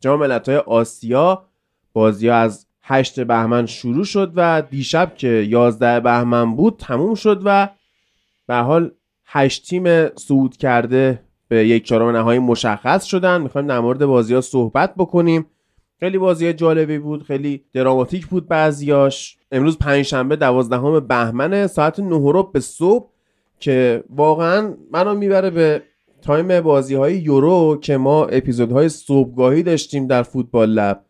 جام 0.00 0.20
ملت‌های 0.20 0.56
آسیا 0.58 1.44
بازی 1.92 2.30
از 2.30 2.66
8 2.82 3.20
بهمن 3.20 3.66
شروع 3.66 4.04
شد 4.04 4.32
و 4.36 4.62
دیشب 4.70 5.14
که 5.14 5.28
11 5.28 6.00
بهمن 6.00 6.56
بود 6.56 6.76
تموم 6.78 7.14
شد 7.14 7.42
و 7.44 7.68
به 8.46 8.54
حال 8.54 8.90
8 9.24 9.68
تیم 9.68 10.08
صعود 10.16 10.56
کرده 10.56 11.20
به 11.48 11.68
یک 11.68 11.84
چهارم 11.84 12.16
نهایی 12.16 12.38
مشخص 12.38 13.04
شدن. 13.04 13.40
می‌خوایم 13.40 13.66
در 13.66 13.80
مورد 13.80 14.06
بازی 14.06 14.34
ها 14.34 14.40
صحبت 14.40 14.94
بکنیم. 14.94 15.46
خیلی 16.00 16.18
بازی 16.18 16.52
جالبی 16.52 16.98
بود 16.98 17.22
خیلی 17.22 17.64
دراماتیک 17.72 18.26
بود 18.26 18.48
بعضیاش. 18.48 19.38
امروز 19.52 19.78
پنجشنبه 19.78 20.36
دوازدهم 20.36 21.00
بهمن 21.00 21.66
ساعت 21.66 22.00
9 22.00 22.44
به 22.52 22.60
صبح 22.60 23.10
که 23.60 24.04
واقعا 24.10 24.74
منو 24.92 25.14
می‌بره 25.14 25.50
به 25.50 25.82
تایم 26.28 26.60
بازی 26.60 26.94
های 26.94 27.16
یورو 27.16 27.78
که 27.82 27.96
ما 27.96 28.24
اپیزودهای 28.24 28.88
صبحگاهی 28.88 29.62
داشتیم 29.62 30.06
در 30.06 30.22
فوتبال 30.22 30.70
لب. 30.70 31.04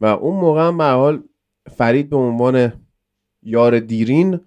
و 0.00 0.06
اون 0.06 0.36
موقع 0.36 0.66
هم 0.66 0.78
به 0.78 0.84
حال 0.84 1.22
فرید 1.70 2.10
به 2.10 2.16
عنوان 2.16 2.72
یار 3.42 3.78
دیرین 3.78 4.40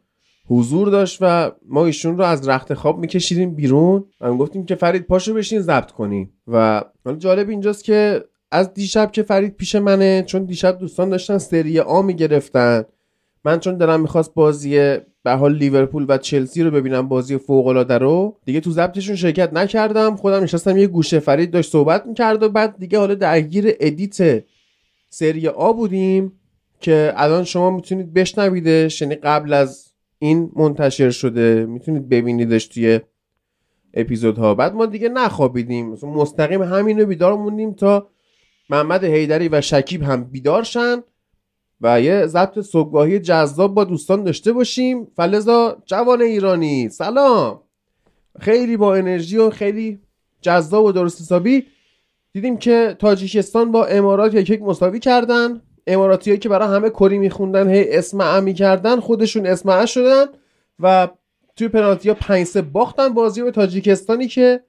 حضور 0.48 0.90
داشت 0.90 1.18
و 1.22 1.52
ما 1.66 1.86
ایشون 1.86 2.18
رو 2.18 2.24
از 2.24 2.48
رخت 2.48 2.74
خواب 2.74 3.00
میکشیدیم 3.00 3.56
بیرون 3.56 4.06
و 4.22 4.34
گفتیم 4.34 4.66
که 4.66 4.76
فرید 4.76 5.08
پاشو 5.08 5.34
بشین 5.34 5.60
ضبط 5.60 5.92
کنیم 5.92 6.34
و 6.48 6.84
حالا 7.06 7.18
جالب 7.18 7.50
اینجاست 7.50 7.84
که 7.84 8.24
از 8.52 8.74
دیشب 8.74 9.12
که 9.12 9.24
فرید 9.24 9.56
پیش 9.56 9.76
منه 9.76 10.24
چون 10.28 10.46
دیشب 10.46 10.78
دوستان 10.80 11.10
داشتن 11.10 11.38
سری 11.38 11.80
آ 11.80 12.02
می‌گرفتن 12.02 12.84
من 13.46 13.60
چون 13.60 13.78
دلم 13.78 14.02
می‌خواست 14.02 14.34
بازی 14.34 14.98
به 15.24 15.32
حال 15.32 15.56
لیورپول 15.56 16.06
و 16.10 16.18
چلسی 16.18 16.64
رو 16.64 16.72
ببینم 16.72 17.08
بازی 17.08 17.38
فوق 17.38 17.68
العاده 17.68 17.98
رو. 17.98 18.38
دیگه 18.46 18.60
تو 18.60 18.72
ضبطشون 18.72 19.16
شرکت 19.16 19.54
نکردم. 19.54 20.16
خودم 20.16 20.44
نشستم 20.44 20.78
یه 20.78 20.88
گوشه 20.88 21.20
فرید 21.20 21.52
داشت 21.52 21.72
صحبت 21.72 22.06
می‌کرد 22.06 22.44
و 22.44 22.50
بعد 22.50 22.76
دیگه 22.80 23.00
حالا 23.00 23.16
درگیر 23.16 23.76
ادیت 23.80 24.44
سری 25.10 25.48
آ 25.48 25.74
بودیم 25.74 26.32
که 26.80 27.14
الان 27.16 27.44
شما 27.44 27.72
می‌تونید 27.72 28.14
بشنویدش. 28.14 29.02
یعنی 29.02 29.16
قبل 29.16 29.54
از 29.54 29.94
این 30.20 30.52
منتشر 30.56 31.10
شده. 31.10 31.66
می‌تونید 31.66 32.10
ببینیدش 32.10 32.68
توی 32.68 33.00
اپیزودها. 33.94 34.56
بعد 34.56 34.74
ما 34.74 34.86
دیگه 34.86 35.10
نخوابیدیم. 35.10 35.90
مستقیم 36.04 36.62
همین 36.62 37.00
رو 37.00 37.06
بیدار 37.06 37.34
موندیم 37.34 37.74
تا 37.74 38.08
محمد 38.70 39.04
حیدری 39.04 39.50
و 39.50 39.62
شکیب 39.62 40.04
هم 40.04 40.24
بیدار 40.24 40.64
شن. 40.64 41.04
و 41.84 42.02
یه 42.02 42.26
ضبط 42.26 42.60
صبحگاهی 42.60 43.20
جذاب 43.20 43.74
با 43.74 43.84
دوستان 43.84 44.24
داشته 44.24 44.54
باشیم. 44.54 45.08
فلزا 45.16 45.78
جوان 45.86 46.22
ایرانی 46.22 46.90
سلام. 46.90 47.62
خیلی 48.40 48.78
با 48.78 48.96
انرژی 48.96 49.38
و 49.38 49.50
خیلی 49.50 50.00
جذاب 50.42 50.86
و 50.86 50.92
درست 50.92 51.22
حسابی. 51.22 51.66
دیدیم 52.34 52.58
که 52.58 52.96
تاجیکستان 53.00 53.72
با 53.72 53.86
امارات 53.86 54.34
یک 54.34 54.50
یک 54.50 54.62
مساوی 54.62 55.00
کردن. 55.00 55.62
اماراتی 55.88 56.38
که 56.38 56.50
برای 56.50 56.68
همه 56.68 56.90
کری 56.90 57.18
میخوندن 57.18 57.70
هی 57.70 57.98
اسم 57.98 58.44
می 58.44 58.54
کردن 58.54 59.00
خودشون 59.00 59.46
اسم 59.46 59.86
شدن 59.86 60.26
و 60.80 61.08
توی 61.56 61.68
پنالتی 61.68 62.10
ها 62.10 62.16
5 62.16 62.58
باختن 62.58 63.10
بازی 63.10 63.44
به 63.44 63.52
تاجیکستانی 63.52 64.28
که 64.28 64.64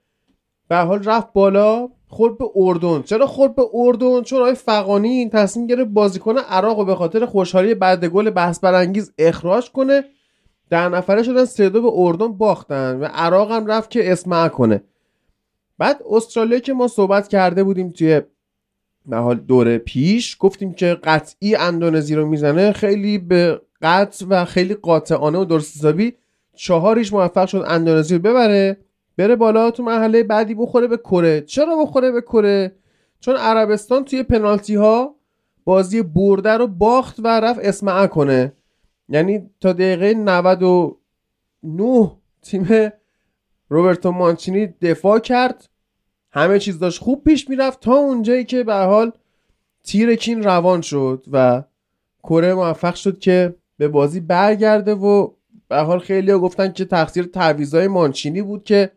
به 0.68 0.76
حال 0.76 1.02
رفت 1.04 1.32
بالا. 1.32 1.88
خورد 2.14 2.38
به 2.38 2.44
اردن. 2.56 3.02
چرا 3.02 3.26
خورد 3.26 3.54
به 3.54 3.62
اردن؟ 3.74 4.22
چون 4.22 4.40
آقای 4.40 4.54
فقانی 4.54 5.28
تصمیم 5.28 5.66
گرفت 5.66 5.90
بازیکن 5.90 6.38
عراق 6.38 6.78
و 6.78 6.84
به 6.84 6.94
خاطر 6.94 7.26
خوشحالی 7.26 7.74
بعد 7.74 8.04
گل 8.04 8.30
بحث 8.30 8.60
برانگیز 8.60 9.12
اخراج 9.18 9.70
کنه. 9.70 10.04
در 10.70 10.88
نفره 10.88 11.22
شدن 11.22 11.44
سه 11.44 11.70
به 11.70 11.90
اردن 11.92 12.28
باختن 12.32 13.00
و 13.00 13.04
عراق 13.04 13.50
هم 13.50 13.66
رفت 13.66 13.90
که 13.90 14.12
اسمع 14.12 14.48
کنه. 14.48 14.82
بعد 15.78 16.00
استرالیا 16.10 16.58
که 16.58 16.72
ما 16.72 16.88
صحبت 16.88 17.28
کرده 17.28 17.64
بودیم 17.64 17.90
توی 17.90 18.20
به 19.06 19.16
حال 19.16 19.36
دوره 19.36 19.78
پیش 19.78 20.36
گفتیم 20.40 20.72
که 20.72 20.94
قطعی 21.04 21.56
اندونزی 21.56 22.14
رو 22.14 22.26
می‌زنه 22.26 22.72
خیلی 22.72 23.18
به 23.18 23.60
قطع 23.82 24.26
و 24.28 24.44
خیلی 24.44 24.74
قاطعانه 24.74 25.38
و 25.38 25.44
درست 25.44 25.76
حسابی 25.76 26.12
چهاریش 26.56 27.12
موفق 27.12 27.46
شد 27.46 27.64
اندونزی 27.66 28.14
رو 28.14 28.20
ببره. 28.20 28.76
بره 29.16 29.36
بالا 29.36 29.70
تو 29.70 29.82
مرحله 29.82 30.22
بعدی 30.22 30.54
بخوره 30.54 30.86
به 30.86 30.96
کره. 30.96 31.40
چرا 31.40 31.76
بخوره 31.76 32.10
به 32.10 32.20
کره؟ 32.20 32.74
چون 33.20 33.36
عربستان 33.36 34.04
توی 34.04 34.22
پنالتی 34.22 34.74
ها 34.74 35.14
بازی 35.64 36.02
برده 36.02 36.50
رو 36.50 36.66
باخت 36.66 37.16
و 37.18 37.40
رفت 37.40 37.60
اسمعه 37.62 38.06
کنه. 38.06 38.52
یعنی 39.08 39.50
تا 39.60 39.72
دقیقه 39.72 40.14
99 40.14 42.10
تیم 42.42 42.92
روبرتو 43.68 44.10
مانچینی 44.10 44.66
دفاع 44.66 45.18
کرد. 45.18 45.68
همه 46.30 46.58
چیز 46.58 46.78
داشت 46.78 47.02
خوب 47.02 47.24
پیش 47.24 47.48
می‌رفت 47.48 47.80
تا 47.80 47.94
اونجایی 47.94 48.44
که 48.44 48.64
به 48.64 48.74
حال 48.74 49.12
تیر 49.84 50.14
کین 50.14 50.42
روان 50.42 50.80
شد 50.80 51.24
و 51.32 51.62
کره 52.22 52.54
موفق 52.54 52.94
شد 52.94 53.18
که 53.18 53.54
به 53.78 53.88
بازی 53.88 54.20
برگرده 54.20 54.94
و 54.94 55.30
به 55.68 55.76
حال 55.76 55.98
خیلی 55.98 56.30
ها 56.30 56.38
گفتن 56.38 56.72
که 56.72 56.84
تقصیر 56.84 57.24
تعویضای 57.24 57.88
مانچینی 57.88 58.42
بود 58.42 58.64
که 58.64 58.90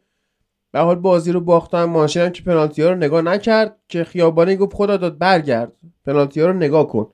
به 0.78 0.84
حال 0.84 0.96
بازی 0.96 1.32
رو 1.32 1.42
باختن 1.42 1.84
مانشین 1.84 2.22
هم 2.22 2.30
که 2.30 2.44
پنالتی 2.44 2.82
ها 2.82 2.90
رو 2.90 2.96
نگاه 2.96 3.22
نکرد 3.22 3.76
که 3.88 4.04
خیابانی 4.04 4.56
گفت 4.56 4.76
خدا 4.76 4.98
داد 4.98 5.18
برگرد. 5.18 5.72
پنالتی 6.06 6.42
ها 6.42 6.48
رو 6.48 6.54
نگاه 6.54 6.88
کن. 6.88 7.08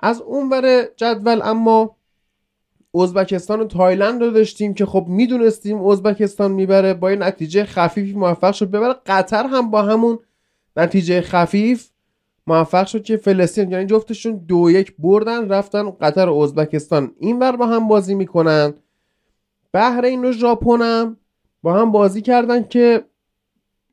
از 0.00 0.20
اون 0.20 0.62
جدول 0.96 1.40
اما 1.44 1.96
ازبکستان 2.94 3.60
و 3.60 3.64
تایلند 3.64 4.22
رو 4.22 4.30
داشتیم 4.30 4.74
که 4.74 4.86
خب 4.86 5.04
می‌دونستیم 5.08 5.86
ازبکستان 5.86 6.52
می‌بره. 6.52 6.94
با 6.94 7.10
یه 7.10 7.16
نتیجه 7.16 7.64
خفیفی 7.64 8.12
موفق 8.12 8.52
شد. 8.52 8.70
ببره 8.70 8.94
قطر 9.06 9.46
هم 9.46 9.70
با 9.70 9.82
همون 9.82 10.18
نتیجه 10.76 11.20
خفیف 11.20 11.90
موفق 12.46 12.86
شد 12.86 13.02
که 13.02 13.16
فلسطین 13.16 13.70
یعنی 13.70 13.86
جفتشون 13.86 14.36
دو 14.36 14.70
یک 14.70 14.94
بردن 14.98 15.48
رفتن 15.48 15.90
قطر 15.90 16.28
و 16.28 16.38
ازبکستان. 16.38 17.12
این 17.18 17.38
ور 17.38 17.56
با 17.56 17.66
هم 17.66 17.88
بازی 17.88 18.14
می‌کنن. 18.14 18.74
بحرین 19.72 20.24
و 20.24 20.32
ژاپن 20.32 20.82
هم 20.82 21.16
با 21.62 21.74
هم 21.74 21.92
بازی 21.92 22.22
کردن 22.22 22.62
که 22.62 23.04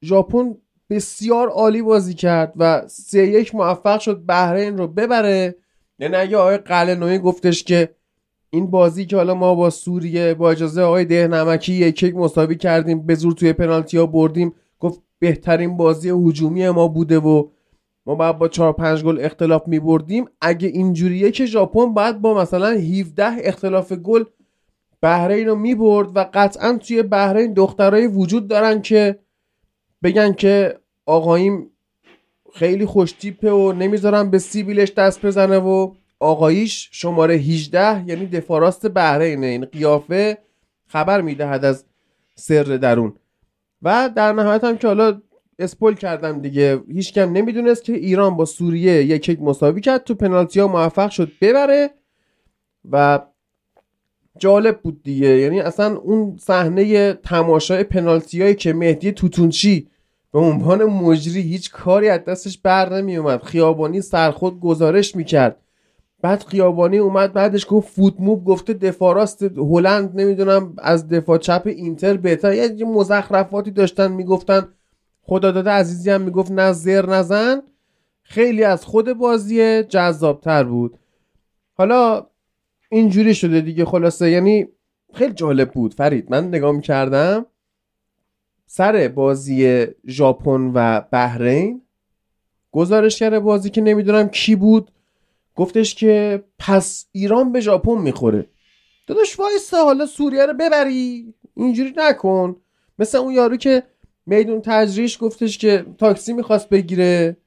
ژاپن 0.04 0.56
بسیار 0.90 1.50
عالی 1.50 1.82
بازی 1.82 2.14
کرد 2.14 2.54
و 2.56 2.88
سه 2.88 3.28
یک 3.28 3.56
موفق 3.56 4.00
شد 4.00 4.26
بحرین 4.26 4.78
رو 4.78 4.88
ببره. 4.88 5.56
یعنی 6.00 6.16
اگه 6.16 6.38
آقای 6.38 6.58
قلنوی 6.58 7.20
گفتش 7.20 7.64
که 7.64 7.96
این 8.50 8.68
بازی 8.68 9.06
که 9.06 9.16
حالا 9.16 9.34
ما 9.34 9.56
با 9.56 9.70
سوریه 9.70 10.34
با 10.34 10.52
اجازه 10.52 10.82
آقای 10.82 11.06
ده 11.06 11.28
نمکی 11.28 11.74
یک 11.74 12.04
یک 12.04 12.16
مساوی 12.16 12.56
کردیم 12.56 13.06
به 13.06 13.16
زور 13.16 13.34
توی 13.34 13.54
پنالتی 13.54 13.98
ها 13.98 14.06
بردیم 14.06 14.54
گفت 14.80 15.02
بهترین 15.20 15.78
بازی 15.78 16.10
هجومی 16.10 16.70
ما 16.70 16.88
بوده 16.88 17.20
و 17.20 17.48
ما 18.06 18.16
باید 18.16 18.38
با 18.38 18.48
4 18.48 18.74
5 18.74 19.04
گل 19.04 19.20
اختلاف 19.22 19.68
می 19.68 19.80
بردیم 19.80 20.26
اگه 20.42 20.68
اینجوریه 20.68 21.32
که 21.32 21.46
ژاپن 21.46 21.94
باید 21.94 22.22
با 22.22 22.34
مثلا 22.34 22.70
17 22.70 23.36
اختلاف 23.38 23.94
گل 23.94 24.24
بحرین 25.04 25.48
رو 25.48 25.56
می‌برد 25.56 26.18
و 26.18 26.26
قطعا 26.34 26.78
توی 26.78 27.04
بحرین 27.04 27.54
دخترایی 27.54 28.08
وجود 28.08 28.48
دارن 28.48 28.82
که 28.82 29.20
بگن 30.04 30.34
که 30.34 30.80
آقاییم 31.06 31.70
خیلی 32.54 32.86
خوشتیپه 32.86 33.52
و 33.52 33.74
نمی‌ذارن 33.74 34.30
به 34.30 34.40
سیبیلش 34.40 34.92
دست 34.92 35.26
بزنه 35.26 35.58
و 35.58 35.94
آقاییش 36.20 36.90
شماره 36.92 37.34
18 37.34 38.08
یعنی 38.08 38.26
دفاراست 38.26 38.88
بحرینه 38.88 39.48
این 39.48 39.66
قیافه 39.66 40.38
خبر 40.88 41.22
می‌دهد 41.22 41.66
از 41.66 41.86
سر 42.36 42.64
درون. 42.64 43.14
و 43.82 44.10
در 44.16 44.34
نهایت 44.34 44.64
هم 44.64 44.78
که 44.78 44.88
حالا 44.88 45.22
اسپول 45.60 45.96
کردم 45.96 46.42
دیگه 46.42 46.82
هیچ 46.94 47.14
کم 47.14 47.32
نمی‌دونست 47.32 47.84
که 47.84 47.94
ایران 47.94 48.36
با 48.36 48.46
سوریه 48.46 49.04
یک 49.04 49.30
یک 49.30 49.42
مساوی 49.42 49.82
کرد 49.82 50.04
تو 50.04 50.16
پنالتی 50.16 50.60
ها 50.60 50.68
موفق 50.68 51.10
شد 51.10 51.32
ببره 51.42 51.90
و 52.92 53.20
جالب 54.40 54.80
بود 54.82 55.04
دیگه. 55.04 55.28
یعنی 55.28 55.60
اصلا 55.60 55.98
اون 55.98 56.38
صحنه 56.38 57.14
تماشای 57.14 57.84
پنالتیایی 57.84 58.56
که 58.56 58.74
مهدی 58.74 59.12
توتونچی 59.12 59.88
به 60.34 60.40
عنوان 60.40 60.84
مجری 60.84 61.42
هیچ 61.42 61.72
کاری 61.72 62.10
از 62.10 62.26
دستش 62.26 62.58
بر 62.58 62.94
نمی 62.94 63.18
اومد 63.18 63.44
خیابانی 63.44 64.02
سرخود 64.02 64.60
گزارش 64.60 65.16
می‌کرد. 65.16 65.56
بعد 66.22 66.44
خیابانی 66.44 66.98
اومد 66.98 67.34
بعدش 67.34 67.66
گفت 67.70 67.94
فوت 67.94 68.14
موب 68.20 68.46
گفته 68.46 68.74
دفاع 68.74 69.16
راست 69.16 69.44
هلند 69.44 70.22
نمی‌دونم 70.22 70.74
از 70.78 71.10
دفاع 71.10 71.38
چپ 71.38 71.62
اینتر 71.66 72.18
بهتر. 72.18 72.54
یه 72.54 72.86
مزخرفاتی 72.86 73.72
داشتن 73.72 74.12
می‌گفتن. 74.12 74.68
خدا 75.22 75.52
داده 75.52 75.70
عزیزی 75.70 76.10
هم 76.10 76.22
می‌گفت 76.22 76.52
نه 76.52 76.72
زر 76.72 77.10
نزن 77.10 77.62
خیلی 78.24 78.64
از 78.64 78.86
خود 78.86 79.14
بازی 79.14 79.84
جذابتر 79.84 80.64
بود. 80.64 80.98
حالا 81.74 82.26
اینجوری 82.94 83.36
شده 83.36 83.62
دیگه 83.62 83.86
خلاصه. 83.86 84.32
یعنی 84.32 84.68
خیلی 85.14 85.34
جالب 85.34 85.72
بود. 85.72 85.94
فرید 85.94 86.32
من 86.32 86.48
نگاه 86.48 86.72
می‌کردم. 86.72 87.46
سر 88.66 89.08
بازی 89.08 89.86
ژاپن 90.08 90.72
و 90.74 91.02
بحرین 91.12 91.82
گزارشگر 92.72 93.40
بازی 93.40 93.70
که 93.70 93.82
نمی‌دونم 93.82 94.28
کی 94.28 94.56
بود. 94.56 94.92
گفتش 95.56 95.96
که 95.96 96.44
پس 96.60 97.06
ایران 97.12 97.52
به 97.52 97.60
ژاپن 97.60 97.98
می‌خوره. 98.02 98.46
داداش 99.08 99.40
وایسا 99.40 99.86
حالا 99.86 100.06
سوریه 100.06 100.46
رو 100.46 100.54
ببری. 100.54 101.34
اینجوری 101.56 101.94
نکن. 101.98 102.56
مثل 103.00 103.18
اون 103.18 103.34
یارو 103.34 103.58
که 103.58 103.84
میدون 104.26 104.62
تجریش 104.62 105.18
گفتش 105.22 105.58
که 105.58 105.86
تاکسی 105.98 106.34
می‌خواست 106.34 106.70
بگیره. 106.70 107.38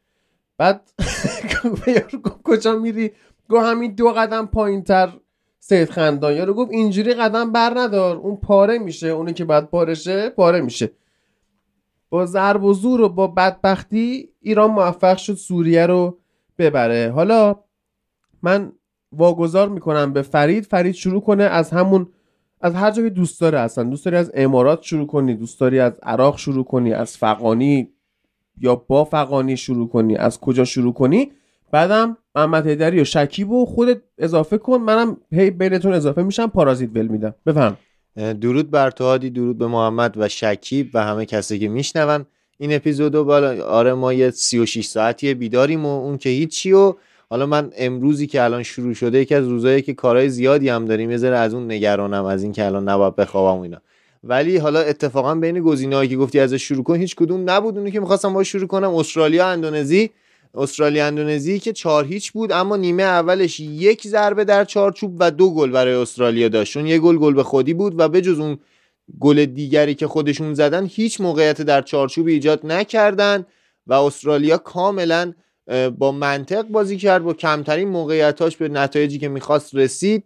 بعد 0.59 0.91
یارو 1.87 2.21
کجا 2.45 2.79
میری؟ 2.79 3.11
گفت 3.49 3.65
همین 3.67 3.95
دو 3.95 4.09
قدم 4.09 4.47
پایین 4.47 4.83
تر 4.83 5.13
سید 5.69 5.91
خندان. 5.91 6.37
یارو 6.37 6.55
گفت 6.55 6.71
اینجوری 6.73 7.15
قدم 7.15 7.53
بر 7.53 7.73
ندار. 7.77 8.17
اون 8.17 8.37
پاره 8.37 8.79
میشه. 8.79 9.09
اونی 9.09 9.33
که 9.33 9.45
بعد 9.45 9.71
پارشه 9.71 10.31
پاره 10.31 10.61
میشه. 10.61 10.91
با 12.11 12.27
ضرب 12.27 12.65
و 12.65 12.73
زور 12.73 13.01
و 13.01 13.09
با 13.09 13.27
بدبختی 13.27 14.29
ایران 14.41 14.71
موفق 14.71 15.17
شد 15.17 15.35
سوریه 15.35 15.87
رو 15.87 16.19
ببره. 16.59 17.11
حالا 17.15 17.57
من 18.43 18.73
واگذار 19.13 19.69
می‌کنم 19.69 20.13
به 20.13 20.23
فرید. 20.23 20.65
فرید 20.65 20.95
شروع 20.95 21.21
کنه 21.21 21.45
از 21.45 21.71
همون 21.71 22.09
از 22.61 22.75
هر 22.75 22.91
جایی 22.91 23.11
دوست 23.11 23.41
داره 23.41 23.59
اصلا. 23.59 23.85
دوست 23.85 24.05
داری 24.05 24.17
از 24.17 24.31
امارات 24.35 24.83
شروع 24.83 25.07
کنی؟ 25.07 25.35
دوست 25.35 25.61
داری 25.61 25.81
از 25.81 25.93
عراق 26.03 26.39
شروع 26.39 26.65
کنی؟ 26.65 26.93
از 26.93 27.17
فقانی 27.17 27.91
یا 28.61 28.77
با 28.77 29.05
فقانی 29.05 29.57
شروع 29.57 29.89
کنی؟ 29.89 30.17
از 30.17 30.41
کجا 30.41 30.65
شروع 30.65 30.93
کنی؟ 30.93 31.33
بعدم 31.77 32.17
محمد 32.35 32.67
هیدری 32.67 33.01
و 33.01 33.05
شکیب 33.05 33.51
و 33.51 33.67
خودت 33.67 33.99
اضافه 34.19 34.59
کن. 34.59 34.77
منم 34.77 35.17
هی 35.33 35.51
بینتون 35.51 35.93
اضافه 35.93 36.23
میشم. 36.23 36.47
پارازیت 36.47 36.91
ول 36.95 37.07
میدم. 37.07 37.35
بفهم. 37.47 37.77
درود 38.41 38.71
بر 38.71 38.91
تو 38.91 39.19
درود 39.19 39.59
به 39.59 39.67
محمد 39.67 40.15
و 40.19 40.29
شکیب 40.29 40.91
و 40.95 41.05
همه 41.05 41.27
کسی 41.27 41.59
که 41.59 41.69
میشنون. 41.69 42.27
این 42.59 42.75
اپیزودو 42.75 43.25
بالا 43.25 43.65
آره 43.65 43.95
ما 43.95 44.13
یه 44.13 44.31
36 44.31 44.87
ساعتی 44.87 45.35
بیداریم 45.35 45.87
و 45.87 46.01
اون 46.01 46.19
که 46.19 46.29
هیچی 46.29 46.73
و 46.73 46.95
حالا 47.31 47.47
من 47.47 47.71
امروزی 47.77 48.27
که 48.27 48.43
الان 48.43 48.63
شروع 48.63 48.95
شده 48.95 49.19
یکی 49.19 49.35
از 49.35 49.49
روزایی 49.49 49.83
که 49.83 49.95
کارهای 49.95 50.29
زیادی 50.29 50.69
هم 50.69 50.85
داریم 50.85 51.11
یه 51.11 51.17
ذره 51.17 51.37
از 51.37 51.55
اون 51.55 51.73
نگرانم 51.73 52.25
از 52.25 52.43
این 52.43 52.53
که 52.53 52.65
الان 52.65 52.89
نباید 52.89 53.17
بخوابم 53.17 53.61
اینا. 53.61 53.81
ولی 54.25 54.57
حالا 54.57 54.81
اتفاقا 54.81 55.35
بین 55.35 55.61
گزینه‌هایی 55.61 56.09
که 56.09 56.17
گفتی 56.17 56.41
ازش 56.41 56.63
شروع 56.63 56.85
کن 56.85 56.97
هیچ 56.97 57.17
کدوم 57.17 57.51
نبود. 57.51 57.79
اونی 57.79 57.91
که 57.91 58.01
می‌خواستم 58.01 58.33
باش 58.33 58.49
شروع 58.49 58.67
کنم 58.67 58.95
استرالیا 58.95 59.47
اندونزی. 59.47 60.11
استرالیا 60.55 61.07
اندونزی 61.07 61.59
که 61.59 61.73
چهار 61.73 62.05
هیچ 62.05 62.33
بود 62.33 62.53
اما 62.53 62.77
نیمه 62.77 63.03
اولش 63.03 63.61
یک 63.61 64.07
ضربه 64.07 64.45
در 64.45 64.65
چارچوب 64.65 65.17
و 65.19 65.31
دو 65.31 65.55
گل 65.55 65.71
برای 65.71 65.95
استرالیا 65.95 66.49
داشت. 66.49 66.77
یه 66.77 66.99
گل 66.99 67.19
گل 67.19 67.35
به 67.35 67.43
خودی 67.43 67.75
بود 67.75 68.01
و 68.01 68.09
بجز 68.09 68.39
اون 68.39 68.59
گل 69.21 69.45
دیگری 69.45 69.95
که 69.95 70.07
خودشون 70.07 70.55
زدن 70.55 70.87
هیچ 70.87 71.21
موقعیت 71.21 71.63
در 71.63 71.83
چارچوب 71.83 72.27
ایجاد 72.27 72.67
نکردن 72.67 73.47
و 73.87 73.95
استرالیا 73.95 74.59
کاملا 74.59 75.33
با 75.99 76.13
منطق 76.13 76.63
بازی 76.63 76.97
کرد 76.97 77.25
با 77.25 77.35
کمترین 77.35 77.89
موقعیتاش 77.89 78.57
به 78.57 78.69
نتایجی 78.69 79.19
که 79.19 79.29
می‌خواست 79.29 79.75
رسید. 79.75 80.25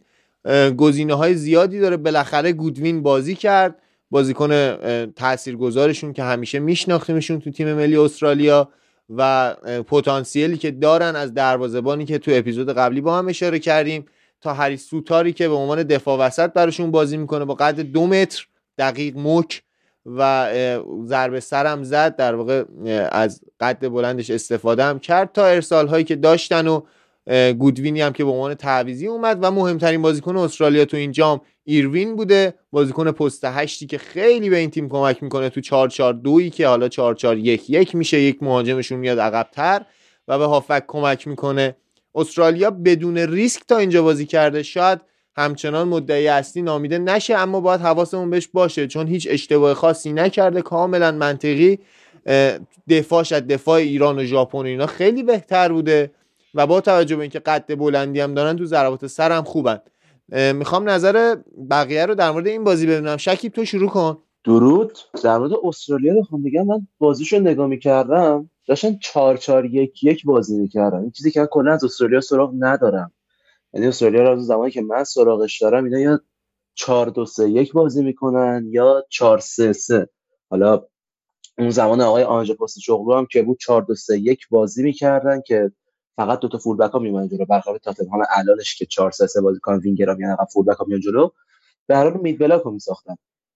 گزینه 0.77 1.15
های 1.15 1.35
زیادی 1.35 1.81
داره. 1.81 1.97
بالاخره 1.97 2.53
گودوین 2.53 3.03
بازی 3.03 3.35
کرد. 3.35 3.83
بازیکن 4.11 4.77
تاثیرگذارشون 5.07 6.13
که 6.13 6.23
همیشه 6.23 6.59
میشناختیمشون 6.59 7.41
تو 7.41 7.51
تیم 7.51 7.75
ملی 7.75 7.97
استرالیا. 7.97 8.69
و 9.17 9.55
پتانسیلی 9.89 10.57
که 10.57 10.71
دارن 10.71 11.17
از 11.17 11.35
دروازه‌بانی 11.35 12.05
که 12.05 12.19
تو 12.19 12.31
اپیزود 12.35 12.73
قبلی 12.73 13.01
با 13.01 13.19
هم 13.19 13.29
اشاره 13.29 13.59
کردیم 13.59 14.07
تا 14.41 14.55
هری 14.55 14.77
سوتاری 14.77 15.33
که 15.33 15.49
به 15.49 15.55
عنوان 15.55 15.83
دفاع 15.83 16.19
وسط 16.19 16.53
براشون 16.53 16.91
بازی 16.91 17.17
می‌کنه 17.17 17.45
با 17.45 17.55
قد 17.55 17.81
دو 17.81 18.07
متر 18.07 18.47
دقیق 18.79 19.17
مک 19.17 19.63
و 20.07 20.49
ضربه 21.05 21.41
سرم 21.41 21.83
زد 21.83 22.17
در 22.17 22.35
واقع 22.35 22.65
از 23.13 23.41
قد 23.61 23.89
بلندش 23.89 24.31
استفاده 24.31 24.85
هم 24.85 24.99
کرد 24.99 25.33
تا 25.33 25.47
ارسال 25.47 25.89
هایی 25.89 26.05
که 26.05 26.17
داشتن 26.17 26.67
و 26.67 26.81
گودوینی 27.59 28.01
هم 28.01 28.13
که 28.13 28.25
به 28.25 28.31
عنوان 28.31 28.55
تعویزی 28.55 29.07
اومد 29.07 29.39
و 29.43 29.51
مهمترین 29.51 30.03
بازیکن 30.03 30.37
استرالیا 30.37 30.85
تو 30.85 30.97
این 30.97 31.13
جام 31.13 31.41
ایروین 31.65 32.17
بوده. 32.17 32.55
بازیکن 32.73 33.11
پست 33.11 33.45
هشتی 33.45 33.87
که 33.87 33.99
خیلی 33.99 34.51
به 34.51 34.57
این 34.57 34.71
تیم 34.71 34.89
کمک 34.89 35.23
می‌کنه 35.23 35.49
تو 35.49 35.61
4 35.61 35.89
4 35.89 36.13
2 36.13 36.49
که 36.49 36.67
حالا 36.67 36.89
4 36.89 37.15
4 37.15 37.39
1 37.39 37.71
1 37.71 37.95
میشه 37.95 38.21
یک 38.21 38.43
مهاجمشون 38.43 38.99
میاد 38.99 39.19
عقبتر 39.19 39.83
و 40.29 40.39
به 40.39 40.45
هافک 40.45 40.85
کمک 40.89 41.29
می‌کنه. 41.29 41.77
استرالیا 42.15 42.71
بدون 42.71 43.19
ریسک 43.19 43.63
تا 43.69 43.79
اینجا 43.79 44.03
بازی 44.03 44.27
کرده. 44.27 44.63
شاید 44.63 45.01
همچنان 45.37 45.89
مدعی 45.89 46.29
اصلی 46.29 46.63
نامیده 46.63 46.99
نشه 46.99 47.35
اما 47.35 47.61
باید 47.61 47.81
حواسمون 47.81 48.31
بهش 48.31 48.49
باشه 48.49 48.87
چون 48.87 49.07
هیچ 49.07 49.29
اشتباه 49.31 49.75
خاصی 49.75 50.13
نکرده. 50.13 50.63
کاملا 50.63 51.13
منطقی. 51.13 51.79
دفاعش 52.89 53.33
از 53.33 53.47
دفاع 53.47 53.75
ایران 53.75 54.19
و 54.19 54.25
ژاپن 54.25 54.67
اینا 54.67 54.87
خیلی 54.87 55.23
بهتر 55.23 55.73
بوده. 55.73 56.11
و 56.55 56.67
با 56.67 56.81
توجه 56.81 57.17
به 57.17 57.23
اینکه 57.23 57.39
قد 57.39 57.79
بلندی 57.79 58.21
هم 58.21 58.35
دارن 58.35 58.57
تو 58.57 58.65
ضربات 58.65 59.07
سر 59.07 59.33
هم 59.33 59.45
خوبن 59.45 59.81
می‌خوام 60.55 60.89
نظر 60.89 61.37
بقیه 61.71 62.07
رو 62.07 62.15
در 62.15 62.31
مورد 62.31 62.47
این 62.47 62.65
بازی 62.65 62.87
ببینم. 62.87 63.17
شکیب 63.17 63.53
تو 63.53 63.65
شروع 63.65 63.89
کن. 63.89 64.19
درود. 64.45 64.99
در 65.25 65.39
مورد 65.39 65.53
استرالیا 65.65 66.15
بخوام 66.15 66.43
بگم 66.43 66.67
من 66.67 66.87
بازیشو 66.99 67.39
نگاه 67.39 67.67
می‌کردم 67.67 68.51
داشتن 68.67 68.99
4 69.03 69.37
4 69.37 69.67
1 69.67 70.05
1 70.05 70.25
بازی 70.25 70.57
می‌کردن. 70.57 70.99
این 70.99 71.11
چیزی 71.11 71.31
که 71.31 71.41
من 71.41 71.47
کلا 71.47 71.73
از 71.73 71.85
استرالیا 71.85 72.21
سراغ 72.21 72.53
ندارم. 72.59 73.13
یعنی 73.75 73.87
استرالیا 73.87 74.23
رو 74.23 74.31
از 74.31 74.47
زمانی 74.47 74.71
که 74.71 74.83
من 74.83 75.05
سراغش 75.05 75.63
دارم 75.63 75.85
اینا 75.85 75.99
یا 75.99 76.21
4 76.75 77.11
2 77.11 77.27
3 77.27 77.51
1 77.51 77.73
بازی 77.73 78.05
می‌کنن 78.05 78.67
یا 78.71 79.05
4 79.11 79.39
3 79.39 79.73
3 79.73 80.09
حالا 80.51 80.83
اون 81.59 81.71
زمان 81.71 82.01
آقای 82.01 82.23
آنژ 82.23 82.53
چغلو 82.83 83.15
هم 83.15 83.27
که 83.27 83.43
بود 83.43 83.59
4 83.59 83.83
2 83.83 83.95
3 83.95 84.19
1 84.19 84.49
بازی 84.51 84.83
می‌کردن 84.83 85.41
که 85.47 85.73
فقط 86.21 86.41
دو 86.41 86.49
تا 86.49 86.59
فول 86.59 86.77
بک 86.77 86.91
ها 86.91 86.99
میومدن 86.99 87.29
جلو. 87.29 87.45
برخلاف 87.45 87.79
تاتنهام 87.79 88.23
الانش 88.37 88.77
که 88.77 88.87
4 88.87 89.11
3 89.11 89.27
3 89.27 89.41
بازی 89.41 89.61
کنن 89.61 89.79
وینگر 89.79 90.15
میان 90.15 90.31
عقب 90.31 90.49
فول 90.53 90.65
بک 90.65 90.77
ها 90.77 90.85
میان 90.89 91.01
جلو. 91.01 91.31
به 91.87 91.97
هر 91.97 92.11
حال 92.11 92.21
مید 92.21 92.39
بلاک 92.39 92.63
رو 92.63 92.71
میساختن. 92.71 93.15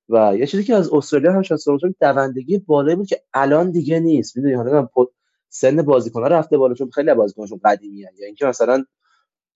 و 0.09 0.37
یه 0.38 0.47
چیزی 0.47 0.64
که 0.64 0.75
از 0.75 0.92
استرالیا 0.92 1.33
هم 1.33 1.42
شاید 1.42 1.61
دوندگی 2.00 2.59
بالایی 2.59 2.97
بود 2.97 3.06
که 3.06 3.21
الان 3.35 3.71
دیگه 3.71 4.00
نیست. 4.00 4.37
می‌دونی 4.37 4.54
حالا 4.54 4.88
سن 5.49 5.83
بازیکن‌ها 5.83 6.26
رفته 6.26 6.59
بالا 6.59 6.75
چون 6.75 6.90
خیلی 6.90 7.14
بازیکنشون 7.14 7.61
قدیمی. 7.64 7.99
یا 7.99 8.26
اینکه 8.26 8.47
مثلا 8.47 8.85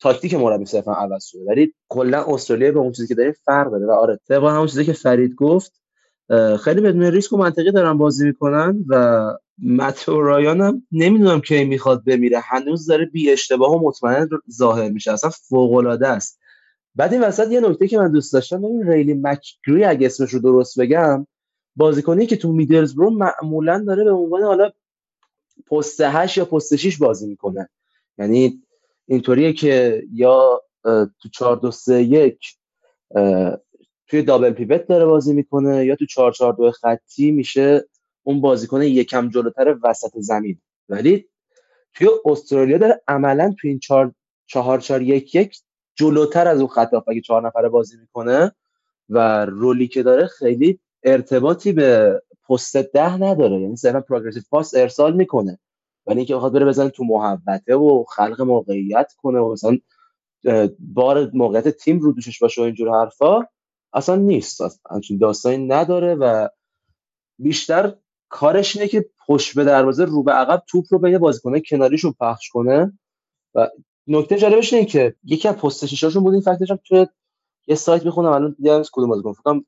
تاکتیک 0.01 0.35
مربی 0.35 0.65
صرفا 0.65 0.93
عوض 0.93 1.25
شده. 1.25 1.45
ولی 1.49 1.75
کلا 1.89 2.25
استرالیا 2.29 2.73
به 2.73 2.79
اون 2.79 2.93
چیزی 2.93 3.09
که 3.09 3.15
داره 3.15 3.33
فرق 3.33 3.71
داره. 3.71 3.87
و 3.87 3.91
آره 3.91 4.21
طبق 4.29 4.45
همون 4.45 4.67
چیزی 4.67 4.85
که 4.85 4.93
فرید 4.93 5.35
گفت 5.35 5.73
خیلی 6.61 6.81
بدون 6.81 7.03
ریسک 7.03 7.33
و 7.33 7.37
منطقی 7.37 7.73
دارن 7.73 7.99
بازی 7.99 8.27
می‌کنن 8.27 8.85
و 8.89 9.23
متو 9.63 10.21
رایان 10.21 10.61
هم 10.61 10.87
نمی‌دونم 10.93 11.41
کی 11.41 11.65
می‌خواد 11.65 12.05
بمیره. 12.05 12.41
هنوز 12.41 12.87
داره 12.87 13.05
بی 13.05 13.31
اشتباه 13.31 13.73
و 13.73 13.89
مطمئن 13.89 14.29
ظاهر 14.51 14.89
میشه. 14.89 15.13
اصلا 15.13 15.31
فوق 15.31 15.75
العاده 15.75 16.09
است. 16.09 16.41
بعد 16.95 17.13
این 17.13 17.23
وسط 17.23 17.51
یه 17.51 17.61
نکته 17.61 17.89
که 17.89 17.99
من 17.99 18.13
دوست 18.13 18.33
داشتم 18.33 18.63
ببین 18.63 18.89
ریلی 18.89 19.15
مکگری 19.15 19.85
اگه 19.85 20.07
اسمش 20.07 20.31
رو 20.31 20.41
درست 20.41 20.81
بگم 20.81 21.27
بازیکنی 21.77 22.27
که 22.27 22.37
تو 22.37 22.53
میدلزبرو 22.53 23.11
معمولا 23.11 23.85
داره 23.87 24.05
به 24.05 24.11
عنوان 24.11 24.43
حالا 24.43 24.71
پست 25.71 26.01
8 26.01 26.39
یا 26.39 26.45
پست 26.45 26.77
6 26.77 26.99
بازی 26.99 27.27
می‌کنه. 27.27 27.69
یعنی 28.19 28.63
اینطوریه 29.07 29.53
که 29.53 30.03
یا 30.13 30.63
تو 31.23 31.29
4 31.33 31.57
2 31.57 31.71
3 31.71 32.03
1 32.03 32.39
توی 34.07 34.23
دابل 34.23 34.51
پیوت 34.51 34.87
داره 34.87 35.05
بازی 35.05 35.33
می‌کنه 35.33 35.87
یا 35.87 35.97
تو 35.97 36.07
4 36.07 36.33
4 36.33 36.53
2 36.53 36.71
خطی 36.71 37.31
میشه 37.31 37.89
اون 38.29 38.41
بازیکن 38.41 38.83
یکم 38.83 39.29
جلوتر 39.29 39.77
وسط 39.83 40.13
زمین. 40.19 40.61
ولی 40.89 41.29
توی 41.95 42.09
استرالیا 42.25 42.79
داره 42.79 43.03
عملا 43.09 43.55
تو 43.61 43.69
این 43.69 43.79
4 43.79 44.13
4 44.47 44.81
4 44.81 45.03
1 45.03 45.35
1 45.35 45.59
جلوتر 45.95 46.49
از 46.49 46.59
اون 46.59 46.69
خط 46.69 46.91
اگه 47.09 47.21
چهار 47.21 47.47
نفره 47.47 47.69
بازی 47.69 47.97
می‌کنه 48.01 48.53
و 49.09 49.45
رولی 49.45 49.89
که 49.89 50.03
داره 50.03 50.27
خیلی 50.27 50.81
ارتباطی 51.03 51.73
به 51.73 52.23
پست 52.49 52.77
ده 52.77 53.17
نداره. 53.23 53.61
یعنی 53.61 53.77
صرفا 53.77 54.01
پروگرسیو 54.01 54.43
پاس 54.51 54.75
ارسال 54.75 55.17
می‌کنه. 55.17 55.59
ولی 56.07 56.17
اینکه 56.17 56.37
بخواد 56.37 56.53
بره 56.53 56.65
بزنه 56.67 56.89
تو 56.89 57.05
محوطه 57.05 57.75
و 57.75 58.05
خلق 58.05 58.41
موقعیت 58.41 59.13
کنه 59.17 59.39
و 59.39 59.53
مثلا 59.53 59.79
بار 60.79 61.31
موقعیت 61.35 61.69
تیم 61.69 61.99
رو 61.99 62.13
دوشش 62.13 62.39
باشه 62.39 62.61
و 62.61 62.65
اینجور 62.65 63.01
حرفا 63.01 63.47
اصلا 63.93 64.17
نیست. 64.17 64.61
همچین 64.91 65.19
داستانی 65.19 65.67
نداره 65.67 66.15
و 66.15 66.49
بیشتر 67.39 67.95
کارش 68.29 68.77
اینه 68.77 68.89
که 68.89 69.11
پشت 69.27 69.55
به 69.55 69.65
دروازه 69.65 70.05
رو 70.05 70.23
به 70.23 70.33
عقب 70.33 70.63
توپ 70.69 70.85
رو 70.91 70.99
بین 70.99 71.19
بازیکنه 71.19 71.61
کناریشون 71.61 72.15
پخش 72.21 72.49
کنه. 72.49 72.99
و 73.55 73.69
نکته 74.07 74.39
جالبش 74.39 74.73
اینه 74.73 74.87
که 74.87 75.15
یکی 75.25 75.49
از 75.49 75.57
پست 75.57 75.87
شیشاشون 75.87 76.23
بود 76.23 76.33
این 76.33 76.43
فکتش 76.43 76.71
هم 76.71 76.79
توی 76.85 77.07
یه 77.67 77.75
سایت 77.75 78.05
می‌خونم 78.05 78.33
الان 78.33 78.57
دیدم 78.59 78.83
کدوم 78.93 79.09
بازیکن؟ 79.09 79.33
فکر 79.33 79.61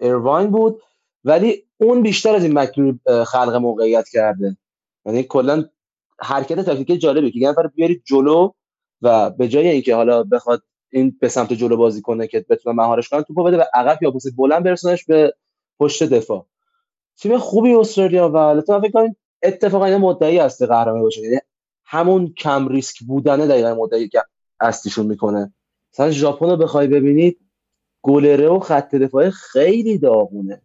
ایرواین 0.00 0.50
بود. 0.50 0.82
ولی 1.24 1.64
اون 1.76 2.02
بیشتر 2.02 2.34
از 2.34 2.44
این 2.44 2.58
مکری 2.58 3.00
خلق 3.26 3.54
موقعیت 3.54 4.08
کرده. 4.08 4.56
یعنی 5.06 5.22
کلا 5.22 5.64
حرکت 6.20 6.60
تاکتیکی 6.60 6.98
جالبه 6.98 7.30
که 7.30 7.38
نفر 7.48 7.66
بیاری 7.66 8.02
جلو 8.04 8.50
و 9.02 9.30
به 9.30 9.48
جای 9.48 9.68
اینکه 9.68 9.94
حالا 9.94 10.22
بخواد 10.22 10.62
این 10.92 11.18
به 11.20 11.28
سمت 11.28 11.52
جلو 11.52 11.76
بازی 11.76 12.02
کنه 12.02 12.26
که 12.26 12.46
بتونه 12.50 12.76
مهارش 12.76 13.08
کنه 13.08 13.22
توپو 13.22 13.44
بده 13.44 13.56
به 13.56 13.66
عقب 13.74 14.02
یا 14.02 14.10
پس 14.10 14.26
بلند 14.36 14.64
برسونش 14.64 15.04
به 15.04 15.34
پشت 15.80 16.02
دفاع. 16.02 16.46
تیم 17.18 17.38
خوبی 17.38 17.74
استرالیا 17.74 18.28
و 18.28 18.36
البته 18.36 18.80
فکر 18.80 18.90
کنم 18.90 19.16
اتفاقا 19.42 19.84
این 19.84 19.96
مدعی 19.96 20.38
است 20.38 20.62
قهرمانی 20.62 21.02
باشه. 21.02 21.20
یعنی 21.20 21.38
همون 21.84 22.34
کم 22.38 22.68
ریسک 22.68 23.02
بودنه 23.02 23.46
دقیقا 23.46 23.74
مدعی 23.74 24.08
که 24.08 24.22
اصلیشون 24.60 25.06
می‌کنه. 25.06 25.52
مثلا 25.92 26.10
ژاپن 26.10 26.50
رو 26.50 26.56
بخوای 26.56 26.86
ببینید 26.86 27.38
گلره 28.02 28.48
و 28.48 28.58
خط 28.58 28.94
دفاعی 28.94 29.30
خیلی 29.30 29.98
داغونه. 29.98 30.62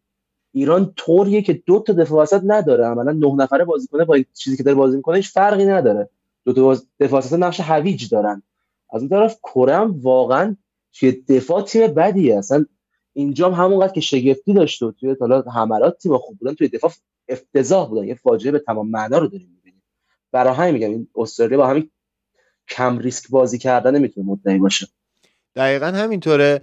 ایران 0.51 0.93
طوریه 0.95 1.41
که 1.41 1.53
دو 1.53 1.79
تا 1.79 1.93
دفاع 1.93 2.21
وسط 2.21 2.41
نداره. 2.43 2.85
عملا 2.85 3.11
نه 3.11 3.35
نفره 3.35 3.65
بازی 3.65 3.87
کنه 3.87 4.05
با 4.05 4.17
چیزی 4.33 4.57
که 4.57 4.63
داره 4.63 4.75
بازی 4.75 4.97
می‌کنه 4.97 5.15
هیچ 5.15 5.31
فرقی 5.33 5.65
نداره. 5.65 6.09
دو 6.45 6.53
تا 6.53 6.81
دفاع 6.99 7.19
وسط 7.19 7.33
نقش 7.33 7.59
هویج 7.59 8.09
دارن. 8.09 8.43
از 8.93 9.01
اون 9.01 9.09
طرف 9.09 9.39
کره 9.43 9.75
هم 9.75 9.99
واقعا 10.01 10.55
توی 10.93 11.11
دفاع 11.11 11.61
تیم 11.61 11.87
بدیه. 11.87 12.37
اصلا 12.37 12.65
اینجا 13.17 13.49
هم 13.51 13.63
همونقدر 13.63 13.93
که 13.93 14.01
شگفتی 14.01 14.53
داشته 14.53 14.85
و 14.85 14.91
توی 14.91 15.15
حالا 15.19 15.41
حملات 15.41 15.97
تیم 15.97 16.17
خوب 16.17 16.37
بودن 16.37 16.53
توی 16.53 16.67
دفاع 16.67 16.91
افتضاح 17.29 17.89
بودن. 17.89 18.07
یه 18.07 18.15
فاجعه 18.15 18.51
به 18.51 18.59
تمام 18.59 18.89
معنا 18.89 19.17
رو 19.17 19.27
داریم 19.27 19.49
می‌بینیم. 19.55 19.83
برای 20.31 20.53
همین 20.53 20.73
میگم 20.73 20.89
این 20.89 21.07
استرالیا 21.15 21.57
با 21.57 21.67
همین 21.67 21.89
کم 22.69 22.99
ریسک 22.99 23.29
بازی 23.29 23.57
کردن 23.57 23.95
نمی‌تونه 23.95 24.27
مدعی 24.27 24.57
باشه. 24.57 24.87
دقیقا 25.55 25.85
همینطوره. 25.85 26.61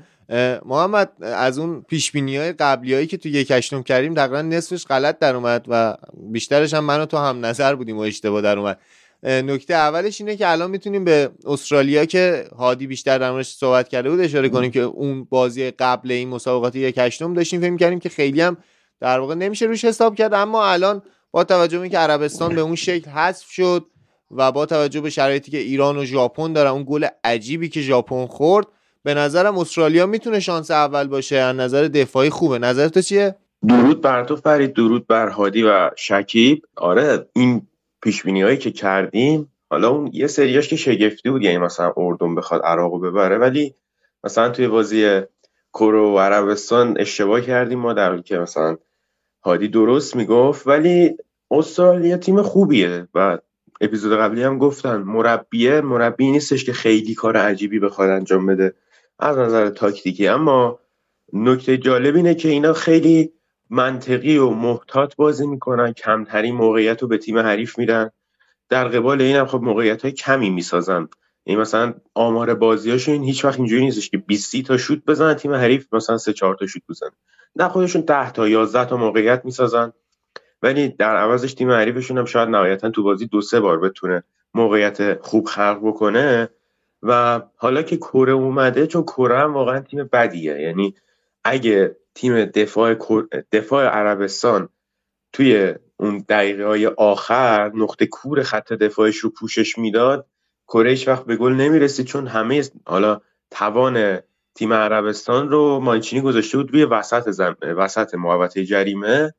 محمد 0.64 1.12
از 1.23 1.58
اون 1.58 1.82
پیش 1.82 2.16
های 2.16 2.52
قبلی 2.52 2.94
هایی 2.94 3.06
که 3.06 3.16
تو 3.16 3.28
یک 3.28 3.50
هشتم 3.50 3.82
کردیم 3.82 4.14
تقریبا 4.14 4.42
نصفش 4.42 4.87
غلط 4.87 5.18
در 5.18 5.37
اومد 5.37 5.66
و 5.68 5.96
بیشترش 6.32 6.75
هم 6.75 6.84
من 6.84 7.06
تو 7.06 7.16
هم 7.16 7.46
نظر 7.46 7.75
بودیم 7.75 7.96
و 7.96 8.00
اشتباه 8.00 8.42
در 8.42 8.58
اومد. 8.58 8.78
نکته 9.25 9.75
اولش 9.75 10.21
اینه 10.21 10.37
که 10.37 10.50
الان 10.50 10.71
می‌تونیم 10.71 11.04
به 11.04 11.31
استرالیا 11.47 12.04
که 12.04 12.45
هادی 12.59 12.87
بیشتر 12.87 13.19
در 13.19 13.31
موردش 13.31 13.49
صحبت 13.49 13.88
کرده 13.88 14.11
بود 14.11 14.21
اشاره 14.21 14.49
کنیم 14.49 14.71
که 14.71 14.81
اون 14.81 15.25
بازی 15.25 15.71
قبل 15.71 16.12
این 16.12 16.28
مسابقات 16.28 16.76
یک 16.76 16.99
هشتم 16.99 17.35
داشتیم. 17.35 17.61
فکر 17.61 17.76
کردیم 17.76 17.99
که 17.99 18.09
خیلی 18.09 18.40
هم 18.40 18.57
در 19.00 19.19
واقع 19.19 19.35
نمیشه 19.35 19.66
روش 19.66 19.85
حساب 19.85 20.14
کرد 20.14 20.35
اما 20.35 20.66
الان 20.66 21.02
با 21.31 21.45
توجه 21.45 21.78
به 21.78 21.83
اینکه 21.83 21.99
عربستان 21.99 22.54
به 22.54 22.61
اون 22.61 22.75
شکل 22.75 23.11
حذف 23.11 23.50
شد 23.50 23.87
و 24.31 24.52
با 24.52 24.66
توجه 24.66 25.00
به 25.00 25.11
شرایطی 25.11 25.50
که 25.50 25.59
ایران 25.59 25.99
و 25.99 26.04
ژاپن 26.04 26.52
دارن 26.52 26.71
اون 26.71 26.85
گل 26.88 27.07
عجیبی 27.25 27.69
که 27.69 27.81
ژاپن 27.81 28.26
خورد 28.26 28.66
به 29.02 29.14
نظرم 29.14 29.59
استرالیا 29.59 30.07
می‌تونه 30.07 30.40
شانس 30.40 30.71
اول 30.71 31.07
باشه. 31.07 31.37
از 31.37 31.57
نظر 31.57 31.88
دفاعی 31.88 32.31
خوبه. 32.31 32.59
نظر 32.59 32.88
تو 32.88 33.00
چیه؟ 33.00 33.35
درود 33.69 34.00
بر 34.00 34.25
تو 34.25 34.37
فرید. 34.37 34.73
درود 34.73 35.07
بر 35.07 35.28
هادی 35.28 35.62
و 35.62 35.90
شکیب. 35.97 36.62
آره 36.76 37.26
این 37.33 37.66
پیش 38.04 38.26
هایی 38.26 38.56
که 38.56 38.70
کردیم 38.70 39.52
حالا 39.70 39.88
اون 39.88 40.11
یه 40.12 40.26
سریاش 40.26 40.68
که 40.68 40.76
شگفتی 40.76 41.30
بود 41.30 41.42
یعنی 41.42 41.58
مثلا 41.58 41.92
اردن 41.96 42.34
بخواد 42.34 42.62
عراقو 42.62 42.99
ببره 42.99 43.38
ولی 43.38 43.75
مثلا 44.25 44.49
توی 44.49 44.68
بازی 44.68 45.20
کرو 45.73 46.14
و 46.14 46.18
عربستان 46.18 46.96
اشتباه 47.00 47.40
کردیم 47.40 47.78
ما 47.78 47.92
در 47.92 48.18
که 48.18 48.38
مثلا 48.38 48.76
هادی 49.42 49.68
درست 49.68 50.16
می‌گفت 50.16 50.66
ولی 50.66 51.16
استرالیا 51.50 52.16
تیم 52.16 52.42
خوبیه 52.42 53.08
و 53.14 53.38
اپیزود 53.80 54.18
قبلی 54.18 54.42
هم 54.42 54.58
گفتن 54.58 54.96
مربیه 54.96 55.80
مربی 55.80 56.30
نیستش 56.30 56.64
که 56.64 56.73
خیلی 56.73 57.14
کار 57.14 57.37
عجیبی 57.37 57.78
بخواد 57.78 58.11
انجام 58.11 58.46
بده 58.46 58.75
از 59.18 59.38
نظر 59.38 59.70
تاکتیکی. 59.70 60.28
اما 60.28 60.78
نکته 61.32 61.78
جالب 61.78 62.16
اینه 62.16 62.34
که 62.34 62.49
اینا 62.49 62.73
خیلی 62.73 63.32
منطقی 63.71 64.38
و 64.38 64.50
محتاط 64.50 65.16
بازی 65.16 65.47
می‌کنن 65.47 65.92
کمترین 65.92 66.54
موقعیت 66.54 67.02
رو 67.02 67.09
به 67.09 67.18
تیم 67.18 67.38
حریف 67.38 67.78
میدن. 67.78 68.11
در 68.68 68.88
قبال 68.88 69.23
این 69.23 69.37
هم 69.37 69.47
خب 69.47 69.62
موقعیت 69.62 70.02
های 70.02 70.12
کمی 70.12 70.50
می‌سازن. 70.50 71.09
این 71.44 71.59
مثلا 71.59 71.94
آمار 72.14 72.54
بازیاشون 72.54 73.23
هیچ 73.23 73.44
وقت 73.44 73.59
اینجوری 73.59 73.85
نیستش 73.85 74.11
که 74.11 74.18
20 74.18 74.62
تا 74.62 74.76
شوت 74.76 75.04
بزنن 75.04 75.35
تیم 75.35 75.52
حریف 75.54 75.94
مثلا 75.94 76.18
3 76.18 76.33
4 76.33 76.54
تا 76.54 76.66
شوت 76.66 76.83
بزنن 76.88 77.11
نه 77.56 77.68
خودشون 77.68 78.02
10 78.02 78.30
تا 78.30 78.49
11 78.49 78.85
تا 78.85 78.97
موقعیت 78.97 79.44
می‌سازن. 79.44 79.92
ولی 80.62 80.88
در 80.88 81.16
عوضش 81.16 81.54
تیم 81.54 81.71
حریفشون 81.71 82.18
هم 82.18 82.25
شاید 82.25 82.49
نهایتا 82.49 82.90
تو 82.90 83.02
بازی 83.02 83.26
دو 83.26 83.40
سه 83.40 83.61
بار 83.61 83.80
بتونه 83.80 84.23
موقعیت 84.54 85.23
خوب 85.23 85.47
خلق 85.47 85.80
بکنه. 85.83 86.49
و 87.02 87.42
حالا 87.56 87.83
که 87.83 87.97
کره 87.97 88.33
اومده 88.33 88.87
چون 88.87 89.02
کره 89.02 89.38
هم 89.38 89.54
واقعا 89.54 89.80
تیم 89.80 90.09
بدیه. 90.12 90.61
یعنی 90.61 90.94
اگه 91.44 91.97
تیم 92.14 92.44
دفاع 92.44 92.94
دفاع 93.52 93.87
عربستان 93.87 94.68
توی 95.33 95.75
اون 95.97 96.25
دقیقه 96.28 96.64
های 96.64 96.87
آخر 96.87 97.73
نقطه 97.75 98.06
کور 98.06 98.42
خط 98.42 98.73
دفاعش 98.73 99.16
رو 99.16 99.30
پوشش 99.30 99.78
می‌داد. 99.78 100.26
کره 100.68 100.99
وقت 101.06 101.25
به 101.25 101.37
گل 101.37 101.52
نمی‌رسید 101.52 102.06
چون 102.06 102.26
همه 102.26 102.64
حالا 102.87 103.21
توان 103.50 104.18
تیم 104.54 104.73
عربستان 104.73 105.49
رو 105.49 105.80
مانچینی 105.80 106.23
گذاشته 106.23 106.59
بود 106.59 106.73
روی 106.73 106.85
وسط 106.85 107.30
زم... 107.30 107.56
وسط 107.62 108.14
محوطه 108.14 108.64
جریمه. 108.64 109.35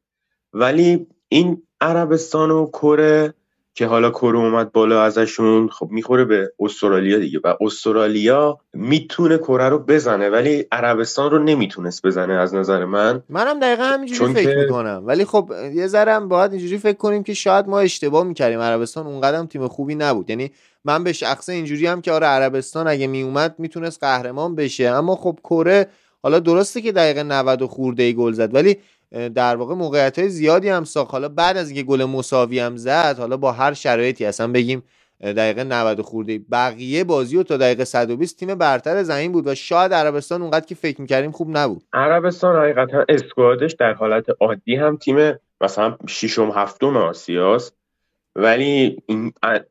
ولی 0.53 1.07
این 1.29 1.63
عربستان 1.81 2.51
و 2.51 2.67
کره 2.67 3.33
که 3.75 3.85
حالا 3.85 4.09
کره 4.09 4.37
اومد 4.37 4.71
بالا 4.71 5.03
ازشون 5.03 5.69
خب 5.69 5.87
می‌خوره 5.91 6.25
به 6.25 6.51
استرالیا 6.59 7.19
دیگه. 7.19 7.39
و 7.43 7.55
استرالیا 7.61 8.59
می‌تونه 8.73 9.37
کره 9.37 9.69
رو 9.69 9.79
بزنه 9.79 10.29
ولی 10.29 10.65
عربستان 10.71 11.31
رو 11.31 11.43
نمی‌تونست 11.43 12.05
بزنه 12.05 12.33
از 12.33 12.55
نظر 12.55 12.85
من. 12.85 13.23
منم 13.29 13.59
دقیقا 13.59 13.83
همینجوری 13.83 14.33
فکر 14.33 14.55
که... 14.55 14.61
می‌کنم. 14.61 15.03
ولی 15.05 15.25
خب 15.25 15.51
یه 15.73 15.87
ذره 15.87 16.19
باید 16.19 16.51
اینجوری 16.51 16.77
فکر 16.77 16.97
کنیم 16.97 17.23
که 17.23 17.33
شاید 17.33 17.67
ما 17.67 17.79
اشتباه 17.79 18.23
می‌کردیم. 18.23 18.59
عربستان 18.59 19.07
اونقدر 19.07 19.45
تیم 19.45 19.67
خوبی 19.67 19.95
نبود. 19.95 20.29
یعنی 20.29 20.51
من 20.85 21.03
به 21.03 21.13
شخصه 21.13 21.53
اینجوری 21.53 21.87
هم 21.87 22.01
که 22.01 22.11
آره 22.11 22.27
عربستان 22.27 22.87
اگه 22.87 23.07
میومد 23.07 23.55
می‌تونست 23.57 23.99
قهرمان 23.99 24.55
بشه. 24.55 24.87
اما 24.87 25.15
خب 25.15 25.39
کره 25.43 25.87
حالا 26.23 26.39
درسته 26.39 26.81
که 26.81 26.91
دقیقه 26.91 27.23
90 27.23 27.65
خورده 27.65 28.03
ای 28.03 28.13
گل 28.13 28.31
زد 28.31 28.55
ولی 28.55 28.77
در 29.35 29.55
واقع 29.55 29.75
موقعیت 29.75 30.19
های 30.19 30.29
زیادی 30.29 30.69
هم 30.69 30.83
ساخت. 30.83 31.11
حالا 31.11 31.29
بعد 31.29 31.57
از 31.57 31.69
اینکه 31.69 31.83
گل 31.83 32.05
مساوی 32.05 32.59
هم 32.59 32.77
زد 32.77 33.15
حالا 33.19 33.37
با 33.37 33.51
هر 33.51 33.73
شرایطی 33.73 34.25
اصلا 34.25 34.47
بگیم 34.47 34.83
دقیقه 35.21 35.63
90 35.63 36.01
خورده 36.01 36.39
بقیه 36.51 37.03
بازی 37.03 37.37
و 37.37 37.43
تا 37.43 37.57
دقیقه 37.57 37.85
120 37.85 38.39
تیم 38.39 38.55
برتر 38.55 39.03
زمین 39.03 39.31
بود 39.31 39.47
و 39.47 39.55
شاید 39.55 39.93
عربستان 39.93 40.41
اونقدر 40.41 40.65
که 40.65 40.75
فکر 40.75 41.01
می‌کردیم 41.01 41.31
خوب 41.31 41.57
نبود. 41.57 41.83
عربستان 41.93 42.55
حقیقتا 42.55 43.05
اسکوادش 43.09 43.73
در 43.73 43.93
حالت 43.93 44.25
عادی 44.39 44.75
هم 44.75 44.97
تیم 44.97 45.33
مثلا 45.61 45.97
ششم 46.07 46.51
هفتم 46.55 46.97
آسیاست. 46.97 47.75
ولی 48.35 48.97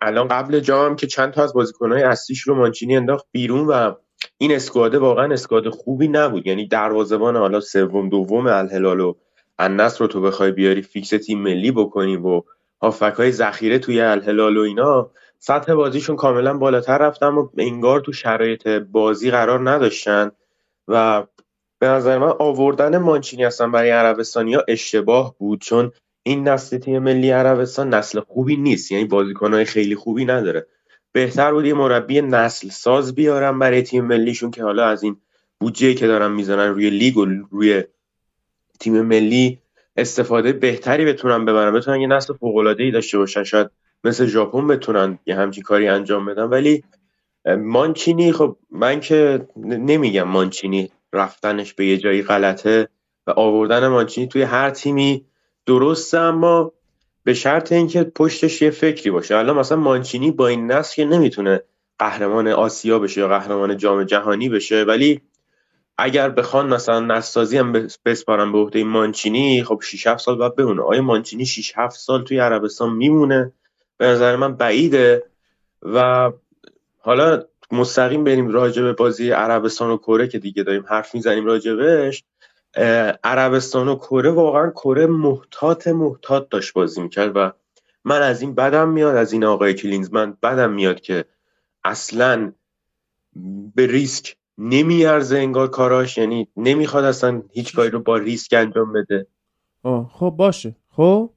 الان 0.01 0.29
قبل 0.29 0.61
جام 0.61 0.97
که 0.97 1.07
چند 1.07 1.33
تا 1.33 1.43
از 1.43 1.55
بازیکنهای 1.55 2.03
اصلیش 2.03 2.41
رو 2.41 2.55
مانچینی 2.55 2.97
انداخت 2.97 3.27
بیرون 3.33 3.67
و 3.67 3.93
این 4.39 4.53
اسکواده 4.55 4.99
واقعا 4.99 5.33
اسکواد 5.33 5.69
خوبی 5.69 6.09
نبود. 6.09 6.47
یعنی 6.47 6.69
دروازه‌بان 6.69 7.37
حالا 7.37 7.61
سوم 7.61 8.09
دوم 8.09 8.47
الهلال 8.47 9.01
و 9.01 9.15
النصر 9.59 9.99
رو 9.99 10.07
تو 10.07 10.21
بخوای 10.21 10.53
بیاری 10.53 10.83
فیکس 10.83 11.09
تیم 11.09 11.39
ملی 11.39 11.71
بکنی 11.73 12.17
و 12.17 12.43
هافک 12.83 13.15
های 13.17 13.33
ذخیره 13.33 13.79
توی 13.79 14.01
الهلال 14.01 14.57
و 14.57 14.61
اینا 14.61 15.11
سطح 15.39 15.75
بازیشون 15.75 16.17
کاملا 16.17 16.59
بالاتر 16.59 16.99
رفتن 16.99 17.27
و 17.27 17.49
انگار 17.59 18.01
تو 18.01 18.13
شرایط 18.13 18.69
بازی 18.69 19.31
قرار 19.31 19.71
نداشتن 19.71 20.31
و 20.89 21.25
به 21.79 21.87
نظر 21.87 22.19
من 22.19 22.33
آوردن 22.39 22.99
مانچینی 22.99 23.45
هستن 23.45 23.73
برای 23.73 23.91
عربستانی 23.91 24.55
ها 24.55 24.63
اشتباه 24.69 25.35
بود 25.39 25.61
چون 25.61 25.93
این 26.23 26.49
نسل 26.49 26.79
تیم 26.79 26.99
ملی 26.99 27.31
عربستان 27.31 27.95
نسل 27.95 28.21
خوبی 28.21 28.57
نیست 28.57 28.93
یعنی 28.93 29.05
بازیکنهای 29.05 29.65
خیلی 29.65 29.95
خوبی 29.95 30.25
نداره. 30.25 30.67
بهتر 31.13 31.53
بود 31.53 31.67
یه 31.67 31.75
مربی 31.75 32.21
نسل 32.21 32.69
ساز 32.69 33.15
بیارن 33.15 33.59
برای 33.59 33.83
تیم 33.83 34.05
ملیشون 34.05 34.51
که 34.51 34.63
حالا 34.63 34.87
از 34.87 35.03
این 35.03 35.17
بودجه 35.61 35.95
که 35.95 36.07
دارن 36.07 36.33
می‌زنن 36.33 36.69
روی 36.69 36.91
لیگ 36.91 37.17
و 37.17 37.25
روی 37.51 37.85
تیم 38.85 39.03
ملی 39.03 39.59
استفاده 39.97 40.53
بهتری 40.53 41.05
بتونن 41.05 41.45
ببرن. 41.45 41.73
بتونن 41.73 42.01
یه 42.01 42.07
نسل 42.07 42.35
فوق 42.35 42.75
داشته 42.93 43.19
باشن. 43.19 43.45
شاید 43.45 43.71
مثل 44.05 44.27
ژاپن 44.27 44.67
بتونن 44.67 45.19
یه 45.27 45.37
همچین 45.37 45.63
کاری 45.63 45.89
انجام 45.89 46.27
بدن. 46.27 46.43
ولی 46.43 46.85
مانچینی 47.47 48.33
خب 48.33 48.57
من 48.71 49.01
که 49.01 49.49
نمیگم 49.57 50.23
مانچینی 50.23 50.91
رفتنش 51.13 51.75
به 51.75 51.87
یه 51.87 51.99
جایی 51.99 52.23
غلطه 52.23 52.89
و 53.27 53.31
آوردن 53.31 53.89
مانچینی 53.89 54.29
توی 54.29 54.43
هر 54.43 54.71
تیمی 54.71 55.25
درسته 55.67 56.19
اما 56.19 56.73
به 57.25 57.35
شرط 57.35 57.73
اینکه 57.73 58.05
پشتش 58.05 58.63
یه 58.63 58.71
فکری 58.71 59.11
باشه. 59.11 59.37
الان 59.37 59.57
مثلا 59.57 59.79
مانچینی 59.79 60.31
با 60.31 60.49
این 60.49 60.73
نسل 60.73 60.95
که 60.97 61.05
نمی‌تونه 61.05 61.63
قهرمان 61.99 62.49
آسیا 62.49 62.99
بشه 62.99 63.21
یا 63.21 63.29
قهرمان 63.29 63.77
جام 63.77 64.05
جهانی 64.05 64.49
بشه 64.49 64.83
ولی 64.83 65.21
اگر 65.99 66.29
بخوان 66.29 66.75
مثلا 66.75 67.01
نسازی 67.01 67.59
هم 67.59 67.73
بسپارن 68.05 68.53
به 68.53 68.59
عهده 68.59 68.85
مانچینی 68.85 69.65
خب 69.65 69.81
6 69.85 70.07
7 70.07 70.21
سال 70.21 70.39
بعد 70.39 70.57
بمونه. 70.57 70.83
آیا 70.83 71.03
مانچینی 71.03 71.47
6 71.47 71.73
7 71.77 71.97
سال 71.97 72.25
توی 72.25 72.39
عربستان 72.39 72.93
میمونه. 72.93 73.53
به 73.97 74.07
نظر 74.07 74.37
من 74.37 74.57
بعیده. 74.57 75.27
و 75.83 76.31
حالا 76.99 77.45
مستقیم 77.71 78.25
بریم 78.25 78.49
راجع 78.49 78.83
به 78.83 78.93
بازی 78.93 79.31
عربستان 79.31 79.91
و 79.91 79.97
کره 79.97 80.29
که 80.29 80.39
دیگه 80.39 80.63
داریم 80.63 80.85
حرف 80.89 81.15
می‌زنیم 81.15 81.45
راجبش. 81.45 82.25
عربستان 83.25 83.89
و 83.89 83.97
کره 83.97 84.31
واقعا 84.31 84.71
کره 84.71 85.07
محتاط 85.07 85.89
محتاط 85.89 86.49
داشت 86.49 86.73
بازی 86.73 87.03
می‌کرد 87.03 87.37
و 87.37 87.51
من 88.05 88.23
از 88.23 88.43
این 88.43 88.55
بدم 88.55 88.89
میاد 88.89 89.17
از 89.17 89.33
این 89.33 89.45
آقای 89.45 89.75
کلینزمن 89.75 90.37
بدم 90.43 90.73
میاد 90.73 91.01
که 91.01 91.25
اصلا 91.85 92.53
به 93.75 93.87
ریسک 93.87 94.37
نمیارزه 94.59 95.39
انگار 95.39 95.69
کاراش 95.69 96.19
یعنی 96.19 96.49
نمی‌خواد 96.57 97.05
اصلا 97.05 97.43
هیچ 97.53 97.77
کاری 97.77 97.91
رو 97.91 98.01
با 98.01 98.17
ریسک 98.17 98.53
انجام 98.53 98.93
بده. 98.93 99.27
آه 99.83 100.11
خب 100.15 100.35
باشه. 100.39 100.77
خب؟ 100.91 101.31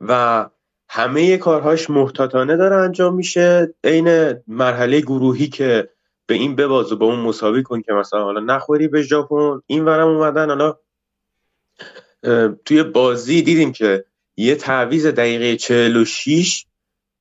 و 0.00 0.46
همه 0.88 1.36
کارهاش 1.36 1.90
محتاطانه 1.90 2.56
داره 2.56 2.76
انجام 2.76 3.14
میشه. 3.14 3.74
عین 3.84 4.34
مرحله 4.48 5.00
گروهی 5.00 5.48
که 5.48 5.88
به 6.26 6.34
این 6.34 6.56
بباز 6.56 6.92
و 6.92 6.96
با 6.96 7.06
اون 7.06 7.18
مساوی 7.18 7.62
کن 7.62 7.82
که 7.82 7.92
مثلا 7.92 8.24
حالا 8.24 8.40
نخوری 8.40 8.88
به 8.88 9.02
ژاپن. 9.02 9.60
این 9.66 9.84
ورم 9.84 10.08
اومدن 10.08 10.48
حالا 10.48 10.76
توی 12.64 12.82
بازی 12.82 13.42
دیدیم 13.42 13.72
که 13.72 14.04
یه 14.36 14.54
تعویز 14.54 15.06
دقیقه 15.06 15.56
46 15.56 16.66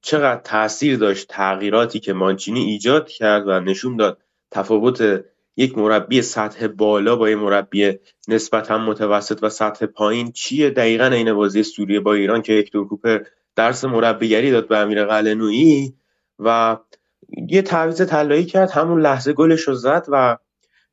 چقدر 0.01 0.41
تاثیر 0.41 0.97
داشت 0.97 1.27
تغییراتی 1.27 1.99
که 1.99 2.13
مانچینی 2.13 2.59
ایجاد 2.59 3.09
کرد 3.09 3.47
و 3.47 3.59
نشون 3.59 3.97
داد 3.97 4.21
تفاوت 4.51 5.23
یک 5.57 5.77
مربی 5.77 6.21
سطح 6.21 6.67
بالا 6.67 7.15
با 7.15 7.29
یک 7.29 7.37
مربی 7.37 7.99
نسبتا 8.27 8.77
متوسط 8.77 9.39
و 9.41 9.49
سطح 9.49 9.85
پایین 9.85 10.31
چیه؟ 10.31 10.69
دقیقا 10.69 11.05
این 11.05 11.33
بازی 11.33 11.63
سوریه 11.63 11.99
با 11.99 12.13
ایران 12.13 12.41
که 12.41 12.53
هکتور 12.53 12.87
کوپر 12.87 13.19
درس 13.55 13.85
مربیگری 13.85 14.51
داد 14.51 14.67
به 14.67 14.77
امیر 14.77 15.05
قلنویی 15.05 15.93
و 16.39 16.77
یه 17.47 17.61
تعویض 17.61 18.01
طلایی 18.01 18.45
کرد 18.45 18.71
همون 18.71 19.01
لحظه 19.01 19.33
گلش 19.33 19.61
رو 19.61 19.73
زد 19.73 20.05
و 20.07 20.37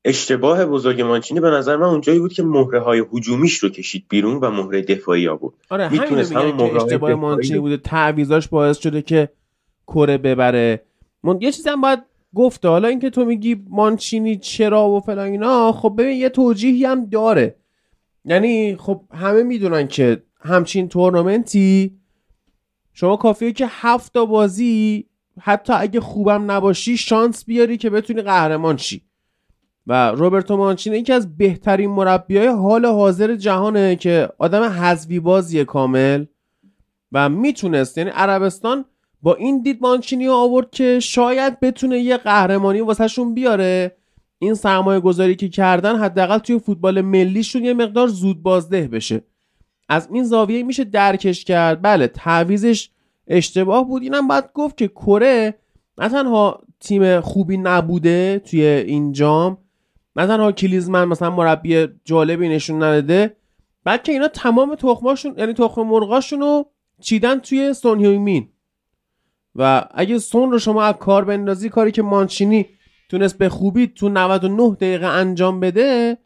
اشتباه 0.08 0.66
بزرگ 0.66 1.00
مانچینی 1.00 1.40
به 1.40 1.50
نظر 1.50 1.76
من 1.76 1.86
اونجایی 1.86 2.18
بود 2.18 2.32
که 2.32 2.42
مهره 2.42 2.80
های 2.80 3.04
هجومیش 3.12 3.58
رو 3.58 3.68
کشید 3.68 4.04
بیرون 4.08 4.36
و 4.36 4.50
مهره 4.50 4.82
دفاعی 4.82 5.28
آورد. 5.28 5.54
آره 5.70 5.88
همین 5.88 6.24
که 6.24 6.36
اشتباه 6.76 7.14
مانچینی 7.14 7.58
بوده. 7.58 7.76
تعویضاش 7.76 8.48
باعث 8.48 8.78
شده 8.78 9.02
که 9.02 9.28
کره 9.86 10.18
ببره. 10.18 10.82
من... 11.22 11.38
یه 11.40 11.52
چیزی 11.52 11.70
هم 11.70 11.80
باید 11.80 11.98
گفته. 12.34 12.68
حالا 12.68 12.88
اینکه 12.88 13.10
تو 13.10 13.24
میگی 13.24 13.64
مانچینی 13.68 14.36
چرا 14.36 14.88
و 14.88 15.00
فلان 15.00 15.26
اینا 15.26 15.72
خب 15.72 15.94
ببین 15.98 16.16
یه 16.16 16.28
توجیهی 16.28 16.84
هم 16.84 17.06
داره. 17.06 17.56
یعنی 18.24 18.76
خب 18.76 19.00
همه 19.14 19.42
می‌دونن 19.42 19.88
که 19.88 20.22
همچین 20.40 20.88
تورنمنتی 20.88 21.98
شما 22.92 23.16
کافیه 23.16 23.52
که 23.52 23.66
هفت 23.68 24.12
تا 24.12 24.26
بازی 24.26 25.06
حتی 25.40 25.72
اگه 25.72 26.00
خوبم 26.00 26.50
نباشی 26.50 26.96
شانس 26.96 27.44
بیاری 27.44 27.76
که 27.76 27.90
بتونی 27.90 28.22
قهرمان 28.22 28.76
شی. 28.76 29.07
و 29.88 30.10
روبرتو 30.10 30.56
مانچینی 30.56 30.98
یکی 30.98 31.12
از 31.12 31.36
بهترین 31.36 31.90
مربیای 31.90 32.46
حال 32.46 32.86
حاضر 32.86 33.36
جهانه 33.36 33.96
که 33.96 34.28
آدم 34.38 34.62
حذوی 34.62 35.20
بازی 35.20 35.64
کامل 35.64 36.24
و 37.12 37.28
می‌تونست 37.28 37.98
یعنی 37.98 38.10
عربستان 38.10 38.84
با 39.22 39.34
این 39.34 39.62
دید 39.62 39.78
مانچینی 39.80 40.28
آورد 40.28 40.70
که 40.70 41.00
شاید 41.00 41.60
بتونه 41.60 41.98
یه 41.98 42.16
قهرمانی 42.16 42.80
واسهشون 42.80 43.34
بیاره. 43.34 43.96
این 44.38 44.54
سرمایه 44.54 45.00
گذاری 45.00 45.36
که 45.36 45.48
کردن 45.48 45.96
حداقل 45.96 46.38
توی 46.38 46.58
فوتبال 46.58 47.00
ملیشون 47.00 47.64
یه 47.64 47.74
مقدار 47.74 48.08
زود 48.08 48.42
بازده 48.42 48.88
بشه. 48.88 49.22
از 49.88 50.08
این 50.12 50.24
زاویه 50.24 50.62
میشه 50.62 50.84
درکش 50.84 51.44
کرد. 51.44 51.82
بله 51.82 52.06
تعویزش 52.06 52.90
اشتباه 53.26 53.88
بود. 53.88 54.02
اینم 54.02 54.28
باید 54.28 54.44
گفت 54.54 54.76
که 54.76 54.88
کره 54.88 55.54
نه 55.98 56.08
تنها 56.08 56.62
تیم 56.80 57.20
خوبی 57.20 57.56
نبوده 57.56 58.38
توی 58.38 58.62
این 58.62 59.12
جام 59.12 59.58
تنها 60.16 60.52
کلیزمن 60.52 61.04
مثلا 61.04 61.30
مربی 61.30 61.86
جالبی 62.04 62.48
نشون 62.48 62.76
نداده. 62.76 63.36
بلکه 63.84 64.12
اینا 64.12 64.28
تمام 64.28 64.74
تخماشون 64.74 65.34
یعنی 65.38 65.52
تخم 65.52 65.82
مرغاشون 65.82 66.40
رو 66.40 66.70
چیدن 67.00 67.38
توی 67.38 67.74
سون 67.74 68.16
مین. 68.16 68.48
و 69.54 69.84
اگه 69.94 70.18
سون 70.18 70.50
رو 70.50 70.58
شما 70.58 70.82
از 70.82 70.94
کار 70.94 71.24
بندازی 71.24 71.68
کاری 71.68 71.92
که 71.92 72.02
مانچینی 72.02 72.66
تونست 73.10 73.38
به 73.38 73.48
خوبی 73.48 73.86
تو 73.86 74.08
99 74.08 74.74
دقیقه 74.74 75.06
انجام 75.06 75.60
بده 75.60 76.18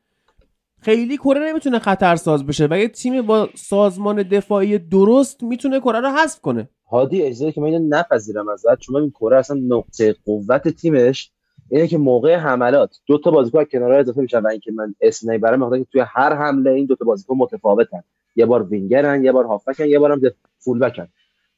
خیلی 0.81 1.16
کره 1.16 1.40
نمی‌تونه 1.49 1.79
خطرساز 1.79 2.47
بشه. 2.47 2.68
و 2.71 2.79
یه 2.79 2.88
تیم 2.88 3.23
با 3.23 3.49
سازمان 3.55 4.23
دفاعی 4.23 4.79
درست 4.79 5.42
می‌تونه 5.42 5.81
کره 5.81 6.01
رو 6.01 6.09
حذف 6.09 6.40
کنه. 6.40 6.68
هادی 6.90 7.23
اجازه 7.23 7.53
که 7.53 7.61
من 7.61 7.66
اینو 7.66 7.87
نپذیرم 7.88 8.49
ازت 8.49 8.79
چون 8.79 8.97
این 8.97 9.11
کره 9.11 9.38
اصلا 9.38 9.61
نقطه 9.68 10.16
قوت 10.25 10.68
تیمش 10.68 11.31
اینه 11.72 11.88
که 11.88 11.98
موقع 11.98 12.35
حملات 12.35 12.98
دو 13.06 13.18
تا 13.18 13.30
بازیکن 13.30 13.64
کنارها 13.64 13.98
اضافه 13.98 14.20
میشن 14.20 14.38
و 14.38 14.46
اینکه 14.46 14.72
من 14.72 14.94
اسم 15.00 15.30
نمی‌برم 15.30 15.78
که 15.78 15.87
توی 15.92 16.04
هر 16.06 16.35
حمله 16.35 16.70
این 16.70 16.87
دو 16.87 16.96
تا 16.96 17.04
بازیکن 17.04 17.35
متفاوتن. 17.37 18.02
یه 18.37 18.46
بار 18.46 18.62
وینگرن 18.62 19.24
یه 19.24 19.32
بار 19.32 19.44
هافبکن 19.44 19.85
یه 19.85 19.98
بارم 19.98 20.20
فول 20.58 20.78
بکن 20.78 21.08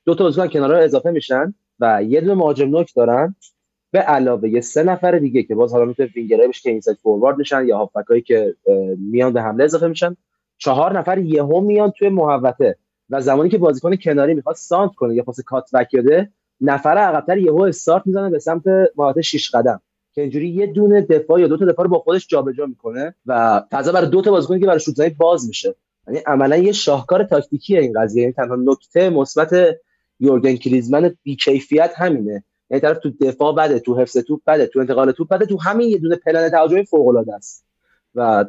دو 0.05 0.15
تا 0.15 0.25
بازیکن 0.25 0.47
کنارها 0.49 0.79
اضافه 0.79 1.11
میشن 1.11 1.55
و 1.81 2.03
یه 2.03 2.21
دونه 2.21 2.35
مهاجم 2.35 2.69
نوک 2.69 2.95
دارن. 2.97 3.35
به 3.91 3.99
علاوه 3.99 4.49
یه 4.49 4.61
سه 4.61 4.83
نفر 4.83 5.19
دیگه 5.19 5.43
که 5.43 5.55
باز 5.55 5.73
حالا 5.73 5.85
می‌تونه 5.85 6.09
وینگرای 6.17 6.49
بشه 6.49 6.63
که 6.63 6.71
inside 6.71 6.99
forward 6.99 7.39
میشن 7.39 7.67
یا 7.67 7.79
هافبکایی 7.79 8.23
که 8.23 8.55
میان 9.11 9.33
به 9.33 9.43
حمله 9.43 9.65
اضافه 9.65 9.87
میشن. 9.87 10.17
چهار 10.59 10.99
نفر 10.99 11.19
یهو 11.19 11.61
میان 11.61 11.91
توی 11.91 12.09
محوطه 12.09 12.77
و 13.11 13.21
زمانی 13.21 13.49
که 13.49 13.59
بازیکن 13.59 13.97
کناری 13.97 14.35
می‌خواد 14.35 14.57
سانت 14.57 14.95
کنه 14.95 15.15
یا 15.15 15.23
پاس 15.23 15.41
کات 15.41 15.71
بک 15.75 15.97
بده 15.97 16.31
نفر 16.61 16.99
عقبتر 16.99 17.39
یهو 17.39 17.63
استارت 17.63 18.03
می‌زنه 18.07 18.31
به 18.31 18.39
سمت 18.39 18.63
محوطه 18.97 19.23
6 19.23 19.51
قدم. 19.55 19.81
که 20.15 20.21
اینجوری 20.21 20.49
یه 20.49 20.67
دونه 20.67 21.01
دفاع 21.01 21.41
یا 21.41 21.47
دو 21.47 21.57
تا 21.57 21.65
دفاع 21.65 21.85
رو 21.85 21.91
با 21.91 21.99
خودش 21.99 22.27
جابجا 22.27 22.67
می‌کنه 22.67 23.15
و 23.27 23.63
فضا 23.71 23.93
برای 23.93 24.09
دو 24.09 24.23
تا 24.23 24.31
بازیکنی 24.31 24.61
که 24.61 24.67
برای 24.67 24.81
شوت 24.81 25.01
باز 25.19 25.49
میشه. 25.49 25.75
یعنی 26.07 26.21
عملا 26.27 26.57
یه 26.57 26.73
شاهکار 26.73 27.25
تاکتیکی 27.25 27.79
این 27.79 27.93
قضیه. 28.01 28.23
یعنی 28.23 28.33
تنها 28.33 28.57
نکته 28.57 29.11
مثبت 29.11 29.77
یورگن 30.21 30.57
کلیزمن 30.57 31.17
بیکیفیت 31.23 31.93
همینه. 31.97 32.45
یعنی 32.71 32.81
طرف 32.81 32.99
تو 32.99 33.11
دفاع 33.21 33.55
بده 33.55 33.79
تو 33.79 34.01
حفظ 34.01 34.17
توپ 34.17 34.41
بده 34.47 34.67
تو 34.67 34.81
انتقال 34.81 35.13
توپ 35.13 35.29
بده 35.29 35.47
تو 35.47 35.61
همین 35.61 35.89
یه 35.89 35.99
دونه 35.99 36.17
پلن 36.17 36.49
تهاجمی 36.49 36.85
فوق 36.85 37.09
العاده 37.09 37.35
است. 37.35 37.65
و 38.15 38.45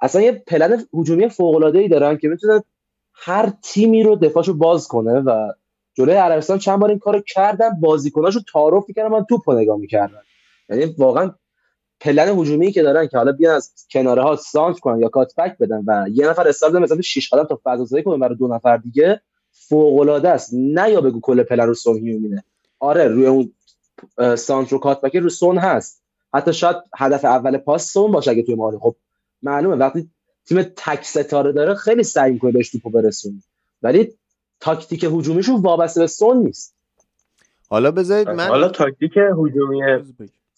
اصلا 0.00 0.22
یه 0.22 0.42
پلن 0.46 0.84
هجومی 0.94 1.28
فوق 1.28 1.54
العاده 1.54 1.78
ای 1.78 1.88
دارن 1.88 2.16
که 2.16 2.28
می‌تونن 2.28 2.62
هر 3.14 3.52
تیمی 3.62 4.02
رو 4.02 4.16
دفاعشو 4.16 4.54
باز 4.54 4.88
کنه 4.88 5.20
و 5.20 5.52
جلوی 5.94 6.14
عربستان 6.14 6.58
چند 6.58 6.78
بار 6.78 6.90
این 6.90 6.98
کارو 6.98 7.20
کردن 7.26 7.80
بازیکناشو 7.80 8.40
تعارف 8.52 8.84
می‌کردن 8.88 9.08
من 9.08 9.24
توپ 9.24 9.50
نگاه 9.50 9.78
می‌کردن. 9.78 10.18
یعنی 10.68 10.94
واقعا 10.98 11.30
پلن 12.00 12.38
هجومی 12.38 12.72
که 12.72 12.82
دارن 12.82 13.06
که 13.06 13.18
حالا 13.18 13.32
بیان 13.32 13.54
از 13.54 13.86
کناره 13.92 14.22
ها 14.22 14.36
سانت 14.36 14.78
کنن 14.78 15.00
یا 15.00 15.08
کات 15.08 15.34
بک 15.34 15.58
بدن 15.58 15.84
و 15.86 16.08
یه 16.10 16.28
نفر 16.28 16.48
استارت 16.48 16.74
مثلا 16.74 17.00
6 17.00 17.32
قدم 17.32 17.44
تا 17.44 17.60
فضا 17.64 17.84
سازی 17.84 18.02
کنه 18.02 18.18
برای 18.18 18.36
دو 18.36 18.48
نفر 18.48 18.76
دیگه 18.76 19.20
فوق 19.50 20.00
العاده 20.00 20.28
است. 20.28 20.50
نه 20.54 20.90
یا 20.90 21.00
بگو 21.00 21.20
کل 21.20 21.42
پلن 21.42 21.66
رو 21.66 21.74
سون 21.74 21.96
هیومینه. 21.96 22.44
آره 22.78 23.08
روی 23.08 23.26
اون 23.26 23.52
سانت 24.36 24.72
رو 24.72 24.78
کات 24.78 25.00
بک 25.00 25.16
رو 25.16 25.28
سون 25.28 25.58
هست. 25.58 26.02
حتی 26.34 26.52
شاید 26.52 26.76
هدف 26.96 27.24
اول 27.24 27.56
پاس 27.56 27.92
سون 27.92 28.12
باشه 28.12 28.30
اگه 28.30 28.42
توی 28.42 28.54
مهاجم 28.54 28.78
خب 28.78 28.96
معلومه. 29.42 29.76
وقتی 29.76 30.10
تیم 30.46 30.62
تک 30.62 31.04
ستاره 31.04 31.52
داره 31.52 31.74
خیلی 31.74 32.02
سعی 32.02 32.32
می‌کنه 32.32 32.52
بهش 32.52 32.70
توپو 32.70 32.90
برسونه. 32.90 33.42
ولی 33.82 34.12
تاکتیک 34.60 35.04
هجومیشون 35.04 35.60
وابسته 35.60 36.00
به 36.00 36.06
سون 36.06 36.36
نیست. 36.36 36.74
حالا 37.68 37.90
بذارید 37.90 38.28
من 38.28 38.48
حالا 38.48 38.68
تاکتیک 38.68 39.12
هجومی 39.16 39.82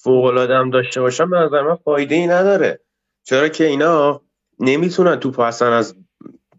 فوق 0.05 0.51
هم 0.51 0.71
داشته 0.71 1.01
باشم 1.01 1.31
به 1.31 1.37
نظر 1.37 1.63
من 1.63 1.75
فایده 1.75 2.15
ای 2.15 2.27
نداره. 2.27 2.81
چرا 3.23 3.49
که 3.49 3.65
اینا 3.65 4.21
نمی‌تونن 4.61 5.21
توپ 5.21 5.41
اصلا 5.41 5.77
از 5.77 5.97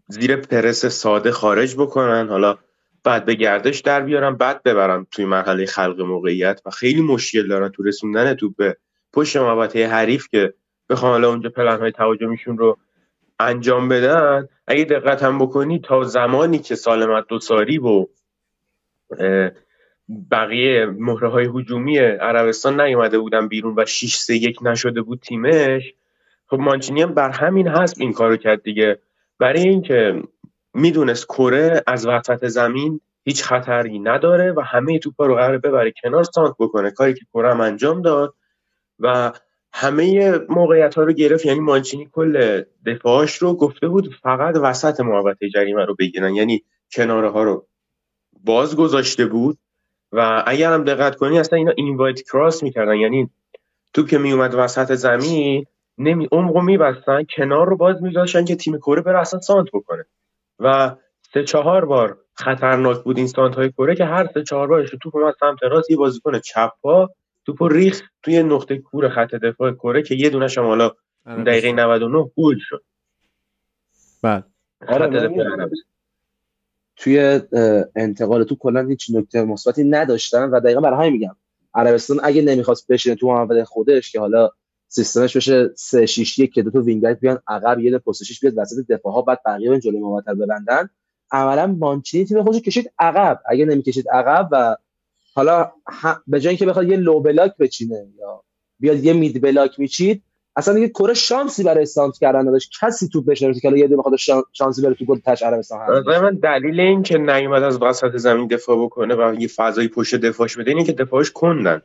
زیر 0.08 0.36
پرس 0.36 0.86
ساده 0.86 1.30
خارج 1.30 1.74
بکنن. 1.74 2.28
حالا 2.28 2.58
بعد 3.04 3.24
به 3.24 3.34
گردش 3.34 3.80
در 3.80 4.00
بیارن 4.00 4.36
بعد 4.36 4.62
ببرن 4.62 5.06
توی 5.10 5.24
مرحله 5.24 5.66
خلق 5.66 6.00
موقعیت 6.00 6.60
و 6.66 6.70
خیلی 6.70 7.02
مشکل 7.02 7.48
دارن 7.48 7.68
تو 7.68 7.82
رسوندن 7.82 8.34
توپ 8.34 8.56
به 8.56 8.76
پشت 9.12 9.36
محوطه 9.36 9.88
حریف 9.88 10.28
که 10.28 10.54
بخوام 10.88 11.12
حالا 11.12 11.28
اونجا 11.28 11.50
پلن 11.50 11.80
های 11.80 11.92
تهاجمیشون 11.92 12.58
رو 12.58 12.78
انجام 13.40 13.88
بدن. 13.88 14.48
اگه 14.66 14.84
دقت 14.84 15.22
هم 15.22 15.38
بکنی 15.38 15.80
تا 15.80 16.04
زمانی 16.04 16.58
که 16.58 16.74
سالمت 16.74 17.26
دوساری 17.28 17.78
و 17.78 18.06
بقیه 20.30 20.86
مهره 20.86 21.28
های 21.28 21.48
هجومی 21.54 21.98
عربستان 21.98 22.80
نیومده 22.80 23.18
بودن 23.18 23.48
بیرون 23.48 23.74
و 23.76 23.84
6 23.84 24.16
3 24.16 24.34
1 24.34 24.62
نشده 24.62 25.02
بود 25.02 25.20
تیمش. 25.20 25.94
خب 26.46 26.58
مانچینی 26.58 27.02
هم 27.02 27.14
بر 27.14 27.30
همین 27.30 27.68
هست 27.68 28.00
این 28.00 28.12
کارو 28.12 28.36
کرد 28.36 28.62
دیگه. 28.62 28.98
برای 29.38 29.62
اینکه 29.62 30.22
می‌دونست 30.74 31.24
کره 31.24 31.82
از 31.86 32.06
وسط 32.06 32.46
زمین 32.46 33.00
هیچ 33.24 33.44
خطری 33.44 33.98
نداره 33.98 34.52
و 34.52 34.60
همه 34.60 34.98
توپا 34.98 35.26
رو 35.26 35.34
قرار 35.34 35.58
ببره 35.58 35.92
کنار 36.02 36.24
سانت 36.24 36.54
بکنه 36.58 36.90
کاری 36.90 37.14
که 37.14 37.24
کره 37.34 37.50
هم 37.50 37.60
انجام 37.60 38.02
داد. 38.02 38.34
و 38.98 39.32
همه 39.72 40.32
موقعیت 40.48 40.94
ها 40.94 41.02
رو 41.02 41.12
گرفت 41.12 41.46
یعنی 41.46 41.60
مانچینی 41.60 42.08
کل 42.12 42.62
دفاعش 42.86 43.36
رو 43.36 43.54
گفته 43.54 43.88
بود 43.88 44.14
فقط 44.22 44.56
وسط 44.62 45.00
محوطه 45.00 45.48
جریمه 45.48 45.84
رو 45.84 45.94
بگیرن. 45.98 46.34
یعنی 46.34 46.64
کناره 46.92 47.30
ها 47.30 47.42
رو 47.42 47.66
باز 48.44 48.76
گذاشته 48.76 49.26
بود. 49.26 49.58
و 50.12 50.42
اگر 50.46 50.72
هم 50.72 50.84
دقت 50.84 51.16
کنی 51.16 51.38
اصلا 51.38 51.58
اینا 51.58 51.72
اینوایت 51.76 52.22
کراس 52.22 52.62
می‌کردن. 52.62 52.94
یعنی 52.94 53.30
تو 53.94 54.06
که 54.06 54.18
میومد 54.18 54.54
وسط 54.54 54.94
زمین 54.94 55.66
نمی 55.98 56.28
عمقو 56.32 56.60
میبستن 56.60 57.24
کنار 57.36 57.68
رو 57.68 57.76
باز 57.76 58.02
میذاشتن 58.02 58.44
که 58.44 58.56
تیم 58.56 58.78
کره 58.78 59.02
بره 59.02 59.20
اصلا 59.20 59.40
سانت 59.40 59.68
بکنه. 59.72 60.04
و 60.58 60.96
سه 61.34 61.44
چهار 61.44 61.84
بار 61.84 62.18
خطرناک 62.34 63.02
بود 63.02 63.18
این 63.18 63.26
سانت 63.26 63.54
های 63.54 63.72
کره 63.72 63.94
که 63.94 64.04
هر 64.04 64.26
سه 64.34 64.42
چهار 64.42 64.68
بارش 64.68 64.90
توپ 65.02 65.16
اومد 65.16 65.34
سمت 65.40 65.62
راست 65.62 65.90
یه 65.90 65.96
بازیکن 65.96 66.38
چپ 66.38 66.72
پا 66.82 67.10
توپ 67.46 67.62
ریخ 67.62 68.02
توی 68.22 68.42
نقطه 68.42 68.78
کور 68.78 69.08
خط 69.08 69.34
دفاع 69.34 69.72
کره 69.72 70.02
که 70.02 70.14
یه 70.14 70.30
دونش 70.30 70.58
هم 70.58 70.64
حالا 70.64 70.90
دقیقه 71.26 71.72
99 71.72 72.30
گل 72.36 72.56
شد. 72.60 72.82
بله 74.22 74.42
آره 74.88 75.70
توی 76.96 77.40
انتقال 77.96 78.44
تو 78.44 78.56
کلا 78.56 78.86
هیچ 78.86 79.10
نکته 79.14 79.42
مثبتی 79.42 79.84
نداشتن 79.84 80.50
و 80.50 80.60
دقیقا 80.60 80.80
برای 80.80 80.98
همین 80.98 81.12
میگم 81.12 81.36
عربستان 81.74 82.20
اگه 82.22 82.42
نمی‌خواست 82.42 82.86
بشینه 82.88 83.14
تو 83.14 83.26
محوطه 83.26 83.62
خودش 83.62 84.12
که 84.12 84.20
حالا 84.20 84.50
سیستمش 84.88 85.36
بشه 85.36 85.70
3 85.74 86.06
6 86.06 86.38
1 86.38 86.52
که 86.52 86.62
دو 86.62 86.70
تا 86.70 86.80
wing 86.80 87.06
بیان 87.06 87.38
عقب 87.48 87.78
یه 87.78 87.98
پست 87.98 88.22
بیاد 88.42 88.54
وسط 88.56 88.86
دفاع 88.88 89.12
ها 89.12 89.22
بعد 89.22 89.40
بقیه 89.46 89.80
جلوی 89.80 90.00
محوطه 90.00 90.24
رو 90.24 90.34
ببندن. 90.34 90.88
عملا 91.30 91.66
مانچینی 91.66 92.24
تیم 92.24 92.44
خودش 92.44 92.60
کشید 92.60 92.92
عقب. 92.98 93.40
اگه 93.46 93.64
نمی‌کشید 93.64 94.08
عقب 94.08 94.48
و 94.52 94.76
حالا 95.34 95.72
به 96.26 96.40
جای 96.40 96.50
اینکه 96.50 96.66
بخواد 96.66 96.88
یه 96.88 96.96
low 96.96 97.20
block 97.20 97.56
بچینه 97.56 98.08
یا 98.18 98.42
بیاد 98.80 99.04
یه 99.04 99.12
mid 99.12 99.42
block 99.42 99.80
میچید 99.80 100.22
اصلا 100.56 100.74
دیگه 100.74 100.88
کره 100.88 101.14
شانسی 101.14 101.62
برای 101.62 101.82
استانت 101.82 102.18
کردن 102.18 102.48
نداشت. 102.48 102.70
کسی 102.80 103.08
توپ 103.08 103.26
بهش 103.26 103.40
که 103.40 103.60
حالا 103.64 103.76
یه 103.76 103.86
دونه 103.86 103.98
بخواد 103.98 104.16
شانسی 104.52 104.82
بره 104.82 104.94
تو 104.94 105.04
گل 105.04 105.18
تهش 105.18 105.42
عربستان 105.42 105.80
هست 105.80 106.08
من 106.08 106.34
دلیل 106.34 106.80
این 106.80 107.02
که 107.02 107.18
نیومد 107.18 107.62
از 107.62 107.82
وسط 107.82 108.16
زمین 108.16 108.46
دفاع 108.46 108.84
بکنه 108.84 109.14
و 109.14 109.34
یه 109.38 109.48
فضایی 109.48 109.88
پشت 109.88 110.14
دفاعش 110.14 110.56
بده 110.56 110.70
اینه 110.70 110.84
که 110.84 110.92
دفاعش 110.92 111.30
کندن. 111.30 111.82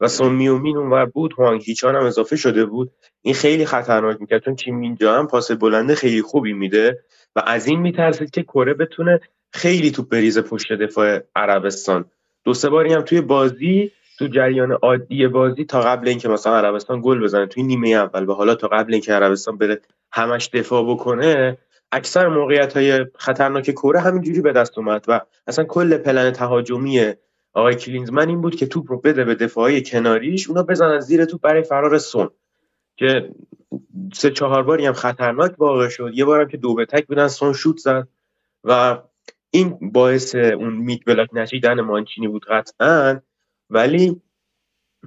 و 0.00 0.08
سون 0.08 0.32
میومین 0.32 0.76
اونور 0.76 1.04
بود 1.04 1.34
هوانگ 1.38 1.62
هیچان 1.64 1.94
هم 1.96 2.04
اضافه 2.04 2.36
شده 2.36 2.64
بود. 2.64 2.90
این 3.22 3.34
خیلی 3.34 3.66
خطرناک 3.66 4.20
می‌کرد 4.20 4.44
چون 4.44 4.56
چین 4.56 4.74
مینجا 4.74 5.18
هم 5.18 5.26
پاس 5.26 5.50
بلنده 5.50 5.94
خیلی 5.94 6.22
خوبی 6.22 6.52
میده 6.52 6.98
و 7.36 7.42
از 7.46 7.66
این 7.66 7.80
میترسید 7.80 8.30
که 8.30 8.42
کره 8.42 8.74
بتونه 8.74 9.20
خیلی 9.52 9.90
توپ 9.90 10.08
بریزه 10.08 10.42
پشت 10.42 10.72
دفاع 10.72 11.20
عربستان. 11.36 12.04
دو 12.44 12.54
سه 12.54 12.68
باری 12.68 12.92
هم 12.92 13.02
توی 13.02 13.20
بازی 13.20 13.92
تو 14.18 14.26
جریان 14.26 14.72
عادی 14.72 15.26
بازی 15.26 15.64
تا 15.64 15.80
قبل 15.80 16.08
اینکه 16.08 16.28
مثلا 16.28 16.56
عربستان 16.58 17.00
گل 17.00 17.24
بزنه 17.24 17.46
توی 17.46 17.62
نیمه 17.62 17.88
اول 17.88 18.28
و 18.28 18.34
حالا 18.34 18.54
تا 18.54 18.68
قبل 18.68 18.92
اینکه 18.92 19.12
عربستان 19.12 19.58
بره 19.58 19.80
همش 20.12 20.50
دفاع 20.52 20.90
بکنه 20.90 21.58
اکثر 21.92 22.28
موقعیت 22.28 22.76
های 22.76 23.06
خطرناک 23.14 23.70
کره 23.70 24.00
همینجوری 24.00 24.40
به 24.40 24.52
دست 24.52 24.78
اومد 24.78 25.04
و 25.08 25.20
اصلا 25.46 25.64
کل 25.64 25.96
پلن 25.96 26.30
تهاجمی 26.30 27.12
آقای 27.52 27.74
کلینزمن 27.74 28.28
این 28.28 28.40
بود 28.40 28.56
که 28.56 28.66
توپ 28.66 28.90
رو 28.90 29.00
بده 29.00 29.24
به 29.24 29.34
دفاعی 29.34 29.82
کناریش 29.82 30.48
اونا 30.48 30.62
بزنن 30.62 31.00
زیر 31.00 31.24
توپ 31.24 31.40
برای 31.40 31.62
فرار 31.62 31.98
سون 31.98 32.30
که 32.96 33.30
سه 34.14 34.30
چهار 34.30 34.62
باری 34.62 34.86
هم 34.86 34.92
خطرناک 34.92 35.54
واقع 35.58 35.88
شد. 35.88 36.10
یه 36.14 36.24
بارم 36.24 36.48
که 36.48 36.56
دو 36.56 36.74
به 36.74 36.86
تک 36.86 37.06
بودن 37.06 37.28
سون 37.28 37.52
شوت 37.52 37.76
زد 37.76 38.08
و 38.64 38.98
این 39.50 39.78
باعث 39.92 40.34
اون 40.34 40.76
میت 40.76 41.00
بلاک 41.06 41.28
نشیدن 41.32 41.80
مانچینی 41.80 42.28
بود 42.28 42.44
قطعا. 42.48 43.20
ولی 43.70 44.20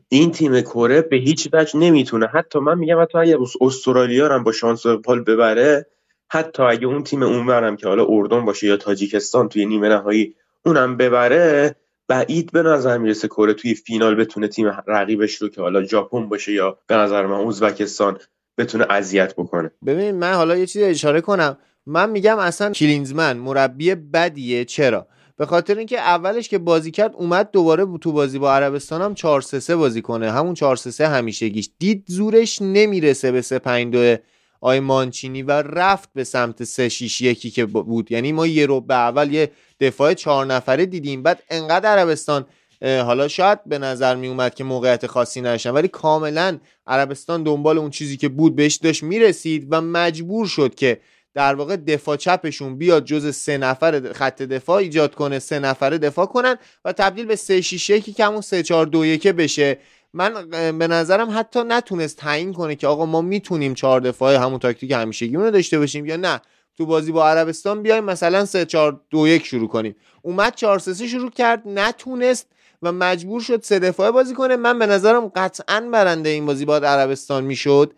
این 0.10 0.32
تیم 0.32 0.62
کره 0.62 1.02
به 1.02 1.15
هیچ 1.15 1.50
وجه 1.54 1.80
نمی‌تونه. 1.80 2.28
حتی 2.28 2.60
من 2.60 2.78
میگم 2.78 3.02
حتی 3.02 3.17
اگه 3.17 3.38
استرالیا 3.62 4.34
هم 4.34 4.43
با 4.43 4.52
شانس 4.52 4.88
پال 4.88 5.24
ببره 5.24 5.88
حتی 6.30 6.63
اگه 6.63 6.88
اون 6.88 7.04
تیم 7.04 7.24
اونورم 7.24 7.76
که 7.76 7.88
حالا 7.88 8.06
اردن 8.10 8.45
باشه 8.45 8.67
یا 8.67 8.78
تاجیکستان 8.78 9.50
توی 9.50 9.65
نیمه 9.65 9.89
نهایی 9.89 10.36
اونم 10.65 10.98
ببره 10.98 11.76
بعید 12.08 12.52
به 12.52 12.62
نظر 12.62 12.98
می‌رسه 12.98 13.28
کره 13.28 13.54
توی 13.54 13.76
فینال 13.76 14.15
بتونه 14.15 14.48
تیم 14.48 14.84
رقیبش 14.88 15.36
رو 15.36 15.50
که 15.50 15.62
حالا 15.62 15.84
ژاپن 15.84 16.30
باشه 16.30 16.54
یا 16.54 16.78
به 16.88 16.95
نظر 16.95 17.26
من 17.26 17.48
ازبکستان 17.48 18.17
بتونه 18.58 18.86
اذیت 18.89 19.34
بکنه. 19.36 19.72
ببین 19.86 20.12
من 20.12 20.34
حالا 20.34 20.58
یه 20.58 20.65
چیزی 20.65 20.86
اشاره 20.86 21.22
کنم. 21.22 21.58
من 21.86 22.10
میگم 22.10 22.39
اصلا 22.39 22.72
کلینزمن 22.72 23.38
مربی 23.38 23.95
بدیه. 23.95 24.65
چرا؟ 24.65 25.08
به 25.39 25.45
خاطر 25.45 25.78
اینکه 25.78 25.99
اولش 25.99 26.49
که 26.49 26.58
بازی 26.58 26.91
کرد 26.91 27.15
اومد 27.15 27.52
دوباره 27.52 27.86
تو 28.02 28.12
بازی 28.12 28.39
با 28.39 28.54
عربستان 28.54 29.02
هم 29.02 29.13
4 29.13 29.41
3 29.41 29.75
بازی 29.75 30.02
کنه. 30.02 30.32
همون 30.32 30.54
4 30.54 30.75
3 30.75 31.08
همیشگیش. 31.08 31.69
دید 31.80 32.04
زورش 32.08 32.62
نمی‌رسه 32.62 33.32
به 33.32 33.41
3 33.41 33.60
5 33.60 33.93
2 33.93 34.17
آی 34.62 34.80
مانچینی 34.80 35.41
و 35.41 35.52
رفت 35.52 36.10
به 36.13 36.23
سمت 36.23 36.63
3 36.63 36.89
6 36.89 37.21
1 37.21 37.54
که 37.54 37.65
بود. 37.65 38.12
یعنی 38.12 38.32
ما 38.32 38.47
یه 38.47 38.65
رو 38.65 38.82
به 38.82 38.93
اول 38.93 39.34
یه 39.34 39.52
دفاع 39.80 40.13
چهار 40.13 40.45
نفره 40.45 40.86
دیدیم. 40.86 41.23
بعد 41.23 41.43
انقدر 41.49 41.89
عربستان 41.89 42.45
حالا 42.82 43.28
شاید 43.28 43.60
به 43.65 43.78
نظر 43.78 44.15
می 44.15 44.28
اومد 44.28 44.56
که 44.56 44.63
موقعیت 44.63 45.08
خاصی 45.08 45.41
نشن 45.41 45.71
ولی 45.71 45.88
کاملا 45.88 46.58
عربستان 46.88 47.43
دنبال 47.43 47.78
اون 47.78 47.89
چیزی 47.89 48.17
که 48.17 48.30
بود 48.30 48.56
بهش 48.56 48.75
داشت 48.75 49.04
می‌رسید 49.04 49.67
و 49.69 49.82
مجبور 49.82 50.47
شد 50.47 50.75
که 50.75 50.99
در 51.39 51.56
واقع 51.56 51.75
دفاع 51.75 52.15
چپشون 52.15 52.78
بیاد 52.78 53.06
جز 53.06 53.36
سه 53.36 53.58
نفر 53.58 54.13
خط 54.13 54.41
دفاع 54.41 54.78
ایجاد 54.78 55.15
کنه 55.15 55.39
سه 55.39 55.60
نفره 55.60 55.97
دفاع 55.97 56.25
کنن 56.25 56.56
و 56.86 56.93
تبدیل 56.93 57.25
به 57.25 57.36
سه 57.36 57.62
6 57.62 57.89
1 57.89 58.15
که 58.15 58.25
همون 58.25 58.41
سه 58.41 58.63
4 58.63 58.86
2 58.86 59.06
1 59.06 59.28
بشه. 59.28 59.78
من 60.13 60.49
به 60.49 60.88
نظرم 60.88 61.38
حتی 61.39 61.63
نتونست 61.63 62.17
تعیین 62.17 62.54
کنه 62.54 62.75
که 62.75 62.88
آقا 62.88 63.06
ما 63.06 63.21
می‌تونیم 63.21 63.73
چهار 63.73 64.02
دفاع 64.02 64.36
همون 64.36 64.60
تاکتیک 64.60 64.91
همیشگیمون 64.91 65.45
رو 65.45 65.52
داشته 65.52 65.80
باشیم 65.80 66.06
یا 66.06 66.15
نه. 66.15 66.41
تو 66.78 66.86
بازی 66.86 67.12
با 67.12 67.30
عربستان 67.30 67.84
بیایم 67.84 68.04
مثلا 68.04 68.45
3 68.45 68.65
4 68.65 69.02
2 69.10 69.28
1 69.28 69.45
شروع 69.45 69.67
کنیم. 69.67 69.95
اومد 70.21 70.56
4 70.56 70.80
3 70.80 71.08
شروع 71.08 71.32
کرد 71.32 71.63
نتونست 71.65 72.47
و 72.82 72.91
مجبور 72.91 73.41
شد 73.41 73.63
سه 73.63 73.80
دفاعه 73.80 74.12
بازی 74.12 74.34
کنه. 74.34 74.56
من 74.56 74.80
به 74.80 74.86
نظرم 74.86 75.28
قطعا 75.28 75.89
برنده 75.91 76.30
این 76.30 76.45
بازی 76.45 76.65
با 76.65 76.78
عربستان 76.78 77.43
می‌شد. 77.43 77.93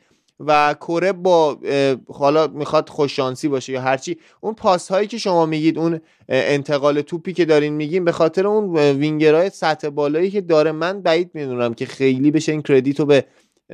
و 0.48 0.74
کره 0.74 1.12
با 1.12 1.60
حالا 2.08 2.48
می‌خواد 2.48 2.90
خوششانسی 2.90 3.48
باشه 3.48 3.74
یا 3.74 3.82
هرچی 3.82 4.18
اون 4.42 4.54
پاس 4.54 4.92
هایی 4.92 5.08
که 5.08 5.18
شما 5.18 5.46
میگید 5.46 5.78
اون 5.78 6.02
انتقال 6.30 7.02
توپی 7.02 7.34
که 7.34 7.46
دارین 7.46 7.74
میگین 7.74 8.06
به 8.06 8.12
خاطر 8.12 8.48
اون 8.48 8.78
وینگرهای 8.78 9.50
سطح 9.50 9.90
بالایی 9.90 10.32
که 10.32 10.42
داره 10.42 10.72
من 10.72 11.02
بعید 11.02 11.32
می‌دونم 11.34 11.74
که 11.74 11.86
خیلی 11.86 12.32
بشه 12.32 12.52
این 12.52 12.62
کردیت 12.62 13.00
رو 13.00 13.06
به 13.06 13.26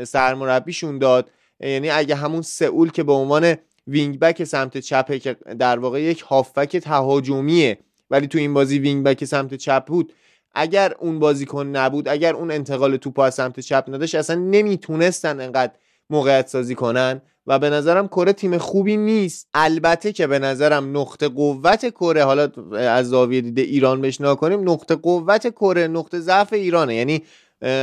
سرمربیشون 0.04 1.00
داد. 1.00 1.32
یعنی 1.60 1.90
اگه 1.90 2.16
همون 2.16 2.42
سئول 2.42 2.92
که 2.92 3.04
به 3.04 3.14
عنوان 3.14 3.56
wing 3.88 4.20
back 4.20 4.44
سمت 4.44 4.78
چپه 4.78 5.20
که 5.20 5.36
در 5.60 5.80
واقع 5.80 6.02
یک 6.02 6.22
هافبک 6.22 6.78
تهاجمیه 6.78 7.78
ولی 8.12 8.28
تو 8.28 8.38
این 8.38 8.54
بازی 8.54 8.80
wing 8.80 9.04
back 9.04 9.26
سمت 9.26 9.54
چپ 9.54 9.86
بود 9.86 10.14
اگر 10.56 10.94
اون 11.00 11.20
بازیکن 11.20 11.68
نبود 11.68 12.08
اگر 12.08 12.34
اون 12.34 12.52
انتقال 12.52 12.98
توپ 12.98 13.20
از 13.20 13.36
سمت 13.36 13.60
چپ 13.60 13.86
نداشت 13.88 14.16
اصلا 14.16 14.36
نمی‌تونستن 14.36 15.42
انقدر 15.42 15.72
موقعیت 16.10 16.48
سازی 16.48 16.76
کنن 16.76 17.22
و 17.48 17.60
به 17.60 17.70
نظرم 17.70 18.08
کره 18.08 18.34
تیم 18.34 18.58
خوبی 18.58 18.98
نیست. 18.98 19.48
البته 19.54 20.14
که 20.14 20.28
به 20.28 20.40
نظرم 20.40 20.98
نقطه 20.98 21.28
قوت 21.28 21.90
کره 21.90 22.24
حالا 22.24 22.50
از 22.72 23.10
زاویه 23.10 23.42
دید 23.42 23.62
ایران 23.62 24.02
بحث 24.02 24.22
کنیم 24.22 24.70
نقطه 24.70 24.96
قوت 24.96 25.48
کره 25.48 25.88
نقطه 25.88 26.20
ضعف 26.20 26.54
ایرانه. 26.54 26.96
یعنی 26.96 27.24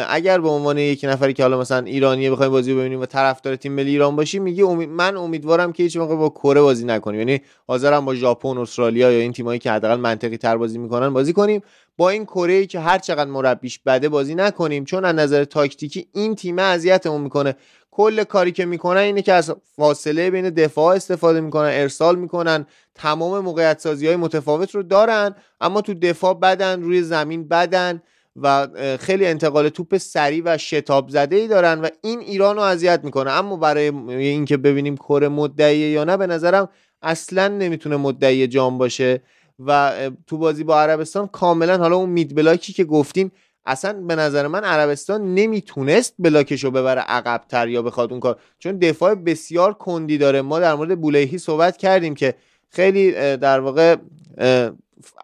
اگر 0.09 0.41
به 0.41 0.49
عنوان 0.49 0.79
یک 0.79 1.05
نفری 1.09 1.33
که 1.33 1.43
حالا 1.43 1.61
مثلا 1.61 1.85
ایرانی 1.85 2.31
بخوایم 2.31 2.53
بازی 2.53 2.75
ببینیم 2.75 3.01
و 3.01 3.07
طرفدار 3.07 3.57
تیم 3.57 3.73
ملی 3.73 3.91
ایران 3.91 4.17
باشیم 4.17 4.43
میگه 4.43 4.65
امید 4.65 4.89
من 4.89 5.17
امیدوارم 5.17 5.73
که 5.73 5.83
هیچ 5.83 5.97
موقع 5.97 6.17
با 6.17 6.29
کره 6.29 6.61
بازی 6.61 6.85
نکنیم. 6.85 7.19
یعنی 7.19 7.41
حاضرم 7.69 8.05
با 8.05 8.15
ژاپن 8.15 8.59
استرالیا 8.59 9.13
یا 9.13 9.19
این 9.19 9.33
تیمایی 9.33 9.59
که 9.59 9.71
حداقل 9.71 9.97
منطقی 9.97 10.37
تر 10.37 10.57
بازی 10.57 10.79
می‌کنن 10.79 11.13
بازی 11.13 11.33
کنیم. 11.33 11.63
با 11.97 12.11
این 12.11 12.25
کره 12.25 12.67
که 12.67 12.81
هر 12.81 12.99
چقدر 12.99 13.31
مربیش 13.31 13.79
بده 13.79 14.09
بازی 14.09 14.35
نکنیم 14.35 14.85
چون 14.85 15.05
از 15.05 15.15
نظر 15.15 15.45
تاکتیکی 15.45 16.09
این 16.13 16.35
تیم 16.35 16.59
اذیتمون 16.59 17.21
می‌کنه. 17.21 17.57
کل 17.91 18.25
کاری 18.25 18.53
که 18.53 18.65
می‌کنن 18.65 19.01
اینه 19.01 19.23
که 19.23 19.33
از 19.33 19.55
فاصله 19.77 20.31
بین 20.31 20.51
دفاع 20.51 20.97
استفاده 20.97 21.41
می‌کنن 21.41 21.71
ارسال 21.73 22.19
می‌کنن 22.19 22.67
تمام 22.95 23.45
موقعیت 23.45 23.81
سازی 23.81 24.07
های 24.07 24.17
متفاوت 24.17 24.75
رو 24.75 24.83
دارن 24.83 25.35
اما 25.61 25.81
تو 25.81 25.95
دفاع 25.95 26.35
بدن 26.35 26.83
روی 26.83 27.03
زمین 27.03 27.49
بدن 27.49 28.03
و 28.37 28.69
خیلی 29.01 29.27
انتقال 29.27 29.69
توپ 29.69 29.97
سریع 29.97 30.43
و 30.45 30.59
شتاب 30.59 31.09
زده 31.09 31.37
ای 31.37 31.49
دارن 31.49 31.81
و 31.81 31.89
این 32.03 32.21
ایران 32.21 32.57
رو 32.57 32.63
اذیت 32.63 33.01
می‌کنه. 33.05 33.31
اما 33.31 33.57
برای 33.57 33.89
اینکه 34.09 34.57
ببینیم 34.57 34.97
کره 34.97 35.29
مدعیه 35.29 35.91
یا 35.91 36.05
نه 36.05 36.17
به 36.17 36.27
نظرم 36.27 36.69
اصلا 37.03 37.49
نمی‌تونه 37.49 37.97
مدعی 37.97 38.47
جام 38.47 38.79
باشه. 38.79 39.23
و 39.59 39.93
تو 40.27 40.39
بازی 40.39 40.65
با 40.65 40.81
عربستان 40.81 41.27
کاملا 41.27 41.79
حالا 41.79 41.97
اون 41.97 42.11
مید 42.11 42.35
بلاکی 42.35 42.73
که 42.73 42.85
گفتیم 42.85 43.33
اصلا 43.67 43.93
به 43.93 44.17
نظر 44.17 44.47
من 44.47 44.65
عربستان 44.65 45.35
نمی‌تونست 45.35 46.15
بلاکش 46.19 46.65
رو 46.65 46.71
ببره 46.71 47.01
عقبتر 47.01 47.69
یا 47.69 47.83
بخواد 47.83 48.11
اون 48.11 48.21
کار. 48.21 48.39
چون 48.59 48.79
دفاع 48.79 49.15
بسیار 49.15 49.73
کندی 49.73 50.19
داره. 50.19 50.43
ما 50.43 50.61
در 50.61 50.75
مورد 50.75 51.01
بولهی 51.01 51.39
صحبت 51.39 51.77
کردیم 51.77 52.15
که 52.15 52.35
خیلی 52.69 53.13
در 53.37 53.61
واقع 53.61 53.97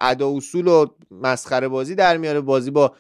ادا 0.01 0.31
اصول 0.37 0.69
و 0.69 0.87
مسخره 1.11 1.69
بازی 1.69 1.95
در 1.95 2.17
میاره. 2.17 2.41
بازی 2.41 2.71
با 2.71 2.93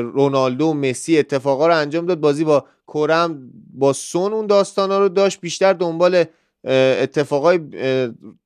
رونالدو 0.00 0.66
و 0.66 0.74
مسی 0.74 1.18
اتفاقا 1.18 1.66
رو 1.66 1.76
انجام 1.76 2.06
داد. 2.06 2.20
بازی 2.20 2.44
با 2.44 2.64
کورم 2.86 3.50
با 3.74 3.92
سون 3.92 4.32
اون 4.32 4.46
داستانا 4.46 4.98
رو 4.98 5.08
داشت. 5.08 5.40
بیشتر 5.40 5.72
دنبال 5.72 6.24
اتفاقای 6.64 7.60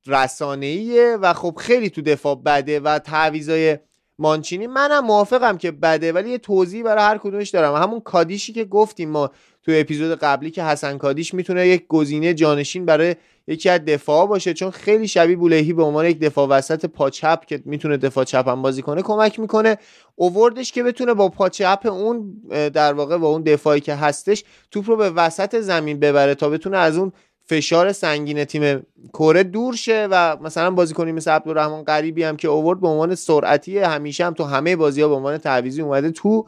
رسانه‌ایه 0.07 1.17
و 1.21 1.33
خب 1.33 1.55
خیلی 1.57 1.89
تو 1.89 2.01
دفاع 2.01 2.35
بده 2.35 2.79
و 2.79 2.99
تعویضای 2.99 3.77
مانچینی. 4.19 4.67
منم 4.67 5.05
موافقم 5.05 5.57
که 5.57 5.71
بده 5.71 6.11
ولی 6.11 6.29
یه 6.29 6.37
توضیح 6.37 6.83
برای 6.83 7.03
هر 7.03 7.17
کدومش 7.17 7.49
دارم. 7.49 7.81
همون 7.81 7.99
کادیشی 7.99 8.53
که 8.53 8.65
گفتیم 8.65 9.09
ما 9.09 9.31
تو 9.63 9.71
اپیزود 9.75 10.19
قبلی 10.19 10.51
که 10.51 10.63
حسن 10.63 10.97
کادیش 10.97 11.33
می‌تونه 11.33 11.67
یک 11.67 11.87
گزینه 11.87 12.33
جانشین 12.33 12.85
برای 12.85 13.15
یکی 13.47 13.69
از 13.69 13.85
دفاع 13.85 14.27
باشه 14.27 14.53
چون 14.53 14.71
خیلی 14.71 15.07
شبیه 15.07 15.35
بولهی 15.35 15.73
به 15.73 15.83
عنوان 15.83 16.05
یک 16.05 16.19
دفاع 16.19 16.47
وسط 16.47 16.85
پاچپ 16.85 17.45
که 17.45 17.61
می‌تونه 17.65 17.97
دفاع 17.97 18.23
چپ 18.23 18.47
هم 18.47 18.61
بازی 18.61 18.81
کنه 18.81 19.01
کمک 19.01 19.39
می‌کنه. 19.39 19.77
اووردش 20.15 20.71
که 20.71 20.83
بتونه 20.83 21.13
با 21.13 21.29
پاچپ 21.29 21.85
اون 21.85 22.41
در 22.49 22.93
واقع 22.93 23.17
با 23.17 23.27
اون 23.27 23.41
دفاعی 23.41 23.81
که 23.81 23.95
هستش 23.95 24.43
توپ 24.71 24.89
رو 24.89 24.95
به 24.95 25.09
وسط 25.09 25.59
زمین 25.59 25.99
ببره 25.99 26.35
تا 26.35 26.49
بتونه 26.49 26.77
از 26.77 26.97
اون 26.97 27.11
فشار 27.47 27.91
سنگین 27.91 28.45
تیم 28.45 28.85
کره 29.13 29.43
دور 29.43 29.75
شه 29.75 30.07
و 30.11 30.37
مثلا 30.41 30.71
بازیکنی 30.71 31.11
مثل 31.11 31.31
عبدالرحمن 31.31 31.83
غریبی 31.83 32.23
هم 32.23 32.37
که 32.37 32.47
اوورد 32.47 32.81
به 32.81 32.87
عنوان 32.87 33.15
سرعتی 33.15 33.79
همیشه 33.79 34.25
هم 34.25 34.33
تو 34.33 34.43
همه 34.43 34.75
بازی 34.75 35.01
ها 35.01 35.07
به 35.07 35.15
عنوان 35.15 35.37
تعویزی 35.37 35.81
اومده 35.81 36.11
تو. 36.11 36.45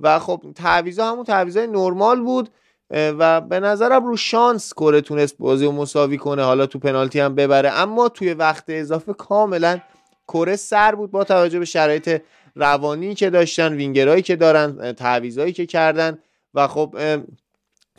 و 0.00 0.18
خب 0.18 0.42
تعویضا 0.54 1.12
همون 1.12 1.24
تعویضای 1.24 1.66
نرمال 1.66 2.20
بود 2.20 2.48
و 2.90 3.40
به 3.40 3.60
نظرم 3.60 4.06
رو 4.06 4.16
شانس 4.16 4.74
کره 4.74 5.00
تونست 5.00 5.38
بازی 5.38 5.64
رو 5.64 5.72
مساوی 5.72 6.16
کنه 6.16 6.42
حالا 6.42 6.66
تو 6.66 6.78
پنالتی 6.78 7.20
هم 7.20 7.34
ببره. 7.34 7.70
اما 7.70 8.08
توی 8.08 8.34
وقت 8.34 8.64
اضافه 8.68 9.12
کاملا 9.12 9.80
کره 10.28 10.56
سر 10.56 10.94
بود 10.94 11.10
با 11.10 11.24
توجه 11.24 11.58
به 11.58 11.64
شرایط 11.64 12.22
روانی 12.56 13.14
که 13.14 13.30
داشتن 13.30 13.74
وینگرایی 13.74 14.22
که 14.22 14.36
دارن 14.36 14.92
تعویضایی 14.92 15.52
که 15.52 15.66
کردن. 15.66 16.18
و 16.54 16.68
خب 16.68 16.96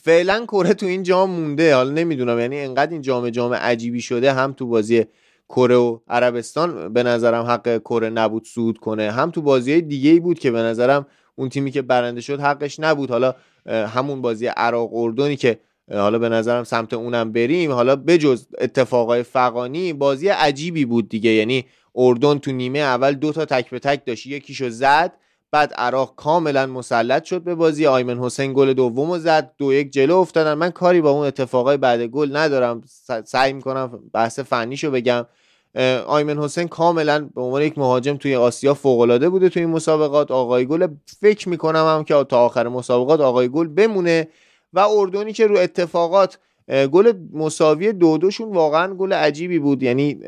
فعلا 0.04 0.46
کره 0.46 0.74
تو 0.74 0.86
این 0.86 1.04
جام 1.04 1.30
مونده. 1.30 1.76
حالا 1.76 1.92
نمی‌دونم 1.92 2.40
یعنی 2.40 2.60
انقدر 2.60 2.92
این 2.92 3.02
جام 3.02 3.30
جام 3.30 3.54
عجیبی 3.54 4.02
شده 4.02 4.34
هم 4.34 4.54
تو 4.54 4.68
بازی 4.68 5.06
کره 5.50 5.76
و 5.76 6.00
عربستان 6.08 6.94
به 6.94 7.04
نظرم 7.04 7.46
حق 7.46 7.78
کره 7.78 8.10
نبود 8.10 8.46
سود 8.46 8.78
کنه 8.78 9.12
هم 9.12 9.32
تو 9.32 9.42
بازی 9.42 9.82
دیگه 9.82 10.10
ای 10.10 10.20
بود 10.20 10.40
که 10.40 10.52
به 10.52 10.60
نظرم 10.60 11.08
اون 11.36 11.50
تیمی 11.50 11.72
که 11.72 11.82
برنده 11.82 12.22
شد 12.22 12.40
حقش 12.40 12.80
نبود. 12.80 13.10
حالا 13.10 13.36
همون 13.68 14.22
بازی 14.22 14.48
عراق 14.48 14.90
اردنی 14.94 15.36
که 15.36 15.60
حالا 15.92 16.20
به 16.20 16.30
نظرم 16.30 16.64
سمت 16.64 16.94
اونم 16.94 17.32
بریم. 17.32 17.72
حالا 17.72 17.96
بجز 17.96 18.46
اتفاقای 18.58 19.24
فقانی 19.24 19.94
بازی 19.94 20.28
عجیبی 20.28 20.86
بود 20.86 21.10
دیگه. 21.10 21.30
یعنی 21.30 21.66
اردن 21.96 22.38
تو 22.38 22.52
نیمه 22.52 22.80
اول 22.80 23.14
دو 23.14 23.32
تا 23.32 23.46
تک 23.46 23.70
به 23.70 23.80
تک 23.80 24.06
داشت 24.06 24.28
یکیشو 24.28 24.70
زد 24.70 25.14
بعد 25.52 25.74
عراق 25.74 26.16
کاملا 26.16 26.66
مسلط 26.66 27.24
شد 27.24 27.42
به 27.42 27.56
بازی. 27.56 27.86
آیمن 27.86 28.20
حسین 28.20 28.54
گل 28.54 28.74
دومو 28.74 29.18
زد 29.18 29.52
دو 29.58 29.74
یک 29.74 29.92
جلو 29.92 30.18
افتادن. 30.18 30.54
من 30.54 30.70
کاری 30.70 31.02
با 31.02 31.10
اون 31.10 31.28
اتفاقای 31.28 31.78
بعد 31.78 32.02
گل 32.02 32.36
ندارم. 32.38 32.82
سعی 33.26 33.54
می‌کنم 33.54 34.00
بحث 34.14 34.40
فنیشو 34.40 34.92
بگم. 34.92 35.26
آیمن 36.08 36.38
حسین 36.38 36.68
کاملا 36.68 37.30
به 37.36 37.42
عنوان 37.42 37.62
یک 37.62 37.78
مهاجم 37.78 38.18
توی 38.18 38.36
آسیا 38.36 38.74
فوق 38.74 39.00
العاده 39.00 39.30
بوده 39.30 39.50
توی 39.50 39.62
این 39.62 39.72
مسابقات. 39.72 40.32
آقای 40.32 40.66
گل 40.66 40.88
فکر 41.22 41.50
می‌کنم 41.50 41.86
هم 41.86 42.04
که 42.04 42.26
تا 42.30 42.46
آخر 42.46 42.68
مسابقات 42.68 43.20
آقای 43.20 43.50
گل 43.50 43.68
بمونه. 43.68 44.28
و 44.74 44.80
اردنی 44.80 45.34
که 45.34 45.48
رو 45.48 45.58
اتفاقات 45.58 46.38
گل 46.92 47.14
مساوی 47.34 47.94
دو 47.94 48.18
دوشون 48.18 48.54
واقعا 48.54 48.94
گل 48.94 49.14
عجیبی 49.14 49.60
بود. 49.60 49.84
یعنی 49.84 50.20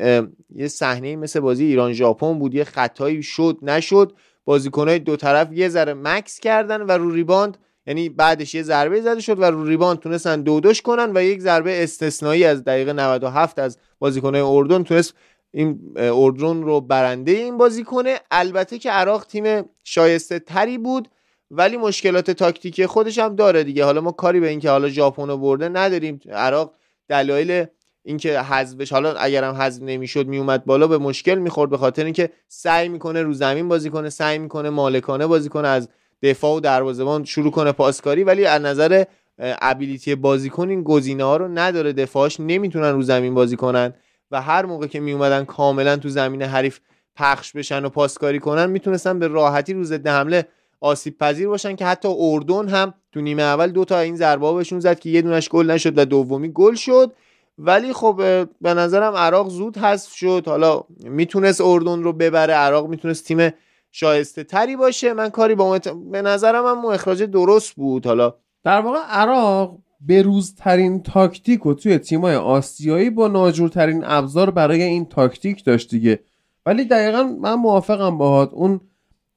یه 0.54 0.68
صحنه 0.68 1.16
مثل 1.16 1.40
بازی 1.40 1.64
ایران 1.64 1.92
ژاپن 1.92 2.38
بود. 2.38 2.54
یه 2.54 2.64
خطایی 2.64 3.22
شد 3.22 3.58
نشد. 3.62 4.12
بازیکنهای 4.44 4.98
دو 4.98 5.16
طرف 5.16 5.52
یه 5.52 5.68
ذره 5.68 5.94
مکث 5.94 6.40
کردن 6.40 6.82
و 6.82 6.90
رو 6.90 7.10
rebound 7.10 7.58
یعنی 7.86 8.08
بعدش 8.08 8.54
یه 8.54 8.62
ضربه 8.62 9.00
زده 9.00 9.20
شد 9.20 9.38
و 9.38 9.44
رو 9.44 9.64
rebound 9.64 9.98
تونستن 9.98 10.42
دو 10.42 10.60
دوش 10.60 10.82
کنن 10.82 11.16
و 11.16 11.22
یک 11.22 11.40
ضربه 11.40 11.82
استثنایی 11.82 12.44
از 12.44 12.64
دقیقه 12.64 12.92
97 12.92 13.58
از 13.58 13.78
بازیکنهای 13.98 14.42
اردن 14.42 14.82
تونست 14.82 15.14
این 15.50 15.94
اردن 15.98 16.62
رو 16.62 16.80
برنده 16.80 17.32
این 17.32 17.58
بازی 17.58 17.84
کنه. 17.84 18.20
البته 18.30 18.78
که 18.78 18.90
عراق 18.90 19.24
تیم 19.24 19.64
شایسته 19.84 20.38
تری 20.38 20.78
بود 20.78 21.08
ولی 21.50 21.76
مشکلات 21.76 22.30
تاکتیکی 22.30 22.86
خودش 22.86 23.18
هم 23.18 23.36
داره 23.36 23.64
دیگه. 23.64 23.84
حالا 23.84 24.00
ما 24.00 24.12
کاری 24.12 24.40
به 24.40 24.48
اینکه 24.48 24.70
حالا 24.70 24.88
ژاپن 24.88 25.28
رو 25.28 25.38
برده 25.38 25.68
نداریم. 25.68 26.20
عراق 26.32 26.74
دلایل 27.08 27.66
اینکه 28.04 28.40
حذفش 28.40 28.92
حالا 28.92 29.12
اگرم 29.14 29.54
حذف 29.54 29.82
نمی‌شد 29.82 30.26
میومد 30.26 30.64
بالا 30.64 30.86
به 30.86 30.98
مشکل 30.98 31.34
می‌خورد 31.34 31.70
به 31.70 31.76
خاطر 31.76 32.04
اینکه 32.04 32.30
سعی 32.48 32.88
می‌کنه 32.88 33.22
رو 33.22 33.32
زمین 33.32 33.68
بازی 33.68 33.90
کنه 33.90 34.10
سعی 34.10 34.38
می‌کنه 34.38 34.70
مالکانه 34.70 35.26
بازی 35.26 35.48
کنه 35.48 35.68
از 35.68 35.88
دفاع 36.22 36.56
و 36.56 36.60
دروازه‌بان 36.60 37.24
شروع 37.24 37.50
کنه 37.50 37.72
پاسکاری 37.72 38.24
ولی 38.24 38.46
از 38.46 38.62
نظر 38.62 39.04
ابیلیتی 39.38 40.14
بازیکن 40.14 40.68
این 40.68 40.82
گزینه 40.82 41.24
ها 41.24 41.36
رو 41.36 41.48
نداره 41.48 41.92
دفاعش 41.92 42.40
نمی‌تونن 42.40 42.92
رو 42.92 43.02
زمین 43.02 43.34
بازی 43.34 43.56
کنن 43.56 43.94
و 44.30 44.42
هر 44.42 44.66
موقع 44.66 44.86
که 44.86 45.00
میومدن 45.00 45.44
کاملا 45.44 45.96
تو 45.96 46.08
زمین 46.08 46.42
حریف 46.42 46.80
پخش 47.16 47.52
بشن 47.52 47.84
و 47.84 47.88
پاسکاری 47.88 48.38
کنن 48.38 48.70
می‌تونستن 48.70 49.18
به 49.18 49.28
راحتی 49.28 49.72
رو 49.74 49.84
ضد 49.84 50.06
حمله 50.06 50.48
آسیب 50.80 51.18
پذیر 51.18 51.48
باشن 51.48 51.76
که 51.76 51.86
حتی 51.86 52.08
اردن 52.18 52.68
هم 52.68 52.94
تو 53.12 53.20
نیمه 53.20 53.42
اول 53.42 53.70
دو 53.70 53.84
تا 53.84 53.98
این 53.98 54.16
ضربه 54.16 54.52
بهشون 54.52 54.80
زد 54.80 54.98
که 54.98 55.10
یه 55.10 55.22
دونش 55.22 55.48
گل 55.48 55.70
نشد 55.70 55.98
و 55.98 56.04
دومی 56.04 56.52
گل 56.52 56.74
شد. 56.74 57.12
ولی 57.58 57.92
خب 57.92 58.16
به 58.60 58.74
نظرم 58.74 59.14
عراق 59.14 59.48
زود 59.48 59.78
حذف 59.78 60.14
شد. 60.14 60.42
حالا 60.46 60.82
می‌تونست 61.04 61.60
اردن 61.60 62.02
رو 62.02 62.12
ببره 62.12 62.54
عراق 62.54 62.88
می‌تونست 62.88 63.24
تیم 63.24 63.50
شایسته 63.92 64.44
تری 64.44 64.76
باشه. 64.76 65.12
من 65.12 65.28
کاری 65.28 65.54
با 65.54 65.78
به 66.10 66.22
نظرم 66.22 66.66
هم 66.66 66.84
اخراج 66.86 67.22
درست 67.22 67.74
بود. 67.74 68.06
حالا 68.06 68.34
در 68.64 68.80
واقع 68.80 68.98
عراق 68.98 69.78
بروزترین 70.00 71.02
تاکتیک 71.02 71.66
و 71.66 71.74
توی 71.74 71.98
تیمای 71.98 72.36
آسیایی 72.36 73.10
با 73.10 73.28
ناجورترین 73.28 74.04
ابزار 74.04 74.50
برای 74.50 74.82
این 74.82 75.06
تاکتیک 75.06 75.64
داشت 75.64 75.90
دیگه. 75.90 76.20
ولی 76.66 76.84
دقیقا 76.84 77.22
من 77.22 77.54
موافقم 77.54 78.18
باهات. 78.18 78.50
اون 78.52 78.80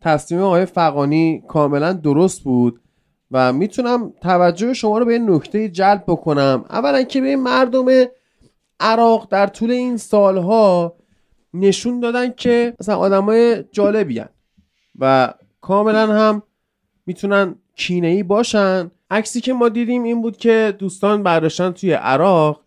تصمیم 0.02 0.42
آقای 0.42 0.66
فقانی 0.66 1.44
کاملا 1.48 1.94
درست 1.94 2.44
بود. 2.44 2.80
و 3.32 3.54
می‌تونم 3.54 4.14
توجه 4.22 4.74
شما 4.74 4.98
رو 4.98 5.06
به 5.06 5.14
این 5.14 5.32
نکته 5.32 5.70
جلب 5.70 6.04
بکنم. 6.08 6.66
اولا 6.70 7.04
که 7.04 7.22
به 7.22 7.36
مردم 7.36 7.86
عراق 8.80 9.28
در 9.30 9.48
طول 9.48 9.72
این 9.72 9.98
سالها 9.98 10.96
نشون 11.54 12.00
دادن 12.00 12.34
که 12.34 12.74
مثلا 12.80 12.98
آدمای 12.98 13.64
جالبی 13.72 14.20
هن 14.20 14.30
و 15.00 15.34
کاملا 15.62 16.08
هم 16.08 16.44
می‌تونن 17.06 17.56
کینه 17.76 18.08
ای 18.08 18.24
باشن. 18.24 18.92
عکسی 19.12 19.42
که 19.42 19.54
ما 19.54 19.70
دیدیم 19.70 20.04
این 20.04 20.22
بود 20.22 20.38
که 20.38 20.76
دوستان 20.80 21.24
برداشتن 21.24 21.72
توی 21.72 21.94
عراق 21.94 22.62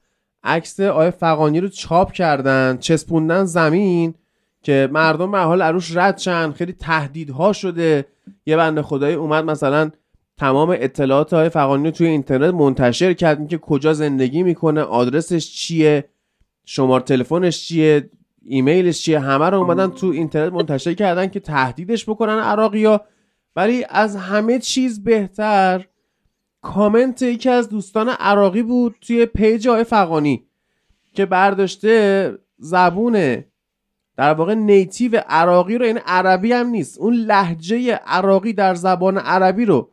عکس 0.45 0.81
آقای 0.81 1.11
فقانی 1.11 1.61
رو 1.61 1.69
چاپ 1.69 2.13
کردن 2.13 2.77
چسبوندن 2.77 3.45
زمین 3.45 4.15
که 4.63 4.89
مردم 4.93 5.31
به 5.31 5.39
حال 5.39 5.63
عروش 5.63 5.97
رد 5.97 6.19
شن 6.19 6.53
خیلی 6.53 6.73
تهدیدها 6.73 7.53
شده. 7.53 8.07
یه 8.47 8.57
بنده 8.57 8.83
خدایی 8.83 9.15
اومد 9.15 9.45
مثلا 9.45 9.91
تمام 10.41 10.71
اطلاعات 10.71 11.33
های 11.33 11.49
فقانی 11.49 11.85
رو 11.85 11.91
توی 11.91 12.07
اینترنت 12.07 12.55
منتشر 12.55 13.13
کرد. 13.13 13.49
که 13.49 13.59
کجا 13.59 13.93
زندگی 13.93 14.43
می‌کنه 14.43 14.81
آدرسش 14.81 15.53
چیه 15.53 16.05
شمار 16.65 17.01
تلفنش 17.01 17.69
چیه 17.69 18.11
ایمیلش 18.43 19.03
چیه 19.03 19.21
همه 19.21 19.51
رو 19.51 19.59
اومدن 19.59 19.91
تو 19.91 20.07
اینترنت 20.07 20.53
منتشر 20.53 20.95
کردن 20.95 21.27
که 21.27 21.41
تهدیدش 21.41 22.09
بکنن 22.09 22.39
عراقیا 22.39 23.01
ولی 23.57 23.85
از 23.89 24.17
همه 24.17 24.59
چیز 24.59 25.05
بهتر 25.05 25.87
کامنت 26.63 27.23
یکی 27.23 27.49
از 27.49 27.69
دوستان 27.69 28.09
عراقی 28.09 28.63
بود 28.63 28.95
توی 29.01 29.27
پیج 29.27 29.69
آقای 29.69 29.85
فغانی 29.85 30.47
که 31.15 31.27
برداشته 31.27 32.33
زبون 32.59 33.45
در 34.17 34.35
واقع 34.35 34.55
native 34.55 35.23
عراقی 35.29 35.79
رو 35.79 35.85
این 35.85 35.97
یعنی 35.97 36.09
عربی 36.09 36.53
هم 36.53 36.67
نیست 36.67 36.99
اون 36.99 37.15
لهجه 37.15 37.93
عراقی 37.93 38.53
در 38.53 38.75
زبان 38.75 39.19
عربی 39.19 39.65
رو 39.65 39.91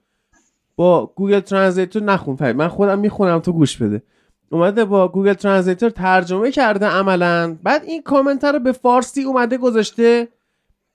با 0.77 1.13
Google 1.15 1.39
Translator 1.39 2.03
نخون 2.03 2.35
فرید 2.35 2.55
من 2.55 2.67
خودم 2.67 2.99
می‌خونم 2.99 3.39
تو 3.39 3.53
گوش 3.53 3.77
بده. 3.77 4.03
اومده 4.51 4.85
با 4.85 5.07
Google 5.07 5.33
Translator 5.33 5.89
ترجمه 5.89 6.51
کرده 6.51 6.85
عملا. 6.85 7.57
بعد 7.63 7.83
این 7.83 8.01
کامنت 8.01 8.43
رو 8.43 8.59
به 8.59 8.71
فارسی 8.71 9.23
اومده 9.23 9.57
گذاشته 9.57 10.27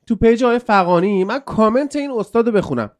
تو 0.07 0.17
پیج 0.17 0.45
های 0.45 0.59
فغانی 0.59 1.25
من 1.25 1.39
کامنت 1.39 1.97
این 1.97 2.11
استاد 2.11 2.47
رو 2.47 2.53
بخونم. 2.53 2.91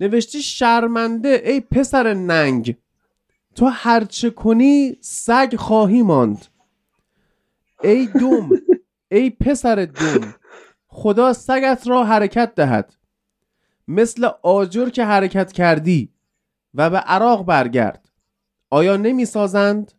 نوشتی 0.00 0.42
شرمنده 0.42 1.42
ای 1.44 1.60
پسر 1.60 2.14
ننگ. 2.14 2.76
تو 3.54 3.66
هرچه 3.66 4.30
کنی 4.30 4.96
سگ 5.00 5.56
خواهی 5.56 6.02
ماند. 6.02 6.46
ای 7.82 8.06
دوم 8.06 8.50
ای 9.10 9.30
پسر 9.30 9.84
دوم. 9.84 10.34
خدا 10.86 11.32
سگت 11.32 11.82
را 11.86 12.04
حرکت 12.04 12.54
دهد. 12.54 12.94
مثل 13.88 14.28
آجر 14.42 14.88
که 14.88 15.04
حرکت 15.04 15.52
کردی 15.52 16.12
و 16.74 16.90
به 16.90 16.98
عراق 16.98 17.44
برگرد. 17.46 18.08
آیا 18.70 18.96
نمی 18.96 19.24
سازند؟ 19.24 19.92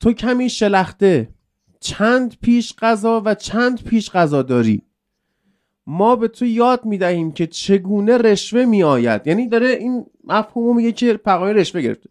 تو 0.00 0.12
کمی 0.12 0.50
شلخته 0.50 1.28
چند 1.80 2.36
پیش 2.40 2.74
غذا 2.78 3.22
و 3.24 3.34
چند 3.34 3.84
پیش 3.84 4.10
غذا 4.10 4.42
داری. 4.42 4.82
ما 5.86 6.16
به 6.16 6.28
تو 6.28 6.44
یاد 6.44 6.84
می 6.84 6.98
دهیم 6.98 7.32
که 7.32 7.46
چگونه 7.46 8.18
رشوه 8.18 8.64
می 8.64 8.82
آید. 8.82 9.26
یعنی 9.26 9.48
داره 9.48 9.68
این 9.68 10.06
مفهوم 10.24 10.76
میگه 10.76 10.92
که 10.92 11.16
پقای 11.16 11.52
رشوه 11.52 11.80
گرفته. 11.80 12.10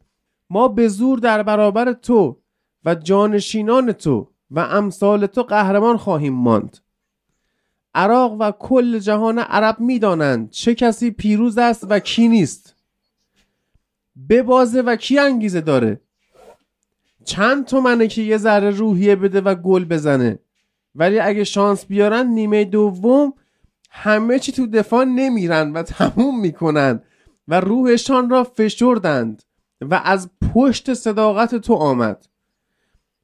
ما 0.50 0.68
به 0.68 0.88
زور 0.88 1.20
در 1.20 1.44
برابر 1.44 1.94
تو 1.94 2.42
و 2.86 2.96
جانشینان 2.96 3.92
تو 3.92 4.32
و 4.52 4.60
امثال 4.60 5.26
تو 5.26 5.44
قهرمان 5.44 5.98
خواهیم 5.98 6.34
ماند. 6.34 6.78
عراق 7.96 8.38
و 8.40 8.52
کل 8.52 9.00
جهان 9.00 9.40
عرب 9.40 9.80
می‌دانند 9.80 10.50
چه 10.50 10.76
کسی 10.76 11.12
پیروز 11.12 11.58
است 11.58 11.86
و 11.90 12.00
کی 12.00 12.28
نیست. 12.28 12.76
ببازه 14.30 14.82
و 14.82 14.96
کی 14.96 15.20
انگیزه 15.20 15.62
داره؟ 15.62 16.02
چند 17.26 17.66
تومنه 17.66 18.08
که 18.08 18.22
یه 18.22 18.38
ذره 18.38 18.70
روحیه 18.70 19.16
بده 19.16 19.42
و 19.42 19.56
گل 19.56 19.86
بزنه. 19.86 20.40
ولی 20.96 21.20
اگه 21.20 21.44
شانس 21.44 21.86
بیارن 21.86 22.28
نیمه 22.28 22.66
دوم 22.66 23.34
همه 23.92 24.40
چی 24.40 24.52
تو 24.52 24.68
دفاع 24.68 25.04
نمیرن 25.04 25.72
و 25.72 25.84
تموم 25.84 26.40
می‌کنن 26.40 27.02
و 27.48 27.60
روحشان 27.60 28.30
را 28.30 28.44
فشردند 28.44 29.44
و 29.82 30.02
از 30.06 30.30
پشت 30.54 30.94
صداقت 30.94 31.56
تو 31.56 31.74
آمد. 31.74 32.26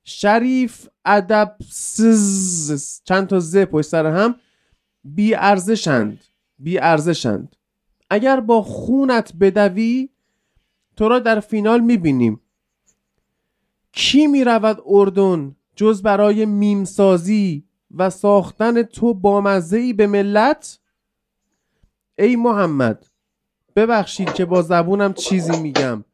شریف 0.03 0.87
ادب 1.05 1.55
چند 3.03 3.27
تا 3.27 3.39
ز 3.39 3.57
پشت 3.57 3.89
سر 3.89 4.05
هم 4.05 4.35
بی 5.03 5.35
ارزشند 5.35 6.23
بی 6.59 6.79
ارزشند 6.79 7.55
اگر 8.09 8.39
با 8.39 8.61
خونت 8.61 9.33
بدوی 9.35 10.09
تو 10.95 11.09
را 11.09 11.19
در 11.19 11.39
فینال 11.39 11.79
می‌بینیم. 11.79 12.41
کی 13.91 14.27
می‌رود 14.27 14.81
اردن 14.85 15.55
جز 15.75 16.01
برای 16.01 16.45
میمسازی 16.45 17.63
و 17.95 18.09
ساختن 18.09 18.83
تو 18.83 19.13
بامزه 19.13 19.77
ای 19.77 19.93
به 19.93 20.07
ملت؟ 20.07 20.79
ای 22.17 22.35
محمد 22.35 23.05
ببخشید 23.75 24.33
که 24.33 24.45
با 24.45 24.61
زبونم 24.61 25.13
چیزی 25.13 25.61
میگم. 25.61 26.05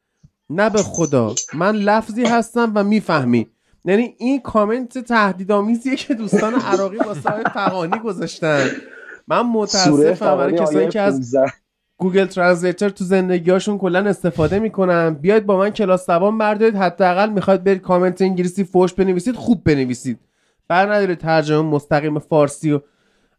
نه 0.50 0.69
به 0.69 0.84
خدا 0.84 1.36
من 1.54 1.76
لفظی 1.76 2.24
هستم 2.26 2.71
و 2.76 2.84
می‌فهمی. 2.84 3.48
یعنی 3.86 4.15
این 4.17 4.41
کامنت 4.41 4.98
تهدیدآمیزیه 4.98 5.95
که 5.95 6.13
دوستان 6.13 6.54
عراقی 6.54 6.98
با 6.98 7.13
صاحب 7.13 7.48
فغانی 7.48 8.00
گذاشتن. 8.00 8.67
من 9.28 9.41
متاسفم 9.41 10.38
برای 10.38 10.58
کسایی 10.58 10.88
که 10.89 11.02
از 11.02 11.36
Google 11.98 12.26
Translator 12.26 12.89
تو 12.89 13.04
زندگیاشون 13.04 13.78
کلا 13.78 14.00
استفاده 14.00 14.60
می‌کنن. 14.60 15.13
بیاید 15.13 15.45
با 15.45 15.58
من 15.58 15.69
کلاس 15.69 16.06
زبان 16.06 16.38
بردارید. 16.38 16.76
حداقل 16.76 17.30
می‌خواید 17.30 17.63
برید 17.63 17.82
کامنت 17.82 18.21
انگلیسی 18.21 18.63
فوش 18.63 18.93
بنویسید 18.93 19.36
خوب 19.36 19.63
بنویسید. 19.63 20.19
بر 20.67 20.93
نداره 20.93 21.15
ترجمه 21.15 21.62
مستقیم 21.62 22.19
فارسی 22.19 22.71
و 22.71 22.80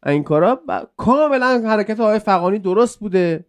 این 0.06 0.22
کارا. 0.22 0.60
کاملا 0.96 1.62
حرکت 1.66 2.00
آقای 2.00 2.18
فقانی 2.18 2.58
درست 2.58 2.98
بوده. 2.98 3.44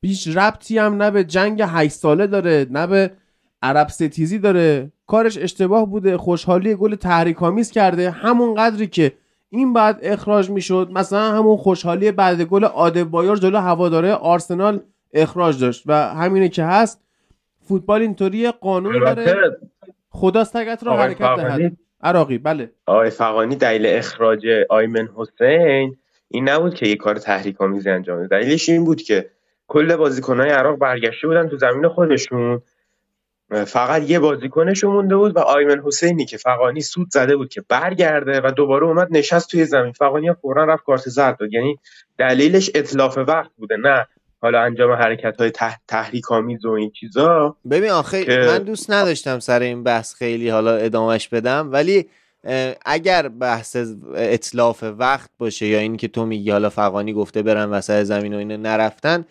بیش 0.00 0.28
ربطی 0.36 0.78
هم 0.78 1.02
نه 1.02 1.10
به 1.10 1.24
جنگ 1.24 1.62
8 1.66 1.94
ساله 1.94 2.26
داره 2.26 2.66
نه 2.70 2.86
به 2.86 3.10
عرب 3.62 3.88
ستیزی 3.88 4.38
داره. 4.38 4.92
کارش 5.06 5.38
اشتباه 5.38 5.90
بوده. 5.90 6.16
خوشحالی 6.16 6.74
گل 6.74 6.94
تحریکامیز 6.94 7.70
کرده. 7.70 8.10
همون 8.10 8.54
قدری 8.54 8.86
که 8.86 9.12
این 9.50 9.72
بعد 9.72 9.98
اخراج 10.02 10.50
می‌شد 10.50 10.88
مثلا 10.92 11.32
همون 11.32 11.56
خوشحالی 11.56 12.12
بعد 12.12 12.42
گل 12.42 12.64
آدبایار 12.64 13.36
جلو 13.36 13.58
هواداره 13.58 14.12
آرسنال 14.12 14.80
اخراج 15.12 15.60
داشت. 15.60 15.82
و 15.86 15.92
همینه 15.94 16.48
که 16.48 16.64
هست. 16.64 17.00
فوتبال 17.68 18.00
اینطوری 18.00 18.50
قانون 18.50 18.98
داره. 18.98 19.58
خدا 20.10 20.44
سگت 20.44 20.84
را 20.84 20.96
حرکت 20.96 21.36
دهد 21.36 21.72
عراقی 22.00 22.38
بله. 22.38 22.70
آقای 22.86 23.10
فقانی 23.10 23.56
دلیل 23.56 23.86
اخراج 23.86 24.46
آیمن 24.70 25.08
حسین 25.16 25.96
این 26.28 26.48
نبود 26.48 26.74
که 26.74 26.86
یه 26.86 26.96
کار 26.96 27.14
تحریک 27.14 27.60
آمیزی 27.60 27.90
انجام 27.90 28.18
بده. 28.18 28.26
دلیلش 28.28 28.68
این 28.68 28.84
بود 28.84 29.02
که 29.02 29.30
کل 29.66 29.96
بازیکنهای 29.96 30.50
عراق 30.50 30.78
برگشته 30.78 31.26
بودن 31.26 31.48
تو 31.48 31.56
زمین 31.56 31.88
خودشون. 31.88 32.62
فقط 33.66 34.10
یه 34.10 34.18
بازیکنشون 34.18 34.92
مونده 34.92 35.16
بود 35.16 35.36
و 35.36 35.38
آیمن 35.38 35.82
حسینی 35.86 36.24
که 36.24 36.36
فقانی 36.36 36.80
سود 36.80 37.10
زده 37.10 37.36
بود 37.36 37.48
که 37.48 37.64
برگرده 37.68 38.40
و 38.44 38.50
دوباره 38.50 38.86
اومد 38.86 39.08
نشست 39.10 39.50
توی 39.50 39.64
زمین. 39.64 39.92
فقانی 39.92 40.32
فورا 40.32 40.64
رفت 40.64 40.84
کارت 40.84 41.08
زرد 41.08 41.38
داد. 41.38 41.52
یعنی 41.52 41.78
دلیلش 42.18 42.70
اطلاف 42.74 43.18
وقت 43.18 43.50
بوده 43.56 43.76
نه 43.76 44.06
حالا 44.40 44.60
انجام 44.62 44.92
حرکت 44.92 45.40
های 45.40 45.50
تح... 45.50 45.76
تحریک 45.88 46.32
آمیز 46.32 46.64
و 46.64 46.70
این 46.70 46.90
چیزا 46.90 47.56
ببین 47.70 47.90
آخه 47.90 48.24
که... 48.24 48.38
من 48.46 48.58
دوست 48.58 48.90
نداشتم 48.90 49.38
سر 49.38 49.60
این 49.60 49.84
بحث 49.84 50.14
خیلی 50.14 50.48
حالا 50.48 50.76
ادامش 50.76 51.28
بدم 51.28 51.72
ولی 51.72 52.06
اگر 52.86 53.28
بحث 53.28 53.76
اطلاف 54.14 54.84
وقت 54.98 55.30
باشه 55.38 55.66
یا 55.66 55.78
اینکه 55.78 56.08
تو 56.08 56.26
میگی 56.26 56.50
حالا 56.50 56.70
فقانی 56.70 57.12
گفته 57.12 57.42
برن 57.42 57.64
وسط 57.70 58.02
زمین 58.02 58.34
و 58.34 58.38
اینو 58.38 58.56
نرفتن 58.56 59.24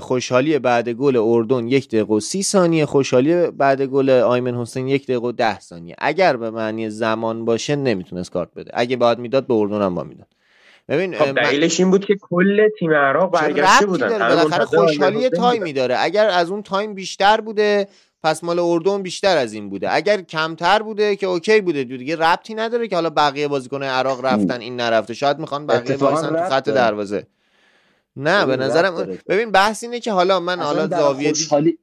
خوشحالی 0.00 0.58
بعد 0.58 0.88
گل 0.88 1.16
اردن 1.16 1.68
یک 1.68 1.88
دقیقه 1.88 2.14
و 2.14 2.20
سی 2.20 2.42
ثانیه 2.42 2.86
خوشحالی 2.86 3.50
بعد 3.50 3.82
گل 3.82 4.10
آیمن 4.10 4.54
حسین 4.54 4.88
یک 4.88 5.04
دقیقه 5.04 5.26
و 5.26 5.32
ده 5.32 5.60
ثانیه. 5.60 5.94
اگر 5.98 6.36
به 6.36 6.50
معنی 6.50 6.90
زمان 6.90 7.44
باشه 7.44 7.76
نمی‌تونست 7.76 8.30
کارت 8.30 8.48
بده. 8.56 8.70
اگه 8.74 8.96
باید 8.96 9.18
می‌داد 9.18 9.46
به 9.46 9.54
اردن 9.54 9.82
هم 9.82 9.94
با 9.94 10.02
می‌داد. 10.02 10.26
ببین 10.88 11.14
خب 11.14 11.32
دلیلش 11.32 11.80
این 11.80 11.90
بود 11.90 12.04
که 12.04 12.16
کل 12.20 12.68
تیم 12.78 12.94
عراق 12.94 13.30
برگشته 13.32 13.86
بودن. 13.86 14.18
بالاخره 14.18 14.64
خوشحالی 14.64 15.28
تایمی 15.28 15.72
داره 15.72 15.96
اگر 15.98 16.28
از 16.28 16.50
اون 16.50 16.62
time 16.62 16.94
بیشتر 16.94 17.40
بوده 17.40 17.88
پس 18.22 18.44
مال 18.44 18.58
اردن 18.58 19.02
بیشتر 19.02 19.36
از 19.36 19.52
این 19.52 19.70
بوده. 19.70 19.94
اگر 19.94 20.20
کمتر 20.20 20.82
بوده 20.82 21.16
که 21.16 21.26
OK 21.26 21.60
بوده 21.60 21.84
دیگه 21.84 22.16
ربطی 22.16 22.54
نداره 22.54 22.88
که 22.88 22.94
حالا 22.94 23.10
بقیه 23.10 23.48
بازیکن 23.48 23.82
عراق 23.82 24.24
رفتن 24.24 24.60
این 24.60 24.76
نرفته. 24.76 25.14
شاید 25.14 25.38
می‌خوان 25.38 25.66
بقیه 25.66 25.96
وایسن 25.96 26.28
تو 26.28 26.48
خط 26.48 26.68
دروازه. 26.68 27.26
نه 28.16 28.46
به 28.46 28.56
نظرم 28.56 29.18
ببین 29.28 29.50
بحث 29.50 29.82
اینه 29.82 30.00
که 30.00 30.12
حالا 30.12 30.40
من 30.40 30.60
حالا 30.60 30.88
زاویه 30.88 31.28
خوشحالی... 31.28 31.78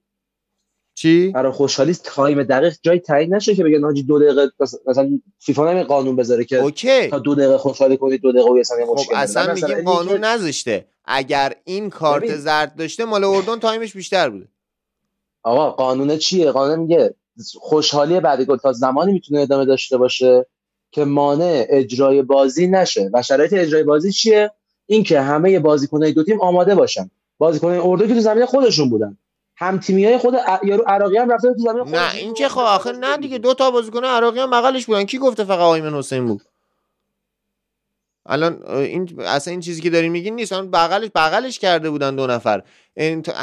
چی؟ 0.95 1.31
برای 1.31 1.51
خوشحالی 1.51 1.93
time 1.93 2.43
دقیق 2.43 2.75
جای 2.81 2.99
تعیین 2.99 3.33
نشه 3.33 3.55
که 3.55 3.63
بگن 3.63 3.83
حاجی 3.83 4.03
دو 4.03 4.19
دقیقه 4.19 4.51
مثلا 4.87 5.19
فیفا 5.39 5.73
نمی 5.73 5.83
قانون 5.83 6.15
بذاره 6.15 6.45
که 6.45 6.57
OK. 6.57 7.07
تا 7.07 7.19
دو 7.19 7.35
دقیقه 7.35 7.57
خوشحالی 7.57 7.97
کنید 7.97 8.21
دو 8.21 8.31
دقیقه 8.31 8.49
و 8.49 8.85
خب 8.85 8.99
مشکل 8.99 9.15
اصلا 9.15 9.53
میگیم 9.53 9.83
قانون 9.83 10.13
که... 10.13 10.19
نذاشته. 10.19 10.85
اگر 11.05 11.55
این 11.63 11.89
کارت 11.89 12.23
ببین. 12.23 12.35
زرد 12.35 12.75
داشته 12.75 13.05
مال 13.05 13.23
اردن 13.23 13.59
time 13.59 13.82
ش 13.82 13.93
بیشتر 13.93 14.29
بوده. 14.29 14.47
آقا 15.43 15.71
قانون 15.71 16.17
چیه؟ 16.17 16.51
قانون 16.51 16.79
میگه 16.79 17.15
خوشحالی 17.59 18.19
بعد 18.19 18.41
گل 18.41 18.57
تا 18.57 18.73
زمانی 18.73 19.11
می‌تونه 19.11 19.41
ادامه 19.41 19.65
داشته 19.65 19.97
باشه 19.97 20.45
که 20.91 21.05
مانع 21.05 21.65
اجرای 21.69 22.21
بازی 22.21 22.67
نشه. 22.67 23.09
و 23.13 23.21
شرایط 23.21 23.53
اجرای 23.53 23.83
بازی 23.83 24.11
چیه؟ 24.11 24.51
اینکه 24.89 25.21
همه 25.21 25.59
بازیکنای 25.59 26.13
دو 26.13 26.23
تیم 26.23 26.41
آماده 26.41 26.75
باشن. 26.75 27.09
بازیکنای 27.37 27.77
اردن 27.77 28.07
که 28.07 28.13
تو 28.13 28.19
زمین 28.19 28.45
خودشون 28.45 28.89
بودن. 28.89 29.17
هم 29.55 29.79
تیمی 29.79 30.05
های 30.05 30.17
خود 30.17 30.33
یارو 30.63 30.83
عراقی 30.87 31.17
هم 31.17 31.31
رفتن 31.31 31.53
تو 31.53 31.59
زمین 31.59 31.95
نه 31.95 32.15
این 32.15 32.33
که 32.33 32.47
خب 32.47 32.59
آخر 32.59 32.91
نه 32.91 33.17
دیگه 33.17 33.37
دو 33.37 33.53
تا 33.53 33.71
بازیکن 33.71 34.03
عراقی 34.03 34.39
هم 34.39 34.51
بغلش 34.51 34.85
بودن. 34.85 35.03
کی 35.03 35.17
گفته 35.17 35.43
فقط 35.43 35.59
آیمن 35.59 35.93
حسین 35.93 36.25
بود؟ 36.25 36.41
الان 38.25 38.63
این 38.67 39.19
اصلا 39.19 39.51
این 39.51 39.59
چیزی 39.59 39.81
که 39.81 39.89
داری 39.89 40.09
میگین 40.09 40.35
نیست. 40.35 40.53
اون 40.53 40.71
بغلش 40.71 41.09
بغلش 41.15 41.59
کرده 41.59 41.89
بودن 41.89 42.15
دو 42.15 42.27
نفر. 42.27 42.63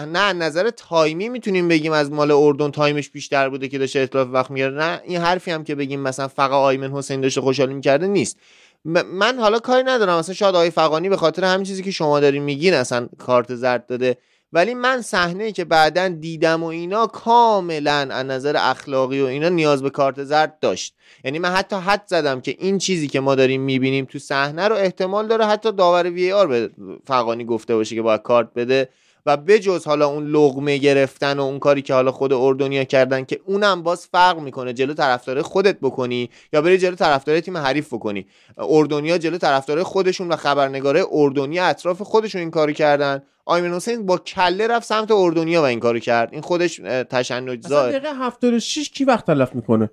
نه 0.06 0.32
نظر 0.32 0.70
time 0.70 1.17
ی 1.17 1.28
می‌تونیم 1.28 1.68
بگیم 1.68 1.92
از 1.92 2.10
مال 2.10 2.30
اردن 2.30 2.70
time 2.70 2.97
ش 2.97 3.10
بیشتر 3.10 3.48
بوده 3.48 3.68
که 3.68 3.78
داشته 3.78 4.00
اتلاف 4.00 4.28
وقت 4.32 4.50
می‌گیره 4.50 4.70
نه 4.70 5.00
این 5.04 5.20
حرفی 5.20 5.50
هم 5.50 5.64
که 5.64 5.74
بگیم 5.74 6.00
مثلا 6.00 6.28
فقط 6.28 6.50
آیمن 6.50 6.92
حسین 6.92 7.20
داشته 7.20 7.40
خوشحالی 7.40 7.74
می‌کرده 7.74 8.06
نیست. 8.06 8.38
من 8.86 9.38
حالا 9.38 9.58
کاری 9.58 9.82
ندارم. 9.82 10.18
مثلا 10.18 10.34
شاید 10.34 10.54
آقای 10.54 10.70
فغانی 10.70 11.08
به 11.08 11.16
خاطر 11.16 11.44
همین 11.44 11.64
چیزی 11.64 11.82
که 11.82 11.90
شما 11.90 12.20
دارین 12.20 12.42
میگین 12.42 12.74
اصلا 12.74 13.08
کارت 13.18 13.54
زرد 13.54 13.86
داده. 13.86 14.16
ولی 14.52 14.74
من 14.74 15.02
صحنه 15.02 15.52
که 15.52 15.64
بعدا 15.64 16.08
دیدم 16.08 16.62
و 16.62 16.66
اینا 16.66 17.06
کاملا 17.06 18.08
از 18.10 18.26
نظر 18.26 18.56
اخلاقی 18.58 19.20
و 19.20 19.24
اینا 19.24 19.48
نیاز 19.48 19.82
به 19.82 19.90
کارت 19.90 20.24
زرد 20.24 20.58
داشت. 20.60 20.94
یعنی 21.24 21.38
من 21.38 21.48
حتی 21.48 21.76
حد 21.76 22.02
زدم 22.06 22.40
که 22.40 22.56
این 22.58 22.78
چیزی 22.78 23.08
که 23.08 23.20
ما 23.20 23.34
داریم 23.34 23.60
می‌بینیم 23.60 24.04
تو 24.04 24.18
صحنه 24.18 24.68
رو 24.68 24.76
احتمال 24.76 25.26
داره 25.26 25.46
حتی 25.46 25.72
داور 25.72 26.10
وی 26.10 26.32
آر 26.32 26.46
به 26.46 26.70
فقانی 27.06 27.44
گفته 27.44 27.74
باشه 27.74 27.94
که 27.94 28.02
باید 28.02 28.22
کارت 28.22 28.48
بده. 28.54 28.88
و 29.26 29.36
بجز 29.36 29.86
حالا 29.86 30.06
اون 30.06 30.26
لغمه 30.26 30.78
گرفتن 30.78 31.38
و 31.38 31.42
اون 31.42 31.58
کاری 31.58 31.82
که 31.82 31.94
حالا 31.94 32.12
خود 32.12 32.32
اردنیا 32.32 32.84
کردن 32.84 33.24
که 33.24 33.40
اونم 33.44 33.82
باز 33.82 34.06
فرق 34.06 34.38
می‌کنه. 34.38 34.72
جلو 34.72 34.94
طرفدار 34.94 35.42
خودت 35.42 35.80
بکنی 35.80 36.30
یا 36.52 36.62
بری 36.62 36.78
جلو 36.78 36.94
طرفدار 36.94 37.40
تیم 37.40 37.56
حریف 37.56 37.94
بکنی. 37.94 38.26
اردنیا 38.58 39.18
جلو 39.18 39.38
طرفدار 39.38 39.82
خودشون 39.82 40.28
و 40.28 40.36
خبرنگاره 40.36 41.04
اردنیا 41.12 41.66
اطراف 41.66 42.02
خودشون 42.02 42.40
این 42.40 42.50
کارو 42.50 42.72
کردن. 42.72 43.22
آیمن 43.44 43.74
حسین 43.74 44.06
با 44.06 44.18
کله 44.18 44.66
رفت 44.66 44.86
سمت 44.86 45.10
اردنیا 45.10 45.62
و 45.62 45.64
این 45.64 45.80
کارو 45.80 45.98
کرد. 45.98 46.32
این 46.32 46.42
خودش 46.42 46.76
تشنج 47.10 47.66
زا 47.66 47.88
دقیقه 47.88 48.14
76 48.14 48.90
کی 48.90 49.04
وقت 49.04 49.26
تلف 49.26 49.54
می‌کنه؟ 49.54 49.90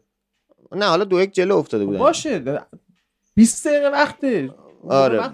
نه 0.76 0.86
حالا 0.86 1.04
دو 1.04 1.22
یک 1.22 1.32
جلو 1.32 1.58
افتاده 1.58 1.86
بودن. 1.86 2.00
باشه 2.00 2.44
20 3.36 3.68
دقیقه 3.68 3.90
وقته. 3.90 4.50
آره. 4.90 5.32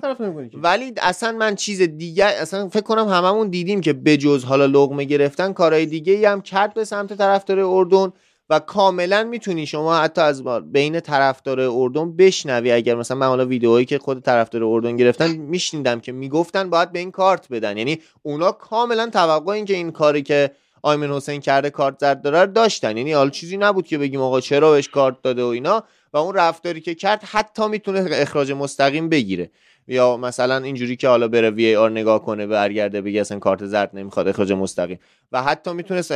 ولی 0.54 0.94
اصلا 1.02 1.32
من 1.32 1.56
چیز 1.56 1.82
دیگه 1.82 2.26
اصلا 2.26 2.70
فکر 2.70 2.84
کنم 2.84 3.08
هممون 3.08 3.50
دیدیم 3.50 3.82
که 3.82 3.94
بجز 3.94 4.44
حالا 4.44 4.66
لغمه 4.66 5.04
گرفتن 5.04 5.54
کارهای 5.54 5.86
دیگه 5.86 6.14
ای 6.14 6.26
هم 6.26 6.42
کرد 6.42 6.74
به 6.74 6.84
سمت 6.84 7.14
طرفدار 7.14 7.60
اردن 7.60 8.12
و 8.50 8.60
کاملا 8.60 9.24
می‌تونی 9.24 9.66
شما 9.66 9.98
حتی 9.98 10.22
از 10.22 10.44
بین 10.72 11.00
طرفدار 11.00 11.60
اردن 11.60 12.16
بشنوی. 12.16 12.72
اگر 12.72 12.96
مثلا 12.96 13.18
من 13.18 13.28
حالا 13.28 13.46
ویدئویی 13.46 13.86
که 13.86 13.98
خود 13.98 14.24
طرفدار 14.24 14.64
اردن 14.64 14.96
گرفتن 14.96 15.32
میشنیدم 15.32 16.00
که 16.00 16.12
می‌گفتن 16.12 16.70
باید 16.70 16.92
به 16.92 17.00
این 17.00 17.12
کارت 17.12 17.48
بدن. 17.52 17.78
یعنی 17.78 18.00
اونا 18.24 18.52
کاملا 18.52 19.10
توقع 19.10 19.52
این 19.52 19.66
که 19.66 19.74
این 19.74 19.92
کاری 19.92 20.22
که 20.22 20.52
آیمن 20.84 21.12
حسین 21.12 21.42
کرده 21.42 21.70
کارت 21.70 22.00
زرد 22.00 22.22
داره 22.22 22.46
داشتن. 22.46 22.98
یعنی 22.98 23.14
حالا 23.14 23.30
چیزی 23.30 23.58
نبود 23.58 23.88
که 23.88 23.98
بگیم 23.98 24.22
آقا 24.22 24.42
چرا 24.42 24.72
بهش 24.72 24.90
کارت 24.90 25.22
داده 25.22 25.44
و 25.44 25.48
اینا. 25.48 25.84
و 26.14 26.18
اون 26.18 26.36
رفتاری 26.36 26.82
که 26.82 26.96
کرد 26.96 27.24
حتی 27.24 27.68
می‌تونه 27.68 28.06
اخراج 28.12 28.52
مستقیم 28.52 29.10
بگیره. 29.10 29.50
یا 29.88 30.18
مثلا 30.18 30.58
اینجوری 30.58 30.96
که 30.96 31.08
حالا 31.08 31.28
بره 31.28 31.50
وی 31.50 31.76
آر 31.76 31.90
نگاه 31.92 32.26
کنه 32.26 32.48
برگرده 32.48 33.02
بگه 33.02 33.22
اصلا 33.22 33.40
کارت 33.40 33.66
زرد 33.66 33.90
نمی‌خواد 33.94 34.28
اخراج 34.28 34.52
مستقیم. 34.52 35.00
و 35.32 35.44
حتی 35.44 35.74
می‌تونست 35.74 36.12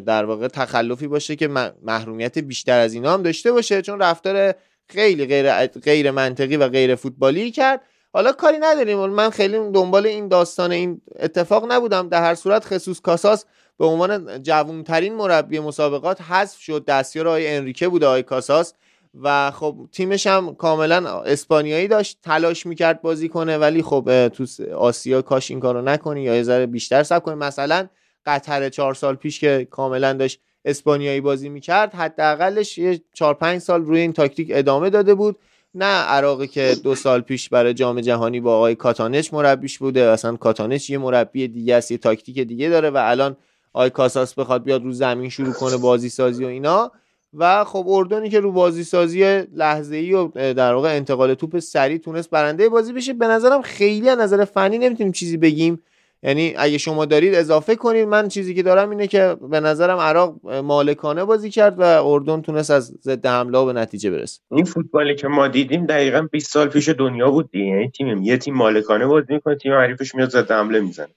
در 0.00 0.24
واقع 0.24 0.48
تخلفی 0.48 1.06
باشه 1.06 1.36
که 1.36 1.48
محرومیت 1.82 2.38
بیشتر 2.38 2.78
از 2.78 2.94
اینا 2.94 3.14
هم 3.14 3.22
داشته 3.22 3.52
باشه. 3.52 3.82
چون 3.82 4.00
رفتار 4.00 4.54
خیلی 4.88 5.26
غیر 5.26 5.66
غیر 5.66 6.10
منطقی 6.10 6.56
و 6.56 6.68
غیر 6.68 6.94
فوتبالی 6.94 7.50
کرد. 7.50 7.80
حالا 8.12 8.32
کاری 8.32 8.58
نداریم. 8.60 8.98
من 8.98 9.30
خیلی 9.30 9.56
دنبال 9.56 10.06
این 10.06 10.28
داستان 10.28 10.72
این 10.72 11.00
اتفاق 11.18 11.72
نبودم. 11.72 12.08
در 12.08 12.22
هر 12.22 12.34
صورت 12.34 12.64
خصوص 12.64 13.00
کاساس 13.00 13.44
به 13.78 13.84
عنوان 13.84 14.42
جوانترین 14.42 15.14
مربی 15.14 15.60
مسابقات 15.60 16.20
حذف 16.20 16.58
شد. 16.60 16.84
دستیار 16.84 17.28
آقای 17.28 17.56
انریکه 17.56 17.88
بوده 17.88 18.06
آقای 18.06 18.22
کاساس. 18.22 18.74
و 19.20 19.50
خب 19.50 19.76
تیمش 19.92 20.26
هم 20.26 20.54
کاملا 20.54 21.20
اسپانیایی 21.20 21.88
داشت 21.88 22.18
تلاش 22.22 22.66
می‌کرد 22.66 23.02
بازی 23.02 23.28
کنه 23.28 23.58
ولی 23.58 23.82
خب 23.82 24.28
تو 24.28 24.46
آسیا 24.76 25.22
کاش 25.22 25.50
این 25.50 25.60
کارو 25.60 25.82
نکنی 25.82 26.22
یا 26.22 26.36
یه 26.36 26.42
ذره 26.42 26.66
بیشتر 26.66 27.02
صبر 27.02 27.22
کنی. 27.22 27.34
مثلا 27.34 27.88
قطر 28.26 28.68
چهار 28.68 28.94
سال 28.94 29.14
پیش 29.14 29.40
که 29.40 29.68
کاملا 29.70 30.12
داشت 30.12 30.40
اسپانیایی 30.64 31.20
بازی 31.20 31.48
می‌کرد 31.48 31.94
حداقلش 31.94 32.78
یه 32.78 33.00
چهار 33.14 33.34
پنج 33.34 33.60
سال 33.60 33.84
روی 33.84 34.00
این 34.00 34.12
تاکتیک 34.12 34.48
ادامه 34.50 34.90
داده 34.90 35.14
بود. 35.14 35.36
نه 35.74 35.84
عراقی 35.86 36.46
که 36.46 36.76
دو 36.84 36.94
سال 36.94 37.20
پیش 37.20 37.48
برای 37.48 37.74
جام 37.74 38.00
جهانی 38.00 38.40
با 38.40 38.56
آقای 38.56 38.74
کاتانچ 38.74 39.34
مربیش 39.34 39.78
بوده. 39.78 40.02
اصلا 40.02 40.36
کاتانچ 40.36 40.90
یه 40.90 40.98
مربی 40.98 41.48
دیگه 41.48 41.74
است 41.74 41.90
یه 41.90 41.98
تاکتیک 41.98 42.38
دیگه 42.40 42.68
داره 42.68 42.90
و 42.90 42.96
الان 43.04 43.36
آقای 43.72 43.90
کاساس 43.90 44.34
بخواد 44.34 44.62
بیاد 44.62 44.82
رو 44.82 44.92
زمین 44.92 45.30
شروع 45.30 45.52
کنه 45.52 45.76
بازی 45.76 46.08
سازی 46.08 46.44
و 46.44 46.48
اینا. 46.48 46.92
و 47.34 47.64
خب 47.64 47.84
اردنی 47.88 48.30
که 48.30 48.40
رو 48.40 48.52
بازی 48.52 48.84
سازی 48.84 49.42
لحظه 49.54 49.96
ای 49.96 50.12
و 50.12 50.28
در 50.34 50.74
واقع 50.74 50.96
انتقال 50.96 51.34
توپ 51.34 51.58
سریع 51.58 51.98
تونست 51.98 52.30
برنده 52.30 52.68
بازی 52.68 52.92
بشه 52.92 53.12
به 53.12 53.26
نظرم 53.26 53.62
خیلی 53.62 54.08
از 54.08 54.18
نظر 54.18 54.44
فنی 54.44 54.78
نمی‌تونیم 54.78 55.12
چیزی 55.12 55.36
بگیم. 55.36 55.82
یعنی 56.22 56.54
اگه 56.56 56.78
شما 56.78 57.04
دارید 57.04 57.34
اضافه 57.34 57.76
کنید 57.76 58.08
من 58.08 58.28
چیزی 58.28 58.54
که 58.54 58.62
دارم 58.62 58.90
اینه 58.90 59.06
که 59.06 59.36
به 59.50 59.60
نظرم 59.60 59.98
عراق 59.98 60.50
مالکانه 60.50 61.24
بازی 61.24 61.50
کرد 61.50 61.80
و 61.80 61.82
اردن 61.82 62.42
تونست 62.42 62.70
از 62.70 62.94
ضد 63.02 63.26
حمله 63.26 63.64
به 63.64 63.72
نتیجه 63.72 64.10
برسه. 64.10 64.40
این 64.50 64.64
فوتبالی 64.64 65.14
که 65.14 65.28
ما 65.28 65.48
دیدیم 65.48 65.86
دقیقا 65.86 66.22
20 66.32 66.52
سال 66.52 66.68
پیش 66.68 66.88
دنیا 66.88 67.30
بود 67.30 67.50
دیگه. 67.50 67.64
یعنی 67.64 67.90
تیم 67.90 68.22
یه 68.22 68.36
تیم 68.36 68.54
مالکانه 68.54 69.06
بازی 69.06 69.32
می‌کنه 69.34 69.56
تیم 69.56 69.72
حریفش 69.72 70.14
میاد 70.14 70.28
ضد 70.30 70.50
حمله 70.50 70.80
می‌زنه. 70.80 71.14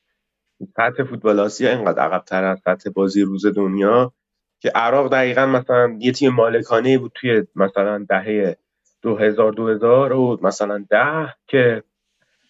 سطح 0.78 1.04
فوتبال 1.04 1.40
آسیا 1.40 1.70
اینقدر 1.70 2.00
عقب‌تر 2.00 2.44
از 2.44 2.60
سطح 2.66 2.90
بازی 2.90 3.22
روز 3.22 3.46
دنیا. 3.46 4.14
که 4.66 4.72
عراق 4.76 5.12
دقیقا 5.12 5.46
مثلا 5.46 5.98
یه 6.00 6.12
تیم 6.12 6.34
مالکانه 6.34 6.98
بود 6.98 7.12
توی 7.16 7.44
مثلا 7.56 8.06
دهه 8.10 8.58
2000 9.02 9.54
2000 9.54 10.14
و 10.14 10.40
مثلا 10.42 10.86
ده 10.90 11.34
که 11.48 11.84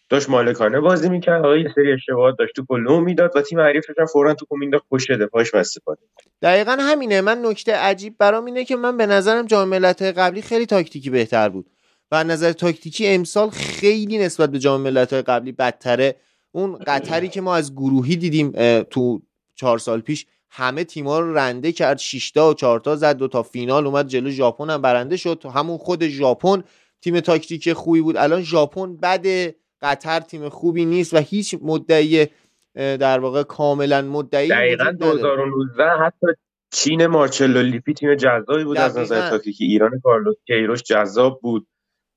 داشت 0.09 0.30
مالکانه 0.30 0.80
بازی 0.80 1.09
می‌کرد. 1.09 1.41
حالا 1.41 1.57
یه 1.57 1.72
سری 1.76 1.93
اشتباهات 1.93 2.36
داشت 2.39 2.53
تو 2.55 2.78
لو 2.78 2.99
می‌داد 2.99 3.32
و 3.36 3.41
تیم 3.41 3.59
حریفش 3.59 3.93
هم 3.99 4.05
فورا 4.05 4.34
تو 4.34 4.45
مینداخت 4.51 4.86
پشت 4.91 5.11
دفاعش 5.11 5.53
و 5.53 5.57
استفاده 5.57 6.01
دقیقا 6.41 6.78
همینه. 6.80 7.22
من 7.22 7.45
نکته 7.45 7.76
عجیب 7.76 8.16
برام 8.18 8.45
اینه 8.45 8.66
که 8.66 8.76
من 8.76 8.97
به 8.97 9.05
نظرم 9.05 9.45
جام 9.45 9.68
ملت‌های 9.68 10.11
قبلی 10.11 10.41
خیلی 10.41 10.66
تاکتیکی 10.66 11.09
بهتر 11.09 11.49
بود 11.49 11.70
و 12.11 12.24
نظر 12.24 12.51
تاکتیکی 12.51 13.07
امسال 13.07 13.49
خیلی 13.49 14.18
نسبت 14.18 14.51
به 14.51 14.59
جام 14.59 14.82
ملت‌های 14.82 15.22
قبلی 15.22 15.51
بدتره. 15.51 16.16
اون 16.51 16.78
قطری 16.88 17.28
که 17.28 17.41
ما 17.41 17.55
از 17.55 17.74
گروهی 17.74 18.16
دیدیم 18.16 18.51
تو 18.82 19.22
چهار 19.55 19.78
سال 19.78 20.01
پیش 20.01 20.26
همه 20.58 20.84
تیما 20.84 21.20
رو 21.20 21.34
رنده 21.34 21.72
کرد 21.72 21.97
6 21.97 22.32
تا 22.32 22.49
و 22.49 22.53
4 22.53 22.80
تا 22.80 22.95
زد 22.95 23.18
دو 23.18 23.28
تا 23.28 23.43
فینال 23.43 23.88
اومد 23.88 24.08
جلو 24.08 24.30
ژاپن 24.30 24.70
هم 24.70 24.82
برنده 24.82 25.18
شد. 25.18 25.43
همون 25.56 25.78
خود 25.78 26.08
ژاپن 26.08 26.64
تیم 27.01 27.20
تاکتیک 27.20 27.74
خوبی 27.74 28.01
بود. 28.01 28.18
الان 28.18 28.41
ژاپن 28.41 28.97
بده 28.97 29.56
قطر 29.82 30.20
تیم 30.20 30.49
خوبی 30.49 30.86
نیست 30.86 31.14
و 31.14 31.18
هیچ 31.18 31.56
مدعی 31.62 32.28
در 32.76 33.20
واقع 33.20 33.43
کاملا 33.43 34.01
مدعی 34.01 34.49
دقیقا 34.49 34.91
2019 34.91 35.84
حتی 35.84 36.28
چین 36.72 37.08
مارچلو 37.08 37.62
لیپی 37.62 37.93
تیم 37.93 38.16
جذابی 38.16 38.64
بود 38.64 38.78
از 38.78 38.97
نظر 38.97 39.30
تاکتیکی. 39.30 39.66
ایران 39.66 39.99
کارلوس 40.03 40.36
کیروش 40.47 40.84
جذاب 40.84 41.39
بود. 41.41 41.68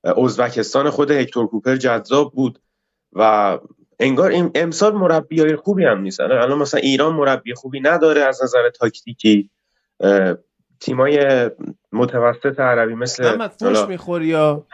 ازبکستان 0.03 0.89
خود 0.89 1.11
هکتور 1.11 1.47
کوپر 1.47 1.75
جذاب 1.75 2.33
بود 2.33 2.61
و 3.13 3.59
انگار 3.99 4.31
این 4.31 4.51
امسال 4.55 4.93
مربیای 4.93 5.55
خوبی 5.55 5.85
هم 5.85 6.01
نیست. 6.01 6.19
الان 6.19 6.57
مثلا 6.57 6.79
ایران 6.79 7.13
مربی 7.13 7.53
خوبی 7.53 7.79
نداره 7.79 8.21
از 8.21 8.43
نظر 8.43 8.69
تاکتیکی. 8.69 9.49
تیمای 10.79 11.49
متوسط 11.91 12.59
عربی 12.59 12.95
مثل 12.95 13.47
فوش 13.47 13.77
می‌خوری 13.87 14.25
یا؟ 14.25 14.65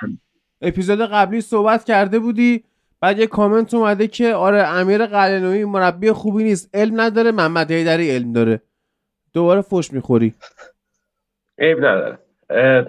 اپیزود 0.61 1.01
قبلی 1.01 1.41
صحبت 1.41 1.83
کرده 1.83 2.19
بودی 2.19 2.63
بعد 3.01 3.19
یه 3.19 3.27
کامنت 3.27 3.73
اومده 3.73 4.07
که 4.07 4.33
آره 4.33 4.67
امیر 4.67 5.05
قلنوی 5.05 5.65
مربی 5.65 6.11
خوبی 6.11 6.43
نیست. 6.43 6.69
علم 6.73 7.01
نداره 7.01 7.31
محمد 7.31 7.71
هیدری 7.71 8.11
علم 8.11 8.33
داره. 8.33 8.61
دوباره 9.33 9.61
فوش 9.61 9.93
می‌خوری. 9.93 10.33
عیب 11.59 11.77
نداره. 11.77 12.19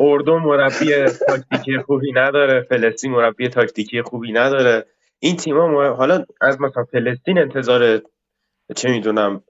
اردن 0.00 0.32
مربی 0.32 1.04
تاکتیکی 1.28 1.78
خوبی 1.78 2.12
نداره 2.12 2.60
فلسطین 2.60 3.10
مربی 3.10 3.48
تاکتیکی 3.48 4.02
خوبی 4.02 4.32
نداره. 4.32 4.86
این 5.18 5.36
تیما 5.36 5.88
حالا 5.94 6.24
از 6.40 6.60
مثلا 6.60 6.84
فلسطین 6.84 7.38
انتظار 7.38 8.02
چه 8.76 8.90
می‌دونم 8.90 9.42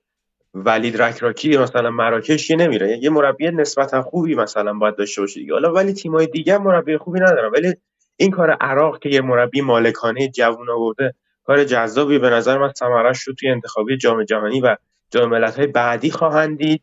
ولید 0.55 1.03
رکراکی 1.03 1.57
مثلا 1.57 1.91
مراکش 1.91 2.51
نمیره. 2.51 2.99
یه 3.03 3.11
مربی 3.11 3.51
نسبتا 3.51 4.03
خوبی 4.03 4.35
مثلا 4.35 4.73
باید 4.75 4.97
داشته 4.97 5.21
باشه 5.21 5.41
حالا 5.51 5.73
ولی 5.73 5.93
تیمای 5.93 6.27
دیگه 6.27 6.59
مربی 6.59 6.97
خوبی 6.97 7.21
نداره 7.21 7.49
ولی 7.49 7.75
این 8.17 8.31
کار 8.31 8.51
عراق 8.51 8.99
که 8.99 9.09
یه 9.09 9.21
مربی 9.21 9.61
مالکانه 9.61 10.29
جوون 10.29 10.71
آورده 10.71 11.15
کار 11.45 11.65
جذابی 11.65 12.19
به 12.19 12.31
نظر 12.31 12.59
من 12.59 12.73
ثمرش 12.73 13.23
رو 13.23 13.35
توی 13.35 13.49
انتخابی 13.49 13.97
جام 13.97 14.25
جهانی 14.25 14.61
و 14.61 14.77
جام 15.11 15.31
ملت‌های 15.31 15.67
بعدی 15.67 16.11
خواهند 16.11 16.59
دید 16.59 16.83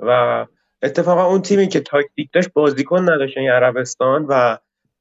و 0.00 0.46
اتفاقا 0.82 1.24
اون 1.24 1.42
تیمی 1.42 1.68
که 1.68 1.80
تاکتیک 1.80 2.28
داشت 2.32 2.52
بازیکن 2.52 3.02
نداشت 3.02 3.36
یعنی 3.36 3.48
عربستان 3.48 4.26
و 4.28 4.58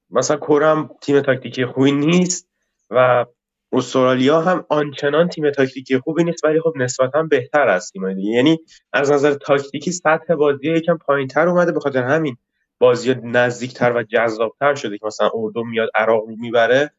مثلا 0.09 0.37
کرم 0.37 0.89
تیم 1.01 1.21
تاکتیکی 1.21 1.65
خوبی 1.65 1.91
نیست 1.91 2.47
و 2.89 3.25
استرالیا 3.73 4.41
هم 4.41 4.65
آنچنان 4.69 5.29
تیم 5.29 5.51
تاکتیکی 5.51 5.99
خوبی 5.99 6.23
نیست 6.23 6.43
ولی 6.43 6.61
خب 6.61 6.73
نسبتا 6.75 7.23
بهتر 7.23 7.67
از 7.67 7.91
تیم 7.91 8.19
یعنی 8.19 8.59
از 8.93 9.11
نظر 9.11 9.33
تاکتیکی 9.33 9.91
سطح 9.91 10.35
بازی 10.35 10.71
یکم 10.71 10.97
پایینتر 10.97 11.47
اومده 11.47 11.71
به 11.71 11.79
خاطر 11.79 12.03
همین 12.03 12.37
بازی 12.79 13.15
نزدیکتر 13.23 13.93
و 13.93 14.03
جذابتر 14.03 14.75
شده 14.75 14.97
که 14.97 15.05
مثلا 15.05 15.29
اردو 15.33 15.63
میاد 15.63 15.89
عراق 15.95 16.23
رو 16.27 16.35
می‌بره. 16.39 16.91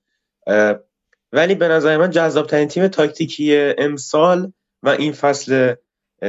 ولی 1.33 1.55
به 1.55 1.69
نظر 1.69 1.97
من 1.97 2.11
جذابترین 2.11 2.69
تیم 2.69 2.89
تاکتیکی 2.89 3.57
امسال 3.79 4.53
و 4.83 4.89
این 4.89 5.13
فصل 5.13 5.75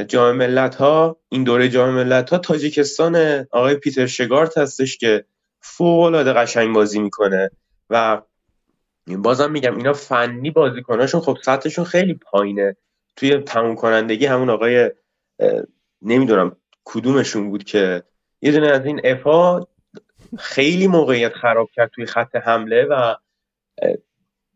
جام 0.02 0.36
ملت 0.36 0.74
ها 0.74 1.16
این 1.28 1.44
دوره 1.44 1.68
جام 1.68 1.94
ملت 1.94 2.30
ها 2.30 2.38
تاجیکستان 2.38 3.46
آقای 3.50 3.74
پیتر 3.74 4.06
شگارت 4.06 4.58
هستش 4.58 4.98
که 4.98 5.24
فوق 5.60 6.00
العاده 6.00 6.32
قشنگ 6.32 6.74
بازی 6.74 6.98
می‌کنه 6.98 7.50
و 7.90 8.22
بازم 9.06 9.50
میگم 9.50 9.76
اینا 9.76 9.92
فنی 9.92 10.50
بازیکناشون 10.50 11.20
خب 11.20 11.36
سطحشون 11.44 11.84
خیلی 11.84 12.14
پایینه. 12.14 12.76
توی 13.16 13.38
تموم 13.38 13.74
کنندگی 13.74 14.26
همون 14.26 14.50
آقای 14.50 14.90
نمی‌دونم 16.02 16.56
کدومشون 16.84 17.50
بود 17.50 17.64
که 17.64 18.02
یه 18.42 18.52
دونه 18.52 18.66
از 18.66 18.86
این 18.86 19.00
افا 19.04 19.60
خیلی 20.38 20.86
موقعیت 20.86 21.32
خراب 21.32 21.70
کرد 21.72 21.90
توی 21.90 22.06
خط 22.06 22.36
حمله 22.36 22.86
و 22.90 23.14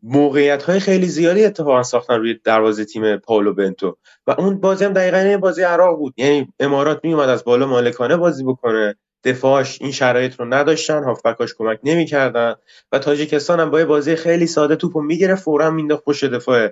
موقعیت 0.03 0.63
های 0.63 0.79
خیلی 0.79 1.07
زیادی 1.07 1.45
اتفاقا 1.45 1.83
ساختن 1.83 2.19
روی 2.19 2.39
دروازه 2.43 2.85
تیم 2.85 3.17
پاولو 3.17 3.53
بنتو. 3.53 3.97
و 4.27 4.31
اون 4.31 4.59
بازی 4.59 4.85
هم 4.85 4.93
دقیقا 4.93 5.37
بازی 5.37 5.61
عراق 5.63 5.97
بود. 5.97 6.13
یعنی 6.17 6.53
امارات 6.59 6.99
میومد 7.03 7.29
از 7.29 7.43
بالا 7.43 7.65
مالکانه 7.65 8.17
بازی 8.17 8.43
بکنه. 8.43 8.95
دفاعش 9.23 9.81
این 9.81 9.91
شرایط 9.91 10.39
رو 10.39 10.45
نداشتن. 10.53 11.03
هافبکاش 11.03 11.53
کمک 11.57 11.79
نمی‌کردن. 11.83 12.55
و 12.91 12.99
تاجیکستان 12.99 13.59
هم 13.59 13.71
با 13.71 13.85
بازی 13.85 14.15
خیلی 14.15 14.47
ساده 14.47 14.75
توپو 14.75 15.01
می‌گیره 15.01 15.35
فورا 15.35 15.71
مینداخت 15.71 16.03
پشت 16.03 16.25
دفاع 16.25 16.69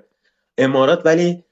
امارات. 0.58 1.02
ولی 1.04 1.44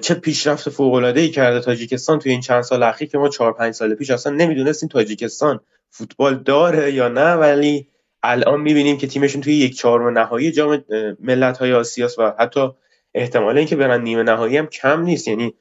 چه 0.00 0.14
پیشرفت 0.14 0.68
فوق 0.68 0.94
العاده 0.94 1.20
ای 1.20 1.28
کرده 1.28 1.60
تاجیکستان 1.60 2.18
توی 2.18 2.32
این 2.32 2.40
چند 2.40 2.62
سال 2.62 2.82
اخیر 2.82 3.08
که 3.08 3.18
ما 3.18 3.28
4 3.28 3.52
5 3.52 3.74
سال 3.74 3.94
پیش 3.94 4.10
اصلا 4.10 4.32
نمی‌دونستیم 4.32 4.88
تاجیکستان 4.88 5.60
فوتبال 5.90 6.34
داره 6.34 6.92
یا 6.92 7.08
نه. 7.08 7.34
ولی 7.34 7.88
الان 8.24 8.60
می‌بینیم 8.60 8.96
که 8.96 9.06
تیمشون 9.06 9.40
توی 9.40 9.54
یک 9.54 9.76
چهارم 9.76 10.18
نهایی 10.18 10.52
جام 10.52 10.84
ملت 11.20 11.58
های 11.58 11.72
آسیاس 11.72 12.18
و 12.18 12.34
حتی 12.38 12.68
احتمال 13.14 13.58
اینکه 13.58 13.76
برن 13.76 14.02
نیمه 14.02 14.22
نهایی 14.22 14.56
هم 14.56 14.66
کم 14.66 15.02
نیست. 15.02 15.28
یعنی 15.28 15.54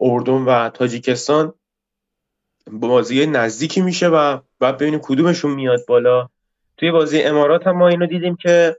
اردن 0.00 0.32
و 0.32 0.68
تاجیکستان 0.68 1.54
بازی 2.72 3.26
نزدیکی 3.26 3.80
میشه 3.80 4.08
و 4.08 4.38
بعد 4.60 4.76
ببینیم 4.78 5.00
کدومشون 5.02 5.50
میاد 5.50 5.80
بالا. 5.88 6.28
توی 6.76 6.90
بازی 6.90 7.22
امارات 7.22 7.66
هم 7.66 7.76
ما 7.76 7.88
اینو 7.88 8.06
دیدیم 8.06 8.36
که 8.36 8.76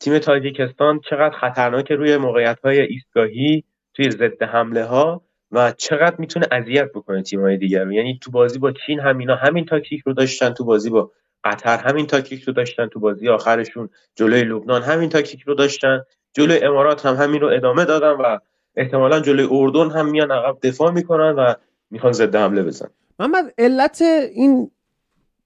تیم 0.00 0.18
تاجیکستان 0.18 1.00
چقدر 1.10 1.36
خطرناک 1.40 1.92
روی 1.92 2.16
موقعیت 2.16 2.58
های 2.64 2.80
ایستگاهی 2.80 3.64
توی 3.94 4.10
ضد 4.10 4.42
حمله 4.42 4.84
ها 4.84 5.22
و 5.52 5.72
چقدر 5.72 6.16
می‌تونه 6.18 6.46
اذیت 6.52 6.92
بکنه 6.94 7.22
تیم 7.22 7.40
های 7.40 7.56
دیگر 7.56 7.92
یعنی 7.92 8.18
تو 8.22 8.30
بازی 8.30 8.58
با 8.58 8.72
چین 8.86 9.00
همینا 9.00 9.36
همین 9.36 9.64
تاکتیک 9.64 10.02
رو 10.06 10.12
داشتن 10.12 10.50
تو 10.50 10.64
بازی 10.64 10.90
با 10.90 11.10
قطر 11.44 11.76
همین 11.76 12.06
تاکتیک 12.06 12.42
رو 12.42 12.52
داشتن 12.52 12.86
تو 12.86 13.00
بازی 13.00 13.28
آخرشون 13.28 13.88
جلوی 14.14 14.44
لبنان 14.44 14.82
همین 14.82 15.08
تاکتیک 15.08 15.42
رو 15.42 15.54
داشتن. 15.54 16.00
جلوی 16.32 16.58
امارات 16.58 17.06
هم 17.06 17.14
همین 17.14 17.40
رو 17.40 17.48
ادامه 17.48 17.84
دادن 17.84 18.10
و 18.10 18.38
احتمالا 18.76 19.20
جلوی 19.20 19.48
اردن 19.50 19.90
هم 19.90 20.06
میان 20.06 20.30
عقب 20.30 20.58
دفاع 20.62 20.90
می‌کنن 20.90 21.30
و 21.30 21.54
می‌خوان 21.90 22.12
ضد 22.12 22.36
حمله 22.36 22.62
بزن 22.62 22.88
محمد 23.18 23.54
علت 23.58 24.02
این 24.32 24.70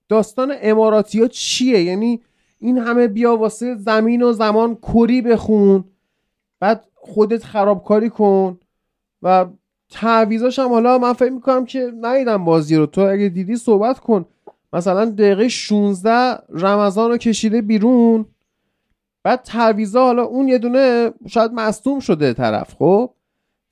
داستان 0.09 0.55
اماراتی 0.61 1.21
ها 1.21 1.29
چیه؟ 1.29 1.83
یعنی 1.83 2.21
این 2.59 2.79
همه 2.79 3.09
بیا 3.09 3.37
واسه 3.37 3.75
زمین 3.75 4.23
و 4.23 4.33
زمان 4.33 4.79
کری 4.83 5.23
بخون 5.23 5.85
بعد 6.61 6.85
خودت 6.95 7.45
خرابکاری 7.45 8.11
کن 8.11 8.59
و 9.23 9.47
تعویزاش 9.91 10.59
هم 10.59 10.69
حالا 10.69 10.99
من 10.99 11.13
فکر 11.13 11.31
می‌کنم 11.31 11.65
که 11.65 11.93
ندیدم 12.01 12.45
بازی 12.45 12.77
رو. 12.77 12.87
تو 12.87 13.01
اگه 13.01 13.29
دیدی 13.29 13.57
صحبت 13.57 13.99
کن. 13.99 14.25
مثلا 14.73 15.05
دقیقه 15.05 15.49
16 15.49 16.39
رمضان 16.51 17.11
رو 17.11 17.17
کشیده 17.17 17.63
بیرون. 17.63 18.27
بعد 19.25 19.43
تعویزا 19.43 20.05
حالا 20.05 20.23
اون 20.23 20.49
یه 20.49 20.59
دونه 20.59 21.13
شاید 21.29 21.53
مصدوم 21.53 22.01
شده 22.01 22.33
طرف 22.33 22.75
خب؟ 22.75 23.15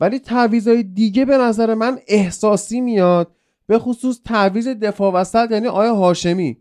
ولی 0.01 0.19
تعویزهای 0.19 0.83
دیگه 0.83 1.25
به 1.25 1.39
نظر 1.39 1.75
من 1.75 1.99
احساسی 2.09 2.81
میاد 2.81 3.31
به 3.67 3.79
خصوص 3.79 4.21
تعویز 4.25 4.69
دفاع 4.69 5.13
وسط 5.13 5.51
یعنی 5.51 5.67
آیا 5.67 5.95
هاشمی. 5.95 6.57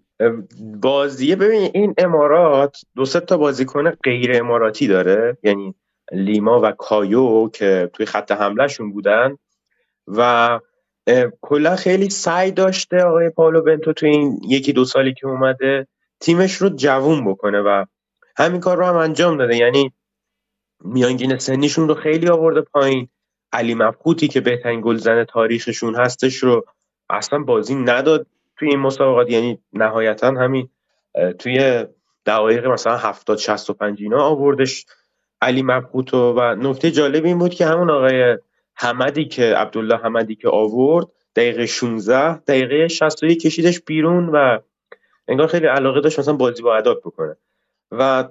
بازیه 0.81 1.35
ببین 1.35 1.71
این 1.73 1.93
امارات 1.97 2.81
دو 2.95 3.05
تا 3.05 3.37
بازیکن 3.37 3.91
غیر 3.91 4.37
اماراتی 4.43 4.87
داره 4.87 5.37
یعنی 5.43 5.75
لیما 6.11 6.61
و 6.63 6.71
کایو 6.71 7.49
که 7.49 7.89
توی 7.93 8.05
خط 8.05 8.31
حملهشون 8.31 8.91
بودن 8.91 9.37
و 10.07 10.59
کلا 11.41 11.75
خیلی 11.75 12.09
سعی 12.09 12.51
داشته 12.51 13.03
آقای 13.03 13.29
پاولو 13.29 13.61
بنتو 13.61 13.93
توی 13.93 14.09
این 14.09 14.41
یکی 14.47 14.73
دو 14.73 14.85
سالی 14.85 15.13
که 15.13 15.27
اومده 15.27 15.87
تیمش 16.19 16.55
رو 16.55 16.69
جوون 16.69 17.25
بکنه 17.25 17.59
و 17.59 17.85
همین 18.37 18.61
کار 18.61 18.77
رو 18.77 18.85
هم 18.85 18.95
انجام 18.95 19.37
داده. 19.37 19.55
یعنی 19.55 19.93
میانگین 20.83 21.37
سنیشون 21.37 21.87
رو 21.87 21.95
خیلی 21.95 22.29
آورده 22.29 22.61
پایین. 22.61 23.07
علی 23.53 23.73
مفقوتی 23.73 24.27
که 24.27 24.41
بهترین 24.41 24.81
گلزن 24.81 25.23
تاریخشون 25.23 25.95
هستش 25.95 26.35
رو 26.35 26.65
اصلا 27.09 27.39
بازی 27.39 27.75
نداد 27.75 28.27
توی 28.57 28.69
این 28.69 28.79
مسابقات. 28.79 29.29
یعنی 29.29 29.59
نهایتا 29.73 30.27
همین 30.27 30.69
توی 31.39 31.85
دقایق 32.25 32.65
مثلا 32.65 32.97
70 32.97 33.37
65 33.37 34.01
اینا 34.01 34.23
آوردش 34.23 34.85
علی 35.41 35.63
مبهوتو 35.63 36.33
و 36.37 36.55
نکته 36.55 36.91
جالب 36.91 37.25
این 37.25 37.39
بود 37.39 37.53
که 37.53 37.65
همون 37.65 37.89
آقای 37.89 38.37
حمدی 38.81 39.25
که 39.25 39.43
عبدالله 39.43 39.97
حمدی 39.97 40.35
که 40.35 40.49
آورد 40.49 41.07
دقیقه 41.35 41.65
16 41.65 42.37
دقیقه 42.37 42.87
61 42.87 43.41
کشیدش 43.41 43.79
بیرون 43.79 44.29
و 44.29 44.59
انگار 45.27 45.47
خیلی 45.47 45.67
علاقه 45.67 46.01
داشت 46.01 46.19
مثلا 46.19 46.33
بازی 46.33 46.63
با 46.63 46.77
عداد 46.77 46.99
بکنه. 46.99 47.37
و 47.91 48.29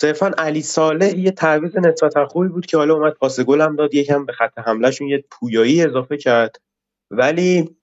صرفا 0.00 0.30
علی 0.38 0.62
صالح 0.62 1.18
یه 1.18 1.30
تعویض 1.30 1.76
نسبتا 1.76 2.26
خوبی 2.26 2.48
بود 2.48 2.66
که 2.66 2.76
حالا 2.76 2.94
اومد 2.94 3.12
پاس 3.12 3.40
گل 3.40 3.60
هم 3.60 3.76
داد 3.76 3.94
یکم 3.94 4.26
به 4.26 4.32
خط 4.32 4.58
حملهشون 4.58 5.08
یه 5.08 5.24
پویایی 5.30 5.82
اضافه 5.82 6.16
کرد. 6.16 6.60
ولی 7.10 7.76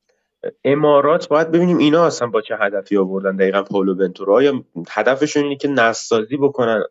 امارات 0.64 1.28
باید 1.28 1.52
ببینیم 1.52 1.78
اینا 1.78 2.06
اصلا 2.06 2.28
با 2.28 2.42
چه 2.42 2.58
هدفی 2.62 2.98
آوردن 2.98 3.36
دقیقا 3.36 3.64
پاولو 3.64 3.96
بنتورا 3.96 4.36
آیا 4.36 4.64
هدفشون 4.90 5.44
اینه 5.44 5.56
که 5.56 5.68
نسازی 5.68 6.38
بکنن؟ 6.38 6.84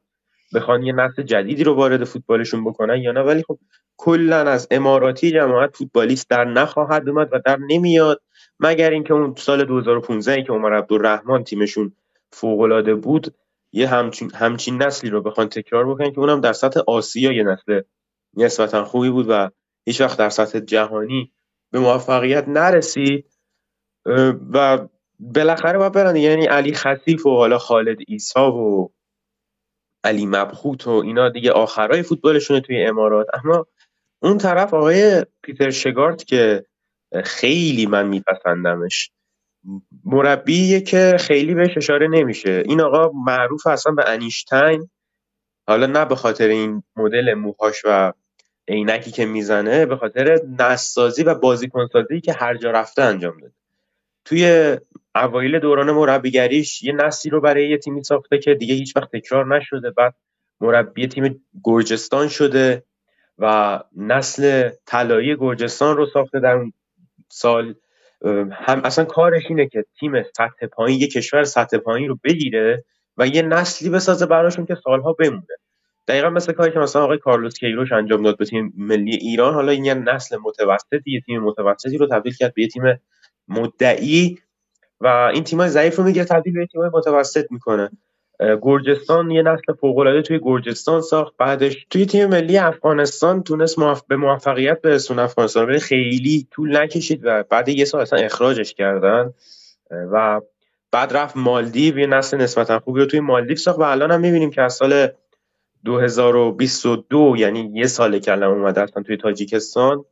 بخوان 0.55 0.82
یه 0.82 0.92
نسل 0.92 1.22
جدیدی 1.22 1.64
رو 1.64 1.74
وارد 1.74 2.05
فوتبالشون 2.05 2.64
بکنن 2.64 2.96
یا 2.96 3.12
نه. 3.12 3.20
ولی 3.20 3.42
خب 3.42 3.59
کلا 3.96 4.36
از 4.36 4.68
اماراتی 4.70 5.30
جماعت 5.30 5.76
فوتبالیست 5.76 6.30
در 6.30 6.44
نخواهد 6.44 7.09
اومد 7.09 7.28
و 7.32 7.40
در 7.44 7.59
نمیاد. 7.70 8.22
مگر 8.61 8.90
اینکه 8.90 9.14
اون 9.14 9.34
سال 9.38 9.64
2015 9.64 10.42
که 10.42 10.53
عمر 10.53 10.74
عبدالرحمن 10.74 11.44
تیمشون 11.44 11.92
فوق 12.32 13.01
بود 13.03 13.34
یه 13.72 13.88
همچین, 13.88 14.30
همچین 14.34 14.82
نسلی 14.82 15.11
رو 15.11 15.22
بخوان 15.22 15.48
تکرار 15.48 15.90
بکنن 15.90 16.12
که 16.12 16.18
اونم 16.18 16.40
در 16.40 16.53
سطح 16.53 16.80
آسیا 16.86 17.32
یه 17.32 17.42
نسل 17.42 17.80
نسبتا 18.36 18.84
خوبی 18.84 19.11
بود 19.11 19.26
و 19.28 19.51
هیچ 19.84 20.01
وقت 20.01 20.18
در 20.18 20.28
سطح 20.28 20.61
جهانی 20.61 21.32
به 21.70 21.78
موفقیت 21.78 22.48
نرسید. 22.48 23.26
و 24.53 24.78
بالاخره 25.20 25.78
باید 25.78 25.92
برن 25.92 26.16
یعنی 26.16 26.46
علی 26.46 26.74
خصیف 26.74 27.26
و 27.26 27.30
حالا 27.36 27.59
خالد 27.59 27.98
ایسا 28.09 28.53
و 28.53 28.92
علی 30.05 30.26
مبخوت 30.26 30.86
و 30.86 30.90
اینا 30.90 31.28
دیگه 31.28 31.53
آخرای 31.53 32.03
فوتبالشونه 32.03 32.61
توی 32.61 32.84
امارات. 32.84 33.26
اما 33.44 33.66
اون 34.22 34.38
طرف 34.38 34.74
آقای 34.74 35.26
پیتر 35.42 35.70
شگارت 35.70 36.24
که 36.24 36.64
خیلی 37.24 37.86
من 37.86 38.07
میپسندمش 38.07 39.11
مربیه 40.05 40.80
که 40.80 41.16
خیلی 41.20 41.55
بهش 41.55 41.76
اشاره 41.76 42.09
نمیشه. 42.09 42.62
این 42.66 42.80
آقا 42.80 43.11
معروف 43.14 43.66
اصلا 43.66 43.92
به 43.92 44.05
انیشتین 44.11 44.90
حالا 45.68 45.86
نه 45.86 46.05
به 46.05 46.16
خاطر 46.16 46.48
این 46.48 46.82
مدل 46.96 47.34
موهاش 47.34 47.82
و 47.84 48.12
عینکی 48.68 49.11
که 49.11 49.26
می‌زنه 49.26 49.86
به 49.86 49.96
خاطر 49.96 50.38
نسازی 50.59 51.22
و 51.22 51.34
بازیکنسازی 51.34 52.20
که 52.20 52.32
هر 52.32 52.57
جا 52.57 52.70
رفته 52.70 53.03
انجام 53.03 53.38
داده. 53.40 53.55
توی 54.24 54.76
اوایل 55.15 55.59
دوران 55.59 55.91
مربیگریش 55.91 56.83
یه 56.83 56.93
نسلی 56.93 57.31
رو 57.31 57.41
برای 57.41 57.69
یه 57.69 57.79
تیمی 57.79 58.05
ساخته 58.05 58.39
که 58.39 58.55
دیگه 58.55 58.75
هیچ 58.75 58.97
وقت 58.97 59.11
تکرار 59.13 59.57
نشده. 59.57 59.91
بعد 59.91 60.15
مربی 60.61 61.07
تیم 61.07 61.45
گرجستان 61.65 62.29
شده 62.29 62.85
و 63.39 63.81
نسل 63.97 64.71
طلایی 64.87 65.37
گرجستان 65.37 65.97
رو 65.97 66.07
ساخته 66.07 66.41
در 66.41 66.55
اون 66.55 66.73
سال. 67.29 67.75
هم 68.53 68.81
اصلا 68.85 69.05
کارش 69.05 69.43
اینه 69.49 69.69
که 69.69 69.85
تیم 70.01 70.23
سطح 70.23 70.67
پایین 70.73 71.01
یه 71.01 71.07
کشور 71.07 71.45
سطح 71.45 71.79
پایین 71.79 72.09
رو 72.09 72.19
بگیره 72.25 72.85
و 73.17 73.27
یه 73.27 73.43
نسلی 73.43 73.91
بسازه 73.91 74.27
براشون 74.27 74.67
که 74.67 74.75
سالها 74.75 75.13
بمونه. 75.13 75.57
دقیقا 76.09 76.31
مثل 76.31 76.53
کاری 76.53 76.73
که 76.73 76.79
مثلا 76.79 77.05
آقای 77.05 77.19
کارلوس 77.19 77.59
کیروش 77.59 77.93
انجام 77.93 78.23
داد 78.23 78.39
به 78.39 78.45
تیم 78.45 78.73
ملی 78.77 79.17
ایران. 79.17 79.55
حالا 79.55 79.73
این 79.73 79.85
یه 79.85 79.95
نسل 79.95 80.37
متوسطی 80.37 81.11
یه 81.11 81.21
تیم 81.21 81.41
متوسطی 81.41 81.99
رو 81.99 82.07
تبدیل 82.07 82.33
کرد 82.33 82.55
به 82.55 82.63
یه 82.63 82.69
تیم 82.69 82.83
مدعی 83.49 84.39
و 85.01 85.30
این 85.34 85.44
تیمای 85.44 85.68
ضعیف 85.68 85.96
رو 85.96 86.05
میگه 86.05 86.24
تبدیل 86.24 86.55
به 86.55 86.66
تیمای 86.66 86.90
متوسط 86.92 87.53
می‌کنه. 87.53 87.90
گرجستان 88.62 89.30
یه 89.30 89.42
نسل 89.42 89.72
فوق 89.80 90.22
توی 90.26 90.40
گرجستان 90.42 91.01
ساخت. 91.01 91.36
بعدش 91.38 91.86
توی 91.90 92.07
تیم 92.07 92.28
ملی 92.28 92.59
افغانستان 92.59 93.42
تونست 93.42 93.76
به 94.09 94.16
موفقیت 94.16 94.80
برسون 94.80 95.18
افغانستان 95.18 95.68
ولی 95.68 95.78
خیلی 95.78 96.46
طول 96.51 96.76
نکشید 96.76 97.20
و 97.24 97.44
بعد 97.51 97.68
یه 97.68 97.84
سال 97.84 98.01
اصلا 98.01 98.18
اخراجش 98.18 98.74
کردن. 98.74 99.34
و 99.90 100.40
بعد 100.92 101.16
رفت 101.16 101.36
مالدیو 101.36 101.98
یه 101.98 102.07
نسل 102.07 102.36
نسبتا 102.36 102.78
خوبی 102.78 103.01
رو 103.01 103.07
توی 103.07 103.20
مالدیو 103.20 103.57
ساخت 103.57 103.78
و 103.78 103.82
الان 103.82 104.11
هم 104.11 104.20
می‌بینیم 104.20 104.51
که 104.51 104.62
از 104.62 104.74
سال 104.74 105.09
2022 105.84 107.34
یعنی 107.38 107.70
یه 107.74 107.86
سال 107.86 108.20
الان 108.28 108.59
اومده 108.59 108.82
اصلا 108.82 109.03
توی 109.03 109.16
تاجیکستان 109.16 110.05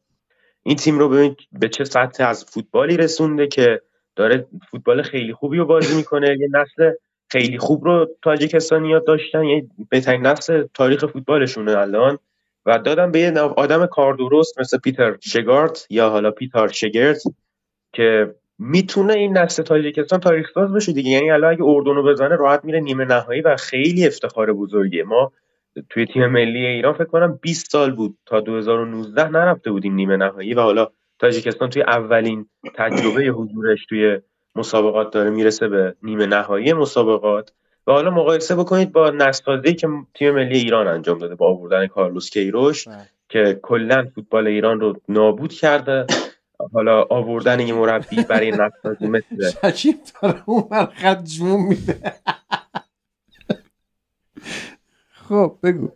این 0.62 0.76
تیم 0.76 0.98
رو 0.98 1.08
ببین 1.08 1.36
به 1.52 1.68
چه 1.68 1.84
سطح 1.84 2.24
از 2.24 2.44
فوتبالی 2.44 2.96
رسونده 2.96 3.46
که 3.46 3.82
داره 4.18 4.46
فوتبال 4.70 5.02
خیلی 5.02 5.32
خوبی 5.32 5.58
رو 5.58 5.64
بازی 5.64 5.96
می‌کنه. 5.96 6.36
یه 6.40 6.48
نسل 6.52 6.92
خیلی 7.30 7.58
خوب 7.58 7.84
رو 7.84 8.08
تاجیکستانی 8.22 9.00
داشتن. 9.06 9.44
یعنی 9.44 9.68
بهترین 9.90 10.26
نسل 10.26 10.64
تاریخ 10.74 11.06
فوتبالشونه 11.06 11.78
الان. 11.78 12.18
و 12.66 12.78
دادم 12.78 13.10
به 13.10 13.18
یه 13.18 13.38
آدم 13.40 13.86
کار 13.86 14.14
درست 14.14 14.60
مثل 14.60 14.78
پیتر 14.78 15.16
شگارت 15.20 15.86
یا 15.90 16.10
حالا 16.10 16.30
پیتر 16.30 16.68
شگرت 16.68 17.22
که 17.92 18.34
می‌تونه 18.58 19.14
این 19.14 19.38
نسل 19.38 19.62
تاجیکستان 19.62 20.20
تاریخ 20.20 20.50
ساز 20.54 20.72
بشه 20.72 20.92
دیگه. 20.92 21.10
یعنی 21.10 21.30
الان 21.30 21.52
اگه 21.52 21.64
اردن 21.64 22.02
بزنه 22.02 22.36
راحت 22.36 22.64
میره 22.64 22.80
نیمه 22.80 23.04
نهایی 23.04 23.40
و 23.40 23.56
خیلی 23.56 24.06
افتخار 24.06 24.52
بزرگیه. 24.52 25.04
ما 25.04 25.32
توی 25.90 26.06
تیم 26.06 26.26
ملی 26.26 26.66
ایران 26.66 26.92
فکر 26.92 27.04
کنم 27.04 27.38
20 27.42 27.70
سال 27.70 27.90
بود. 27.90 28.18
تا 28.26 28.40
2019 28.40 29.28
نرفته 29.28 29.70
بودیم 29.70 29.94
نیمه 29.94 30.16
نهایی 30.16 30.54
و 30.54 30.60
حالا 30.60 30.88
تاجیکستان 31.18 31.70
توی 31.70 31.82
اولین 31.82 32.48
تجربه 32.74 33.22
حضورش 33.22 33.86
توی 33.88 34.20
مسابقات 34.56 35.12
داره 35.12 35.30
می‌رسه 35.30 35.68
به 35.68 35.94
نیمه 36.02 36.26
نهایی 36.26 36.72
مسابقات. 36.72 37.52
و 37.86 37.92
حالا 37.92 38.10
مقایسه 38.10 38.56
بکنید 38.56 38.92
با 38.92 39.10
نسازی 39.10 39.74
که 39.74 39.88
تیم 40.14 40.34
ملی 40.34 40.58
ایران 40.58 40.88
انجام 40.88 41.18
داده 41.18 41.34
با 41.34 41.46
آوردن 41.48 41.86
کارلوس 41.86 42.30
کیروش 42.30 42.88
بله. 42.88 43.08
که 43.28 43.60
کلا 43.62 44.06
فوتبال 44.14 44.46
ایران 44.46 44.80
رو 44.80 45.00
نابود 45.08 45.52
کرده. 45.52 46.06
حالا 46.72 47.06
آوردن 47.10 47.60
یه 47.60 47.74
مربی 47.74 48.22
برای 48.22 48.50
نسازی 48.50 49.06
مثل 49.06 49.50
شکیب 49.72 49.96
داره 50.22 50.42
اون 50.46 50.86
خط 50.86 51.24
جمون 51.24 51.60
میده. 51.60 52.00
خب 55.28 55.58
بگو. 55.62 55.88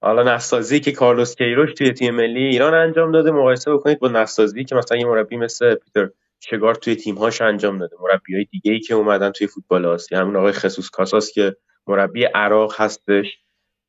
حالا 0.00 0.34
نسازی 0.34 0.80
که 0.80 0.92
کارلوس 0.92 1.36
کیروش 1.36 1.74
توی 1.74 1.92
تیم 1.92 2.14
ملی 2.14 2.42
ایران 2.42 2.74
انجام 2.74 3.12
داده 3.12 3.30
مقایسه 3.30 3.72
بکنید 3.72 3.98
با 3.98 4.08
نسازی 4.08 4.64
که 4.64 4.74
مثلا 4.74 4.98
یه 4.98 5.06
مربی 5.06 5.36
مثل 5.36 5.74
پیتر 5.74 6.10
شگار 6.40 6.74
توی 6.74 6.96
تیمهاش 6.96 7.40
انجام 7.40 7.78
داده. 7.78 7.96
مربی 8.00 8.34
های 8.34 8.44
دیگه 8.44 8.72
ای 8.72 8.80
که 8.80 8.94
اومدن 8.94 9.30
توی 9.30 9.46
فوتبال 9.46 9.86
آسیا 9.86 10.18
همون 10.20 10.36
آقای 10.36 10.52
خصوص 10.52 10.90
کاساس 10.90 11.32
که 11.32 11.56
مربی 11.86 12.24
عراق 12.24 12.74
هستش 12.76 13.26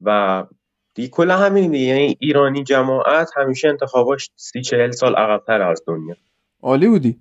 و 0.01 0.43
دیگه 0.93 1.09
کلا 1.09 1.37
همین 1.37 1.71
دیگه. 1.71 1.85
یعنی 1.85 2.17
ایرانی 2.19 2.63
جماعت 2.63 3.29
همیشه 3.35 3.67
انتخاباش 3.67 4.29
سی 4.35 4.61
چهل 4.61 4.91
سال 4.91 5.15
عقبتر 5.15 5.61
از 5.61 5.83
دنیا. 5.87 6.15
عالی 6.61 6.87
بودی. 6.87 7.19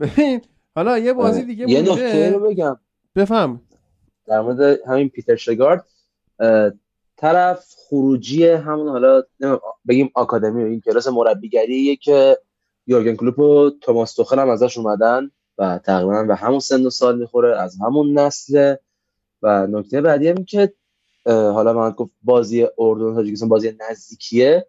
ببین 0.00 0.42
حالا 0.74 0.98
یه 0.98 1.12
بازی 1.12 1.44
دیگه 1.44 1.70
یه 1.70 1.82
نکته 1.82 2.30
رو 2.30 2.40
بگم. 2.40 2.76
بفهم. 3.16 3.60
در 4.26 4.40
مورد 4.40 4.78
همین 4.88 5.08
پیتر 5.08 5.36
شگارد 5.36 5.84
طرف 7.22 7.64
خروجی 7.88 8.46
همون 8.46 8.88
حالا 8.88 9.22
بگیم 9.88 10.10
آکادمی 10.14 10.64
و 10.64 10.66
این 10.66 10.80
کلاس 10.80 11.08
مربیگریه 11.08 11.96
که 11.96 12.38
یورگن 12.86 13.16
کلوپ 13.16 13.38
و 13.38 13.70
توماس 13.70 14.14
توخل 14.14 14.38
هم 14.38 14.48
ازش 14.48 14.78
اومدن 14.78 15.30
و 15.58 15.80
تقریبا 15.84 16.22
به 16.22 16.36
همون 16.36 16.58
سن 16.58 16.86
و 16.86 16.90
سال 16.90 17.18
می‌خوره 17.18 17.60
از 17.60 17.76
همون 17.80 18.18
نسل. 18.18 18.74
و 19.42 19.66
نکته 19.66 20.00
بعدی 20.00 20.28
هم 20.28 20.44
که 20.44 20.72
حالا 21.26 21.72
من 21.72 21.90
گفت 21.90 22.10
بازی 22.22 22.66
اردن 22.78 23.14
تاجیکستان 23.14 23.48
بازی 23.48 23.76
نزدیکیه. 23.90 24.66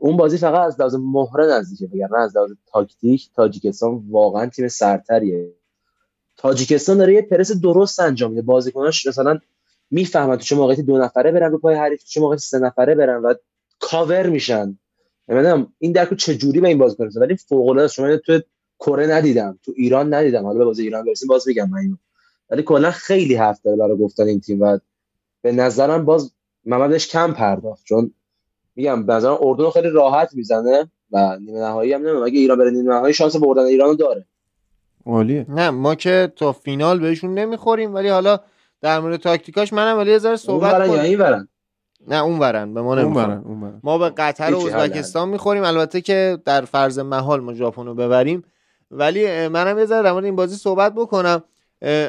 اون 0.00 0.16
بازی 0.16 0.38
فقط 0.38 0.66
از 0.66 0.80
لحاظ 0.80 0.94
مهره 0.94 1.46
نزدیکه 1.46 1.86
وگرنه 1.94 2.18
از 2.18 2.36
لحاظ 2.36 2.50
تاکتیک 2.66 3.30
تاجیکستان 3.34 4.04
واقعا 4.10 4.46
تیم 4.46 4.68
سرتریه 4.68 5.54
تاجیکستان 6.36 6.98
داره 6.98 7.14
یه 7.14 7.22
پرس 7.22 7.52
درست 7.52 8.00
انجام 8.00 8.30
میده. 8.30 8.42
بازیکناش 8.42 9.06
مثلا 9.06 9.38
می‌فهمن 9.90 10.36
تو 10.36 10.42
چه 10.42 10.56
موقعیتی 10.56 10.82
دو 10.82 10.98
نفره 10.98 11.32
برن 11.32 11.50
رو 11.50 11.58
پای 11.58 11.74
حریف 11.74 12.00
تو 12.00 12.06
چه 12.08 12.20
موقعیتی 12.20 12.42
سه 12.42 12.58
نفره 12.58 12.94
برن 12.94 13.22
و 13.22 13.34
کاور 13.80 14.26
میشن. 14.26 14.78
نمی‌دونم 15.28 15.72
این 15.78 15.92
درکو 15.92 16.14
چه 16.14 16.34
جوری 16.34 16.60
به 16.60 16.68
این 16.68 16.78
بازیکن 16.78 17.06
رسید 17.06 17.22
ولی 17.22 17.36
فوق 17.36 17.68
العاده. 17.68 17.88
شما 17.88 18.16
تو 18.16 18.40
کره 18.80 19.06
ندیدم 19.06 19.58
تو 19.64 19.72
ایران 19.76 20.14
ندیدم. 20.14 20.44
حالا 20.44 20.58
به 20.58 20.64
بازی 20.64 20.82
ایران 20.82 21.04
برسیم 21.04 21.28
باز 21.28 21.44
بگم 21.48 21.70
من 21.70 21.78
اینو. 21.78 21.96
ولی 22.50 22.62
کلا 22.62 22.90
خیلی 22.90 23.34
حرف 23.34 23.60
داره 23.62 23.76
برای 23.76 23.96
گفتن 23.96 24.22
این 24.22 24.40
تیم 24.40 24.60
و 24.60 24.78
به 25.42 25.52
نظرم 25.52 26.04
باز 26.04 26.32
محمد 26.64 26.90
بهش 26.90 27.08
کم 27.08 27.32
پرداخت. 27.32 27.84
چون 27.84 28.14
میگم 28.76 29.06
به 29.06 29.12
نظرم 29.12 29.38
اردن 29.40 29.70
خیلی 29.70 29.90
راحت 29.90 30.34
می‌زنه 30.34 30.90
و 31.12 31.38
نیمه 31.38 31.60
نهایی 31.60 31.92
هم 31.92 32.00
نمی‌دونم 32.00 32.22
اگه 32.22 32.38
ایران 32.38 32.58
بره 32.58 32.70
نیمه 32.70 32.94
نهایی 32.94 33.14
شانس 33.14 33.36
بردن 33.36 33.62
ایرانو 33.62 33.94
داره. 33.94 34.26
عالیه. 35.06 35.46
نه 35.48 35.70
ما 35.70 35.94
که 35.94 36.32
تا 36.36 36.52
فینال 36.52 37.00
بهشون 37.00 37.34
نمی‌خوریم 37.34 37.94
ولی 37.94 38.08
حالا 38.08 38.40
در 38.84 39.00
مورد 39.00 39.16
تاکتیکاش 39.16 39.72
منم 39.72 39.98
ولی 39.98 40.10
یه 40.10 40.18
ذره 40.18 40.30
اون 40.30 40.36
صحبت 40.36 40.88
کنم. 40.88 41.00
این 41.00 41.18
ورن 41.18 41.48
نه 42.08 42.16
اون 42.16 42.38
ورن 42.38 42.74
به 42.74 42.82
ما 42.82 42.92
اون 42.92 43.04
نمی‌خورن 43.04 43.26
برن 43.26 43.42
اون 43.44 43.60
برن 43.60 43.80
ما 43.82 43.98
به 43.98 44.10
قطر 44.10 44.54
و 44.54 44.58
ازبکستان 44.58 45.28
می‌خوریم. 45.28 45.64
البته 45.64 46.00
که 46.00 46.38
در 46.44 46.64
فرض 46.64 46.98
محال 46.98 47.40
ما 47.40 47.54
ژاپن 47.54 47.86
رو 47.86 47.94
ببریم. 47.94 48.44
ولی 48.90 49.48
منم 49.48 49.78
یه 49.78 49.84
ذره 49.84 50.02
در 50.02 50.12
مورد 50.12 50.24
این 50.24 50.36
بازی 50.36 50.56
صحبت 50.56 50.94
بکنم. 50.94 51.42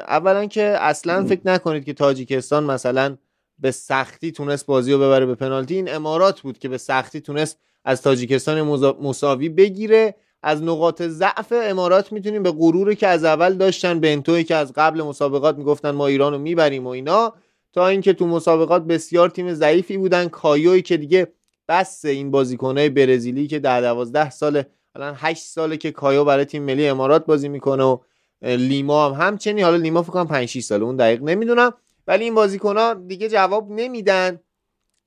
اولا 0.07 0.45
که 0.45 0.76
اصلا 0.80 1.26
فکر 1.26 1.41
نکنید 1.45 1.86
که 1.86 1.93
تاجیکستان 1.93 2.63
مثلا 2.63 3.17
به 3.59 3.71
سختی 3.71 4.32
تونست 4.32 4.65
بازی 4.65 4.93
رو 4.93 4.99
ببره 4.99 5.26
به 5.26 5.36
پنالتی. 5.36 5.76
این 5.76 5.95
امارات 5.95 6.41
بود 6.41 6.59
که 6.59 6.69
به 6.69 6.78
سختی 6.78 7.21
تونست 7.21 7.59
از 7.86 8.01
تاجیکستان 8.01 8.61
مزا- 8.61 8.95
مساوی 9.01 9.49
بگیره. 9.49 10.15
از 10.44 10.64
نقاط 10.64 11.02
ضعف 11.02 11.54
امارات 11.56 12.12
می‌تونیم 12.12 12.44
به 12.44 12.52
غروری 12.52 12.96
که 12.96 13.08
از 13.08 13.24
اول 13.24 13.54
داشتن 13.54 14.00
بنتوی 14.00 14.44
که 14.44 14.56
از 14.56 14.74
قبل 14.76 15.02
مسابقات 15.02 15.58
می‌گفتن 15.58 15.92
ما 15.92 16.08
ایران 16.08 16.34
رو 16.34 16.40
می‌بریم 16.40 16.88
و 16.88 16.90
اینا 16.90 17.34
تا 17.74 17.88
اینکه 17.88 18.14
تو 18.14 18.28
مسابقات 18.28 18.84
بسیار 18.84 19.30
تیم 19.30 19.54
ضعیفی 19.54 19.98
بودن. 19.98 20.28
کایوی 20.28 20.82
که 20.82 20.98
دیگه 20.98 21.28
بس 21.68 22.06
این 22.06 22.32
بازیکنهای 22.32 22.90
برزیلی 22.90 23.48
که 23.48 23.60
در 23.60 23.82
12 23.82 24.30
سال 24.30 24.64
الان 24.96 25.14
8 25.18 25.44
ساله 25.44 25.78
که 25.78 25.92
کایو 25.92 26.24
برای 26.24 26.46
تیم 26.46 26.64
ملی 26.64 26.88
امارات 26.88 27.26
بازی 27.26 27.50
می‌کنه 27.50 27.84
و 27.84 27.98
لیما 28.42 29.10
هم 29.10 29.28
همچنین. 29.28 29.64
حالا 29.64 29.78
لیما 29.78 30.02
فکر 30.04 30.12
کنم 30.12 30.28
5 30.28 30.48
6 30.50 30.64
ساله 30.64 30.84
اون 30.84 30.96
دقیق 30.96 31.24
نمی‌دونم. 31.24 31.74
ولی 32.08 32.24
این 32.24 32.36
بازیکن‌ها 32.36 32.94
دیگه 32.94 33.30
جواب 33.30 33.72
نمیدن. 33.72 34.40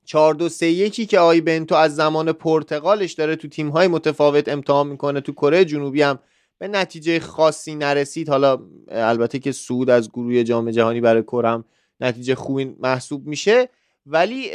4 0.09 0.35
2 0.35 0.49
3 0.49 0.67
1 0.67 1.11
که 1.11 1.19
آی 1.19 1.41
بنتو 1.41 1.75
از 1.75 1.97
زمان 1.97 2.33
پرتغالش 2.33 3.13
داره 3.13 3.37
تو 3.37 3.49
تیم‌های 3.49 3.89
متفاوت 3.89 4.49
امتحان 4.49 4.87
می‌کنه 4.87 5.21
تو 5.21 5.33
کره 5.33 5.65
جنوبی 5.65 6.03
هم 6.03 6.19
به 6.59 6.69
نتیجه 6.69 7.21
خاصی 7.21 7.75
نرسید. 7.75 8.29
حالا 8.29 8.59
البته 8.89 9.39
که 9.39 9.53
سود 9.53 9.91
از 9.91 10.11
گروه 10.11 10.43
جام 10.43 10.71
جهانی 10.71 11.01
برای 11.01 11.23
کرم 11.23 11.65
نتیجه 12.01 12.35
خوبی 12.35 12.65
محسوب 12.65 13.27
میشه. 13.27 13.69
ولی 14.07 14.51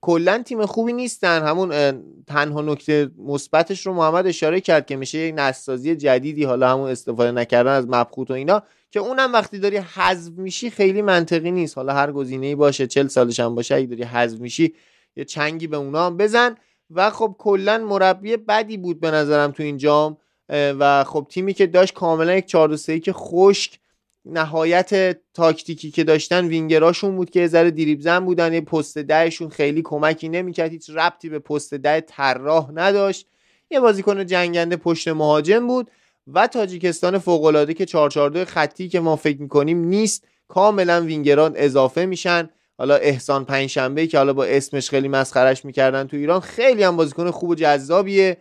کلا 0.00 0.42
تیم 0.42 0.66
خوبی 0.66 0.92
نیستن. 0.92 1.42
همون 1.42 2.02
تنها 2.26 2.62
نکته 2.62 3.10
مثبتش 3.18 3.86
رو 3.86 3.94
محمد 3.94 4.26
اشاره 4.26 4.60
کرد 4.60 4.86
که 4.86 4.96
میشه 4.96 5.18
یک 5.18 5.34
نسازی 5.36 5.96
جدیدی 5.96 6.44
حالا 6.44 6.70
همون 6.70 6.90
استفاده 6.90 7.30
نکردن 7.30 7.72
از 7.72 7.86
مبخوت 7.88 8.30
و 8.30 8.34
اینا. 8.34 8.62
که 8.92 9.00
اونم 9.00 9.32
وقتی 9.32 9.58
داری 9.58 9.76
حذف 9.76 10.32
میشی 10.32 10.70
خیلی 10.70 11.02
منطقی 11.02 11.50
نیست. 11.50 11.76
حالا 11.76 11.92
هر 11.92 12.12
گزینه‌ای 12.12 12.54
باشه 12.54 12.86
40 12.86 13.08
سالش 13.08 13.40
هم 13.40 13.54
باشه 13.54 13.74
اگه 13.74 13.86
داری 13.86 14.02
حذف 14.02 14.40
میشی 14.40 14.74
یه 15.16 15.24
چنگی 15.24 15.66
به 15.66 15.76
اونا 15.76 16.06
هم 16.06 16.16
بزن. 16.16 16.56
و 16.90 17.10
خب 17.10 17.36
کلا 17.38 17.78
مربی 17.78 18.36
بدی 18.36 18.76
بود 18.76 19.00
به 19.00 19.10
نظرم 19.10 19.50
تو 19.50 19.62
این 19.62 19.76
جام. 19.76 20.16
و 20.48 21.04
خب 21.04 21.26
تیمی 21.30 21.54
که 21.54 21.66
داشت 21.66 21.94
کاملا 21.94 22.34
یک 22.36 22.46
4 22.46 22.68
2 22.68 22.98
که 22.98 23.12
خشک 23.12 23.78
نهایت 24.24 25.18
تاکتیکی 25.34 25.90
که 25.90 26.04
داشتن 26.04 26.46
وینگراشون 26.46 27.16
بود 27.16 27.30
که 27.30 27.46
ذره 27.46 27.70
دریب 27.70 28.00
زن 28.00 28.24
بودن 28.24 28.52
یه 28.52 28.60
پست 28.60 28.98
دهشون 28.98 29.48
خیلی 29.48 29.82
کمکی 29.82 30.28
نمی‌کرد 30.28 30.70
هیچ 30.70 30.90
ربطی 30.90 31.28
به 31.28 31.38
پست 31.38 31.74
ده 31.74 32.00
طراح 32.00 32.70
نداشت. 32.74 33.26
یه 33.70 33.80
بازیکن 33.80 34.26
جنگنده 34.26 34.76
پشت 34.76 35.08
مهاجم 35.08 35.66
بود. 35.66 35.90
و 36.26 36.46
تاجیکستان 36.46 37.18
فوق‌العاده 37.18 37.74
که 37.74 37.86
442 37.86 38.44
خطی 38.44 38.88
که 38.88 39.00
ما 39.00 39.16
فکر 39.16 39.42
می‌کنیم 39.42 39.78
نیست 39.84 40.24
کاملا 40.48 41.00
وینگران 41.00 41.52
اضافه 41.56 42.06
میشن. 42.06 42.50
حالا 42.78 42.94
احسان 42.94 43.44
پنجشنبه 43.44 44.06
که 44.06 44.18
حالا 44.18 44.32
با 44.32 44.44
اسمش 44.44 44.90
خیلی 44.90 45.08
مسخرش 45.08 45.64
می‌کردن 45.64 46.06
تو 46.06 46.16
ایران 46.16 46.40
خیلی 46.40 46.82
هم 46.82 46.96
بازیکن 46.96 47.30
خوب 47.30 47.50
و 47.50 47.54
جذابیه 47.54 48.36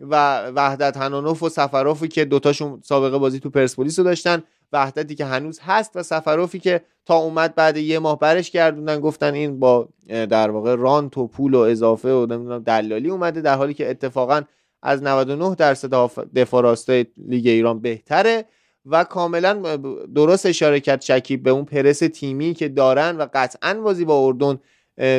و 0.00 0.46
وحدت 0.46 0.96
هنانوف 0.96 1.42
و 1.42 1.48
سفروفی 1.48 2.08
که 2.08 2.24
دوتاشون 2.24 2.80
سابقه 2.84 3.18
بازی 3.18 3.40
تو 3.40 3.50
پرسپولیس 3.50 3.98
رو 3.98 4.04
داشتن. 4.04 4.42
وحدتی 4.72 5.14
که 5.14 5.24
هنوز 5.24 5.60
هست 5.62 5.96
و 5.96 6.02
سفروفی 6.02 6.58
که 6.58 6.80
تا 7.06 7.16
اومد 7.16 7.54
بعد 7.54 7.76
یه 7.76 7.98
ماه 7.98 8.18
برش 8.18 8.50
گردوندن 8.50 9.00
گفتن 9.00 9.34
این 9.34 9.60
با 9.60 9.88
در 10.08 10.50
واقع 10.50 10.74
رانت 10.74 11.18
و 11.18 11.26
پول 11.26 11.54
و 11.54 11.58
اضافه 11.58 12.12
و 12.12 12.26
نمی‌دونم 12.26 12.62
دلالی 12.62 13.10
اومده 13.10 13.40
در 13.40 13.56
حالی 13.56 13.74
که 13.74 13.90
اتفاقا 13.90 14.42
از 14.86 15.02
99 15.02 15.54
درصد 15.54 15.94
دفاع 16.36 16.62
راستای 16.62 17.06
لیگ 17.16 17.46
ایران 17.46 17.80
بهتره 17.80 18.44
و 18.86 19.04
کاملا 19.04 19.76
درست 20.14 20.46
اشاره 20.46 20.80
کرد 20.80 21.02
شکیب 21.02 21.42
به 21.42 21.50
اون 21.50 21.64
پرس 21.64 21.98
تیمی 21.98 22.54
که 22.54 22.68
دارن 22.68 23.16
و 23.16 23.26
قطعا 23.34 23.74
بازی 23.74 24.04
با 24.04 24.26
اردن 24.26 24.58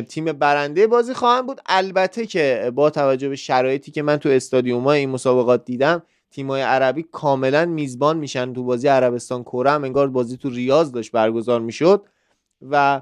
تیم 0.01 0.26
برنده 0.26 0.88
بازی 0.88 1.13
خواهند 1.13 1.45
بود. 1.45 1.61
البته 1.65 2.26
که 2.26 2.72
با 2.76 2.89
توجه 2.89 3.30
به 3.30 3.36
شرایطی 3.36 3.91
که 3.91 4.01
من 4.01 4.18
تو 4.18 4.30
استادیوم 4.30 4.88
این 4.88 5.09
مسابقات 5.09 5.65
دیدم 5.65 6.03
تیمای 6.32 6.61
عربی 6.61 7.05
کاملا 7.11 7.65
میزبان 7.65 8.18
میشن 8.18 8.53
تو 8.53 8.63
بازی 8.63 8.88
عربستان 8.88 9.43
کره. 9.43 9.72
هم 9.72 9.84
انگار 9.84 10.07
بازی 10.09 10.38
تو 10.38 10.49
ریاض 10.49 10.91
داشت 10.91 11.11
برگزار 11.11 11.61
می‌شد 11.61 12.05
و 12.61 13.01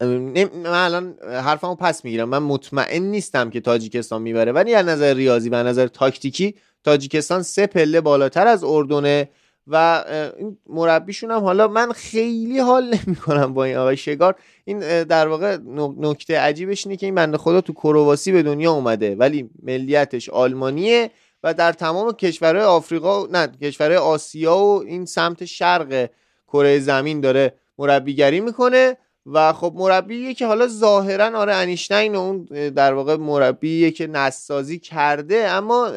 من 0.00 0.66
الان 0.66 1.18
حرفمو 1.22 1.74
پس 1.74 2.04
می‌گیرم. 2.04 2.28
من 2.28 2.38
مطمئن 2.38 3.02
نیستم 3.02 3.50
که 3.50 3.60
تاجیکستان 3.60 4.22
می‌بره. 4.22 4.52
ولی 4.52 4.74
از 4.74 4.86
نظر 4.86 5.14
ریاضی 5.14 5.48
و 5.48 5.54
از 5.54 5.66
نظر 5.66 5.86
تاکتیکی 5.86 6.54
تاجیکستان 6.84 7.42
سه 7.42 7.66
پله 7.66 8.00
بالاتر 8.00 8.46
از 8.46 8.64
اردنه 8.64 9.28
و 9.66 10.04
این 10.38 10.58
مربیشون 10.66 11.30
هم 11.30 11.40
حالا 11.40 11.68
من 11.68 11.92
خیلی 11.92 12.58
حال 12.58 12.94
نمی‌کنم 13.06 13.54
با 13.54 13.64
این 13.64 13.76
آقای 13.76 13.96
شگار. 13.96 14.34
این 14.64 15.02
در 15.04 15.28
واقع 15.28 15.56
نک- 15.56 15.94
نکته 15.98 16.38
عجیبش 16.38 16.86
اینه 16.86 16.96
که 16.96 17.06
این 17.06 17.14
بنده 17.14 17.38
خدا 17.38 17.60
تو 17.60 17.72
کرواسی 17.72 18.32
به 18.32 18.42
دنیا 18.42 18.72
اومده. 18.72 19.14
ولی 19.14 19.50
ملیتش 19.62 20.28
آلمانیه 20.28 21.10
و 21.42 21.54
در 21.54 21.72
تمام 21.72 22.12
کشورهای 22.12 22.64
آفریقا 22.64 23.26
نه 23.26 23.46
کشورهای 23.46 23.96
آسیا 23.96 24.56
و 24.56 24.82
این 24.82 25.06
سمت 25.06 25.44
شرق 25.44 26.10
کره 26.48 26.78
زمین 26.78 27.20
داره 27.20 27.54
مربیگری 27.78 28.40
می‌کنه. 28.40 28.96
و 29.26 29.52
خب 29.52 29.72
مربیه 29.76 30.34
که 30.34 30.46
حالا 30.46 30.66
ظاهرا 30.66 31.38
آره 31.38 31.54
انیشتین 31.54 32.16
اون 32.16 32.44
در 32.70 32.94
واقع 32.94 33.16
مربیه 33.16 33.90
که 33.90 34.06
نسازی 34.06 34.78
کرده 34.78 35.48
اما 35.48 35.90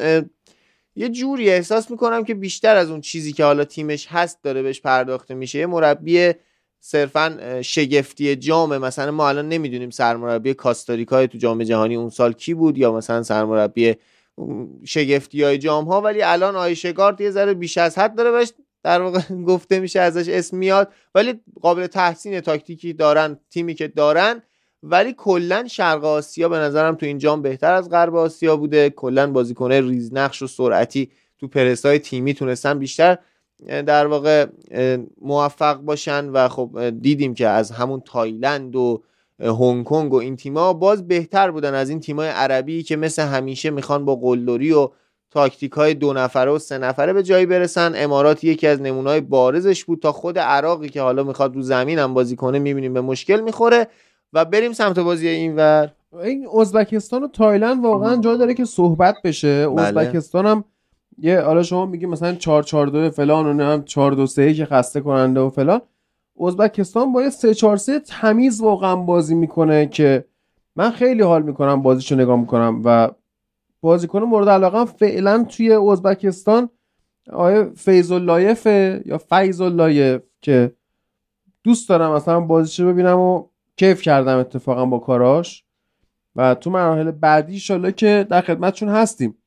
یه 0.96 1.08
جوری 1.08 1.50
احساس 1.50 1.90
می‌کنم 1.90 2.24
که 2.24 2.34
بیشتر 2.34 2.76
از 2.76 2.90
اون 2.90 3.00
چیزی 3.00 3.32
که 3.32 3.44
حالا 3.44 3.64
تیمش 3.64 4.06
هست 4.10 4.38
داره 4.42 4.62
بهش 4.62 4.80
پرداخته 4.80 5.34
میشه. 5.34 5.58
یه 5.58 5.66
مربی 5.66 6.32
صرفا 6.80 7.58
شگفتی 7.62 8.36
جامه. 8.36 8.78
مثلا 8.78 9.10
ما 9.10 9.28
الان 9.28 9.48
نمی‌دونیم 9.48 9.90
سرمربی 9.90 10.54
کاستاریکا 10.54 11.26
تو 11.26 11.38
جام 11.38 11.62
جهانی 11.62 11.96
اون 11.96 12.10
سال 12.10 12.32
کی 12.32 12.54
بود 12.54 12.78
یا 12.78 12.92
مثلا 12.92 13.22
سرمربی 13.22 13.94
شگفتی 14.84 15.42
های 15.42 15.58
جام 15.58 15.84
ها 15.84 16.00
ولی 16.00 16.22
الان 16.22 16.56
آیشگارد 16.56 17.20
یه 17.20 17.30
ذره 17.30 17.54
بیش 17.54 17.78
از 17.78 17.98
حد 17.98 18.14
داره 18.14 18.30
بهش 18.30 18.52
در 18.82 19.02
واقع 19.02 19.20
گفته 19.48 19.80
میشه 19.80 20.00
ازش 20.00 20.28
اسم 20.28 20.56
میاد. 20.56 20.92
ولی 21.14 21.40
قابل 21.60 21.86
تحسین 21.86 22.40
تاکتیکی 22.40 22.92
دارن 22.92 23.38
تیمی 23.50 23.74
که 23.74 23.88
دارن. 23.88 24.42
ولی 24.82 25.14
کلا 25.16 25.66
شرق 25.68 26.04
آسیا 26.04 26.48
به 26.48 26.56
نظرم 26.56 26.94
تو 26.94 27.06
این 27.06 27.18
جام 27.18 27.42
بهتر 27.42 27.74
از 27.74 27.90
غرب 27.90 28.16
آسیا 28.16 28.56
بوده. 28.56 28.90
کلا 28.90 29.30
بازیکنه 29.30 29.80
ریزنقش 29.80 30.42
و 30.42 30.46
سرعتی 30.46 31.10
تو 31.38 31.48
پرسای 31.48 31.98
تیمی 31.98 32.34
تونستن 32.34 32.78
بیشتر 32.78 33.18
در 33.66 34.06
واقع 34.06 34.46
موفق 35.20 35.76
باشن. 35.76 36.28
و 36.28 36.48
خب 36.48 36.90
دیدیم 37.00 37.34
که 37.34 37.46
از 37.46 37.70
همون 37.70 38.00
تایلند 38.00 38.76
و 38.76 39.02
هنگ 39.40 39.84
کنگ 39.84 40.12
و 40.12 40.16
این 40.16 40.36
تیما 40.36 40.72
باز 40.72 41.08
بهتر 41.08 41.50
بودن 41.50 41.74
از 41.74 41.90
این 41.90 42.00
تیمای 42.00 42.28
عربی 42.28 42.82
که 42.82 42.96
مثل 42.96 43.22
همیشه 43.22 43.70
می‌خوان 43.70 44.04
با 44.04 44.16
قلدری 44.16 44.72
و 44.72 44.88
تاکتیک 45.30 45.72
های 45.72 45.94
دو 45.94 46.12
نفره 46.12 46.50
و 46.50 46.58
سه 46.58 46.78
نفره 46.78 47.12
به 47.12 47.22
جایی 47.22 47.46
برسن. 47.46 47.92
امارات 47.96 48.44
یکی 48.44 48.66
از 48.66 48.80
نمونای 48.80 49.20
بارزش 49.20 49.84
بود 49.84 50.00
تا 50.00 50.12
خود 50.12 50.38
عراقی 50.38 50.88
که 50.88 51.02
حالا 51.02 51.22
می‌خواد 51.22 51.54
رو 51.54 51.62
زمین 51.62 51.98
هم 51.98 52.14
بازی 52.14 52.36
کنه 52.36 52.58
می‌بینیم 52.58 52.94
به 52.94 53.00
مشکل 53.00 53.40
می‌خوره. 53.40 53.86
و 54.32 54.44
بریم 54.44 54.72
سمت 54.72 54.98
بازی 54.98 55.28
اینور 55.28 55.90
این 56.22 56.48
ازبکستان 56.60 57.22
و 57.22 57.28
تایلند 57.28 57.84
واقعا 57.84 58.16
جا 58.16 58.36
داره 58.36 58.54
که 58.54 58.64
صحبت 58.64 59.16
بشه. 59.24 59.68
بله. 59.68 59.82
ازبکستان 59.82 60.46
هم 60.46 60.64
یه 61.18 61.40
حالا 61.40 61.62
شما 61.62 61.86
میگی 61.86 62.06
مثلا 62.06 62.34
4 62.34 62.62
4 62.62 62.86
2 62.86 63.10
فلان 63.10 63.46
و 63.46 63.52
نه 63.52 63.82
4 63.86 64.12
2 64.12 64.26
3 64.26 64.54
که 64.54 64.64
خسته 64.66 65.00
کننده 65.00 65.40
و 65.40 65.50
فلان. 65.50 65.80
ازبکستان 66.46 67.12
با 67.12 67.22
یه 67.22 67.30
3 67.30 67.54
4 67.54 67.76
3 67.76 67.98
تمیز 67.98 68.60
واقعا 68.60 68.96
بازی 68.96 69.34
می‌کنه 69.34 69.86
که 69.86 70.24
من 70.76 70.90
خیلی 70.90 71.22
حال 71.22 71.42
می‌کنم 71.42 71.82
بازیشو 71.82 72.14
نگاه 72.14 72.40
می‌کنم 72.40 72.82
و 72.84 73.08
بازیکن 73.80 74.22
مورد 74.22 74.48
علاقه 74.48 74.84
فعلا 74.84 75.44
توی 75.44 75.72
ازبکستان 75.72 76.70
آقای 77.32 77.64
فیض 77.76 78.12
اللایف 78.12 78.66
یا 79.06 79.18
فیض 79.18 79.60
اللایف 79.60 80.22
که 80.40 80.72
دوست 81.64 81.88
دارم 81.88 82.12
مثلا 82.12 82.40
بازیشو 82.40 82.86
ببینم 82.86 83.18
و 83.18 83.48
کیف 83.76 84.02
کردم 84.02 84.38
اتفاقا 84.38 84.86
با 84.86 84.98
کاراش. 84.98 85.64
و 86.36 86.54
تو 86.54 86.70
مراحل 86.70 87.10
بعدی 87.10 87.52
ایشالله 87.52 87.92
که 87.92 88.26
در 88.30 88.40
خدمتشون 88.40 88.88
هستیم. 88.88 89.38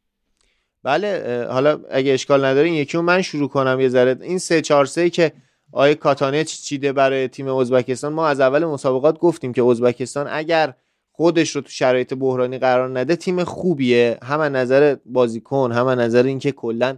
بله 0.83 1.47
حالا 1.51 1.79
اگه 1.91 2.13
اشکال 2.13 2.45
نداره 2.45 2.67
این 2.67 2.75
یکی 2.75 2.97
رو 2.97 3.03
من 3.03 3.21
شروع 3.21 3.49
کنم 3.49 3.79
یه 3.79 3.89
ذره. 3.89 4.17
این 4.21 4.37
سه 4.37 4.61
چهار 4.61 4.85
سه 4.85 5.09
که 5.09 5.31
آیه 5.71 5.95
کاتانچ 5.95 6.47
چیده 6.47 6.93
برای 6.93 7.27
تیم 7.27 7.47
ازبکستان 7.47 8.13
ما 8.13 8.27
از 8.27 8.39
اول 8.39 8.65
مسابقات 8.65 9.19
گفتیم 9.19 9.53
که 9.53 9.63
ازبکستان 9.63 10.27
اگر 10.29 10.73
خودش 11.15 11.55
رو 11.55 11.61
تو 11.61 11.69
شرایط 11.69 12.13
بحرانی 12.13 12.57
قرار 12.57 12.99
نده 12.99 13.15
تیم 13.15 13.43
خوبیه. 13.43 14.17
هم 14.23 14.39
از 14.39 14.51
نظر 14.51 14.95
بازیکن 15.05 15.71
هم 15.71 15.87
از 15.87 15.99
نظر 15.99 16.23
اینکه 16.23 16.51
کلا 16.51 16.97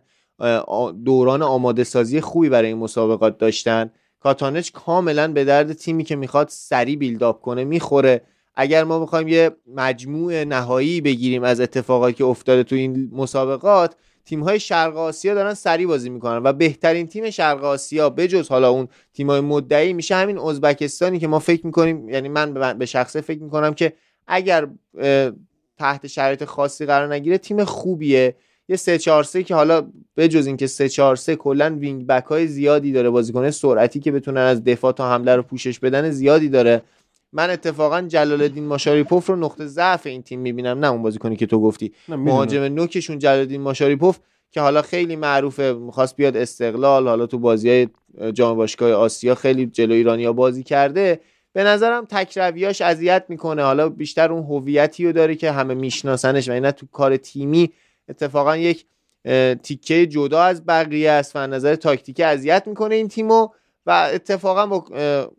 دوران 1.06 1.42
آماده 1.42 1.84
سازی 1.84 2.22
خوبی 2.22 2.50
برای 2.50 2.68
این 2.68 2.78
مسابقات 2.78 3.38
داشتن. 3.38 3.92
کاتانچ 4.20 4.72
کاملا 4.72 5.28
به 5.34 5.44
درد 5.44 5.74
تیمی 5.74 6.04
که 6.04 6.16
می‌خواد 6.16 6.48
سری 6.50 6.96
بیلداپ 6.96 7.42
کنه 7.42 7.64
می‌خوره. 7.64 8.22
اگر 8.56 8.84
ما 8.84 9.00
بخوایم 9.00 9.28
یه 9.28 9.52
مجموع 9.76 10.44
نهایی 10.44 11.02
بگیریم 11.02 11.44
از 11.44 11.60
اتفاقاتی 11.60 12.14
که 12.14 12.26
افتاده 12.26 12.64
تو 12.64 12.76
این 12.76 13.10
مسابقات 13.14 13.96
تیم 14.26 14.44
های 14.44 14.60
شرق 14.60 14.98
آسیا 14.98 15.34
دارن 15.34 15.54
سری 15.54 15.86
بازی 15.86 16.10
می‌کنن 16.10 16.38
و 16.44 16.54
بهترین 16.54 17.08
تیم 17.08 17.30
شرق 17.30 17.64
آسیا 17.64 18.10
بجز 18.10 18.50
حالا 18.50 18.70
اون 18.70 18.88
تیم 19.14 19.30
های 19.30 19.42
مدعی 19.42 19.94
میشه 19.94 20.16
همین 20.16 20.38
ازبکستانی 20.38 21.20
که 21.20 21.28
ما 21.28 21.40
فکر 21.40 21.66
می‌کنیم 21.66 22.10
یعنی 22.10 22.30
من 22.30 22.78
به 22.78 22.86
شخصه 22.86 23.22
فکر 23.22 23.44
می‌کنم 23.44 23.74
که 23.74 23.94
اگر 24.28 24.68
تحت 25.78 26.08
شرایط 26.08 26.44
خاصی 26.44 26.86
قرار 26.86 27.14
نگیره 27.14 27.38
تیم 27.38 27.64
خوبیه. 27.64 28.36
یه 28.70 28.76
3 28.76 28.98
4 28.98 29.24
3 29.24 29.44
که 29.44 29.56
حالا 29.56 29.92
بجز 30.18 30.48
اینکه 30.48 30.68
3 30.68 30.90
4 30.90 31.16
3 31.16 31.36
کلا 31.36 31.76
وینگ 31.80 32.08
بک 32.08 32.24
های 32.24 32.48
زیادی 32.48 32.92
داره 32.92 33.10
بازیکن 33.10 33.52
سرعتی 33.52 34.00
که 34.00 34.12
بتونن 34.12 34.42
از 34.42 34.64
دفاع 34.64 34.92
تا 34.92 35.12
حمله 35.12 35.36
رو 35.36 35.44
پوشش 35.44 35.80
بدن 35.80 36.10
زیادی 36.10 36.50
داره. 36.50 36.82
من 37.34 37.50
اتفاقا 37.50 38.02
جلال 38.02 38.42
الدین 38.42 38.66
ماشاریپوف 38.66 39.28
رو 39.28 39.36
نقطه 39.36 39.66
ضعف 39.66 40.06
این 40.08 40.24
تیم 40.24 40.40
می‌بینم 40.40 40.80
نه 40.80 40.92
اون 40.92 41.02
بازیکنی 41.02 41.36
که 41.36 41.46
تو 41.46 41.62
گفتی. 41.62 41.94
مهاجم 42.08 42.62
نوکشون 42.62 43.20
جلال 43.20 43.40
الدین 43.40 43.62
ماشاریپوف 43.62 44.20
که 44.52 44.62
حالا 44.62 44.82
خیلی 44.82 45.16
معروفه 45.16 45.74
می‌خواست 45.74 46.16
بیاد 46.16 46.38
استقلال 46.38 47.08
حالا 47.08 47.26
تو 47.26 47.40
بازی 47.40 47.70
های 47.70 47.88
جام 48.34 48.58
باشگاه 48.58 48.92
آسیا 48.92 49.36
خیلی 49.36 49.66
جلو 49.66 49.94
ایرانیا 49.94 50.34
بازی 50.34 50.64
کرده. 50.64 51.20
به 51.56 51.64
نظرم 51.64 52.06
تکرویاش 52.10 52.82
اذیت 52.82 53.26
می‌کنه. 53.30 53.64
حالا 53.64 53.90
بیشتر 53.90 54.32
اون 54.32 54.44
هویتی 54.44 55.06
رو 55.06 55.12
داره 55.12 55.36
که 55.36 55.52
همه 55.52 55.74
میشناسنش 55.74 56.50
و 56.50 56.52
اینا 56.52 56.72
تو 56.72 56.86
کار 56.92 57.18
تیمی 57.18 57.72
اتفاقا 58.10 58.58
یک 58.58 58.86
تیکه 59.64 60.08
جدا 60.08 60.42
از 60.42 60.66
بقیه 60.66 61.12
است 61.12 61.36
و 61.36 61.40
از 61.40 61.50
نظر 61.50 61.76
تاکتیکی 61.76 62.24
اذیت 62.24 62.64
می‌کنه 62.68 62.96
این 62.96 63.08
تیمو 63.08 63.48
و 63.86 64.10
اتفاقا 64.14 64.66
با 64.66 64.86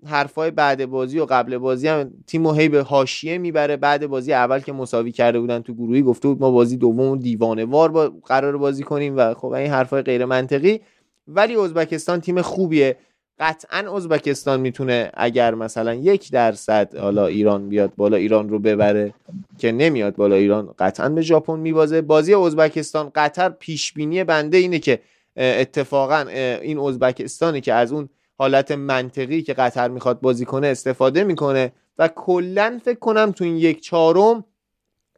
حرفای 0.06 0.50
بعد 0.50 0.86
بازی 0.86 1.18
و 1.18 1.24
قبل 1.24 1.58
بازی 1.58 1.88
هم 1.88 2.10
تیمو 2.26 2.52
هی 2.52 2.68
به 2.68 2.82
حاشیه 2.82 3.38
می‌بره. 3.38 3.76
بعد 3.76 4.06
بازی 4.06 4.32
اول 4.32 4.60
که 4.60 4.72
مساوی 4.72 5.12
کرده 5.12 5.40
بودن 5.40 5.60
تو 5.60 5.74
گروهی 5.74 6.02
گفته 6.02 6.28
بود 6.28 6.40
ما 6.40 6.50
بازی 6.50 6.76
دوم 6.76 7.18
دیوانه 7.18 7.64
وار 7.64 7.90
با 7.90 8.12
قرار 8.26 8.56
بازی 8.56 8.82
کنیم 8.82 9.16
و 9.16 9.34
خب 9.34 9.46
این 9.46 9.70
حرفای 9.70 10.02
غیر 10.02 10.24
منطقی 10.24 10.80
ولی 11.28 11.56
ازبکستان 11.56 12.20
تیم 12.20 12.42
خوبیه. 12.42 12.96
قطعا 13.38 13.96
ازبکستان 13.96 14.60
می‌تونه 14.60 15.10
اگر 15.14 15.54
مثلا 15.54 15.94
یک 15.94 16.30
درصد 16.30 16.96
حالا 16.96 17.26
ایران 17.26 17.68
بیاد 17.68 17.92
بالا 17.96 18.16
ایران 18.16 18.48
رو 18.48 18.58
ببره 18.58 19.14
که 19.58 19.72
نمیاد 19.72 20.16
بالا 20.16 20.36
ایران 20.36 20.74
قطعا 20.78 21.08
به 21.08 21.22
ژاپن 21.22 21.58
میبازه. 21.58 22.02
بازی 22.02 22.34
ازبکستان 22.34 23.12
قطر 23.14 23.48
پیش 23.48 23.92
بینی 23.92 24.24
بنده 24.24 24.56
اینه 24.56 24.78
که 24.78 25.00
اتفاقا 25.36 26.20
این 26.62 26.78
ازبکستانی 26.78 27.60
که 27.60 27.74
از 27.74 27.92
اون 27.92 28.08
حالت 28.38 28.72
منطقی 28.72 29.42
که 29.42 29.54
قطر 29.54 29.88
می‌خواد 29.88 30.20
بازی 30.20 30.44
کنه 30.44 30.66
استفاده 30.66 31.24
می‌کنه 31.24 31.72
و 31.98 32.08
کلا 32.08 32.80
فکر 32.84 32.98
کنم 32.98 33.32
تو 33.32 33.44
این 33.44 33.56
یک 33.56 33.80
چهارم 33.80 34.44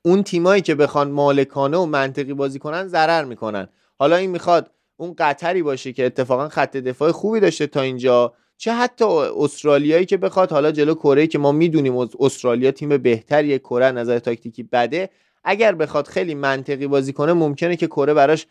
اون 0.02 0.22
تیمایی 0.22 0.62
که 0.62 0.74
بخوان 0.74 1.10
مالکانه 1.10 1.76
و 1.76 1.86
منطقی 1.86 2.34
بازی 2.34 2.58
کنن 2.58 2.88
ضرر 2.88 3.24
می‌کنن. 3.24 3.68
حالا 3.98 4.16
این 4.16 4.30
می‌خواد 4.30 4.70
اون 5.00 5.14
قطری 5.18 5.62
باشه 5.62 5.92
که 5.92 6.06
اتفاقا 6.06 6.48
خط 6.48 6.76
دفاع 6.76 7.12
خوبی 7.12 7.40
داشته 7.40 7.66
تا 7.66 7.80
اینجا. 7.80 8.32
چه 8.56 8.72
حتی 8.72 9.04
استرالیایی 9.38 10.06
که 10.06 10.16
بخواد 10.16 10.52
حالا 10.52 10.72
جلو 10.72 10.94
کره 10.94 11.26
که 11.26 11.38
ما 11.38 11.52
می‌دونیم 11.52 11.96
استرالیا 11.96 12.70
تیم 12.70 12.96
بهتریه 12.96 13.58
کره 13.58 13.90
نظر 13.90 14.18
تاکتیکی 14.18 14.62
بده. 14.62 15.10
اگر 15.44 15.74
بخواد 15.74 16.06
خیلی 16.06 16.34
منطقی 16.34 16.86
بازی 16.86 17.12
کنه 17.12 17.32
ممکنه 17.32 17.76
که 17.76 17.86
کره 17.86 18.14
براش 18.14 18.46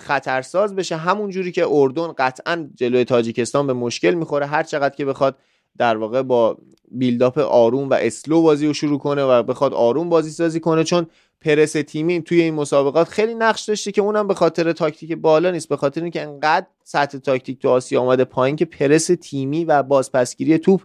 خطرساز 0.00 0.74
بشه. 0.74 0.96
همون 0.96 1.30
جوری 1.30 1.52
که 1.52 1.66
اردن 1.70 2.12
قطعا 2.18 2.68
جلوی 2.74 3.04
تاجیکستان 3.04 3.66
به 3.66 3.72
مشکل 3.72 4.14
می‌خوره. 4.14 4.46
هر 4.46 4.62
چقدر 4.62 4.94
که 4.94 5.04
بخواد 5.04 5.38
در 5.78 5.96
واقع 5.96 6.22
با 6.22 6.58
build 6.90 7.24
up 7.24 7.38
آروم 7.38 7.90
و 7.90 7.94
slow 7.94 8.42
بازی 8.42 8.66
رو 8.66 8.72
شروع 8.72 8.98
کنه 8.98 9.24
و 9.24 9.42
بخواد 9.42 9.74
آروم 9.74 10.08
بازی 10.08 10.30
سازی 10.30 10.60
کنه. 10.60 10.84
چون 10.84 11.06
پرس 11.46 11.72
تیمی 11.72 12.22
توی 12.22 12.40
این 12.40 12.54
مسابقات 12.54 13.08
خیلی 13.08 13.34
نقش 13.34 13.62
داشته 13.62 13.92
که 13.92 14.00
اونم 14.00 14.28
به 14.28 14.34
خاطر 14.34 14.72
تاکتیک 14.72 15.12
بالا 15.12 15.50
نیست 15.50 15.68
به 15.68 15.76
خاطر 15.76 16.02
اینکه 16.02 16.22
انقدر 16.22 16.66
سطح 16.84 17.18
تاکتیک 17.18 17.58
تو 17.58 17.68
آسیا 17.68 18.00
آمده 18.00 18.24
پایین 18.24 18.56
که 18.56 18.64
پرس 18.64 19.10
تیمی 19.20 19.64
و 19.64 19.82
بازپسگیری 19.82 20.58
توپ 20.58 20.80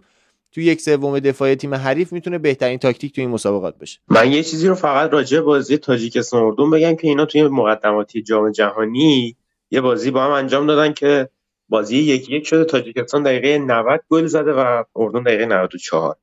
تو 0.52 0.60
یک 0.60 0.80
سوم 0.80 1.20
دفاعی 1.20 1.54
تیم 1.54 1.74
حریف 1.74 2.12
می‌تونه 2.12 2.38
بهترین 2.38 2.78
تاکتیک 2.78 3.14
تو 3.14 3.20
این 3.20 3.30
مسابقات 3.30 3.78
بشه. 3.78 4.00
من 4.08 4.32
یه 4.32 4.42
چیزی 4.42 4.68
رو 4.68 4.74
فقط 4.74 5.10
راجع 5.10 5.38
به 5.38 5.42
بازی 5.42 5.78
تاجیکستان 5.78 6.42
اردن 6.42 6.70
بگم 6.70 6.96
که 6.96 7.08
اینا 7.08 7.24
توی 7.24 7.42
مقدماتی 7.42 8.22
جام 8.22 8.50
جهانی 8.50 9.36
یه 9.70 9.80
بازی 9.80 10.10
با 10.10 10.24
هم 10.24 10.30
انجام 10.30 10.66
دادن 10.66 10.92
که 10.92 11.28
بازی 11.68 11.96
یک 11.96 12.30
یک 12.30 12.46
شده. 12.46 12.64
تاجیکستان 12.64 13.22
دقیقه 13.22 13.58
90 13.58 14.00
گل 14.08 14.26
زده 14.26 14.52
و 14.52 14.84
اردن 14.96 15.22
دقیقه 15.22 15.46
94 15.46 16.16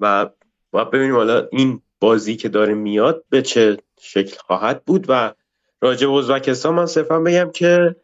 و 0.00 0.30
باید 0.70 0.90
ببینیم 0.90 1.14
حالا 1.14 1.48
این 1.52 1.82
بازی 2.02 2.36
که 2.36 2.48
داره 2.48 2.74
میاد 2.74 3.24
به 3.28 3.42
چه 3.42 3.76
شکل 4.00 4.36
خواهد 4.36 4.84
بود 4.84 5.06
و 5.08 5.34
راجع 5.80 6.06
به 6.06 6.12
ازبکستان 6.12 6.74
من 6.74 6.86
صرفا 6.86 7.20
بگم 7.20 7.50
که 7.54 7.96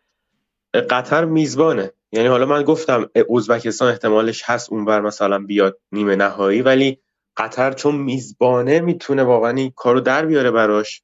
قطر 0.90 1.24
میزبانه. 1.24 1.92
یعنی 2.12 2.28
حالا 2.28 2.46
من 2.46 2.62
گفتم 2.62 3.10
ازبکستان 3.36 3.88
احتمالش 3.88 4.42
هست 4.44 4.72
اونور 4.72 5.00
مثلا 5.00 5.38
بیاد 5.38 5.78
نیمه 5.92 6.16
نهایی 6.16 6.62
ولی 6.62 6.98
قطر 7.36 7.72
چون 7.72 7.94
میزبانه 7.94 8.80
می‌تونه 8.80 9.22
واقعا 9.22 9.50
این 9.50 9.72
کارو 9.76 10.00
در 10.00 10.26
بیاره 10.26 10.50
براش 10.50 11.02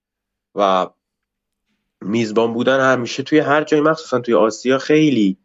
و 0.55 0.87
میزبان 2.01 2.53
بودن 2.53 2.93
همیشه 2.93 3.23
توی 3.23 3.39
هر 3.39 3.65
جایی 3.65 3.83
مخصوصا 3.83 4.21
توی 4.21 4.35
آسیا 4.35 4.79
خیلی 4.79 5.39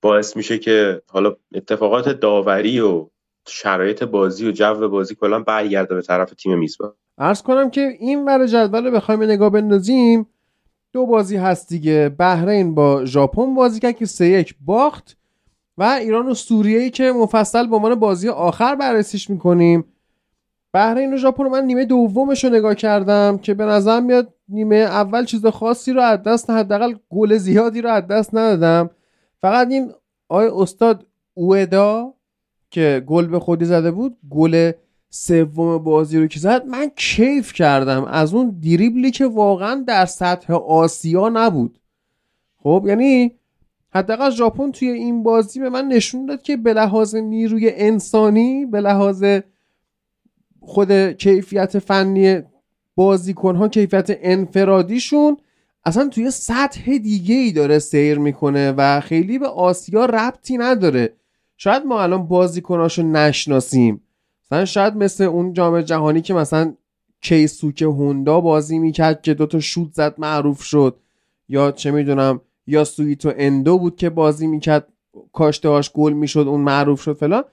باعث 0.00 0.36
میشه 0.36 0.58
که 0.58 1.02
حالا 1.06 1.36
اتفاقات 1.54 2.08
داوری 2.08 2.80
و 2.80 3.10
شرایط 3.48 4.02
بازی 4.02 4.48
و 4.48 4.52
جو 4.52 4.88
بازی 4.88 5.14
کلا 5.14 5.40
برگرده 5.40 5.94
به 5.94 6.02
طرف 6.02 6.30
تیم 6.30 6.58
میزبان. 6.58 6.92
عرض 7.18 7.42
کنم 7.42 7.70
که 7.70 7.96
این 7.98 8.24
ور 8.24 8.46
جدول 8.46 8.84
رو 8.84 8.90
بخوایم 8.90 9.22
نگاه 9.22 9.50
بندازیم. 9.50 10.26
دو 10.92 11.06
بازی 11.06 11.36
هست 11.36 11.68
دیگه. 11.68 12.08
بحرین 12.08 12.74
با 12.74 13.04
ژاپن 13.04 13.54
بازی 13.54 13.80
کرد 13.80 13.96
که 13.96 14.06
سه 14.06 14.26
یک 14.26 14.54
باخت 14.64 15.16
و 15.78 15.82
ایران 15.82 16.28
و 16.28 16.34
سوریه 16.34 16.78
ای 16.78 16.90
که 16.90 17.12
مفصل 17.12 17.66
به 17.66 17.76
عنوان 17.76 17.94
بازی 17.94 18.28
آخر 18.28 18.74
بررسیش 18.74 19.30
می‌کنیم. 19.30 19.84
بحرین 20.72 21.14
و 21.14 21.16
ژاپن 21.16 21.44
من 21.44 21.64
نیمه 21.64 21.84
دومش 21.84 22.44
رو 22.44 22.50
نگاه 22.50 22.74
کردم 22.74 23.38
که 23.38 23.54
به 23.54 23.64
نظر 23.64 24.00
میاد 24.00 24.34
نیمه 24.48 24.76
اول 24.76 25.24
چیز 25.24 25.46
خاصی 25.46 25.92
رو 25.92 26.00
از 26.00 26.22
دست 26.22 26.50
حداقل 26.50 26.94
گل 27.10 27.36
زیادی 27.36 27.80
رو 27.80 27.90
از 27.90 28.06
دست 28.06 28.34
ندادم. 28.34 28.90
فقط 29.40 29.68
این 29.70 29.92
آقای 30.28 30.46
استاد 30.46 31.06
اودا 31.34 32.13
که 32.74 33.04
گل 33.06 33.26
به 33.26 33.40
خودی 33.40 33.64
زده 33.64 33.90
بود 33.90 34.16
گل 34.30 34.72
سوم 35.10 35.78
بازی 35.78 36.18
رو 36.18 36.26
که 36.26 36.40
زد 36.40 36.66
من 36.66 36.90
کیف 36.96 37.52
کردم 37.52 38.04
از 38.04 38.34
اون 38.34 38.60
دریبلی 38.64 39.10
که 39.10 39.26
واقعا 39.26 39.84
در 39.86 40.06
سطح 40.06 40.54
آسیا 40.54 41.28
نبود. 41.28 41.78
خب 42.56 42.84
یعنی 42.86 43.32
حداقل 43.90 44.30
ژاپن 44.30 44.70
توی 44.70 44.88
این 44.88 45.22
بازی 45.22 45.60
به 45.60 45.70
من 45.70 45.88
نشون 45.88 46.26
داد 46.26 46.42
که 46.42 46.56
به 46.56 46.72
لحاظ 46.72 47.14
نیروی 47.14 47.70
انسانی 47.74 48.66
به 48.66 48.80
لحاظ 48.80 49.24
خود 50.60 51.12
کیفیت 51.12 51.78
فنی 51.78 52.42
بازیکنها 52.94 53.68
کیفیت 53.68 54.18
انفرادیشون 54.22 55.36
اصلا 55.84 56.08
توی 56.08 56.30
سطح 56.30 56.98
دیگه 56.98 57.34
ای 57.34 57.52
داره 57.52 57.78
سیر 57.78 58.18
می‌کنه 58.18 58.72
و 58.72 59.00
خیلی 59.00 59.38
به 59.38 59.46
آسیا 59.48 60.04
ربطی 60.04 60.56
نداره. 60.56 61.12
شاید 61.64 61.86
ما 61.86 62.02
الان 62.02 62.26
بازیکناشو 62.26 63.02
نشناسیم. 63.02 64.00
مثلا 64.46 64.64
شاید 64.64 64.96
مثل 64.96 65.24
اون 65.24 65.52
جام 65.52 65.80
جهانی 65.80 66.20
که 66.20 66.34
مثلا 66.34 66.74
کیسوک 67.20 67.82
هوندا 67.82 68.40
بازی 68.40 68.78
می‌کرد 68.78 69.22
که 69.22 69.34
دوتا 69.34 69.60
شوت 69.60 69.92
زد 69.92 70.14
معروف 70.18 70.62
شد. 70.62 70.96
یا 71.48 71.70
چه 71.72 71.90
می‌دونم 71.90 72.40
یا 72.66 72.84
سویتو 72.84 73.32
اندو 73.36 73.78
بود 73.78 73.96
که 73.96 74.10
بازی 74.10 74.46
می‌کرد 74.46 74.88
کاشتهاش 75.32 75.92
گل 75.92 76.12
می‌شد 76.12 76.44
اون 76.48 76.60
معروف 76.60 77.02
شد 77.02 77.16
فلان. 77.16 77.44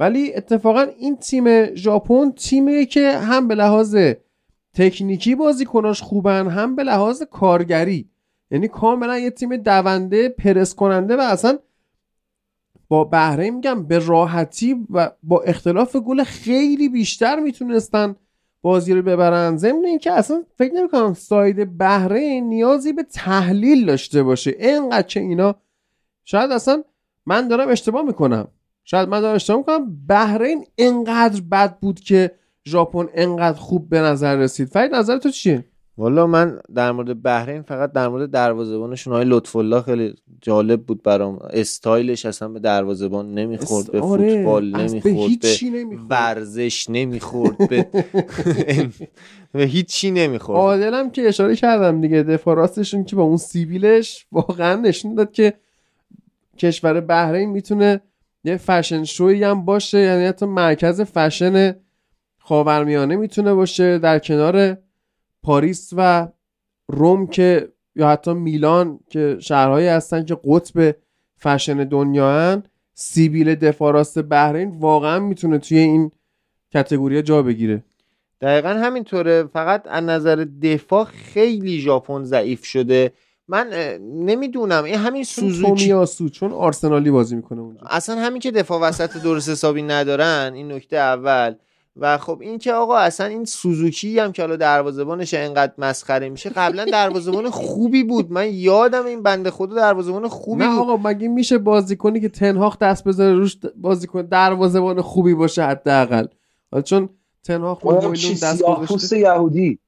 ولی 0.00 0.34
اتفاقا 0.34 0.86
این 0.98 1.16
تیم 1.16 1.74
ژاپن 1.74 2.30
تیمیه 2.30 2.86
که 2.86 3.10
هم 3.10 3.48
به 3.48 3.54
لحاظ 3.54 3.96
تکنیکی 4.74 5.34
بازیکناش 5.34 6.02
خوبن 6.02 6.48
هم 6.48 6.76
به 6.76 6.82
لحاظ 6.82 7.22
کارگری. 7.22 8.08
یعنی 8.50 8.68
کاملا 8.68 9.18
یه 9.18 9.30
تیم 9.30 9.56
دونده 9.56 10.28
پرس 10.28 10.74
کننده 10.74 11.16
و 11.16 11.20
اصلا 11.20 11.58
با 12.92 13.04
بحرین 13.04 13.54
میگم 13.54 13.86
به 13.86 13.98
راحتی 13.98 14.86
و 14.90 15.10
با 15.22 15.40
اختلاف 15.40 15.96
گل 15.96 16.24
خیلی 16.24 16.88
بیشتر 16.88 17.40
می‌تونستن 17.40 18.16
بازی 18.62 18.94
رو 18.94 19.02
ببرن. 19.02 19.56
ضمن 19.56 19.84
اینکه 19.84 20.12
اصلا 20.12 20.42
فکر 20.58 20.74
نمی‌کنم 20.74 21.14
ساید 21.14 21.78
بحرین 21.78 22.48
نیازی 22.48 22.92
به 22.92 23.02
تحلیل 23.02 23.86
داشته 23.86 24.22
باشه. 24.22 24.56
اینقدر 24.58 25.06
که 25.06 25.20
اینا 25.20 25.54
شاید 26.24 26.50
اصلا 26.50 26.84
من 27.26 27.48
دارم 27.48 27.68
اشتباه 27.68 28.02
می‌کنم. 28.02 28.48
شاید 28.84 29.08
من 29.08 29.20
دارم 29.20 29.34
اشتباه 29.34 29.58
می‌کنم. 29.58 29.96
بحرین 30.08 30.64
اینقدر 30.76 31.40
بد 31.40 31.78
بود 31.78 32.00
که 32.00 32.30
ژاپن 32.64 33.06
انقدر 33.14 33.58
خوب 33.58 33.88
به 33.88 34.00
نظر 34.00 34.36
رسید. 34.36 34.68
فرید 34.68 34.94
نظر 34.94 35.18
تو 35.18 35.30
چیه؟ 35.30 35.64
والا 35.98 36.26
من 36.26 36.60
در 36.74 36.92
مورد 36.92 37.22
بحرین 37.22 37.62
فقط 37.62 37.92
در 37.92 38.08
مورد 38.08 38.30
دروازه‌بانشون 38.30 39.12
های 39.12 39.24
لطف 39.24 39.56
الله 39.56 39.82
خیلی 39.82 40.14
جالب 40.42 40.82
بود 40.82 41.02
برام. 41.02 41.38
استایلش 41.50 42.26
اصلا 42.26 42.48
به 42.48 42.58
دروازه‌بان 42.60 43.34
نمی‌خورد 43.34 43.92
به 43.92 44.00
آره، 44.00 44.34
فوتبال 44.34 44.76
نمی‌خورد 44.76 45.40
به 45.72 45.96
ورزش 46.10 46.86
نمی‌خورد 46.90 47.68
به 47.68 47.86
به 49.52 49.64
هیچی 49.64 50.10
نمی‌خورد. 50.10 50.58
عادلم 50.58 51.10
که 51.10 51.28
اشاره 51.28 51.56
کردم 51.56 52.00
دیگه 52.00 52.22
دفاع 52.22 52.56
راستشون 52.56 53.04
که 53.04 53.16
با 53.16 53.22
اون 53.22 53.36
سیبیلش 53.36 54.26
واقعا 54.32 54.80
نشون 54.80 55.14
داد 55.14 55.32
که 55.32 55.54
کشور 56.58 57.00
بحرین 57.00 57.50
می‌تونه 57.50 58.00
یه 58.44 58.56
فشن 58.56 59.04
شوی 59.04 59.44
هم 59.44 59.64
باشه 59.64 59.98
یعنی 59.98 60.24
حتی 60.24 60.46
مرکز 60.46 61.00
فشن 61.00 61.76
خاورمیانه 62.38 63.16
می‌تونه 63.16 63.54
باشه. 63.54 63.98
در 63.98 64.18
کنار 64.18 64.78
پاریس 65.42 65.90
و 65.96 66.28
روم 66.88 67.26
که 67.26 67.71
یا 67.96 68.08
حتی 68.08 68.32
میلان 68.32 69.00
که 69.10 69.36
شهرهایی 69.40 69.86
هستن 69.86 70.24
که 70.24 70.36
قطب 70.44 70.94
فشن 71.38 71.84
دنیا 71.84 72.30
هن 72.30 72.62
سیبیل 72.94 73.54
دفاع 73.54 73.92
راست 73.92 74.22
بحرین 74.22 74.78
واقعا 74.78 75.18
می‌تونه 75.18 75.58
توی 75.58 75.78
این 75.78 76.10
کتگوری 76.74 77.22
جا 77.22 77.42
بگیره. 77.42 77.84
دقیقا 78.40 78.68
همینطوره. 78.68 79.44
فقط 79.44 79.82
از 79.86 80.04
نظر 80.04 80.46
دفاع 80.62 81.04
خیلی 81.04 81.80
ژاپن 81.80 82.24
ضعیف 82.24 82.64
شده. 82.64 83.12
من 83.48 83.70
نمی‌دونم. 84.00 84.84
این 84.84 84.94
همین 84.94 85.24
سوزوکی. 85.24 85.86
تومیاسو 85.86 86.28
چون 86.28 86.52
آرسنالی 86.52 87.10
بازی 87.10 87.36
می‌کنه 87.36 87.60
اونجا. 87.60 87.80
اصلا 87.90 88.20
همین 88.20 88.40
که 88.40 88.50
دفاع 88.50 88.80
وسط 88.80 89.22
درست 89.22 89.48
حسابی 89.48 89.82
ندارن 89.82 90.52
این 90.54 90.72
نکته 90.72 90.96
اول. 90.96 91.54
و 91.96 92.18
خب 92.18 92.38
این 92.40 92.58
که 92.58 92.72
آقا 92.72 92.96
اصلا 92.96 93.26
این 93.26 93.44
سوزوکی 93.44 94.18
هم 94.18 94.32
که 94.32 94.42
حالا 94.42 94.56
دروازه‌بانش 94.56 95.34
انقدر 95.34 95.72
مسخره 95.78 96.28
میشه 96.28 96.50
قبلا 96.50 96.84
دروازه‌بان 96.84 97.50
خوبی 97.50 98.02
بود. 98.02 98.32
من 98.32 98.54
یادم 98.54 99.06
این 99.06 99.22
بنده 99.22 99.50
خدا 99.50 99.74
دروازه‌بان 99.76 100.28
خوبی 100.28 100.64
نه 100.64 100.70
بود. 100.70 100.78
آقا 100.78 100.96
مگه 100.96 101.28
میشه 101.28 101.58
بازیکنی 101.58 102.20
که 102.20 102.28
تنهاق 102.28 102.78
دست 102.78 103.04
بذاره 103.04 103.34
روش 103.34 103.56
بازیکن 103.76 104.22
دروازه‌بان 104.22 105.00
خوبی 105.02 105.34
باشه 105.34 105.62
حداقل؟ 105.62 106.26
حالا 106.70 106.82
چون 106.82 107.08
اونم 107.48 107.74
چی 107.74 107.86
مویلون 107.88 108.32
دست 108.32 108.56
سیاه 108.56 108.86
پوست 108.86 109.12
یهودی. 109.12 109.78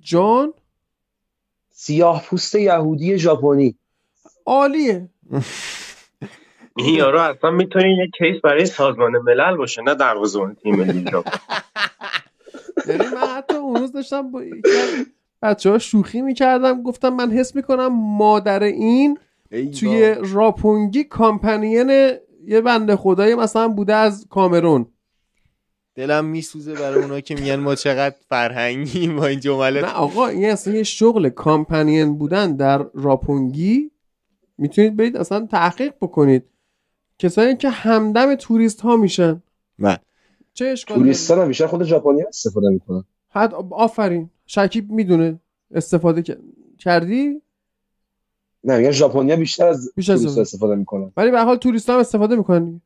جان؟ 0.00 0.52
سیاه 1.70 2.22
پوست 2.22 2.54
یهودی 2.54 3.18
ژاپنی. 3.18 3.78
عالیه. 4.46 5.08
این 6.76 6.94
یارو 6.94 7.20
اصلا 7.20 7.50
می‌تونه 7.50 7.96
یه 7.98 8.10
کیس 8.18 8.40
برای 8.40 8.66
سازمان 8.66 9.12
ملل 9.18 9.56
باشه 9.56 9.82
نه 9.82 9.94
دروازه‌بان 9.94 10.54
تیم 10.54 10.76
ملی 10.76 11.04
یعنی 12.88 13.04
من 13.14 13.26
حتی 13.36 13.56
اون 13.56 13.76
روز 13.76 13.92
داشتم 13.92 14.30
با 14.30 14.42
بچه 15.42 15.70
ها 15.70 15.78
شوخی 15.78 16.22
می‌کردم 16.22 16.82
گفتم 16.82 17.08
من 17.08 17.30
حس 17.30 17.56
می‌کنم 17.56 18.16
مادر 18.16 18.62
این 18.62 19.18
توی 19.50 20.14
راپونگی 20.32 21.04
کامپنین 21.04 21.90
یه 22.46 22.60
بنده 22.60 22.96
خدایی 22.96 23.34
مثلا 23.34 23.68
بوده 23.68 23.94
از 23.94 24.26
کامرون. 24.30 24.86
دلم 25.94 26.24
میسوزه 26.24 26.74
برای 26.74 27.02
اونا 27.02 27.20
که 27.20 27.34
میگن 27.34 27.56
ما 27.56 27.74
چقدر 27.74 28.14
فرهنگی 28.28 29.08
با 29.08 29.26
این 29.26 29.40
جمله 29.40 29.80
نه 29.80 29.92
آقا 29.92 30.26
این 30.26 30.50
اصلا 30.50 30.74
یه 30.74 30.82
شغل 30.82 31.28
کامپنین 31.28 32.18
بودن 32.18 32.56
در 32.56 32.86
راپونگی. 32.94 33.90
می‌تونید 34.58 34.96
برید 34.96 35.16
اصلا 35.16 35.46
تحقیق 35.46 35.94
بکنید. 36.00 36.44
کسایی 37.18 37.56
که 37.56 37.70
همدم 37.70 38.34
توریست 38.34 38.80
ها 38.80 38.96
میشن. 38.96 39.42
بله. 39.78 39.98
چه 40.54 40.64
اشکال 40.64 40.96
داره؟ 40.96 41.04
توریستان 41.04 41.38
هم 41.38 41.48
بیشتر 41.48 41.66
خود 41.66 41.84
ژاپنی 41.84 42.22
استفاده 42.22 42.68
می‌کنن. 42.68 43.04
صد 43.30 43.54
آفرین. 43.70 44.30
شکیب 44.46 44.90
می‌دونه 44.90 45.40
استفاده 45.74 46.36
کردی؟ 46.78 47.42
نه 48.64 48.78
میگن 48.78 48.90
ژاپنیا 48.90 49.36
بیشتر 49.36 49.66
از 49.66 49.92
بیشتر 49.96 50.16
توریست 50.16 50.38
استفاده 50.38 50.74
می‌کنن. 50.74 51.12
ولی 51.16 51.30
به 51.30 51.38
هر 51.38 51.44
حال 51.44 51.56
توریست 51.56 51.90
هم 51.90 51.98
استفاده 51.98 52.36
می‌کنن. 52.36 52.80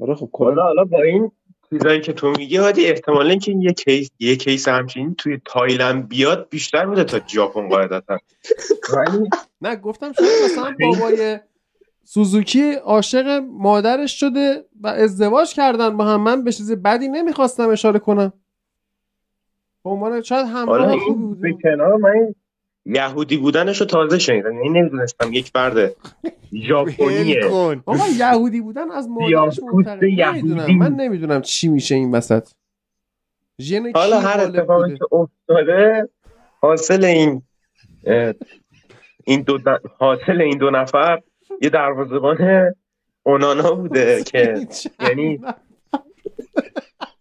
آره 0.00 0.14
خب 0.14 0.30
حالا 0.30 0.54
کلا. 0.54 0.62
حالا 0.62 0.84
با 0.84 1.02
این 1.02 1.30
چیزایی 1.70 2.00
که 2.00 2.12
تو 2.12 2.30
میگی 2.30 2.56
هادی 2.56 2.86
احتمالا 2.86 3.36
که 3.36 3.52
یه 3.52 3.72
case 3.72 4.10
یه 4.18 4.36
case 4.36 4.68
همچین 4.68 5.14
توی 5.14 5.40
تایلند 5.44 6.08
بیاد 6.08 6.48
بیشتر 6.50 6.86
بوده 6.86 7.04
تا 7.04 7.20
ژاپن 7.28 7.68
قاعدتا. 7.68 8.18
ولی 8.92 9.28
نه 9.62 9.76
گفتم 9.76 10.12
شاید 10.12 10.44
مثلا 10.44 10.74
بابای 10.80 11.38
سوزوکی 12.12 12.72
عاشق 12.72 13.42
مادرش 13.50 14.20
شده 14.20 14.64
و 14.80 14.86
ازدواج 14.86 15.54
کردن 15.54 15.96
با 15.96 16.04
هم. 16.04 16.20
من 16.20 16.44
به 16.44 16.52
چیز 16.52 16.72
بدی 16.72 17.08
نمی‌خواستم 17.08 17.68
اشاره 17.68 17.98
کنم. 17.98 18.32
به 19.84 19.90
عنوان 19.90 20.22
شاید 20.22 20.46
همراه 20.46 20.98
خوبی 20.98 21.04
این 21.04 21.14
به 21.14 21.20
بوده 21.20 21.56
کنار 21.62 21.96
من 21.96 22.10
این 22.10 22.34
یهودی 22.86 23.36
بودنش 23.36 23.80
رو 23.80 23.86
تازه 23.86 24.18
شنیدم. 24.18 24.52
یعنی 24.52 24.68
نمی‌دونستم 24.68 25.32
یک 25.32 25.50
فرد 25.54 25.92
ژاپنیه. 26.68 27.44
آقا 27.86 28.08
یهودی 28.18 28.60
بودن 28.60 28.90
از 28.90 29.08
مادرش 29.08 29.60
منتقل. 29.72 30.72
من 30.72 30.92
نمی‌دونم 30.92 31.42
چی 31.42 31.68
میشه 31.68 31.94
این 31.94 32.10
وسط. 32.10 32.48
حالا 33.94 34.20
هر 34.20 34.40
اتفاقی؟ 34.40 34.98
که 34.98 35.04
افتاده 35.12 36.08
حاصل 36.60 37.04
این 37.04 37.42
این 39.24 39.42
دو 39.42 39.58
حاصل 39.98 40.40
این 40.40 40.58
دو 40.58 40.70
نفر 40.70 41.20
یه 41.60 41.70
دروازه‌بان 41.70 42.74
اونانا 43.22 43.74
بوده 43.74 44.22
که 44.22 44.66
یعنی 45.00 45.40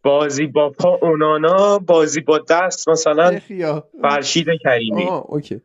بازی 0.04 0.48
با 0.48 0.70
پا 0.70 1.00
اونانا 1.02 1.80
بازی 1.80 2.22
با 2.22 2.40
دست 2.50 2.90
مثلا 2.90 3.40
فرشید 4.02 4.48
کریمی. 4.64 5.04
اوکی. 5.04 5.62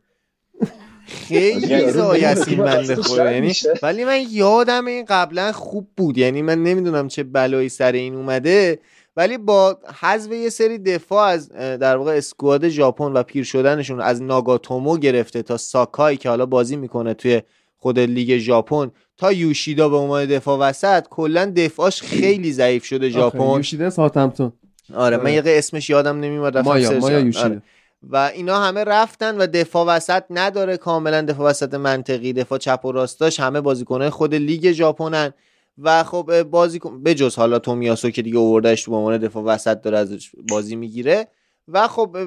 خیلی 1.07 1.67
یعنی 1.67 1.91
زایست 1.91 2.47
این 2.47 2.63
بنده 2.63 2.95
خدا 2.95 3.31
یعنی 3.31 3.47
میشه. 3.47 3.73
ولی 3.83 4.05
من 4.05 4.19
یادم 4.29 4.85
این 4.85 5.05
قبلا 5.07 5.51
خوب 5.51 5.87
بود. 5.97 6.17
یعنی 6.17 6.41
من 6.41 6.63
نمی‌دونم 6.63 7.07
چه 7.07 7.23
بلایی 7.23 7.69
سر 7.69 7.91
این 7.91 8.15
اومده. 8.15 8.79
ولی 9.17 9.37
با 9.37 9.79
حذف 10.01 10.31
یه 10.31 10.49
سری 10.49 10.77
دفاع 10.77 11.27
از 11.27 11.49
در 11.49 11.97
واقع 11.97 12.17
اسکواد 12.17 12.69
ژاپن 12.69 13.13
و 13.13 13.23
پیر 13.23 13.43
شدنشون 13.43 14.01
از 14.01 14.21
ناگاتومو 14.21 14.97
گرفته 14.97 15.41
تا 15.41 15.57
ساکای 15.57 16.17
که 16.17 16.29
حالا 16.29 16.45
بازی 16.45 16.75
می‌کنه 16.75 17.13
توی 17.13 17.41
خود 17.85 17.99
لیگ 17.99 18.37
ژاپن 18.37 18.91
تا 19.17 19.31
یوشیدا 19.31 19.89
به 19.89 19.97
عنوان 19.97 20.25
دفاع 20.25 20.59
وسط 20.59 21.07
کلا 21.09 21.53
دفاعش 21.55 22.01
خیلی 22.01 22.53
ضعیف 22.53 22.85
شده 22.85 23.09
ژاپن. 23.09 23.57
یوشیده 23.57 23.89
ساوثهمپتون. 23.89 24.53
آره 24.93 25.17
من 25.17 25.23
آره. 25.23 25.33
یه 25.33 25.43
اسمش 25.45 25.89
یادم 25.89 26.19
نمیاد 26.19 26.57
مایا 26.57 26.99
مایا 26.99 27.31
آره. 27.43 27.61
و 28.03 28.31
اینا 28.33 28.59
همه 28.59 28.83
رفتن 28.83 29.37
و 29.37 29.47
دفاع 29.47 29.85
وسط 29.85 30.23
نداره 30.29 30.77
کاملا 30.77 31.21
دفاع 31.21 31.49
وسط 31.49 31.73
منطقی 31.73 32.33
دفاع 32.33 32.57
چپ 32.57 32.85
و 32.85 32.91
راستاش 32.91 33.39
همه 33.39 33.61
بازیکنهای 33.61 34.09
خود 34.09 34.35
لیگ 34.35 34.71
ژاپنن. 34.71 35.33
و 35.77 36.03
خب 36.03 36.43
بازیکن 36.43 37.03
بجز 37.03 37.35
حالا 37.35 37.59
تومیاسو 37.59 38.09
که 38.09 38.21
دیگه 38.21 38.37
اووردهش 38.37 38.83
تو 38.83 38.91
به 38.91 38.97
عنوان 38.97 39.17
دفاع 39.17 39.43
وسط 39.43 39.81
داره 39.81 39.97
ازش 39.97 40.31
بازی 40.49 40.75
می‌گیره 40.75 41.27
و 41.67 41.87
خب 41.87 42.17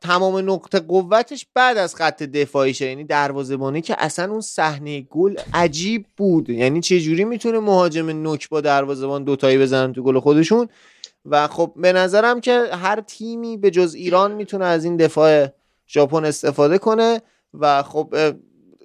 تمام 0.00 0.50
نقطه 0.50 0.80
قوتش 0.80 1.46
بعد 1.54 1.76
از 1.76 1.94
خط 1.94 2.22
دفاعیشه. 2.22 2.86
یعنی 2.86 3.04
دروازه‌بانی 3.04 3.80
که 3.82 3.96
اصلا 3.98 4.32
اون 4.32 4.40
صحنه 4.40 5.00
گل 5.00 5.36
عجیب 5.54 6.06
بود. 6.16 6.50
یعنی 6.50 6.80
چه 6.80 7.00
جوری 7.00 7.24
می‌تونه 7.24 7.58
مهاجم 7.58 8.10
نوک 8.10 8.48
با 8.48 8.60
دروازه‌بان 8.60 9.24
دوتایی 9.24 9.58
بزنن 9.58 9.92
تو 9.92 10.02
گل 10.02 10.18
خودشون؟ 10.18 10.68
و 11.24 11.48
خب 11.48 11.72
به 11.76 11.92
نظرم 11.92 12.40
که 12.40 12.68
هر 12.72 13.00
تیمی 13.00 13.56
به 13.56 13.70
جز 13.70 13.94
ایران 13.94 14.32
می‌تونه 14.32 14.64
از 14.64 14.84
این 14.84 14.96
دفاع 14.96 15.46
ژاپن 15.88 16.24
استفاده 16.24 16.78
کنه 16.78 17.22
و 17.54 17.82
خب 17.82 18.14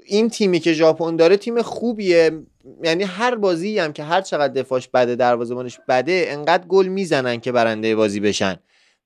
این 0.05 0.29
تیمی 0.29 0.59
که 0.59 0.73
ژاپن 0.73 1.15
داره 1.15 1.37
تیم 1.37 1.61
خوبیه. 1.61 2.31
یعنی 2.83 3.03
هر 3.03 3.35
بازی 3.35 3.79
هم 3.79 3.93
که 3.93 4.03
هر 4.03 4.21
چقدر 4.21 4.53
دفاعش 4.53 4.87
بده 4.87 5.15
دروازه‌بانش 5.15 5.79
بده 5.87 6.25
انقدر 6.27 6.67
گل 6.67 6.87
می‌زنن 6.87 7.39
که 7.39 7.51
برنده 7.51 7.95
بازی 7.95 8.19
بشن. 8.19 8.59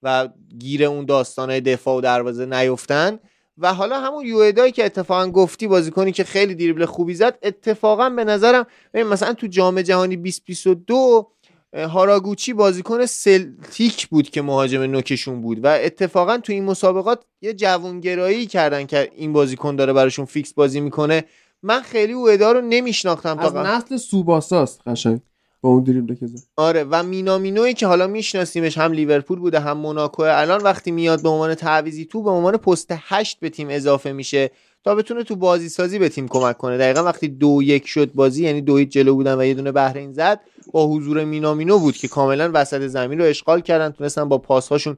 و 0.06 0.30
گیر 0.60 0.84
اون 0.84 1.06
داستانهای 1.06 1.62
دفاع 1.62 1.98
و 1.98 2.02
دروازه 2.02 2.46
نیفتن. 2.46 3.20
و 3.58 3.74
حالا 3.74 4.00
همون 4.00 4.26
یوئدایی 4.26 4.72
که 4.72 4.86
اتفاقا 4.86 5.28
گفتی 5.28 5.68
بازیکنی 5.68 6.12
که 6.12 6.24
خیلی 6.24 6.56
دریبل 6.56 6.86
خوبی 6.86 7.14
زد 7.14 7.38
اتفاقا 7.44 8.10
به 8.10 8.24
نظرم 8.24 8.66
مثلا 8.94 9.34
تو 9.34 9.48
جام 9.48 9.82
جهانی 9.82 10.16
2022 10.16 11.32
هاراگوچی 11.76 12.54
بازیکن 12.54 13.06
سلتیک 13.06 14.08
بود 14.08 14.30
که 14.30 14.42
مهاجم 14.42 14.82
نوکشون 14.82 15.42
بود 15.42 15.66
و 15.66 15.68
اتفاقا 15.68 16.38
تو 16.38 16.54
این 16.54 16.66
مسابقات 16.66 17.26
یه 17.42 17.54
جوانگرایی 17.54 18.46
کردن 18.46 18.86
که 18.86 19.12
این 19.16 19.34
بازیکن 19.34 19.76
داره 19.76 19.94
براشون 19.94 20.26
فیکس 20.26 20.54
بازی 20.54 20.80
می‌کنه. 20.80 21.24
من 21.64 21.82
خیلی 21.82 22.14
اوئدا 22.14 22.52
رو 22.52 22.62
نمیشناختم 22.62 23.40
از 23.40 23.56
نسل 23.56 23.98
سوباساست 23.98 24.82
قشنگ. 24.88 25.22
با 25.66 25.72
اون 25.72 25.84
دریبل 25.84 26.16
که 26.16 26.26
آره 26.56 26.84
و 26.84 27.04
مینامینوی 27.04 27.74
که 27.74 27.88
حالا 27.88 28.08
میشناسیمش 28.08 28.78
هم 28.78 28.92
لیورپول 28.92 29.40
بوده 29.40 29.60
هم 29.60 29.78
موناکو. 29.78 30.24
الان 30.24 30.62
وقتی 30.64 30.92
میاد 30.92 31.24
به 31.24 31.30
عنوان 31.30 31.56
تعویضی 31.56 32.06
تو 32.06 32.24
به 32.24 32.30
عنوان 32.30 32.58
پست 32.58 32.88
8 32.92 33.40
به 33.40 33.50
تیم 33.50 33.68
اضافه 33.70 34.12
میشه 34.12 34.52
تا 34.84 34.96
بتونه 34.96 35.24
تو 35.24 35.36
بازی 35.36 35.70
سازی 35.70 36.00
به 36.00 36.10
تیم 36.10 36.28
کمک 36.28 36.58
کنه. 36.58 36.78
دقیقا 36.78 37.04
وقتی 37.04 37.28
دو 37.28 37.60
یک 37.64 37.88
شد 37.88 38.14
بازی 38.14 38.44
یعنی 38.44 38.62
دو 38.62 38.84
جلو 38.84 39.16
بودن 39.16 39.40
و 39.40 39.46
یه 39.46 39.54
دونه 39.54 39.72
بهرین 39.72 40.14
زد 40.14 40.40
با 40.72 40.88
حضور 40.88 41.24
مینامینو 41.24 41.80
بود 41.80 41.98
که 41.98 42.08
کاملا 42.08 42.52
وسط 42.54 42.82
زمین 42.82 43.20
رو 43.20 43.26
اشغال 43.26 43.62
کردن 43.62 43.90
تونستن 43.90 44.30
با 44.30 44.38
پاسهاشون 44.38 44.98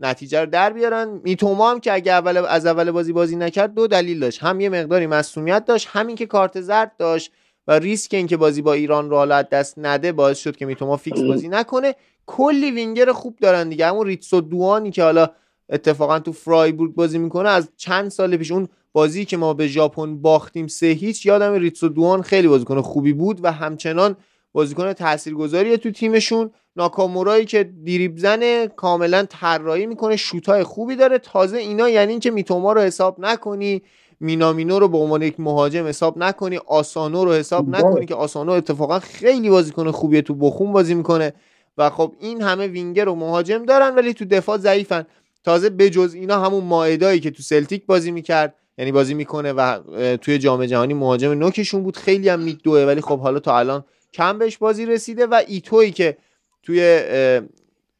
نتیجه 0.00 0.40
رو 0.40 0.46
در 0.46 0.72
بیارن. 0.72 1.20
میتوما 1.24 1.70
هم 1.70 1.80
که 1.80 1.92
اگه 1.92 2.12
اول 2.12 2.36
از 2.36 2.66
اول 2.66 2.90
بازی 2.90 3.12
بازی 3.12 3.36
نکرد 3.36 3.74
دو 3.74 3.86
دلیل 3.86 4.20
داشت. 4.20 4.42
هم 4.42 4.60
یه 4.60 4.68
مقداری 4.68 5.06
مصونیت 5.06 5.64
داشت 5.64 5.88
همین 5.90 6.16
که 6.16 6.26
کارت 6.26 6.60
زرد 6.60 6.92
داشت. 6.98 7.32
و 7.68 7.72
ریسک 7.72 8.14
اینکه 8.14 8.36
بازی 8.36 8.62
با 8.62 8.72
ایران 8.72 9.10
رو 9.10 9.16
حالا 9.16 9.42
دست 9.42 9.74
نده 9.76 10.12
باعث 10.12 10.38
شد 10.38 10.56
که 10.56 10.66
میتوما 10.66 10.96
فیکس 10.96 11.20
بازی 11.20 11.48
نکنه. 11.48 11.94
کلی 12.26 12.70
وینگر 12.70 13.12
خوب 13.12 13.36
دارن 13.40 13.68
دیگه. 13.68 13.86
همون 13.86 14.06
ریتسو 14.06 14.40
دوانی 14.40 14.90
که 14.90 15.02
حالا 15.02 15.28
اتفاقا 15.70 16.18
تو 16.18 16.32
فرایبورگ 16.32 16.94
بازی 16.94 17.18
می‌کنه 17.18 17.48
از 17.48 17.68
چند 17.76 18.08
سال 18.10 18.36
پیش 18.36 18.52
اون 18.52 18.68
بازی 18.92 19.24
که 19.24 19.36
ما 19.36 19.54
به 19.54 19.66
ژاپن 19.66 20.16
باختیم 20.16 20.66
سه 20.66 20.86
هیچ 20.86 21.26
یادم 21.26 21.52
ریتسو 21.52 21.88
دوان 21.88 22.22
خیلی 22.22 22.48
بازیکن 22.48 22.80
خوبی 22.80 23.12
بود 23.12 23.40
و 23.42 23.52
همچنان 23.52 24.16
بازیکن 24.52 24.92
تاثیرگذاریه 24.92 25.76
تو 25.76 25.90
تیمشون. 25.90 26.50
ناکامورایی 26.76 27.44
که 27.44 27.64
دیریب 27.64 28.18
زنه 28.18 28.68
کاملا 28.68 29.26
طراحی 29.30 29.86
می‌کنه 29.86 30.16
شوتای 30.16 30.62
خوبی 30.62 30.96
داره. 30.96 31.18
تازه 31.18 31.58
اینا 31.58 31.88
یعنی 31.88 32.10
اینکه 32.10 32.30
میتوما 32.30 32.72
رو 32.72 32.80
حساب 32.80 33.16
نکنی. 33.20 33.82
مینامینو 34.20 34.78
رو 34.78 34.88
به 34.88 34.98
عنوان 34.98 35.22
یک 35.22 35.40
مهاجم 35.40 35.86
حساب 35.86 36.18
نکنی 36.18 36.56
آسانو 36.56 37.24
رو 37.24 37.32
حساب 37.32 37.68
نکنی 37.68 38.06
که 38.06 38.14
آسانو 38.14 38.52
اتفاقا 38.52 38.98
خیلی 38.98 39.50
بازیکن 39.50 39.90
خوبیه 39.90 40.22
تو 40.22 40.34
بخون 40.34 40.72
بازی 40.72 40.94
می‌کنه 40.94 41.32
و 41.78 41.90
خب 41.90 42.12
این 42.20 42.42
همه 42.42 42.66
وینگر 42.66 43.08
و 43.08 43.14
مهاجم 43.14 43.64
دارن 43.64 43.94
ولی 43.94 44.14
تو 44.14 44.24
دفاع 44.24 44.58
ضعیفن. 44.58 45.06
تازه 45.44 45.70
بجز 45.70 46.14
اینا 46.14 46.40
همون 46.40 46.64
مائدایی 46.64 47.20
که 47.20 47.30
تو 47.30 47.42
سلتیک 47.42 47.86
بازی 47.86 48.10
می‌کرد 48.10 48.54
یعنی 48.78 48.92
بازی 48.92 49.14
می‌کنه 49.14 49.52
و 49.52 49.78
توی 50.16 50.38
جام 50.38 50.66
جهانی 50.66 50.94
مهاجم 50.94 51.30
نوکشون 51.30 51.82
بود 51.82 51.96
خیلی 51.96 52.28
هم 52.28 52.40
میدوه 52.40 52.80
ولی 52.80 53.00
خب 53.00 53.18
حالا 53.18 53.40
تا 53.40 53.58
الان 53.58 53.84
کم 54.12 54.38
بهش 54.38 54.56
بازی 54.56 54.86
رسیده 54.86 55.26
و 55.26 55.42
ایتویی 55.48 55.90
که 55.90 56.16
توی 56.62 56.80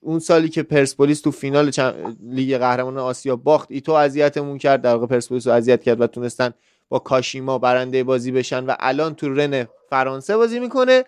اون 0.01 0.18
سالی 0.18 0.49
که 0.49 0.62
پرسپولیس 0.62 1.20
تو 1.20 1.30
فینال 1.30 1.70
لیگ 2.22 2.59
قهرمانان 2.59 3.05
آسیا 3.05 3.36
باخت 3.36 3.68
ایتو 3.70 3.92
اذیتمون 3.92 4.59
کرد 4.59 4.82
در 4.82 4.94
واقع 4.94 5.07
پرسپولیس 5.07 5.46
رو 5.46 5.53
اذیت 5.53 5.82
کرد 5.82 6.01
و 6.01 6.07
تونستن 6.07 6.51
با 6.88 6.99
کاشیما 6.99 7.59
برنده 7.59 8.05
بازی 8.05 8.32
بشن 8.32 8.64
و 8.64 8.74
الان 8.80 9.14
تو 9.14 9.34
رن 9.34 9.68
فرانسه 9.90 10.36
بازی 10.36 10.61
می‌کنه. 10.61 11.05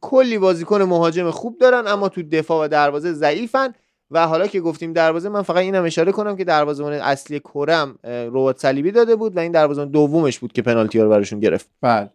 کلی 0.00 0.38
بازیکن 0.38 0.82
مهاجم 0.82 1.30
خوب 1.30 1.58
دارن 1.58 1.86
اما 1.86 2.08
تو 2.08 2.22
دفاع 2.22 2.64
و 2.64 2.68
دروازه 2.68 3.12
ضعیفن. 3.12 3.74
و 4.10 4.26
حالا 4.26 4.46
که 4.46 4.60
گفتیم 4.60 4.92
دروازه 4.92 5.28
من 5.28 5.42
فقط 5.42 5.56
اینم 5.56 5.84
اشاره 5.84 6.12
کنم 6.12 6.36
که 6.36 6.44
دروازه‌بان 6.44 6.92
اصلی 6.92 7.40
کرم 7.40 7.98
ربات 8.04 8.58
صلیبی 8.58 8.90
داده 8.90 9.16
بود 9.16 9.36
و 9.36 9.40
این 9.40 9.52
دروازه‌بان 9.52 9.90
دومش 9.90 10.38
بود 10.38 10.52
که 10.52 10.62
پنالتی 10.62 11.00
رو 11.00 11.08
براشون 11.08 11.40
گرفت. 11.40 11.70
بله. 11.80 12.10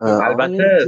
البته 0.00 0.86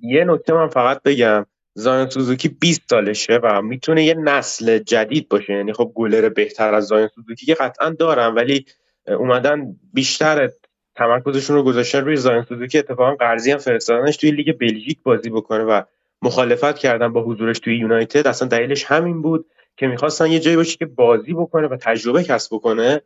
یه 0.00 0.24
نکته 0.24 0.52
من 0.52 0.68
فقط 0.68 1.02
بگم. 1.02 1.46
زاین 1.80 2.10
سوزوکی 2.10 2.48
20 2.48 2.82
سالشه 2.90 3.40
و 3.42 3.62
می‌تونه 3.62 4.04
یه 4.04 4.14
نسل 4.14 4.78
جدید 4.78 5.28
باشه. 5.28 5.52
یعنی 5.52 5.72
خب 5.72 5.92
گلر 5.94 6.28
بهتر 6.28 6.74
از 6.74 6.86
زاین 6.86 7.08
سوزوکی 7.14 7.46
که 7.46 7.54
قطعا 7.54 7.90
دارن 7.90 8.34
ولی 8.34 8.64
اومدن 9.08 9.76
بیشتر 9.94 10.50
تمرکزشون 10.94 11.56
رو 11.56 11.62
گذاشتن 11.62 12.04
روی 12.04 12.16
زاین 12.16 12.42
سوزوکی. 12.42 12.78
اتفاقا 12.78 13.14
قرضی 13.14 13.50
هم 13.50 13.58
فرستادنش 13.58 14.16
توی 14.16 14.30
لیگ 14.30 14.58
بلژیک 14.58 15.02
بازی 15.02 15.30
بکنه 15.30 15.64
و 15.64 15.82
مخالفت 16.22 16.78
کردن 16.78 17.12
با 17.12 17.22
حضورش 17.22 17.58
توی 17.58 17.76
یونایتد. 17.76 18.26
اصلا 18.26 18.48
دلیلش 18.48 18.84
همین 18.84 19.22
بود 19.22 19.46
که 19.76 19.86
می‌خواستن 19.86 20.26
یه 20.26 20.40
جایی 20.40 20.56
باشه 20.56 20.76
که 20.76 20.86
بازی 20.86 21.32
بکنه 21.32 21.66
و 21.66 21.76
تجربه 21.76 22.24
کسب 22.24 22.56
بکنه. 22.56 23.00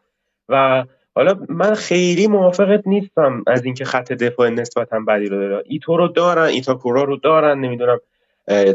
و 0.49 0.85
حالا 1.14 1.39
من 1.49 1.75
خیلی 1.75 2.27
موافقت 2.27 2.87
نیستم 2.87 3.45
از 3.47 3.64
اینکه 3.64 3.85
خط 3.85 4.12
دفاع 4.12 4.49
نسبتا 4.49 5.01
بدی 5.01 5.27
رو 5.27 5.39
داره. 5.39 5.62
ایتو 5.66 5.97
رو 5.97 6.09
دارن 6.09 6.43
ایتاکورا 6.43 7.05
رو 7.05 7.16
دارن 7.16 7.61
نمی‌دونم 7.61 7.99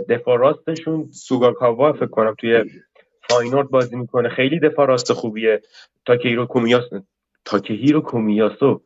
دفاع 0.09 0.37
راستشون 0.37 1.11
سوگاکاوا 1.11 1.93
فکر 1.93 2.07
کنم 2.07 2.35
توی 2.37 2.63
فاینورد 3.29 3.69
بازی 3.69 3.95
می‌کنه. 3.95 4.29
خیلی 4.29 4.59
دفاع 4.59 4.87
راست 4.87 5.13
خوبیه. 5.13 5.61
تاکهیرو 6.05 6.45
کومیاس 6.45 6.83
تاکهیرو 7.45 8.01
کومیاسو. 8.01 8.81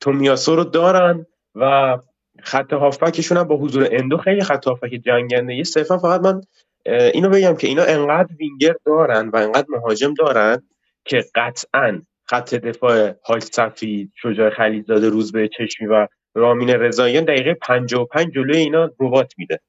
تومیاسو 0.00 0.56
رو 0.56 0.64
دارن 0.64 1.26
و 1.54 1.98
خط 2.40 2.72
هافبکشون 2.72 3.38
هم 3.38 3.44
با 3.44 3.56
حضور 3.56 3.88
اندو 3.92 4.16
خیلی 4.16 4.42
خط 4.42 4.66
هافبک 4.66 4.90
جنگنده. 4.90 5.54
یه 5.54 5.64
صرفا 5.64 5.98
فقط 5.98 6.20
من 6.20 6.40
اینو 6.86 7.28
بگم 7.28 7.56
که 7.56 7.66
اینا 7.66 7.82
انقدر 7.82 8.34
وینگر 8.38 8.74
دارن 8.84 9.28
و 9.28 9.36
انقدر 9.36 9.66
مهاجم 9.68 10.14
دارن 10.14 10.62
که 11.04 11.24
قطعا 11.34 12.02
خط 12.24 12.54
دفاع 12.54 13.14
حاج 13.26 13.40
صفی 13.40 14.12
شجاع 14.22 14.50
خلیزاده 14.50 15.08
روزبه 15.08 15.48
چشمی 15.58 15.86
و 15.86 16.06
رامین 16.34 16.70
رضاییان 16.70 17.24
دقیقه 17.24 17.54
55 17.54 18.34
جلوی 18.34 18.56
اینا 18.56 18.90
رباط 19.00 19.32
میده. 19.38 19.60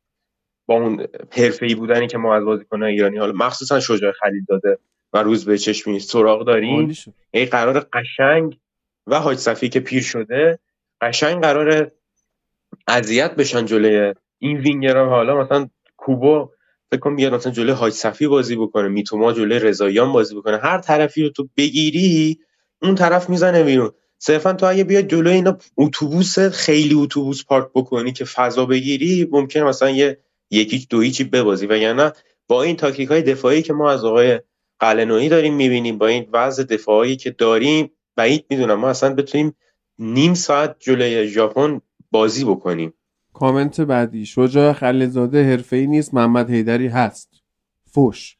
با 0.65 0.75
اون 0.75 1.07
حرفه‌ای 1.31 1.75
بودنی 1.75 2.07
که 2.07 2.17
ما 2.17 2.35
از 2.35 2.43
بازیکن‌های 2.43 2.91
ایرانی 2.91 3.17
حالا 3.17 3.33
مخصوصا 3.33 3.79
شجاع 3.79 4.11
خلیزاده 4.11 4.77
و 5.13 5.23
روز 5.23 5.45
به 5.45 5.57
چشمی 5.57 5.99
سراغ 5.99 6.45
داریم 6.45 6.93
ای 7.31 7.45
قرار 7.45 7.87
قشنگ 7.93 8.57
و 9.07 9.19
حاج 9.19 9.37
صفی 9.37 9.69
که 9.69 9.79
پیر 9.79 10.03
شده 10.03 10.59
قشنگ 11.01 11.41
قرار 11.41 11.91
اذیت 12.87 13.35
بشن 13.35 13.65
جلوی 13.65 14.13
این 14.39 14.57
وینگرها 14.57 15.09
حالا 15.09 15.43
مثلا 15.43 15.69
کوبو 15.97 16.49
فکر 16.91 16.99
کنم 16.99 17.15
بیاد 17.15 17.33
مثلا 17.33 17.51
جلوی 17.51 17.71
حاج 17.71 17.93
صفی 17.93 18.27
بازی 18.27 18.55
بکنه 18.55 18.87
میتوما 18.87 19.33
جلوی 19.33 19.59
رضاییان 19.59 20.11
بازی 20.11 20.35
بکنه. 20.35 20.57
هر 20.57 20.77
طرفی 20.77 21.23
رو 21.23 21.29
تو 21.29 21.49
بگیری 21.57 22.39
اون 22.81 22.95
طرف 22.95 23.29
می‌زنه 23.29 23.63
بیرون. 23.63 23.91
صرفا 24.17 24.53
تو 24.53 24.65
اگه 24.65 24.83
بیاد 24.83 25.07
جلوی 25.07 25.33
اینا 25.33 25.57
اتوبوس 25.77 26.39
خیلی 26.39 26.95
اتوبوس 26.95 27.45
پارک 27.45 27.67
بکنی 27.75 28.11
که 28.11 28.25
فضا 28.25 28.65
بگیری 28.65 29.27
ممکنه 29.31 29.63
مثلا 29.63 29.89
یه 29.89 30.19
یکی 30.51 30.87
دو 30.89 30.99
هیچی 30.99 31.23
ببازی. 31.23 31.67
وگرنه 31.67 32.11
با 32.47 32.63
این 32.63 32.75
تاکتیک 32.75 33.09
های 33.09 33.21
دفاعی 33.21 33.61
که 33.61 33.73
ما 33.73 33.91
از 33.91 34.05
آقای 34.05 34.39
قلعه‌نویی 34.79 35.29
داریم 35.29 35.55
می‌بینیم 35.55 35.97
با 35.97 36.07
این 36.07 36.29
وضع 36.33 36.63
دفاعی 36.63 37.15
که 37.15 37.31
داریم 37.31 37.91
بعید 38.15 38.45
می‌دونم 38.49 38.75
ما 38.75 38.89
اصلا 38.89 39.15
بتونیم 39.15 39.55
نیم 39.99 40.33
ساعت 40.33 40.75
جلوی 40.79 41.27
ژاپن 41.27 41.81
بازی 42.11 42.45
بکنیم. 42.45 42.93
کامنت 43.33 43.81
بعدی. 43.81 44.25
شجاع 44.25 44.73
خلیزاده 44.73 45.59
ای 45.71 45.87
نیست 45.87 46.13
محمد 46.13 46.49
حیدری 46.49 46.87
هست. 46.87 47.29
فوش. 47.91 48.37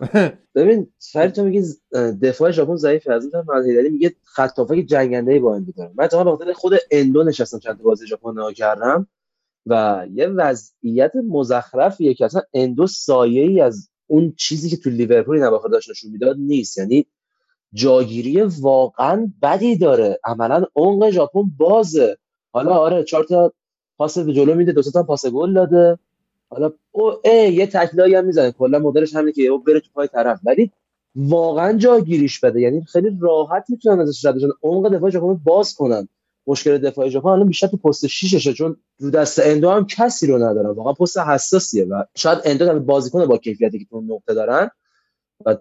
ببین 0.54 0.86
فرید 1.12 1.32
تو 1.32 1.44
میگی 1.44 1.62
دفاع 2.22 2.50
ژاپن 2.50 2.76
ضعیف 2.76 3.08
از 3.08 3.24
این 3.24 3.32
محمد 3.34 3.66
حیدری 3.66 3.88
میگه 3.88 4.14
خط 4.24 4.72
جنگنده 4.72 5.38
با 5.38 5.54
اندو 5.54 5.72
داره 5.72 5.90
من 5.94 6.06
تا 6.06 6.36
به 6.36 6.54
خود 6.54 6.72
اندو 6.90 7.22
نشستم 7.22 7.58
چند 7.58 7.82
بازی 7.82 8.06
ژاپن 8.06 8.30
نگاه 8.30 8.52
کردم. 8.52 9.06
و 9.66 10.06
یه 10.14 10.26
وضعیت 10.26 11.12
مزخرفیه 11.28 12.14
که 12.14 12.24
اصلا 12.24 12.42
اندو 12.54 12.86
سایه 12.86 13.42
ای 13.42 13.60
از 13.60 13.88
اون 14.06 14.34
چیزی 14.38 14.70
که 14.70 14.76
تو 14.76 14.90
لیورپول 14.90 15.42
این 15.42 15.60
داشت 15.72 15.90
نشون 15.90 16.10
می‌داد 16.10 16.36
نیست. 16.38 16.78
یعنی 16.78 17.06
جاگیری 17.72 18.42
واقعا 18.42 19.32
بدی 19.42 19.76
داره. 19.76 20.18
عملا 20.24 20.64
عمق 20.76 21.10
ژاپن 21.10 21.42
بازه. 21.58 22.16
حالا 22.52 22.70
آره 22.70 23.04
چهار 23.04 23.24
تا 23.24 23.52
پاس 23.98 24.18
به 24.18 24.32
جلو 24.32 24.54
میده 24.54 24.72
دو 24.72 24.82
تا 24.82 25.02
پاس 25.02 25.26
گل 25.26 25.54
داده. 25.54 25.98
حالا 26.50 26.72
او 26.90 27.12
ای 27.24 27.54
یه 27.54 27.66
تکلایی 27.66 28.14
هم 28.14 28.24
می‌زنه. 28.24 28.52
کلا 28.52 28.78
مدلش 28.78 29.14
همینه 29.14 29.32
که 29.32 29.42
او 29.42 29.58
بره 29.58 29.80
تو 29.80 29.88
پای 29.94 30.08
طرف. 30.08 30.40
ولی 30.44 30.72
واقعا 31.14 31.72
جاگیریش 31.72 32.40
بده. 32.40 32.60
یعنی 32.60 32.84
خیلی 32.84 33.18
راحت 33.20 33.64
می‌تونن 33.68 34.00
ازش 34.00 34.24
رد 34.24 34.36
عمق 34.62 34.94
دفاع 34.94 35.10
ژاپن 35.10 35.40
باز 35.44 35.74
کنن. 35.74 36.08
مشکل 36.46 36.78
دفاع 36.78 37.08
ژاپن 37.08 37.28
الان 37.28 37.46
بیشتر 37.46 37.66
تو 37.66 37.76
پست 37.76 38.06
6 38.06 38.48
چون 38.48 38.76
رو 38.98 39.10
دست 39.10 39.38
اندو 39.38 39.70
هم 39.70 39.86
کسی 39.86 40.26
رو 40.26 40.38
ندارن. 40.38 40.70
واقعا 40.70 40.92
پست 40.92 41.18
حساسیه 41.18 41.84
و 41.84 42.04
شاید 42.16 42.38
اندو 42.44 42.80
بازیکن 42.80 43.26
با 43.26 43.38
کیفیتی 43.38 43.78
که 43.78 43.84
تو 43.84 44.00
نقطه 44.00 44.34
دارن. 44.34 44.70
و 45.46 45.56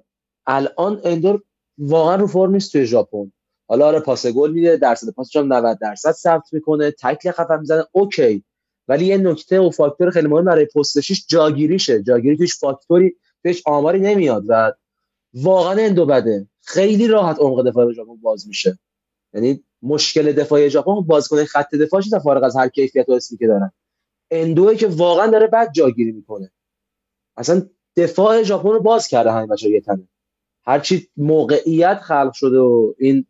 الان 0.45 1.01
اندو 1.03 1.41
واقعا 1.77 2.15
رو 2.15 2.27
فرم 2.27 2.51
نیست 2.51 2.71
توی 2.71 2.85
ژاپن. 2.85 3.31
حالا 3.67 3.87
آره 3.87 3.99
پاس 3.99 4.27
گل 4.27 4.51
میده 4.51 4.77
درصد 4.77 5.09
پاسش 5.09 5.35
هم 5.35 5.53
90 5.53 5.79
درصد 5.81 6.11
ثبت 6.11 6.53
می‌کنه 6.53 6.91
تکل 6.91 7.31
خفن 7.31 7.59
می‌زنه 7.59 7.85
اوکی. 7.91 8.43
ولی 8.87 9.05
یه 9.05 9.17
نکته 9.17 9.59
و 9.59 9.69
فاکتور 9.69 10.09
خیلی 10.09 10.27
مهم 10.27 10.45
برای 10.45 10.65
پست 10.65 10.99
6 10.99 11.25
جاگیریشه. 11.27 12.03
جاگیری 12.03 12.37
توش 12.37 12.59
فاکتوری 12.59 13.15
توش 13.43 13.61
آماری 13.65 13.99
نمیاد 13.99 14.43
و 14.47 14.73
واقعا 15.33 15.75
اندو 15.79 16.05
بده. 16.05 16.47
خیلی 16.61 17.07
راحت 17.07 17.39
عمق 17.39 17.67
دفاع 17.67 17.93
ژاپن 17.93 18.15
باز 18.15 18.47
میشه. 18.47 18.79
یعنی 19.33 19.63
مشکل 19.81 20.31
دفاعی 20.31 20.69
ژاپن 20.69 21.01
بازیکن 21.01 21.43
خط 21.43 21.75
دفاعش 21.75 22.09
تا 22.09 22.19
فارغ 22.19 22.43
از 22.43 22.55
هر 22.55 22.69
کیفیت 22.69 23.09
و 23.09 23.11
اسمی 23.11 23.37
که 23.37 23.47
دارن. 23.47 23.71
اندوه 24.31 24.75
که 24.75 24.87
واقعا 24.87 25.27
داره 25.27 25.47
بد 25.47 25.71
جاگیری 25.71 26.11
می‌کنه. 26.11 26.51
اصلا 27.37 27.69
دفاع 27.95 28.43
ژاپن 28.43 28.69
رو 28.69 28.79
باز 28.79 29.07
کرده 29.07 29.31
همین 29.31 29.47
بچا 29.47 29.67
یه 29.67 29.81
تنه. 29.81 30.07
هرچی 30.65 31.09
موقعیت 31.17 31.99
خلق 31.99 32.33
شده 32.33 32.59
و 32.59 32.93
این 32.97 33.25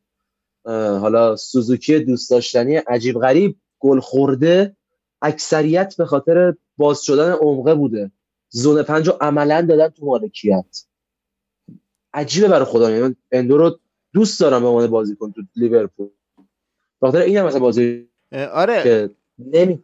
حالا 0.66 1.36
سوزوکی 1.36 2.00
دوست 2.00 2.30
داشتنی 2.30 2.76
عجیب 2.76 3.20
غریب 3.20 3.56
گل 3.80 4.00
خورده 4.00 4.76
اکثریت 5.22 5.95
به 5.97 6.06
خاطر 6.06 6.54
باز 6.78 7.02
شدن 7.02 7.32
عمقه 7.32 7.76
بوده. 7.76 8.12
زون 8.50 8.84
پنج 8.84 9.08
رو 9.08 9.18
عملا 9.22 9.62
دادن 9.62 9.89
تو 9.89 10.06
مالکیت 10.06 10.86
عجیبه 12.14 12.47
برای 12.47 12.66
خدا. 12.66 12.91
یعنی 12.91 13.16
اندو 13.32 13.58
رو 13.58 13.80
دوست 14.14 14.39
دارم 14.39 14.62
به 14.62 14.68
عنوان 14.68 14.88
بازیکن 14.88 15.32
تو 15.32 15.41
لیورپول. 15.56 16.10
بخاطر 17.02 17.20
اینم 17.20 17.45
مثلا 17.45 17.60
بازی 17.60 18.08
آره. 18.54 18.84
که 18.84 19.10
نمی 19.39 19.84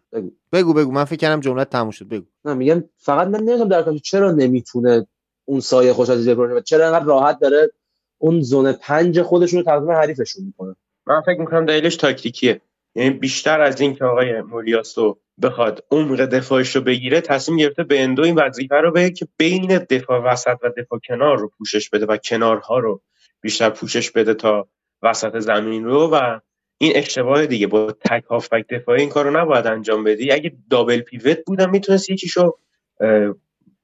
بگو. 0.54 0.74
بگو 0.74 0.92
من 0.92 1.06
فکر 1.06 1.16
کردم 1.16 1.40
جملت 1.40 1.70
تموم 1.70 1.92
شد. 1.92 2.08
بگو. 2.08 2.26
نه 2.46 2.54
میگم 2.54 2.84
فقط 2.98 3.28
من 3.28 3.40
نمی‌دونم 3.40 3.70
در 3.70 3.98
چرا 3.98 4.32
نمی‌تونه 4.32 5.08
اون 5.46 5.60
سایه 5.60 5.94
خوش 5.94 6.10
از 6.10 6.28
لیورپول 6.28 6.62
چرا 6.62 6.86
انقدر 6.88 7.06
راحت 7.06 7.40
داره 7.40 7.72
اون 8.18 8.42
زون 8.42 8.72
پنج 8.72 9.22
خودشون 9.22 9.60
رو 9.60 9.66
تقدیم 9.66 9.92
حریفشون 9.92 10.46
می‌کنه؟ 10.46 10.76
من 11.08 11.22
فکر 11.22 11.40
می‌کنم 11.40 11.66
دلیلش 11.66 11.96
تاکتیکیه. 11.96 12.62
یعنی 12.96 13.10
بیشتر 13.10 13.62
از 13.62 13.82
این 13.82 13.96
که 13.96 14.06
آقای 14.06 14.42
مولیاسو 14.42 15.18
بخواد 15.42 15.84
عمق 15.92 16.26
دفاعش 16.26 16.76
رو 16.76 16.82
بگیره 16.82 17.22
تصمیم 17.22 17.58
گرفته 17.58 17.84
به 17.84 18.04
اندو 18.04 18.24
این 18.24 18.36
وظیفه 18.36 18.76
رو 18.76 18.92
بگه 18.92 19.12
که 19.12 19.28
بین 19.38 19.78
دفاع 19.78 20.20
وسط 20.20 20.58
و 20.64 20.70
دفاع 20.78 21.00
کنار 21.08 21.38
رو 21.38 21.52
پوشش 21.58 21.90
بده 21.90 22.06
و 22.06 22.18
کنارها 22.18 22.80
رو 22.80 23.02
بیشتر 23.42 23.70
پوشش 23.70 24.12
بده 24.12 24.34
تا 24.34 24.68
وسط 25.04 25.40
زمین 25.40 25.86
رو 25.86 26.10
و 26.14 26.40
این 26.78 26.92
اشتباه 26.96 27.46
دیگه. 27.46 27.68
با 27.68 27.92
تک 27.92 28.24
هافبک 28.30 28.66
دفاعی 28.70 29.02
این 29.02 29.10
کارو 29.10 29.32
نباید 29.38 29.68
انجام 29.68 30.04
بدی. 30.04 30.32
اگه 30.32 30.52
double 30.70 31.02
pivot 31.02 31.40
بودم 31.46 31.70
می‌تونست 31.70 32.10
یکیشو 32.10 32.58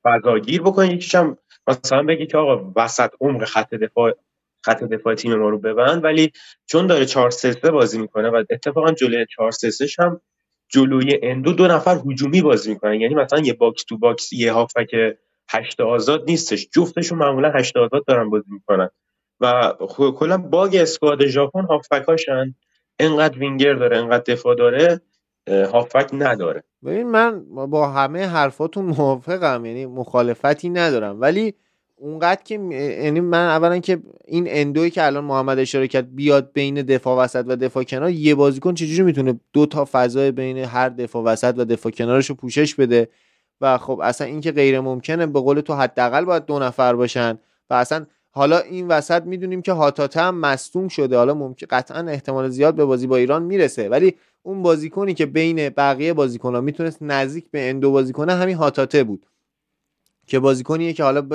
فضاگیر 0.04 0.62
بکنه 0.62 0.94
یکیش 0.94 1.16
هم 1.16 1.38
مثلا 1.68 2.04
بگی 2.04 2.28
که 2.28 2.38
آقا 2.38 2.72
وسط 2.76 3.10
عمق 3.22 3.44
خط 3.46 3.74
دفاع 3.74 4.14
خط 4.66 4.84
دفاع 4.84 5.16
تیم 5.16 5.36
ما 5.36 5.50
رو 5.50 5.60
ببند. 5.60 6.04
ولی 6.04 6.32
چون 6.66 6.88
داره 6.88 7.06
4 7.06 7.30
3 7.30 7.54
بازی 7.72 8.00
می‌کنه 8.00 8.30
و 8.30 8.44
اتفاقا 8.50 8.92
جلوی 8.92 9.26
4 9.36 9.52
3 9.52 9.70
هم 10.00 10.22
جلوی 10.70 11.20
اندو 11.24 11.54
دو 11.54 11.68
نفر 11.68 12.02
هجومی 12.12 12.42
بازی 12.42 12.74
می‌کنن. 12.74 13.02
یعنی 13.02 13.16
مثلا 13.16 13.39
یه 13.39 13.54
box 13.54 13.84
to 13.84 13.97
box 13.97 14.34
یه 14.34 14.52
هافک 14.54 14.96
هشت 15.50 15.82
آزاد 15.82 16.24
نیستش. 16.28 16.68
جفتشون 16.76 17.18
معمولا 17.18 17.52
هشت 17.52 17.78
آزاد 17.78 18.06
دارن 18.06 18.30
بازی 18.30 18.52
می‌کنن. 18.52 18.89
و 19.39 19.74
کلا 20.20 20.38
باگ 20.38 20.76
اسکواد 20.76 21.26
ژاپن 21.26 21.66
هافکاشن 21.66 22.56
انقدر 23.02 23.39
وینگر 23.39 23.74
داره 23.74 23.97
انقدر 23.97 24.34
دفاع 24.34 24.56
داره 24.56 25.02
هافک 25.49 26.10
نداره. 26.14 26.64
ببین 26.86 27.08
من 27.08 27.45
با 27.70 27.88
همه 27.88 28.28
حرفاتون 28.28 28.86
موافقم 28.86 29.66
یعنی 29.66 29.86
مخالفتی 29.86 30.70
ندارم. 30.70 31.22
ولی 31.22 31.54
اونقدر 31.95 32.43
که 32.43 32.56
یعنی 33.04 33.20
من 33.20 33.45
اولا 33.45 33.80
که 33.80 33.99
این 34.26 34.45
اندوی 34.47 34.89
که 34.89 35.06
الان 35.06 35.24
محمد 35.24 35.60
اشاره 35.60 35.88
کرد 35.88 36.16
بیاد 36.16 36.52
بین 36.54 36.82
دفاع 36.82 37.24
وسط 37.24 37.45
و 37.47 37.56
دفاع 37.56 37.84
کنار 37.84 38.10
یه 38.10 38.36
بازیکن 38.36 38.74
چجوری 38.74 39.04
می‌تونه 39.04 39.39
دو 39.54 39.66
تا 39.66 39.88
فضای 39.91 40.32
بین 40.32 40.58
هر 40.58 40.89
دفاع 40.89 41.24
وسط 41.24 41.54
و 41.58 41.66
دفاع 41.66 41.91
کنارش 41.91 42.30
رو 42.30 42.36
پوشش 42.36 42.76
بده؟ 42.76 43.10
و 43.62 43.78
خب 43.78 43.99
اصلا 44.04 44.28
این 44.28 44.41
که 44.41 44.52
غیر 44.52 44.80
ممکنه 44.80 45.26
به 45.26 45.39
قول 45.39 45.60
تو 45.62 45.74
حداقل 45.74 46.26
باید 46.26 46.45
دو 46.45 46.60
نفر 46.60 46.95
باشن. 46.95 47.38
و 47.70 47.74
اصلا 47.74 48.06
حالا 48.32 48.60
این 48.60 48.88
وسط 48.88 49.24
می‌دونیم 49.24 49.62
که 49.62 49.72
هاتاته 49.72 50.22
هم 50.22 50.36
مصدوم 50.36 50.88
شده. 50.88 51.18
حالا 51.18 51.34
ممکن 51.34 51.68
قطعا 51.70 52.08
احتمال 52.08 52.50
زیاد 52.50 52.76
به 52.76 52.86
بازی 52.86 53.08
با 53.08 53.18
ایران 53.18 53.44
می‌رسه. 53.44 53.90
ولی 53.90 54.16
اون 54.44 54.62
بازیکنی 54.62 55.14
که 55.14 55.26
بین 55.26 55.70
بقیه 55.70 56.14
بازیکن‌ها 56.14 56.62
می‌تونست 56.62 56.98
نزدیک 57.02 57.52
به 57.52 57.70
اندو 57.70 57.92
بازی 57.92 58.14
کنه 58.14 58.34
همین 58.34 58.56
هاتاته 58.56 59.04
بود. 59.04 59.26
که 60.28 60.40
بازیکنیه 60.40 60.94
که 60.94 61.04
حالا 61.04 61.28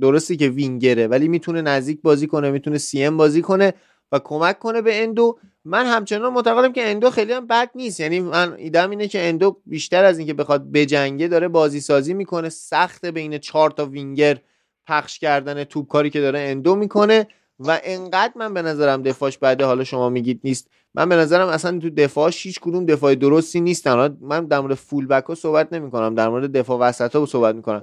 درستی 0.00 0.36
که 0.36 0.48
وینگره 0.48 1.06
ولی 1.06 1.28
می‌تونه 1.28 1.62
نزدیک 1.62 2.02
بازی 2.02 2.26
کنه 2.26 2.50
می‌تونه 2.50 2.78
CM 2.78 3.16
بازی 3.16 3.42
کنه 3.42 3.74
و 4.12 4.18
کمک 4.18 4.58
کنه 4.58 4.82
به 4.82 5.02
اندو. 5.02 5.38
من 5.64 5.86
همچنان 5.86 6.32
معتقدم 6.32 6.72
که 6.72 6.90
اندو 6.90 7.10
خیلی 7.10 7.32
هم 7.32 7.46
بد 7.46 7.70
نیست. 7.74 8.00
یعنی 8.00 8.20
من 8.20 8.52
ایدم 8.52 8.90
اینه 8.90 9.08
که 9.08 9.28
اندو 9.28 9.60
بیشتر 9.66 10.04
از 10.04 10.18
اینکه 10.18 10.34
بخواد 10.34 10.72
بجنگه 10.72 11.28
داره 11.28 11.48
بازی 11.48 11.80
سازی 11.80 12.14
می‌کنه. 12.14 12.48
سخت 12.48 13.06
بین 13.06 13.38
چهار 13.38 13.70
تا 13.70 13.86
وینگر 13.86 14.38
پخش 14.86 15.18
کردن 15.18 15.64
توپ 15.64 15.88
کاری 15.88 16.10
که 16.10 16.20
داره 16.20 16.38
اندو 16.38 16.76
می‌کنه 16.76 17.26
و 17.58 17.80
انقدر 17.84 18.32
من 18.36 18.54
به 18.54 18.62
نظرم 18.62 19.02
دفاعش 19.02 19.38
بعده 19.38 19.64
حالا 19.64 19.84
شما 19.84 20.08
میگید 20.08 20.40
نیست. 20.44 20.70
من 20.94 21.08
به 21.08 21.16
نظرم 21.16 21.48
اصلا 21.48 21.78
تو 21.78 21.90
دفاعش 21.90 22.46
هیچ 22.46 22.60
کدوم 22.60 22.86
دفاع 22.86 23.14
درستی 23.14 23.60
نیستن. 23.60 24.16
من 24.20 24.46
در 24.46 24.60
مورد 24.60 24.74
فول 24.74 25.06
بک 25.06 25.24
ها 25.24 25.34
صحبت 25.34 25.72
نمی 25.72 25.90
کنم 25.90 26.14
در 26.14 26.28
مورد 26.28 26.52
دفاع 26.52 26.78
وسط 26.78 27.16
ها 27.16 27.26
صحبت 27.26 27.54
می‌کنم. 27.54 27.82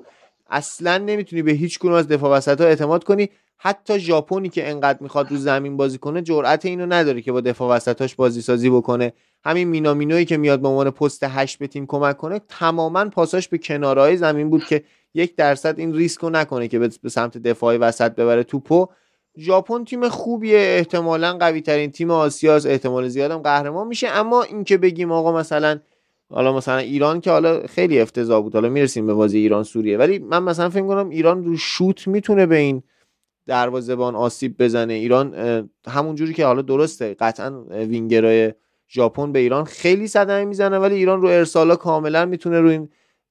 اصلا 0.49 0.97
نمی‌تونی 0.97 1.41
به 1.41 1.52
هیچ 1.52 1.80
کدوم 1.80 1.93
از 1.93 2.08
دفاع 2.08 2.38
وسط 2.38 2.62
ها 2.62 2.68
اعتماد 2.68 3.04
کنی. 3.04 3.30
حتی 3.58 3.99
ژاپنی 3.99 4.49
که 4.49 4.70
انقدر 4.70 4.97
می‌خواد 5.02 5.32
رو 5.32 5.38
زمین 5.38 5.78
بازی 5.78 5.97
کنه 5.97 6.22
جرأت 6.22 6.66
اینو 6.66 6.86
نداره 6.86 7.22
که 7.22 7.32
با 7.32 7.41
دفاع 7.41 7.76
وسطاش 7.76 8.16
بازی 8.16 8.41
سازی 8.41 8.70
بکنه. 8.70 9.14
همین 9.45 9.68
مینامینوی 9.68 10.26
که 10.26 10.38
میاد 10.38 10.62
به 10.62 10.68
عنوان 10.68 10.89
پست 10.91 11.24
8 11.24 11.60
به 11.60 11.68
تیم 11.68 11.86
کمک 11.86 12.18
کنه 12.18 12.41
تماما 12.49 13.06
پاساش 13.06 13.47
به 13.47 13.58
کنارهای 13.58 14.18
زمین 14.18 14.49
بود 14.49 14.64
که 14.64 14.84
یک 15.14 15.36
درصد 15.36 15.80
این 15.80 15.93
ریسکو 15.93 16.30
نکنه 16.30 16.68
که 16.68 16.80
به 16.80 17.09
سمت 17.09 17.38
دفاع 17.38 17.78
وسط 17.78 18.16
ببره 18.16 18.43
توپو 18.43 18.88
ژاپن 19.38 19.84
تیم 19.84 20.09
خوبیه 20.09 20.57
احتمالا 20.57 21.38
قوی 21.38 21.62
ترین 21.62 21.91
تیم 21.91 22.12
آسیاس 22.12 22.66
احتمال 22.66 23.07
زیادم 23.07 23.38
قهرمان 23.38 23.88
میشه. 23.88 24.07
اما 24.07 24.43
اینکه 24.43 24.78
بگیم 24.78 25.12
آقا 25.12 25.39
مثلا 25.39 25.80
حالا 26.30 26.53
مثلا 26.57 26.78
ایران 26.78 27.22
که 27.22 27.32
حالا 27.32 27.68
خیلی 27.68 27.99
افتضاح 27.99 28.43
بود. 28.43 28.53
حالا 28.53 28.70
می‌رسیم 28.70 29.07
به 29.07 29.14
بازی 29.14 29.38
ایران 29.38 29.64
سوریه. 29.64 29.97
ولی 29.97 30.20
من 30.20 30.43
مثلا 30.43 30.70
فکر 30.70 30.88
کنم 30.88 31.09
ایران 31.09 31.45
رو 31.45 31.57
شوت 31.57 32.07
می‌تونه 32.07 32.45
به 32.45 32.55
این 32.55 32.84
دروازه‌بان 33.47 34.16
آسیب 34.16 34.64
بزنه. 34.64 34.93
ایران 34.93 35.36
همون 35.88 36.16
جوری 36.16 36.33
که 36.33 36.46
حالا 36.46 36.62
درسته 36.62 37.13
قطعا 37.13 37.63
وینگرای 37.70 38.54
ژاپن 38.89 39.32
به 39.32 39.39
ایران 39.39 39.63
خیلی 39.63 40.08
صدمه 40.08 40.46
می‌زنه 40.46 40.78
ولی 40.79 40.96
ایران 40.96 41.21
رو 41.21 41.28
ارسالا 41.28 41.75
کاملا 41.75 42.25
می‌تونه 42.25 42.59
رو 42.59 42.70
این 42.70 42.89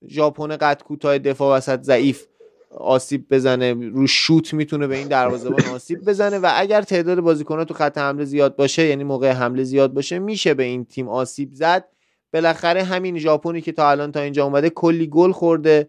ژاپن 0.08 0.56
قد 0.56 0.82
کوتاه 0.82 1.18
دفاع 1.18 1.56
وسط 1.56 1.82
ضعیف 1.82 2.26
آسیب 2.70 3.26
بزنه 3.30 3.74
رو 3.74 4.06
شوت 4.06 4.54
می‌تونه 4.54 4.86
به 4.86 4.96
این 4.96 5.08
دروازه‌بان 5.08 5.64
آسیب 5.74 6.04
بزنه 6.04 6.38
و 6.38 6.50
اگر 6.54 6.82
تعداد 6.82 7.20
بازیکن‌ها 7.20 7.64
تو 7.64 7.74
خط 7.74 7.98
حمله 7.98 8.24
زیاد 8.24 8.56
باشه 8.56 8.86
یعنی 8.86 9.04
موقع 9.04 9.30
حمله 9.30 9.64
زیاد 9.64 9.92
باشه 9.92 10.18
میشه 10.18 10.54
به 10.54 10.62
این 10.62 10.84
تیم 10.84 11.08
آسیب 11.08 11.50
زد. 11.52 11.84
بالاخره 12.32 12.82
همین 12.82 13.18
ژاپنی 13.18 13.60
که 13.60 13.72
تا 13.72 13.90
الان 13.90 14.12
تا 14.12 14.20
اینجا 14.20 14.44
اومده 14.44 14.70
کلی 14.70 15.06
گل 15.06 15.32
خورده 15.32 15.88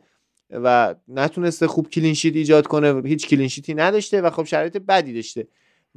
و 0.50 0.96
نتونسته 1.08 1.68
خوب 1.68 1.90
clean 1.90 2.13
sheet 2.13 2.36
ایجاد 2.36 2.68
کنه. 2.68 3.02
هیچ 3.06 3.28
clean 3.28 3.49
sheet 3.49 3.69
ی 3.69 3.74
نداشته 3.74 4.22
و 4.22 4.30
خب 4.30 4.44
شرایط 4.44 4.78
بدی 4.78 5.14
داشته. 5.14 5.48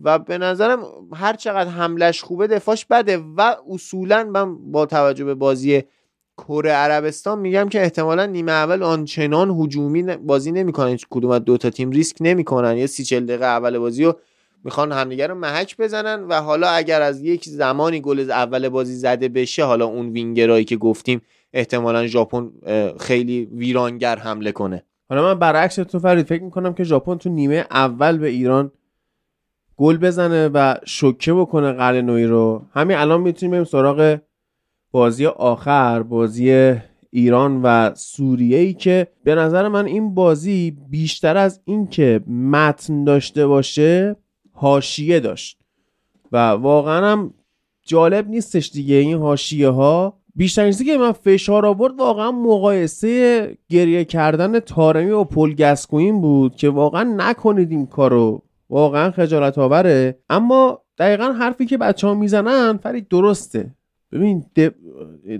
و 0.02 0.18
به 0.18 0.38
نظرم 0.38 0.84
هر 1.12 1.36
چقدر 1.36 1.70
حملش 1.70 2.22
خوبه 2.22 2.46
دفاعش 2.46 2.84
بده 2.84 3.16
و 3.36 3.54
اصولا 3.70 4.24
من 4.24 4.72
با 4.72 4.86
توجه 4.86 5.24
به 5.24 5.34
بازی 5.34 5.82
کره 6.38 6.70
عربستان 6.70 7.38
میگم 7.38 7.68
که 7.68 7.82
احتمالا 7.82 8.26
نیمه 8.26 8.52
اول 8.52 8.82
آنچنان 8.82 9.50
هجومی 9.50 10.02
بازی 10.02 10.52
نمی‌کنن. 10.52 10.88
هیچ 10.88 11.06
کدوم 11.10 11.30
از 11.30 11.44
دو 11.44 11.56
تا 11.56 11.70
تیم 11.70 11.90
ریسک 11.90 12.16
نمی‌کنن. 12.20 12.76
یه 12.76 12.86
سی 12.86 13.04
چل 13.04 13.26
دقیقه 13.26 13.44
اول 13.44 13.78
بازی 13.78 14.04
رو 14.04 14.16
می‌خوان 14.64 14.92
همدیگه 14.92 15.26
رو 15.26 15.34
محک 15.34 15.76
بزنن 15.76 16.24
و 16.24 16.40
حالا 16.40 16.68
اگر 16.68 17.02
از 17.02 17.22
یک 17.22 17.44
زمانی 17.44 18.00
گل 18.00 18.30
اول 18.30 18.68
بازی 18.68 18.94
زده 18.94 19.28
بشه 19.28 19.64
حالا 19.64 19.86
اون 19.86 20.08
وینگرایی 20.08 20.64
که 20.64 20.76
گفتیم 20.76 21.22
احتمالا 21.52 22.06
ژاپن 22.06 22.50
خیلی 23.00 23.44
ویرانگر 23.44 24.18
حمله 24.18 24.52
کنه. 24.52 24.84
حالا 25.08 25.22
من 25.22 25.38
برعکس 25.38 25.74
تو 25.74 25.98
فرید 25.98 26.26
فکر 26.26 26.42
می‌کنم 26.42 26.74
که 26.74 26.84
ژاپن 26.84 27.18
تو 27.18 27.28
نیمه 27.30 27.66
اول 27.70 28.18
به 28.18 28.28
ایران 28.28 28.72
گل 29.76 29.96
بزنه 29.96 30.48
و 30.48 30.74
شوکه 30.84 31.32
بکنه 31.32 31.72
قلنوی 31.72 32.24
رو. 32.24 32.62
همین 32.72 32.96
الان 32.96 33.20
می‌تونیم 33.20 33.50
بریم 33.50 33.64
سراغ 33.64 34.18
بازی 34.94 35.26
آخر 35.26 36.02
بازی 36.02 36.74
ایران 37.10 37.60
و 37.62 37.94
سوریه 37.94 38.58
ای 38.58 38.72
که 38.72 39.06
به 39.24 39.34
نظر 39.34 39.68
من 39.68 39.86
این 39.86 40.14
بازی 40.14 40.76
بیشتر 40.90 41.36
از 41.36 41.60
اینکه 41.64 42.20
متن 42.28 43.04
داشته 43.04 43.46
باشه 43.46 44.16
هاشیه 44.54 45.20
داشت. 45.20 45.58
و 46.32 46.36
واقعا 46.50 47.12
هم 47.12 47.34
جالب 47.86 48.28
نیستش 48.28 48.70
دیگه 48.70 48.94
این 48.94 49.18
هاشیه 49.18 49.68
ها 49.68 50.18
بیشتر 50.36 50.66
چیزی 50.66 50.84
که 50.84 50.98
من 50.98 51.12
فشار 51.12 51.66
آورد 51.66 51.98
واقعا 51.98 52.32
مقایسه 52.32 53.58
گریه 53.68 54.04
کردن 54.04 54.60
تارمی 54.60 55.10
و 55.10 55.24
پل 55.24 55.54
گسکوین 55.54 56.20
بود 56.20 56.56
که 56.56 56.68
واقعا 56.68 57.14
نکنید 57.16 57.70
این 57.70 57.86
کارو. 57.86 58.42
واقعا 58.70 59.10
خجالت 59.10 59.58
آوره. 59.58 60.18
اما 60.30 60.80
دقیقا 60.98 61.32
حرفی 61.32 61.66
که 61.66 61.78
بچه 61.78 62.06
ها 62.06 62.14
می‌زنن 62.14 62.76
فرید 62.76 63.08
درسته. 63.08 63.74
ببین 64.14 64.44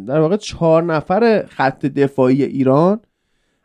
در 0.06 0.20
واقع 0.20 0.36
چهار 0.36 0.82
نفر 0.82 1.46
خط 1.48 1.86
دفاعی 1.86 2.42
ایران 2.42 3.00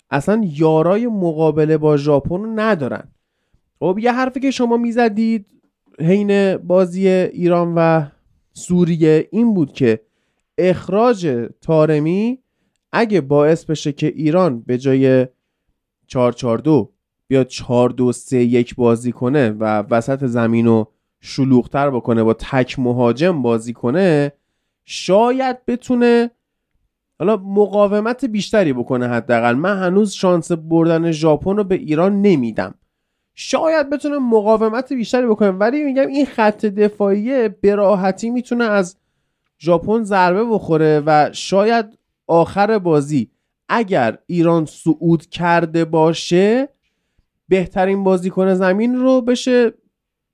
اصلا 0.10 0.42
یارای 0.46 1.08
مقابله 1.08 1.78
با 1.78 1.98
ژاپن 1.98 2.60
ندارن. 2.60 3.12
خب 3.80 3.98
یه 4.02 4.12
حرفی 4.12 4.40
که 4.40 4.52
شما 4.52 4.78
می‌زدید 4.78 5.46
حین 6.00 6.58
بازی 6.58 7.08
ایران 7.08 7.74
و 7.76 8.06
سوریه 8.54 9.28
این 9.32 9.54
بود 9.54 9.74
که 9.74 10.00
اخراج 10.58 11.48
تارمی 11.62 12.40
اگه 12.92 13.22
باعث 13.22 13.66
بشه 13.66 13.92
که 13.92 14.08
ایران 14.08 14.62
به 14.62 14.78
جای 14.78 15.28
442 16.08 16.92
بیاد 17.28 17.48
4 17.48 17.90
2 17.90 18.12
3 18.12 18.38
1 18.38 18.76
بازی 18.76 19.12
کنه 19.12 19.50
و 19.50 19.84
وسط 19.90 20.26
زمین 20.26 20.66
رو 20.66 20.92
شلوغتر 21.22 21.90
بکنه 21.90 22.24
با 22.24 22.34
تک 22.34 22.80
مهاجم 22.80 23.42
بازی 23.42 23.74
کنه 23.74 24.32
شاید 24.92 25.66
بتونه 25.66 26.32
حالا 27.20 27.38
مقاومت 27.38 28.26
بیشتری 28.26 28.74
بکنه 28.74 29.08
حداقل. 29.08 29.54
من 29.54 29.78
هنوز 29.78 30.12
شانس 30.12 30.52
بردن 30.52 31.12
ژاپن 31.12 31.58
رو 31.58 31.64
به 31.64 31.76
ایران 31.76 32.22
نمیدم. 32.22 32.76
شاید 33.36 33.90
بتونه 33.90 34.18
مقاومت 34.18 34.94
بیشتری 34.94 35.28
بکنه 35.28 35.50
ولی 35.52 35.84
میگم 35.84 36.08
این 36.08 36.26
خط 36.26 36.66
دفاعی 36.66 37.50
به 37.50 37.76
راحتی 37.76 38.30
می‌تونه 38.30 38.64
از 38.64 38.98
ژاپن 39.60 40.04
ضربه 40.04 40.46
بخوره 40.46 41.04
و 41.06 41.30
شاید 41.34 41.86
آخر 42.28 42.80
بازی 42.80 43.32
اگر 43.70 44.18
ایران 44.26 44.66
صعود 44.66 45.26
کرده 45.26 45.86
باشه 45.86 46.70
بهترین 47.50 48.04
بازیکن 48.04 48.54
زمین 48.54 48.96
رو 48.96 49.22
بشه 49.22 49.74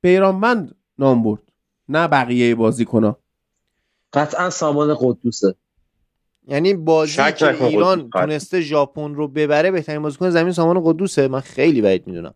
بیرانوند 0.01 0.75
نام 0.99 1.23
برد 1.23 1.41
نه 1.89 2.07
بقیه 2.07 2.55
بازیکنها. 2.55 3.24
قطعا 4.15 4.49
سامان 4.49 4.95
قدوسه. 4.99 5.55
یعنی 6.47 6.73
بازی 6.73 7.31
که 7.37 7.65
ایران 7.65 8.09
تونسته 8.09 8.61
ژاپن 8.61 9.15
رو 9.15 9.27
ببره 9.27 9.71
بهترین 9.71 10.01
بازیکن 10.01 10.29
زمین 10.29 10.51
سامان 10.51 10.81
قدوسه. 10.83 11.27
من 11.27 11.39
خیلی 11.39 11.81
بعید 11.81 12.07
می‌دونم. 12.07 12.33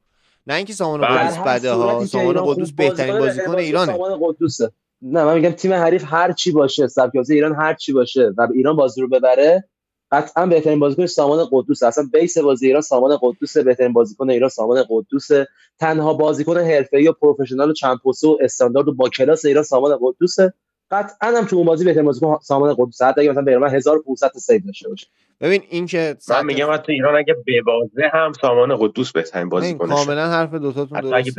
نه 0.48 0.54
اینکه 0.54 0.74
سامان 0.74 1.02
بله. 1.02 1.18
قدوس 1.18 1.38
بده 1.38 1.72
ها 1.72 2.06
سامان 2.06 2.46
قدوس 2.46 2.72
بهترین 2.72 3.20
بازیکن 3.20 3.56
ایرانه. 3.56 3.92
سامان 3.92 4.20
قدوسه. 4.22 4.72
نه 5.02 5.24
من 5.24 5.36
میگم 5.36 5.50
تیم 5.50 5.74
حریف 5.74 6.04
هر 6.08 6.32
چی 6.32 6.52
باشه 6.52 6.88
سبک 6.88 7.12
ایران 7.30 7.56
هر 7.56 7.74
چی 7.74 7.94
باشه 7.94 8.32
و 8.38 8.48
ایران 8.54 8.76
بازی 8.76 9.02
رو 9.02 9.08
ببره 9.08 9.70
قطعا 10.12 10.46
بهترین 10.46 10.80
بازیکن 10.80 11.06
سامان 11.06 11.48
قدوس 11.52 11.84
اصلا 11.84 12.10
base 12.14 12.38
بازی 12.38 12.68
ایران 12.68 12.82
سامان 12.82 13.18
قدوس 13.22 13.58
بهترین 13.58 13.94
بازیکن 13.94 14.30
ایران 14.30 14.50
سامان 14.50 14.84
قدوس 14.90 15.28
تنها 15.80 16.14
بازیکن 16.14 16.58
حرفه‌ای 16.58 17.08
و 17.08 17.12
professional 17.12 17.70
و 17.70 17.74
چند 17.74 17.98
و 18.24 18.38
استاندارد 18.42 18.88
و 18.88 18.94
با 18.94 19.10
کلاس 19.10 19.46
ایران 19.46 19.64
سامان 19.64 19.98
قدوس 20.02 20.36
قطعا 20.92 21.38
هم 21.38 21.46
تو 21.46 21.56
اون 21.56 21.66
بازی 21.66 21.86
بهترین 21.86 22.06
بازیکن 22.06 22.40
سامان 22.42 22.74
قدوس 22.74 23.02
حتی 23.02 23.22
اگه 23.22 23.30
مثلا 23.30 23.44
بیرون 23.44 23.70
1500 23.70 24.32
save 24.36 24.62
داشته 24.66 24.90
باشه 24.90 25.08
ببین 25.42 25.64
این 25.70 25.86
که 25.86 26.16
من 26.30 26.46
میگم 26.46 26.74
حتی 26.74 26.92
ایران 26.92 27.16
اگه 27.16 27.36
ببازه 27.46 28.10
هم 28.14 28.34
سامان 28.42 28.78
قدوس 28.78 29.12
بهترین 29.12 29.50
بازیکنشه. 29.50 29.94
کاملا 29.94 30.30
حرف 30.30 30.54
دو 30.54 30.72
تاتون 30.72 31.02
درست. 31.02 31.38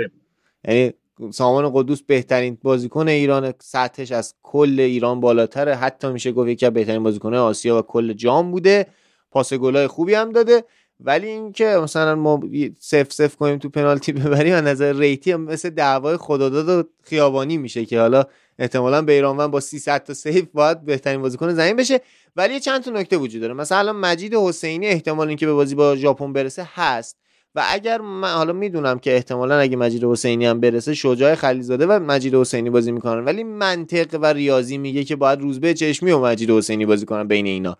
یعنی 0.65 0.93
سامان 1.31 1.71
قدوس 1.75 2.03
بهترین 2.03 2.59
بازیکن 2.63 3.09
ایران 3.09 3.55
سطحش 3.59 4.13
از 4.13 4.35
کل 4.43 4.81
ایران 4.81 5.21
بالاتره. 5.21 5.75
حتی 5.75 6.09
میشه 6.09 6.33
گفت 6.33 6.49
یکی 6.49 6.67
از 6.67 6.73
بهترین 6.73 7.03
بازیکن 7.03 7.35
آسیا 7.35 7.79
و 7.79 7.83
کل 7.83 8.13
جام 8.13 8.51
بوده. 8.51 8.87
پاس 9.31 9.55
گلای 9.55 9.87
خوبی 9.87 10.15
هم 10.15 10.33
داده. 10.33 10.65
ولی 11.05 11.27
اینکه 11.27 11.65
مثلا 11.83 12.15
ما 12.15 12.41
سف 12.79 13.13
سف 13.13 13.37
کنیم 13.37 13.59
تو 13.59 13.69
پنالتی 13.69 14.13
ببریم 14.23 14.55
از 14.55 14.65
نظر 14.65 14.93
ریتی 14.93 15.35
مثل 15.35 15.71
دعوای 15.71 16.17
خداداد 16.17 16.69
و 16.69 16.89
خیابانی 17.03 17.57
میشه 17.57 17.85
که 17.85 18.01
حالا 18.01 18.25
احتمالا 18.59 19.03
بیرانوند 19.03 19.51
با 19.51 19.61
300 19.61 20.05
تا 20.05 20.15
سیف 20.15 20.45
باید 20.55 20.85
بهترین 20.85 21.23
بازیکن 21.23 21.55
زمین 21.55 21.77
بشه. 21.77 22.01
ولی 22.37 22.61
چند 22.61 22.83
تا 22.83 22.91
نکته 22.91 23.17
وجود 23.17 23.41
داره. 23.41 23.55
مثلا 23.55 23.93
مجید 23.93 24.35
حسینی 24.35 24.87
احتمال 24.87 25.29
اینکه 25.29 25.47
به 25.47 25.53
بازی 25.53 25.75
با 25.75 25.97
ژاپن 25.97 26.33
برسه 26.33 26.69
هست. 26.75 27.17
و 27.55 27.65
اگر 27.69 28.01
من 28.01 28.33
حالا 28.33 28.53
می‌دونم 28.53 28.99
که 28.99 29.15
احتمالا 29.15 29.59
اگه 29.59 29.77
مجید 29.77 30.05
حسینی 30.05 30.47
هم 30.47 30.61
برسه 30.61 30.95
شجاع 30.95 31.35
خلیزاده 31.35 31.87
و 31.87 31.99
مجید 31.99 32.35
حسینی 32.35 32.71
بازی 32.71 32.93
می‌کنن. 32.93 33.25
ولی 33.25 33.45
منطق 33.45 34.19
و 34.23 34.27
ریاضی 34.27 34.79
میگه 34.79 35.05
که 35.05 35.17
باید 35.17 35.41
روزبه 35.41 35.75
چشمی 35.75 36.11
و 36.11 36.19
مجید 36.19 36.51
حسینی 36.51 36.87
بازی 36.87 37.07
کنن 37.07 37.29
بین 37.29 37.47
اینا. 37.47 37.77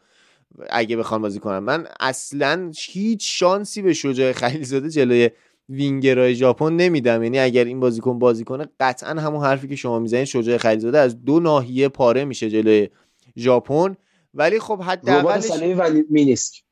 اگه 0.71 0.97
بخوان 0.97 1.23
بازی 1.23 1.39
کنن 1.39 1.59
من 1.59 1.87
اصلا 2.01 2.73
هیچ 2.77 3.39
شانسی 3.39 3.83
به 3.83 3.93
شجاع 3.93 4.33
خلیزاده 4.33 4.91
جلوی 4.91 5.31
وینگرای 5.69 6.35
ژاپن 6.35 6.73
نمیدم. 6.73 7.23
یعنی 7.23 7.39
اگر 7.39 7.65
این 7.65 7.81
بازیکن 7.81 8.19
بازی 8.19 8.45
کنه 8.45 8.69
قطعا 8.81 9.11
همون 9.11 9.45
حرفی 9.45 9.69
که 9.69 9.77
شما 9.77 9.99
می‌زنید 9.99 10.25
شجاع 10.25 10.57
خلیزاده 10.57 10.99
از 10.99 11.25
دو 11.25 11.41
ناحیه 11.41 11.89
پاره 11.89 12.25
میشه 12.25 12.51
جلوی 12.51 12.89
ژاپن. 13.37 13.97
ولی 14.35 14.59
خب 14.59 14.83
حداقلش 14.83 15.51
و 15.51 15.91
مینیسک 16.11 16.63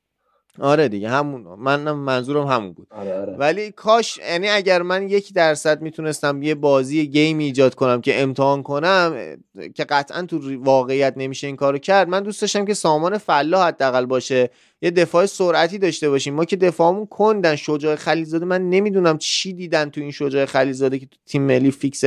آره 0.60 0.88
دیگه 0.88 1.08
همون. 1.08 1.42
من 1.58 1.92
منظورم 1.92 2.46
همون 2.46 2.72
بود. 2.72 2.86
آره 2.90 3.20
آره. 3.20 3.36
ولی 3.36 3.70
کاش 3.70 4.18
یعنی 4.18 4.48
اگر 4.48 4.82
من 4.82 5.08
یک 5.08 5.32
درصد 5.32 5.82
می‌تونستم 5.82 6.42
یه 6.42 6.54
بازی 6.54 7.06
گیم 7.06 7.38
ایجاد 7.38 7.74
کنم 7.74 8.00
که 8.00 8.22
امتحان 8.22 8.62
کنم 8.62 9.36
که 9.74 9.84
قطعا 9.84 10.22
تو 10.22 10.62
واقعیت 10.64 11.14
نمیشه 11.16 11.46
این 11.46 11.56
کارو 11.56 11.78
کرد 11.78 12.08
من 12.08 12.22
دوست 12.22 12.40
داشتم 12.40 12.64
که 12.64 12.74
سامان 12.74 13.18
فلا 13.18 13.64
حداقل 13.64 14.06
باشه 14.06 14.50
یه 14.82 14.90
دفاع 14.90 15.26
سرعتی 15.26 15.78
داشته 15.78 16.10
باشیم. 16.10 16.34
ما 16.34 16.44
که 16.44 16.56
دفاعمون 16.56 17.06
کندن 17.06 17.56
شجاع 17.56 17.94
خلیزاده 17.94 18.44
من 18.44 18.70
نمی‌دونم 18.70 19.18
چی 19.18 19.52
دیدن 19.52 19.90
تو 19.90 20.00
این 20.00 20.10
شجاع 20.10 20.44
خلیزاده 20.44 20.98
که 20.98 21.06
تو 21.06 21.16
تیم 21.26 21.42
ملی 21.42 21.70
فیکس 21.70 22.04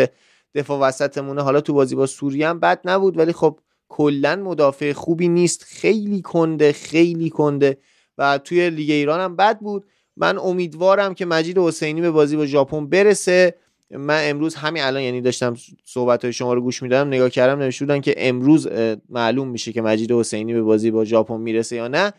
دفاع 0.56 0.80
وسطمونه. 0.80 1.42
حالا 1.42 1.62
تو 1.62 1.74
بازی 1.74 1.96
با 1.96 2.06
سوریه 2.06 2.50
هم 2.50 2.60
بد 2.60 2.80
نبود 2.86 3.18
ولی 3.18 3.34
خب 3.34 3.60
کلا 3.90 4.36
مدافع 4.36 4.94
خوبی 4.94 5.28
نیست. 5.28 5.64
خیلی 5.64 6.22
کنده 6.22 6.72
خیلی 6.72 7.30
کنده. 7.30 7.78
و 8.22 8.38
توی 8.38 8.70
لیگ 8.70 8.90
ایران 8.92 9.20
هم 9.20 9.36
بد 9.36 9.60
بود. 9.60 9.86
من 10.18 10.38
امیدوارم 10.38 11.14
که 11.14 11.26
مجید 11.26 11.58
حسینی 11.58 12.02
به 12.02 12.12
بازی 12.12 12.38
با 12.38 12.46
ژاپن 12.46 12.88
برسه. 12.88 13.56
من 13.92 14.30
امروز 14.30 14.56
همین 14.56 14.84
الان 14.84 15.04
یعنی 15.04 15.22
داشتم 15.22 15.56
صحبت 15.86 16.24
های 16.24 16.34
شما 16.34 16.54
رو 16.54 16.62
گوش 16.62 16.84
می‌دادم 16.84 17.08
نگاه 17.08 17.30
کردم 17.30 17.60
نوشته 17.60 18.00
که 18.00 18.14
امروز 18.18 18.68
معلوم 19.10 19.48
میشه 19.48 19.72
که 19.72 19.82
مجید 19.82 20.12
حسینی 20.12 20.54
به 20.54 20.62
بازی 20.62 20.92
با 20.92 21.06
ژاپن 21.06 21.38
می‌رسه 21.38 21.76
یا 21.76 21.88
نه. 21.88 22.14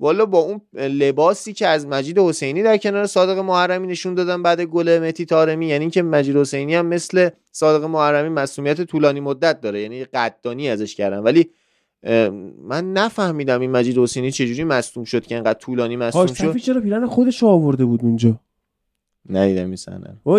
والا 0.00 0.26
با 0.26 0.38
اون 0.38 0.60
لباسی 0.72 1.52
که 1.52 1.66
از 1.66 1.86
مجید 1.86 2.18
حسینی 2.18 2.62
در 2.62 2.76
کنار 2.76 3.06
صادق 3.06 3.38
محرمی 3.38 3.86
نشون 3.86 4.14
دادن 4.14 4.42
بعد 4.42 4.60
گل 4.60 4.98
متی 4.98 5.24
تارمی 5.24 5.66
یعنی 5.66 5.90
که 5.90 6.02
مجید 6.02 6.36
حسینی 6.36 6.74
هم 6.74 6.86
مثل 6.86 7.30
صادق 7.52 7.84
محرمی 7.84 8.28
مسئولیت 8.28 8.80
طولانی 8.80 9.20
مدت 9.20 9.60
داره 9.60 9.80
یعنی 9.82 10.04
قدردانی 10.04 10.68
ازش 10.68 10.94
کردن. 10.94 11.18
ولی 11.18 11.50
من 12.62 12.92
نفهمیدم 12.92 13.60
این 13.60 13.70
مجید 13.70 13.98
حسینی 13.98 14.30
چجوری 14.30 14.64
مصدوم 14.64 15.04
شد 15.04 15.26
که 15.26 15.34
اینقدر 15.34 15.58
طولانی 15.58 15.96
مصدوم 15.96 16.26
شد. 16.26 16.56
چرا 16.56 16.80
پیرن 16.80 17.06
خودش 17.06 17.44
آورده 17.44 17.84
بود 17.84 18.00
اونجا؟ 18.02 18.40
ندیدم 19.30 19.68
میسنن 19.68 20.18
رو. 20.24 20.32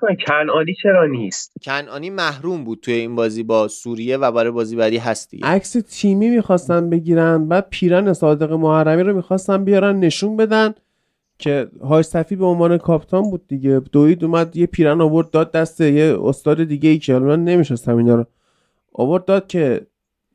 کن 0.00 0.16
کنعانی 0.26 0.74
چرا 0.82 1.06
نیست؟ 1.06 1.52
کنعانی 1.62 2.10
محروم 2.10 2.64
بود 2.64 2.78
توی 2.82 2.94
این 2.94 3.14
بازی 3.14 3.42
با 3.42 3.68
سوریه 3.68 4.16
و 4.16 4.32
برای 4.32 4.50
بازی 4.50 4.76
بعدی 4.76 4.96
هستی 4.96 5.40
عکس 5.42 5.72
تیمی 5.72 6.30
می‌خواستن 6.30 6.90
بگیرن 6.90 7.48
بعد 7.48 7.66
پیرن 7.70 8.12
صادق 8.12 8.52
محرمی 8.52 9.02
رو 9.02 9.16
می‌خواستن 9.16 9.64
بیارن 9.64 10.00
نشون 10.00 10.36
بدن 10.36 10.74
که 11.38 11.68
های 11.84 12.02
صفی 12.02 12.36
به 12.36 12.44
عنوان 12.44 12.78
کاپتان 12.78 13.22
بود 13.22 13.46
دیگه. 13.48 13.80
دوید 13.92 14.24
اومد 14.24 14.56
یه 14.56 14.66
پیرن 14.66 15.00
آورد 15.00 15.30
داد 15.30 15.52
دست 15.52 15.80
یه 15.80 16.18
استاد 16.22 16.64
دیگه 16.64 16.88
ای 16.88 16.98
که 16.98 17.18
من 17.18 17.44
نمیشستم 17.44 17.96
اینا 17.96 18.14
رو. 18.14 18.26
آورد 18.92 19.24
داد 19.24 19.46
که 19.46 19.86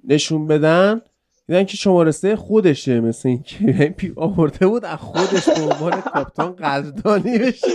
نشون 0.03 0.47
بدن 0.47 1.01
دیدن 1.47 1.63
که 1.63 1.77
شماره 1.77 2.11
سه 2.11 2.35
خودشه 2.35 2.99
مثل 2.99 3.29
این 3.29 3.43
که 3.43 3.93
پی 3.97 4.13
آورده 4.15 4.67
بود 4.67 4.85
از 4.85 4.99
خودش 4.99 5.49
به 5.49 5.61
عنوان 5.61 6.01
کاپتان 6.01 6.55
قدردانی 6.55 7.37
بشه. 7.37 7.67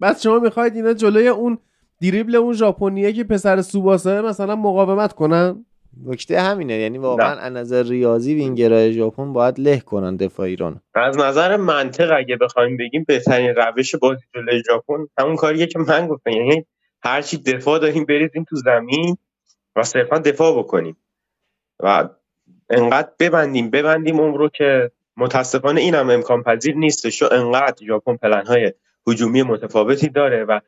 بس 0.00 0.22
شما 0.22 0.38
می‌خواید 0.38 0.76
اینا 0.76 0.92
جلوی 0.92 1.28
اون 1.28 1.58
دیریبل 2.00 2.36
اون 2.36 2.54
ژاپنیه 2.54 3.12
که 3.12 3.24
پسر 3.24 3.62
سوباسه 3.62 4.22
مثلا 4.22 4.56
مقاومت 4.56 5.12
کنن؟ 5.12 5.64
نکته 6.06 6.40
همینه 6.40 6.74
یعنی 6.74 6.98
واقعا 6.98 7.36
از 7.36 7.52
نظر 7.52 7.82
ریاضی 7.82 8.34
وینگرای 8.34 8.92
ژاپن 8.92 9.32
باید 9.32 9.60
له 9.60 9.80
کنن 9.80 10.16
دفاع 10.16 10.46
ایران. 10.46 10.80
از 10.94 11.18
نظر 11.18 11.56
منطق 11.56 12.10
اگه 12.16 12.36
بخوایم 12.36 12.76
بگیم 12.76 13.04
بهترین 13.08 13.54
روش 13.54 13.94
بازی 13.94 14.22
جلوی 14.34 14.62
ژاپن 14.68 15.06
همون 15.18 15.36
کاریه 15.36 15.66
که 15.66 15.78
من 15.78 16.06
گفتم 16.06 16.30
یعنی 16.30 16.66
هرچی 17.02 17.38
دفاع 17.38 17.78
داریم 17.78 18.04
بریزیم 18.04 18.44
تو 18.48 18.56
زمین. 18.56 19.16
و 19.78 19.82
صرفا 19.82 20.18
دفاع 20.18 20.58
بکنیم. 20.58 20.96
و 21.80 22.08
انقدر 22.70 23.08
ببندیم 23.18 23.70
ببندیم 23.70 24.20
اون 24.20 24.34
رو 24.34 24.48
که 24.48 24.90
متاسفانه 25.16 25.80
این 25.80 25.94
هم 25.94 26.10
امکان 26.10 26.42
پذیر 26.42 26.76
نیستش 26.76 27.22
و 27.22 27.28
انقدر 27.32 27.86
ژاپن 27.86 28.16
پلن 28.16 28.46
های 28.46 28.72
هجومی 29.06 29.42
متفاوتی 29.42 30.08
داره 30.08 30.44
و 30.44 30.60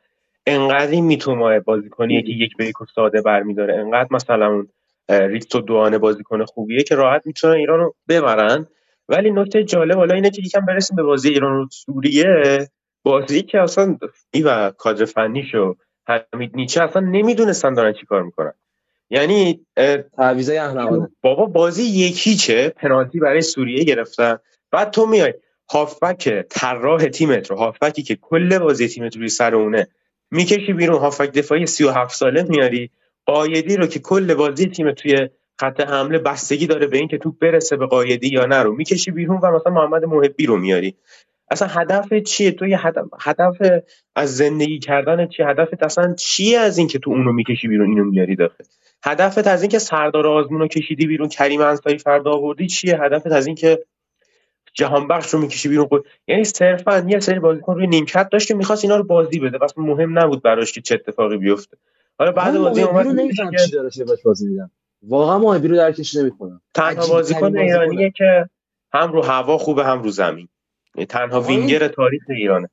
انقدر 0.46 0.90
این 0.90 1.04
میتومای 1.04 1.60
بازیکنیه 1.60 2.22
که 2.22 2.32
یک 2.32 2.56
به 2.56 2.66
یک 2.66 2.74
ساده 2.94 3.22
برمیداره. 3.22 3.74
انقدر 3.74 4.08
مثلا 4.10 4.46
اون 4.46 4.68
ریتو 5.08 5.60
دوانه 5.60 5.98
بازیکن 5.98 6.44
خوبیه 6.44 6.82
که 6.82 6.94
راحت 6.94 7.26
می‌تونن 7.26 7.54
ایران 7.54 7.78
رو 7.78 7.94
ببرن. 8.08 8.66
ولی 9.08 9.30
نکته 9.30 9.64
جالب 9.64 9.96
حالا 9.96 10.14
اینه 10.14 10.30
که 10.30 10.42
یکم 10.42 10.60
برسیم 10.60 10.96
به 10.96 11.02
بازی 11.02 11.28
ایران 11.28 11.60
و 11.60 11.68
سوریه. 11.70 12.68
بازی 13.02 13.42
که 13.42 13.60
اصلا 13.60 13.98
ای 14.30 14.42
و 14.42 14.70
کادر 14.70 15.04
فنیشو 15.04 15.76
حمید 16.06 16.50
نیچه 16.54 16.82
اصلا 16.82 17.02
نمی‌دونستن 17.02 17.74
دارن 17.74 17.92
چی 17.92 18.06
کار 18.06 18.22
می‌کنن. 18.22 18.52
یعنی 19.10 19.66
تعویضای 20.16 20.58
احمقانه 20.58 21.08
بابا 21.20 21.46
بازی 21.46 21.82
یکی 21.82 22.36
چه؟ 22.36 22.68
پنالتی 22.68 23.18
برای 23.20 23.40
سوریه 23.40 23.84
گرفتن. 23.84 24.38
بعد 24.70 24.90
تو 24.90 25.06
میای 25.06 25.34
هافبک 25.70 26.44
طراح 26.50 27.08
تیمت 27.08 27.50
رو 27.50 27.56
هافبکی 27.56 28.02
که 28.02 28.16
کل 28.16 28.58
بازی 28.58 28.88
تیمت 28.88 29.16
روی 29.16 29.28
سر 29.28 29.54
اونه 29.54 29.88
می‌کشی 30.30 30.72
بیرون. 30.72 30.98
هافبک 30.98 31.32
دفاعی 31.32 31.66
37 31.66 32.14
ساله 32.14 32.42
میاری. 32.42 32.90
قایدی 33.26 33.76
رو 33.76 33.86
که 33.86 33.98
کل 33.98 34.34
بازی 34.34 34.66
تیم 34.66 34.92
توی 34.92 35.28
خط 35.60 35.80
حمله 35.80 36.18
بستگی 36.18 36.66
داره 36.66 36.86
به 36.86 36.98
اینکه 36.98 37.18
توپ 37.18 37.38
برسه 37.38 37.76
به 37.76 37.86
قایدی 37.86 38.28
یا 38.28 38.46
نه 38.46 38.62
رو 38.62 38.76
می‌کشی 38.76 39.10
بیرون 39.10 39.40
و 39.42 39.50
مثلا 39.50 39.72
محمد 39.72 40.04
محبی 40.04 40.46
رو 40.46 40.56
میاری. 40.56 40.94
اصلا 41.50 41.68
هدف 41.68 42.14
چیه؟ 42.14 42.50
تو 42.50 42.64
هدف, 42.64 43.04
هدف 43.20 43.82
از 44.16 44.36
زندگی 44.36 44.78
کردن 44.78 45.26
چیه 45.26 45.46
هدفت 45.46 45.82
اصلا 45.82 46.14
چیه 46.14 46.58
از 46.58 46.78
اینکه 46.78 46.98
تو 46.98 47.10
اونو 47.10 47.32
می‌کشی 47.32 47.68
بیرون 47.68 47.88
اینو 47.88 48.04
میاری 48.04 48.36
داخل؟ 48.36 48.64
هدفت 49.04 49.46
از 49.46 49.62
اینکه 49.62 49.78
سردار 49.78 50.26
آزمون 50.26 50.60
رو 50.60 50.68
کشیدی 50.68 51.06
بیرون 51.06 51.28
کریم 51.28 51.60
انصاری 51.60 51.98
فردا 51.98 52.30
آوردی 52.30 52.66
چیه؟ 52.66 53.02
هدفت 53.02 53.26
از 53.26 53.46
اینکه 53.46 53.84
جهان 54.74 55.08
بخش 55.08 55.34
رو 55.34 55.40
می‌کشی 55.40 55.68
بیرون. 55.68 55.86
خود 55.86 56.06
یعنی 56.28 56.44
صرفا 56.44 57.06
یه 57.08 57.20
سری 57.20 57.38
بازیکن 57.38 57.74
روی 57.74 57.86
نیمکت 57.86 58.28
داشت 58.28 58.48
که 58.48 58.54
می‌خواست 58.54 58.84
اینا 58.84 58.96
رو 58.96 59.04
بازی 59.04 59.38
بده. 59.38 59.58
بس 59.58 59.70
مهم 59.76 60.18
نبود 60.18 60.42
براش 60.42 60.72
که 60.72 60.80
چه 60.80 60.94
اتفاقی 60.94 61.36
بیفته. 61.36 61.76
حالا 62.18 62.32
بعد 62.32 62.58
بازی 62.58 62.82
اومد 62.82 63.06
چی 63.66 63.70
داره 63.72 63.90
بازی 64.24 64.46
میدن. 64.46 64.70
واقعا 65.02 65.38
محبی 65.38 65.68
رو 65.68 65.76
درکش 65.76 66.14
نمی‌کنم 66.14 66.60
تنها 66.74 67.06
بازیکن 67.06 67.56
ایرانیه 67.56 68.10
که 68.16 68.48
هم 68.92 69.12
رو 69.12 69.22
هوا 69.22 69.58
خوبه 69.58 69.84
هم 69.84 70.02
رو 70.02 70.10
زمین. 70.10 70.48
یعنی 70.94 71.06
تنها 71.06 71.40
وینگر 71.40 71.88
تاریخ 71.88 72.22
ایرانه. 72.28 72.70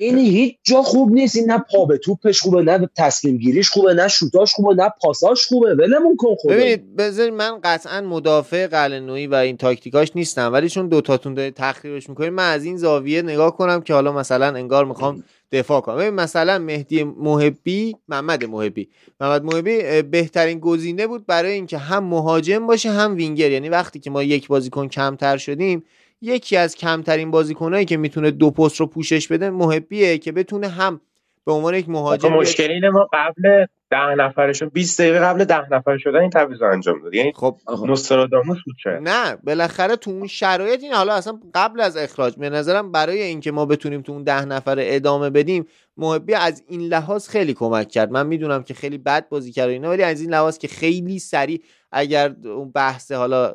این 0.00 0.18
هیچ 0.18 0.56
جا 0.62 0.82
خوب 0.82 1.12
نیست. 1.12 1.36
این 1.36 1.50
نه 1.50 1.64
پا 1.72 1.84
به 1.84 1.98
توپش 1.98 2.40
خوبه 2.40 2.62
نه 2.62 2.88
تصمیم 2.96 3.36
گیریش 3.36 3.70
خوبه 3.70 3.94
نه 3.94 4.08
شوتاش 4.08 4.52
خوبه 4.52 4.74
نه 4.74 4.92
پاساش 5.02 5.46
خوبه. 5.46 5.74
ولمون 5.74 6.16
کن 6.16 6.34
خوبه 6.34 6.54
ببینید 6.54 6.96
بذارید 6.96 7.34
من 7.34 7.60
قطعا 7.64 8.00
مدافع 8.00 8.66
قلنویی 8.66 9.26
و 9.26 9.34
این 9.34 9.56
تاکتیکاش 9.56 10.12
نیستم 10.14 10.52
ولی 10.52 10.68
چون 10.68 10.88
دوتاتون 10.88 11.34
دارید 11.34 11.54
تخریبش 11.54 12.08
می‌کنید 12.08 12.32
من 12.32 12.52
از 12.52 12.64
این 12.64 12.76
زاویه 12.76 13.22
نگاه 13.22 13.56
کنم 13.56 13.80
که 13.80 13.94
حالا 13.94 14.12
مثلا 14.12 14.46
انگار 14.46 14.84
می‌خوام 14.84 15.24
دفاع 15.52 15.80
کنم. 15.80 15.96
ببین 15.96 16.10
مثلا 16.10 16.58
مهدی 16.58 17.04
محبی 17.04 17.96
محمد 18.08 18.44
محبی. 18.44 18.88
محمد 19.20 19.44
محبی 19.44 20.02
بهترین 20.02 20.58
گزینه 20.58 21.06
بود 21.06 21.26
برای 21.26 21.52
اینکه 21.52 21.78
هم 21.78 22.04
مهاجم 22.04 22.66
باشه 22.66 22.90
هم 22.90 23.16
وینگر. 23.16 23.50
یعنی 23.50 23.68
وقتی 23.68 23.98
که 23.98 24.10
ما 24.10 24.22
یک 24.22 24.48
بازیکن 24.48 24.88
کمتر 24.88 25.36
شدیم 25.36 25.84
یکی 26.20 26.56
از 26.56 26.76
کمترین 26.76 27.30
بازیکنایی 27.30 27.84
که 27.84 27.96
می‌تونه 27.96 28.30
دو 28.30 28.50
پست 28.50 28.76
رو 28.76 28.86
پوشش 28.86 29.28
بده 29.28 29.50
محبیه 29.50 30.18
که 30.18 30.32
بتونه 30.32 30.68
هم 30.68 31.00
به 31.46 31.52
عنوان 31.52 31.74
یک 31.74 31.88
مهاجم 31.88 32.32
مشکلی 32.32 32.72
اینه 32.72 32.90
ما 32.90 33.08
قبل 33.12 33.66
ده 33.90 34.14
نفرشون 34.14 34.68
20 34.68 35.00
دقیقه 35.00 35.18
قبل 35.18 35.44
ده 35.44 35.74
نفر 35.74 35.98
شدن 35.98 36.20
این 36.20 36.30
تعویض 36.30 36.62
انجام 36.62 37.02
داد 37.02 37.14
یعنی 37.14 37.32
خب 37.32 37.56
نوستراداموس 37.86 38.58
بود 38.66 38.74
شاید 38.82 39.08
نه 39.08 39.36
بالاخره 39.36 39.96
تو 39.96 40.10
اون 40.10 40.26
شرایط 40.26 40.82
این 40.82 40.92
حالا 40.92 41.14
اصلا 41.14 41.40
قبل 41.54 41.80
از 41.80 41.96
اخراج 41.96 42.36
به 42.36 42.50
نظرم 42.50 42.92
برای 42.92 43.22
اینکه 43.22 43.52
ما 43.52 43.66
بتونیم 43.66 44.02
تو 44.02 44.12
اون 44.12 44.22
ده 44.22 44.44
نفر 44.44 44.76
ادامه 44.78 45.30
بدیم 45.30 45.66
محبی 45.96 46.34
از 46.34 46.62
این 46.68 46.80
لحاظ 46.80 47.28
خیلی 47.28 47.54
کمک 47.54 47.88
کرد. 47.88 48.10
من 48.10 48.26
می‌دونم 48.26 48.62
که 48.62 48.74
خیلی 48.74 48.98
بد 48.98 49.28
بازی 49.28 49.52
کرد 49.52 49.68
اینا 49.68 49.90
ولی 49.90 50.02
از 50.02 50.20
این 50.20 50.30
لحاظ 50.30 50.58
که 50.58 50.68
خیلی 50.68 51.18
سریع 51.18 51.62
اگر 51.92 52.34
اون 52.44 52.70
بحث 52.70 53.12
حالا 53.12 53.54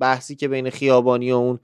بحثی 0.00 0.36
که 0.36 0.48
بین 0.48 0.70
خیابانی 0.70 1.32
و 1.32 1.36
اون 1.36 1.58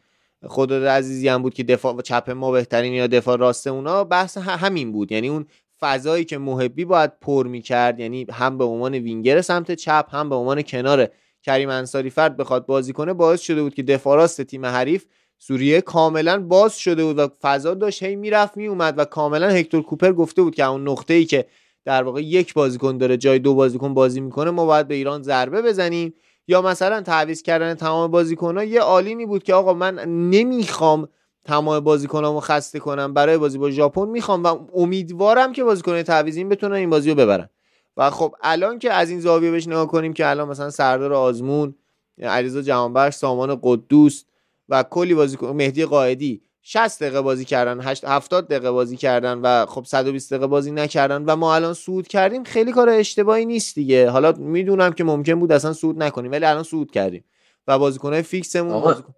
خداد 0.47 0.85
عزیزی 0.85 1.29
هم 1.29 1.43
بود 1.43 1.55
که 1.55 1.63
دفاع 1.63 2.03
چپ 2.03 2.31
ما 2.31 2.51
بهترین 2.51 2.93
یا 2.93 3.07
دفاع 3.07 3.37
راست 3.37 3.67
اونا 3.67 4.05
بحث 4.05 4.39
همین 4.39 4.93
بود. 4.93 5.13
یعنی 5.13 5.29
اون 5.29 5.47
فضایی 5.81 6.25
که 6.25 6.39
محبی 6.39 6.85
باید 6.85 7.13
پر 7.21 7.47
می‌کرد 7.47 8.01
یعنی 8.01 8.27
هم 8.33 8.59
به 8.59 8.65
عنوان 8.65 8.95
وینگر 8.95 9.41
سمت 9.41 9.73
چپ 9.73 10.07
هم 10.11 10.29
به 10.29 10.35
عنوان 10.35 10.63
کنار 10.63 11.09
کریم 11.43 11.69
انصاری 11.69 12.11
فرد 12.11 12.37
بخواد 12.37 12.67
بازی 12.67 12.93
کنه 12.93 13.13
باعث 13.13 13.41
شده 13.41 13.63
بود 13.63 13.75
که 13.75 13.83
دفاع 13.83 14.17
راست 14.17 14.43
تیم 14.43 14.67
حریف 14.67 15.05
سوریه 15.39 15.81
کاملا 15.81 16.43
باز 16.43 16.79
شده 16.79 17.05
بود 17.05 17.19
و 17.19 17.29
فضا 17.43 17.75
داشت 17.75 18.03
هی 18.03 18.17
می‌رفت 18.17 18.57
میومد 18.57 18.95
و 18.99 19.05
کاملا 19.05 19.49
هکتور 19.49 19.83
کوپر 19.83 20.13
گفته 20.13 20.43
بود 20.43 20.55
که 20.55 20.65
اون 20.65 20.89
نقطه 20.89 21.15
ای 21.15 21.25
که 21.25 21.47
در 21.85 22.03
واقع 22.03 22.23
یک 22.23 22.55
بازیکن 22.55 22.99
داره 22.99 23.17
جای 23.17 23.39
دو 23.39 23.55
بازیکن 23.55 23.95
بازی 23.95 24.21
می‌کنه 24.21 24.51
ما 24.51 24.67
باید 24.67 24.89
به 24.89 24.95
ایران 24.95 25.23
ضربه 25.23 25.63
بزنیم. 25.63 26.15
یا 26.49 26.63
مثلا 26.63 27.01
تعویض 27.01 27.43
کردن 27.43 27.75
تمام 27.75 28.11
بازیکن‌ها 28.11 28.65
یه 28.65 28.81
عالینی 28.81 29.27
بود 29.27 29.43
که 29.43 29.55
آقا 29.55 29.75
من 29.75 29.95
نمی‌خوام 30.09 31.09
تمام 31.45 31.81
بازیکنامو 31.81 32.41
خسته 32.41 32.79
کنم 32.79 33.15
برای 33.15 33.39
بازی 33.39 33.59
با 33.59 33.71
ژاپن 33.71 34.09
می‌خوام 34.09 34.43
و 34.45 34.59
امیدوارم 34.75 35.53
که 35.53 35.65
بازیکن 35.65 36.03
تعویضین 36.03 36.49
بتونن 36.49 36.75
این 36.75 36.91
بازی 36.91 37.11
رو 37.11 37.17
ببرن. 37.17 37.49
و 37.97 38.11
خب 38.11 38.35
الان 38.43 38.79
که 38.79 38.93
از 38.93 39.11
این 39.11 39.21
زاویه 39.21 39.51
بهش 39.51 39.69
نگاه 39.69 39.87
کنیم 39.87 40.13
که 40.13 40.31
الان 40.31 40.49
مثلا 40.49 40.71
سردار 40.71 41.13
آزمون 41.13 41.75
علیرضا 42.23 42.63
جهانبخش 42.63 43.15
سامان 43.15 43.59
قدوس 43.63 44.25
و 44.69 44.83
کلی 44.83 45.15
بازیکن 45.15 45.49
مهدی 45.49 45.85
قائدی 45.85 46.43
60 46.71 47.03
دقیقه 47.03 47.21
بازی 47.21 47.45
کردن 47.45 47.81
70 47.81 48.49
دقیقه 48.49 48.71
بازی 48.71 48.97
کردن 48.97 49.39
و 49.39 49.67
خب 49.67 49.85
120 49.85 50.31
دقیقه 50.31 50.47
بازی 50.47 50.71
نکردن 50.71 51.25
و 51.25 51.37
ما 51.37 51.55
الان 51.55 51.75
سود 51.75 52.09
کردیم. 52.09 52.45
خیلی 52.45 52.73
کار 52.73 52.89
اشتباهی 52.89 53.47
نیست 53.47 53.75
دیگه. 53.75 54.11
حالا 54.11 54.33
می‌دونم 54.33 54.93
که 54.93 55.05
ممکن 55.05 55.41
بود 55.41 55.53
اصلا 55.53 55.73
سود 55.73 56.03
نکنیم 56.03 56.31
ولی 56.31 56.45
الان 56.45 56.63
سود 56.63 56.91
کردیم 56.91 57.25
و 57.69 57.79
بازیکن‌های 57.79 58.23
fix 58.23 58.52
مون 58.52 58.81
بازیکن 58.81 59.15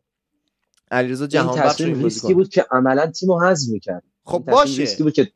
علیرضا 0.91 1.27
جهان 1.27 1.61
بخش 1.61 1.81
ریسکی 1.81 2.35
بود 2.35 2.49
که 2.49 2.67
عملا 2.71 3.07
تیمو 3.07 3.41
حذف 3.41 3.69
می‌کرد. 3.73 4.03
خب 4.25 4.39
باشه. 4.39 5.03
بود 5.03 5.13
که... 5.13 5.33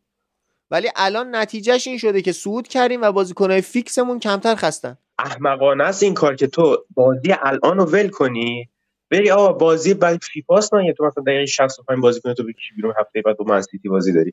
ولی 0.70 0.88
الان 0.96 1.34
نتیجهش 1.34 1.86
این 1.86 1.98
شده 1.98 2.22
که 2.22 2.32
سود 2.32 2.68
کردیم 2.68 3.02
و 3.02 3.12
بازیکن‌های 3.12 3.60
fix 3.60 3.89
مون 3.89 4.18
کمتر 4.18 4.54
خستن. 4.54 4.98
احمقانه 5.18 5.84
است 5.84 6.02
این 6.02 6.14
کار 6.14 6.34
که 6.34 6.46
تو 6.46 6.84
بازی 6.94 7.34
الان 7.42 7.76
رو 7.76 7.84
ول 7.84 8.08
کنی. 8.08 8.68
بری 9.14 9.30
آقا 9.30 9.52
بازی 9.52 9.94
بعد 9.94 10.22
فیفاست 10.22 10.74
نه 10.74 10.92
تو 10.92 11.04
مثلا 11.04 11.24
دقیقه 11.24 11.46
65 11.46 11.98
بازی 12.02 12.20
کنی 12.20 12.34
تو 12.34 12.42
بکشی 12.42 12.74
بیرون 12.76 12.94
هفته 13.00 13.22
بعد 13.22 13.36
با 13.36 13.44
منسیتی 13.48 13.88
بازی 13.88 14.12
داری. 14.12 14.32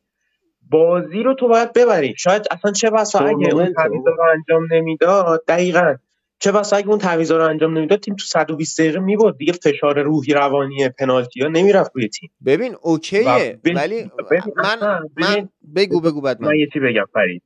بازی 0.69 1.23
رو 1.23 1.33
تو 1.35 1.47
باید 1.47 1.73
ببری. 1.73 2.15
شاید 2.17 2.47
اصلا 2.51 2.71
چه 2.71 2.89
بسا 2.89 3.19
اگه 3.19 3.53
اون 3.53 3.73
تعویض 3.73 4.05
رو 4.05 4.23
انجام 4.33 4.67
نمی‌داد؟ 4.73 5.43
دقیقا. 5.47 5.95
چه 6.39 6.51
بسا 6.51 6.75
اگه 6.75 6.87
اون 6.89 6.97
تعویض 6.97 7.31
رو 7.31 7.43
انجام 7.49 7.77
نمی‌داد 7.77 7.99
تیم 7.99 8.15
تو 8.15 8.25
120 8.25 8.81
دقیقه 8.81 8.99
می‌برد 8.99 9.37
دیگه. 9.37 9.53
فشار 9.53 10.01
روحی 10.01 10.33
روانی 10.33 10.89
پنالتی 10.99 11.41
ها 11.41 11.47
نمی‌رفت 11.47 11.91
روی 11.95 12.07
تیم. 12.09 12.31
ببین 12.45 12.75
اوکیه. 12.81 13.59
ولی 13.75 14.11
من, 14.55 14.79
من 15.17 15.49
بگو 15.75 16.01
بگو 16.01 16.21
بعد 16.21 16.41
من, 16.41 16.47
من 16.47 16.59
یه 16.59 16.67
چی 16.73 16.79
بگم 16.79 17.05
فرید. 17.13 17.43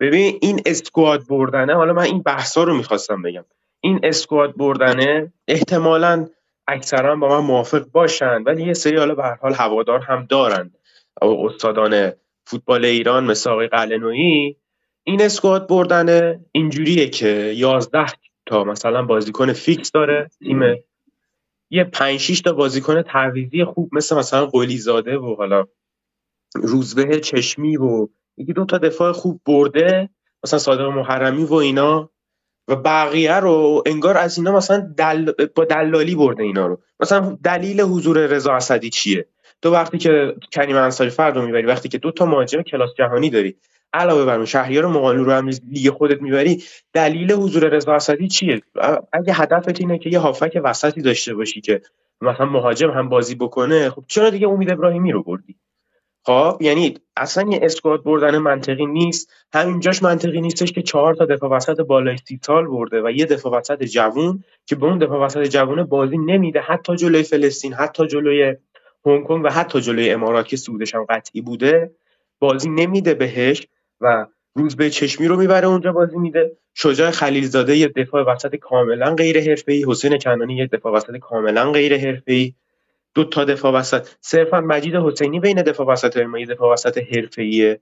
ببین 0.00 0.38
این 0.42 0.60
اسکواد 0.66 1.26
بردنه 1.28 1.74
حالا 1.74 1.92
من 1.92 2.02
این 2.02 2.22
بحثا 2.22 2.64
رو 2.64 2.76
می‌خواستم 2.76 3.22
بگم. 3.22 3.44
این 3.80 4.00
اسکواد 4.02 4.56
بردنه 4.56 5.32
احتمالاً 5.48 6.26
اکثرا 6.68 7.16
با 7.16 7.28
من 7.28 7.46
موافق 7.46 7.84
باشن 7.92 8.42
ولی 8.42 8.66
یه 8.66 8.74
سری 8.74 8.96
حالا 8.96 9.14
به 9.14 9.22
هر 9.22 9.34
حال 9.34 9.54
هوادار 9.54 10.00
هم 10.00 10.26
دارن. 10.28 10.70
استادان 11.22 12.12
فوتبال 12.44 12.84
ایران 12.84 13.24
مثل 13.24 13.50
آقای 13.50 13.68
قلنویی 13.68 14.56
این 15.04 15.22
اسکواد 15.22 15.68
بردن 15.68 16.40
اینجوریه 16.52 17.08
که 17.08 17.28
11 17.56 18.06
تا 18.46 18.64
مثلا 18.64 19.02
بازیکن 19.02 19.52
فیکس 19.52 19.92
داره. 19.92 20.30
تیم 20.38 20.60
یه 21.70 21.84
5 21.84 22.20
6 22.20 22.40
تا 22.40 22.52
بازیکن 22.52 23.02
تعویضی 23.02 23.64
خوب 23.64 23.90
مثل 23.92 24.16
مثلا 24.16 24.46
قلی 24.46 24.76
زاده 24.76 25.18
و 25.18 25.34
حالا 25.34 25.64
روزبه 26.54 27.20
چشمی 27.20 27.76
و 27.76 28.08
یکی 28.36 28.52
دو 28.52 28.64
تا 28.64 28.78
دفاع 28.78 29.12
خوب 29.12 29.40
برده. 29.46 30.08
مثلا 30.44 30.58
صادق 30.58 30.86
محرمی 30.86 31.44
و 31.44 31.54
اینا. 31.54 32.10
و 32.68 32.76
بقیه 32.76 33.34
رو 33.34 33.82
انگار 33.86 34.16
از 34.16 34.38
اینا 34.38 34.52
مثلا 34.52 34.94
دل... 34.96 35.32
با 35.54 35.64
دلالی 35.64 36.14
برده 36.14 36.42
اینا 36.42 36.66
رو. 36.66 36.80
مثلا 37.00 37.38
دلیل 37.44 37.80
حضور 37.80 38.26
رضا 38.26 38.52
اسدی 38.52 38.90
چیه؟ 38.90 39.26
تو 39.62 39.72
وقتی 39.72 39.98
که 39.98 40.34
کریم 40.52 40.76
انصاری 40.76 41.10
فرد 41.10 41.36
رو 41.36 41.46
می‌بری 41.46 41.66
وقتی 41.66 41.88
که 41.88 41.98
دو 41.98 42.10
تا 42.10 42.26
مهاجم 42.26 42.62
کلاس 42.62 42.90
جهانی 42.98 43.30
داری 43.30 43.56
علاوه 43.92 44.24
بر 44.24 44.36
اون 44.36 44.44
شهریار 44.44 44.86
مقالو 44.86 45.24
رو 45.24 45.32
هم 45.32 45.50
لیگ 45.70 45.90
خودت 45.90 46.22
می‌بری 46.22 46.62
دلیل 46.92 47.32
حضور 47.32 47.68
رضا 47.68 47.94
اسدی 47.94 48.28
چیه؟ 48.28 48.62
اگه 49.12 49.32
هدفت 49.34 49.80
اینه 49.80 49.98
که 49.98 50.10
یه 50.10 50.18
هافک 50.18 50.60
وسطی 50.64 51.02
داشته 51.02 51.34
باشی 51.34 51.60
که 51.60 51.82
مثلا 52.20 52.46
مهاجم 52.46 52.90
هم 52.90 53.08
بازی 53.08 53.34
بکنه 53.34 53.90
خب 53.90 54.04
چرا 54.08 54.30
دیگه 54.30 54.48
امید 54.48 54.70
ابراهیمی 54.70 55.12
رو 55.12 55.22
بردی؟ 55.22 55.56
خب 56.26 56.58
یعنی 56.60 56.94
اصلا 57.16 57.50
یه 57.50 57.58
اسکواد 57.62 58.02
بردن 58.04 58.38
منطقی 58.38 58.86
نیست. 58.86 59.30
همینجاش 59.52 60.02
منطقی 60.02 60.40
نیستش 60.40 60.72
که 60.72 60.82
چهار 60.82 61.14
تا 61.14 61.24
دفاع 61.24 61.50
وسط 61.50 61.80
بالای 61.80 62.16
سی 62.28 62.40
سال 62.42 62.66
برده 62.66 63.02
و 63.02 63.10
یه 63.10 63.24
دفاع 63.24 63.58
وسط 63.58 63.82
جوون 63.82 64.44
که 64.66 64.76
به 64.76 64.86
اون 64.86 64.98
دفاع 64.98 65.20
وسط 65.20 65.42
جوونه 65.42 65.84
بازی 65.84 66.18
نمیده. 66.18 66.60
حتی 66.60 66.96
جلوی 66.96 67.22
فلسطین 67.22 67.72
حتی 67.74 68.06
جلوی 68.06 68.56
هنگ 69.06 69.24
کنگ 69.24 69.44
و 69.44 69.48
حتی 69.48 69.80
جلوی 69.80 70.10
امارات 70.10 70.48
که 70.48 70.56
سودش 70.56 70.94
هم 70.94 71.04
قطعی 71.08 71.40
بوده 71.40 71.90
بازی 72.38 72.70
نمیده 72.70 73.14
بهش 73.14 73.66
و 74.00 74.26
روز 74.54 74.76
به 74.76 74.90
چشمی 74.90 75.28
رو 75.28 75.36
می‌بره 75.36 75.66
اونجا 75.66 75.92
بازی 75.92 76.18
میده. 76.18 76.56
شجاع 76.74 77.10
خلیلزاده 77.10 77.76
یه 77.76 77.88
دفاع 77.88 78.22
وسط 78.34 78.56
کاملا 78.56 79.14
غیر 79.14 79.40
حرفه‌ای 79.40 79.84
حسین 79.88 80.18
کنانی 80.18 80.56
یه 80.56 80.66
دفاع 80.66 80.92
وسط 80.92 81.16
کاملا 81.16 81.72
غیر 81.72 81.96
حرفه‌ای. 81.96 82.54
دو 83.16 83.24
تا 83.24 83.44
دفاع 83.44 83.72
وسط. 83.72 84.08
صرفا 84.20 84.60
مجید 84.60 84.94
حسینی 84.94 85.40
بین 85.40 85.62
دفاع 85.62 85.86
وسط 85.86 86.16
ما 86.16 86.38
یه 86.38 86.46
دفاع 86.46 86.72
وسط 86.72 86.98
حرفه‌ایه. 86.98 87.80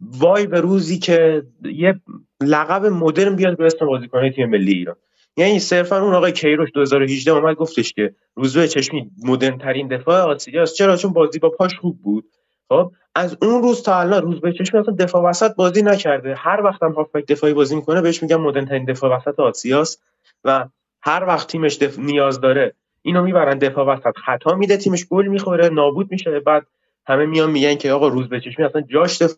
وای 0.00 0.46
به 0.46 0.60
روزی 0.60 0.98
که 0.98 1.42
یه 1.62 2.00
لقب 2.40 2.86
مدرن 2.86 3.36
بیاد 3.36 3.56
به 3.56 3.66
اسم 3.66 3.86
بازیکن 3.86 4.30
تیم 4.30 4.50
ملی 4.50 4.72
ایران. 4.72 4.96
یعنی 5.36 5.58
صرفا 5.58 6.02
اون 6.02 6.14
آقای 6.14 6.32
کیروش 6.32 6.68
2018 6.74 7.32
اومد 7.32 7.56
گفتش 7.56 7.92
که 7.92 8.14
روزبه 8.34 8.68
چشمی 8.68 9.10
مدرن 9.24 9.58
ترین 9.58 9.88
دفاع 9.88 10.20
آسیاست 10.20 10.74
چرا؟ 10.74 10.96
چون 10.96 11.12
بازی 11.12 11.38
با 11.38 11.50
پاش 11.50 11.78
خوب 11.78 12.02
بود. 12.02 12.24
خب؟ 12.68 12.92
از 13.14 13.36
اون 13.42 13.62
روز 13.62 13.82
تا 13.82 14.00
الان 14.00 14.22
روزبه 14.22 14.52
چشمی 14.52 14.80
اصلا 14.80 14.94
دفاع 14.94 15.22
وسط 15.22 15.54
بازی 15.54 15.82
نکرده. 15.82 16.34
هر 16.34 16.60
وقت 16.64 16.82
هم 16.82 16.92
هافبک 16.92 17.26
دفاعی 17.26 17.52
بازی 17.52 17.76
می‌کنه 17.76 18.00
بهش 18.00 18.22
میگم 18.22 18.40
مدرن 18.40 18.66
ترین 18.66 18.84
دفاع 18.84 19.16
وسط 19.16 19.40
آسیاست 19.40 20.02
و 20.44 20.68
هر 21.02 21.24
وقت 21.24 21.48
تیمش 21.48 21.78
دف... 21.78 21.98
نیاز 21.98 22.40
داره 22.40 22.74
اینو 23.04 23.22
می‌برن 23.22 23.58
دفاع 23.58 23.86
وسط. 23.86 24.16
خطا 24.16 24.54
میده 24.54 24.76
تیمش 24.76 25.06
گل 25.08 25.26
می‌خوره 25.26 25.68
نابود 25.68 26.12
میشه. 26.12 26.40
بعد 26.40 26.66
همه 27.06 27.26
میان 27.26 27.50
میگن 27.50 27.74
که 27.74 27.92
آقا 27.92 28.08
روز 28.08 28.28
به 28.28 28.40
چشمی 28.40 28.64
اصلا 28.64 28.80
جاش 28.80 29.22
دف... 29.22 29.34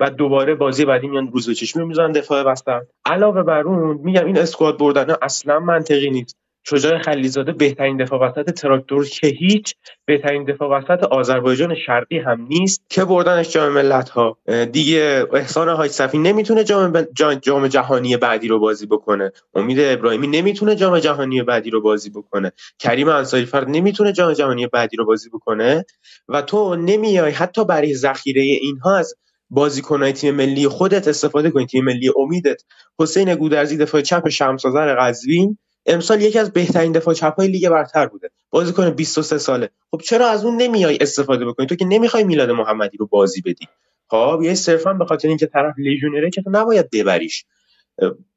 و 0.00 0.10
دوباره 0.10 0.54
بازی 0.54 0.84
بعدی 0.84 1.08
میان 1.08 1.32
روز 1.32 1.48
به 1.48 1.54
چشمی 1.54 1.84
می‌ذارن 1.84 2.12
دفاع 2.12 2.42
وسط. 2.42 2.82
علاوه 3.04 3.42
بر 3.42 3.60
اون 3.60 3.96
میگم 3.96 4.26
این 4.26 4.38
اسکواد 4.38 4.78
بردن 4.78 5.14
اصلا 5.22 5.60
منطقی 5.60 6.10
نیست. 6.10 6.36
شجاع 6.64 6.98
خلیزاده 6.98 7.52
بهترین 7.52 7.96
دفاع 7.96 8.20
وسط 8.20 8.50
تراکتور 8.50 9.08
که 9.08 9.26
هیچ 9.26 9.74
بهترین 10.04 10.44
دفاع 10.44 10.78
وسط 10.78 11.04
آذربایجان 11.04 11.74
شرقی 11.86 12.18
هم 12.18 12.46
نیست. 12.48 12.82
که 12.88 13.04
بردنش 13.04 13.52
جام 13.52 13.72
ملت 13.72 14.08
ها 14.08 14.38
دیگه 14.72 15.26
احسان 15.32 15.68
های 15.68 15.88
صفی 15.88 16.18
نمی‌تونه 16.18 16.64
جام, 16.64 17.06
جام 17.42 17.68
جهانی 17.68 18.16
بعدی 18.16 18.48
رو 18.48 18.58
بازی 18.58 18.86
بکنه. 18.86 19.32
امید 19.54 19.78
ابراهیمی 19.80 20.26
نمی‌تونه 20.26 20.74
جام 20.74 20.98
جهانی 20.98 21.42
بعدی 21.42 21.70
رو 21.70 21.80
بازی 21.80 22.10
بکنه. 22.10 22.52
کریم 22.78 23.08
انصاری 23.08 23.44
فرد 23.44 23.68
نمی‌تونه 23.68 24.12
جام 24.12 24.32
جهانی 24.32 24.66
بعدی 24.66 24.96
رو 24.96 25.06
بازی 25.06 25.28
بکنه. 25.28 25.84
و 26.28 26.42
تو 26.42 26.76
نمیای 26.76 27.30
حتی 27.30 27.64
برای 27.64 27.94
ذخیره 27.94 28.42
اینها 28.42 28.96
از 28.96 29.14
بازیکنهای 29.50 30.12
تیم 30.12 30.34
ملی 30.34 30.68
خودت 30.68 31.08
استفاده 31.08 31.50
کنی. 31.50 31.66
تیم 31.66 31.84
ملی 31.84 32.10
امیدت. 32.16 32.62
حسین 32.98 33.34
گودرزی 33.34 33.76
دفاع 33.76 34.00
چپ 34.00 34.28
شمسازر 34.28 34.94
قزوین. 34.94 35.58
امسال 35.86 36.22
یکی 36.22 36.38
از 36.38 36.52
بهترین 36.52 36.92
دفاع 36.92 37.14
چپ 37.14 37.34
های 37.38 37.48
لیگ 37.48 37.68
برتر 37.68 38.06
بوده. 38.06 38.30
بازیکن 38.50 38.90
23 38.90 39.38
ساله. 39.38 39.70
خب 39.90 40.00
چرا 40.04 40.28
از 40.28 40.44
اون 40.44 40.56
نمیای 40.56 40.98
استفاده 41.00 41.44
بکنی؟ 41.44 41.66
تو 41.66 41.74
که 41.74 41.84
نمی‌خوای 41.84 42.24
میلاد 42.24 42.50
محمدی 42.50 42.96
رو 42.96 43.06
بازی 43.06 43.40
بدی. 43.40 43.68
خب 44.08 44.40
یه 44.42 44.54
صرفا 44.54 44.92
به 44.92 45.04
خاطر 45.04 45.28
اینکه 45.28 45.46
طرف 45.46 45.74
لیژونره 45.78 46.30
که 46.30 46.42
تو 46.42 46.50
نباید 46.50 46.90
ببریش. 46.90 47.44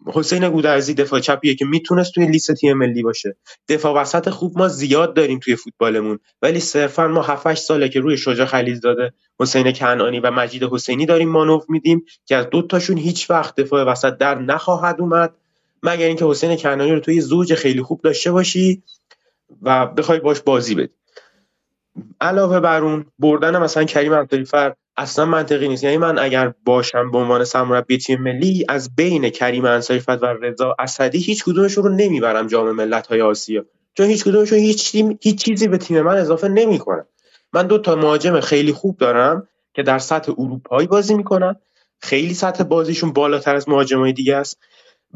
حسین 0.05 0.49
گودرزی 0.49 0.93
دفاع 0.93 1.19
چپیه 1.19 1.55
که 1.55 1.65
می‌تونست 1.65 2.13
توی 2.13 2.25
لیست 2.25 2.53
تیم 2.53 2.77
ملی 2.77 3.03
باشه. 3.03 3.35
دفاع 3.69 4.01
وسط 4.01 4.29
خوب 4.29 4.57
ما 4.57 4.67
زیاد 4.67 5.13
داریم 5.13 5.39
توی 5.39 5.55
فوتبالمون. 5.55 6.19
ولی 6.41 6.59
صرفا 6.59 7.07
ما 7.07 7.21
7 7.21 7.53
ساله 7.53 7.89
که 7.89 7.99
روی 7.99 8.17
شجاع 8.17 8.45
خلیل 8.45 8.79
داده 8.79 9.13
حسین 9.39 9.71
کنعانی 9.71 10.19
و 10.19 10.31
مجید 10.31 10.63
حسینی 10.63 11.05
داریم 11.05 11.29
مانو 11.29 11.59
میدیم 11.69 12.05
که 12.25 12.35
از 12.35 12.49
دو 12.49 12.61
تاشون 12.61 12.97
هیچ 12.97 13.29
وقت 13.29 13.55
دفاع 13.55 13.83
وسط 13.83 14.17
در 14.17 14.35
نخواهد 14.35 15.01
اومد. 15.01 15.33
مگر 15.85 16.05
اینکه 16.05 16.25
حسین 16.25 16.55
کنانی 16.55 16.91
رو 16.91 16.99
توی 16.99 17.21
زوج 17.21 17.53
خیلی 17.53 17.81
خوب 17.81 18.01
داشته 18.01 18.31
باشی 18.31 18.83
و 19.61 19.85
بخوای 19.85 20.19
باش 20.19 20.39
بازی 20.39 20.75
بدی. 20.75 20.93
علاوه 22.21 22.59
بر 22.59 22.81
اون 22.83 23.05
بردن 23.19 23.57
مثلا 23.57 23.83
کریم 23.83 24.13
انصاری 24.13 24.45
فر 24.45 24.73
اصلا 24.97 25.25
منطقی 25.25 25.67
نیست. 25.67 25.83
یعنی 25.83 25.97
من 25.97 26.19
اگر 26.19 26.53
باشم 26.65 27.11
به 27.11 27.17
عنوان 27.17 27.43
سرمربی 27.43 27.97
تیم 27.97 28.21
ملی 28.21 28.65
از 28.69 28.95
بین 28.95 29.29
کریم 29.29 29.65
انصاری 29.65 30.03
و 30.07 30.25
رضا 30.41 30.75
اسدی 30.79 31.19
هیچ 31.19 31.43
کدومشون 31.43 31.83
رو 31.83 31.89
نمی‌برم 31.89 32.47
جام 32.47 32.71
ملت 32.71 33.07
های 33.07 33.21
آسیا. 33.21 33.65
چون 33.97 34.05
هیچ 34.05 34.23
کدومشون 34.23 34.59
هیچ 34.59 34.91
تیم 34.91 35.19
هیچ 35.21 35.43
چیزی 35.45 35.67
به 35.67 35.77
تیم 35.77 36.01
من 36.01 36.17
اضافه 36.17 36.47
نمی‌کنن. 36.47 37.05
من 37.53 37.67
دو 37.67 37.77
تا 37.77 37.95
مهاجم 37.95 38.39
خیلی 38.39 38.71
خوب 38.71 38.97
دارم 38.97 39.47
که 39.73 39.83
در 39.83 39.99
سطح 39.99 40.31
اروپایی 40.37 40.87
بازی 40.87 41.13
می‌کنن. 41.13 41.55
خیلی 42.01 42.33
سطح 42.33 42.63
بازیشون 42.63 43.13
بالاتر 43.13 43.55
از 43.55 43.69
مهاجمای 43.69 44.13
دیگه 44.13 44.35
است. 44.35 44.57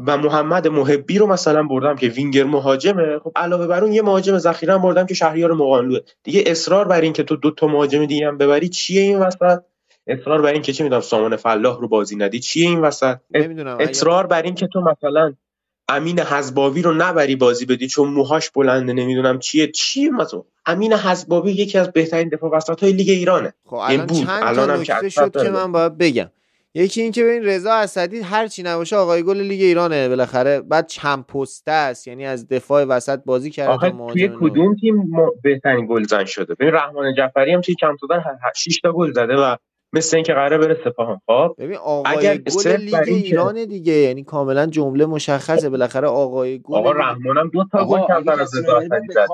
و 0.05 0.17
محمد 0.17 0.67
محبی 0.67 1.17
رو 1.17 1.27
مثلا 1.27 1.63
بردم 1.63 1.95
که 1.95 2.07
وینگر 2.07 2.43
مهاجمه. 2.43 3.19
خب 3.19 3.31
علاوه 3.35 3.67
بر 3.67 3.83
اون 3.83 3.93
یه 3.93 4.01
مهاجم 4.01 4.37
ذخیره 4.37 4.73
هم 4.73 4.81
بردم 4.81 5.05
که 5.05 5.13
شهریار 5.13 5.53
مقانلوه 5.53 5.99
دیگه 6.23 6.43
اصرار 6.47 6.87
بر 6.87 7.01
این 7.01 7.13
که 7.13 7.23
تو 7.23 7.35
دو 7.35 7.51
تا 7.51 7.67
مهاجم 7.67 8.05
دیگه 8.05 8.27
هم 8.27 8.37
ببری 8.37 8.69
چیه 8.69 9.01
این 9.01 9.19
وسط؟ 9.19 9.59
اصرار 10.07 10.41
بر 10.41 10.53
این 10.53 10.61
که 10.61 10.73
چه 10.73 10.83
می‌دونم 10.83 11.01
سامان 11.01 11.35
فلاح 11.35 11.79
رو 11.79 11.87
بازی 11.87 12.15
ندی 12.15 12.39
چیه 12.39 12.67
این 12.67 12.79
وسط؟ 12.79 13.17
اصرار 13.79 14.27
بر 14.27 14.41
این 14.41 14.55
که 14.55 14.67
تو 14.67 14.81
مثلا 14.81 15.33
امین 15.89 16.19
حزباوی 16.19 16.81
رو 16.81 16.93
نبری 16.93 17.35
بازی 17.35 17.65
بدی 17.65 17.87
چون 17.87 18.09
موهاش 18.09 18.49
بلنده 18.49 18.93
نمی‌دونم 18.93 19.39
چیه. 19.39 19.71
چیه 19.71 20.09
مثلا؟ 20.09 20.43
امین 20.65 20.93
حزباوی 20.93 21.51
یکی 21.51 21.77
از 21.77 21.91
بهترین 21.91 22.29
دفاع 22.29 22.51
وسط 22.51 22.83
های 22.83 22.91
لیگ 22.91 23.09
ایرانه. 23.09 23.53
خب 23.65 23.75
الان 23.75 24.07
چند 24.83 25.01
تا 25.01 25.09
شد 25.09 25.43
که 25.43 25.49
من 25.49 25.71
باید 25.71 25.97
بگم. 25.97 26.29
یکی 26.73 27.01
اینکه 27.01 27.23
ببین 27.23 27.43
رضا 27.43 27.73
اسدی 27.73 28.19
هر 28.19 28.47
چی 28.47 28.63
نباشه 28.63 28.95
آقای 28.95 29.23
گل 29.23 29.37
لیگ 29.37 29.61
ایرانه. 29.61 30.09
بالاخره 30.09 30.61
بعد 30.61 30.87
چند 30.87 31.25
پسته 31.25 31.71
است. 31.71 32.07
یعنی 32.07 32.25
از 32.25 32.47
دفاع 32.47 32.83
وسط 32.83 33.19
بازی 33.25 33.49
کرده 33.49 33.91
تا 33.91 34.07
توی 34.11 34.29
کدوم 34.41 34.75
تیم 34.75 35.11
بهترین 35.43 35.87
گل 35.87 36.03
زن 36.03 36.25
شده؟ 36.25 36.55
ببین 36.55 36.73
رحمان 36.73 37.13
جعفری 37.17 37.53
هم 37.53 37.61
توی 37.61 37.75
کم 37.75 37.95
تا 38.07 38.21
6 38.55 38.79
تا 38.79 38.91
گل 38.91 39.11
زده 39.11 39.35
و 39.35 39.55
مثل 39.93 40.17
اینکه 40.17 40.33
قراره 40.33 40.57
بره 40.57 40.77
سپاهان. 40.85 41.21
خب؟ 41.27 41.55
ببین 41.57 41.77
آقای 41.77 42.27
اگر 42.27 42.37
گل 42.37 42.71
لیگ 42.71 43.03
ایران 43.07 43.65
دیگه. 43.65 43.93
یعنی 43.93 44.23
کاملا 44.23 44.65
جمله 44.65 45.05
مشخصه. 45.05 45.69
بالاخره 45.69 46.07
آقای 46.07 46.59
گل 46.59 46.77
آقا 46.77 46.91
رحمان 46.91 47.37
هم 47.37 47.49
دو 47.49 47.65
تا 47.71 47.85
گل 47.85 47.99
کمتر 48.07 48.41
از 48.41 48.57
رضا 48.57 48.77
اسدی 48.77 49.13
زد. 49.13 49.27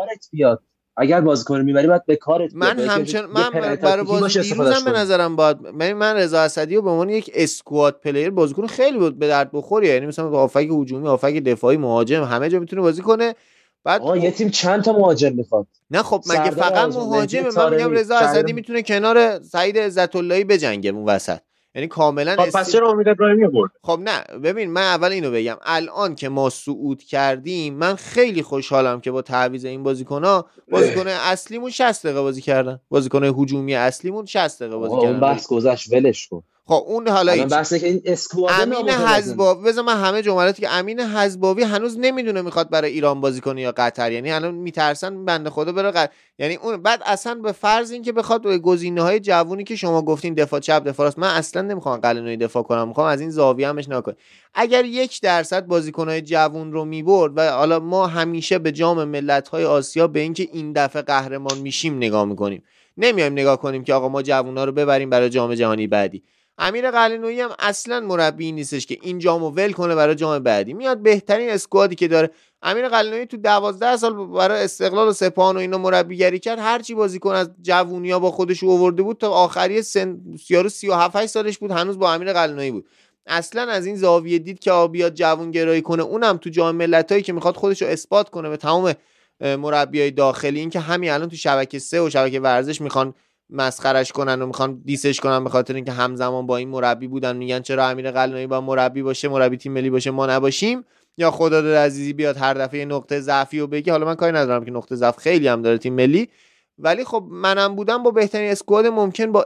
اگر 0.97 1.21
بازیکن 1.21 1.61
می‌بری 1.61 1.87
باید 1.87 2.05
به 2.05 2.15
کارت 2.15 2.51
من 2.55 2.79
همچنان 2.79 3.25
من 3.25 3.49
برای 3.51 4.03
بازی 4.03 4.39
دیروزم 4.41 4.85
به 4.85 4.91
نظرم 4.91 5.35
باید 5.35 5.61
من 5.61 5.93
من 5.93 6.15
رضا 6.15 6.39
اسدی 6.39 6.75
رو 6.75 6.81
به 6.81 6.89
عنوان 6.89 7.09
یک 7.09 7.31
اسکواد 7.33 7.99
پلیر 7.99 8.29
بازیکن 8.29 8.67
خیلی 8.67 8.97
بود 8.97 9.19
به 9.19 9.27
درد 9.27 9.49
بخوری 9.53 9.87
یعنی 9.87 10.05
مثلا 10.05 10.29
هافک 10.29 10.67
هجومی 10.71 11.07
هافک 11.07 11.33
دفاعی 11.33 11.77
مهاجم 11.77 12.23
همه 12.23 12.49
جا 12.49 12.59
می‌تونه 12.59 12.81
بازی 12.81 13.01
کنه. 13.01 13.35
بعد 13.83 14.01
آقا 14.01 14.17
یه 14.17 14.31
تیم 14.31 14.49
چند 14.49 14.83
تا 14.83 14.93
مهاجم 14.93 15.33
می‌خواد؟ 15.33 15.67
نه 15.91 16.03
خب 16.03 16.23
مگه 16.27 16.51
فقط 16.51 16.95
مهاجمه 16.95 17.51
من 17.51 17.73
میگم 17.75 17.91
رضا 17.91 18.17
اسدی 18.17 18.53
می‌تونه 18.53 18.81
کنار 18.81 19.43
سعید 19.43 19.77
عزت 19.77 20.15
اللهی 20.15 20.43
بجنگه 20.43 20.89
اون 20.89 21.05
وسط. 21.05 21.39
یعنی 21.75 21.87
کاملا 21.87 22.35
خب 22.35 22.51
پس 22.51 22.71
چرا 22.71 22.89
امید 22.89 23.07
ابراهیمی 23.07 23.47
برد؟ 23.47 23.71
خب 23.83 23.99
نه 24.03 24.39
ببین 24.39 24.71
من 24.71 24.81
اول 24.81 25.11
اینو 25.11 25.31
بگم. 25.31 25.57
الان 25.61 26.15
که 26.15 26.29
ما 26.29 26.49
صعود 26.49 27.03
کردیم 27.03 27.73
من 27.73 27.95
خیلی 27.95 28.41
خوشحالم 28.41 29.01
که 29.01 29.11
با 29.11 29.21
تعویض 29.21 29.65
این 29.65 29.83
بازیکن‌ها 29.83 30.45
بازیکن 30.71 31.07
اصلیمون 31.07 31.69
60 31.69 32.05
دقیقه 32.05 32.21
بازی 32.21 32.41
کردن. 32.41 32.79
بازیکن 32.89 33.23
هجومی 33.23 33.75
اصلیمون 33.75 34.25
60 34.25 34.63
دقیقه 34.63 34.77
بازی 34.77 35.01
کردن. 35.01 35.19
بحث 35.19 35.47
گذشت 35.47 35.93
ولش 35.93 36.27
کن. 36.27 36.43
خب 36.67 36.83
اون 36.87 37.07
حالا 37.07 37.31
این 37.31 37.53
امین 38.49 38.89
حزباوی 38.89 39.63
بذار 39.63 39.83
من 39.83 40.01
همه 40.01 40.21
جملاتی 40.21 40.61
که 40.61 40.69
امین 40.69 40.99
حزباوی 40.99 41.63
هنوز 41.63 41.97
نمی‌دونه 41.99 42.41
می‌خواد 42.41 42.69
برای 42.69 42.91
ایران 42.91 43.21
بازی 43.21 43.41
کنه 43.41 43.61
یا 43.61 43.73
قطر. 43.77 44.11
یعنی 44.11 44.31
الان 44.31 44.55
میترسن 44.55 45.25
بنده 45.25 45.49
خدا 45.49 45.71
بره 45.71 45.91
قطر. 45.91 46.13
یعنی 46.39 46.55
اون 46.55 46.77
بعد 46.77 47.01
اصلا 47.05 47.35
به 47.35 47.51
فرض 47.51 47.91
اینکه 47.91 48.11
بخواد 48.11 48.47
گزینه 48.47 49.01
های 49.01 49.19
جوونی 49.19 49.63
که 49.63 49.75
شما 49.75 50.01
گفتین 50.01 50.33
دفاع 50.33 50.59
چپ 50.59 50.83
دفاع 50.83 51.05
راست 51.05 51.19
من 51.19 51.27
اصلا 51.27 51.61
نمی‌خوام 51.61 51.99
قلنوی 51.99 52.37
دفاع 52.37 52.63
کنم. 52.63 52.87
می‌خوام 52.87 53.07
از 53.07 53.21
این 53.21 53.29
زاویه 53.29 53.67
همش 53.67 53.89
نکنم 53.89 54.15
اگر 54.53 54.85
یک 54.85 55.21
درصد 55.21 55.65
بازیکن 55.65 56.09
های 56.09 56.21
جوون 56.21 56.71
رو 56.71 56.85
می‌برد 56.85 57.33
و 57.35 57.51
حالا 57.51 57.79
ما 57.79 58.07
همیشه 58.07 58.59
به 58.59 58.71
جام 58.71 59.03
ملت 59.03 59.47
های 59.47 59.65
آسیا 59.65 60.07
به 60.07 60.19
اینکه 60.19 60.47
این 60.53 60.73
دفعه 60.73 61.01
قهرمان 61.01 61.57
میشیم 61.57 61.97
نگاه 61.97 62.25
می‌کنیم. 62.25 62.63
نمیایم 62.97 63.33
نگاه 63.33 63.61
کنیم 63.61 63.83
که 63.83 63.93
آقا 63.93 64.09
ما 64.09 64.21
جوونا 64.21 64.63
رو 64.63 64.71
ببریم 64.71 65.09
برای 65.09 65.29
جام 65.29 65.55
جهانی 65.55 65.87
بعدی. 65.87 66.23
امیر 66.57 66.91
قلنویی 66.91 67.41
هم 67.41 67.49
اصلا 67.59 67.99
مربی 67.99 68.51
نیستش 68.51 68.85
که 68.85 68.97
این 69.01 69.19
جامو 69.19 69.49
ول 69.49 69.71
کنه 69.71 69.95
برای 69.95 70.15
جام 70.15 70.39
بعدی. 70.39 70.73
میاد 70.73 70.97
بهترین 70.97 71.49
اسکوادی 71.49 71.95
که 71.95 72.07
داره. 72.07 72.31
امیر 72.61 72.89
قلنویی 72.89 73.25
تو 73.25 73.37
دوازده 73.37 73.97
سال 73.97 74.27
برای 74.27 74.63
استقلال 74.63 75.07
و 75.07 75.13
سپاهان 75.13 75.55
و 75.55 75.59
اینا 75.59 75.77
مربیگری 75.77 76.39
کرد. 76.39 76.59
هر 76.59 76.79
چی 76.79 76.93
بازیکن 76.93 77.31
از 77.31 77.49
جوونیا 77.61 78.19
با 78.19 78.31
خودش 78.31 78.63
اوورده 78.63 79.03
بود 79.03 79.17
تا 79.17 79.29
آخری 79.29 79.81
سن 79.81 80.17
یارو 80.49 80.69
37 80.69 81.25
سالش 81.25 81.57
بود 81.57 81.71
هنوز 81.71 81.99
با 81.99 82.13
امیر 82.13 82.33
قلنویی 82.33 82.71
بود. 82.71 82.87
اصلا 83.27 83.61
از 83.61 83.85
این 83.85 83.95
زاویه 83.95 84.39
دید 84.39 84.59
که 84.59 84.89
بیاد 84.91 85.13
جوون 85.13 85.51
گرایی 85.51 85.81
کنه 85.81 86.03
اونم 86.03 86.37
تو 86.37 86.49
جام 86.49 86.75
ملتایی 86.75 87.21
که 87.21 87.33
می‌خواد 87.33 87.55
خودش 87.55 87.81
رو 87.81 87.87
اثبات 87.87 88.29
کنه 88.29 88.49
به 88.49 88.57
تمام 88.57 88.93
مربیای 89.41 90.11
داخلی. 90.11 90.59
این 90.59 90.69
که 90.69 90.79
همین 90.79 91.11
الان 91.11 91.29
تو 91.29 91.35
شبکه 91.35 91.79
سه 91.79 92.01
و 92.01 92.09
شبکه 92.09 92.39
ورزش 92.39 92.81
می‌خوان 92.81 93.13
مسخرش 93.49 94.11
کنن 94.11 94.41
و 94.41 94.45
می‌خوان 94.45 94.81
دیسش 94.85 95.19
کنن 95.19 95.43
به 95.43 95.49
خاطر 95.49 95.73
اینکه 95.73 95.91
همزمان 95.91 96.47
با 96.47 96.57
این 96.57 96.69
مربی 96.69 97.07
بودن. 97.07 97.37
میگن 97.37 97.59
چرا 97.59 97.87
امیر 97.87 98.11
قلنوی 98.11 98.47
با 98.47 98.61
مربی 98.61 99.01
باشه 99.01 99.27
مربی 99.27 99.57
تیم 99.57 99.71
ملی 99.71 99.89
باشه 99.89 100.11
ما 100.11 100.25
نباشیم. 100.25 100.85
یا 101.17 101.31
خدا 101.31 101.81
عزیزی 101.83 102.13
بیاد 102.13 102.37
هر 102.37 102.53
دفعه 102.53 102.85
نقطه 102.85 103.19
ضعفی 103.19 103.59
رو 103.59 103.67
بگی 103.67 103.91
حالا 103.91 104.05
من 104.05 104.15
کاری 104.15 104.31
ندارم 104.31 104.65
که 104.65 104.71
نقطه 104.71 104.95
ضعف 104.95 105.17
خیلی 105.17 105.47
هم 105.47 105.61
داره 105.61 105.77
تیم 105.77 105.93
ملی. 105.93 106.29
ولی 106.79 107.03
خب 107.03 107.25
منم 107.31 107.75
بودم 107.75 108.03
با 108.03 108.11
بهترین 108.11 108.51
اسکواد 108.51 108.85
ممکن 108.85 109.31
با 109.31 109.45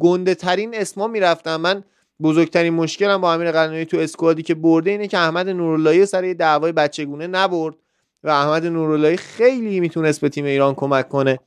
گنده 0.00 0.34
ترین 0.34 0.74
اسما 0.74 1.06
می‌رفتم. 1.06 1.56
من 1.56 1.84
بزرگترین 2.22 2.74
مشکلم 2.74 3.20
با 3.20 3.32
امیر 3.32 3.52
قلنوی 3.52 3.84
تو 3.84 3.96
اسکوادی 3.96 4.42
که 4.42 4.54
برده 4.54 4.90
اینه 4.90 5.08
که 5.08 5.18
احمد 5.18 5.48
نوراللهی 5.48 6.06
سر 6.06 6.34
دعوای 6.38 6.72
بچگونه 6.72 7.26
نبرد. 7.26 7.74
و 8.22 8.28
احمد 8.28 8.66
نوراللهی 8.66 9.16
خیلی 9.16 9.80
می‌تونست 9.80 10.20
به 10.20 10.28
تیم 10.28 10.44
ایران 10.44 10.74
کمک 10.74 11.08
کنه. 11.08 11.38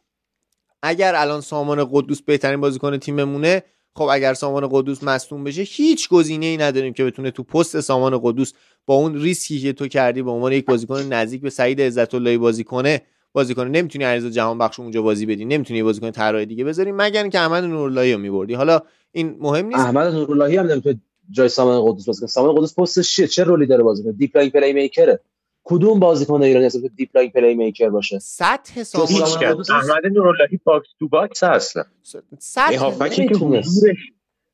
اگر 0.83 1.15
الان 1.15 1.41
سامان 1.41 1.89
قدوس 1.91 2.21
بهترین 2.21 2.61
بازیکن 2.61 2.97
تیممونه 2.97 3.63
خب 3.95 4.07
اگر 4.11 4.33
سامان 4.33 4.67
قدوس 4.71 5.03
مصدوم 5.03 5.43
بشه 5.43 5.61
هیچ 5.61 6.09
گزینه 6.09 6.45
ای 6.45 6.57
نداریم 6.57 6.93
که 6.93 7.05
بتونه 7.05 7.31
تو 7.31 7.43
پست 7.43 7.79
سامان 7.79 8.19
قدوس 8.23 8.53
با 8.85 8.95
اون 8.95 9.21
ریسکی 9.21 9.59
که 9.59 9.73
تو 9.73 9.87
کردی 9.87 10.21
به 10.21 10.31
عنوان 10.31 10.51
یک 10.51 10.65
بازیکن 10.65 11.01
نزدیک 11.01 11.41
به 11.41 11.49
سعید 11.49 11.81
عزت 11.81 12.15
اللهی 12.15 12.37
بازی 12.37 12.63
کنه 12.63 13.01
بازی 13.33 13.55
کنه 13.55 13.69
نمی‌تونی 13.69 14.05
علیرضا 14.05 14.25
جهان 14.25 14.57
بخش 14.57 14.79
اونجا 14.79 15.01
بازی 15.01 15.25
بدی 15.25 15.45
نمی‌تونی 15.45 15.83
بازیکن 15.83 16.11
طراح 16.11 16.45
دیگه 16.45 16.63
بذاری 16.63 16.91
مگر 16.91 17.21
اینکه 17.21 17.39
احمد 17.39 17.63
نوراللهی 17.63 18.13
رو 18.13 18.19
میبردی. 18.19 18.53
حالا 18.53 18.81
این 19.11 19.37
مهم 19.39 19.65
نیست. 19.65 19.79
احمد 19.79 20.13
نوراللهی 20.13 20.57
هم 20.57 20.65
نمی‌تونه 20.65 21.01
جای 21.31 21.49
سامان 21.49 21.91
قدوس 21.91 22.05
بازی 22.05 22.19
کنه. 22.19 22.27
سامان 22.29 22.55
قدوس 22.55 22.79
پستش 22.79 23.15
چیه 23.15 23.27
چه 23.27 23.43
role 23.43 23.61
ی 23.61 23.65
داره 23.65 23.83
بازی 23.83 24.03
کنه 24.03 24.11
deep-lying 24.11 24.73
playmaker 24.73 25.15
ه 25.15 25.19
کدوم 25.69 25.99
بازیکن 25.99 26.41
ایرانی 26.43 26.65
هست 26.65 26.81
که 26.81 26.89
deep-lying 26.95 27.29
playmaker 27.29 27.89
باشه؟ 27.89 28.19
سطح 28.19 28.83
سامان 28.83 29.21
احمد 29.69 30.05
نوراللهی 30.11 30.59
box 30.63 30.87
to 30.99 31.07
box 31.07 31.43
اصلا 31.43 31.83
این 32.13 32.39
سطح 32.39 32.77
هافکی 32.77 33.27
که 33.27 33.63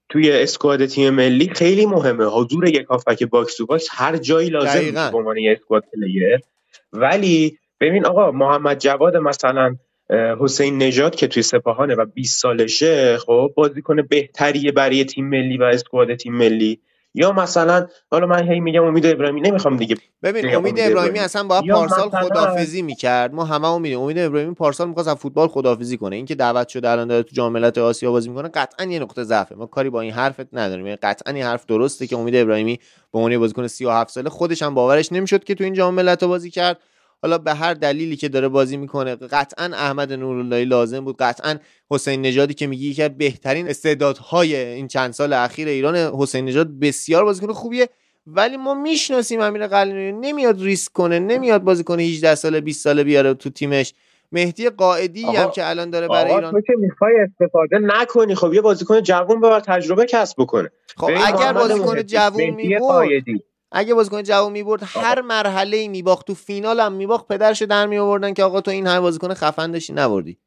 توی 0.09 0.31
squad 0.31 0.85
تیم 0.85 1.09
ملی 1.09 1.49
خیلی 1.49 1.85
مهمه. 1.85 2.25
حضور 2.25 2.67
یک 2.67 2.85
هافک 2.85 3.23
box 3.23 3.57
to 3.57 3.65
box 3.65 3.87
هر 3.91 4.17
جایی 4.17 4.49
لازم 4.49 5.11
به 5.11 5.17
عنوان 5.17 5.37
یک 5.37 5.59
squad 5.59 5.83
player. 5.93 6.39
ولی 6.93 7.57
ببین 7.81 8.05
آقا 8.05 8.31
محمد 8.31 8.79
جواد 8.79 9.17
مثلا 9.17 9.75
حسین 10.39 10.77
نژاد 10.77 11.15
که 11.15 11.27
توی 11.27 11.43
سپاهانه 11.43 11.95
و 11.95 12.05
20 12.05 12.41
سالشه 12.41 13.17
خب 13.17 13.53
بازیکن 13.55 14.01
بهتریه 14.01 14.71
برای 14.71 15.05
تیم 15.05 15.29
ملی 15.29 15.57
و 15.57 15.63
squad 15.63 16.15
تیم 16.15 16.35
ملی. 16.35 16.79
یا 17.13 17.31
مثلا 17.31 17.87
حالا 18.11 18.27
من 18.27 18.51
هی 18.51 18.59
میگم 18.59 18.83
امید 18.83 19.05
ابراهیمی 19.05 19.41
نمی‌خوام 19.41 19.77
دیگه 19.77 19.95
ببین 20.23 20.45
امید 20.45 20.55
امید 20.55 20.79
ابراهیمی. 20.79 21.19
اصلا 21.19 21.61
یا 21.63 21.75
پارسال 21.75 22.07
مثلا- 22.07 22.21
خدافزی 22.21 22.81
می‌کرد. 22.81 23.33
ما 23.33 23.45
همه 23.45 23.77
می‌دونیم. 23.77 23.99
امید 23.99 24.19
ابراهیمی 24.19 24.53
پارسال 24.53 24.87
می‌خواست 24.87 25.09
از 25.09 25.15
فوتبال 25.15 25.47
خدافزی 25.47 25.97
کنه. 25.97 26.15
اینکه 26.15 26.35
دعوت 26.35 26.67
شده 26.67 26.89
الان 26.89 27.07
داره 27.07 27.23
تو 27.23 27.29
جام 27.33 27.51
ملت 27.51 27.77
آسیا 27.77 28.11
بازی 28.11 28.29
می‌کنه 28.29 28.47
قطعا 28.49 28.85
یه 28.85 28.99
نقطه 28.99 29.23
ضعفه. 29.23 29.55
ما 29.55 29.65
کاری 29.65 29.89
با 29.89 30.01
این 30.01 30.11
حرفت 30.11 30.47
نداریم. 30.53 30.85
یعنی 30.85 30.97
قطعا 31.03 31.33
این 31.33 31.43
حرف 31.43 31.65
درسته 31.65 32.07
که 32.07 32.17
امید 32.17 32.35
ابراهیمی 32.35 32.79
به 33.13 33.19
عنوان 33.19 33.37
بازیکن 33.37 33.67
37 33.67 34.09
ساله 34.09 34.29
خودش 34.29 34.61
هم 34.61 34.73
باورش 34.73 35.11
نمی‌شد 35.11 35.43
که 35.43 35.55
تو 35.55 35.63
این 35.63 35.73
جام 35.73 35.93
ملت 35.93 36.23
بازی 36.23 36.49
کرد. 36.51 36.77
حالا 37.23 37.37
به 37.37 37.53
هر 37.53 37.73
دلیلی 37.73 38.15
که 38.15 38.29
داره 38.29 38.47
بازی 38.47 38.77
می‌کنه 38.77 39.15
قطعا 39.15 39.65
احمد 39.65 40.13
نوراللهی 40.13 40.65
لازم 40.65 41.05
بود. 41.05 41.17
قطعا 41.19 41.55
حسین 41.91 42.21
نژادی 42.21 42.53
که 42.53 42.67
میگی 42.67 42.89
یکی 42.89 43.03
از 43.03 43.17
بهترین 43.17 43.69
استعدادهای 43.69 44.55
این 44.55 44.87
چند 44.87 45.11
سال 45.11 45.33
اخیر 45.33 45.67
ایران 45.67 45.95
حسین 45.95 46.45
نژاد 46.45 46.79
بسیار 46.79 47.23
بازیکن 47.23 47.53
خوبیه. 47.53 47.89
ولی 48.27 48.57
ما 48.57 48.73
می‌شناسیم 48.73 49.41
امیر 49.41 49.67
قلعه‌نویی 49.67 50.11
نمیاد 50.11 50.61
ریسک 50.61 50.91
کنه 50.91 51.19
نمیاد 51.19 51.63
بازیکن 51.63 51.99
18 51.99 52.35
ساله 52.35 52.61
20 52.61 52.83
ساله 52.83 53.03
بیاره 53.03 53.33
تو 53.33 53.49
تیمش. 53.49 53.93
مهدی 54.31 54.69
قائدی 54.69 55.23
هم 55.23 55.51
که 55.51 55.69
الان 55.69 55.89
داره 55.89 56.07
برای 56.07 56.33
ایران 56.33 56.51
تو 56.51 56.61
که 56.61 56.73
می‌خوای 56.77 57.13
استفاده 57.19 57.79
نکنی. 57.79 58.35
خب 58.35 58.53
یه 58.53 58.61
بازیکن 58.61 59.01
جوون 59.01 59.39
ببر 59.39 59.59
تجربه 59.59 60.05
کسب 60.05 60.35
بکنه. 60.37 60.69
خب 60.97 61.09
اگر 61.25 61.53
بازیکن 61.53 62.01
جوون 62.01 62.77
قایدی. 62.79 63.43
اگه 63.73 63.93
بازیکن 63.93 64.23
جوون 64.23 64.51
می‌برد 64.51 64.83
هر 64.83 65.21
مرحله 65.21 65.77
ای 65.77 65.87
میباخت. 65.87 66.27
تو 66.27 66.33
فینال 66.33 66.79
هم 66.79 66.93
میباخت 66.93 67.27
پدرشو 67.27 67.65
در 67.65 67.85
میآوردن 67.85 68.33
که 68.33 68.43
آقا 68.43 68.61
تو 68.61 68.71
این 68.71 68.87
همه 68.87 68.99
بازیکن 68.99 69.33
خفن 69.33 69.71
داشتی 69.71 69.93
نبردی. 69.93 70.37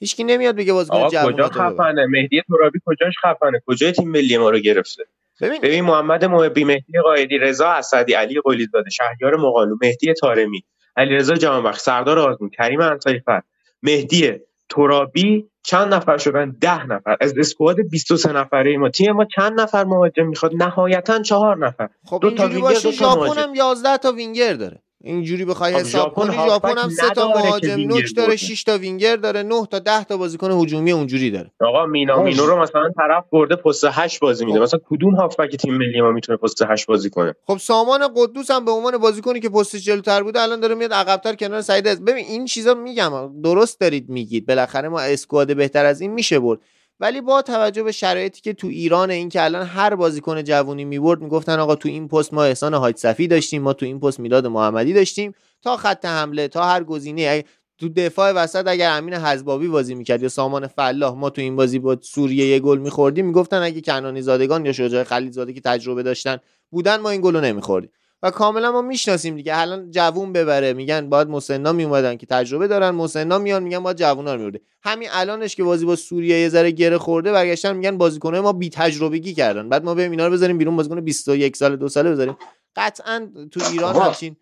هیچکی 0.00 0.24
نمیاد 0.24 0.56
بگه 0.56 0.72
بازیکن 0.72 1.08
جوون 1.08 1.32
کجا. 1.32 1.48
خفنه؟ 1.48 2.06
مهدی 2.06 2.42
ترابی 2.48 2.80
کجاش 2.86 3.14
خفنه؟ 3.24 3.62
کجای 3.66 3.92
تیم 3.92 4.10
ملی 4.10 4.36
ما 4.36 4.50
رو 4.50 4.58
گرفته؟ 4.58 5.04
ببین 5.40 5.60
ببین 5.60 5.84
محمد 5.84 6.24
محبی 6.24 6.64
مهدی 6.64 6.92
قائدی 7.04 7.38
رضا 7.38 7.68
اسدی 7.68 8.14
علی 8.14 8.40
قلیزاده 8.44 8.90
شهریار 8.90 9.36
مغانلو 9.36 9.76
مهدی 9.82 10.14
طارمی 10.14 10.64
علیرضا 10.96 11.34
جهانبخش 11.34 11.80
سردار 11.80 12.18
آزمون 12.18 12.50
کریم 12.50 12.80
انصاری 12.80 13.20
فر 13.20 13.42
مهدی 13.82 14.32
ترابی 14.68 15.50
چند 15.68 15.94
نفر 15.94 16.16
شدن؟ 16.16 16.56
ده 16.60 16.86
نفر. 16.86 17.16
از 17.20 17.34
squad 17.38 17.76
23 17.90 18.32
نفره 18.32 18.76
ما. 18.78 18.88
تیم 18.88 19.12
ما 19.12 19.24
چند 19.36 19.60
نفر 19.60 19.84
مهاجم 19.84 20.26
می‌خواد؟ 20.26 20.52
نهایتا 20.54 21.22
چهار 21.22 21.66
نفر. 21.66 21.88
خب 22.04 22.18
دو 22.22 22.30
تا 22.30 22.42
اینجوری 22.42 22.62
وینگر، 22.62 22.74
باشه 22.74 22.90
دو 22.90 22.96
تا. 22.96 23.42
هم 23.42 23.54
11 23.54 23.96
تا 23.96 24.12
وینگر 24.12 24.54
داره. 24.54 24.82
اینجوری 25.04 25.44
بخوای 25.44 25.72
خب 25.72 25.78
حساب 25.78 26.14
کنی 26.14 26.34
ژاپن 26.34 26.78
هم 26.78 26.90
سه 26.90 27.10
تا 27.10 27.28
مهاجم 27.28 27.80
نوک 27.80 28.04
داره 28.16 28.28
برده. 28.28 28.36
6 28.36 28.64
تا 28.64 28.78
وینگر 28.78 29.16
داره 29.16 29.42
9 29.42 29.66
تا 29.70 29.78
10 29.78 30.04
تا 30.04 30.16
بازیکن 30.16 30.50
هجومی 30.50 30.92
اونجوری 30.92 31.30
داره. 31.30 31.50
آقا 31.60 31.86
مینا 31.86 32.22
مینو 32.22 32.46
رو 32.46 32.62
مثلا 32.62 32.90
طرف 32.96 33.24
برده 33.32 33.56
پست 33.56 33.84
8 33.90 34.20
بازی 34.20 34.44
میده. 34.44 34.58
خب. 34.58 34.62
مثلا 34.62 34.80
کدوم 34.90 35.14
هافبک 35.14 35.56
تیم 35.56 35.74
ملی 35.74 36.00
ما 36.00 36.10
می‌تونه 36.10 36.38
پست 36.38 36.62
8 36.62 36.86
بازی 36.86 37.10
کنه؟ 37.10 37.34
خب 37.46 37.56
سامان 37.56 38.08
قدوس 38.16 38.50
هم 38.50 38.64
به 38.64 38.70
عنوان 38.70 38.98
بازیکنی 38.98 39.40
که 39.40 39.48
پستش 39.48 39.84
جلوتر 39.84 40.22
بوده 40.22 40.40
الان 40.40 40.60
داره 40.60 40.74
میاد 40.74 40.92
عقبتر 40.92 41.34
کنار 41.34 41.60
سعید 41.60 42.04
ببین 42.04 42.24
این 42.24 42.44
چیزا 42.44 42.74
میگم 42.74 43.42
درست 43.42 43.80
دارید 43.80 44.08
میگید. 44.08 44.46
بالاخره 44.46 44.88
ما 44.88 45.00
اسکواد 45.00 45.56
بهتر 45.56 45.84
از 45.84 46.00
این 46.00 46.10
میشه 46.12 46.38
برد. 46.38 46.58
ولی 47.00 47.20
با 47.20 47.42
توجه 47.42 47.82
به 47.82 47.92
شرایطی 47.92 48.40
که 48.40 48.52
تو 48.52 48.66
ایران 48.66 49.10
این 49.10 49.28
که 49.28 49.44
الان 49.44 49.66
هر 49.66 49.94
بازیکن 49.94 50.42
جوونی 50.44 50.84
می‌برد 50.84 51.20
می‌گفتن 51.20 51.58
آقا 51.58 51.74
تو 51.74 51.88
این 51.88 52.08
پست 52.08 52.34
ما 52.34 52.44
احسان 52.44 52.74
حاج 52.74 52.96
صفی 52.96 53.26
داشتیم 53.26 53.62
ما 53.62 53.72
تو 53.72 53.86
این 53.86 54.00
پست 54.00 54.20
میلاد 54.20 54.46
محمدی 54.46 54.92
داشتیم. 54.92 55.32
تا 55.62 55.76
خط 55.76 56.04
حمله 56.04 56.48
تا 56.48 56.64
هر 56.64 56.84
گزینه 56.84 57.44
تو 57.78 57.88
دفاع 57.88 58.32
وسط 58.32 58.66
اگر 58.66 58.90
امین 58.90 59.14
حزبابی 59.14 59.68
بازی 59.68 59.94
می‌کرد 59.94 60.22
یا 60.22 60.28
سامان 60.28 60.66
فلاح 60.66 61.14
ما 61.14 61.30
تو 61.30 61.40
این 61.40 61.56
بازی 61.56 61.78
با 61.78 61.96
سوریه 62.02 62.46
یه 62.46 62.58
گل 62.58 62.78
میخوردیم 62.78 63.26
می‌گفتن 63.26 63.62
اگه 63.62 63.80
کنانی 63.80 64.22
زادگان 64.22 64.66
یا 64.66 64.72
شجاع 64.72 65.04
خلیل 65.04 65.30
زاده 65.30 65.52
که 65.52 65.60
تجربه 65.60 66.02
داشتن 66.02 66.36
بودن 66.70 66.96
ما 66.96 67.10
این 67.10 67.20
گلو 67.20 67.40
نمیخوردیم. 67.40 67.90
و 68.22 68.30
کاملا 68.30 68.72
ما 68.72 68.82
می‌شناسیم 68.82 69.36
دیگه. 69.36 69.58
الان 69.58 69.90
جوون 69.90 70.32
ببره. 70.32 70.72
میگن 70.72 71.08
باید 71.08 71.28
مسنا 71.28 71.72
میومدن 71.72 72.16
که 72.16 72.26
تجربه 72.26 72.68
دارن 72.68 72.90
مسنا 72.90 73.38
میان 73.38 73.62
میگن 73.62 73.78
باید 73.78 73.96
جوونا 73.96 74.34
رو 74.34 74.40
میورده 74.40 74.60
همین 74.82 75.08
الانش 75.12 75.56
که 75.56 75.64
بازی 75.64 75.84
با 75.84 75.96
سوریه 75.96 76.40
یه 76.40 76.48
ذره 76.48 76.70
گره 76.70 76.98
خورده 76.98 77.32
برگشتن 77.32 77.76
میگن 77.76 77.98
بازیکنای 77.98 78.40
ما 78.40 78.52
بی 78.52 78.70
تجربگی 78.70 79.34
کردن. 79.34 79.68
بعد 79.68 79.84
ما 79.84 79.94
بریم 79.94 80.10
اینا 80.10 80.26
رو 80.26 80.32
بذاریم 80.32 80.58
بیرون 80.58 80.76
بازیکن 80.76 81.00
21 81.00 81.56
ساله 81.56 81.76
دو 81.76 81.88
ساله 81.88 82.10
بذاریم. 82.10 82.36
قطعا 82.76 83.28
تو 83.50 83.60
ایران. 83.72 83.96
همچین 83.96 84.36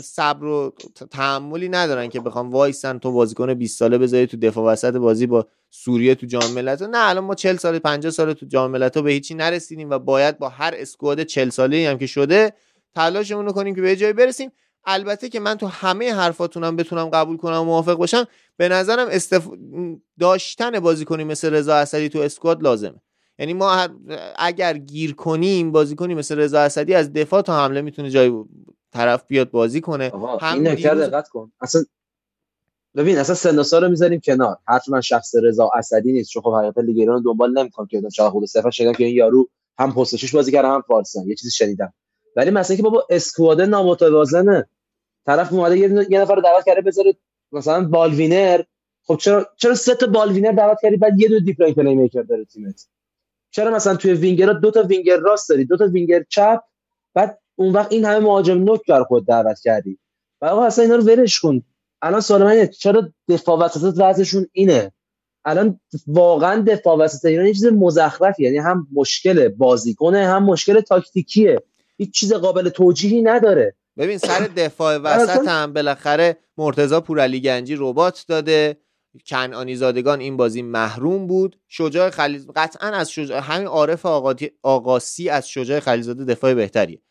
صبر 0.00 0.44
و 0.44 0.72
تحملی 1.10 1.68
ندارن 1.68 2.08
که 2.08 2.20
بخوام 2.20 2.50
وایسن 2.50 2.98
تو 2.98 3.12
بازیکن 3.12 3.54
20 3.54 3.78
ساله 3.78 3.98
بذاری 3.98 4.26
تو 4.26 4.36
دفاع 4.36 4.72
وسط 4.72 4.94
بازی 4.96 5.26
با 5.26 5.46
سوریه 5.70 6.14
تو 6.14 6.26
جام 6.26 6.52
ملت‌ها 6.52 6.86
نه 6.86 6.98
الان 6.98 7.24
ما 7.24 7.34
40 7.34 7.56
سال 7.56 7.78
50 7.78 8.12
سال 8.12 8.32
تو 8.32 8.46
جام 8.46 8.70
ملت‌ها 8.70 9.02
به 9.02 9.10
هیچی 9.10 9.34
نرسیدیم 9.34 9.90
و 9.90 9.98
باید 9.98 10.38
با 10.38 10.48
هر 10.48 10.74
اسکواد 10.76 11.22
40 11.22 11.48
ساله‌ای 11.48 11.86
هم 11.86 11.98
که 11.98 12.06
شده 12.06 12.52
تلاشمون 12.94 13.46
رو 13.46 13.52
کنیم 13.52 13.74
که 13.74 13.80
به 13.80 13.96
جایی 13.96 14.12
برسیم. 14.12 14.50
البته 14.84 15.28
که 15.28 15.40
من 15.40 15.54
تو 15.54 15.66
همه 15.66 16.14
حرفاتونم 16.14 16.76
بتونم 16.76 17.08
قبول 17.08 17.36
کنم 17.36 17.60
و 17.60 17.64
موافق 17.64 17.94
باشم 17.94 18.24
به 18.56 18.68
نظرم 18.68 19.08
استف... 19.10 19.48
داشتن 20.20 20.80
بازیکنی 20.80 21.24
مثل 21.24 21.50
رضا 21.54 21.74
اسدی 21.74 22.08
تو 22.08 22.18
اسکواد 22.18 22.62
لازمه. 22.62 23.00
یعنی 23.38 23.52
ما 23.52 23.88
اگر 24.36 24.76
گیر 24.76 25.14
کنیم 25.14 25.72
بازیکنی 25.72 26.14
مثل 26.14 26.38
رضا 26.38 26.60
اسدی 26.60 26.94
از 26.94 27.12
دفاع 27.12 27.42
تا 27.42 27.64
حمله 27.64 27.80
می‌تونه 27.80 28.10
جای 28.10 28.44
طرف 28.92 29.24
بیاد 29.26 29.50
بازی 29.50 29.80
کنه. 29.80 30.12
هم 30.40 30.54
این 30.54 30.68
نکته 30.68 30.94
دقت 30.94 31.28
کن. 31.28 31.52
اصلا 31.60 31.84
ببین 32.96 33.18
اصلا 33.18 33.34
سن 33.34 33.58
و 33.58 33.62
سال 33.62 33.84
رو 33.84 33.90
می‌ذاریم 33.90 34.20
کنار. 34.20 34.56
حرف 34.68 34.88
من 34.88 35.00
شخص 35.00 35.34
رضا 35.42 35.70
اسدی 35.74 36.12
نیست 36.12 36.30
چون 36.30 36.42
خب 36.42 36.54
حقیقتا 36.54 36.80
لیگ 36.80 36.98
ایران 36.98 37.22
دنبال 37.22 37.58
نمی‌کنم 37.58 37.86
که 37.86 38.02
چرا 38.12 38.30
خود 38.30 38.44
صفر 38.44 38.70
شدم 38.70 38.92
که 38.92 39.04
این 39.04 39.16
یارو 39.16 39.48
هم 39.78 39.94
پست 39.94 40.16
شش 40.16 40.34
بازی 40.34 40.52
کرده 40.52 40.68
هم 40.68 40.82
فارسن 40.88 41.28
یه 41.28 41.34
چیزی 41.34 41.50
شنیدم. 41.50 41.92
ولی 42.36 42.50
مثلا 42.50 42.76
که 42.76 42.82
بابا 42.82 43.06
اسکواد 43.10 43.60
نامتوازنه 43.60 44.68
طرف 45.26 45.52
اومده 45.52 45.78
یه, 45.78 46.20
نفر 46.20 46.34
رو 46.34 46.42
دعوت 46.42 46.64
کرده 46.64 46.80
بذاره 46.80 47.14
مثلا 47.52 47.84
بالوینر. 47.84 48.62
خب 49.02 49.16
چرا 49.16 49.46
چرا 49.56 49.74
سه 49.74 49.94
تا 49.94 50.06
بالوینر 50.06 50.52
دعوت 50.52 50.78
کردی 50.82 50.96
بعد 50.96 51.20
یه 51.20 51.28
دو 51.28 51.40
دیپ 51.40 51.60
لاین 51.60 51.74
پلی 51.74 51.94
میکر 51.94 52.22
داره 52.22 52.44
تیمت؟ 52.44 52.88
چرا 53.50 53.70
مثلا 53.70 53.96
توی 53.96 54.12
وینگرها 54.12 54.52
دو 54.52 54.70
تا 54.70 54.82
وینگر 54.82 55.16
راست 55.16 55.48
داری؟ 55.48 55.64
دو 55.64 55.76
تا 55.76 55.86
وینگر 55.86 56.24
چپ. 56.28 56.60
بعد 57.14 57.38
اون 57.56 57.72
وقت 57.72 57.92
این 57.92 58.04
همه 58.04 58.18
مهاجم 58.18 58.64
نوک 58.64 58.80
بر 58.88 59.02
خود 59.02 59.26
دعوت 59.26 59.60
کردی. 59.60 59.98
و 60.40 60.46
آقا 60.46 60.64
اصلا 60.64 60.84
اینا 60.84 60.96
رو 60.96 61.02
ولش 61.02 61.40
کن. 61.40 61.62
الان 62.02 62.20
سوال 62.20 62.44
من 62.44 62.66
چرا 62.66 63.12
دفاع 63.28 63.58
وسط 63.58 63.94
وضعشون 63.96 64.46
اینه؟ 64.52 64.92
الان 65.44 65.80
واقعا 66.06 66.62
دفاع 66.62 66.96
وسط 66.96 67.24
ایران 67.24 67.46
یه 67.46 67.54
چیز 67.54 67.66
مزخرفی 67.66 68.42
یعنی 68.42 68.58
هم 68.58 68.88
مشکل 68.92 69.48
بازیکنه 69.48 70.26
هم 70.26 70.44
مشکل 70.44 70.80
تاکتیکیه. 70.80 71.62
هیچ 71.98 72.14
چیز 72.14 72.32
قابل 72.32 72.68
توجیهی 72.68 73.22
نداره. 73.22 73.74
ببین 73.98 74.18
سر 74.18 74.40
دفاع 74.56 74.96
وسط 74.96 75.48
هم 75.48 75.72
بالاخره 75.72 76.36
مرتضی 76.56 77.00
پورعلی 77.00 77.40
گنجی 77.40 77.76
ربات 77.78 78.24
داده 78.28 78.76
کنعانی 79.26 79.76
زادگان 79.76 80.20
این 80.20 80.36
بازی 80.36 80.62
محروم 80.62 81.26
بود. 81.26 81.58
شجاع 81.68 82.10
خلیل 82.10 82.46
قطعا 82.56 82.88
از 82.88 83.10
شجاع 83.10 83.38
همین 83.40 83.66
عارف 83.66 84.06
آقاتی... 84.06 84.50
آقاسی 84.62 85.28
از 85.28 85.48
شجاع 85.48 85.80
خلیلزاده 85.80 86.24
دفاع 86.24 86.54
بهتریه. 86.54 87.02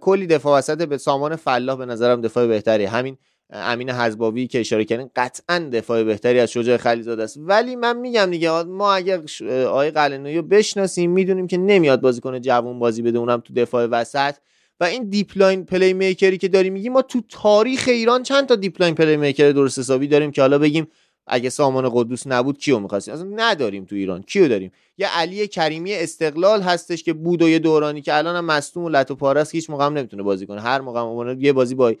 کلی 0.00 0.26
دفاع 0.26 0.58
وسط 0.58 0.82
به 0.82 0.98
سامان 0.98 1.36
فلاح 1.36 1.78
به 1.78 1.86
نظرم 1.86 2.20
دفاع 2.20 2.46
بهتریه. 2.46 2.88
همین 2.88 3.16
امین 3.52 3.90
حزباوی 3.90 4.46
که 4.46 4.60
اشاره 4.60 4.84
کردین 4.84 5.10
قطعا 5.16 5.70
دفاع 5.72 6.02
بهتری 6.02 6.40
از 6.40 6.50
شجاع 6.50 6.76
خلیلزاده 6.76 7.22
است. 7.22 7.36
ولی 7.40 7.76
من 7.76 7.96
میگم 7.96 8.30
دیگه 8.30 8.62
ما 8.62 8.94
اگر 8.94 9.20
آقای 9.66 9.90
قلعه‌نویی 9.90 10.36
رو 10.36 10.42
بشناسیم 10.42 11.10
می‌دونیم 11.10 11.46
که 11.46 11.56
نمیاد 11.56 12.00
بازیکن 12.00 12.40
جوون 12.40 12.78
بازی 12.78 13.02
بده 13.02 13.18
اونم 13.18 13.40
تو 13.40 13.54
دفاع 13.54 13.86
وسط. 13.86 14.34
و 14.80 14.84
این 14.84 15.08
deep-lying 15.08 15.92
playmaker 15.92 16.33
ی 16.33 16.38
که 16.38 16.48
داریم 16.48 16.72
میگیم 16.72 16.92
ما 16.92 17.02
تو 17.02 17.20
تاریخ 17.28 17.84
ایران 17.86 18.22
چند 18.22 18.46
تا 18.46 18.56
deep-lying 18.56 18.94
playmaker 18.94 19.52
درست 19.52 19.78
حسابی 19.78 20.06
داریم 20.06 20.30
که 20.30 20.40
حالا 20.40 20.58
بگیم 20.58 20.88
اگه 21.26 21.50
سامان 21.50 21.90
قدوس 21.94 22.26
نبود 22.26 22.58
کیو 22.58 22.78
می‌خواستیم؟ 22.78 23.14
اصلا 23.14 23.28
نداریم 23.36 23.84
تو 23.84 23.96
ایران. 23.96 24.22
کیو 24.22 24.48
داریم؟ 24.48 24.72
یه 24.98 25.18
علی 25.18 25.48
کریمی 25.48 25.94
استقلال 25.94 26.62
هستش 26.62 27.02
که 27.02 27.12
بود 27.12 27.42
و 27.42 27.48
یه 27.48 27.58
دورانی 27.58 28.02
که 28.02 28.16
الان 28.16 28.36
هم 28.36 28.60
و 28.76 28.88
لط 28.88 29.10
و 29.10 29.14
پارس 29.14 29.50
هیچ 29.50 29.70
موقع 29.70 29.88
نمی‌تونه 29.88 30.22
بازی 30.22 30.46
کنه. 30.46 30.60
هر 30.60 30.80
موقع 30.80 31.34
یه 31.38 31.52
بازی 31.52 31.74
با 31.74 31.94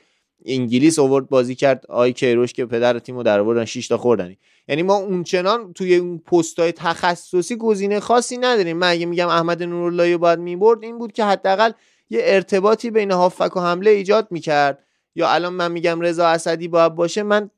انگلیس 0.46 0.98
اوورد 0.98 1.28
بازی 1.28 1.54
کرد. 1.54 1.84
آی 1.88 2.12
کیروش 2.12 2.52
که 2.52 2.66
پدر 2.66 2.98
تیمو 2.98 3.22
در 3.22 3.40
آوردن 3.40 3.64
6 3.64 3.88
تا 3.88 3.96
خوردنی. 3.96 4.38
یعنی 4.68 4.82
ما 4.82 4.96
اونچنان 4.96 5.72
توی 5.72 5.96
اون 5.96 6.18
پستای 6.18 6.72
تخصصی 6.72 7.56
گزینه 7.56 8.00
خاصی 8.00 8.36
نداریم. 8.36 8.76
من 8.76 8.90
اگه 8.90 9.06
میگم 9.06 9.28
احمد 9.28 9.62
نوراللهی 9.62 10.16
باید 10.16 10.38
می‌برد 10.38 10.82
این 10.82 10.98
بود 10.98 11.12
که 11.12 11.24
حداقل 11.24 11.72
یه 12.10 12.20
ارتباطی 12.24 12.90
بین 12.90 13.10
هافک 13.10 13.56
و 13.56 13.60
حمله 13.60 13.90
ایجاد 13.90 14.28
می‌کرد. 14.30 14.78
یا 15.14 15.30
الان 15.30 15.52
من 15.52 15.72
میگم 15.72 16.00
رضا 16.00 16.26
اسدی 16.26 16.68
باید 16.68 16.94
باشه 16.94 17.22
من 17.22 17.50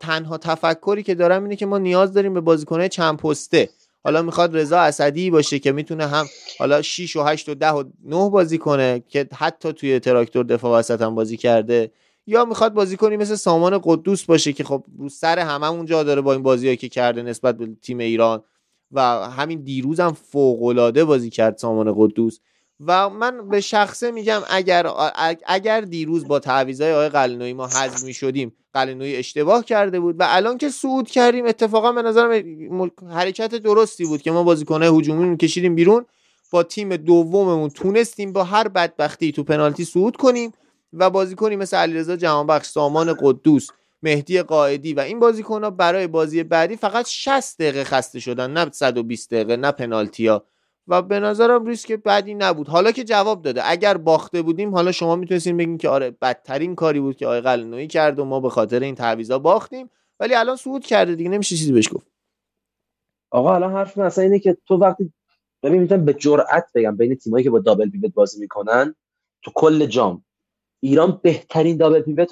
تنها 0.00 0.38
تفکری 0.38 1.02
که 1.02 1.14
دارم 1.14 1.42
اینه 1.42 1.56
که 1.56 1.66
ما 1.66 1.78
نیاز 1.78 2.12
داریم 2.12 2.34
به 2.34 2.40
بازیکنه 2.40 2.88
چند 2.88 3.18
پسته. 3.18 3.68
حالا 4.04 4.22
می‌خواد 4.22 4.56
رضا 4.56 4.78
اسدی 4.78 5.30
باشه 5.30 5.58
که 5.58 5.72
می‌تونه 5.72 6.06
هم 6.06 6.26
حالا 6.58 6.82
6 6.82 7.16
و 7.16 7.22
8 7.22 7.48
و 7.48 7.54
10 7.54 7.70
و 7.70 7.84
9 8.04 8.30
بازی 8.30 8.58
کنه 8.58 9.02
که 9.08 9.28
حتی 9.34 9.72
توی 9.72 9.98
تراکتور 9.98 10.44
دفاع 10.44 10.78
وسط 10.78 11.02
هم 11.02 11.14
بازی 11.14 11.36
کرده. 11.36 11.90
یا 12.30 12.44
می‌خواد 12.44 12.74
بازی 12.74 12.96
کنی 12.96 13.16
مثل 13.16 13.34
سامان 13.34 13.80
قدوس 13.84 14.24
باشه 14.24 14.52
که 14.52 14.64
خب 14.64 14.84
رو 14.98 15.08
سر 15.08 15.38
هممون 15.38 15.86
جا 15.86 16.02
داره 16.02 16.20
با 16.20 16.32
این 16.32 16.42
بازیایی 16.42 16.76
که 16.76 16.88
کرده 16.88 17.22
نسبت 17.22 17.56
به 17.56 17.68
تیم 17.82 17.98
ایران 17.98 18.42
و 18.92 19.00
همین 19.30 19.62
دیروز 19.62 20.00
هم 20.00 20.12
فوق 20.12 21.02
بازی 21.02 21.30
کرد 21.30 21.56
سامان 21.56 21.94
قدوس. 21.96 22.38
و 22.86 23.08
من 23.08 23.48
به 23.48 23.60
شخصه 23.60 24.10
میگم 24.10 24.40
اگر 24.50 24.86
اگر 25.46 25.80
دیروز 25.80 26.28
با 26.28 26.38
تعویضای 26.38 26.92
آقای 26.92 27.08
قلنوی 27.08 27.52
ما 27.52 27.66
حذف 27.66 28.04
می‌شدیم 28.04 28.52
قلنوی 28.74 29.16
اشتباه 29.16 29.64
کرده 29.64 30.00
بود 30.00 30.16
و 30.18 30.24
الان 30.28 30.58
که 30.58 30.68
صعود 30.68 31.08
کردیم 31.08 31.46
اتفاقا 31.46 31.92
به 31.92 32.02
نظرم 32.02 32.42
حرکت 33.10 33.54
درستی 33.54 34.04
بود 34.04 34.22
که 34.22 34.30
ما 34.30 34.42
بازیکنه 34.42 34.86
هجومی 34.86 35.36
کشیدیم 35.36 35.74
بیرون 35.74 36.06
با 36.50 36.62
تیم 36.62 36.96
دوممون 36.96 37.70
تونستیم 37.70 38.32
با 38.32 38.44
هر 38.44 38.68
بدبختی 38.68 39.32
تو 39.32 39.44
پنالتی 39.44 39.84
صعود 39.84 40.16
کنیم. 40.16 40.52
و 40.92 41.10
بازیکنی 41.10 41.56
مثل 41.56 41.76
علیرضا 41.76 42.16
جهانبخش 42.16 42.66
سامان 42.66 43.16
قدوس 43.20 43.68
مهدی 44.02 44.42
قائدی 44.42 44.94
و 44.94 45.00
این 45.00 45.20
بازیکن 45.20 45.64
ها 45.64 45.70
برای 45.70 46.06
بازی 46.06 46.42
بعدی 46.42 46.76
فقط 46.76 47.08
60 47.08 47.58
دقیقه 47.58 47.84
خسته 47.84 48.20
شدن 48.20 48.50
نه 48.50 48.70
120 48.72 49.34
دقیقه 49.34 49.56
نه 49.56 49.72
پنالتیا 49.72 50.44
و 50.88 51.02
به 51.02 51.20
نظرم 51.20 51.66
ریسک 51.66 51.92
بعدی 51.92 52.34
نبود. 52.34 52.68
حالا 52.68 52.92
که 52.92 53.04
جواب 53.04 53.42
داده 53.42 53.70
اگر 53.70 53.96
باخته 53.96 54.42
بودیم 54.42 54.74
حالا 54.74 54.92
شما 54.92 55.16
می‌تونستین 55.16 55.56
بگین 55.56 55.78
که 55.78 55.88
آره 55.88 56.10
بدترین 56.10 56.74
کاری 56.74 57.00
بود 57.00 57.16
که 57.16 57.26
آقای 57.26 57.40
قلنویی 57.40 57.86
کرد 57.86 58.18
و 58.18 58.24
ما 58.24 58.40
به 58.40 58.50
خاطر 58.50 58.80
این 58.80 58.94
تعویضا 58.94 59.38
باختیم. 59.38 59.90
ولی 60.20 60.34
الان 60.34 60.56
صعود 60.56 60.86
کرده 60.86 61.14
دیگه 61.14 61.30
نمیشه 61.30 61.56
چیزی 61.56 61.72
بهش 61.72 61.88
گفت. 61.94 62.06
آقا 63.30 63.54
الان 63.54 63.72
حرف 63.72 63.98
مثلا 63.98 64.24
اینه 64.24 64.38
که 64.38 64.56
تو 64.66 64.76
وقتی 64.76 65.12
ببین 65.62 65.82
می‌تونم 65.82 66.04
به 66.04 66.14
جرئت 66.14 66.66
بگم 66.74 66.96
بین 66.96 67.14
تیمایی 67.14 67.44
که 67.44 67.50
با 67.50 67.58
دابل 67.58 67.90
پیوت 67.90 68.14
بازی 68.14 68.40
می‌کنن 68.40 68.94
تو 69.42 69.50
کل 69.54 69.86
جام 69.86 70.24
ایران 70.80 71.20
بهترین 71.22 71.76
double 71.76 72.00
pivot 72.00 72.30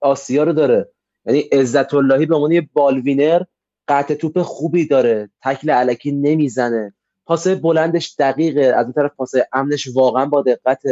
آسیا 0.00 0.44
رو 0.44 0.52
داره. 0.52 0.88
یعنی 1.26 1.40
عزت 1.40 1.94
اللهی 1.94 2.26
به 2.26 2.36
عنوان 2.36 2.68
ball 2.72 3.00
winner 3.00 3.42
قطع 3.88 4.14
توپ 4.14 4.42
خوبی 4.42 4.86
داره. 4.86 5.30
تکل 5.44 5.70
الکی 5.70 6.12
نمی‌زنه. 6.12 6.94
پاس 7.26 7.48
بلندش 7.48 8.14
دقیقه. 8.18 8.60
از 8.60 8.84
اون 8.84 8.92
طرف 8.92 9.10
پاس 9.16 9.32
امنش 9.52 9.88
واقعا 9.94 10.26
با 10.26 10.42
دقت 10.42 10.82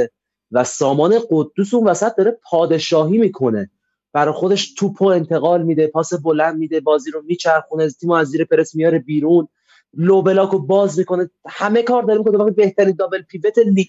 و 0.52 0.64
سامان 0.64 1.14
قدوس 1.30 1.74
اون 1.74 1.88
وسط 1.88 2.16
داره 2.16 2.38
پادشاهی 2.50 3.18
می‌کنه. 3.18 3.70
برای 4.12 4.34
خودش 4.34 4.74
توپو 4.74 5.04
انتقال 5.04 5.62
میده 5.62 5.86
پاس 5.86 6.14
بلند 6.14 6.58
میده 6.58 6.80
بازی 6.80 7.10
رو 7.10 7.22
میچرخونه 7.26 7.90
تیمو 7.90 8.12
از 8.12 8.26
زیر 8.26 8.44
پرس 8.44 8.74
میاره 8.74 8.98
بیرون. 8.98 9.48
low 9.94 10.22
block 10.22 10.50
رو 10.50 10.58
باز 10.58 10.98
می‌کنه. 10.98 11.30
همه 11.48 11.82
کار 11.82 12.02
داره 12.02 12.18
می‌کنه. 12.18 12.50
بهترین 12.50 12.94
double 12.98 13.22
pivot 13.22 13.58
لیگ. 13.58 13.88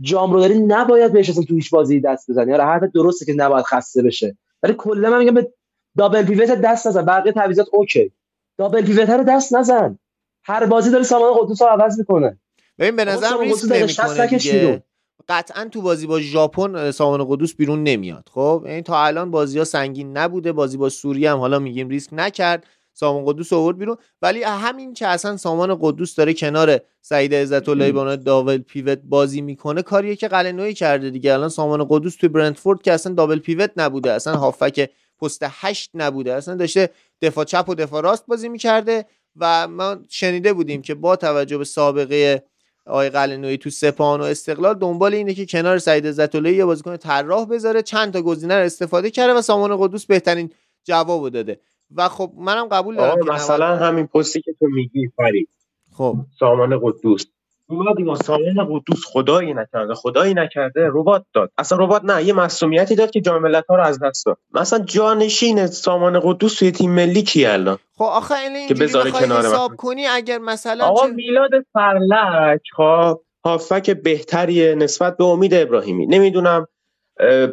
جام 0.00 0.32
رو 0.32 0.40
داری 0.40 0.58
نباید 0.58 1.12
بهش 1.12 1.30
اصلا 1.30 1.44
تو 1.44 1.54
هیچ 1.54 1.70
بازی 1.70 2.00
دست 2.00 2.30
بزنی. 2.30 2.52
آره 2.52 2.64
حرف 2.64 2.82
درسته 2.94 3.24
که 3.24 3.32
نباید 3.32 3.64
خسته 3.64 4.02
بشه. 4.02 4.36
ولی 4.62 4.74
کلا 4.78 5.10
من 5.10 5.18
میگم 5.18 5.34
به 5.34 5.52
دابل 5.98 6.22
پیوت 6.22 6.50
دست 6.50 6.86
نزن. 6.86 7.04
بقیه 7.04 7.32
تعویضات 7.32 7.66
اوکی. 7.72 8.12
دابل 8.58 8.84
پیوت 8.84 9.10
رو 9.10 9.24
دست 9.24 9.54
نزن. 9.54 9.98
هر 10.44 10.66
بازی 10.66 10.90
داره 10.90 11.04
سامان 11.04 11.32
قدوس 11.38 11.62
رو 11.62 11.68
عوض 11.68 11.98
می‌کنه. 11.98 12.38
ببین 12.78 12.96
به 12.96 13.04
نظر 13.04 13.38
ریسک 13.40 13.72
نمی‌کنه 13.72 14.26
دیگه. 14.26 14.82
قطعا 15.28 15.64
تو 15.64 15.82
بازی 15.82 16.06
با 16.06 16.20
ژاپن 16.20 16.90
سامان 16.90 17.24
قدوس 17.28 17.54
بیرون 17.54 17.82
نمیاد. 17.82 18.28
خب؟ 18.32 18.62
یعنی 18.66 18.82
تا 18.82 19.04
الان 19.04 19.30
بازی 19.30 19.58
ها 19.58 19.64
سنگین 19.64 20.16
نبوده. 20.16 20.52
بازی 20.52 20.76
با 20.76 20.88
سوریه 20.88 21.30
هم 21.30 21.38
حالا 21.38 21.58
میگیم 21.58 21.88
ریسک 21.88 22.10
نکرد. 22.12 22.66
سامان 22.94 23.24
قدوس 23.26 23.52
آورد 23.52 23.78
بیرون. 23.78 23.96
ولی 24.22 24.42
همین 24.42 24.94
که 24.94 25.06
اصلا 25.06 25.36
سامان 25.36 25.78
قدوس 25.80 26.14
داره 26.14 26.34
کنار 26.34 26.80
سعید 27.02 27.34
عزت 27.34 27.68
الله 27.68 27.92
به 27.92 28.16
دابل 28.16 28.58
پیوت 28.58 28.98
بازی 29.04 29.40
می‌کنه 29.40 29.82
کاریه 29.82 30.16
که 30.16 30.28
قلنوی 30.28 30.74
کرده 30.74 31.10
دیگه. 31.10 31.32
الان 31.32 31.48
سامان 31.48 31.86
قدوس 31.88 32.16
توی 32.16 32.28
برنتفورد 32.28 32.82
که 32.82 32.92
اصلا 32.92 33.14
دابل 33.14 33.38
پیوت 33.38 33.70
نبوده 33.76 34.12
اصلا 34.12 34.34
هافک 34.34 34.90
پست 35.20 35.42
هشت 35.42 35.90
نبوده. 35.94 36.34
اصلا 36.34 36.54
داشته 36.54 36.90
دفاع 37.22 37.44
چپ 37.44 37.68
و 37.68 37.74
دفاع 37.74 38.02
راست 38.02 38.26
بازی 38.26 38.48
می‌کرده 38.48 39.06
و 39.36 39.68
ما 39.68 39.96
شنیده 40.08 40.52
بودیم 40.52 40.82
که 40.82 40.94
با 40.94 41.16
توجه 41.16 41.58
به 41.58 41.64
سابقه 41.64 42.42
آقای 42.86 43.10
قلنوی 43.10 43.58
تو 43.58 43.70
سپان 43.70 44.20
و 44.20 44.24
استقلال 44.24 44.74
دنبال 44.74 45.14
اینه 45.14 45.34
که 45.34 45.46
کنار 45.46 45.78
سعید 45.78 46.06
عزت 46.06 46.34
یه 46.34 46.64
بازیکن 46.64 46.96
طراح 46.96 47.44
بذاره 47.44 47.82
چند 47.82 48.12
تا 48.12 48.22
گزینه 48.22 48.54
رو 48.56 48.64
استفاده 48.64 49.10
کرده 49.10 49.32
و 49.32 49.42
سامان 49.42 49.76
قدوس 49.76 50.06
بهترین 50.06 50.50
جوابو 50.84 51.30
داده. 51.30 51.60
و 51.96 52.08
خب 52.08 52.32
منم 52.36 52.66
قبول 52.66 52.96
دارم 52.96 53.34
مثلا 53.34 53.76
همین 53.76 54.06
پستی 54.06 54.40
که 54.40 54.52
تو 54.58 54.66
میگی 54.66 55.08
فرید. 55.16 55.48
خب. 55.96 56.16
سامان 56.38 56.80
قدوس. 56.82 57.26
اومدیم 57.66 58.08
و 58.08 58.16
سامان 58.16 58.68
قدوس 58.70 59.04
خدایی 59.06 59.54
نکرده 59.54 59.94
خدایی 59.94 60.34
نکرده 60.34 60.88
ربات 60.92 61.24
داد. 61.34 61.50
اصلا 61.58 61.78
ربات 61.78 62.04
نه 62.04 62.24
یه 62.24 62.32
مسئولیتی 62.32 62.94
داد 62.94 63.10
که 63.10 63.20
جام 63.20 63.54
ها 63.68 63.76
رو 63.76 63.82
از 63.82 63.98
دست 64.02 64.26
داد. 64.26 64.38
مثلا 64.54 64.78
جانشین 64.78 65.66
سامان 65.66 66.20
قدوس 66.20 66.54
توی 66.58 66.70
تیم 66.70 66.90
ملی 66.90 67.22
کی 67.22 67.46
الان؟ 67.46 67.78
خب 67.96 68.04
آخه 68.04 68.34
این 68.34 68.68
که 68.68 68.74
بذاره 68.74 69.10
کنار 69.10 69.38
حساب 69.38 69.76
کنی 69.76 70.06
اگر 70.06 70.38
مثلا 70.38 70.84
آقا 70.84 71.06
میلاد 71.06 71.50
فرلک 71.72 72.60
ها 72.76 73.20
هافک 73.44 73.90
بهتریه 73.90 74.74
نسبت 74.74 75.16
به 75.16 75.24
امید 75.24 75.54
ابراهیمی. 75.54 76.06
نمی‌دونم 76.06 76.66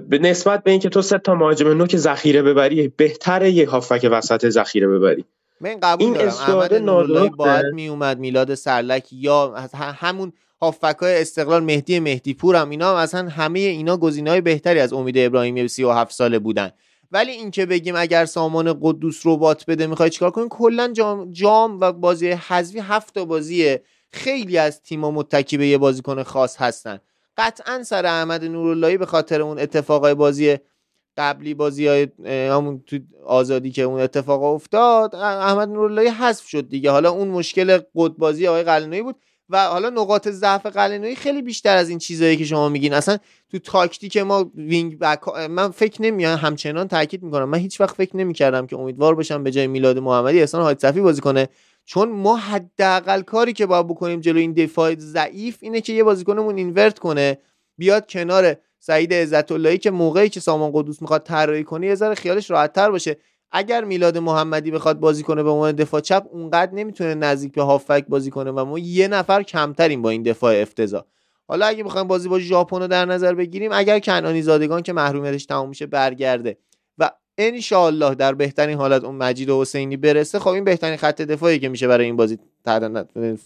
به 0.09 0.19
نسبت 0.21 0.63
به 0.63 0.71
اینکه 0.71 0.89
تو 0.89 1.01
سه 1.01 1.17
تا 1.17 1.35
مهاجم 1.35 1.67
نوک 1.67 1.97
ذخیره 1.97 2.41
ببری 2.41 2.87
بهتره 2.87 3.51
یه 3.51 3.69
هافک 3.69 4.07
وسط 4.11 4.49
ذخیره 4.49 4.87
ببری. 4.87 5.25
من 5.61 5.79
قبول 5.83 6.05
این 6.05 6.13
دارم. 6.13 6.27
احمد 6.27 6.73
نورلایی 6.73 7.29
باید 7.29 7.65
می 7.65 7.87
اومد 7.87 8.19
میلاد 8.19 8.55
سرلک 8.55 9.07
یا 9.11 9.53
همون 9.73 10.33
هافک 10.61 10.95
های 11.01 11.21
استقلال 11.21 11.63
مهدی 11.63 11.99
مهدی 11.99 12.33
پور 12.33 12.55
هم 12.55 12.69
اینا 12.69 12.89
هم 12.89 12.95
اصلا 12.95 13.29
همه 13.29 13.59
اینا 13.59 13.97
گزینه 13.97 14.29
های 14.29 14.41
بهتری 14.41 14.79
از 14.79 14.93
امید 14.93 15.17
ابراهیمی 15.17 15.67
37 15.67 16.11
ساله 16.11 16.39
بودن. 16.39 16.71
ولی 17.11 17.31
اینکه 17.31 17.65
بگیم 17.65 17.95
اگر 17.95 18.25
سامان 18.25 18.79
قدوس 18.81 19.21
ربات 19.25 19.65
بده 19.67 19.87
می‌خوای 19.87 20.09
چیکار 20.09 20.31
کنیم 20.31 20.49
کلا 20.49 20.87
جام, 20.93 21.31
جام 21.31 21.79
و 21.79 21.91
بازی 21.91 22.29
حذفی 22.31 22.79
هفت 22.79 23.13
تا 23.13 23.25
بازیه 23.25 23.83
خیلی 24.11 24.57
از 24.57 24.81
تیم‌ها 24.81 25.11
متکی 25.11 25.57
به 25.57 25.67
یه 25.67 25.77
بازیکن 25.77 26.23
خاص 26.23 26.57
هستن. 26.57 26.99
قطعا 27.39 27.83
سر 27.83 28.05
احمد 28.05 28.45
نوراللهی 28.45 28.97
به 28.97 29.05
خاطر 29.05 29.41
اون 29.41 29.59
اتفاقای 29.59 30.13
بازی 30.13 30.57
قبلی 31.17 31.53
بازی 31.53 31.87
های 31.87 32.07
همون 32.25 32.83
تو 32.87 32.97
آزادی 33.25 33.71
که 33.71 33.81
اون 33.81 34.01
اتفاق 34.01 34.43
افتاد 34.43 35.15
احمد 35.15 35.69
نوراللهی 35.69 36.07
حذف 36.07 36.47
شد 36.47 36.69
دیگه. 36.69 36.91
حالا 36.91 37.09
اون 37.09 37.27
مشکل 37.27 37.77
قد 37.95 38.11
بازی 38.17 38.47
آقای 38.47 38.63
قلنوی 38.63 39.01
بود 39.01 39.15
و 39.49 39.67
حالا 39.67 39.89
نقاط 39.89 40.27
ضعف 40.27 40.65
قلنوی 40.65 41.15
خیلی 41.15 41.41
بیشتر 41.41 41.77
از 41.77 41.89
این 41.89 41.99
چیزایی 41.99 42.37
که 42.37 42.45
شما 42.45 42.69
میگین. 42.69 42.93
اصلا 42.93 43.17
تو 43.51 43.59
تاکتیک 43.59 44.17
ما 44.17 44.51
wing-back 44.55 45.27
من 45.49 45.71
فکر 45.71 46.01
نمیام 46.01 46.37
همچنان 46.37 46.87
تاکید 46.87 47.23
می‌کنم. 47.23 47.49
من 47.49 47.57
هیچ 47.57 47.81
وقت 47.81 47.95
فکر 47.95 48.17
نمی‌کردم 48.17 48.67
که 48.67 48.75
امیدوار 48.75 49.15
باشم 49.15 49.43
به 49.43 49.51
جای 49.51 49.67
میلاد 49.67 49.97
محمدی 49.97 50.39
احسان 50.39 50.61
حاج 50.61 50.79
صفی 50.79 51.01
بازی 51.01 51.21
کنه. 51.21 51.49
چون 51.89 52.09
ما 52.09 52.35
حداقل 52.35 53.21
کاری 53.21 53.53
که 53.53 53.65
باید 53.65 53.87
بکنیم 53.87 54.19
جلو 54.19 54.39
این 54.39 54.53
دفاع 54.53 54.95
ضعیف 54.95 55.57
اینه 55.61 55.81
که 55.81 55.93
یه 55.93 56.03
بازیکنمون 56.03 56.57
اینورت 56.57 56.99
کنه 56.99 57.37
بیاد 57.77 58.11
کنار 58.11 58.55
سعید 58.79 59.13
عزت 59.13 59.51
اللهی 59.51 59.77
که 59.77 59.91
موقعی 59.91 60.29
که 60.29 60.39
سامان 60.39 60.71
قدوس 60.73 61.01
می‌خواد 61.01 61.23
طراحی 61.23 61.63
کنه 61.63 61.87
یه 61.87 61.95
ذره 61.95 62.15
خیالش 62.15 62.51
راحت 62.51 62.73
تر 62.73 62.91
باشه. 62.91 63.17
اگر 63.51 63.83
میلاد 63.83 64.17
محمدی 64.17 64.71
بخواد 64.71 64.99
بازی 64.99 65.23
کنه 65.23 65.43
به 65.43 65.49
عنوان 65.49 65.71
دفاع 65.71 66.01
چپ 66.01 66.25
اونقدر 66.31 66.73
نمی‌تونه 66.73 67.15
نزدیک 67.15 67.51
به 67.53 67.63
هافبک 67.63 68.05
بازی 68.07 68.31
کنه 68.31 68.51
و 68.51 68.65
ما 68.65 68.79
یه 68.79 69.07
نفر 69.07 69.43
کمتریم 69.43 70.01
با 70.01 70.09
این 70.09 70.23
دفاع 70.23 70.61
افتضاح. 70.61 71.03
حالا 71.47 71.65
اگه 71.65 71.83
بخوایم 71.83 72.07
بازی 72.07 72.29
با 72.29 72.39
ژاپن 72.39 72.79
رو 72.79 72.87
در 72.87 73.05
نظر 73.05 73.33
بگیریم 73.33 73.71
اگر 73.73 73.99
کنانی 73.99 74.41
زادگان 74.41 74.81
که 74.81 74.93
محرومیتش 74.93 75.45
تموم 75.45 75.69
میشه 75.69 75.85
برگرده. 75.85 76.57
و 77.39 77.73
ان 77.75 78.13
در 78.13 78.33
بهترین 78.33 78.77
حالت 78.77 79.03
اون 79.03 79.15
مجید 79.15 79.49
و 79.49 79.61
حسینی 79.61 79.97
برسه 79.97 80.39
خب 80.39 80.47
این 80.47 80.63
بهترین 80.63 80.97
خط 80.97 81.21
دفاعی 81.21 81.59
که 81.59 81.69
میشه 81.69 81.87
برای 81.87 82.05
این 82.05 82.15
بازی 82.15 82.37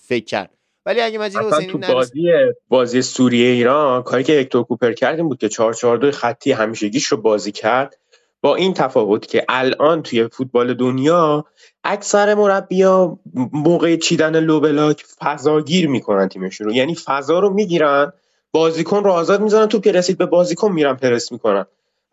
فکر 0.08 0.26
کرد. 0.26 0.50
ولی 0.86 1.02
اگه 1.02 1.20
مجید 1.20 1.42
حسینی 1.42 1.72
تو. 1.72 1.94
بازی 1.94 2.22
بازی 2.70 3.02
سوریه 3.02 3.48
ایران 3.48 4.04
کاری 4.04 4.24
که 4.24 4.34
هکتور 4.34 4.64
کوپر 4.64 4.94
کرد 4.94 5.16
این 5.20 5.28
بود 5.28 5.38
که 5.38 5.50
442 5.50 6.12
خطی 6.12 6.52
همیشگیش 6.52 7.06
رو 7.06 7.18
بازی 7.18 7.52
کرد. 7.52 7.98
با 8.42 8.56
این 8.56 8.74
تفاوت 8.74 9.28
که 9.28 9.46
الان 9.50 10.04
توی 10.04 10.28
فوتبال 10.28 10.74
دنیا 10.74 11.46
اکثر 11.84 12.34
مربیا 12.34 13.20
موقع 13.54 13.96
چیدن 13.96 14.40
لو 14.40 14.60
بلاک 14.60 15.04
فضاگیر 15.20 15.90
می‌کنن 15.90 16.30
تیمشون 16.30 16.68
رو. 16.68 16.74
یعنی 16.74 16.96
فضا 16.96 17.40
رو 17.40 17.54
می‌گیرن 17.54 18.14
بازیکن 18.52 19.04
رو 19.04 19.12
آزاد 19.12 19.42
می‌زنن 19.42 19.66
تو 19.66 19.80
که 19.80 19.92
رسید 19.92 20.18
به 20.18 20.26
بازیکن 20.26 20.72
میرن 20.72 20.94
پرس 20.94 21.32
می‌کنن. 21.32 21.66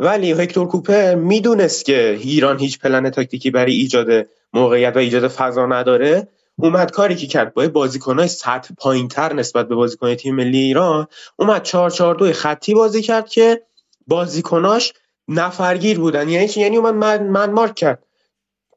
ولی 0.03 0.33
هکتور 0.33 0.69
کوپر 0.69 1.15
می‌دونست 1.15 1.85
که 1.85 2.19
ایران 2.21 2.59
هیچ 2.59 2.79
پلن 2.79 3.11
تاکتیکی 3.11 3.51
برای 3.51 3.73
ایجاد 3.73 4.27
موقعیت 4.53 4.97
و 4.97 4.99
ایجاد 4.99 5.29
فضا 5.29 5.67
نداره. 5.67 6.29
اومد 6.57 6.91
کاری 6.91 7.17
که 7.17 7.27
کرد 7.27 7.55
با 7.55 7.69
بازیکنهای 7.69 8.29
سطح 8.29 8.75
پایینتر 8.79 9.33
نسبت 9.33 9.69
به 9.69 9.75
بازیکن 9.75 10.15
تیم 10.15 10.35
ملی 10.35 10.59
ایران 10.59 11.07
اومد 11.37 11.63
4 11.63 11.91
4 11.91 12.15
2 12.15 12.33
خطی 12.33 12.75
بازی 12.75 13.03
کرد 13.03 13.29
که 13.29 13.63
بازیکناش 14.07 14.93
نفرگیر 15.29 15.99
بودن. 15.99 16.29
یعنی 16.29 16.49
چی؟ 16.49 16.61
یعنی 16.61 16.77
اومد 16.77 16.95
من, 16.95 17.23
من 17.23 17.51
مارک 17.51 17.75
کرد. 17.75 18.03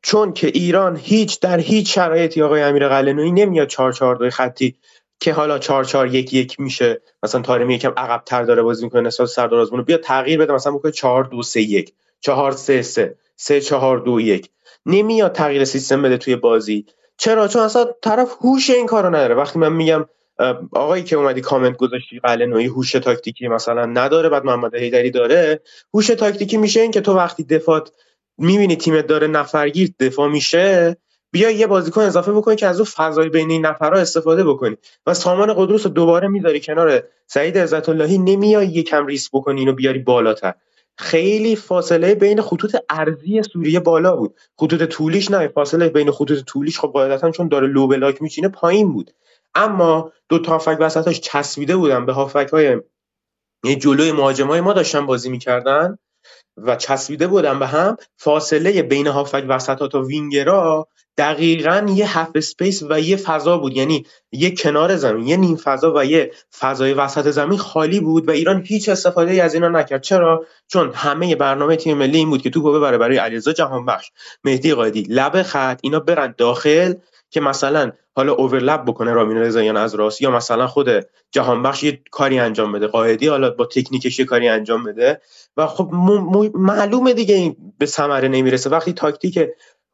چون 0.01 0.33
که 0.33 0.47
ایران 0.47 0.97
هیچ 0.97 1.39
در 1.39 1.59
هیچ 1.59 1.95
شرایطی 1.95 2.41
آقای 2.41 2.61
امیر 2.61 2.87
قلنویی 2.87 3.31
نمیاد 3.31 3.67
4 3.67 3.93
4 3.93 4.15
2 4.15 4.29
خطی 4.29 4.75
که 5.23 5.33
حالا 5.33 5.59
4 5.59 5.83
4 5.83 6.15
1 6.15 6.33
1 6.33 6.59
میشه 6.59 7.01
مثلا 7.23 7.41
تارمی 7.41 7.75
یکم 7.75 7.93
عقب 7.97 8.23
تر 8.25 8.43
داره 8.43 8.61
بازی 8.61 8.83
می‌کنه 8.85 9.01
نسبت 9.01 9.27
سردار 9.27 9.59
آزمون 9.59 9.81
بیا 9.81 9.97
تغییر 9.97 10.39
بده 10.39 10.53
مثلا 10.53 10.73
بکنه 10.73 10.91
4 10.91 11.23
2 11.23 11.43
3 11.43 11.61
1 11.61 11.93
4 12.21 12.51
3 12.51 12.81
3 12.81 13.15
3 13.35 13.61
4 13.61 13.99
2 13.99 14.19
1 14.19 14.49
نمیاد 14.85 15.31
تغییر 15.31 15.65
سیستم 15.65 16.01
بده 16.01 16.17
توی 16.17 16.35
بازی. 16.35 16.85
چرا؟ 17.17 17.47
چون 17.47 17.61
اصلا 17.61 17.85
طرف 18.01 18.35
هوش 18.41 18.69
این 18.69 18.85
کارو 18.85 19.09
نداره. 19.09 19.35
وقتی 19.35 19.59
من 19.59 19.73
میگم 19.73 20.05
آقایی 20.71 21.03
که 21.03 21.15
اومدی 21.15 21.41
کامنت 21.41 21.77
گذاشتی 21.77 22.19
قلنویی 22.19 22.67
هوش 22.67 22.91
تاکتیکی 22.91 23.47
مثلا 23.47 23.85
نداره 23.85 24.29
بعد 24.29 24.45
محمد 24.45 24.75
هیدری 24.75 25.11
داره 25.11 25.61
هوش 25.93 26.07
تاکتیکی 26.07 26.57
میشه 26.57 26.81
این 26.81 26.91
که 26.91 27.01
تو 27.01 27.13
وقتی 27.13 27.43
دفاع 27.43 27.83
می‌بینی 28.37 28.75
تیمت 28.75 29.07
داره 29.07 29.27
نفرگیر 29.27 29.93
دفاع 29.99 30.29
میشه 30.29 30.97
بیا 31.33 31.49
یه 31.49 31.67
بازیکن 31.67 32.01
اضافه 32.01 32.31
بکنی 32.31 32.55
که 32.55 32.67
از 32.67 32.79
اون 32.79 32.85
فضای 32.85 33.29
بین 33.29 33.51
این 33.51 33.65
نفرها 33.65 33.99
استفاده 33.99 34.43
بکنی. 34.43 34.77
و 35.05 35.13
سامان 35.13 35.53
قدوس 35.53 35.85
رو 35.85 35.91
دوباره 35.91 36.27
می‌ذاری 36.27 36.61
کنار 36.61 37.03
سعید 37.27 37.57
عزت 37.57 37.89
اللهی 37.89 38.17
نمیای 38.17 38.67
یکم 38.67 39.05
ریس 39.05 39.29
بکنی 39.33 39.59
اینو 39.59 39.73
بیاری 39.73 39.99
بالاتر. 39.99 40.53
خیلی 40.97 41.55
فاصله 41.55 42.15
بین 42.15 42.41
خطوط 42.41 42.75
ارزی 42.89 43.43
سوریه 43.43 43.79
بالا 43.79 44.15
بود. 44.15 44.35
خطوط 44.57 44.83
طولیش 44.83 45.31
نه 45.31 45.47
فاصله 45.47 45.89
بین 45.89 46.11
خطوط 46.11 46.43
طولیش 46.43 46.79
خب 46.79 46.87
قاعدتا 46.87 47.31
چون 47.31 47.47
داره 47.47 47.67
لو 47.67 47.87
بلاک 47.87 48.21
میچینه 48.21 48.47
پایین 48.47 48.93
بود. 48.93 49.11
اما 49.55 50.11
دو 50.29 50.39
تا 50.39 50.51
هافک 50.51 50.77
وسطاش 50.79 51.19
چسبیده 51.19 51.75
بودن 51.75 52.05
به 52.05 52.13
هافک 52.13 52.49
های 52.53 52.81
جلوی 53.79 54.11
مهاجمای 54.11 54.61
ما 54.61 54.73
داشتن 54.73 55.05
بازی 55.05 55.29
می‌کردن 55.29 55.97
و 56.57 56.75
چسبیده 56.75 57.27
بودن 57.27 57.59
به 57.59 57.67
هم. 57.67 57.97
فاصله 58.17 58.81
بین 58.81 59.07
هافبک 59.07 59.45
وسط 59.47 59.87
تا 59.91 60.01
وینگرا 60.01 60.87
دقیقا 61.17 61.85
یه 61.89 62.19
half-space 62.19 62.83
و 62.89 62.99
یه 62.99 63.15
فضا 63.15 63.57
بود. 63.57 63.77
یعنی 63.77 64.05
یه 64.31 64.55
کنار 64.55 64.95
زمین 64.95 65.27
یه 65.27 65.37
نیم 65.37 65.55
فضا 65.55 65.93
و 65.95 66.05
یه 66.05 66.31
فضای 66.59 66.93
وسط 66.93 67.29
زمین 67.29 67.57
خالی 67.57 67.99
بود 67.99 68.27
و 68.27 68.31
ایران 68.31 68.63
هیچ 68.65 68.89
استفاده 68.89 69.43
از 69.43 69.53
اینا 69.53 69.69
نکرد. 69.69 70.01
چرا؟ 70.01 70.45
چون 70.67 70.91
همه 70.93 71.35
برنامه 71.35 71.75
تیم 71.75 71.97
ملی 71.97 72.17
این 72.17 72.29
بود 72.29 72.41
که 72.41 72.49
توپو 72.49 72.73
ببره 72.73 72.97
برای 72.97 73.17
علیرضا 73.17 73.51
جهانبخش 73.51 74.11
مهدی 74.43 74.73
قائدی 74.73 75.01
لب 75.09 75.43
خط 75.43 75.79
اینا 75.83 75.99
برن 75.99 76.35
داخل 76.37 76.93
که 77.29 77.41
مثلا 77.41 77.91
حالا 78.15 78.33
overlap 78.33 78.85
بکنه 78.85 79.13
رامین 79.13 79.37
رضاییان 79.37 79.77
از 79.77 79.95
راست 79.95 80.21
یا 80.21 80.31
مثلا 80.31 80.67
خود 80.67 80.87
جهانبخش 81.31 81.83
یه 81.83 82.01
کاری 82.11 82.39
انجام 82.39 82.71
بده. 82.71 82.87
قائدی 82.87 83.27
حالا 83.27 83.49
با 83.49 83.65
تکنیکش 83.65 84.19
یه 84.19 84.25
کاری 84.25 84.47
انجام 84.47 84.83
بده. 84.83 85.21
و 85.57 85.67
خب 85.67 85.89
معلومه 86.53 87.13
دیگه 87.13 87.35
این 87.35 87.55
به 87.77 87.85
ثمره 87.85 88.27
نمی‌رسه. 88.27 88.69
وقتی 88.69 88.93
تاکتیک 88.93 89.39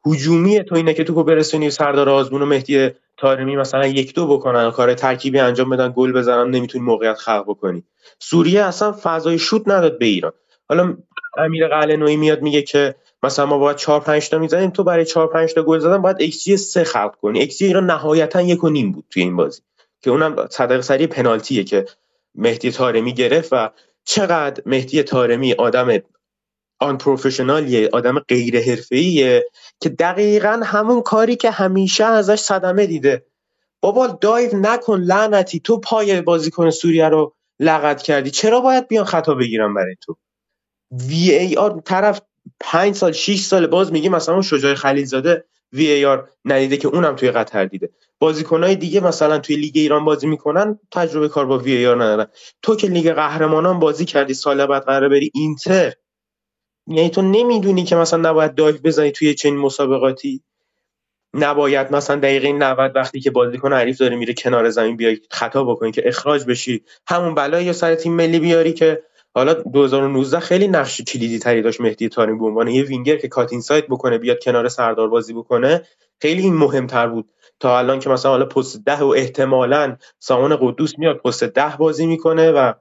هجومی 0.06 0.64
تو 0.64 0.74
اینه 0.74 0.94
که 0.94 1.04
تو 1.04 1.24
برسونی 1.24 1.70
سردار 1.70 2.08
آزمون 2.08 2.42
و 2.42 2.46
مهدی 2.46 2.90
طارمی 3.16 3.56
مثلا 3.56 3.86
یک 3.86 4.14
دو 4.14 4.26
بکنن 4.26 4.70
کار 4.70 4.94
ترکیبی 4.94 5.38
انجام 5.38 5.70
بدن 5.70 5.92
گل 5.96 6.12
بزنن 6.12 6.50
نمی‌تونی 6.50 6.84
موقعیت 6.84 7.14
خلق 7.14 7.44
بکنی. 7.48 7.84
سوریه 8.18 8.62
اصلا 8.62 8.94
فضای 9.02 9.38
شوت 9.38 9.62
نداد 9.66 9.98
به 9.98 10.06
ایران. 10.06 10.32
حالا 10.68 10.96
امیر 11.38 11.68
قلعه‌نویی 11.68 12.16
میاد 12.16 12.42
میگه 12.42 12.62
که 12.62 12.94
مثلا 13.22 13.46
ما 13.46 13.58
باید 13.58 13.76
4 13.76 14.00
5 14.00 14.28
تا 14.28 14.38
می‌زنیم 14.38 14.70
تو 14.70 14.84
برای 14.84 15.04
4 15.04 15.26
5 15.26 15.54
تا 15.54 15.62
گل 15.62 15.78
زدن 15.78 16.02
باید 16.02 16.16
ایکس 16.20 16.44
جی 16.44 16.56
3 16.56 16.84
خلق 16.84 17.16
کنی. 17.16 17.40
ایکس 17.40 17.58
جی 17.58 17.66
ایران 17.66 17.86
نهایتا 17.86 18.42
یک 18.42 18.64
و 18.64 18.68
نیم 18.68 18.92
بود 18.92 19.04
توی 19.10 19.22
این 19.22 19.36
بازی. 19.36 19.62
که 20.02 20.10
اونم 20.10 20.46
صدق 20.50 20.80
سری 20.80 21.06
پنالتیه 21.06 21.64
که 21.64 21.86
مهدی 22.34 22.70
تارمی 22.70 23.14
گرفت 23.14 23.52
و 23.52 23.70
چقدر 24.04 24.62
مهدی 24.66 25.02
تارمی 25.02 25.52
آدم 25.52 25.88
آن 26.80 26.98
پروفشنالیه 26.98 27.88
آدم 27.92 28.18
غیر 28.18 28.60
حرفه‌ایه 28.60 29.44
که 29.80 29.88
دقیقا 29.88 30.60
همون 30.64 31.02
کاری 31.02 31.36
که 31.36 31.50
همیشه 31.50 32.04
ازش 32.04 32.40
صدمه 32.40 32.86
دیده. 32.86 33.26
بابا 33.80 34.06
دایو 34.06 34.50
نکن 34.56 35.00
لعنتی 35.00 35.60
تو 35.60 35.80
پای 35.80 36.20
بازیکن 36.20 36.70
سوریه 36.70 37.08
رو 37.08 37.34
لغت 37.60 38.02
کردی. 38.02 38.30
چرا 38.30 38.60
باید 38.60 38.88
بیان 38.88 39.04
خطا 39.04 39.34
بگیرم 39.34 39.74
برای 39.74 39.96
تو؟ 40.00 40.16
وی 41.08 41.30
ای 41.30 41.56
آر 41.56 41.80
طرف 41.84 42.20
پنج 42.60 42.94
سال 42.94 43.12
6 43.12 43.40
سال 43.40 43.66
باز 43.66 43.92
میگه 43.92 44.08
مثلا 44.08 44.34
اون 44.34 44.42
شجاع 44.42 44.74
خلیلزاده 44.74 45.44
VAR 45.72 46.28
ندیده 46.44 46.76
که 46.76 46.88
اونم 46.88 47.16
توی 47.16 47.30
قطر 47.30 47.64
دیده. 47.64 47.90
بازیکنای 48.18 48.76
دیگه 48.76 49.00
مثلا 49.00 49.38
توی 49.38 49.56
لیگ 49.56 49.72
ایران 49.74 50.04
بازی 50.04 50.26
می‌کنن 50.26 50.78
تجربه 50.90 51.28
کار 51.28 51.46
با 51.46 51.58
VAR 51.58 51.96
ندارن. 51.96 52.26
تو 52.62 52.76
که 52.76 52.86
لیگ 52.86 53.12
قهرمانان 53.12 53.78
بازی 53.78 54.04
کردی 54.04 54.34
سال 54.34 54.66
بعد 54.66 54.84
قراره 54.84 55.08
بری 55.08 55.30
اینتر. 55.34 55.92
یعنی 56.86 57.10
تو 57.10 57.22
نمی‌دونی 57.22 57.84
که 57.84 57.96
مثلا 57.96 58.30
نباید 58.30 58.54
dive 58.54 58.76
بزنی 58.84 59.12
توی 59.12 59.34
چنین 59.34 59.56
مسابقاتی. 59.56 60.42
نباید 61.34 61.92
مثلا 61.92 62.16
دقیقه 62.16 62.52
90 62.52 62.96
وقتی 62.96 63.20
که 63.20 63.30
بازیکن 63.30 63.72
حریف 63.72 63.98
داره 63.98 64.16
میره 64.16 64.34
کنار 64.34 64.70
زمین 64.70 64.96
بیای 64.96 65.18
خطا 65.30 65.64
بکنی 65.64 65.92
که 65.92 66.02
اخراج 66.08 66.44
بشی. 66.44 66.84
همون 67.08 67.34
بلایی 67.34 67.66
یا 67.66 67.72
سر 67.72 67.94
تیم 67.94 68.12
ملی 68.12 68.38
بیاری 68.38 68.72
که 68.72 69.02
حالا 69.34 69.54
2019 69.54 70.40
خیلی 70.40 70.68
نقش 70.68 71.00
کلیدی 71.00 71.38
تری 71.38 71.62
داشت 71.62 71.80
مهدی 71.80 72.08
طارمی 72.08 72.38
به 72.38 72.44
عنوان 72.46 72.68
یه 72.68 72.82
وینگر 72.82 73.16
که 73.16 73.28
cut 73.28 73.60
inside 73.60 73.86
بکنه 73.86 74.18
بیاد 74.18 74.42
کنار 74.42 74.68
سردار 74.68 75.08
بازی 75.08 75.34
بکنه 75.34 75.82
خیلی 76.22 76.42
این 76.42 76.54
مهمتر 76.54 77.06
بود. 77.06 77.30
تا 77.60 77.78
الان 77.78 77.98
که 77.98 78.10
مثلا 78.10 78.30
حالا 78.30 78.46
پست 78.46 78.84
ده 78.84 78.98
و 78.98 79.08
احتمالا 79.16 79.96
سامان 80.18 80.56
قدوس 80.60 80.98
میاد 80.98 81.16
پست 81.16 81.44
ده 81.44 81.76
بازی 81.76 82.06
می‌کنه 82.06 82.50
و 82.50 82.72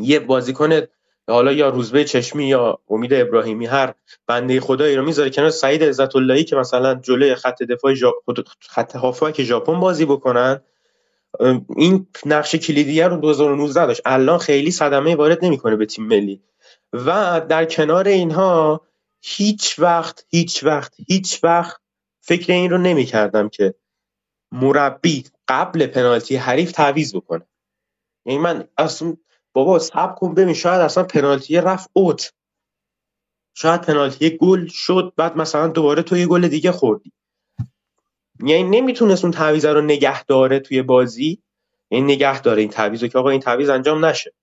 یه 0.00 0.20
بازیکن 0.20 0.80
حالا 1.28 1.52
یا 1.52 1.68
روزبه 1.68 2.04
چشمی 2.04 2.48
یا 2.48 2.78
امید 2.88 3.14
ابراهیمی 3.14 3.66
هر 3.66 3.94
بنده 4.26 4.60
خدایی 4.60 4.96
رو 4.96 5.04
می‌ذاره 5.04 5.30
کنار 5.30 5.50
سعید 5.50 5.84
عزت 5.84 6.16
اللهی 6.16 6.44
که 6.44 6.56
مثلا 6.56 6.94
جلوی 6.94 7.34
خط 7.34 7.62
دفاع 7.62 7.94
جا... 7.94 8.14
خط 8.60 8.96
که 9.32 9.44
ژاپن 9.44 9.80
بازی 9.80 10.04
بکنن. 10.04 10.60
این 11.76 12.06
نقش 12.26 12.54
کلیدی 12.54 13.02
رو 13.02 13.16
2019 13.16 13.86
داشت. 13.86 14.02
الان 14.04 14.38
خیلی 14.38 14.70
صدمه 14.70 15.16
وارد 15.16 15.44
نمی‌کنه 15.44 15.76
به 15.76 15.86
تیم 15.86 16.04
ملی. 16.06 16.42
و 16.92 17.40
در 17.48 17.64
کنار 17.64 18.08
اینها 18.08 18.86
هیچ 19.22 19.78
وقت 19.78 20.24
هیچ 20.28 20.64
وقت 20.64 20.94
هیچ 21.06 21.44
وقت 21.44 21.80
فکر 22.20 22.52
این 22.52 22.70
رو 22.70 22.78
نمی‌کردم 22.78 23.48
که 23.48 23.74
مربی 24.52 25.24
قبل 25.48 25.86
پنالتی 25.86 26.36
حریف 26.36 26.72
تعویض 26.72 27.16
بکنه. 27.16 27.46
یعنی 28.26 28.38
من 28.38 28.68
اصلا 28.78 29.16
بابا 29.52 29.78
سب 29.78 30.14
کن 30.14 30.34
ببین 30.34 30.54
شاید 30.54 30.80
اصلا 30.80 31.04
پنالتی 31.04 31.56
رفت 31.56 31.90
اوت. 31.92 32.32
شاید 33.54 33.80
پنالتی 33.80 34.36
گل 34.36 34.66
شد 34.66 35.12
بعد 35.16 35.36
مثلا 35.36 35.66
دوباره 35.66 36.02
تو 36.02 36.16
یه 36.16 36.26
گل 36.26 36.48
دیگه 36.48 36.72
خوردی. 36.72 37.12
یعنی 38.44 38.80
نمی‌تونست 38.80 39.24
اون 39.24 39.32
تعویض 39.32 39.64
رو 39.64 39.80
نگه 39.80 40.24
داره 40.24 40.60
توی 40.60 40.82
بازی. 40.82 41.42
این 41.88 42.08
یعنی 42.08 42.12
نگه 42.14 42.40
داره 42.40 42.60
این 42.60 42.70
تعویض 42.70 43.04
که 43.04 43.18
آقا 43.18 43.30
این 43.30 43.40
تعویض 43.40 43.68
انجام 43.68 44.04
نشه. 44.04 44.34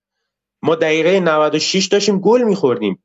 ما 0.61 0.75
دقیقه 0.75 1.19
96 1.19 1.85
داشتیم 1.85 2.19
گل 2.19 2.43
میخوردیم. 2.43 3.03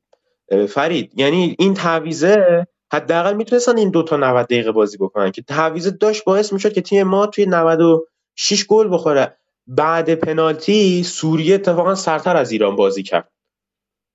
فرید 0.69 1.19
یعنی 1.19 1.55
این 1.59 1.73
تعویزه 1.73 2.67
حداقل 2.93 3.33
می‌تونستن 3.33 3.77
این 3.77 3.89
دوتا 3.89 4.17
90 4.17 4.45
دقیقه 4.45 4.71
بازی 4.71 4.97
بکنن 4.97 5.31
که 5.31 5.41
تعویزه 5.41 5.91
داشت 5.91 6.23
باعث 6.23 6.53
می‌شد 6.53 6.73
که 6.73 6.81
تیم 6.81 7.07
ما 7.07 7.27
توی 7.27 7.45
96 7.45 8.65
گل 8.67 8.93
بخوره. 8.93 9.37
بعد 9.67 10.15
پنالتی 10.15 11.03
سوریه 11.03 11.55
اتفاقا 11.55 11.95
سرتر 11.95 12.37
از 12.37 12.51
ایران 12.51 12.75
بازی 12.75 13.03
کرد. 13.03 13.31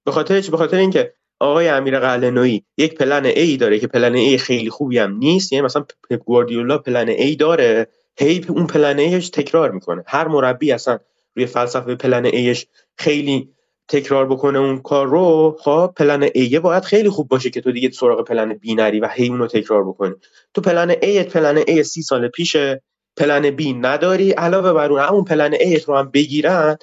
به 0.05 0.13
خاطر 0.13 0.43
به 0.51 0.57
خاطر 0.57 0.77
اینکه 0.77 1.15
آقای 1.41 1.69
امیر 1.69 2.01
قلعه‌نویی 2.01 2.65
یک 2.77 2.95
پلن 2.95 3.25
ای 3.25 3.57
داره 3.57 3.79
که 3.79 3.87
پلن 3.87 4.15
ای 4.15 4.39
خیلی 4.39 4.71
خوبی 4.71 4.99
هم 4.99 5.17
نیست 5.17 5.53
یعنی 5.53 5.65
مثلا 5.65 5.83
پپ 5.83 6.17
گواردیولا 6.25 6.79
پلن 6.79 7.09
ای 7.09 7.37
داره 7.37 7.89
هی 8.19 8.45
اون 8.49 8.67
پلن 8.67 8.99
ایش 8.99 9.29
تکرار 9.31 9.71
می‌کنه. 9.71 10.05
هر 10.07 10.29
مربی 10.29 10.73
اصلا 10.73 10.99
روی 11.37 11.47
فلسفه 11.47 11.95
plan 11.95 12.25
A 12.25 12.39
ش 12.39 12.67
خیلی 12.97 13.49
تکرار 13.89 14.27
بکنه 14.27 14.59
اون 14.59 14.79
کار 14.83 15.07
رو 15.07 15.57
خب 15.61 15.93
plan 15.97 16.29
A 16.35 16.59
باید 16.59 16.85
خیلی 16.85 17.09
خوب 17.09 17.29
باشه 17.29 17.51
که 17.51 17.61
تو 17.61 17.73
دیگه 17.73 17.91
سراغ 17.91 18.25
plan 18.25 18.55
B 18.55 18.75
نری 18.75 19.01
و 19.01 19.09
هی 19.09 19.29
اون 19.29 19.39
رو 19.39 19.47
تکرار 19.47 19.89
بکنی. 19.89 20.15
تو 20.55 20.61
plan 20.61 20.95
A 21.03 21.23
plan 21.23 21.65
A 21.67 21.85
سی 21.85 22.03
سال 22.03 22.29
پیشه 22.29 22.83
plan 23.19 23.51
B 23.51 23.73
نداری 23.73 24.31
علاوه 24.31 24.73
بر 24.73 24.93
اون 24.93 25.01
همون 25.01 25.25
plan 25.25 25.55
A 25.61 25.79
رو 25.79 25.97
هم 25.97 26.11
بگیرن 26.11 26.77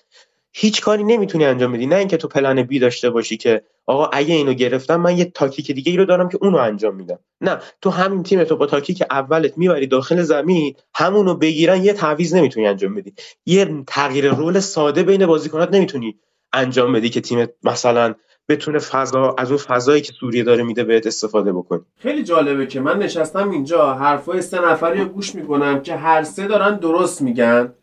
هیچ 0.54 0.82
کاری 0.82 1.04
نمی‌تونی 1.04 1.46
انجام 1.46 1.74
بدی. 1.74 1.86
نه 1.86 1.96
اینکه 1.96 2.18
تو 2.18 2.28
plan 2.28 2.64
B 2.64 2.80
داشته 2.80 3.10
باشی 3.10 3.38
که 3.38 3.62
آقا 3.86 4.06
اگه 4.06 4.36
اینو 4.36 4.54
گرفتم 4.54 4.96
من 4.96 5.18
یه 5.18 5.26
تاکتیک 5.26 5.72
دیگه 5.72 5.92
ای 5.92 5.98
رو 5.98 6.06
دارم 6.06 6.30
که 6.30 6.38
اونو 6.42 6.58
انجام 6.58 6.96
میدم. 6.96 7.20
نه 7.42 7.58
تو 7.82 7.90
همین 7.90 8.24
تیم 8.24 8.44
تو 8.44 8.56
با 8.56 8.66
تاکتیک 8.66 9.04
اولت 9.12 9.58
می‌بری 9.58 9.88
داخل 9.88 10.22
زمین 10.22 10.76
همونو 10.94 11.36
بگیرن 11.36 11.84
یه 11.84 11.94
تعویض 11.94 12.36
نمی‌تونی 12.36 12.68
انجام 12.68 12.96
بدی. 12.96 13.14
یه 13.46 13.84
تغییر 13.88 14.30
رول 14.30 14.60
ساده 14.60 15.04
بین 15.04 15.26
بازیکنات 15.26 15.74
نمی‌تونی 15.74 16.16
انجام 16.54 16.94
بدی 16.94 17.10
که 17.10 17.22
تیم 17.22 17.48
مثلا 17.64 18.16
بتونه 18.50 18.80
فضا 18.80 19.36
از 19.38 19.52
اون 19.52 19.58
فضایی 19.58 20.02
که 20.02 20.14
سوریه 20.14 20.44
داره 20.44 20.64
میده 20.64 20.84
بهت 20.84 21.08
استفاده 21.08 21.54
بکنی 21.54 21.82
خیلی 21.98 22.24
جالبه 22.24 22.68
که 22.68 22.80
من 22.80 23.00
نشستم 23.00 23.50
اینجا 23.50 23.94
حرفای 23.94 24.42
سه 24.42 24.66
نفری 24.66 25.00
رو 25.00 25.06
گوش 25.06 25.36
می‌کنم 25.36 25.82
که 25.82 25.96
هر 25.96 26.24
سه 26.24 26.48
دارن 26.48 26.78
درست 26.78 27.22
میگن 27.22 27.74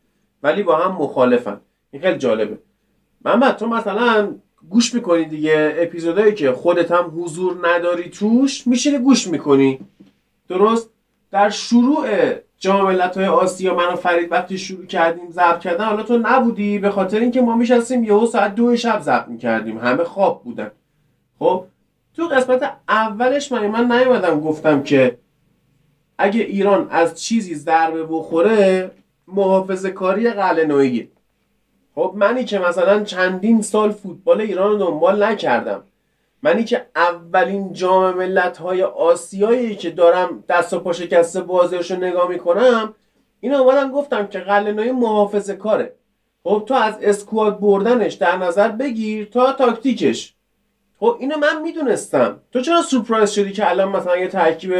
ولی 0.42 0.62
با 0.62 0.76
هم 0.76 0.92
مخالفن. 0.92 1.60
این 1.90 2.02
خیلی 2.02 2.18
جالبه. 2.18 2.58
محمد 3.24 3.56
تو 3.56 3.66
مثلا 3.66 4.34
گوش 4.70 4.94
می‌کنی 4.94 5.24
دیگه 5.24 5.74
اپیزودایی 5.78 6.34
که 6.34 6.52
خودت 6.52 6.92
هم 6.92 7.12
حضور 7.16 7.68
نداری 7.68 8.10
توش 8.10 8.66
میشینی 8.66 8.98
گوش 8.98 9.28
می‌کنی. 9.28 9.80
درست؟ 10.48 10.90
در 11.32 11.50
شروع 11.50 12.06
جام 12.58 12.96
های 12.96 13.26
آسیا 13.26 13.74
من 13.74 13.86
و 13.86 13.96
فرید 13.96 14.32
وقتی 14.32 14.58
شروع 14.58 14.86
کردیم 14.86 15.30
ضبط 15.30 15.60
کردن 15.60 15.84
حالا 15.84 16.02
تو 16.02 16.18
نبودی 16.18 16.78
به 16.78 16.90
خاطر 16.90 17.18
اینکه 17.18 17.40
ما 17.40 17.56
میشستیم 17.56 18.04
یهو 18.04 18.26
ساعت 18.26 18.54
دو 18.54 18.76
شب 18.76 19.00
ضبط 19.00 19.28
می‌کردیم 19.28 19.78
همه 19.78 20.04
خواب 20.04 20.42
بودن. 20.44 20.70
خب 21.38 21.64
تو 22.16 22.28
قسمت 22.28 22.72
اولش 22.88 23.52
من 23.52 23.66
من 23.66 23.92
نیومدم 23.92 24.40
گفتم 24.40 24.82
که 24.82 25.18
اگه 26.18 26.40
ایران 26.40 26.88
از 26.90 27.22
چیزی 27.22 27.54
ضربه 27.54 28.04
بخوره 28.04 28.90
محافظه 29.28 29.90
کاری 29.90 30.30
قلنویه 30.30 31.08
خب 31.94 32.12
منی 32.16 32.44
که 32.44 32.58
مثلا 32.58 33.04
چندین 33.04 33.62
سال 33.62 33.92
فوتبال 33.92 34.40
ایران 34.40 34.70
رو 34.70 34.78
دنبال 34.78 35.22
نکردم. 35.22 35.82
منی 36.42 36.64
که 36.64 36.86
اولین 36.96 37.72
جام 37.72 38.14
ملت 38.14 38.58
های 38.58 38.82
آسیایی 38.82 39.76
که 39.76 39.90
دارم 39.90 40.44
دست 40.48 40.72
و 40.72 40.80
پا 40.80 40.92
شکسته 40.92 41.40
بازیش 41.40 41.90
رو 41.90 41.96
نگاه 41.96 42.28
می‌کنم 42.28 42.94
اینو 43.40 43.56
اومدم 43.56 43.90
گفتم 43.90 44.26
که 44.26 44.38
قلنوی 44.38 44.92
محافظه 44.92 45.56
کاره. 45.56 45.94
خب 46.44 46.64
تو 46.66 46.74
از 46.74 46.94
اسکواد 47.02 47.60
بردنش 47.60 48.14
در 48.14 48.36
نظر 48.36 48.68
بگیر 48.68 49.28
تا 49.32 49.52
تاکتیکش. 49.52 50.34
خب 51.00 51.16
اینو 51.20 51.36
من 51.36 51.62
می‌دونستم. 51.62 52.40
تو 52.52 52.60
چرا 52.60 52.82
سورپرایز 52.82 53.30
شدی 53.30 53.52
که 53.52 53.70
الان 53.70 53.88
مثلا 53.88 54.16
یه 54.16 54.28
ترکیب 54.28 54.72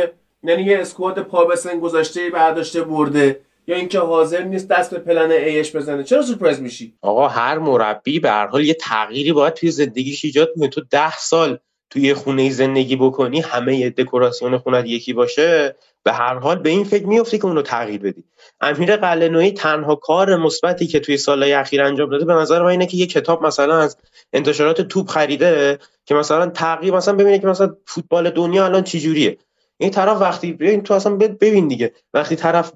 یعنی 0.43 0.62
یه 0.62 0.78
اسکواد 0.78 1.22
پا 1.22 1.44
بسن 1.44 1.80
گذاشته 1.80 2.30
برداشته 2.30 2.82
برده؟ 2.82 3.40
یا 3.66 3.76
اینکه 3.76 3.98
حاضر 3.98 4.43
نیست 4.43 4.68
دست 4.68 4.90
به 4.90 4.98
پلن 4.98 5.30
ایش 5.30 5.76
بزنه. 5.76 6.05
چرا 6.05 6.22
سورپرایز 6.22 6.60
میشی؟ 6.60 6.94
آقا 7.02 7.28
هر 7.28 7.59
مربی 7.59 8.20
به 8.20 8.30
هر 8.30 8.47
حال 8.47 8.64
یه 8.64 8.74
تغییری 8.74 9.32
باید 9.32 9.55
توی 9.55 9.70
زندگیش 9.70 10.24
ایجاد 10.24 10.48
کنه. 10.56 10.68
تو 10.68 10.80
ده 10.90 11.18
سال 11.18 11.59
توی 11.90 12.14
خونه 12.14 12.51
زندگی 12.51 12.97
بکنی 12.97 13.40
همه 13.40 13.90
دکوراسیون 13.90 14.59
خونت 14.59 14.86
یکی 14.86 15.12
باشه 15.12 15.76
به 16.02 16.12
هر 16.12 16.34
حال 16.34 16.59
به 16.59 16.70
این 16.70 16.84
فکر 16.84 17.06
میفتی 17.06 17.39
که 17.39 17.44
اونو 17.44 17.62
تغییر 17.62 18.01
بدی. 18.01 18.24
امیر 18.60 18.97
قلنوی 18.97 19.51
تنها 19.51 19.94
کار 19.94 20.36
مثبتی 20.36 20.86
که 20.86 21.01
توی 21.01 21.16
سالهای 21.16 21.52
اخیر 21.52 21.82
انجام 21.82 22.10
داده 22.10 22.24
به 22.24 22.34
نظر 22.34 22.62
من 22.62 22.68
اینه 22.68 22.86
که 22.86 22.97
یه 22.97 23.06
کتاب 23.06 23.47
مثلا 23.47 23.78
از 23.78 23.97
انتشارات 24.32 24.80
توپ 24.80 25.09
خریده 25.09 25.78
که 26.06 26.14
مثلا 26.14 26.47
تغییر 26.47 26.94
مثلا 26.94 27.14
ببینه 27.14 27.39
که 27.39 27.47
مثلا 27.47 27.76
فوتبال 27.86 28.30
دنیا 28.30 28.64
الان 28.64 28.82
چجوریه. 28.82 29.39
این 29.78 29.90
طرف 29.90 30.20
وقتی 30.20 30.52
ببین 30.52 30.82
تو 30.82 30.94
اصلا 30.94 31.16
ببین 31.16 31.68
دیگه. 31.68 31.93
وقتی 32.14 32.36
طرف 32.36 32.72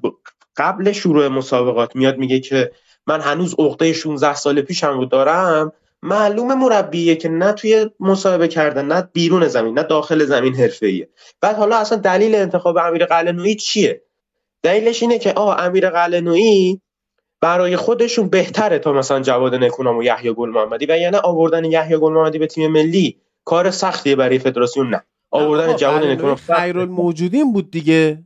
قبل 0.57 0.93
شروع 0.93 1.29
مسابقات 1.29 1.97
میاد 1.97 2.19
میگه 2.19 2.41
که 2.41 2.71
من 3.07 3.21
هنوز 3.21 3.55
عقده 3.59 3.93
16 3.93 4.35
سال 4.35 4.61
پیشم 4.61 4.99
رو 4.99 5.05
دارم 5.05 5.73
معلومه 6.03 6.55
مربیه 6.55 7.17
که 7.17 7.29
نه 7.29 7.53
توی 7.53 7.91
مصاحبه 8.01 8.49
کردن 8.49 8.87
نه 8.87 9.09
بیرون 9.13 9.49
زمین 9.49 9.79
نه 9.79 9.83
داخل 9.83 10.25
زمین 10.25 10.55
حرفه‌ایه. 10.55 11.09
بعد 11.41 11.57
حالا 11.57 11.77
اصلا 11.77 11.99
دلیل 11.99 12.35
انتخاب 12.35 12.77
امیر 12.77 13.07
قلنویی 13.07 13.55
چیه؟ 13.55 14.03
دلیلش 14.63 15.03
اینه 15.03 15.19
که 15.19 15.33
آقا 15.33 15.55
امیر 15.55 15.91
قلنویی 15.91 16.81
برای 17.41 17.77
خودشون 17.77 18.29
بهتره 18.29 18.79
تا 18.79 18.93
مثلا 18.93 19.21
جواد 19.21 19.55
نکونام 19.55 19.97
و 19.97 20.03
یحیی 20.03 20.33
گل 20.33 20.51
محمدی 20.51 20.87
و 20.87 20.99
یعنی 20.99 21.17
آوردن 21.17 21.65
یحیی 21.65 21.99
گل 21.99 22.13
محمدی 22.13 22.39
به 22.39 22.47
تیم 22.47 22.73
ملی 22.73 23.21
کار 23.45 23.71
سختیه 23.71 24.17
برای 24.17 24.39
فدراسیون 24.39 24.91
نه. 24.91 25.03
آوردن 25.31 25.77
جواد 25.77 26.05
نکونام 26.05 26.37
خیر 26.37 26.79
الموجودین 26.79 27.53
بود 27.53 27.71
دیگه. 27.71 28.19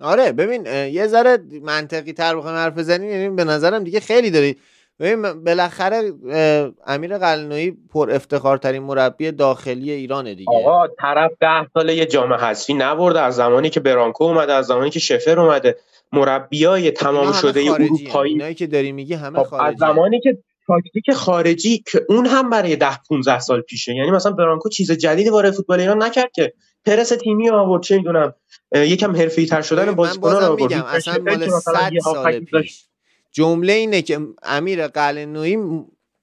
آره 0.00 0.32
ببین 0.32 0.66
یه 0.66 1.06
ذره 1.06 1.38
منطقی 1.62 2.12
تر 2.12 2.36
بخوایم 2.36 2.56
حرف 2.56 2.78
بزنیم 2.78 3.10
یعنی 3.10 3.28
به 3.28 3.44
نظرم 3.44 3.84
دیگه 3.84 4.00
خیلی 4.00 4.30
داری. 4.30 4.56
ببین 5.00 5.44
بالاخره 5.44 6.12
امیر 6.86 7.18
قلنویی 7.18 7.76
پر 7.92 8.10
افتخارترین 8.10 8.82
مربی 8.82 9.32
داخلی 9.32 9.90
ایرانه 9.90 10.34
دیگه. 10.34 10.50
آقا 10.50 10.86
طرف 10.98 11.30
ده 11.40 11.66
ساله 11.74 11.94
یه 11.94 12.06
جام 12.06 12.32
حذفی 12.32 12.74
نبرده 12.74 13.20
از 13.20 13.34
زمانی 13.36 13.70
که 13.70 13.80
برانکو 13.80 14.24
اومده 14.24 14.52
از 14.52 14.66
زمانی 14.66 14.90
که 14.90 14.98
شفر 15.00 15.40
اومده. 15.40 15.76
مربیای 16.12 16.90
تمام 16.90 17.32
شده 17.32 17.60
اروپایی 17.60 18.32
اینایی 18.32 18.54
که 18.54 18.66
داری 18.66 18.92
میگی 18.92 19.14
همه 19.14 19.44
خارجی 19.44 19.76
خب، 19.76 19.84
از 19.84 19.94
زمانی 19.94 20.20
که 20.20 20.38
تاکتیک 20.66 21.12
خارجی 21.12 21.82
که 21.86 22.00
اون 22.08 22.26
هم 22.26 22.50
برای 22.50 22.76
ده 22.76 22.98
15 23.08 23.38
سال 23.38 23.60
پیشه. 23.60 23.94
یعنی 23.94 24.10
مثلا 24.10 24.32
برانکو 24.32 24.68
چیز 24.68 24.92
جدیدی 24.92 25.30
وارد 25.30 25.50
فوتبال 25.50 25.80
ایران 25.80 26.02
نکرد 26.02 26.30
که 26.34 26.52
پرس 26.86 27.08
تیمی 27.08 27.50
آورد 27.50 27.82
چه 27.82 27.96
می‌دونم 27.96 28.34
یکم 28.74 29.16
حرفه‌ای 29.16 29.46
تر 29.46 29.62
شدن 29.62 29.92
بازیکن‌ها 29.92 30.38
رو 30.38 30.52
آورد 30.52 30.72
اصلا 30.72 31.22
مال 31.22 31.48
100 31.48 31.90
سال 32.04 32.40
پیش. 32.40 32.84
جمله 33.32 33.72
اینه 33.72 34.02
که 34.02 34.20
امیر 34.42 34.88
قلنویی 34.88 35.58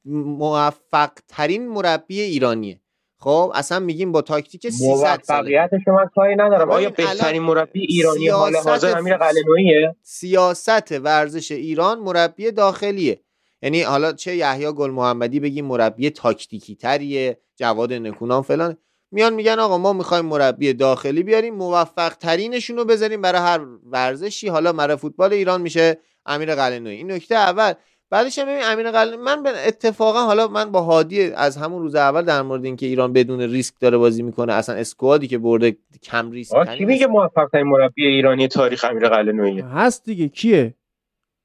موفق 0.05 1.11
ترین 1.27 1.67
مربی 1.67 2.21
ایرانیه. 2.21 2.79
خب 3.17 3.51
اصلا 3.55 3.79
میگیم 3.79 4.11
با 4.11 4.21
تاکتیک 4.21 4.69
300 4.69 4.85
موفقیتش 4.87 5.87
من 5.87 6.09
کاری 6.15 6.35
ندارم. 6.35 6.69
آیا 6.71 6.89
بهترین 6.89 7.41
مربی 7.41 7.79
ایرانی 7.79 8.27
حال 8.27 8.55
حاضر 8.55 8.97
امیر 8.97 9.17
قلنوییه 9.17 9.95
سیاست 10.03 10.91
ورزش 10.91 11.51
ایران 11.51 11.99
مربی 11.99 12.51
داخلیه. 12.51 13.21
یعنی 13.61 13.81
حالا 13.81 14.13
چه 14.13 14.35
یحیی 14.35 14.71
گل 14.71 14.89
محمدی 14.89 15.39
بگیم 15.39 15.65
مربی 15.65 16.09
تاکتیکی 16.09 16.75
تریه 16.75 17.37
جواد 17.55 17.93
نکونام 17.93 18.43
فلان. 18.43 18.77
میان 19.11 19.33
میگن 19.33 19.59
آقا 19.59 19.77
ما 19.77 19.93
می‌خوایم 19.93 20.25
مربی 20.25 20.73
داخلی 20.73 21.23
بیاریم 21.23 21.55
موفق 21.55 22.13
ترینشون 22.13 22.77
رو 22.77 22.85
بذاریم 22.85 23.21
برای 23.21 23.41
هر 23.41 23.59
ورزشی. 23.91 24.47
حالا 24.47 24.71
مرا 24.71 24.97
فوتبال 24.97 25.33
ایران 25.33 25.61
میشه 25.61 25.97
امیر 26.25 26.55
قلنوی. 26.55 26.95
این 26.95 27.11
نکته 27.11 27.35
اول. 27.35 27.73
بعدش 28.09 28.39
هم 28.39 28.45
ببین 28.45 28.63
امیر 28.63 28.91
قلنوی 28.91 29.17
من 29.17 29.43
به 29.43 29.67
اتفاقا 29.67 30.19
حالا 30.19 30.47
من 30.47 30.71
با 30.71 30.81
هادی 30.81 31.23
از 31.23 31.57
همون 31.57 31.81
روز 31.81 31.95
اول 31.95 32.21
در 32.21 32.41
مورد 32.41 32.65
اینکه 32.65 32.85
ایران 32.85 33.13
بدون 33.13 33.41
ریسک 33.41 33.73
داره 33.79 33.97
بازی 33.97 34.23
می‌کنه 34.23 34.53
اصلا 34.53 34.75
اسکوادی 34.75 35.27
که 35.27 35.37
برده 35.37 35.77
کم 36.03 36.31
ریسک 36.31 36.77
کی 36.77 36.85
میگه 36.85 37.07
موفق 37.07 37.49
ترین 37.51 37.67
مربی 37.67 38.05
ایرانی 38.05 38.47
تاریخ 38.47 38.85
امیر 38.89 39.09
قلنوی 39.09 39.59
هست 39.59 40.05
دیگه. 40.05 40.27
کیه؟ 40.27 40.73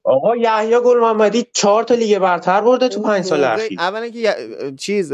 آقا 0.05 0.37
یحیی 0.37 0.81
گل 0.85 0.99
محمدی 1.01 1.47
چهار 1.55 1.85
تا 1.85 1.95
لیگ 1.95 2.19
برتر 2.19 2.61
برده 2.61 2.89
تو 2.89 3.03
پنج 3.03 3.25
سال 3.25 3.45
اخیر. 3.45 3.81
اولا 3.81 4.09
که 4.09 4.35
چیز 4.79 5.13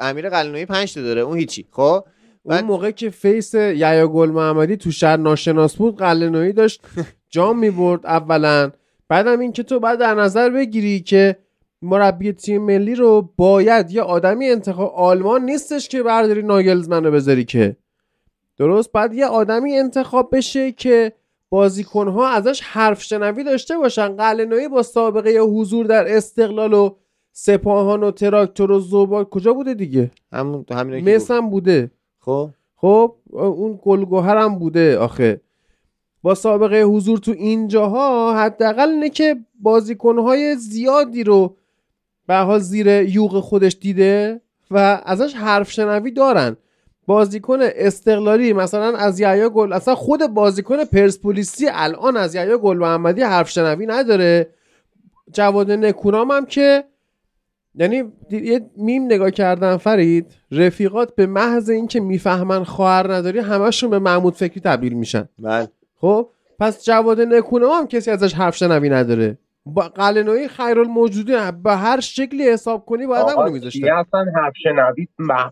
امیر 0.00 0.28
قلنوی 0.28 0.66
5 0.66 0.94
تا 0.94 1.02
داره 1.02 1.20
اون 1.20 1.38
هیچی. 1.38 1.66
خب؟ 1.70 2.04
اون 2.42 2.60
موقع 2.60 2.90
که 2.90 3.10
face 3.10 3.54
یحیی 3.54 4.06
گل 4.06 4.30
محمدی 4.30 4.76
تو 4.76 4.90
شهر 4.90 5.16
ناشناس 5.16 5.76
بود 5.76 5.96
قلعه‌نویی 5.96 6.52
داشت 6.52 6.80
جام 7.34 7.58
می‌برد 7.58 8.06
اولا. 8.06 8.70
بعدم 9.08 9.40
این 9.40 9.52
که 9.52 9.62
تو 9.62 9.80
بعد 9.80 9.98
در 9.98 10.14
نظر 10.14 10.50
بگیری 10.50 11.00
که 11.00 11.36
مربی 11.82 12.32
تیم 12.32 12.62
ملی 12.62 12.94
رو 12.94 13.32
باید 13.36 13.90
یه 13.90 14.02
آدمی 14.02 14.48
انتخاب 14.48 14.92
آلمان 14.94 15.42
نیستش 15.44 15.88
که 15.88 16.02
برداری 16.02 16.42
ناگلزمن 16.42 17.04
رو 17.04 17.10
بذاری 17.10 17.44
که. 17.44 17.76
درست؟ 18.56 18.92
بعد 18.92 19.14
یه 19.14 19.26
آدمی 19.26 19.78
انتخاب 19.78 20.36
بشه 20.36 20.72
که 20.72 21.12
بازیکنها 21.50 22.28
ازش 22.28 22.60
حرف 22.60 23.02
شنوی 23.02 23.44
داشته 23.44 23.78
باشن. 23.78 24.16
قلعه‌نویی 24.16 24.68
با 24.68 24.82
سابقه 24.82 25.38
حضور 25.38 25.86
در 25.86 26.16
استقلال 26.16 26.72
و 26.72 26.96
سپاهان 27.40 28.02
و 28.02 28.10
تراکتور 28.10 28.70
و 28.70 28.80
ذوب‌آهن 28.80 29.24
کجا 29.24 29.52
بوده 29.52 29.74
دیگه؟ 29.74 30.10
همون 30.32 30.64
همین 30.70 31.20
هم 31.30 31.50
بوده. 31.50 31.90
خب؟ 32.18 32.50
خب 32.76 33.14
اون 33.30 33.78
گلگوهر 33.82 34.36
هم 34.36 34.58
بوده 34.58 34.98
آخه. 34.98 35.40
با 36.22 36.34
سابقه 36.34 36.82
حضور 36.82 37.18
تو 37.18 37.30
اینجاها 37.32 38.36
حداقل 38.38 38.88
اینه 38.88 39.08
که 39.10 39.36
بازیکنهای 39.60 40.56
زیادی 40.56 41.24
رو 41.24 41.56
به 42.26 42.36
حال 42.36 42.58
زیر 42.58 42.86
یوغ 42.86 43.40
خودش 43.40 43.76
دیده 43.80 44.40
و 44.70 45.02
ازش 45.04 45.34
حرف 45.34 45.70
شنوی 45.70 46.10
دارن. 46.10 46.56
بازیکن 47.06 47.58
استقلالی 47.62 48.52
مثلا 48.52 48.96
از 48.96 49.20
یحیی 49.20 49.48
گل 49.48 49.72
اصلا 49.72 49.94
خود 49.94 50.26
بازیکن 50.26 50.84
پرسپولیسی 50.84 51.66
الان 51.72 52.16
از 52.16 52.34
یحیی 52.34 52.56
گل 52.56 52.76
محمدی 52.76 53.22
حرف 53.22 53.50
شنوی 53.50 53.86
نداره. 53.86 54.50
جواد 55.32 55.70
نکونام 55.70 56.30
هم 56.30 56.46
که 56.46 56.84
یعنی 57.78 58.02
یه 58.30 58.70
میم 58.76 59.04
نگاه 59.04 59.30
کردن 59.30 59.76
فرید 59.76 60.26
رفیقات 60.52 61.14
به 61.14 61.26
محض 61.26 61.70
اینکه 61.70 62.00
می‌فهمن 62.00 62.64
خواهر 62.64 63.12
نداری 63.12 63.38
همشون 63.38 63.90
به 63.90 63.98
محمود 63.98 64.34
فکری 64.34 64.60
تبدیل 64.60 64.92
میشن. 64.92 65.28
بله 65.38 65.68
خب؟ 66.00 66.28
پس 66.60 66.84
جواد 66.84 67.20
نکونه 67.20 67.66
هم 67.74 67.86
کسی 67.86 68.10
ازش 68.10 68.34
حرف 68.34 68.56
شنوی 68.56 68.88
نداره. 68.88 69.38
با 69.66 69.82
قلنوی 69.82 70.48
خیرالموجودی 70.48 71.32
به 71.64 71.76
هر 71.76 72.00
شکلی 72.00 72.48
حساب 72.48 72.86
کنی 72.86 73.06
باید 73.06 73.28
همونو 73.28 73.46
کی 73.46 73.52
میذاشته 73.52 73.94
اصلا 73.94 74.26
حرف 74.36 74.52
شنوی 74.62 75.08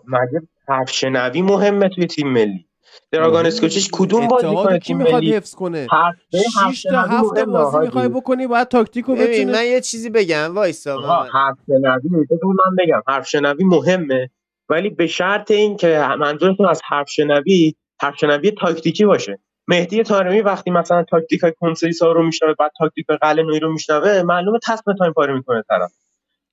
مگه 0.07 0.47
حرف 0.69 0.90
شنوی 0.90 1.43
مهمه 1.43 1.89
توی 1.89 2.07
تیم 2.07 2.28
ملی؟ 2.28 2.65
دراگان 3.10 3.47
اسکوچیچ 3.47 3.89
کدوم 3.93 4.28
بازی 4.28 4.47
کنه 4.55 4.78
کی 4.78 4.94
می‌خواد 4.94 5.23
حفظ 5.23 5.55
کنه؟ 5.55 5.86
حرف 5.90 6.14
حرف 6.56 6.74
6 6.74 6.82
تا 6.82 6.90
شنوی 6.90 7.16
7 7.16 7.35
تا 7.35 7.44
مهمه، 7.44 7.47
بازی. 7.47 7.78
می‌خوای 7.78 8.09
بکنی 8.09 8.47
باید 8.47 8.68
تاکتیکو 8.68 9.14
ببین 9.14 9.27
بتونی؟ 9.27 9.52
من 9.52 9.66
یه 9.66 9.81
چیزی 9.81 10.10
بگم 10.10 10.55
وایسا. 10.55 10.98
حرف 11.32 11.56
شنوی 11.66 12.10
من 12.44 12.77
بگم 12.78 13.02
حرف 13.09 13.28
شنوی 13.28 13.64
مهمه 13.64 14.31
ولی 14.68 14.90
به 14.90 15.06
شرط 15.06 15.51
این 15.51 15.77
که 15.77 16.09
منظورتون 16.18 16.66
از 16.66 16.82
حرف 16.89 17.10
شنوی 17.10 17.74
حرف 18.02 18.16
شنوی 18.16 18.51
تاکتیکی 18.51 19.05
باشه. 19.05 19.39
مهدی 19.68 20.02
طارمی 20.02 20.40
وقتی 20.40 20.70
مثلا 20.70 21.02
تاکتیک 21.02 21.40
کنسلیسا 21.60 22.12
رو 22.12 22.23
میشنوه 22.27 22.55
بعد 22.59 22.70
تاکتیک 22.78 23.06
قلعه‌نویی 23.20 23.60
رو 23.60 23.73
میشنوه 23.73 24.23
معلومه 24.23 24.59
تصم 24.66 24.94
تایم 24.98 25.12
پاره 25.12 25.35
می‌کنه 25.35 25.62
طرف. 25.68 25.93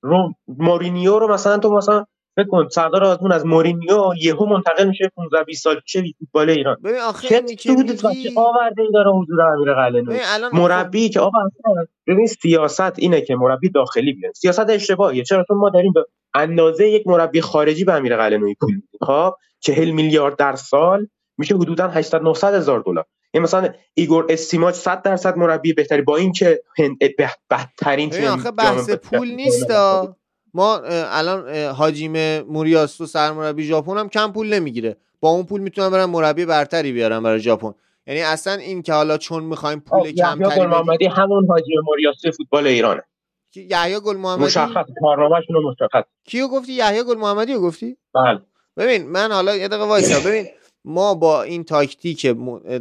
رو 0.02 0.34
مورینیو 0.48 1.18
رو 1.18 1.32
مثلا 1.32 1.58
تو 1.58 1.72
مثلا 1.72 2.04
فکر 2.36 2.46
کن 2.48 2.68
سردار 2.68 3.04
آزمون 3.04 3.32
از 3.32 3.46
مورینیو 3.46 4.10
یهو 4.22 4.46
منتقل 4.46 4.88
میشه 4.88 5.10
15 5.16 5.44
20 5.44 5.64
سال 5.64 5.80
پیش 5.80 5.96
فوتبال 6.18 6.50
ایران. 6.50 6.76
ببین 6.84 7.00
آخه 7.00 7.28
چه 7.28 7.54
چه 7.56 7.74
میگی 7.74 8.32
آورده 8.36 8.82
ای 8.82 8.88
داره 8.92 9.10
حضور 9.10 9.40
امیر 9.40 9.74
خب 10.50 10.54
مربی 10.54 11.08
که 11.08 11.20
آقا 11.20 11.38
ببین 12.06 12.26
سیاست 12.26 12.98
اینه 12.98 13.20
که 13.20 13.36
مربی 13.36 13.70
داخلی 13.70 14.12
بیاد. 14.12 14.34
سیاست 14.34 14.70
اشتباهیه. 14.70 15.24
چرا؟ 15.24 15.44
چون 15.48 15.56
ما 15.56 15.70
داریم 15.70 15.92
به 15.92 16.06
اندازه 16.34 16.88
یک 16.88 17.06
مربی 17.06 17.40
خارجی 17.40 17.84
به 17.84 17.92
امیر 17.92 18.16
قلعه‌نویی 18.16 18.54
پول 18.54 18.74
میدیم 18.74 18.98
خب؟ 19.06 19.34
40 19.60 19.90
میلیارد 19.90 20.36
در 20.36 20.54
سال 20.56 21.08
میشه 21.38 21.54
حدودا 21.54 21.88
800 21.88 22.22
900 22.22 22.54
هزار 22.54 22.80
دلار. 22.80 23.04
یعنی 23.34 23.44
مثلا 23.44 23.68
ایگور 23.94 24.26
استیماج 24.28 24.74
100 24.74 25.02
درصد 25.02 25.36
مربی 25.36 25.72
بهتری 25.72 26.02
با 26.02 26.16
اینکه 26.16 26.62
بدترین 27.50 28.10
تیم 28.10 28.28
آخه 28.28 28.50
بحث 28.50 28.90
پول 28.90 29.30
نیست 29.30 29.70
ما 30.54 30.78
الان 30.86 31.54
حاجیم 31.66 32.40
موریاستو 32.40 33.06
سرمربی 33.06 33.64
ژاپن 33.64 33.98
هم 33.98 34.08
کم 34.08 34.32
پول 34.32 34.54
نمی‌گیره. 34.54 34.96
با 35.20 35.28
اون 35.28 35.44
پول 35.44 35.60
می‌تونن 35.60 35.90
برن 35.90 36.04
مربی 36.04 36.44
برتری 36.44 36.92
بیارن 36.92 37.22
برای 37.22 37.40
ژاپن. 37.40 37.74
یعنی 38.06 38.20
اصلا 38.20 38.52
این 38.52 38.82
که 38.82 38.92
حالا 38.92 39.18
چون 39.18 39.44
می‌خوایم 39.44 39.80
پول 39.80 40.12
کمتری 40.12 40.66
محمدی 40.66 41.06
همون 41.06 41.46
حاجی 41.48 41.72
موریاسی 41.84 42.30
فوتبال 42.30 42.66
ایرانه. 42.66 43.02
یحیی 43.56 44.00
گل 44.00 44.16
محمدی؟ 44.16 44.44
مشخص 44.44 44.86
کارنامه‌شون 45.00 45.56
مشخص. 45.64 46.04
کیو 46.24 46.48
گفتی؟ 46.48 46.72
یحیی 46.72 47.02
گل 47.02 47.16
محمدی 47.16 47.54
رو 47.54 47.60
گفتی؟ 47.60 47.96
بله. 48.14 48.40
ببین 48.76 49.06
من 49.06 49.32
حالا 49.32 49.56
یه 49.56 49.68
دقیقه 49.68 49.84
وایسا. 49.84 50.28
ببین 50.28 50.46
ما 50.84 51.14
با 51.14 51.42
این 51.42 51.64
تاکتیک 51.64 52.26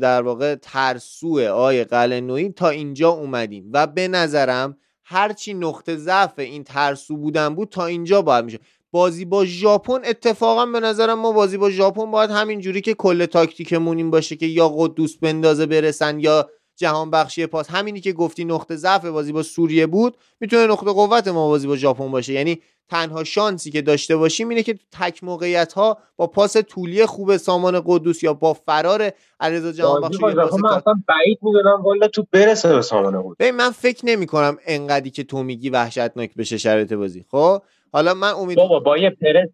در 0.02 0.22
واقع 0.22 0.56
ترسو 0.56 1.40
آی 1.54 1.84
قلعه‌نویی 1.84 2.49
تا 2.50 2.70
اینجا 2.70 3.10
اومدیم. 3.10 3.70
و 3.74 3.88
به 3.88 4.08
نظرم 4.08 4.78
هرچی 5.03 5.53
نقطه 5.53 5.95
ضعف 5.95 6.39
این 6.39 6.63
ترسو 6.63 7.17
بودن 7.17 7.55
بود 7.55 7.69
تا 7.69 7.85
اینجا 7.85 8.21
باید 8.21 8.45
میشه 8.45 8.59
بازی 8.91 9.25
با 9.25 9.45
ژاپن 9.45 10.01
اتفاقا 10.05 10.65
به 10.65 10.80
نظرم 10.80 11.19
ما 11.19 11.31
بازی 11.31 11.57
با 11.57 11.69
ژاپن 11.69 12.11
باید 12.11 12.31
همین 12.31 12.59
جوری 12.59 12.81
که 12.81 12.93
کل 12.93 13.25
تاکتیکمون 13.25 13.97
این 13.97 14.11
باشه 14.11 14.35
که 14.35 14.45
یا 14.45 14.69
قدوس 14.69 15.17
بندازه 15.17 15.65
برسن 15.65 16.19
یا 16.19 16.49
جهان 16.76 17.12
بخشی 17.12 17.45
پاس. 17.45 17.70
همینی 17.70 18.02
که 18.02 18.14
گفتی 18.14 18.45
نقطه 18.45 18.76
ضعف 18.76 19.06
بازی 19.06 19.32
با 19.32 19.44
سوریه 19.44 19.88
بود 19.88 20.18
می‌تونه 20.40 20.68
نقطه 20.68 20.91
قوت 20.91 21.28
ما 21.28 21.48
بازی 21.48 21.68
با 21.68 21.76
ژاپن 21.76 22.12
باشه. 22.12 22.34
یعنی 22.34 22.62
تنها 22.90 23.24
شانسی 23.24 23.72
که 23.72 23.82
داشته 23.82 24.16
باشیم 24.18 24.50
اینه 24.50 24.64
که 24.64 24.74
تو 24.74 24.80
تک 24.91 25.24
موقعیت 25.24 25.74
ها 25.74 25.98
با 26.18 26.28
پاس 26.28 26.58
طولی 26.58 27.06
خوب 27.06 27.38
سامان 27.38 27.84
قدوس 27.86 28.24
یا 28.24 28.34
با 28.34 28.54
فرار 28.54 29.12
علیرضا 29.40 29.72
جهان 29.72 30.02
بازی 30.02 30.14
بخش 30.14 30.22
با 30.22 30.30
یا 30.32 30.36
پاس 30.36 30.52
ژاپن 30.52 30.62
من 30.62 30.70
اصلا 30.70 30.94
بعید 31.08 31.40
می‌دونم 31.41 31.82
والا 31.82 32.08
تو 32.08 32.26
برسه 32.32 32.76
به 32.76 32.82
سامانه 32.82 33.20
بود 33.20 33.38
ببین 33.38 33.56
من 33.56 33.72
فکر 33.72 34.06
نمی 34.06 34.26
کنم 34.26 34.58
انقدری 34.66 35.10
که 35.10 35.24
تو 35.24 35.44
میگی 35.44 35.70
وحشتناک 35.70 36.36
بشه 36.36 36.58
شرایط 36.58 36.94
بازی. 36.94 37.26
خب؟ 37.32 37.62
حالا 37.94 38.14
من 38.14 38.32
امید 38.32 38.58
بابا 38.58 38.80
با 38.80 38.98
یه 38.98 39.10
پرس 39.10 39.50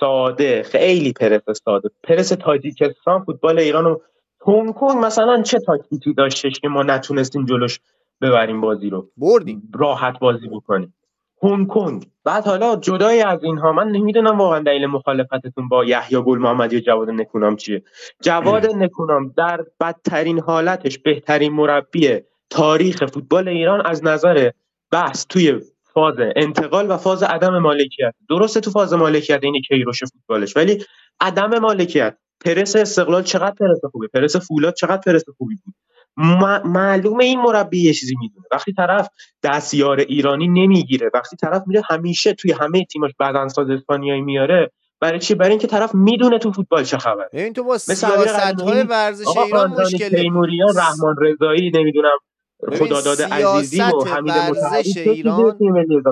ساده 0.00 0.62
خیلی 0.62 1.12
پرس 1.12 1.42
ساده. 1.64 1.90
پرس 2.04 2.28
تاجیکستان 2.28 3.24
فوتبال 3.24 3.58
ایران 3.58 3.84
رو 3.84 4.02
هنگ 4.46 4.74
کنگ 4.74 5.04
مثلا 5.04 5.42
چه 5.42 5.58
تاکتیکی 5.58 6.14
داشتش 6.14 6.60
که 6.60 6.68
ما 6.68 6.82
نتونستیم 6.82 7.44
جلوش 7.44 7.80
ببریم 8.20 8.60
بازی 8.60 8.90
رو؟ 8.90 9.08
بردیم. 9.16 9.70
راحت 9.74 10.18
بازی 10.18 10.48
بکنیم. 10.48 10.94
هنگ 11.42 11.68
کنگ. 11.68 12.06
بعد 12.24 12.44
حالا 12.46 12.76
جدای 12.76 13.22
از 13.22 13.44
اینها. 13.44 13.72
من 13.72 13.88
نمی‌دونم 13.88 14.38
واقعا 14.38 14.58
دلیل 14.58 14.86
مخالفتتون 14.86 15.68
با 15.68 15.84
یحیی 15.84 16.22
گل 16.22 16.38
محمدی 16.38 16.76
و 16.76 16.80
جواد 16.80 17.10
نکونام 17.10 17.56
چیه. 17.56 17.82
جواد 18.22 18.66
نکونام 18.66 19.32
در 19.36 19.64
بدترین 19.80 20.40
حالتش 20.40 20.98
بهترین 20.98 21.52
مربی 21.52 22.20
تاریخ 22.50 23.06
فوتبال 23.06 23.48
ایران 23.48 23.86
از 23.86 24.04
نظر 24.04 24.50
بحث 24.92 25.26
توی 25.26 25.60
فاز 25.94 26.14
انتقال 26.36 26.90
و 26.90 26.96
فاز 26.96 27.22
عدم 27.22 27.58
مالکیت. 27.58 28.14
درسته 28.28 28.60
تو 28.60 28.70
فاز 28.70 28.92
مالکیت 28.92 29.40
این 29.42 29.60
کیروش 29.68 30.04
فوتبالش 30.04 30.56
ولی 30.56 30.84
عدم 31.20 31.58
مالکیت. 31.58 32.16
پرس 32.44 32.76
استقلال 32.76 33.22
چقدر 33.22 33.54
پرس 33.54 33.80
خوبه؟ 33.92 34.06
پرس 34.06 34.36
فولاد 34.36 34.74
چقدر 34.74 35.00
پرس 35.06 35.24
خوبی 35.38 35.54
بود؟ 35.64 35.74
م- 36.16 36.60
معلومه 36.68 37.24
این 37.24 37.40
مربی 37.40 37.82
یه 37.82 37.92
چیزی 37.92 38.14
می‌دونه. 38.20 38.46
وقتی 38.52 38.72
طرف 38.72 39.08
دستیار 39.42 39.98
ایرانی 40.00 40.48
نمی‌گیره 40.48 41.10
وقتی 41.14 41.36
طرف 41.36 41.62
میره 41.66 41.82
همیشه 41.90 42.34
توی 42.34 42.52
همه 42.52 42.84
تیماش 42.84 43.10
بدنساز 43.20 43.70
اسپانیایی 43.70 44.22
میاره 44.22 44.70
برای 45.00 45.18
چی؟ 45.18 45.34
برای 45.34 45.50
اینکه 45.50 45.66
طرف 45.66 45.94
می‌دونه 45.94 46.38
تو 46.38 46.52
فوتبال 46.52 46.84
چه 46.84 46.98
خبره. 46.98 47.28
ببین 47.32 47.52
تو 47.52 47.64
با 47.64 47.78
سیاست 47.78 48.60
های 48.60 48.82
ورزش 48.82 49.26
ایران 49.36 49.70
مشکل. 49.70 50.08
تیموریان 50.08 50.76
رحمان 50.76 51.16
رضایی 51.22 51.70
نمی‌دونم 51.74 52.18
خداداد 52.78 53.22
عزیزی 53.22 53.82
و 53.82 54.04
حمید 54.04 54.34
ورزش 54.36 54.96
ایران 54.96 55.56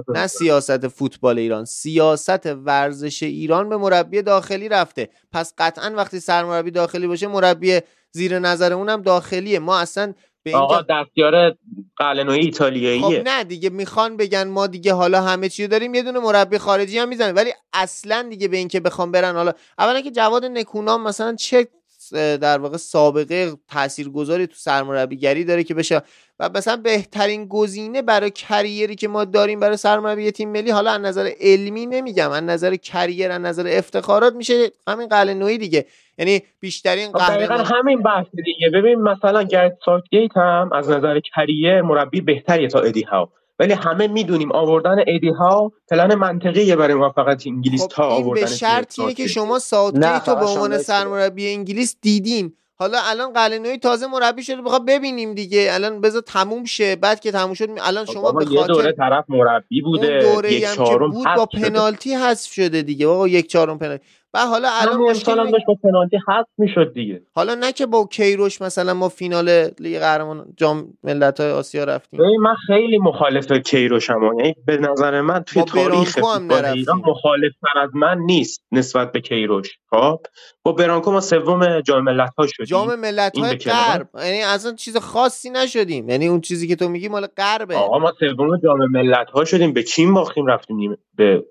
نه؟ 0.09 0.27
سیاست 0.27 0.89
فوتبال 0.89 1.39
ایران 1.39 1.65
سیاست 1.65 2.47
ورزش 2.47 3.23
ایران 3.23 3.69
به 3.69 3.77
مربی 3.77 4.23
داخلی 4.23 4.69
رفته. 4.69 5.09
پس 5.33 5.55
قطعا 5.59 5.95
وقتی 5.97 6.21
سرمربی 6.21 6.71
داخلی 6.71 7.07
باشه 7.07 7.27
مربی 7.27 7.81
زیر 8.13 8.39
نظر 8.39 8.73
اونم 8.73 9.03
داخلیه. 9.03 9.59
ما 9.59 9.79
اصلا 9.79 10.15
به 10.43 10.57
آقا 10.57 10.81
دستیار 10.91 11.55
قلنوی 11.97 12.37
خب 12.37 12.45
ایتالیاییه. 12.45 13.23
نه 13.27 13.45
دیگه 13.45 13.71
می‌خوان 13.71 14.17
بگن 14.17 14.49
ما 14.49 14.67
دیگه 14.67 14.93
حالا 14.95 15.23
همه 15.23 15.49
چی 15.49 15.63
رو 15.63 15.69
داریم 15.69 15.95
یه 15.95 16.03
دونه 16.03 16.19
مربی 16.19 16.59
خارجی 16.59 16.99
هم 16.99 17.09
می‌زنه 17.09 17.33
ولی 17.33 17.53
اصلا 17.73 18.27
دیگه 18.31 18.49
به 18.49 18.57
این 18.57 18.69
که 18.69 18.81
بخوام 18.81 19.13
برن 19.13 19.35
حالا 19.35 19.53
اولا 19.79 20.01
که 20.01 20.11
جواد 20.11 20.45
نکونام 20.45 21.03
مثلا 21.03 21.35
چه 21.35 21.69
در 22.15 22.59
واقع 22.59 22.77
سابقه 22.77 23.53
تاثیرگذاری 23.69 24.47
تو 24.47 24.55
سرمربیگری 24.57 25.45
داره 25.45 25.65
که 25.65 25.75
بشه. 25.75 26.03
و 26.41 26.51
مثلا 26.55 26.77
بهترین 26.77 27.49
گزینه 27.49 28.03
برای 28.03 28.31
کریری 28.31 28.95
که 28.95 29.09
ما 29.09 29.25
داریم 29.25 29.61
برای 29.61 29.77
سرمربی 29.77 30.31
تیم 30.31 30.53
ملی 30.53 30.71
حالا 30.71 30.91
از 30.91 31.01
نظر 31.01 31.31
علمی 31.41 31.87
نمیگم 31.87 32.31
از 32.31 32.43
نظر 32.43 32.77
کریر 32.77 33.31
از 33.31 33.41
نظر 33.41 33.67
افتخارات 33.69 34.35
میشه 34.35 34.71
همین 34.89 35.09
قلنویی 35.09 35.59
دیگه. 35.59 35.87
یعنی 36.19 36.43
بیشترین 36.61 37.13
خب 37.13 37.19
دقیقا 37.19 37.55
همین 37.55 38.03
بحث 38.03 38.27
دیگه. 38.45 38.71
ببین 38.75 38.95
مثلا 38.95 39.43
گرت 39.43 39.79
ساوتگیت 39.85 40.37
هم 40.37 40.71
از 40.73 40.91
نظر 40.91 41.21
کریر 41.21 41.83
مربی 41.83 42.21
بهتریه 42.21 42.69
تا 42.69 42.81
ادی 42.81 43.03
هاو 43.03 43.29
ولی 43.59 43.73
همه 43.73 44.07
می‌دونیم 44.07 44.53
آوردن 44.53 44.97
ادی 45.07 45.29
هاو 45.29 45.73
پلن 45.91 46.15
منطقیه 46.15 46.77
برای 46.77 46.95
موفقیت 46.95 47.47
انگلیس 47.47 47.83
خب 47.83 47.89
تا 47.89 48.09
به 48.09 48.15
آوردن 48.15 48.41
گرت 48.41 48.53
شرطیه 48.53 49.15
که. 49.15 49.27
شما 49.27 49.59
ساوتگیت 49.59 50.29
رو 50.29 50.35
به 50.35 50.45
عنوان. 50.45 50.79
سرمربی 50.79 51.49
انگلیس 51.55 51.97
دیدین. 52.03 52.53
حالا 52.75 52.99
الان 53.05 53.33
قلنوی 53.33 53.79
تازه 53.79 54.07
مربی 54.07 54.43
شده 54.43 54.63
بخواد 54.63 54.87
ببینیم 54.87 55.35
دیگه. 55.35 55.69
الان 55.73 56.01
بذار 56.01 56.23
تموم 56.23 56.65
شه. 56.65 56.97
بعد 56.97 57.21
که 57.21 57.33
تموم 57.33 57.55
شد 57.55 57.69
الان 57.81 58.05
خب 58.05 58.13
شما 58.13 58.33
به 58.33 58.53
یه 58.53 58.67
دوره 58.67 58.93
طرف 58.93 59.25
مربی 59.29 59.83
اون 59.85 59.93
بوده 59.93 60.19
دوره 60.19 60.53
یک 60.53 60.63
هم 60.65 60.71
که 60.71 60.77
چهارم 60.77 61.11
بود 61.11 61.27
با 61.37 61.47
پنالتی 61.47 62.15
حذف 62.15 62.53
شده 62.53 62.83
دیگه. 62.83 63.07
آقا 63.07 63.29
یک 63.29 63.47
چهارم 63.47 63.79
پنالتی 63.79 64.05
و 64.35 64.39
حالا 64.47 64.69
الان 64.73 64.97
مشکل 64.97 65.09
امسال 65.09 65.39
هم 65.39 65.47
می- 65.47 65.53
داشت 65.53 65.65
با 65.67 65.75
پنالتی 65.83 66.19
حذف 66.29 66.47
می‌شد 66.59 66.93
دیگه. 66.95 67.23
حالا 67.35 67.55
نه 67.55 67.73
که 67.73 67.87
با 67.87 68.07
کیروش 68.07 68.63
مثلا 68.63 68.95
ما 68.95 69.09
فینال 69.09 69.71
لیگ 69.81 69.99
قهرمان 69.99 70.47
جام 70.57 70.93
ملت‌های 71.05 71.51
آسیا 71.51 71.85
رفتیم. 71.85 72.21
من 72.41 72.55
خیلی 72.67 72.99
مخالف 72.99 73.53
کیروشم 73.53 74.21
یعنی 74.23 74.55
به 74.67 74.77
نظر 74.77 75.21
من 75.21 75.43
توی 75.43 75.63
تاریخ 75.63 76.19
ایران. 76.19 76.99
مخالفتر 77.07 77.79
از 77.83 77.91
من 77.95 78.19
نیست 78.19 78.63
نسبت 78.73 79.13
به 79.13 79.21
کیروش. 79.21 79.79
خب؟ 79.91 80.21
با 80.63 80.73
برانکو 80.73 81.13
ما 81.13 81.21
سوم 81.21 81.81
جام 81.81 82.05
ملت‌ها 82.05 82.47
شدیم. 82.47 82.67
جام 82.67 82.95
ملت‌های. 82.95 83.57
غرب. 83.57 84.09
یعنی 84.15 84.43
اصلا 84.43 84.73
چیز 84.73 84.97
خاصی 84.97 85.51
نشدیم. 85.51 86.09
یعنی 86.09 86.27
اون 86.27 86.41
چیزی 86.41 86.69
که 86.69 86.77
تو 86.77 86.89
میگی 86.89 87.09
مال 87.09 87.27
غربه. 87.27 87.77
آقا 87.77 87.99
ما 87.99 88.13
سوم 88.21 88.61
جام 88.65 88.79
ملت‌ها 88.91 89.45
شدیم. 89.45 89.73
به 89.73 89.83
چین 89.83 90.15
باختیم 90.15 90.47
رفتیم 90.47 90.97
به 91.15 91.45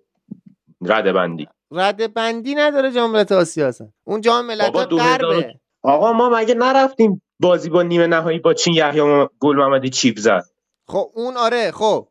رده 0.85 1.13
بندی. 1.13 1.47
رده 1.71 2.07
بندی 2.07 2.55
نداره 2.55 2.91
جام 2.91 3.11
ملت‌های 3.11 3.41
آسیا 3.41 3.67
اصلا. 3.67 3.87
اون 4.03 4.21
جام 4.21 4.55
2000 4.55 4.87
غربه. 4.87 5.59
آقا 5.83 6.13
ما 6.13 6.29
مگه 6.29 6.53
نرفتیم 6.53 7.21
بازی 7.39 7.69
با 7.69 7.81
نیمه 7.81 8.07
نهایی 8.07 8.39
با 8.39 8.53
چین 8.53 8.73
یحیی 8.73 9.27
گل 9.39 9.55
محمدی 9.55 9.89
چیپ 9.89 10.19
زد؟ 10.19 10.43
خب 10.87 11.11
اون 11.15 11.37
آره 11.37 11.71
خب. 11.71 12.07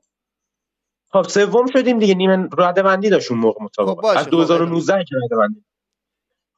خب 1.13 1.23
سوم 1.23 1.67
شدیم 1.67 1.99
دیگه 1.99 2.15
نیمه 2.15 2.49
رده 2.59 2.83
بندی 2.83 3.11
داشت 3.11 3.31
اون 3.31 3.41
موقع 3.41 3.65
مسابقه 3.65 4.03
باشه، 4.03 4.19
از 4.19 4.25
خب، 4.25 4.31
2019 4.31 5.05
که 5.05 5.17
رده 5.25 5.37
بندی 5.37 5.65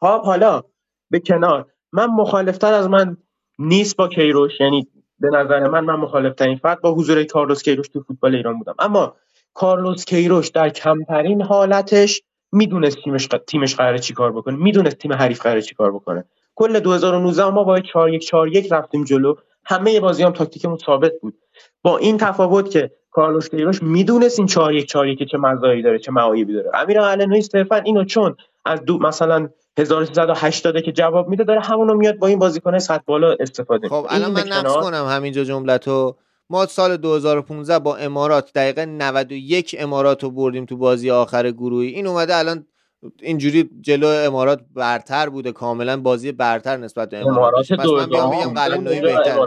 خب 0.00 0.22
حالا 0.22 0.62
به 1.10 1.20
کنار. 1.20 1.72
من 1.92 2.06
مخالفتر 2.06 2.72
از 2.72 2.88
من 2.88 3.16
نیست 3.58 3.96
با 3.96 4.08
کیروش 4.08 4.60
یعنی 4.60 4.88
به 5.18 5.28
نظر 5.28 5.68
من 5.68 5.84
من 5.84 5.94
مخالف 5.94 6.34
ترین 6.34 6.56
فرد 6.56 6.80
با 6.80 6.94
حضور 6.94 7.24
کارلوس 7.24 7.62
کیروش 7.62 7.88
تو 7.88 8.02
فوتبال 8.02 8.34
ایران 8.34 8.58
بودم. 8.58 8.74
اما 8.78 9.16
کارلوس 9.54 10.04
کیروش 10.04 10.48
در 10.48 10.68
کمترین 10.68 11.42
حالتش 11.42 12.22
می‌دونست 12.52 12.98
تیمش 13.04 13.28
تیمش 13.46 13.76
قراره 13.76 13.98
چیکار 13.98 14.32
بکنه 14.32 14.56
می‌دونست 14.56 14.96
تیم 14.96 15.12
حریف 15.12 15.42
قراره 15.42 15.62
چیکار 15.62 15.92
بکنه. 15.92 16.24
کل 16.54 16.80
2019 16.80 17.50
ما 17.50 17.64
با 17.64 17.80
4 17.80 18.14
1 18.14 18.26
4 18.26 18.48
1 18.48 18.72
رفتیم 18.72 19.04
جلو. 19.04 19.34
همه 19.64 20.00
بازی 20.00 20.22
هم 20.22 20.32
تاکتیکمون 20.32 20.78
ثابت 20.86 21.12
بود. 21.22 21.34
با 21.82 21.98
این 21.98 22.18
تفاوت 22.18 22.70
که 22.70 22.90
کارلوس 23.10 23.50
کیروش 23.50 23.82
می‌دونست 23.82 24.38
این 24.38 24.48
4 24.48 24.74
1 24.74 24.86
4 24.86 25.08
1 25.08 25.30
چه 25.30 25.38
مزایایی 25.38 25.82
داره 25.82 25.98
چه 25.98 26.12
معایبی 26.12 26.52
داره. 26.52 26.70
امیر 26.74 27.00
علنوی 27.00 27.42
صرفا 27.42 27.76
اینو 27.76 28.04
چون 28.04 28.36
از 28.64 28.84
دو 28.84 28.98
مثلا 28.98 29.48
1380 29.78 30.80
که 30.80 30.92
جواب 30.92 31.28
میده 31.28 31.44
داره 31.44 31.60
همونو 31.60 31.94
میاد 31.94 32.16
با 32.16 32.26
این 32.26 32.38
بازیکن 32.38 32.78
سطح 32.78 33.02
بالا 33.06 33.36
استفاده 33.40 33.88
خب 33.88 34.06
الان 34.08 34.30
من 34.30 34.48
نقص 34.52 34.74
کنم 34.74 35.06
همینجا 35.08 35.44
جملتو 35.44 36.16
ما 36.50 36.66
سال 36.66 36.96
2015 36.96 37.78
با 37.78 37.96
امارات 37.96 38.52
دقیقه 38.52 38.86
91 38.86 39.76
امارات 39.78 40.22
رو 40.22 40.30
بردیم 40.30 40.64
تو 40.64 40.76
بازی 40.76 41.10
آخر 41.10 41.50
گروهی. 41.50 41.88
این 41.88 42.06
اومده 42.06 42.36
الان 42.36 42.66
اینجوری 43.20 43.70
جلو 43.80 44.06
امارات 44.06 44.60
برتر 44.74 45.28
بوده 45.28 45.52
کاملا 45.52 46.00
بازی 46.00 46.32
برتر 46.32 46.76
نسبت 46.76 47.10
به 47.10 47.16
امارات. 47.18 47.54
پس 47.72 47.86
من 48.26 48.54
قلنوی 48.54 49.00
بهتر 49.00 49.38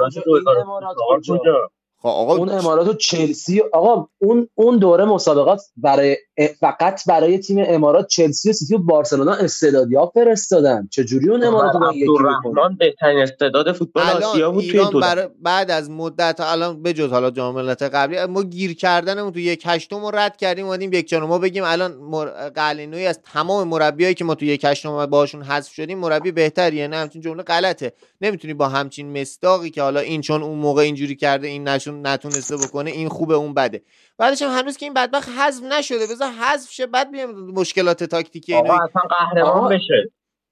خب 2.02 2.08
آقا 2.08 2.36
اون 2.36 2.50
امارات 2.50 2.88
و 2.88 2.94
چلسی 2.94 3.62
آقا 3.74 4.08
اون 4.18 4.48
اون 4.56 4.78
دوره 4.78 5.06
مسابقات 5.06 5.62
برای 5.78 6.18
فقط 6.60 7.06
برای 7.08 7.38
تیم 7.38 7.64
امارات 7.68 8.08
چلسی 8.08 8.50
و 8.50 8.54
سیتی 8.54 8.76
و 8.76 8.78
بارسلونا 8.78 9.34
استعدادیاب 9.34 10.12
فرستادن. 10.16 10.88
چجوری 10.92 11.30
اون 11.30 11.44
امارات 11.44 11.76
رو 11.76 11.94
یکی 11.94 12.06
رحمان 12.20 12.76
بهترین 12.80 13.20
استعداد 13.20 13.72
فوتبال 13.72 14.04
آسیا 14.04 14.52
بود 14.52 14.64
توی 14.64 15.00
بر... 15.02 15.30
بعد 15.42 15.72
از 15.72 15.90
مدت 15.90 16.40
الان 16.40 16.84
بجز 16.84 17.10
حالا 17.10 17.32
جام 17.32 17.56
ملت 17.56 17.82
قبلی 17.82 18.26
ما 18.26 18.44
گیر 18.44 18.76
کردنمون 18.76 19.32
تو 19.32 19.40
یک 19.40 19.64
هشتم 19.66 20.06
رو 20.06 20.12
رد 20.12 20.38
کردیم 20.38 20.66
اومدیم 20.66 20.94
یک 20.94 21.14
ما 21.14 21.38
بگیم 21.38 21.64
الان 21.64 21.94
مر... 21.94 22.50
قلینوی 22.50 23.06
از 23.06 23.20
تمام 23.34 23.68
مربیایی 23.68 24.14
که 24.14 24.26
ما 24.26 24.36
تو 24.36 24.46
یک 24.46 24.66
هشتم 24.66 25.06
باشون 25.06 25.42
حذف 25.42 25.74
شدیم 25.74 26.00
مربی 26.00 26.32
بهتریه 26.32 26.88
نه؟ 26.88 26.98
همچین 26.98 27.22
جمله 27.22 27.44
غلطه. 27.44 27.94
نمی‌تونی 28.22 28.54
با 28.54 28.68
همچین 28.68 29.22
مصداقی 29.22 29.70
که 29.70 29.82
حالا 29.82 30.00
این 30.00 30.22
چون 30.22 30.44
اون 30.44 30.60
موقع 30.60 30.82
اینجوری 30.82 31.16
کرده 31.16 31.48
این 31.48 31.68
نشون 31.68 31.91
نتونسته 31.92 32.58
بکنه 32.58 32.92
این 32.92 33.10
خوبه 33.10 33.36
اون 33.36 33.54
بده. 33.54 33.82
بعدش 34.18 34.42
هم 34.42 34.58
هنوز 34.58 34.78
که 34.78 34.86
این 34.86 34.94
بدبخت 34.94 35.30
حذف 35.30 35.64
نشده 35.64 36.08
بذار 36.08 36.32
حذف 36.32 36.72
شه 36.72 36.86
بعد 36.86 37.12
بیام 37.12 37.52
مشکلات 37.52 38.04
تاکتیکی 38.04 38.56
اینو 38.56 38.72
اصلا 38.72 39.02
قهرمان 39.10 39.76
بشه. 39.76 40.12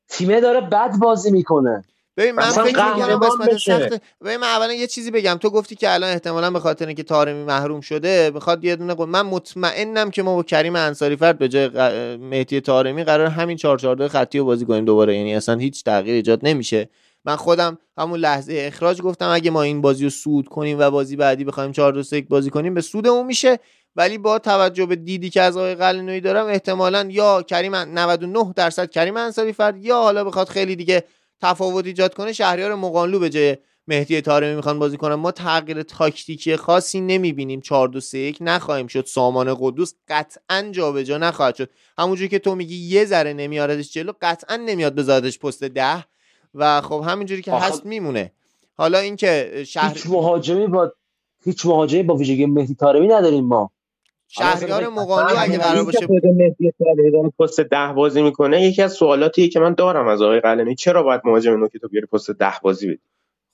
تیمه 0.09 0.41
داره 0.41 0.61
بد 0.61 0.91
بازی 0.99 1.31
می‌کنه. 1.31 1.83
ببین 2.17 2.31
من 2.31 2.49
فکر 2.49 2.93
می‌کنم 2.95 3.19
قسمت 3.19 3.57
سخت 3.57 4.01
ببین 4.21 4.37
من 4.37 4.47
اولا 4.47 4.73
یه 4.73 4.87
چیزی 4.87 5.11
بگم. 5.11 5.37
تو 5.41 5.49
گفتی 5.49 5.75
که 5.75 5.93
الان 5.93 6.09
احتمالا 6.09 6.51
به 6.51 6.59
خاطر 6.59 6.87
اینکه 6.87 7.03
تارمی 7.03 7.43
محروم 7.43 7.81
شده 7.81 8.31
می‌خواد 8.33 8.63
یه 8.65 8.75
دونه 8.75 9.05
من 9.05 9.21
مطمئنم 9.21 10.11
که 10.11 10.23
ما 10.23 10.35
با 10.35 10.43
کریم 10.43 10.75
انصاری 10.75 11.15
فرد 11.15 11.37
به 11.37 11.47
جای 11.47 11.67
مهدی 12.17 12.61
تارمی 12.61 13.03
قرار 13.03 13.27
همین 13.27 13.57
442 13.57 14.07
خطی 14.07 14.39
رو 14.39 14.45
بازی 14.45 14.65
کنیم 14.65 14.85
دوباره. 14.85 15.15
یعنی 15.15 15.35
اصلا 15.35 15.55
هیچ 15.55 15.83
تغییر 15.83 16.15
ایجاد 16.15 16.39
نمیشه. 16.43 16.89
من 17.25 17.35
خودم 17.35 17.77
همون 17.97 18.19
لحظه 18.19 18.53
اخراج 18.57 19.01
گفتم 19.01 19.29
اگه 19.29 19.51
ما 19.51 19.61
این 19.61 19.81
بازی 19.81 20.03
رو 20.03 20.09
سود 20.09 20.47
کنیم 20.47 20.79
و 20.79 20.89
بازی 20.89 21.15
بعدی 21.15 21.43
بخوایم 21.43 21.71
4 21.71 21.93
2 21.93 22.15
1 22.15 22.27
بازی 22.27 22.49
کنیم 22.49 22.73
به 22.73 22.81
سودمون 22.81 23.25
میشه. 23.25 23.59
ولی 23.95 24.17
با 24.17 24.39
توجه 24.39 24.85
به 24.85 24.95
دیدی 24.95 25.29
که 25.29 25.41
از 25.41 25.57
آقای 25.57 25.75
قلنوی 25.75 26.21
دارم 26.21 26.45
احتمالا 26.45 27.07
یا 27.09 27.41
کریم 27.41 27.75
99 27.75 28.53
درصد 28.55 28.89
کریم 28.89 29.17
انصاری 29.17 29.53
فرد 29.53 29.85
یا 29.85 29.95
حالا 29.95 30.23
بخواد 30.23 30.49
خیلی 30.49 30.75
دیگه 30.75 31.03
تفاوت 31.41 31.85
ایجاد 31.85 32.13
کنه 32.13 32.33
شهریار 32.33 32.75
مقانلو 32.75 33.19
به 33.19 33.29
جای 33.29 33.57
مهدی 33.87 34.21
طارمی 34.21 34.55
می‌خوان 34.55 34.79
بازی 34.79 34.97
کنن. 34.97 35.15
ما 35.15 35.31
تغییر 35.31 35.83
تاکتیکی 35.83 36.55
خاصی 36.55 37.01
نمی‌بینیم. 37.01 37.61
4 37.61 37.87
2 37.87 37.99
3 37.99 38.17
1 38.17 38.37
نخواهیم 38.41 38.87
شد. 38.87 39.05
سامان 39.05 39.57
قدوس 39.59 39.93
قطعا 40.07 40.69
جابجا 40.71 41.17
نخواهد 41.17 41.55
شد. 41.55 41.69
همونجوری 41.97 42.29
که 42.29 42.39
تو 42.39 42.55
میگی 42.55 42.75
یه 42.75 43.05
ذره 43.05 43.33
نمیاردش 43.33 43.93
جلو 43.93 44.11
قطعا 44.21 44.55
نمیاد 44.55 44.95
بذارتش 44.95 45.39
پست 45.39 45.63
ده. 45.63 46.05
و 46.55 46.81
خب 46.81 47.03
همینجوری 47.07 47.41
که 47.41 47.53
هست 47.53 47.85
میمونه. 47.85 48.31
حالا 48.77 48.99
اینکه 48.99 49.63
شهر 49.67 49.93
هیچ 49.93 50.07
مهاجمی 50.07 50.67
با 50.67 50.93
هیچ 51.43 51.65
مهاجمی 51.65 52.03
با 52.03 52.15
ویژگی 52.15 52.45
مهدی 52.45 52.75
طارمی 52.75 53.07
نداریم 53.07 53.45
ما. 53.45 53.71
شهریار 54.27 54.87
مقانی 54.87 55.37
اگه 55.37 55.57
قرار 55.57 55.83
باشه 55.83 56.07
مهدی 56.23 56.73
طارمی 56.79 57.31
پست 57.39 57.59
ده 57.59 57.93
بازی 57.93 58.21
می‌کنه 58.21 58.63
یکی 58.63 58.81
از 58.81 58.93
سوالاتیه 58.93 59.49
که 59.49 59.59
من 59.59 59.73
دارم 59.73 60.07
از 60.07 60.21
آقای 60.21 60.39
قلمی 60.39 60.75
چرا 60.75 61.03
باید 61.03 61.21
مهاجم 61.25 61.59
نوکی 61.59 61.79
تو 61.79 61.87
بیاری 61.87 62.07
پست 62.07 62.31
ده 62.31 62.53
بازی 62.63 62.87
بدی؟ 62.87 62.99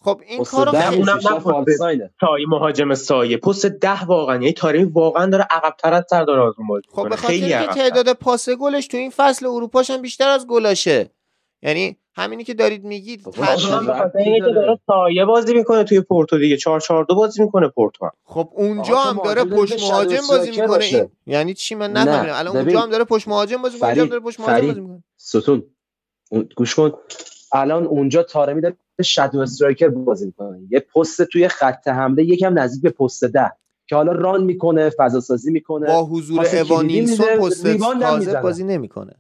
خب 0.01 0.22
این 0.27 0.43
کارو 0.43 0.76
اونم 0.76 1.13
نه 1.13 2.09
سایه 2.19 2.47
مهاجم 2.47 2.93
سایه. 2.93 3.38
پست 3.38 3.65
ده 3.65 4.05
واقعا 4.05 4.35
یعنی 4.35 4.53
طارمی 4.53 4.84
واقعا 4.84 5.26
داره 5.26 5.47
عقب‌تر 5.49 5.93
از 5.93 6.05
سردار 6.09 6.39
آزمون 6.39 6.67
بازی 6.67 6.88
خب 6.91 7.09
به 7.09 7.15
خاطر 7.15 7.65
تعداد 7.65 8.13
پاس 8.13 8.49
گلش 8.49 8.88
تو 8.88 8.97
این 8.97 9.09
فصل 9.09 9.45
اروپاش 9.45 9.89
هم 9.89 10.01
بیشتر 10.01 10.27
از 10.27 10.47
گلاشه 10.47 11.11
یعنی 11.61 11.98
همینی 12.15 12.44
که 12.44 12.53
دارید 12.53 12.84
میگید 12.84 13.23
که 13.23 13.32
داره؟ 14.53 14.80
سایه 14.88 15.26
بازی 15.26 15.53
می‌کنه 15.53 15.84
توی 15.84 16.02
پورتو 16.02 16.40
دیگه 16.40 16.57
4 16.57 16.80
4 16.80 17.06
2 17.06 17.15
بازی 17.15 17.44
می‌کنه 17.44 17.68
پورتو 17.68 18.10
خب 18.23 18.49
اونجا 18.53 18.98
هم 18.98 19.22
داره 19.23 19.44
پشت 19.44 19.84
مهاجم 19.84 20.22
بازی 20.30 20.52
می‌کنه. 20.52 20.84
این 20.84 21.10
یعنی 21.26 21.53
چی؟ 21.53 21.76
من 21.76 21.91
نفهمیدم 21.91 22.34
الان 22.36 22.57
اونجا 22.57 22.80
هم 22.80 22.90
داره 22.90 23.03
پشت 23.03 23.27
مهاجم 23.27 23.61
بازی 23.61 23.76
می‌کنه 23.76 23.90
اونجا 23.90 24.06
داره 24.06 24.19
پشت 24.19 24.40
مهاجم 24.40 24.68
بازی 24.68 24.82
می‌کنه. 24.82 25.03
ستون 25.18 25.64
گوش 26.57 26.76
کن. 26.76 26.91
الان 27.53 27.86
اونجا 27.86 28.23
تارمی 28.23 28.61
داره 28.61 28.76
شادو 29.03 29.40
استرایکر 29.40 29.88
بازی 29.88 30.26
می‌کنه. 30.26 30.60
یه 30.69 30.80
پست 30.80 31.23
توی 31.23 31.48
خط 31.48 31.88
حمله 31.88 32.23
یکم 32.23 32.60
نزدیک 32.60 32.82
به 32.82 32.90
پست 32.90 33.23
ده 33.23 33.52
که 33.88 33.95
حالا 33.95 34.11
ران 34.11 34.44
می‌کنه 34.44 34.91
فضا 34.98 35.19
سازی 35.19 35.52
می‌کنه. 35.52 35.88
با 35.88 36.06
حضور 36.06 36.45
اوانیلسون 36.45 37.38
پست 37.38 37.65
بازی 38.36 38.64
نمی‌کنه. 38.64 39.14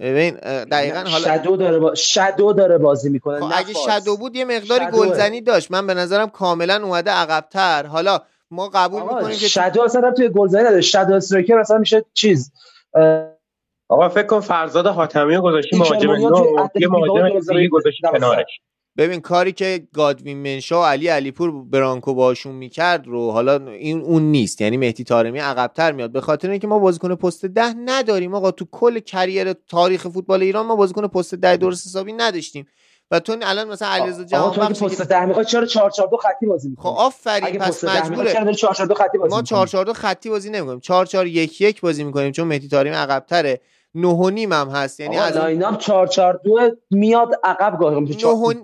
ببین 0.00 0.34
دقیقا 0.64 0.98
حالا 0.98 1.24
شادو 1.24 1.56
داره 1.56 1.78
با... 1.78 1.94
شادو 1.94 2.52
داره 2.52 2.78
بازی 2.78 3.10
می‌کنه 3.10 3.40
خب 3.40 3.52
اگه 3.54 3.74
شادو 3.86 4.16
بود 4.16 4.36
یه 4.36 4.44
مقداری 4.44 4.86
گلزنی 4.86 5.40
داشت. 5.40 5.70
من 5.70 5.86
به 5.86 5.94
نظرم 5.94 6.30
کاملا 6.30 6.80
اومده 6.84 7.10
عقبتر. 7.10 7.86
حالا 7.86 8.20
ما 8.50 8.68
قبول 8.68 9.02
می‌کنیم 9.02 9.38
که 9.38 9.48
شادو 9.48 9.82
اصلا 9.82 10.12
توی 10.12 10.28
گلزنی 10.28 10.62
نداره. 10.62 10.80
شادو 10.80 11.14
استرایکر 11.14 11.58
اصلا 11.58 11.78
میشه 11.78 12.04
چیز. 12.14 12.52
آقا 13.88 14.08
فکر 14.08 14.26
کن 14.26 14.40
فرزاد 14.40 14.86
حاتمی 14.86 15.34
رو 15.34 15.42
گذاشتی 15.42 15.78
مهاجم 15.78 16.10
یه 16.80 16.88
مهاجم 16.88 17.68
گذاشتی 17.68 18.02
کنارش. 18.12 18.60
ببین 18.96 19.20
کاری 19.20 19.52
که 19.52 19.86
گادوین 19.94 20.38
منشا 20.38 20.82
و 20.82 20.84
علی 20.84 21.08
علیپور 21.08 21.64
برانکو 21.64 22.14
باشون 22.14 22.54
می‌کرد 22.54 23.06
رو 23.06 23.30
حالا 23.30 23.70
این 23.70 24.00
اون 24.00 24.22
نیست. 24.22 24.60
یعنی 24.60 24.76
مهدی 24.76 25.04
تارمی 25.04 25.38
عقبتر 25.38 25.92
میاد. 25.92 26.12
به 26.12 26.20
خاطر 26.20 26.50
اینکه 26.50 26.66
ما 26.66 26.78
بازیکن 26.78 27.14
پست 27.14 27.44
ده 27.44 27.74
نداریم 27.84 28.34
آقا. 28.34 28.50
تو 28.50 28.66
کل 28.70 28.98
کریر 28.98 29.52
تاریخ 29.52 30.08
فوتبال 30.08 30.42
ایران 30.42 30.66
ما 30.66 30.76
بازیکن 30.76 31.06
پست 31.06 31.34
ده 31.34 31.56
درست 31.56 31.86
حسابی 31.86 32.12
نداشتیم. 32.12 32.66
و 33.10 33.20
تو 33.20 33.36
الان 33.42 33.68
مثلا 33.68 33.88
علیرضا 33.88 34.24
جهان 34.24 34.56
بخش 34.56 34.82
پست 34.82 35.02
ده 35.02 35.24
می‌خواد 35.24 35.46
چرا 35.46 35.66
4 35.66 35.90
4 35.90 36.08
2 36.08 36.16
خطی 36.16 36.46
بازی 36.46 36.68
می‌کنه 36.68 36.92
خب 36.92 36.98
آفرین 36.98 37.58
پس 37.58 37.84
مجبوره. 37.84 38.32
چرا 38.32 38.52
4 38.52 38.74
4 38.74 38.86
2 38.86 38.94
خطی 38.94 39.18
بازی 39.18 39.34
ما 39.34 39.42
4 39.42 39.66
4 39.66 39.84
2 39.84 39.92
خطی 39.92 40.30
بازی 40.30 40.50
نمی‌کنیم. 40.50 40.80
4 40.80 41.06
4 41.06 41.26
1 41.26 41.60
1 41.60 41.80
بازی 41.80 42.04
می‌کنیم 42.04 42.32
چون 42.32 42.48
مهدی 42.48 42.68
طارمی 42.68 42.90
عقبتره. 42.90 43.60
نه 43.94 44.08
و 44.08 44.30
نیم 44.30 44.52
هم 44.52 44.68
هست. 44.68 45.00
یعنی 45.00 45.18
از 45.18 45.36
lineup 45.36 45.78
4 45.78 46.06
4 46.06 46.40
2 46.44 46.70
میاد 46.90 47.28
عقب 47.44 47.78
گاه 47.78 48.04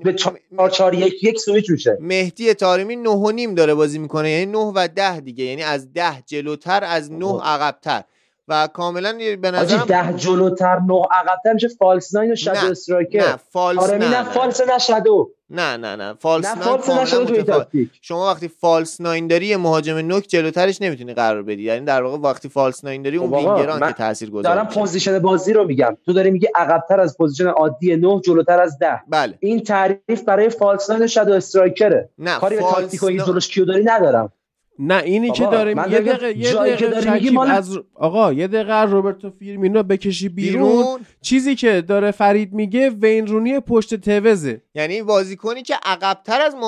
به 0.03 0.13
4 0.15 0.71
4 0.71 0.95
1 0.95 1.25
1 1.25 1.39
سویچ 1.39 1.71
میشه. 1.71 1.99
مهدی 2.01 2.55
طارمی 2.55 2.97
نه 2.97 3.11
و 3.11 3.31
نیم 3.31 3.55
داره 3.55 3.75
بازی 3.75 3.99
می‌کنه. 3.99 4.31
یعنی 4.31 4.47
9 4.47 4.59
و 4.59 4.89
10 4.89 5.21
دیگه. 5.21 5.45
یعنی 5.45 5.63
از 5.63 5.93
10 5.93 6.23
جلوتر 6.27 6.85
از 6.85 7.13
9 7.13 7.41
عقبتر. 7.43 8.03
و 8.49 8.69
کاملا 8.73 9.13
به 9.41 9.51
نظر 9.51 9.77
10 9.77 10.13
جلوتر 10.17 10.79
9 10.87 11.03
عقبتر 11.11 11.53
میشه 11.53 11.69
false 11.69 12.15
nine 12.15 12.33
و 12.33 12.37
shadow 12.37 12.71
striker. 12.71 13.19
نه 13.19 13.37
false 13.53 13.91
نه 13.91 13.97
نه 13.97 14.23
false 14.23 14.61
نه 14.61 14.79
shadow. 14.79 15.31
نه 15.51 15.77
نه 15.77 15.97
نه. 15.97 16.15
false 16.15 16.47
nine 16.47 17.91
شما 18.03 18.27
وقتی 18.27 18.49
false 18.49 19.01
nine 19.01 19.27
داری 19.27 19.57
مهاجم 19.57 19.97
نوک 19.97 20.27
جلوترش 20.29 20.83
نمی‌تونی 20.83 21.15
قرار 21.15 21.43
بدی. 21.43 21.63
یعنی 21.63 21.85
در 21.85 22.03
واقع 22.03 22.19
وقتی 22.19 22.49
false 22.49 22.85
nine 22.85 23.03
داری 23.03 23.17
اون 23.17 23.31
خب 23.31 23.37
وینگران 23.37 23.89
که 23.89 23.93
تاثیر 23.93 24.31
گذاره 24.31 24.55
دارم 24.55 24.69
position 24.69 25.19
بازی 25.19 25.53
رو 25.53 25.65
میگم. 25.65 25.97
تو 26.07 26.13
داری 26.13 26.31
میگی 26.31 26.49
عقبتر 26.55 27.01
از 27.01 27.17
position 27.17 27.47
عادی 27.47 27.97
9 27.97 28.21
جلوتر 28.25 28.61
از 28.61 28.79
10 28.79 29.01
بله. 29.09 29.35
این 29.41 29.61
تعریف 29.63 30.23
برای 30.27 30.49
false 30.49 30.91
nine 30.91 31.03
و 31.03 31.07
shadow 31.07 31.33
striker 31.33 31.92
ه. 31.92 32.09
کاری 32.41 32.57
به 32.57 32.63
تاکتیک 32.63 33.03
و 33.03 33.07
این 33.07 33.25
جلوش 33.25 33.49
کیو 33.49 33.65
داری 33.65 33.85
ندارم. 33.85 34.33
نه 34.79 35.03
اینی 35.03 35.31
که 35.31 35.47
داریم 35.47 35.79
یه 35.79 36.01
دقیقه 36.01 36.39
یه 36.39 36.55
دقیقه 36.55 37.31
مال... 37.31 37.51
از 37.51 37.79
آقا 37.95 38.33
یه 38.33 38.47
دقیقه 38.47 38.73
از 38.73 38.91
روبرتو 38.91 39.31
فیرمینو 39.31 39.83
بکشی 39.83 40.29
بیرون, 40.29 40.69
بیرون, 40.69 41.01
چیزی 41.21 41.55
که 41.55 41.81
داره 41.81 42.11
فرید 42.11 42.53
میگه 42.53 42.91
وین 42.91 43.27
رونی 43.27 43.61
پشت 43.61 43.95
توزه 43.95 44.63
یعنی 44.75 45.03
بازیکنی 45.03 45.63
که 45.63 45.75
عقبتر 45.83 46.41
از 46.41 46.55
م... 46.55 46.59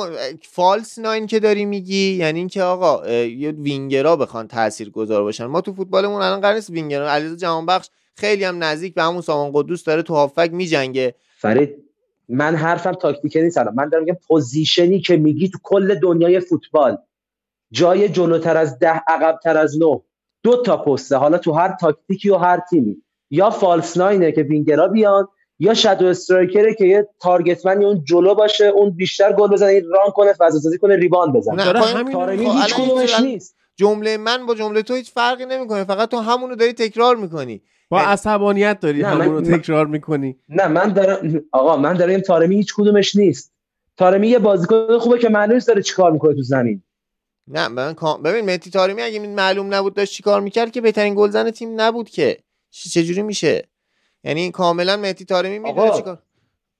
false 0.42 0.98
nine 0.98 1.26
که 1.26 1.40
داری 1.40 1.64
میگی 1.64 2.12
یعنی 2.12 2.38
اینکه 2.38 2.62
آقا 2.62 3.08
یه 3.24 3.50
وینگرا 3.50 4.16
بخوان 4.16 4.48
تاثیرگذار 4.48 5.22
باشن. 5.22 5.46
ما 5.46 5.60
تو 5.60 5.72
فوتبالمون 5.72 6.22
الان 6.22 6.40
قرار 6.40 6.54
نیست 6.54 6.70
وینگرا 6.70 7.12
علیرضا 7.12 7.36
جهانبخش 7.36 7.88
خیلی 8.14 8.44
هم 8.44 8.64
نزدیک 8.64 8.94
به 8.94 9.02
همون 9.02 9.20
سامان 9.20 9.50
قدوس 9.54 9.84
داره 9.84 10.02
تو 10.02 10.14
هافک 10.14 10.50
میجنگه. 10.52 11.14
فرید 11.36 11.70
من 12.28 12.56
حرفم 12.56 12.92
تاکتیکه 12.92 13.42
نیست 13.42 13.58
الان. 13.58 13.74
من 13.74 13.88
دارم 13.88 14.04
میگم 14.04 14.18
position 14.28 14.92
ی 14.92 15.00
که 15.00 15.16
میگی 15.16 15.48
تو 15.48 15.58
کل 15.62 15.94
دنیای 15.94 16.40
فوتبال. 16.40 16.98
جای 17.70 18.08
جلوتر 18.08 18.56
از 18.56 18.78
ده 18.78 19.02
عقبتر 19.08 19.56
از 19.56 19.76
نه. 19.82 20.00
دو 20.42 20.62
تا 20.62 20.76
پسته. 20.76 21.16
حالا 21.16 21.38
تو 21.38 21.52
هر 21.52 21.76
تاکتیکی 21.80 22.30
و 22.30 22.36
هر 22.36 22.60
تیمی. 22.70 22.96
یا 23.30 23.50
false 23.50 23.96
nine 23.96 24.25
ه 24.25 24.32
که 24.32 24.42
وینگرا 24.42 24.88
بیان 24.88 25.28
یا 25.58 25.74
shadow 25.74 26.06
striker 26.06 26.66
ه 26.66 26.74
که 26.74 26.84
یه 26.84 27.08
target 27.20 27.59
man 27.59 27.78
ی 27.78 27.84
اون 27.84 28.04
جلو 28.04 28.34
باشه 28.34 28.64
اون 28.64 28.90
بیشتر 28.90 29.32
گل 29.32 29.48
بزنه 29.48 29.68
این 29.68 29.84
run 29.96 30.10
کنه 30.14 30.32
فضا 30.32 30.70
کنه 30.80 30.96
rebound 30.96 31.32
بزنه. 31.32 31.54
نه، 31.54 31.64
داره 31.64 31.80
همین 31.80 32.12
تارمی 32.12 32.50
هیچ 32.50 32.74
کدومش 32.74 33.20
نیست. 33.20 33.56
جمله 33.76 34.16
من 34.16 34.46
با 34.46 34.54
جمله 34.54 34.82
تو 34.82 34.94
هیچ 34.94 35.12
فرقی 35.12 35.46
نمی‌کنه. 35.46 35.84
فقط 35.84 36.08
تو 36.10 36.16
همونو 36.16 36.54
داری 36.56 36.72
تکرار 36.72 37.16
می‌کنی. 37.16 37.62
با 37.90 37.98
یعنی- 37.98 38.12
عصبانیت 38.12 38.80
داری 38.80 39.02
نه، 39.02 39.14
من- 39.14 39.42
تکرار 39.42 39.86
می‌کنی. 39.86 40.36
نه 40.48 40.68
من 40.68 40.92
دارم 40.92 41.40
آقا 41.52 41.76
من 41.76 41.94
دارم 41.94 42.20
تارمی 42.20 42.56
هیچ 42.56 42.74
کدومش 42.74 43.16
نیست. 43.16 43.52
تارمی 43.96 44.28
یه 44.28 44.38
بازیکن 44.38 44.98
خوبه 44.98 45.18
که 45.18 45.28
معلوم 45.28 45.54
نیست 45.54 45.68
داره 45.68 45.82
چیکار 45.82 46.12
می‌کنه 46.12 46.34
تو 46.34 46.42
زمین. 46.42 46.82
نه 47.50 47.68
من 47.68 47.94
کام- 47.94 48.22
ببین 48.22 48.44
مهدی 48.44 48.70
تارمی 48.70 49.02
اگه 49.02 49.18
معلوم 49.20 49.74
نبود 49.74 49.94
داشت 49.94 50.12
چیکار 50.12 50.40
می‌کرد 50.40 50.72
که 50.72 50.80
بهترین 50.80 51.14
گلزن 51.14 51.50
تیم 51.50 51.80
نبود 51.80 52.10
که. 52.10 52.38
چجوری 52.70 53.22
میشه؟ 53.22 53.68
یعنی 54.24 54.50
کاملا 54.50 54.96
مهدی 54.96 55.24
تارمی 55.24 55.58
می‌دونه 55.58 55.88
آقا، 55.88 55.96
چیکار 55.96 56.18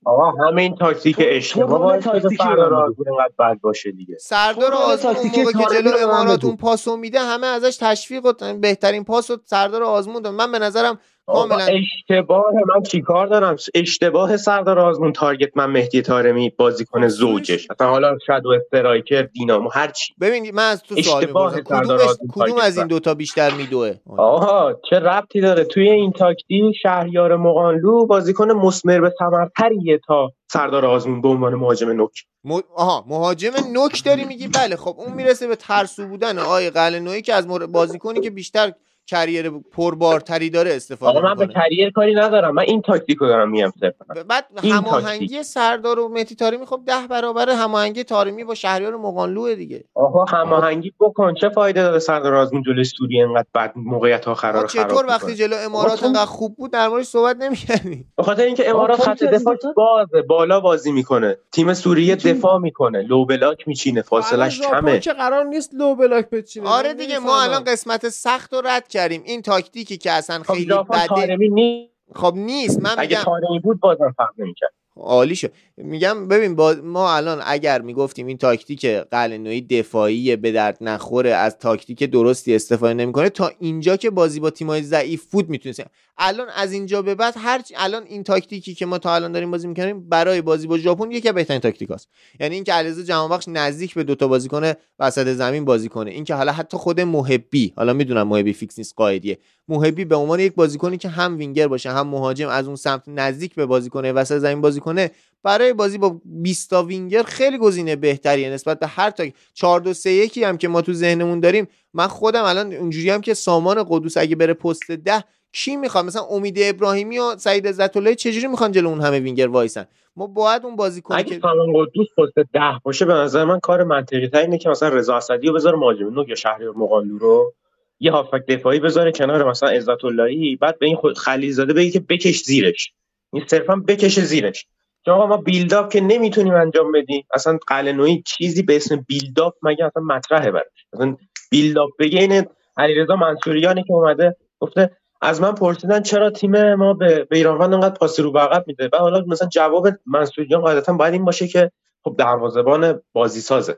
آقا 0.05 0.31
همه 0.31 0.61
این 0.61 0.75
تاکتیک 0.75 1.15
اشتباه. 1.19 1.81
آزمون 1.83 3.07
اینقدر 3.07 3.33
بد 3.39 3.59
باشه 3.61 3.91
دیگه. 3.91 4.17
سردار 4.17 4.73
آزمون 4.73 5.15
موقع 5.15 5.51
که 5.51 5.75
جلو 5.75 5.91
امارات. 5.97 6.45
اون 6.45 6.57
پاسو 6.57 6.97
میده 6.97 7.19
همه 7.19 7.47
ازش 7.47 7.77
تشویق 7.77 8.25
و 8.25 8.53
بهترین 8.53 9.03
پاس 9.03 9.29
و 9.29 9.37
سردار 9.45 9.83
آزمون 9.83 10.29
من 10.29 10.51
به 10.51 10.59
نظرم 10.59 10.99
کاملا 11.33 11.65
اشتباه 11.65 12.45
من 12.75 12.83
چیکار 12.83 13.27
دارم؟ 13.27 13.55
اشتباه 13.75 14.37
سردار 14.37 14.79
آزمون 14.79 15.13
تارگت 15.13 15.57
من 15.57 15.65
مهدی 15.65 16.01
تارمی 16.01 16.49
بازیکن 16.49 17.07
زوجش. 17.07 17.67
اصلا 17.71 17.89
حالا 17.89 18.17
شاید 18.27 18.45
و 18.45 18.49
استرایکر 18.49 19.21
دینامو 19.21 19.69
هر 19.73 19.87
چی. 19.87 20.13
ببین 20.21 20.55
من 20.55 20.71
از 20.71 20.83
تو 20.83 21.01
سوال 21.01 21.23
اشتباه 21.23 21.63
سردار 21.63 21.99
کدوم 22.29 22.57
از 22.61 22.77
این. 22.77 22.87
دوتا 22.87 23.13
بیشتر 23.13 23.51
میدوه؟ 23.51 23.93
آها 24.17 24.79
چه 24.89 24.99
ربطی 24.99 25.41
داره؟ 25.41 25.63
توی 25.63 25.89
این 25.89 26.11
تاکتیک 26.11 26.75
شهریار 26.81 27.35
مقانلو 27.35 28.05
بازیکن 28.05 28.51
مسمر 28.51 28.99
به 28.99 29.13
ثمرتریه 29.19 29.99
تا 30.07 30.31
سردار 30.47 30.85
آزمون 30.85 31.21
به 31.21 31.27
عنوان 31.27 31.55
مهاجم 31.55 31.89
نوک. 31.89 32.11
م... 32.43 32.59
آها 32.75 33.05
مهاجم 33.07 33.51
نوک 33.73 34.03
داری 34.05 34.25
میگی؟ 34.25 34.47
بله 34.47 34.75
خب 34.75 34.95
اون 34.97 35.13
می‌رسه 35.13 35.47
به 35.47 35.55
ترسو 35.55 36.07
بودن 36.07 36.39
آقای 36.39 36.69
قلنویی 36.69 37.21
که 37.21 37.33
از 37.33 37.47
مر... 37.47 37.65
بازیکنی 37.65 38.21
که 38.21 38.29
بیشتر 38.29 38.71
کریر 39.09 39.49
پربارتری 39.49 40.49
داره 40.49 40.75
استفاده 40.75 41.19
آقا 41.19 41.27
من 41.27 41.35
به 41.35 41.47
کریر 41.47 41.91
کاری 41.91 42.15
ندارم. 42.15 42.55
من 42.55 42.63
این 42.63 42.81
تاکتیک 42.81 43.17
رو 43.17 43.27
دارم 43.27 43.49
میگم 43.49 43.71
صرفا. 43.79 44.23
بعد 44.23 44.45
هماهنگی 44.63 45.43
سردار 45.43 45.99
و 45.99 46.09
مهدی 46.09 46.35
تارمی 46.35 46.65
خب 46.65 46.81
ده 46.85 47.07
برابر 47.09 47.49
هماهنگی 47.49 48.03
تارمی 48.03 48.43
با 48.43 48.55
شهریار 48.55 48.95
مقانلوه 48.95 49.55
دیگه. 49.55 49.83
آقا 49.95 50.25
هماهنگی 50.25 50.93
بکن. 50.99 51.33
چه 51.33 51.49
فایده 51.49 51.81
داره 51.81 51.99
سردار 51.99 52.35
آزمون 52.35 52.63
جلوی 52.63 52.83
سوریه 52.83 53.25
اینقدر 53.25 53.47
بعد 53.53 53.73
موقعیت 53.75 54.27
رو 54.27 54.33
خراب 54.33 54.67
چطور 54.67 55.05
وقتی؟ 55.05 55.35
جلو 55.35 55.55
امارات 55.55 56.03
انقدر 56.03 56.25
خوب 56.25 56.55
بود 56.55 56.71
در 56.71 56.87
موردش 56.87 57.05
صحبت 57.05 57.35
نمی‌کردیم 57.35 58.13
به 58.17 58.23
خاطر 58.23 58.43
اینکه 58.43 58.69
امارات 58.69 59.01
خط 59.01 59.23
دفاع 59.23 59.57
بازه 59.75 60.21
بالا 60.21 60.59
بازی 60.59 60.91
می‌کنه. 60.91 61.37
تیم 61.51 61.73
سوریه 61.73 62.15
دفاع 62.15 62.57
می‌کنه. 62.57 63.01
لو 63.01 63.25
بلاک 63.25 63.67
میچینه. 63.67 64.01
فاصلش 64.01 64.61
ژاپن 64.61 64.79
کمه. 64.79 64.99
که 64.99 65.13
قرار 65.13 65.43
نیست 65.43 65.71
لو 65.73 65.95
بلاک 65.95 66.29
بچینه؟ 66.29 66.69
آره 66.69 66.93
دیگه 66.93 67.19
ما. 67.19 67.41
الان 67.41 67.63
قسمت 67.63 68.09
سخت 68.09 68.53
رو 68.53 68.61
رد 68.65 68.87
کردیم. 68.99 69.21
این 69.25 69.41
تاکتیکی 69.41 69.97
که 69.97 70.11
اصلا 70.11 70.43
خب 70.43 70.53
خیلی 70.53 70.73
بده 71.17 71.89
خب 72.15 72.33
نیست. 72.35 72.81
من 72.81 72.95
اگه 72.97 73.09
میگم 73.09 73.21
تارمی 73.21 73.59
بود 73.59 73.79
بازم 73.79 74.13
فرق 74.17 74.33
نمی‌کرد. 74.37 74.73
عالی 74.95 75.35
شد. 75.35 75.51
میگم 75.83 76.27
ببین 76.27 76.55
با 76.55 76.75
ما 76.83 77.15
الان 77.15 77.41
اگر 77.45 77.81
می‌گفتیم 77.81 78.27
این 78.27 78.37
تاکتیک 78.37 78.85
قلعه‌نویی 78.85 79.61
دفاعی 79.61 80.35
به 80.35 80.51
درد 80.51 80.77
نخوره 80.81 81.29
از 81.29 81.57
تاکتیک 81.57 82.03
درستی 82.03 82.55
استفاده 82.55 82.93
نمی‌کنه 82.93 83.29
تا 83.29 83.51
اینجا 83.59 83.97
که 83.97 84.09
بازی 84.09 84.39
با 84.39 84.49
تیمای 84.49 84.81
ضعیف 84.81 85.25
بود 85.25 85.49
می‌تونستیم 85.49 85.85
الان 86.17 86.47
از 86.55 86.71
اینجا 86.71 87.01
به 87.01 87.15
بعد 87.15 87.33
هر 87.37 87.61
الان 87.75 88.03
این 88.03 88.23
تاکتیکی 88.23 88.73
که 88.73 88.85
ما 88.85 88.97
تا 88.97 89.15
الان 89.15 89.31
داریم 89.31 89.51
بازی 89.51 89.67
می‌کنیم 89.67 90.09
برای 90.09 90.41
بازی 90.41 90.67
با 90.67 90.77
ژاپن 90.77 91.11
یکی 91.11 91.29
از 91.29 91.35
بهترین 91.35 91.59
تاکتیک 91.59 91.91
هست 91.91 92.07
یعنی 92.39 92.55
اینکه 92.55 92.73
علیرضا 92.73 93.01
جهانبخش 93.01 93.45
نزدیک 93.47 93.93
به 93.93 94.03
دوتا 94.03 94.27
بازیکن 94.27 94.73
وسط 94.99 95.27
زمین 95.27 95.65
بازی 95.65 95.89
کنه. 95.89 96.11
اینکه 96.11 96.35
حالا 96.35 96.51
حتی 96.51 96.77
خود 96.77 97.01
محبی 97.01 97.73
حالا 97.75 97.93
می‌دونم 97.93 98.27
محبی 98.27 98.53
fix 98.53 98.77
نیست 98.77 98.93
قاعدیه 98.95 99.37
محبی 99.67 100.05
به 100.05 100.15
عنوان 100.15 100.39
یک 100.39 100.55
بازیکنی 100.55 100.97
که 100.97 101.09
هم 101.09 101.37
وینگر 101.37 101.67
باشه 101.67 101.91
هم 101.91 102.07
مهاجم 102.07 102.47
از 102.49 102.67
اون 102.67 102.75
سمت 102.75 103.03
نزدیک 103.07 103.55
به 103.55 103.65
بازیکن 103.65 104.05
وسط 104.05 104.37
زمین 104.37 104.61
بازی 104.61 104.79
کنه 104.79 105.11
برای 105.43 105.68
بازی 105.73 105.97
با 105.97 106.21
20 106.25 106.69
تا 106.69 106.83
وینگر 106.83 107.23
خیلی 107.23 107.57
گزینه 107.57 107.95
بهتریه 107.95 108.49
نسبت 108.49 108.79
به 108.79 108.87
هر 108.87 109.09
تا 109.09 109.25
4 109.53 109.79
2 109.79 109.93
3 109.93 110.09
1 110.09 110.37
هم 110.37 110.57
که 110.57 110.67
ما 110.67 110.81
تو 110.81 110.93
ذهنمون 110.93 111.39
داریم. 111.39 111.67
من 111.93 112.07
خودم 112.07 112.43
الان 112.43 112.73
اونجوری 112.73 113.09
هم 113.09 113.21
که 113.21 113.33
سامان 113.33 113.85
قدوس 113.89 114.17
اگه 114.17 114.35
بره 114.35 114.53
پست 114.53 114.91
ده 114.91 115.23
کی 115.51 115.75
می‌خواد؟ 115.75 116.05
مثلا 116.05 116.21
امید 116.21 116.57
ابراهیمی 116.61 117.19
و 117.19 117.37
سعید 117.37 117.67
عزت 117.67 117.97
الله 117.97 118.15
چجوری 118.15 118.47
می‌خوان 118.47 118.71
جلو 118.71 118.89
اون 118.89 119.01
همه 119.01 119.19
وینگر 119.19 119.47
وایسن؟ 119.47 119.85
ما 120.15 120.27
باید 120.27 120.65
اون 120.65 120.75
بازیکن 120.75 121.15
اگه 121.15 121.39
سامان 121.39 121.73
قدوس 121.73 122.07
پست 122.17 122.47
ده 122.53 122.79
باشه 122.83 123.05
به 123.05 123.13
نظر 123.13 123.45
من 123.45 123.59
کار 123.59 123.83
منطقی 123.83 124.27
تر 124.27 124.37
اینه 124.37 124.57
که 124.57 124.69
مثلا 124.69 124.89
رضا 124.89 125.15
اسدی 125.15 125.47
رو 125.47 125.53
بذاره 125.53 125.77
مهاجم 125.77 126.09
نوک 126.09 126.29
یا 126.29 126.35
شهریار 126.35 126.73
مقانلو 126.75 127.17
رو 127.17 127.53
یه 127.99 128.11
هافک 128.11 128.45
دفاعی 128.47 128.79
بذاره 128.79 129.11
کنار 129.11 129.49
مثلا 129.49 129.69
عزت 129.69 130.05
اللهی 130.05 130.55
بعد 130.55 130.79
به 130.79 130.85
این 130.85 130.95
خود 130.95 131.17
خلیلزاده 131.17 131.73
بگه 131.73 131.91
که 131.91 131.99
بکش 131.99 132.43
زیرش. 132.43 132.93
این 133.33 133.43
صرفا 133.47 133.75
بکشه 133.75 134.21
زیرش. 134.21 134.65
آقا 135.07 135.27
ما 135.27 135.37
بیلداپ 135.37 135.91
که 135.91 136.01
نمی‌تونیم 136.01 136.53
انجام 136.53 136.91
بدیم. 136.91 137.27
اصلا 137.33 137.59
قلنوی 137.67 138.23
چیزی 138.25 138.63
به 138.63 138.75
اسم 138.75 139.05
بیلداپ 139.07 139.53
مگه 139.61 139.85
اصلا 139.85 140.03
مطرحه 140.03 140.51
براش 140.51 140.85
اصلا 140.93 141.15
بیلداپ 141.51 141.89
بگه 141.99 142.47
علیرضا 142.77 143.15
منصوریانی 143.15 143.83
که 143.83 143.93
اومده 143.93 144.35
گفته 144.59 144.97
از 145.21 145.41
من 145.41 145.51
پرسیدن 145.51 146.01
چرا 146.01 146.29
تیم 146.29 146.73
ما 146.73 146.93
به, 146.93 147.27
ایرانوند 147.31 147.73
انقدر 147.73 147.93
پاس 147.93 148.19
رو 148.19 148.37
عقب 148.37 148.63
میده؟ 148.67 148.87
بعد 148.87 149.01
حالا 149.01 149.23
مثلا 149.27 149.47
جواب 149.47 149.87
منصوریان 150.05 150.61
قاعدتا 150.61 150.93
باید 150.93 151.13
این 151.13 151.25
باشه 151.25 151.47
که 151.47 151.71
خب 152.03 152.15
دروازه‌بان 152.17 153.01
بازی 153.13 153.41
سازه 153.41 153.77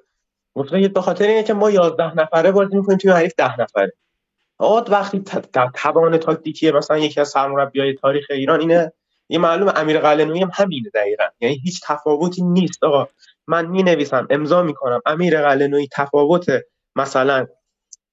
گفته 0.56 0.88
به 0.88 1.02
خاطر 1.02 1.28
اینه 1.28 1.44
که 1.44 1.54
ما 1.54 1.72
11 1.72 2.16
نفره 2.16 2.52
بازی 2.52 2.78
می‌کنیم 2.78 2.98
تیم 2.98 3.12
حریف 3.12 3.34
10 3.38 3.62
نفره. 3.62 3.94
آقا 4.58 4.92
وقتی 4.92 5.24
توان 5.76 6.18
تاکتیکی 6.18 6.72
مثلا 6.72 6.98
یکی 6.98 7.22
از 7.22 7.30
سرمربیای 7.30 7.96
تاریخ 7.96 8.26
ایران 8.30 8.60
اینه 8.60 8.94
یه 9.32 9.40
معلوم 9.40 9.74
امیر 9.76 10.00
قلنویی 10.00 10.42
هم 10.42 10.52
همینه 10.54 10.90
دقیقا. 10.94 11.24
یعنی 11.40 11.62
هیچ 11.64 11.82
تفاوتی 11.84 12.42
نیست. 12.44 12.84
آقا 12.84 13.08
من 13.48 13.66
می 13.66 13.84
نویسم 13.84 14.28
امضا 14.30 14.64
می‌کنم. 14.64 15.02
امیر 15.06 15.42
قلنویی 15.42 15.88
تفاوت 15.92 16.46
مثلا 16.96 17.48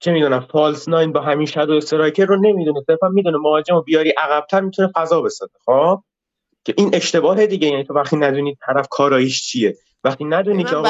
چه 0.00 0.12
می‌دونم 0.12 0.40
فالس 0.40 0.88
ناین 0.88 1.12
با 1.12 1.20
همین 1.20 1.46
شادو 1.46 1.72
استرایکر 1.72 2.24
رو 2.24 2.36
نمی‌دونه. 2.36 2.80
صرفا 2.86 3.08
می‌دونه 3.08 3.38
مهاجم 3.38 3.74
رو 3.74 3.82
بیاری 3.82 4.10
عقبتر 4.10 4.60
می‌تونه 4.60 4.88
فضا 4.94 5.20
بسازه. 5.20 5.52
خب؟ 5.66 6.02
که 6.64 6.74
این 6.76 6.90
اشتباه 6.92 7.46
دیگه. 7.46 7.68
یعنی 7.68 7.84
تو 7.84 7.94
وقتی 7.94 8.16
ندونی 8.16 8.56
طرف 8.66 8.86
کاراییش 8.90 9.46
چیه. 9.46 9.76
وقتی 10.04 10.24
ندونی 10.24 10.64
که 10.64 10.76
آقا 10.76 10.88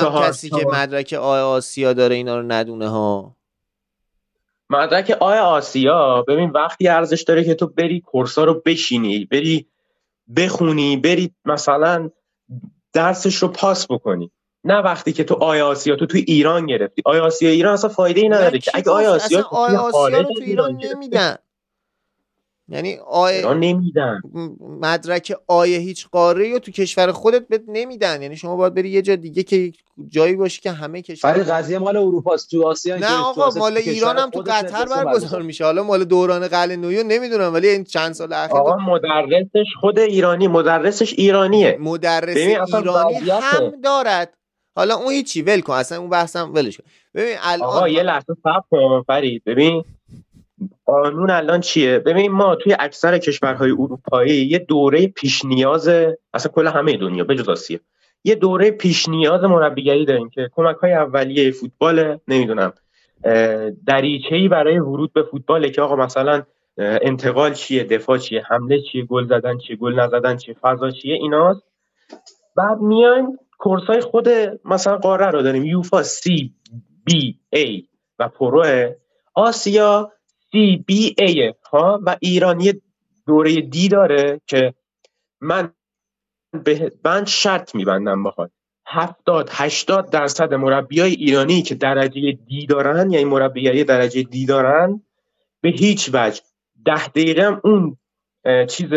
چهار- 0.00 0.28
کسی 0.28 0.50
که 0.50 0.60
چهار- 0.60 0.74
مدرک 0.82 1.12
A 1.12 1.40
آسیا 1.40 1.92
داره 1.92 2.14
اینا 2.14 2.40
رو 2.40 2.52
ندونه 2.52 2.88
ها. 2.88 3.36
مدرک 4.70 5.16
A 5.20 5.38
آسیا 5.38 6.24
ببین 6.28 6.50
وقتی 6.50 6.88
ارزش 6.88 7.22
داره 7.22 7.44
که 7.44 7.54
تو 7.54 7.66
بری 7.66 8.00
course 8.00 8.38
ا 8.38 8.44
رو 8.44 8.62
بشینی 8.66 9.24
بری 9.24 9.66
بخونی 10.36 10.96
بری 10.96 11.34
مثلا 11.44 12.10
درسش 12.92 13.36
رو 13.36 13.48
پاس 13.48 13.86
بکنی 13.90 14.32
نه 14.64 14.78
وقتی 14.78 15.12
که 15.12 15.24
تو 15.24 15.34
A 15.34 15.60
آسیا 15.60 15.96
تو 15.96 16.06
توی 16.06 16.24
ایران 16.28 16.66
گرفتی 16.66 17.02
A 17.04 17.18
آسیا 17.18 17.50
ایران 17.50 17.72
اصلا 17.72 17.90
فایده 17.90 18.20
ای 18.20 18.28
نداره 18.28 18.58
که 18.58 18.70
اگه 18.74 18.90
A؟ 18.90 19.06
آسیا 19.06 19.42
توی 19.42 19.76
آسیا 19.76 19.80
خارج 19.82 20.16
رو 20.16 20.24
تو 20.24 20.44
ایران. 20.44 20.80
نمیدن 20.84 21.36
یعنی 22.70 22.96
A 23.06 23.54
نمیدن؟ 23.54 24.20
مدرک 24.60 25.34
A 25.46 25.62
ه 25.62 25.78
هیچ 25.78 26.06
قاره 26.12 26.52
رو 26.52 26.58
تو 26.58 26.70
کشور 26.70 27.12
خودت 27.12 27.48
بهت 27.48 27.62
نمیدن. 27.68 28.22
یعنی 28.22 28.36
شما 28.36 28.56
باید 28.56 28.74
بری 28.74 28.90
یه 28.90 29.02
جا 29.02 29.16
دیگه 29.16 29.42
که 29.42 29.72
جایی 30.08 30.36
باشی 30.36 30.60
که 30.60 30.70
همه 30.70 31.02
کشور 31.02 31.32
قضیه 31.32 31.78
مال 31.78 31.96
اروپا 31.96 32.34
است. 32.34 32.50
تو 32.50 32.66
آسیا 32.66 32.96
نه 32.96 33.20
آقا 33.22 33.50
مال 33.58 33.76
ایران 33.76 34.16
هم 34.18 34.30
تو 34.30 34.40
قطر 34.46 34.84
برگزار. 34.84 35.42
میشه. 35.42 35.64
حالا 35.64 35.82
مال 35.82 36.04
دوران 36.04 36.48
قلعه 36.48 36.76
نویو 36.76 37.02
نمی‌دونم 37.02 37.54
ولی 37.54 37.68
این 37.68 37.84
چند 37.84 38.12
سال 38.12 38.32
اخیر 38.32 38.56
آقا 38.56 38.76
مدرسش 38.76 39.66
خود 39.80 39.98
ایرانی 39.98 40.48
مدرسش 40.48 41.12
ایرانیه. 41.12 41.78
مدرس 41.80 42.36
ایرانی. 42.36 43.14
هم 43.30 43.80
دارد. 43.84 44.34
حالا 44.76 44.94
اون 44.94 45.12
هیچی 45.12 45.42
ول 45.42 45.60
کن 45.60 45.72
اصلا 45.72 45.98
اون 45.98 46.10
بحثم 46.10 46.54
ولش 46.54 46.76
کن. 46.76 46.84
ببین 47.14 47.36
الان 47.42 47.68
آقا 47.68 47.88
یه 47.88 48.02
لحظه 48.02 48.34
صبر 48.42 48.62
کن 48.70 49.02
فرید. 49.06 49.42
ببین 49.46 49.84
قانون 50.84 51.30
الان 51.30 51.60
چیه؟ 51.60 51.98
ببین 51.98 52.32
ما 52.32 52.54
توی 52.54 52.76
اکثر 52.78 53.18
کشورهای 53.18 53.70
اروپایی 53.70 54.46
یه 54.46 54.58
دوره 54.58 55.06
پیش 55.06 55.44
نیاز 55.44 55.88
اصلا 56.34 56.52
کل 56.52 56.66
همه 56.66 56.96
دنیا 56.96 57.24
بجز 57.24 57.48
آسیا. 57.48 57.78
یه 58.24 58.34
دوره 58.34 58.70
پیش 58.70 59.08
نیاز 59.08 59.44
مربیگری 59.44 60.04
داریم 60.04 60.30
که 60.30 60.50
کمک 60.52 60.76
های 60.76 60.92
اولیه 60.92 61.50
فوتبال 61.50 62.18
نمی‌دونم 62.28 62.72
دریچه 63.86 64.34
ای 64.34 64.48
برای 64.48 64.78
ورود 64.78 65.12
به 65.12 65.22
فوتباله 65.22 65.70
که 65.70 65.82
آقا 65.82 65.96
مثلا 65.96 66.42
انتقال 66.78 67.52
چیه 67.54 67.84
دفاع 67.84 68.18
چیه 68.18 68.42
حمله 68.48 68.80
چیه 68.92 69.04
گل 69.04 69.26
زدن 69.26 69.58
چیه 69.58 69.76
گل 69.76 70.00
نزدن 70.00 70.36
چیه 70.36 70.56
فضا 70.60 70.90
چیه 70.90 71.14
ایناست. 71.14 71.62
بعد 72.56 72.78
میایم 72.78 73.26
course 73.58 73.82
های 73.82 74.00
خود 74.00 74.28
مثلا 74.64 74.96
قاره 74.96 75.26
رو 75.26 75.42
داریم 75.42 75.64
یوفا 75.64 76.02
C 76.02 76.54
B 77.04 77.38
A 77.52 77.84
و 78.18 78.28
pro. 78.28 78.90
آسیا 79.34 80.12
C 80.52 80.84
B 80.86 81.14
A 81.18 81.54
ها 81.72 82.00
و 82.06 82.16
ایران 82.20 82.60
یه 82.60 82.80
دوره 83.26 83.60
دی 83.60 83.88
داره 83.88 84.40
که 84.46 84.74
من 85.40 85.72
به 86.64 86.92
من 87.04 87.24
شرط 87.24 87.74
میبندم 87.74 88.22
باهات 88.22 88.50
هفتاد 88.86 89.48
هشتاد 89.52 90.10
درصد 90.10 90.54
مربیای 90.54 91.12
ایرانی 91.12 91.62
که 91.62 91.74
درجه 91.74 92.32
دی 92.32 92.66
دارن 92.66 93.10
یعنی 93.10 93.24
مربیای 93.24 93.84
درجه 93.84 94.22
دی 94.22 94.46
دارن 94.46 95.02
به 95.60 95.68
هیچ 95.68 96.10
وجه. 96.12 96.42
ده 96.84 97.08
دقیقه 97.08 97.42
هم 97.42 97.60
اون 97.64 97.96
چیز 98.66 98.92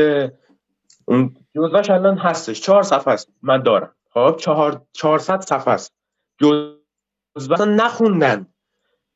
اون 1.05 1.35
جزوش 1.55 1.89
الان 1.89 2.17
هستش. 2.17 2.61
چهار 2.61 2.83
صفحه 2.83 3.13
است. 3.13 3.29
من 3.41 3.63
دارم. 3.63 3.95
خب 4.09 4.35
چهار 4.39 4.81
چهارصد 4.93 5.41
صفحه 5.41 5.73
است. 5.73 5.93
جزوه 6.41 7.65
نخوندن. 7.65 8.52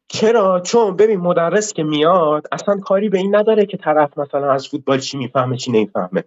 چرا؟ 0.08 0.60
چون 0.60 0.96
ببین 0.96 1.20
مدرس 1.20 1.74
که 1.74 1.84
میاد 1.84 2.48
اصلا 2.52 2.78
کاری 2.80 3.10
به 3.10 3.18
این 3.18 3.36
نداره 3.36 3.66
که 3.66 3.78
طرف 3.78 4.18
مثلا 4.18 4.52
از 4.52 4.68
فوتبال 4.68 5.00
چی 5.00 5.18
می‌فهمه 5.18 5.58
چی 5.58 5.72
نمی‌فهمه. 5.72 6.24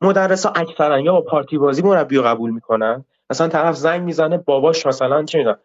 مدرس 0.00 0.46
ها 0.46 0.52
اکثرا 0.56 1.00
یا 1.00 1.12
با 1.12 1.20
پارتی 1.20 1.58
بازی 1.58 1.82
مربی 1.82 2.20
قبول 2.20 2.50
می‌کنن. 2.50 3.04
مثلا 3.30 3.48
طرف 3.48 3.76
زنگ 3.76 4.02
می‌زنه 4.02 4.38
باباش 4.38 4.86
مثلا 4.86 5.22
چه 5.24 5.38
می‌دونم 5.38 5.58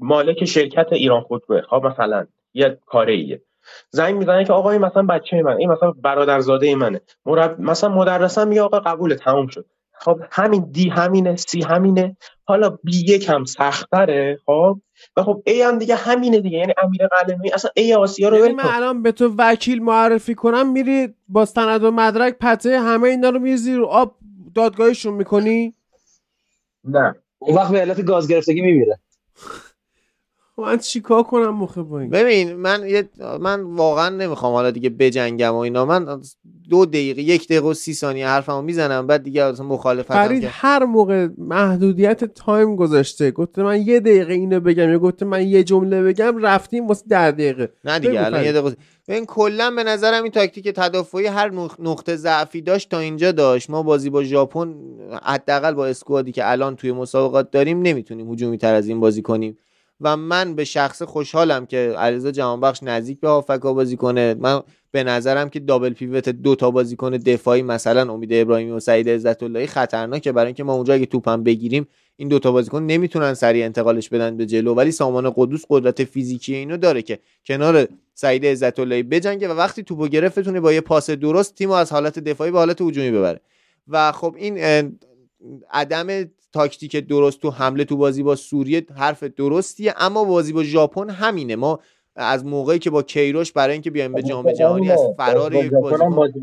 مالک 0.00 0.44
شرکت 0.44 0.86
ایران 0.92 1.20
خودروه 1.20 1.62
خب 1.62 1.86
مثلا 1.86 2.26
یه 2.54 2.78
کاره 2.86 3.12
ایه 3.12 3.42
زنگ 3.90 4.16
می‌زنه 4.16 4.44
که 4.44 4.52
آقای 4.52 4.78
مثلا 4.78 5.02
بچه 5.02 5.42
من 5.42 5.56
این 5.56 5.70
مثلا 5.70 5.90
برادرزاده 5.90 6.74
منه. 6.74 7.00
مرب... 7.26 7.60
مثلا 7.60 7.90
مدرسم 7.90 8.48
میگه 8.48 8.62
آقا 8.62 8.80
قبول 8.80 9.14
تموم 9.14 9.46
شد. 9.46 9.64
خب 9.98 10.20
همین 10.30 10.68
دی 10.72 10.88
همینه 10.88 11.36
سی 11.36 11.62
همینه. 11.62 12.16
حالا 12.44 12.70
بی 12.84 13.04
یک 13.08 13.28
هم 13.28 13.44
سختره 13.44 14.38
خب؟ 14.46 14.80
و 15.16 15.22
خب 15.22 15.42
ای 15.46 15.62
هم 15.62 15.78
دیگه 15.78 15.94
همینه 15.94 16.40
دیگه 16.40 16.58
یعنی 16.58 16.74
امیر 16.82 17.06
قلمی. 17.06 17.52
اصلا 17.52 17.70
ای 17.76 17.94
آسیا 17.94 18.28
رو 18.28 18.38
یعنی 18.38 18.52
من 18.52 18.64
الان 18.66 19.02
به 19.02 19.12
تو 19.12 19.34
وکیل 19.38 19.82
معرفی 19.82 20.34
کنم 20.34 20.72
میری 20.72 21.08
با 21.28 21.44
سند 21.44 21.84
و 21.84 21.90
مدرک 21.90 22.36
پته 22.40 22.80
همه 22.80 23.08
اینا 23.08 23.30
رو 23.30 23.38
میریزی 23.38 23.74
رو 23.74 23.86
آب 23.86 24.16
دادگاهشون 24.54 25.14
می‌کنی؟ 25.14 25.74
نه. 26.84 27.14
اون 27.38 27.56
وقت 27.56 27.72
به 27.72 27.80
علت 27.80 28.04
گاز 28.04 28.28
گرفتگی 28.28 28.60
میمیره. 28.60 28.98
من 30.58 30.78
چیکار 30.78 31.22
کنم 31.22 31.50
مخه 31.56 31.82
با 31.82 32.00
این؟ 32.00 32.10
ببین 32.10 32.52
من 32.52 32.88
یه 32.88 33.08
من 33.40 33.60
واقعا 33.62 34.08
نمی‌خوام 34.08 34.52
حالا 34.52 34.70
دیگه 34.70 34.90
بجنگم 34.90 35.54
و 35.54 35.56
اینا. 35.56 35.84
من 35.84 36.20
دو 36.70 36.86
دقیقه 36.86 37.22
یک 37.22 37.44
دقیقه 37.44 37.66
و 37.68 37.74
سی 37.74 37.94
ثانیه 37.94 38.28
حرفمو 38.28 38.62
می‌زنم 38.62 39.06
بعد 39.06 39.22
دیگه 39.22 39.42
اصلا 39.44 39.66
مخالفت 39.66 40.12
فرید 40.12 40.44
هر 40.48 40.84
موقع 40.84 41.28
محدودیت 41.38 42.24
تایم 42.24 42.76
گذاشته 42.76 43.30
گفته 43.30 43.62
من 43.62 43.82
یه 43.86 44.00
دقیقه 44.00 44.32
اینو 44.34 44.60
بگم 44.60 44.90
یا 44.90 44.98
گفته 44.98 45.24
من 45.26 45.48
یه 45.48 45.64
جمله 45.64 46.02
بگم 46.02 46.38
رفتیم 46.38 46.86
واسه 46.86 47.04
ده 47.08 47.30
دقیقه. 47.30 47.68
نه 47.84 47.98
دیگه 47.98 48.24
الان. 48.24 48.44
یه 48.44 48.52
دقیقه 48.52 48.76
ببین 49.08 49.26
کلا 49.26 49.70
به 49.70 49.84
نظرم 49.84 50.22
این 50.22 50.32
تاکتیک 50.32 50.68
تدافعی 50.68 51.26
هر 51.26 51.50
نق- 51.50 51.80
نقطه 51.80 52.16
ضعفی 52.16 52.60
داشت 52.62 52.90
تا 52.90 52.98
اینجا 52.98 53.32
داشت. 53.32 53.70
ما 53.70 53.82
بازی 53.82 54.10
با 54.10 54.24
ژاپن 54.24 54.74
حداقل 55.22 55.74
با 55.74 55.86
اسکوادی 55.86 56.32
که 56.32 56.50
الان 56.50 56.76
توی 56.76 56.92
مسابقات 56.92 57.50
داریم 57.50 57.82
نمی‌تونیم 57.82 58.32
هجومی 58.32 58.58
تر 58.58 58.74
از 58.74 58.88
این 58.88 59.00
بازی 59.00 59.22
کنیم. 59.22 59.58
و 60.00 60.16
من 60.16 60.54
به 60.54 60.64
شخص 60.64 61.02
خوشحالم 61.02 61.66
که 61.66 61.94
علیرضا 61.98 62.30
جهانبخش 62.30 62.82
نزدیک 62.82 63.20
به 63.20 63.28
هافکا 63.28 63.72
بازی 63.72 63.96
کنه. 63.96 64.34
من 64.34 64.62
به 64.90 65.04
نظرم 65.04 65.50
که 65.50 65.60
دابل 65.60 65.92
پیوت 65.92 66.28
دو 66.28 66.54
تا 66.54 66.70
بازی 66.70 66.96
کنه 66.96 67.18
دفاعی 67.18 67.62
مثلا 67.62 68.12
امید 68.12 68.32
ابراهیمی 68.32 68.70
و 68.70 68.80
سعید 68.80 69.08
عزت 69.08 69.42
اللهی 69.42 69.66
خطرناکه. 69.66 70.32
برای 70.32 70.46
اینکه 70.46 70.64
ما 70.64 70.74
اونجا 70.74 70.94
اگه 70.94 71.06
توپم 71.06 71.42
بگیریم 71.42 71.86
این 72.16 72.28
دوتا 72.28 72.52
بازیکن 72.52 72.82
نمی‌تونن 72.82 73.34
سریع 73.34 73.64
انتقالش 73.64 74.08
بدن 74.08 74.36
به 74.36 74.46
جلو. 74.46 74.74
ولی 74.74 74.92
سامان 74.92 75.32
قدوس 75.36 75.64
قدرت 75.70 76.04
فیزیکی 76.04 76.54
اینو 76.54 76.76
داره 76.76 77.02
که 77.02 77.18
کنار 77.46 77.88
سعید 78.14 78.46
عزت 78.46 78.78
اللهی 78.78 79.02
بجنگه 79.02 79.48
و 79.48 79.52
وقتی 79.52 79.82
توپو 79.82 80.08
گرفت 80.08 80.38
بتونه 80.38 80.60
با 80.60 80.72
یه 80.72 80.80
پاس 80.80 81.10
درست 81.10 81.54
تیمو 81.54 81.72
از 81.72 81.92
حالت 81.92 82.18
دفاعی 82.18 82.50
به 82.50 82.58
حالت 82.58 82.82
هجومی 82.82 83.10
ببره. 83.10 83.40
و 83.88 84.12
خب 84.12 84.34
این 84.38 84.58
عدم 85.70 86.06
تاکتیک 86.52 86.96
درست 86.96 87.40
تو 87.40 87.50
حمله 87.50 87.84
تو 87.84 87.96
بازی 87.96 88.22
با 88.22 88.36
سوریه 88.36 88.86
حرف 88.96 89.22
درستیه 89.22 89.94
اما 89.96 90.24
بازی 90.24 90.52
با 90.52 90.62
ژاپن 90.62 91.10
همینه. 91.10 91.56
ما 91.56 91.80
از 92.16 92.44
موقعی 92.44 92.78
که 92.78 92.90
با 92.90 93.02
کیروش 93.02 93.52
برای 93.52 93.72
اینکه 93.72 93.90
بیایم 93.90 94.12
به 94.12 94.22
جام 94.22 94.52
جهانی 94.52 94.90
از 94.90 95.00
فرار 95.16 95.54
یک 95.54 95.70
بازیکن 95.70 96.10
بازی 96.10 96.40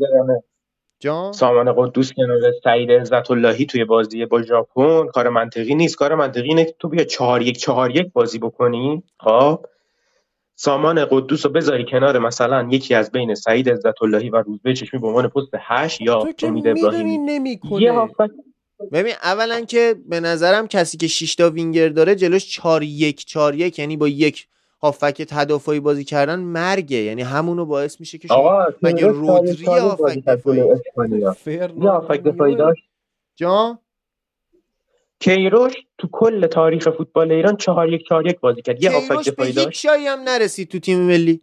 جان؟ 1.00 1.32
سامان 1.32 1.72
قدوس 1.76 2.12
کنار 2.16 2.40
سعید 2.64 2.90
عزت 2.90 3.30
اللهی 3.30 3.66
توی 3.66 3.84
بازی 3.84 4.26
با 4.26 4.42
ژاپن 4.42 5.06
کار 5.06 5.28
منطقی 5.28 5.74
نیست. 5.74 5.96
کار 5.96 6.14
منطقی 6.14 6.48
اینه 6.48 6.64
که 6.64 6.74
تو 6.78 6.88
بیا 6.88 7.04
چهار 7.04 7.42
یک 7.42 7.58
چهار 7.58 7.96
یک 7.96 8.12
بازی 8.12 8.38
بکنی. 8.38 9.02
خب؟ 9.20 9.66
سامان 10.54 11.04
قدوس 11.04 11.46
رو 11.46 11.52
بذاری 11.52 11.84
کنار 11.84 12.18
مثلا 12.18 12.68
یکی 12.70 12.94
از 12.94 13.12
بین 13.12 13.34
سعید 13.34 13.68
عزت 13.68 14.02
اللهی 14.02 14.30
و 14.30 14.36
روزبه 14.36 14.74
چشمی 14.74 15.00
به 15.00 15.06
عنوان 15.06 15.28
پست 15.28 15.50
هشت 15.54 16.00
یا 16.00 16.22
تو 16.22 16.32
که 16.32 16.46
امید 16.46 16.68
می‌دونی 16.68 16.86
ابراهیمی 16.86 17.18
نمی‌کنه 17.18 18.08
ببین 18.92 19.14
اولا 19.22 19.60
که 19.60 19.96
به 20.06 20.20
نظرم 20.20 20.68
کسی 20.68 20.96
که 20.96 21.06
6 21.08 21.34
تا 21.34 21.50
وینگر 21.50 21.88
داره 21.88 22.14
جلوش 22.14 22.50
4 22.50 22.82
1 22.82 23.24
4 23.24 23.54
1 23.54 23.78
یعنی 23.78 23.96
با 23.96 24.08
یک 24.08 24.46
هافک 24.82 25.22
تدافعی 25.22 25.80
بازی 25.80 26.04
کردن 26.04 26.38
مرگه. 26.38 26.96
یعنی 26.96 27.22
همونو 27.22 27.66
باعث 27.66 28.00
میشه 28.00 28.18
که 28.18 28.28
شما 28.28 28.36
آقا 28.36 28.66
مگه 28.82 29.06
رودری 29.06 29.64
هافک 29.64 30.24
دفاعی؟ 30.26 30.60
اسپانیا. 30.60 31.36
یه 31.46 31.90
هافک 31.90 32.22
دفاعی 32.22 32.56
داشت؟ 32.56 32.82
جان؟ 33.36 33.78
کیروش 35.20 35.72
تو 35.98 36.08
کل 36.12 36.46
تاریخ 36.46 36.88
فوتبال 36.90 37.32
ایران 37.32 37.56
چهار 37.56 37.92
یک 37.92 38.08
چهار 38.08 38.26
یک 38.26 38.40
بازی 38.40 38.62
کرد. 38.62 38.82
یه 38.82 38.90
هافک 38.90 39.08
کیروش 39.08 39.24
به 39.26 39.32
دفاعی 39.32 39.50
هیچ 39.50 39.64
داشت. 39.64 39.82
جایی 39.82 40.06
هم 40.06 40.20
نرسید 40.20 40.68
تو 40.68 40.78
تیم 40.78 41.00
ملی. 41.00 41.40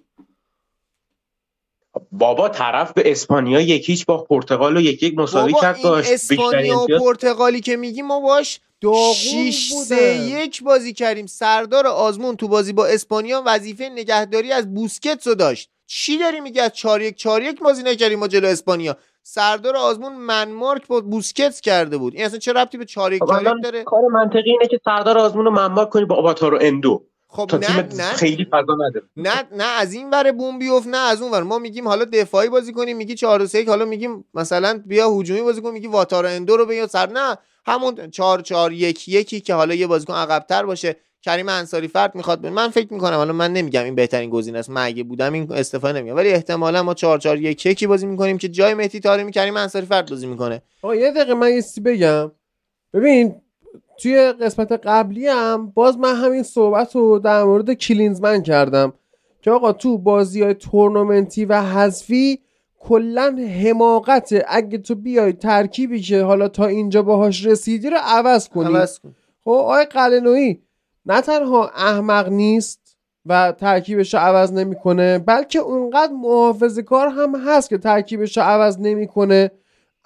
بابا 2.12 2.50
طرف 2.50 2.94
به 2.94 3.12
اسپانیا 3.12 3.62
یک 3.62 3.90
هیچ 3.90 4.06
با 4.06 4.18
پرتغال 4.18 4.78
و 4.78 4.82
یک 4.82 5.04
یک 5.04 5.18
مساوی 5.18 5.54
کرد 5.62 5.76
این 5.76 5.84
داشت 5.84 6.12
اسپانیا 6.12 6.80
و 6.80 6.88
پرتغالی 7.00 7.62
که 7.62 7.76
میگی 7.76 8.02
ما 8.02 8.20
باش 8.20 8.60
داغون 8.82 9.52
6 9.52 9.72
بودن. 9.72 9.86
3 9.86 9.96
1 9.96 10.64
بازی 10.64 10.94
کردیم. 10.94 11.26
سردار 11.26 11.88
آزمون 11.88 12.36
تو 12.36 12.48
بازی 12.48 12.74
با 12.74 12.86
اسپانیا 12.86 13.44
وظیفه 13.46 13.90
نگهداری 13.90 14.52
از 14.52 14.74
بوسکتس 14.74 15.28
رو 15.28 15.36
داشت. 15.36 15.70
چی 15.88 16.18
داری 16.18 16.40
میگی 16.40 16.60
از 16.60 16.72
4 16.72 17.02
1 17.02 17.16
4 17.16 17.42
1 17.42 17.60
بازی 17.60 17.84
نکردیم 17.84 18.20
ما 18.20 18.28
جلو 18.28 18.48
اسپانیا؟ 18.48 18.98
سردار 19.24 19.76
آزمون 19.76 20.16
منمارک 20.16 20.88
با 20.88 21.02
بوسکتس 21.02 21.62
کرده 21.62 21.98
بود. 21.98 22.16
این 22.16 22.26
اصلا 22.26 22.40
چه 22.40 22.54
ربطی 22.54 22.78
به 22.78 22.86
4 22.86 23.14
1 23.14 23.24
خب 23.24 23.28
4 23.28 23.42
1 23.42 23.48
الان 23.48 23.62
داره؟ 23.62 23.84
کار 23.84 24.02
منطقی 24.14 24.52
اینه 24.52 24.68
که 24.68 24.80
سردار 24.86 25.18
آزمون 25.18 25.46
رو 25.46 25.52
منباک 25.52 25.90
کنی 25.90 26.06
با 26.06 26.16
آواتار 26.16 26.54
و 26.54 26.58
اندو. 26.62 27.06
خب 27.32 27.46
تا 27.46 27.58
نه 27.58 27.82
نه. 27.82 28.04
خیلی 28.04 28.46
فضا 28.52 28.74
نداره. 28.74 29.06
نه 29.18 29.44
نه 29.58 29.64
از 29.64 29.94
این 29.94 30.10
ور 30.10 30.32
بوم 30.32 30.60
بیفت 30.60 30.88
نه 30.88 30.98
از 30.98 31.22
اون 31.22 31.32
ور. 31.32 31.44
ما 31.44 31.60
میگیم 31.60 31.88
حالا 31.88 32.06
دفاعی 32.06 32.50
بازی 32.50 32.74
کنیم 32.74 32.98
میگی 32.98 33.16
4 33.16 33.46
3 33.46 33.66
حالا 33.68 33.86
میگیم 33.86 34.26
مثلا 34.34 34.82
بیا 34.86 35.10
هجومی 35.10 35.42
بازی 35.42 35.62
کن 35.62 35.72
میگی 35.72 35.88
واتار 35.88 36.26
اندو 36.26 36.58
رو 36.58 36.66
بیا 36.66 36.88
سر. 36.88 37.10
نه 37.10 37.38
همون 37.66 38.12
4 38.12 38.42
4 38.42 38.74
1 38.74 39.08
1 39.08 39.46
که 39.46 39.54
حالا 39.54 39.74
یه 39.74 39.88
بازیکن 39.88 40.14
عقب‌تر 40.14 40.66
باشه. 40.66 40.96
کریم 41.22 41.50
انصاری 41.50 41.88
فرد 41.88 42.16
می‌خواد 42.16 42.42
بره. 42.42 42.52
من 42.52 42.70
فکر 42.70 42.94
می‌کنم 42.94 43.16
حالا 43.16 43.34
من 43.34 43.54
نمیگم 43.54 43.84
این 43.84 43.96
بهترین 43.96 44.30
گزینه 44.30 44.60
است. 44.60 44.70
من 44.70 44.86
اگه 44.86 45.04
بودم 45.04 45.34
این 45.34 45.52
استفاده 45.52 46.00
نمیگم 46.00 46.16
ولی 46.16 46.30
احتمالا 46.30 46.84
ما 46.84 46.94
4 46.94 47.20
4 47.20 47.38
1 47.38 47.66
1 47.66 47.84
بازی 47.88 48.06
می‌کنیم 48.06 48.38
که 48.38 48.50
جای 48.50 48.74
مهدی 48.74 49.00
طارمی 49.00 49.32
کریم 49.32 49.58
انصاری 49.58 49.86
فرد 49.86 50.10
بازی 50.10 50.28
می‌کنه. 50.28 50.62
آقا 50.82 50.96
یه 50.96 51.12
دقیقه 51.12 51.34
من 51.34 51.50
یه 51.54 51.62
چیزی 51.62 51.82
بگم. 51.82 52.32
ببین 52.94 53.36
توی 54.02 54.32
قسمت 54.32 54.72
قبلی 54.72 55.28
هم 55.28 55.72
باز 55.76 55.98
من 55.98 56.16
همین 56.16 56.44
صحبت 56.44 56.96
رو 56.96 57.20
در 57.20 57.44
مورد 57.44 57.74
کلینزمن 57.74 58.42
کردم 58.42 58.94
که 59.42 59.52
آقا 59.52 59.72
تو 59.72 59.98
بازی 59.98 60.42
های 60.42 60.54
تورنمنتی 60.54 61.46
و 61.46 61.62
حذفی 61.62 62.40
کلا 62.80 63.36
حماقته 63.64 64.46
اگه 64.48 64.78
تو 64.78 64.96
بیای 64.96 65.34
ترکیبی 65.34 66.02
که 66.02 66.24
حالا 66.24 66.48
تا 66.48 66.66
اینجا 66.66 67.02
باهاش 67.02 67.46
رسیدی 67.46 67.90
رو 67.90 67.98
عوض 68.04 68.50
کنی 68.50 68.76
عوض 68.76 69.00
کن. 69.00 69.16
خب 69.44 69.50
آقای 69.50 69.86
قلنویی 69.86 70.62
نه 71.06 71.22
تنها 71.22 71.68
احمق 71.68 72.30
نیست 72.30 72.98
و 73.26 73.52
ترکیبش 73.52 74.14
رو 74.14 74.20
عوض 74.20 74.54
نمی‌کنه 74.54 75.20
بلکه 75.20 75.60
اونقدر 75.60 76.14
محافظه 76.14 76.82
کار 76.82 77.08
هم 77.08 77.36
هست 77.36 77.70
که 77.70 77.78
ترکیبش 77.78 78.38
رو 78.38 78.44
عوض 78.44 78.80
نمی‌کنه 78.80 79.52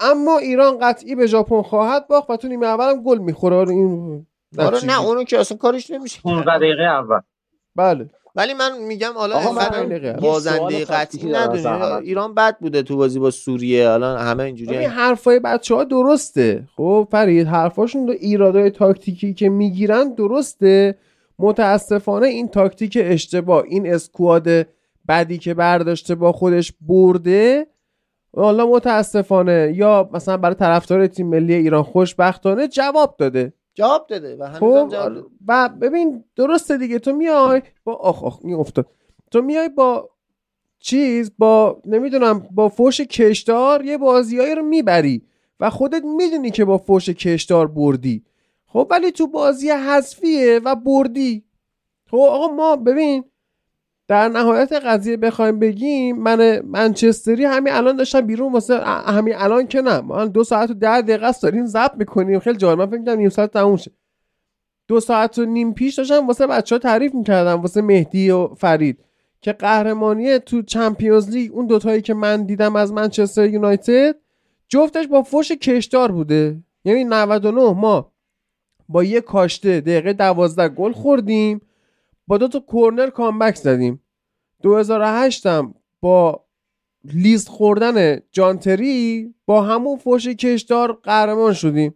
اما 0.04 0.38
ایران 0.38 0.78
قطعی 0.82 1.16
به 1.16 1.28
ژاپن 1.28 1.62
خواهد 1.62 2.08
باخت 2.08 2.30
و 2.30 2.38
تو 2.38 2.48
نیمه 2.48 2.66
اول 2.66 2.90
هم 2.90 3.04
گل 3.04 3.18
می‌خوره. 3.18 3.56
آره 3.56 3.72
این 3.72 4.26
آره. 4.58 4.86
نه 4.86 5.06
اونو 5.06 5.24
که 5.24 5.40
اصلا 5.40 5.58
کارش 5.58 5.92
نمیشه 5.92 6.22
15 6.22 6.58
دقیقه 6.58 6.84
اول. 6.84 7.20
بله. 7.76 8.10
ولی 8.36 8.54
من 8.54 8.78
میگم 8.78 9.12
حالا 9.16 9.40
بازنده 10.22 10.86
قطعی 10.86 11.36
احمد. 11.36 12.04
ایران 12.04 12.34
بد 12.34 12.58
بوده 12.60 12.84
تو 12.84 12.98
بازی 12.98 13.20
با 13.20 13.32
سوریه. 13.32 13.90
الان 13.90 14.20
همه 14.20 14.44
اینجوری 14.44 14.76
ببین 14.76 14.90
حرفای 14.90 15.40
بچه 15.40 15.76
ها 15.76 15.84
درسته. 15.84 16.68
خب 16.76 17.08
فرید 17.12 17.48
حرفاشون 17.48 18.06
دو 18.06 18.12
ایرادای 18.12 18.70
تاکتیکی 18.70 19.34
که 19.34 19.50
می‌گیرن 19.50 20.14
درسته. 20.14 20.98
متاسفانه 21.40 22.28
این 22.28 22.48
تاکتیک 22.48 22.98
اشتباه 23.02 23.64
این 23.68 23.94
اسکواد 23.94 24.48
بدی 25.08 25.38
که 25.38 25.54
برداشته 25.54 26.16
با 26.16 26.32
خودش 26.32 26.74
برده 26.82 27.68
حالا 28.36 28.68
متاسفانه 28.68 29.74
یا 29.76 30.10
مثلا 30.14 30.38
برای 30.38 30.56
طرفدار 30.56 31.08
تیم 31.08 31.28
ملی 31.28 31.54
ایران 31.54 31.84
خوشبختانه 31.84 32.68
جواب 32.68 33.16
داده. 33.18 33.54
جواب 33.74 34.08
داده 34.08 34.38
و 34.40 34.44
هنوزم 34.44 34.60
خب 34.60 34.92
جواب 34.92 35.14
داده. 35.14 35.28
و 35.48 35.70
ببین 35.82 36.24
درسته 36.36 36.78
دیگه. 36.78 37.00
تو 37.00 37.14
میای 37.14 37.62
با 37.84 37.94
آخ 37.94 38.24
آخ 38.24 38.40
این 38.44 38.54
افتاد. 38.54 38.88
تو 39.32 39.42
میای 39.42 39.70
با 39.70 40.10
چیز 40.80 41.32
با 41.38 41.82
نمی‌دونم 41.86 42.48
با 42.52 42.70
فوش 42.70 43.02
کشدار 43.02 43.86
یه 43.86 43.98
بازیایی 43.98 44.56
رو 44.56 44.62
می‌بری 44.62 45.22
و 45.60 45.70
خودت 45.70 46.04
می‌دونی 46.04 46.52
که 46.52 46.66
با 46.66 46.78
فوش 46.78 47.10
کشدار 47.10 47.68
بردی. 47.68 48.24
خب 48.68 48.88
ولی 48.92 49.12
تو 49.12 49.28
بازی 49.28 49.70
حذفیه 49.70 50.60
و 50.66 50.76
بردی. 50.76 51.44
خب 52.12 52.18
آقا 52.18 52.48
ما 52.48 52.76
ببین 52.76 53.24
در 54.08 54.30
نهایت 54.30 54.74
قضیه 54.74 55.18
بخوایم 55.18 55.60
بگیم 55.60 56.18
من 56.18 56.60
منچستری 56.60 57.46
همین 57.46 57.74
الان 57.74 57.96
داشتم 57.96 58.22
بیرون 58.22 58.54
واسه 58.54 58.80
همین 58.86 59.36
الان 59.36 59.68
که 59.68 59.82
نه. 59.82 60.02
ما 60.02 60.26
دو 60.26 60.44
ساعت 60.44 60.70
و 60.70 60.74
ده 60.74 61.02
دقیقه 61.02 61.26
است 61.26 61.44
داریم 61.44 61.66
ضبط 61.66 61.92
می‌کنیم. 61.98 62.40
خیلی 62.40 62.58
جالب. 62.58 62.80
من 62.80 63.04
فکر 63.04 63.16
نیم 63.16 63.30
ساعت 63.30 63.52
تموم 63.52 63.76
شه. 63.76 63.92
دو 64.88 65.00
ساعت 65.00 65.38
و 65.38 65.46
نیم 65.46 65.74
پیش 65.74 65.96
داشتم 65.96 66.28
واسه 66.28 66.48
بچه 66.48 66.76
ها 66.76 66.80
تعریف 66.80 67.16
می‌کردم 67.16 67.62
واسه 67.62 67.82
مهدی 67.82 68.32
و 68.32 68.48
فرید 68.48 69.00
که 69.42 69.54
قهرمانی 69.54 70.40
تو 70.40 70.62
چمپیونز 70.62 71.30
لیگ 71.30 71.54
اون 71.54 71.68
دوتایی 71.68 72.02
که 72.02 72.14
من 72.14 72.44
دیدم 72.44 72.76
از 72.76 72.94
منچستر 72.94 73.50
یونایتد 73.50 74.16
جفتش 74.70 75.08
با 75.08 75.24
فوش 75.24 75.52
کشدار 75.52 76.12
بوده. 76.12 76.58
یعنی 76.86 77.04
99 77.04 77.74
ما 77.74 78.12
با 78.90 79.04
یه 79.04 79.22
کاشته 79.22 79.82
دقیقه 79.82 80.14
12 80.14 80.70
گل 80.70 80.92
خوردیم. 80.92 81.62
با 82.28 82.38
دو 82.38 82.48
تا 82.48 82.60
کورنر 82.60 83.10
کامبک 83.10 83.56
زدیم. 83.56 84.04
2008 84.62 85.46
هم 85.46 85.74
با 86.02 86.46
لیست 87.04 87.48
خوردن 87.48 88.20
جانتری 88.32 89.34
با 89.46 89.62
همون 89.62 89.98
فوش 89.98 90.28
کشدار 90.28 91.00
قهرمان 91.04 91.54
شدیم. 91.54 91.96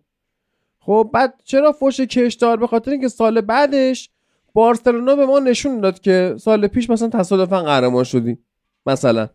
خب 0.80 1.10
بعد 1.14 1.42
چرا 1.44 1.72
فوش 1.72 2.00
کشدار؟ 2.00 2.58
به 2.58 2.68
خاطر 2.68 2.92
اینکه 2.92 3.08
سال 3.08 3.42
بعدش 3.42 4.10
بارسلونا 4.54 5.16
به 5.16 5.26
ما 5.26 5.40
نشون 5.40 5.82
داد 5.82 6.00
که 6.00 6.36
سال 6.40 6.68
پیش 6.68 6.90
مثلا 6.90 7.10
تصادفا 7.10 7.62
قهرمان 7.62 8.04
شدیم 8.04 8.46
مثلا. 8.86 9.30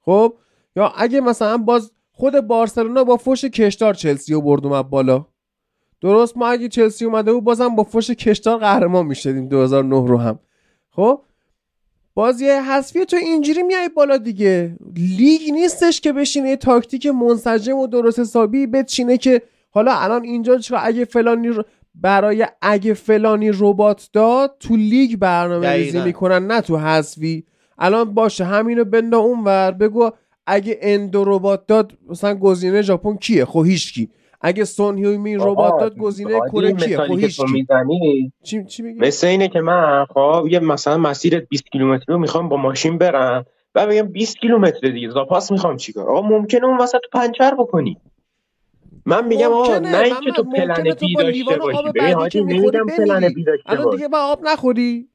خب 0.00 0.34
یا 0.76 0.88
اگه 0.88 1.20
مثلا 1.20 1.58
باز 1.58 1.92
خود 2.12 2.40
بارسلونا 2.40 3.04
با 3.04 3.16
فوش 3.16 3.44
کشدار 3.44 3.94
چلسی 3.94 4.34
رو 4.34 4.40
برد 4.40 4.66
اومد 4.66 4.90
بالا. 4.90 5.26
درست 6.04 6.36
ما 6.36 6.48
اگه 6.48 6.68
چلسی 6.68 7.04
اومده 7.04 7.32
بود 7.32 7.44
بازم 7.44 7.76
با 7.76 7.82
فوش 7.82 8.10
کشدار 8.10 8.58
قهرمان 8.58 9.06
می‌شدیم 9.06 9.48
2009 9.48 10.08
رو 10.08 10.18
هم. 10.18 10.38
خب؟ 10.90 11.20
بازی 12.14 12.48
حذفی 12.48 13.04
تو 13.04 13.16
اینجوری 13.16 13.62
میای 13.62 13.88
بالا 13.88 14.16
دیگه. 14.16 14.76
لیگ 14.96 15.40
نیستش 15.52 16.00
که 16.00 16.12
بشینه 16.12 16.48
یه 16.48 16.56
تاکتیک 16.56 17.06
منسجم 17.06 17.76
و 17.76 17.86
درست 17.86 18.18
حسابی 18.18 18.66
بچینه 18.66 19.18
که 19.18 19.42
حالا 19.70 19.94
الان 19.94 20.24
اینجا 20.24 20.58
چرا 20.58 20.78
اگه 20.78 21.04
فلانی 21.04 21.48
رو 21.48 21.64
برای 21.94 22.46
اگه 22.62 22.94
فلانی 22.94 23.50
ربات 23.54 24.08
داد 24.12 24.56
تو 24.60 24.76
لیگ 24.76 25.16
برنامه 25.16 25.68
ریزی. 25.68 26.00
می‌کنن 26.00 26.46
نه 26.46 26.60
تو 26.60 26.76
حذفی. 26.76 27.44
الان 27.78 28.14
باشه 28.14 28.44
همینو 28.44 28.84
بندا 28.84 29.18
اونور 29.18 29.70
بگو 29.70 30.10
اگه 30.46 30.78
اندو 30.82 31.24
ربات 31.24 31.66
داد 31.66 31.92
مثلا 32.08 32.34
گزینه 32.34 32.82
ژاپن 32.82 33.16
کیه؟ 33.16 33.44
خب 33.44 33.64
هیچکی. 33.66 34.10
اگه 34.40 34.64
سون 34.64 34.98
هیومی 34.98 35.36
ربات 35.36 35.80
داد 35.80 35.96
گزینه 35.96 36.40
کره 36.52 36.72
کیه؟ 36.72 36.98
خب 36.98 37.44
می‌زنی. 37.52 38.32
چی 38.42 38.64
چی 38.64 38.82
میگی؟ 38.82 39.00
مثل 39.00 39.26
اینه 39.26 39.48
که 39.48 39.60
من 39.60 40.06
خب 40.14 40.46
یه 40.50 40.58
مثلا 40.58 40.96
مسیر 40.98 41.40
20 41.40 41.64
کیلومتری 41.72 42.06
رو 42.08 42.18
می‌خوام 42.18 42.48
با 42.48 42.56
ماشین 42.56 42.98
برم 42.98 43.46
و 43.74 43.86
بگم 43.86 44.02
20 44.02 44.36
کیلومتر 44.36 44.88
دیگه 44.90 45.10
زاپاس 45.10 45.52
می‌خوام 45.52 45.76
چیکار 45.76 46.10
آقا 46.10 46.28
ممکنه 46.28 46.64
اون 46.66 46.78
وسط 46.78 47.00
پنچر 47.12 47.54
بکنی. 47.58 47.96
من 49.06 49.26
میگم 49.26 49.52
آقا 49.52 49.78
نه 49.78 49.98
اینکه 49.98 50.30
تو 50.30 50.44
پلن 50.44 50.82
بی 51.00 51.14
داشته 51.14 51.56
باشی. 51.56 51.92
ببین 51.94 52.14
حاجی 52.14 52.44
نمیگم 52.44 52.86
پلن. 52.86 53.28
بی 53.28 53.44
داشته 53.44 53.70
الان 53.70 53.84
باش. 53.84 53.94
دیگه 53.94 54.08
با 54.08 54.18
آب 54.18 54.40
نخوری. 54.42 55.08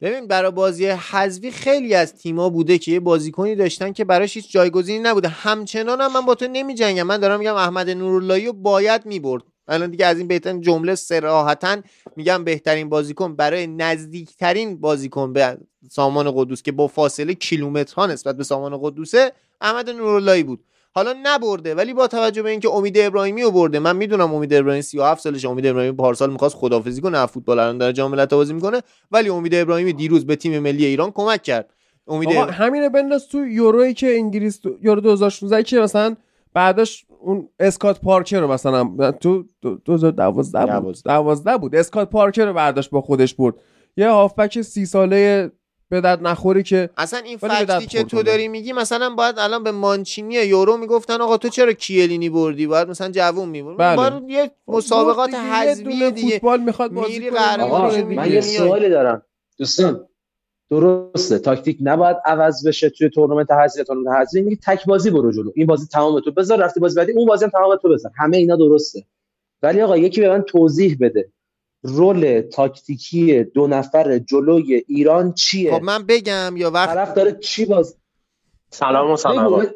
ببین 0.00 0.26
برای 0.26 0.50
بازی 0.50 0.86
حذفی 0.86 1.50
خیلی 1.50 1.94
از 1.94 2.14
تیما 2.14 2.48
بوده 2.48 2.78
که 2.78 2.92
یه 2.92 3.00
بازیکنی 3.00 3.54
داشتن 3.54 3.92
که 3.92 4.04
براش 4.04 4.36
هیچ 4.36 4.50
جایگزینی 4.50 4.98
نبوده. 4.98 5.28
همچنان 5.28 6.00
هم 6.00 6.12
من 6.12 6.20
با 6.26 6.34
تو 6.34 6.46
نمیجنگم. 6.48 7.02
من 7.02 7.16
دارم 7.16 7.38
میگم 7.38 7.54
احمد 7.54 7.90
نوراللهی 7.90 8.46
رو 8.46 8.52
باید 8.52 9.06
می‌برد. 9.06 9.42
الان 9.68 9.90
دیگه 9.90 10.06
از 10.06 10.18
این 10.18 10.28
بهترین 10.28 10.60
جمله 10.60 10.94
صراحتا 10.94 11.76
میگم 12.16 12.44
بهترین 12.44 12.88
بازیکن 12.88 13.36
برای 13.36 13.66
نزدیکترین 13.66 14.80
بازیکن 14.80 15.32
به 15.32 15.58
سامان 15.90 16.32
قدوس 16.34 16.62
که 16.62 16.72
با 16.72 16.86
فاصله 16.88 17.34
کیلومترها 17.34 18.06
نسبت 18.06 18.36
به 18.36 18.44
سامان 18.44 18.78
قدوسه 18.82 19.32
احمد 19.60 19.90
نوراللهی 19.90 20.42
بود. 20.42 20.64
حالا 20.96 21.14
نبرده 21.22 21.74
ولی 21.74 21.94
با 21.94 22.06
توجه 22.06 22.42
به 22.42 22.50
اینکه 22.50 22.70
امید 22.70 22.98
ابراهیمی 22.98 23.42
رو 23.42 23.50
برده 23.50 23.78
من 23.78 23.96
می‌دونم 23.96 24.34
امید 24.34 24.54
ابراهیمی 24.54 24.82
37 24.82 25.20
سالشه 25.22 25.48
امید 25.48 25.66
ابراهیمی 25.66 25.96
پارسال 25.96 26.30
می‌خواست 26.32 26.54
خدافظی 26.56 27.00
کنه 27.00 27.18
از 27.18 27.28
فوتبال 27.28 27.58
الان 27.58 27.78
در 27.78 27.92
جام 27.92 28.10
ملت‌ها 28.10 28.36
بازی 28.38 28.52
می‌کنه 28.54 28.82
ولی 29.10 29.28
امید 29.28 29.54
ابراهیمی 29.54 29.92
دیروز 29.92 30.26
به 30.26 30.36
تیم 30.36 30.58
ملی 30.58 30.84
ایران 30.84 31.10
کمک 31.10 31.42
کرد. 31.42 31.70
امید 32.08 32.28
آقا 32.28 32.44
همینه 32.44 32.88
بنداز 32.88 33.28
تو 33.28 33.46
یورویی 33.46 33.94
که 33.94 34.14
انگلیس 34.14 34.58
تو 34.58 34.70
یورو 34.82 35.00
2016 35.00 35.62
که 35.62 35.78
مثلا 35.80 36.16
بعدش 36.54 37.06
اون 37.20 37.48
اسکات 37.60 38.00
پارکر 38.00 38.40
رو 38.40 38.52
مثلا 38.52 39.12
تو 39.12 39.44
دو- 39.62 39.78
2012 39.84 40.58
بود. 40.58 40.68
دوازده. 40.82 41.12
12 41.12 41.56
بود. 41.58 41.76
اسکات 41.76 42.10
پارکر 42.10 42.44
رو 42.46 42.52
برداشت 42.52 42.90
با 42.90 43.00
خودش 43.00 43.34
برد. 43.34 43.54
یه 43.96 44.08
هافبک 44.08 44.62
سی 44.62 44.86
ساله 44.86 45.50
به 45.88 46.00
درد 46.00 46.26
نخوری 46.26 46.62
که 46.62 46.90
اصلا 46.96 47.18
این 47.18 47.38
fact 47.38 47.76
ی 47.76 47.86
که 47.86 48.04
تو. 48.04 48.22
داری 48.22 48.48
میگی 48.48 48.72
مثلا 48.72 49.14
باید 49.14 49.34
الان 49.38 49.64
به 49.64 49.70
مانچینی 49.70 50.34
یورو 50.34 50.76
می‌گفتن 50.76 51.20
آقا 51.20 51.36
تو 51.36 51.48
چرا 51.48 51.72
کیلینی 51.72 52.30
بردی؟ 52.30 52.66
باید 52.66 52.88
مثلا 52.88 53.10
جوون 53.10 53.48
می‌برد. 53.48 53.76
بله. 53.76 53.96
باید 53.96 54.30
یه 54.30 54.50
مسابقات 54.68 55.30
دیگه، 55.30 55.42
یه 55.42 55.52
حذفی 55.52 56.10
دیگه. 56.10 56.34
فوتبال 56.34 56.60
می‌خواد 56.60 56.92
بازی 56.92 57.18
میری 57.18 57.30
کنه 57.30 58.04
من. 58.04 58.32
یه. 58.32 58.40
سوالی 58.40 58.88
دارم. 58.88 59.22
دوستان 59.58 60.06
درسته 60.70 61.38
تاکتیک 61.38 61.78
نباید 61.80 62.16
عوض 62.24 62.66
بشه 62.66 62.90
توی 62.90 63.08
تورنمنت 63.08 63.50
حذفی 63.50 63.84
تورنمنت 63.84 64.20
حذفی. 64.20 64.42
میگه 64.42 64.58
تک 64.66 64.86
بازی 64.86 65.10
برو 65.10 65.32
جلو. 65.32 65.50
این 65.54 65.66
بازی 65.66 65.86
تمام 65.86 66.20
تو. 66.20 66.30
بذار 66.32 66.58
رفتی 66.58 66.80
بازی 66.80 66.96
بعدی 66.96 67.12
اون 67.12 67.26
بازی 67.26 67.44
هم 67.44 67.50
تمام 67.50 67.76
تو 67.76 67.88
بزن. 67.88 68.10
همه 68.16 68.36
اینا 68.36 68.56
درسته. 68.56 69.04
ولی 69.62 69.82
آقا 69.82 69.96
یکی 69.96 70.20
به 70.20 70.28
من 70.28 70.42
توضیح 70.42 70.96
بده. 71.00 71.28
رول 71.82 72.40
تاکتیکی 72.40 73.44
دو 73.44 73.66
نفر 73.66 74.18
جلوی 74.18 74.74
ایران 74.88 75.32
چیه؟ 75.34 75.72
خب 75.74 75.82
من 75.82 76.06
بگم 76.06 76.54
یا 76.56 76.70
وقت 76.70 76.94
طرف 76.94 77.14
داره 77.14 77.32
چی 77.32 77.64
باز 77.64 77.96
سلام 78.70 79.04
و 79.06 79.08
بگو. 79.10 79.16
سلام 79.16 79.66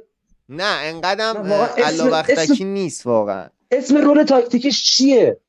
نه 0.48 0.76
انقدرم 0.82 1.52
الا 1.76 2.10
وقتکی 2.10 2.52
اسم- 2.52 2.66
نیست 2.66 3.06
واقعا. 3.06 3.48
اسم 3.70 3.96
رول 3.96 4.22
تاکتیکیش 4.22 4.84
چیه؟ 4.84 5.40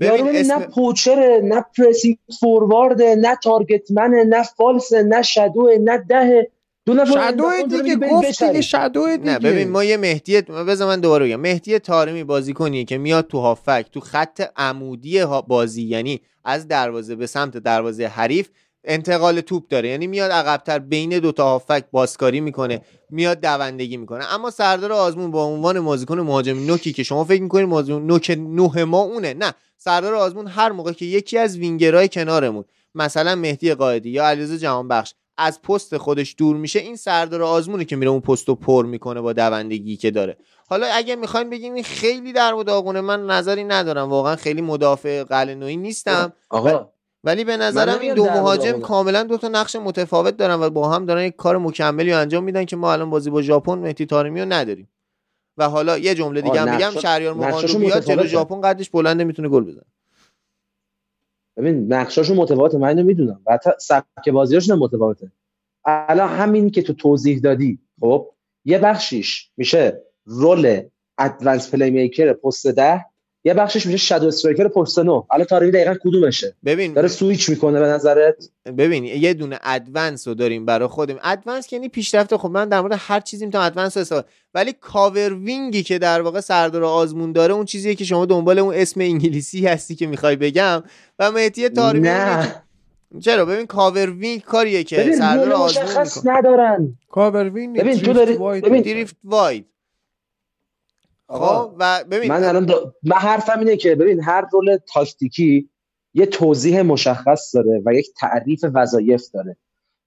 ببین 0.00 0.28
اسم 0.28 0.52
نه 0.58 0.66
پوچره 0.66 1.40
نه 1.44 1.64
پرسینگ 1.78 2.18
فوروارده 2.40 3.14
نه 3.14 3.36
تارگتمنه 3.42 4.24
نه 4.24 4.42
فالسه 4.42 5.02
نه 5.02 5.22
شدوه 5.22 5.72
نه 5.80 5.98
دهه. 6.08 6.46
دو 6.86 6.94
نفر 6.94 7.30
دیگه 7.30 7.82
میگه 7.82 7.96
برید 7.96 8.12
گفت 8.12 8.26
دیگه 8.26 8.30
بچرید. 8.30 8.60
شادو 8.60 9.06
دیگه. 9.16 9.18
نه 9.30 9.38
ببین 9.38 9.68
ما 9.70 9.84
یه 9.84 9.96
مهدی 9.96 10.40
بذار 10.42 10.88
من 10.88 11.00
دوباره 11.00 11.26
بگم. 11.26 11.40
مهدی 11.40 11.78
تارمی 11.78 12.24
بازیکنیه 12.24 12.84
که 12.84 12.98
میاد 12.98 13.26
تو 13.26 13.38
هافک 13.38 13.86
تو 13.92 14.00
خط 14.00 14.42
عمودی 14.56 15.18
ها- 15.18 15.42
بازی 15.42 15.82
یعنی 15.82 16.20
از 16.44 16.68
دروازه 16.68 17.14
به 17.16 17.26
سمت 17.26 17.56
دروازه 17.56 18.06
حریف 18.06 18.48
انتقال 18.84 19.40
توپ 19.40 19.68
داره. 19.68 19.88
یعنی 19.88 20.06
میاد 20.06 20.30
عقبتر 20.30 20.78
بین 20.78 21.18
دو 21.18 21.32
تا 21.32 21.44
هافک 21.44 21.84
بازکاری 21.92 22.40
می‌کنه 22.40 22.80
میاد 23.10 23.40
دوندگی 23.40 23.96
می‌کنه. 23.96 24.34
اما 24.34 24.50
سردار 24.50 24.92
آزمون 24.92 25.30
با 25.30 25.44
عنوان 25.44 25.80
بازیکن 25.84 26.20
مهاجم 26.20 26.66
نوکی 26.66 26.92
که 26.92 27.02
شما 27.02 27.24
فکر 27.24 27.42
می‌کنید 27.42 27.68
مهاجم 27.68 28.06
نوک 28.06 28.36
نوه 28.38 28.84
ما 28.84 29.00
اونه. 29.00 29.34
نه 29.34 29.52
سردار 29.76 30.14
آزمون 30.14 30.46
هر 30.46 30.72
موقع 30.72 30.92
که 30.92 31.04
یکی 31.04 31.38
از 31.38 31.56
وینگرهای 31.58 32.08
کنارمون 32.08 32.64
مثلا 32.94 33.34
مهدی 33.34 33.74
قائدی 33.74 34.10
یا 34.10 34.26
علیرضا 34.28 34.56
جهانبخش 34.56 35.14
از 35.40 35.62
پست 35.62 35.96
خودش 35.96 36.34
دور 36.38 36.56
میشه 36.56 36.78
این 36.78 36.96
سردار 36.96 37.42
آزمونه 37.42 37.84
که 37.84 37.96
میره 37.96 38.10
اون 38.10 38.20
پست 38.20 38.48
رو 38.48 38.54
پر 38.54 38.86
می‌کنه 38.86 39.20
با 39.20 39.32
دوندگی 39.32 39.96
که 39.96 40.10
داره. 40.10 40.36
حالا 40.68 40.86
اگه 40.92 41.16
می‌خواین 41.16 41.50
بگیم 41.50 41.74
این 41.74 41.84
خیلی 41.84 42.32
در 42.32 42.62
داغونه 42.66 43.00
من 43.00 43.26
نظری 43.26 43.64
ندارم. 43.64 44.08
واقعا 44.08 44.36
خیلی 44.36 44.62
مدافع 44.62 45.24
قلنویی 45.24 45.76
نیستم. 45.76 46.32
آقا 46.50 46.88
ولی 47.24 47.44
به 47.44 47.56
نظرم 47.56 48.00
این 48.00 48.14
دو 48.14 48.24
مهاجم. 48.24 48.80
کاملا 48.80 49.22
دو 49.22 49.36
تا 49.36 49.48
نقش 49.48 49.76
متفاوت 49.76 50.36
دارن 50.36 50.54
و 50.54 50.70
با 50.70 50.88
هم 50.88 51.06
دارن 51.06 51.24
یک 51.24 51.36
کار 51.36 51.58
مکملی 51.58 52.12
رو 52.12 52.18
انجام 52.18 52.44
میدن 52.44 52.64
که 52.64 52.76
ما 52.76 52.92
الان 52.92 53.10
بازی 53.10 53.30
با 53.30 53.42
ژاپن 53.42 53.78
مهدی 53.78 54.06
طارمی 54.06 54.40
رو 54.40 54.52
نداریم. 54.52 54.88
و 55.56 55.68
حالا 55.68 55.98
یه 55.98 56.14
جمله 56.14 56.40
دیگه 56.40 56.60
هم 56.60 56.76
بگم 56.76 57.00
شهریار 57.00 57.34
مقاندو 57.34 57.56
نقشاشون 57.56 57.80
بیاد 57.80 58.04
جلو. 58.04 58.26
ژاپن 58.26 58.60
قدش 58.60 58.90
بلنده 58.90 59.24
می‌تونه 59.24 59.48
گل 59.48 59.64
بزنه. 59.64 59.84
ببین 61.60 61.92
نقشاشون 61.92 62.36
متفاوته 62.36 62.78
من 62.78 62.88
اینو 62.88 63.02
می‌دونم. 63.02 63.40
بعد 63.46 63.60
سبک 63.78 64.28
بازیاشون 64.32 64.78
متفاوته. 64.78 65.32
الان 65.84 66.28
همین 66.28 66.70
که 66.70 66.82
تو 66.82 66.92
توضیح 66.92 67.38
دادی 67.38 67.78
خب 68.00 68.30
یه 68.64 68.78
بخشیش 68.78 69.50
میشه 69.56 70.02
role 70.24 70.82
advanced 71.18 71.70
playmaker 71.70 72.32
پست 72.32 72.66
ده. 72.66 73.04
یه 73.44 73.54
بخشش 73.54 73.86
میشه 73.86 73.98
shadow 73.98 74.26
striker 74.26 74.68
پست 74.68 74.98
نو 74.98 75.22
الان 75.30 75.44
تارمی 75.44 75.70
دقیقا 75.70 75.94
کدومشه؟ 76.04 76.54
ببین 76.64 76.92
داره 76.92 77.08
سویچ 77.08 77.48
می‌کنه 77.48 77.80
به 77.80 77.86
نظرت؟ 77.86 78.50
ببین 78.78 79.04
یه 79.04 79.34
دونه 79.34 79.58
advance 79.62 80.28
رو 80.28 80.34
داریم 80.34 80.66
برای 80.66 80.88
خودم 80.88 81.18
advance 81.22 81.72
یعنی 81.72 81.88
پیشرفته. 81.88 82.36
خب 82.36 82.50
من 82.50 82.68
در 82.68 82.80
مورد 82.80 82.96
هر 82.98 83.20
چیزی 83.20 83.46
می‌تونم 83.46 83.64
advance 83.64 83.96
رو 83.96 84.00
استفاده 84.00 84.28
ولی 84.54 84.72
cover 84.80 85.34
wing 85.34 85.72
ی 85.72 85.82
که 85.82 85.98
در 85.98 86.22
واقع 86.22 86.40
سردار 86.40 86.84
آزمون 86.84 87.32
داره 87.32 87.54
اون 87.54 87.64
چیزیه 87.64 87.94
که 87.94 88.04
شما 88.04 88.26
دنبال 88.26 88.58
اون 88.58 88.74
اسم 88.74 89.00
انگلیسی 89.00 89.66
هستی 89.66 89.94
که 89.94 90.06
می‌خوای 90.06 90.36
بگم. 90.36 90.82
و 91.18 91.30
مهدی 91.30 91.68
تارمی 91.68 92.00
نه. 92.00 92.54
چرا؟ 93.20 93.44
ببین 93.44 93.66
cover 93.66 94.10
wing 94.10 94.40
کاریه 94.42 94.84
که 94.84 95.12
سردار 95.12 95.52
آزمون 95.52 96.06
ندارن. 96.24 96.98
کاوروین 97.10 97.72
ببین، 97.72 97.98
تو 97.98 98.12
داری-. 98.12 98.82
drift 98.82 99.16
wide 99.24 99.66
آقا، 101.30 101.64
خب 101.64 101.76
و 101.78 102.04
ببین 102.10 102.28
من 102.28 102.44
الان 102.44 102.64
دا... 102.64 102.94
من 103.02 103.16
حرفم 103.16 103.58
اینه 103.58 103.76
که 103.76 103.94
ببین 103.94 104.22
هر 104.22 104.48
role 104.52 104.78
تاکتیکی 104.92 105.70
یه 106.14 106.26
توضیح 106.26 106.82
مشخص 106.82 107.54
داره 107.54 107.82
و 107.86 107.94
یک 107.94 108.06
تعریف 108.16 108.64
وظایف 108.74 109.30
داره. 109.34 109.56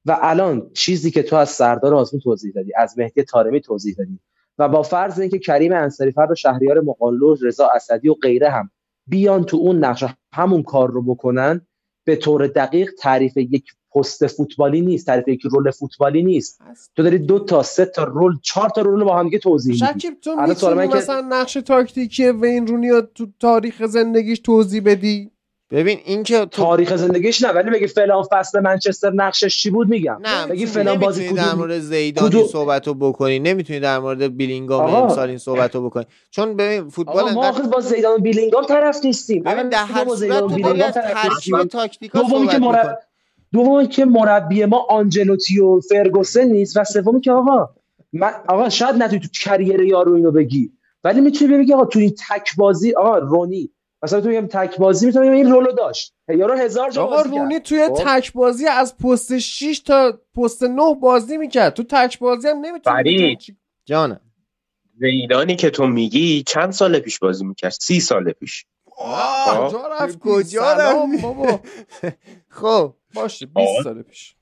و 0.06 0.18
الان 0.22 0.72
چیزی 0.74 1.12
که 1.12 1.24
تو 1.24 1.36
از 1.36 1.50
سردار 1.50 1.96
آزمون 1.96 2.22
توضیح 2.22 2.52
دادی 2.56 2.72
از 2.78 2.98
مهدی 2.98 3.24
طارمی 3.24 3.62
توضیح 3.62 3.96
دادی. 3.98 4.20
و 4.58 4.70
با 4.70 4.84
فرض 4.84 5.20
اینکه 5.20 5.40
کریم 5.40 5.74
انصاری 5.74 6.12
فرد 6.12 6.32
و 6.32 6.36
شهریار 6.36 6.82
مغانلو 6.82 7.36
رضا 7.42 7.70
اسدی 7.76 8.10
و 8.10 8.14
غیره 8.14 8.50
هم 8.50 8.72
بیان 9.08 9.44
تو 9.44 9.58
اون 9.58 9.86
نقش 9.86 10.06
همون 10.34 10.64
کار 10.64 10.92
رو 10.92 11.02
بکنن 11.02 11.68
به 12.06 12.16
طور 12.16 12.48
دقیق 12.48 12.92
تعریف 13.00 13.38
یک 13.38 13.66
پست 13.96 14.28
فوتبالی 14.28 14.82
نیست 14.82 15.06
تعریف 15.06 15.28
یک 15.28 15.42
رول 15.52 15.72
فوتبالی 15.72 16.24
نیست. 16.24 16.62
تو 16.96 17.04
داری 17.04 17.20
دو 17.20 17.40
تا 17.40 17.64
سه 17.64 17.86
تا 17.86 18.04
رول 18.04 18.34
چهار 18.42 18.70
تا 18.70 18.82
رول 18.82 19.00
رو 19.00 19.06
با 19.06 19.18
هم 19.18 19.24
دیگه 19.26 19.40
توضیح 19.40 19.74
میدی. 19.74 19.86
شکیب 19.86 20.20
تو 20.22 20.36
می‌تونی 20.36 20.88
که- 20.88 20.96
مثلا 20.96 21.22
نقش 21.30 21.54
تاکتیکی 21.54 22.26
وین 22.30 22.68
رونی 22.68 22.90
رو 22.90 23.02
تو 23.02 23.28
تاریخ 23.40 23.86
زندگیش 23.86 24.40
توضیح 24.40 24.82
بدی؟ 24.86 25.30
ببین 25.72 26.00
این 26.06 26.24
که 26.24 26.40
تو 26.40 26.46
تاریخ 26.46 26.96
زندگیش 26.96 27.44
نه 27.44 27.50
ولی 27.50 27.70
بگی 27.70 27.88
فلان 27.88 28.24
فصل 28.32 28.60
منچستر 28.60 29.12
نقشش 29.14 29.58
چی 29.62 29.70
بود 29.70 29.90
میگم. 29.90 30.20
نه 30.22 30.48
بگی 30.48 30.66
فلان 30.66 31.00
بازی 31.00 31.28
در 31.34 31.44
کدوم 31.44 31.58
مورد 31.60 31.80
زیدان 31.80 32.30
کدوم- 32.30 32.42
این 32.42 32.50
صحبت 32.50 32.88
رو 32.88 32.94
بکنی. 32.94 33.40
نمی‌تونی 33.40 33.80
در 33.80 34.00
مورد 34.00 34.38
بیلینگام. 34.38 34.96
امسال 34.96 35.30
این 35.30 35.38
صحبت 35.38 35.76
رو 35.76 35.90
بکنی. 35.90 36.06
چون 36.32 36.56
ببین 36.56 36.90
فوتبال 36.90 37.24
ما 37.34 37.44
انقدر 37.46 37.60
آخه 37.62 37.70
با 37.70 37.80
زیدان 37.80 38.14
و 38.14 38.18
بیلینگام 38.18 38.66
طرف 38.66 39.06
نیستیم. 39.06 39.44
ببین 39.44 39.70
در 39.70 39.86
هر 39.86 40.06
صورت 40.06 40.40
تو 40.40 40.48
ترکیب 40.92 41.32
نیستیم. 41.34 41.64
تاکتیکا 41.64 42.22
دومی 42.22 42.48
که 42.48 42.58
مرب... 42.60 43.00
دومی 43.54 43.88
که 43.88 44.06
مربی 44.06 44.66
ما 44.66 44.86
آنجلوتی 44.90 45.60
و 45.60 45.80
فرگوسن 45.80 46.44
نیست 46.44 46.78
و 46.78 46.84
سومی 46.84 47.22
که 47.22 47.32
آقا 47.32 47.70
من 48.14 48.34
آقا 48.48 48.70
شاید 48.70 48.96
نتونی 48.96 49.20
تو 49.20 49.28
کریر 49.34 49.82
یارو 49.82 50.14
اینو 50.14 50.32
بگی 50.32 50.72
ولی 51.04 51.22
می‌تونی 51.22 51.58
بگی 51.58 51.74
آقا 51.74 51.86
تو 51.86 52.00
این 52.00 52.16
تک 52.30 52.56
بازی 52.58 52.94
آقا 52.94 53.18
رونی 53.18 53.72
مثلا 54.04 54.22
تو 54.22 54.30
میگم 54.30 54.48
تک 54.48 54.78
بازی 54.78 55.06
می‌تونم 55.06 55.26
بگم 55.26 55.36
این 55.36 55.52
رولو 55.52 55.72
داشت. 55.72 56.14
یارو 56.30 56.54
هزار 56.58 56.90
جا 56.90 57.04
آقا 57.04 57.16
بازی 57.16 57.30
رونی 57.30 57.54
کرد. 57.54 57.64
توی 57.64 57.88
خب؟ 57.88 57.98
تک 58.06 58.34
بازی 58.34 58.68
از 58.68 58.98
پست 58.98 59.38
6 59.38 59.80
تا 59.86 60.20
پست 60.36 60.64
9 60.64 60.96
بازی 61.02 61.38
می‌کرد. 61.38 61.74
تو 61.74 61.84
تک 61.84 62.20
بازی 62.20 62.48
هم 62.48 62.58
نمی‌تونی 62.58 63.38
جانم. 63.86 64.22
زیدانی 65.00 65.56
که 65.56 65.70
تو 65.70 65.88
میگی 65.88 66.44
چند 66.48 66.72
سال 66.72 67.00
پیش 67.00 67.20
بازی 67.20 67.46
می‌کرد؟ 67.46 67.72
سی 67.72 68.00
سال 68.00 68.32
پیش. 68.32 68.66
آه، 68.98 69.68
کجا 69.70 69.88
رفتی 69.88 70.18
کجا 70.22 70.62
سلام. 70.62 71.12
رفتی؟ 71.12 71.22
بابا. 71.22 71.60
خب. 72.50 72.94
باشه 73.16 73.46
20 73.46 73.58
آه. 73.78 73.84
سال 73.84 74.02
پیش. 74.02 74.36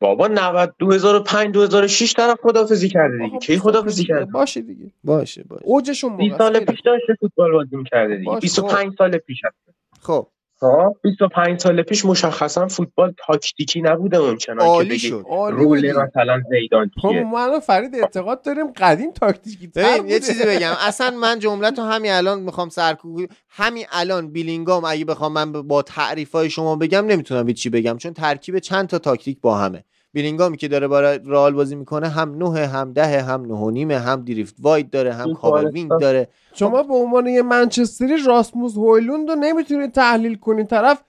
بابا 0.00 0.28
90 0.28 0.74
2005 0.78 1.54
2006 1.54 2.12
طرف 2.14 2.38
خدافزی 2.42 2.88
کرده 2.88 3.18
دیگه. 3.18 3.38
20 3.38 3.46
کی 3.46 3.82
پیش 3.82 4.06
کرده؟ 4.06 4.24
باشه 4.24 4.60
دیگه. 4.62 4.92
باشه 5.04 5.44
باشه. 5.44 5.62
اوجشون 5.64 6.16
30 6.16 6.22
موقع 6.28 6.38
سال 6.38 6.56
است. 6.56 6.66
پیش 6.66 6.80
داشته 6.80 7.14
فوتبال 7.20 7.52
بازی 7.52 7.76
می‌کرده 7.76 8.16
دیگه. 8.16 8.26
باشه. 8.26 8.40
25 8.40 8.94
سال 8.98 9.18
پیش 9.18 9.40
هست. 9.44 9.56
خب. 10.00 10.28
خب. 10.60 10.96
25 11.02 11.60
سال 11.60 11.82
پیش 11.82 12.04
مشخصا 12.04 12.68
فوتبال 12.68 13.14
تاکتیکی 13.26 13.80
نبوده 13.82 14.16
اون 14.16 14.36
چنان 14.36 14.58
که 14.58 14.64
عالی 14.64 14.88
بگی 14.88 14.98
شد. 14.98 15.24
role. 15.50 15.92
مثلا 15.92 16.42
زیدان 16.50 16.90
خب 17.02 17.08
کیه 17.10 17.24
من 17.24 17.50
و 17.56 17.60
فرید 17.60 17.94
اعتقاد 17.94 18.42
داریم 18.42 18.66
قدیم 18.76 19.12
تاکتیکی 19.12 19.68
تر 19.68 20.04
یه 20.06 20.20
چیزی 20.20 20.44
بگم. 20.46 20.72
اصلا 20.80 21.10
من 21.10 21.38
جمله 21.38 21.70
تو 21.70 21.82
همین 21.82 22.12
الان 22.12 22.40
می‌خوام 22.40 22.68
سرکوب 22.68 23.20
همین 23.48 23.86
الان 23.92 24.32
بیلینگام 24.32 24.84
اگه 24.84 25.04
بخوام 25.04 25.32
من 25.32 25.52
با 25.52 25.82
تعریف 25.82 26.32
های 26.32 26.50
شما 26.50 26.76
بگم 26.76 27.06
نمی‌تونم 27.06 27.52
چی 27.52 27.70
بگم 27.70 27.96
چون 27.96 28.12
ترکیب 28.12 28.58
چند 28.58 28.86
تا 28.88 28.98
تاکتیک 28.98 29.40
با 29.40 29.58
همه. 29.58 29.84
بیلینگامی 30.12 30.56
که 30.56 30.68
داره 30.68 30.88
برای 30.88 31.20
رئال 31.26 31.52
بازی 31.52 31.74
می‌کنه 31.74 32.08
هم 32.08 32.34
نه 32.42 32.66
هم 32.66 32.92
ده 32.92 33.22
هم 33.22 33.42
نه 33.42 33.54
و 33.54 33.70
نیمه 33.70 33.98
هم 33.98 34.24
drift 34.24 34.54
wide 34.60 34.90
داره 34.90 35.12
هم 35.12 35.34
cover 35.34 35.70
wing 35.70 35.90
داره. 36.00 36.28
شما 36.54 36.82
به 36.82 36.94
عنوان 36.94 37.26
یه 37.26 37.42
منچستری 37.42 38.22
راسموس 38.26 38.76
هویلوند 38.76 39.28
رو 39.28 39.34
نمی‌تونید 39.34 39.92
تحلیل 39.92 40.34
کنید. 40.34 40.66
طرف 40.66 41.02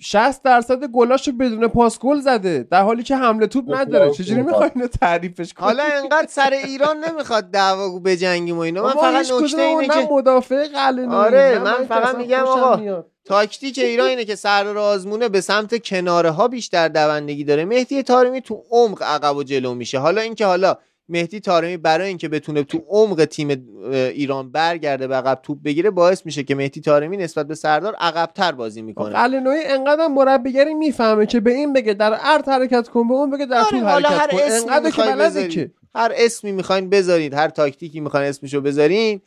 60 0.00 0.42
درصد 0.42 0.84
گلاشو 0.84 1.32
بدون 1.32 1.68
پاس 1.68 1.98
گل 1.98 2.20
زده 2.20 2.66
در 2.70 2.82
حالی 2.82 3.02
که 3.02 3.16
حمله 3.16 3.46
توپ 3.46 3.74
نداره. 3.74 4.10
چجوری 4.10 4.42
می‌خواین 4.42 4.72
اینو 4.74 4.86
تعریفش 4.86 5.54
کنید؟ 5.54 5.68
حالا 5.68 5.82
انقدر 6.02 6.26
سر 6.28 6.50
ایران 6.50 7.04
نمی‌خواد 7.04 7.50
دعوا 7.50 7.98
بجنگیم 7.98 8.56
و 8.56 8.60
اینا. 8.60 8.82
من 8.82 8.90
فقط 8.90 9.30
نکته 9.32 9.62
اینه 9.62 9.80
نه 9.80 9.88
که 9.88 10.08
مدافع 10.12 10.66
قلنویی 10.68 11.08
آره، 11.08 11.58
من 11.58 11.86
فقط 11.88 12.16
میگم 12.16 12.44
آقا. 12.46 13.04
تاکتیک 13.24 13.78
ایران 13.78 14.08
اینه 14.08 14.24
که 14.24 14.34
سردار 14.34 14.78
آزمونه 14.78 15.28
به 15.28 15.40
سمت 15.40 15.82
کناره 15.82 16.30
ها 16.30 16.48
بیشتر 16.48 16.88
دوندگی 16.88 17.44
داره. 17.44 17.64
مهدی 17.64 18.02
تارمی 18.02 18.40
تو 18.40 18.64
عمق 18.70 19.02
عقب 19.02 19.36
و 19.36 19.42
جلو 19.42 19.74
میشه. 19.74 19.98
حالا 19.98 20.20
اینکه 20.20 20.46
حالا 20.46 20.76
مهدی 21.08 21.40
تارمی 21.40 21.76
برای 21.76 22.08
اینکه 22.08 22.28
بتونه 22.28 22.62
تو 22.62 22.84
عمق 22.88 23.24
تیم 23.24 23.48
ایران 23.92 24.52
برگرده 24.52 25.06
به 25.06 25.14
عقب 25.14 25.40
توپ 25.42 25.58
بگیره 25.64 25.90
باعث 25.90 26.26
میشه 26.26 26.42
که 26.42 26.54
مهدی 26.54 26.80
تارمی 26.80 27.16
نسبت 27.16 27.46
به 27.46 27.54
سردار 27.54 27.94
عقبتر 27.94 28.52
بازی 28.52 28.82
می‌کنه. 28.82 29.14
قلنویی 29.14 29.64
انقدر 29.64 30.06
مربیگری 30.06 30.74
می‌فهمه 30.74 31.26
که 31.26 31.40
به 31.40 31.52
این 31.52 31.72
بگه 31.72 31.94
در 31.94 32.14
عرض 32.14 32.48
حرکت 32.48 32.88
کن 32.88 33.08
به 33.08 33.14
اون 33.14 33.30
بگه 33.30 33.46
در 33.46 33.58
آره، 33.58 33.70
طول 33.70 33.84
هر 33.84 34.00
حرکت 34.00 34.30
کن. 34.32 34.38
اسمی 34.38 34.70
انقدر. 34.70 35.48
که 35.48 35.70
هر 35.94 36.12
اسمی 36.16 36.52
می‌خواین 36.52 36.90
بذارید 36.90 37.34
هر 37.34 37.48
تاکتیکی 37.48 38.00
می‌خواین 38.00 38.28
اسمشو 38.28 38.60
بذارین. 38.60 39.20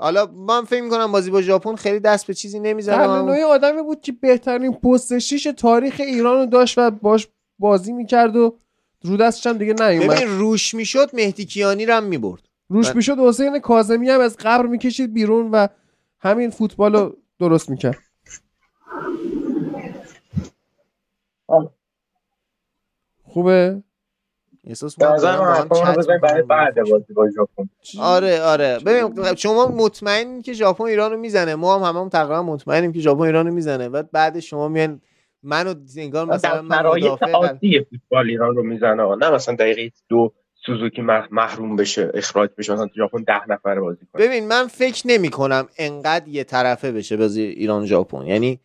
حالا 0.00 0.26
من 0.26 0.64
فکر 0.64 0.82
می‌کنم 0.82 1.12
بازی 1.12 1.30
با 1.30 1.42
ژاپن 1.42 1.74
خیلی 1.74 2.00
دست 2.00 2.26
به 2.26 2.34
چیزی 2.34 2.60
نمی‌زنه. 2.60 3.06
قلنویی 3.06 3.42
آدمی 3.42 3.82
بود 3.82 4.00
که 4.00 4.12
بهترین 4.12 4.72
پست 4.72 5.18
شیش 5.18 5.44
تاریخ 5.44 6.00
ایران 6.00 6.38
رو 6.38 6.46
داشت 6.46 6.78
و 6.78 6.90
باش 6.90 7.28
بازی 7.58 7.92
می‌کرد 7.92 8.36
و 8.36 8.56
رو 9.02 9.16
دستش 9.16 9.46
هم 9.46 9.58
دیگه 9.58 9.72
نیومد. 9.72 10.16
ببین 10.16 10.38
روش 10.38 10.74
می‌شد 10.74 11.10
مهدی 11.12 11.44
کیانی 11.44 11.86
رو 11.86 11.94
هم 11.94 12.04
می‌برد. 12.04 12.42
روش 12.68 12.94
می‌شد 12.94 13.18
حسین 13.18 13.58
کاظمی 13.58 14.10
هم 14.10 14.20
از 14.20 14.36
قبر 14.36 14.66
می‌کشید 14.66 15.12
بیرون 15.12 15.50
و 15.50 15.66
همین 16.20 16.50
فوتبال 16.50 16.92
رو 16.92 17.16
درست 17.38 17.70
می‌کرد. 17.70 17.98
خوبه؟ 23.24 23.82
احساس 24.68 24.98
می‌کنم 24.98 25.12
هم 25.12 25.94
بزنیم 25.94 26.20
برای 26.20 26.42
می‌کنن. 26.42 26.46
بعد 26.48 26.74
بازی 26.90 27.12
با 27.12 27.30
ژاپن. 27.30 27.68
آره 28.00 28.42
آره. 28.42 28.78
ببین 28.86 29.34
شما 29.34 29.68
مطمئنین 29.68 30.42
که 30.42 30.52
ژاپن 30.52 30.84
ایرانو 30.84 31.16
می‌زنه. 31.16 31.54
ما 31.54 31.78
هم 31.78 31.82
هممون 31.82 32.08
تقریبا 32.08 32.42
مطمئنیم 32.42 32.92
که 32.92 33.00
ژاپن 33.00 33.22
ایرانو 33.22 33.52
می‌زنه. 33.52 33.88
بعد 33.88 34.10
بعد 34.10 34.40
شما 34.40 34.68
میان 34.68 35.00
منو 35.42 35.74
انگار 35.96 36.26
مثلا 36.26 36.62
من 36.62 36.86
مدافع 36.86 37.30
عادی 37.30 37.86
فوتبال 37.90 38.30
ایران 38.30 38.56
رو 38.56 38.62
می‌زنه. 38.62 39.16
نه 39.16 39.30
مثلا 39.30 39.54
دقیقه 39.54 39.90
دو 40.08 40.32
سوزوکی 40.66 41.02
مح- 41.02 41.28
محروم 41.30 41.76
بشه 41.76 42.10
اخراج 42.14 42.50
بشه 42.58 42.72
مثلا 42.72 42.88
ژاپن 42.96 43.22
ده 43.22 43.50
نفر 43.50 43.80
بازی 43.80 44.06
کنه. 44.12 44.26
ببین 44.26 44.48
من 44.48 44.66
فکر 44.66 45.02
نمی 45.06 45.30
کنم 45.30 45.68
انقدر 45.78 46.28
یه 46.28 46.44
طرفه 46.44 46.92
بشه 46.92 47.16
بازی 47.16 47.42
ایران 47.42 47.86
ژاپن 47.86 48.26
یعنی 48.26 48.60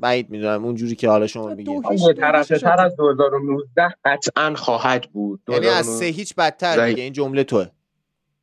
بعید 0.00 0.30
می‌دونم 0.30 0.64
اونجوری 0.64 0.94
که 0.94 1.08
حالا 1.08 1.26
شما 1.26 1.54
میگید 1.54 1.82
طرفه 2.20 2.58
تر 2.58 2.80
از 2.80 2.96
2019 2.96 3.94
قطعا 4.04 4.54
خواهد 4.54 5.04
بود. 5.12 5.40
یعنی 5.48 5.66
از 5.66 5.86
2019 5.86 5.98
سه 5.98 6.04
هیچ 6.04 6.34
بدتر. 6.34 6.86
دیگه 6.86 7.02
این 7.02 7.12
جمله 7.12 7.44
توه. 7.44 7.66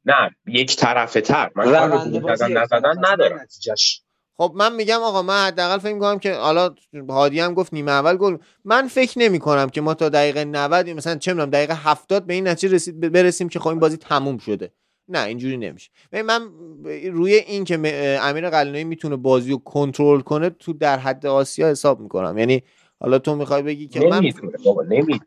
نه 0.05 0.35
یک 0.47 0.75
طرفه 0.75 1.21
تر. 1.21 1.51
من 1.55 1.65
نزدن 1.67 2.51
نه 2.51 3.11
ندارم. 3.11 3.39
نتیجهش. 3.41 4.01
خب 4.37 4.51
من 4.55 4.75
میگم 4.75 4.99
آقا 5.03 5.21
من 5.21 5.47
حداقل 5.47 5.77
فکر 5.77 5.93
می‌کنم 5.93 6.19
که 6.19 6.33
حالا 6.33 6.75
هادی 7.09 7.39
هم 7.39 7.53
گفت 7.53 7.73
نیمه 7.73 7.91
اول 7.91 8.17
گل. 8.17 8.37
من 8.65 8.87
فکر 8.87 9.19
نمی 9.19 9.39
کنم 9.39 9.69
که 9.69 9.81
ما 9.81 9.93
تا 9.93 10.09
دقیقه 10.09 10.45
90 10.45 10.89
مثلا 10.89 11.15
چه 11.15 11.33
می‌دونم 11.33 11.49
دقیقه 11.49 11.75
70 11.75 12.25
به 12.25 12.33
این 12.33 12.47
نتیجه 12.47 12.75
رسید 12.75 12.99
برسیم 12.99 13.49
که 13.49 13.59
خب 13.59 13.67
این 13.67 13.79
بازی 13.79 13.97
تموم 13.97 14.37
شده. 14.37 14.71
نه 15.09 15.23
اینجوری 15.23 15.57
نمیشه. 15.57 15.89
ببین 16.11 16.25
من 16.25 16.49
روی 17.11 17.33
این 17.33 17.63
که 17.63 17.75
امیر 18.21 18.49
قلنویی 18.49 18.83
می‌تونه 18.83 19.15
بازی 19.15 19.51
رو 19.51 19.57
کنترل 19.57 20.19
کنه 20.19 20.49
تو 20.49 20.73
در 20.73 20.97
حد 20.97 21.25
آسیا 21.25 21.69
حساب 21.69 21.99
می‌کنم. 21.99 22.37
یعنی 22.37 22.63
حالا 22.99 23.19
تو 23.19 23.35
می‌خوای 23.35 23.61
بگی 23.61 23.87
که 23.87 23.99
من 23.99 24.17
نمی‌تونه 24.17 24.51
بابا 24.65 24.83
نمی‌تونه. 24.83 25.21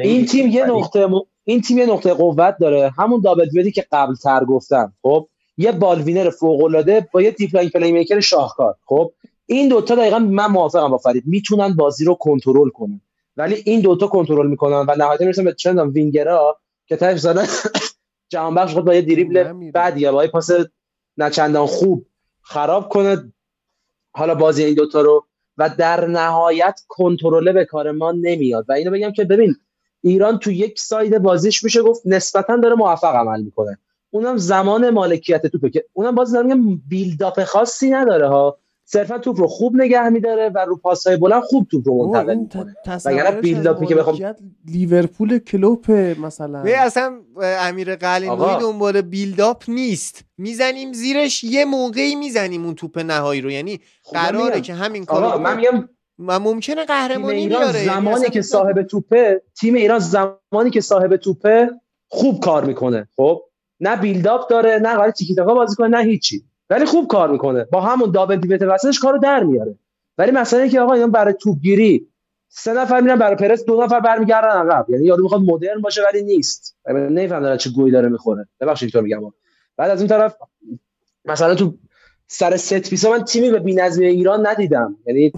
این 0.00 0.16
نمی‌تونه. 0.16 0.24
تیم 0.24 0.46
یه 0.46 0.64
نقطه 0.64 1.06
م... 1.06 1.20
این 1.44 1.60
تیم 1.60 1.78
یه 1.78 1.86
نقطه 1.86 2.14
قوت 2.14 2.56
داره. 2.60 2.92
همون 2.98 3.20
double 3.20 3.48
pivot 3.48 3.66
ی 3.66 3.70
که 3.70 3.86
قبل 3.92 4.14
تر 4.14 4.44
گفتم 4.44 4.92
خب؟ 5.02 5.28
یه 5.56 5.72
ball 5.72 5.95
winner 5.95 6.30
فوق 6.30 6.64
العاده 6.64 7.08
با 7.12 7.22
یه 7.22 7.30
deep-lying 7.30 7.70
playmaker 7.70 8.20
شاهکار 8.20 8.74
خب؟ 8.84 9.12
این 9.46 9.68
دوتا 9.68 9.94
دقیقا 9.94 10.18
من 10.18 10.46
موافقم 10.46 10.88
با 10.88 10.98
فرید. 10.98 11.22
می‌تونن 11.26 11.76
بازی 11.76 12.04
رو 12.04 12.14
کنترل 12.14 12.68
کنن. 12.68 13.00
ولی 13.36 13.62
این 13.64 13.80
دوتا 13.80 14.06
کنترل 14.06 14.46
می‌کنن 14.46 14.86
و 14.88 14.94
نهایتا 14.98 15.24
می‌رسن 15.24 15.44
به 15.44 15.52
چند 15.52 15.78
وینگرا 15.78 16.58
که 16.86 16.96
تاش 16.96 17.18
زدن. 17.18 17.46
جهان 18.32 18.54
بخش 18.54 18.72
خود 18.72 18.84
با 18.84 18.94
یه 18.94 19.02
دریبل 19.02 19.46
نمیره. 19.46 19.72
بعد 19.72 19.98
یا 19.98 20.12
با 20.12 20.24
یه 20.24 20.30
پاس 20.30 20.50
نه 21.16 21.30
چندان 21.30 21.66
خوب 21.66 22.06
خراب 22.42 22.88
کنه. 22.88 23.32
حالا 24.12 24.34
بازی 24.34 24.64
این 24.64 24.74
دوتا 24.74 25.00
رو 25.00 25.26
و 25.58 25.70
در 25.78 26.06
نهایت 26.06 26.80
کنترله 26.88 27.52
به 27.52 27.64
کار 27.64 27.90
ما 27.90 28.12
نمیاد. 28.12 28.64
و 28.68 28.72
اینو 28.72 28.90
بگم 28.90 29.12
که 29.12 29.24
ببین 29.24 29.56
ایران 30.00 30.38
تو 30.38 30.50
یک 30.50 30.80
ساید 30.80 31.18
بازیش 31.18 31.64
میشه 31.64 31.82
گفت 31.82 32.02
نسبتا 32.04 32.56
داره 32.56 32.74
موفق 32.74 33.14
عمل 33.14 33.42
می‌کنه. 33.42 33.78
اونم 34.10 34.36
زمان 34.36 34.90
مالکیت 34.90 35.46
توپه 35.46 35.70
که 35.70 35.84
اونم 35.92 36.14
باز 36.14 36.32
دارم 36.32 36.46
میگم 36.46 36.82
بیلداپ 36.88 37.44
خاصی 37.44 37.90
نداره 37.90 38.28
ها. 38.28 38.58
صرفا 38.84 39.18
توپ 39.18 39.40
رو 39.40 39.46
خوب 39.46 39.76
نگه 39.76 40.08
میداره 40.08 40.48
و 40.54 40.58
رو 40.58 40.76
پاسهای 40.76 41.16
بلند 41.16 41.42
خوب 41.42 41.66
توپ 41.70 41.88
رو 41.88 42.06
منتقل 42.06 42.34
می‌کنه. 42.34 42.62
وگرنه 42.62 42.74
تصورش 42.86 43.34
بیلداپی 43.34 43.86
که 43.86 43.94
بخوام- 43.94 44.34
لیورپول 44.66 45.38
کلوپ 45.38 45.90
مثلا. 46.20 46.62
به 46.62 46.78
اصلا 46.78 47.20
امیر 47.40 47.96
قلعه‌نویی. 47.96 48.60
دنبال 48.60 49.00
بیلداپ 49.00 49.64
نیست. 49.68 50.24
می‌زنیم 50.38 50.92
زیرش 50.92 51.44
یه 51.44 51.64
موقعی 51.64 52.14
می‌زنیم 52.14 52.64
اون 52.64 52.74
توپ 52.74 52.98
نهایی 52.98 53.40
رو. 53.40 53.50
یعنی 53.50 53.80
خب 54.02 54.16
قراره 54.16 54.60
که 54.60 54.74
همین 54.74 55.04
کارو 55.04 55.38
من 55.38 55.56
میگم 55.56 55.88
و 56.18 56.40
ممکنه 56.40 56.74
تیم 56.74 56.84
قهرمانی 56.84 57.36
ایران 57.38 57.60
بیاره. 57.60 57.78
یعنی 57.84 57.94
زمانی 57.94 58.30
که 58.30 58.42
صاحب 58.42 58.82
توپه 58.82 59.42
تیم 59.60 59.74
ایران 59.74 59.98
زمانی 59.98 60.70
که 60.72 60.80
صاحب 60.80 61.16
توپه 61.16 61.70
خوب 62.08 62.40
کار 62.40 62.64
می‌کنه. 62.64 63.08
خب 63.16 63.42
نه 63.80 63.96
بیلداپ 63.96 64.50
داره 64.50 64.78
نه 64.82 64.94
قرار 64.94 65.10
تیکی 65.10 65.34
تاکا 65.34 65.54
بازی 65.54 65.76
کنه 65.76 65.88
نه 65.88 66.04
هیچی. 66.04 66.44
ولی 66.72 66.84
خوب 66.84 67.06
کار 67.06 67.30
می‌کنه. 67.30 67.64
با 67.64 67.80
همون 67.80 68.10
دابل 68.10 68.40
پیوت 68.40 68.62
وسطش 68.62 69.00
کارو 69.00 69.18
در 69.18 69.42
میاره. 69.42 69.74
ولی 70.18 70.30
مثلا 70.30 70.60
اینکه 70.60 70.80
آقا 70.80 70.92
اینا 70.92 71.06
برای 71.06 71.34
توپگیری 71.34 72.06
سه 72.48 72.72
نفر 72.72 73.00
میرن 73.00 73.18
برای 73.18 73.36
پرس 73.36 73.64
دو 73.64 73.82
نفر 73.82 74.00
برمیگردن 74.00 74.48
عقب. 74.48 74.86
یعنی 74.90 75.04
یارو 75.04 75.22
می‌خواد 75.22 75.40
مدرن 75.40 75.80
باشه 75.80 76.02
ولی 76.12 76.22
نیست. 76.22 76.76
نمیفهم 76.88 77.42
داره 77.42 77.56
چه 77.56 77.70
گویی 77.70 77.92
داره 77.92 78.08
می‌خوره. 78.08 78.48
ببخشید 78.60 78.86
اینطور 78.86 79.02
میگم. 79.02 79.32
بعد 79.76 79.90
از 79.90 79.98
اون 79.98 80.08
طرف 80.08 80.36
مثلا 81.24 81.54
تو 81.54 81.74
سر 82.26 82.56
ست 82.56 82.90
پیسا 82.90 83.10
من 83.10 83.24
تیمی 83.24 83.50
به 83.50 83.58
بی‌نظمی 83.58 84.06
ایران 84.06 84.46
ندیدم. 84.46 84.96
یعنی 85.06 85.32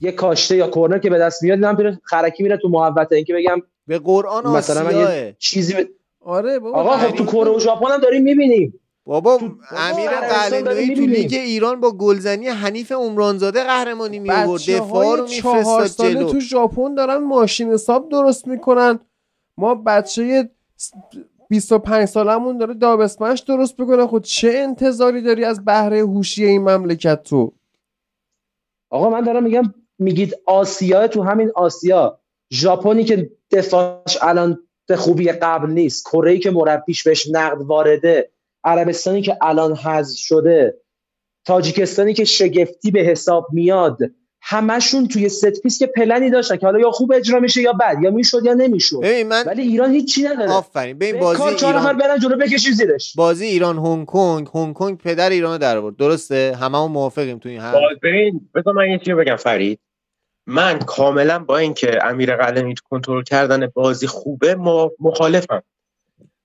یه 0.00 0.12
کاشته 0.12 0.56
یا 0.56 0.68
کورنر 0.68 0.98
که 0.98 1.10
به 1.10 1.18
دست 1.18 1.42
میاد 1.42 1.56
دیدم 1.56 1.76
میره 1.76 2.00
خرکی 2.04 2.42
میره 2.42 2.56
تو 2.56 2.68
محوطه. 2.68 3.16
این 3.16 3.24
که 3.24 3.34
بگم 3.34 3.62
به 3.86 3.98
قرآن 3.98 4.46
مثلا 4.46 4.82
من 4.82 4.88
آسیاه. 4.88 5.16
یه 5.16 5.36
چیزی 5.38 5.74
به... 5.74 5.88
آره 6.20 6.58
بابا 6.58 6.78
آقا 6.78 6.96
خب 6.96 7.16
تو 7.16 7.24
کره 7.24 7.50
و 7.50 7.58
ژاپن 7.60 7.90
هم 7.90 8.00
داریم 8.00 8.22
می‌بینیم. 8.22 8.80
بابا 9.06 9.38
امیر 9.70 10.10
قلعه‌نویی 10.10 10.94
تو. 10.94 11.00
لیگ 11.00 11.34
ایران 11.34 11.80
با 11.80 11.90
گلزنی 11.90 12.48
حنیف 12.48 12.92
عمرانزاده 12.92 13.64
قهرمانی 13.64 14.18
می 14.18 14.30
آورد. 14.30 14.62
دفاع 14.70 15.16
رو 15.16 15.28
میفرستاد 15.28 16.10
جلو 16.10 16.30
تو 16.30 16.40
ژاپن 16.40 16.94
دارن 16.94 17.16
ماشین 17.16 17.72
حساب 17.72 18.08
درست 18.08 18.48
می‌کنن. 18.48 18.98
ما 19.58 19.74
بچه 19.74 20.50
25 21.48 22.04
سالمون 22.04 22.58
داره 22.58 22.74
دابسمش 22.74 23.40
درست 23.40 23.76
بکنه 23.76 24.06
خود 24.06 24.22
چه 24.24 24.52
انتظاری 24.54 25.22
داری 25.22 25.44
از 25.44 25.64
بهره 25.64 26.00
هوشی 26.00 26.44
این 26.44 26.62
مملکت 26.62 27.22
تو؟ 27.22 27.52
آقا 28.90 29.10
من 29.10 29.20
دارم 29.20 29.42
میگم 29.42 29.74
میگید 29.98 30.34
آسیا 30.46 31.08
تو 31.08 31.22
همین 31.22 31.52
آسیا. 31.54 32.20
ژاپنی 32.52 33.04
که 33.04 33.30
دفاعش 33.50 34.18
الان 34.22 34.58
به 34.86 34.96
خوبی 34.96 35.28
قبل 35.28 35.70
نیست. 35.70 36.04
کره 36.04 36.30
ای 36.30 36.38
که 36.38 36.50
مربیش 36.50 37.02
بهش 37.02 37.28
نقد 37.30 37.62
وارده. 37.62 38.30
عربستانی 38.64 39.22
که 39.22 39.36
الان 39.42 39.76
حذف 39.76 40.18
شده 40.18 40.80
تاجیکستانی 41.44 42.14
که 42.14 42.24
شگفتی 42.24 42.90
به 42.90 43.00
حساب 43.00 43.46
میاد 43.52 43.98
همشون 44.46 45.08
توی 45.08 45.28
set 45.28 45.60
piece 45.62 45.78
که 45.78 45.86
پلنی 45.86 46.30
داشتن 46.30 46.56
که 46.56 46.66
حالا 46.66 46.78
یا 46.78 46.90
خوب 46.90 47.12
اجرا 47.12 47.40
میشه 47.40 47.62
یا 47.62 47.72
بد 47.72 47.96
یا 48.02 48.10
می‌شد 48.10 48.44
یا 48.44 48.54
نمی‌شد. 48.54 49.04
من 49.26 49.42
ولی 49.46 49.62
ایران 49.62 49.90
هیچی 49.92 50.22
نداره. 50.22 50.50
آفرین. 50.50 50.98
ببین 50.98 51.20
بازی 51.20 51.38
کار 51.38 51.54
چهار 51.54 51.74
نفر 51.74 51.88
ایران 51.88 51.98
برن 51.98 52.18
جلو 52.18 52.36
بکشی 52.36 52.72
زیرش. 52.72 53.16
بازی 53.16 53.46
ایران 53.46 53.78
هنگ 53.78 54.06
کنگ 54.06 54.48
هنگ 54.54 54.74
کنگ 54.74 54.98
پدر 54.98 55.30
ایران 55.30 55.52
رو 55.52 55.58
در 55.58 55.76
آورد. 55.76 55.96
درسته؟ 55.96 56.56
هممون 56.60 56.90
موافقیم 56.90 57.38
تو 57.38 57.48
این 57.48 57.60
حرف. 57.60 57.74
باز 57.74 57.98
ببین 58.02 58.50
بذار 58.54 58.74
من 58.74 58.88
یه 58.88 58.98
چیزی 58.98 59.14
بگم 59.14 59.36
فرید. 59.36 59.80
من 60.46 60.78
کاملا 60.78 61.38
با 61.38 61.58
اینکه 61.58 61.98
امیر 62.04 62.36
قلمی 62.36 62.74
تو 62.74 62.82
کنترل 62.90 63.22
کردن 63.22 63.66
بازی 63.66 64.06
خوبه 64.06 64.54
مخالفم. 65.00 65.62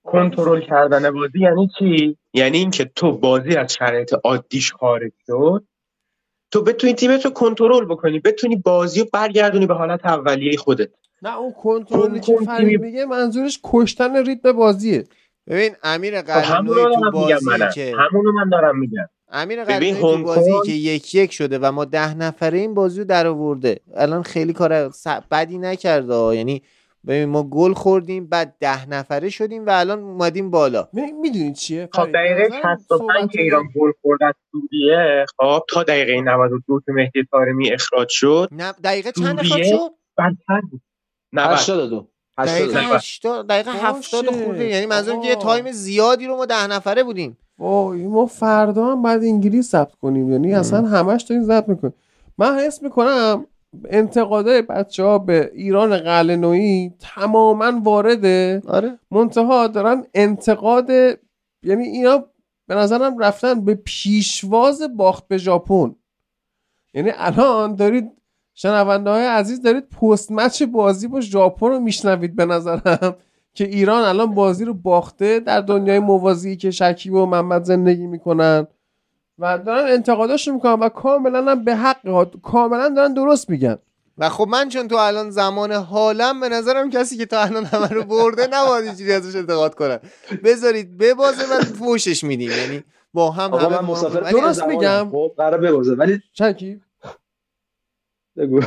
کنترل 0.04 0.60
کردن 0.60 1.10
بازی 1.10 1.40
یعنی 1.40 1.68
چی؟ 1.78 2.18
یعنی 2.34 2.58
اینکه 2.58 2.84
تو 2.84 3.12
بازی 3.18 3.56
از 3.56 3.74
شرایط 3.74 4.14
عادیش 4.24 4.72
خارج 4.72 5.12
شد 5.26 5.64
تو 6.52 6.62
بتونی 6.62 6.94
تیمت 6.94 7.24
رو 7.24 7.30
کنترل 7.30 7.84
بکنی 7.84 8.18
بتونی 8.20 8.56
بازی 8.56 9.00
رو 9.00 9.06
برگردونی 9.12 9.66
به 9.66 9.74
حالت 9.74 10.06
اولیه 10.06 10.56
خودت. 10.58 10.90
نه 11.22 11.38
اون 11.38 11.52
کنترلی 11.52 12.20
که 12.20 12.32
اون 12.32 12.44
فرید 12.44 12.80
میگه 12.80 13.04
منظورش 13.06 13.60
کشتن 13.64 14.26
ریتم 14.26 14.52
بازیه. 14.52 15.04
ببین 15.46 15.76
امیر 15.82 16.22
خب 16.22 16.26
قلعه‌نویی 16.26 16.74
رو 16.84 16.94
تو 16.94 17.10
بازی 17.10 17.46
که 17.74 17.94
همونو 17.98 18.32
من 18.32 18.48
دارم 18.48 18.78
میگم. 18.78 19.08
امیر 19.28 19.64
قلعه‌نویی 19.64 20.04
تو 20.04 20.18
بازی 20.18 20.60
که 20.60 20.72
یک 20.72 21.14
یک 21.14 21.32
شده 21.32 21.58
و 21.58 21.72
ما 21.72 21.84
ده 21.84 22.14
نفره 22.14 22.58
این 22.58 22.74
بازی 22.74 22.98
رو 23.00 23.04
در 23.06 23.26
آورده. 23.26 23.80
الان 23.96 24.22
خیلی 24.22 24.52
کار 24.52 24.90
س- 24.90 25.06
بدی 25.06 25.58
نکرده. 25.58 26.36
یعنی 26.36 26.62
ببین 27.06 27.24
ما 27.24 27.42
گل 27.42 27.72
خوردیم 27.72 28.26
بعد 28.26 28.56
ده 28.60 28.88
نفره 28.88 29.28
شدیم 29.28 29.66
و 29.66 29.70
الان 29.70 29.98
اومدیم 29.98 30.50
بالا. 30.50 30.88
می‌دونی 31.22 31.52
چیه؟ 31.52 31.88
خب 31.92 32.12
دقیقه 32.12 32.46
نظرم 32.46 32.76
65 32.76 32.78
صحبت- 32.88 33.32
که 33.32 33.40
ایران 33.42 33.64
گل 33.76 33.92
خورد 34.02 34.22
از 34.22 34.34
سوریه 34.52 35.26
خب 35.38 35.60
تا 35.68 35.82
دقیقه 35.82 36.20
92 36.20 36.80
که 36.86 36.92
مهدی 36.92 37.24
طارمی 37.30 37.72
اخراج 37.72 38.08
شد. 38.08 38.48
نه 38.52 38.72
دقیقه 38.84 39.12
چند 39.12 39.40
اخراج 39.40 39.62
شد؟ 39.64 39.90
بدتر 40.18 40.60
بود. 40.70 40.80
90 41.32 41.52
82 41.52 42.08
دقیقه 42.38 42.80
82 42.80 42.94
80 42.94 43.46
دقیقه 43.46 43.72
باشه. 43.72 43.86
70 43.86 44.26
خورده 44.44 44.64
یعنی 44.68 44.86
منظورم 44.86 45.20
که 45.22 45.28
یه. 45.28 45.36
تایم 45.36 45.72
زیادی 45.72 46.26
رو 46.26 46.36
ما 46.36 46.46
ده 46.46 46.66
نفره 46.66 47.02
بودیم. 47.02 47.38
وای 47.58 48.06
ما 48.06 48.26
فردا 48.26 48.86
هم 48.86 49.02
بعد 49.02 49.22
انگلیس 49.24 49.70
ثبت 49.70 49.94
کنیم. 49.94 50.32
یعنی 50.32 50.54
اصلا 50.54 50.88
همش 50.88 51.22
داریم 51.22 51.44
ضبط 51.44 51.68
می‌کنیم. 51.68 51.94
من 52.38 52.58
حس 52.58 52.82
می‌کنم 52.82 53.46
انتقادای 53.90 54.62
بچه 54.62 55.04
ها 55.04 55.18
به 55.18 55.50
ایران 55.54 55.98
قلعه‌نویی 55.98 56.94
تماما 57.00 57.80
وارده. 57.84 58.62
آره. 58.66 58.98
منتها 59.10 59.66
دارن 59.66 60.06
انتقاد 60.14 60.90
یعنی 61.62 61.84
اینا 61.84 62.24
به 62.66 62.74
نظرم 62.74 63.18
رفتن 63.18 63.64
به 63.64 63.74
پیشواز 63.74 64.82
باخت 64.96 65.28
به 65.28 65.38
ژاپن. 65.38 65.94
یعنی 66.94 67.10
الان 67.14 67.74
دارید 67.74 68.10
شنونده 68.54 69.10
های 69.10 69.26
عزیز 69.26 69.62
دارید 69.62 69.88
پست 69.88 70.32
مچ 70.32 70.62
بازی 70.62 71.08
با 71.08 71.20
ژاپن 71.20 71.66
رو 71.66 71.80
میشنوید 71.80 72.36
به 72.36 72.44
نظرم 72.44 73.16
که 73.54 73.64
ایران 73.64 74.02
الان 74.02 74.34
بازی 74.34 74.64
رو 74.64 74.74
باخته 74.74 75.40
در 75.40 75.60
دنیای 75.60 75.98
موازی 75.98 76.56
که 76.56 76.70
شکیب 76.70 77.14
و 77.14 77.26
محمد 77.26 77.64
زندگی 77.64 78.06
می‌کنن. 78.06 78.66
و 79.40 79.58
دارن 79.58 79.92
انتقاداش 79.92 80.48
می‌کنن 80.48 80.72
و 80.72 80.88
کاملا 80.88 81.50
هم 81.50 81.64
به 81.64 81.76
حق 81.76 82.06
ها 82.08 82.24
کاملا 82.24 82.88
دارن 82.88 83.14
درست 83.14 83.50
میگن. 83.50 83.78
و 84.18 84.28
خب 84.28 84.48
من 84.48 84.68
چون 84.68 84.88
تو 84.88 84.96
الان 84.96 85.30
زمان 85.30 85.72
حالم 85.72 86.40
به 86.40 86.48
نظرم 86.48 86.90
کسی 86.90 87.16
که 87.16 87.26
تا 87.26 87.40
الان 87.40 87.64
همه 87.64 87.88
رو 87.88 88.04
برده 88.04 88.46
نباید 88.52 88.84
اینجوری 88.84 89.12
ازش 89.12 89.36
انتقاد 89.36 89.74
کنن 89.74 89.98
بذارید 90.44 90.98
ببازه 90.98 91.42
و 91.54 91.60
فوشش 91.60 92.24
میدیم. 92.24 92.50
یعنی 92.50 92.84
با 93.14 93.30
هم 93.30 93.54
همه 93.54 93.68
من 93.68 93.84
مسافر 93.84 94.20
درست. 94.20 94.64
میگم. 94.64 95.08
خب 95.12 95.32
قرار 95.36 95.60
ببازه. 95.60 95.94
ولی 95.94 96.20
شکیب 96.32 96.80
بگو. 98.36 98.60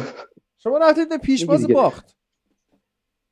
شما 0.58 0.78
رفتید 0.78 1.10
به 1.10 1.18
پیشواز. 1.18 1.68
باخت. 1.68 2.16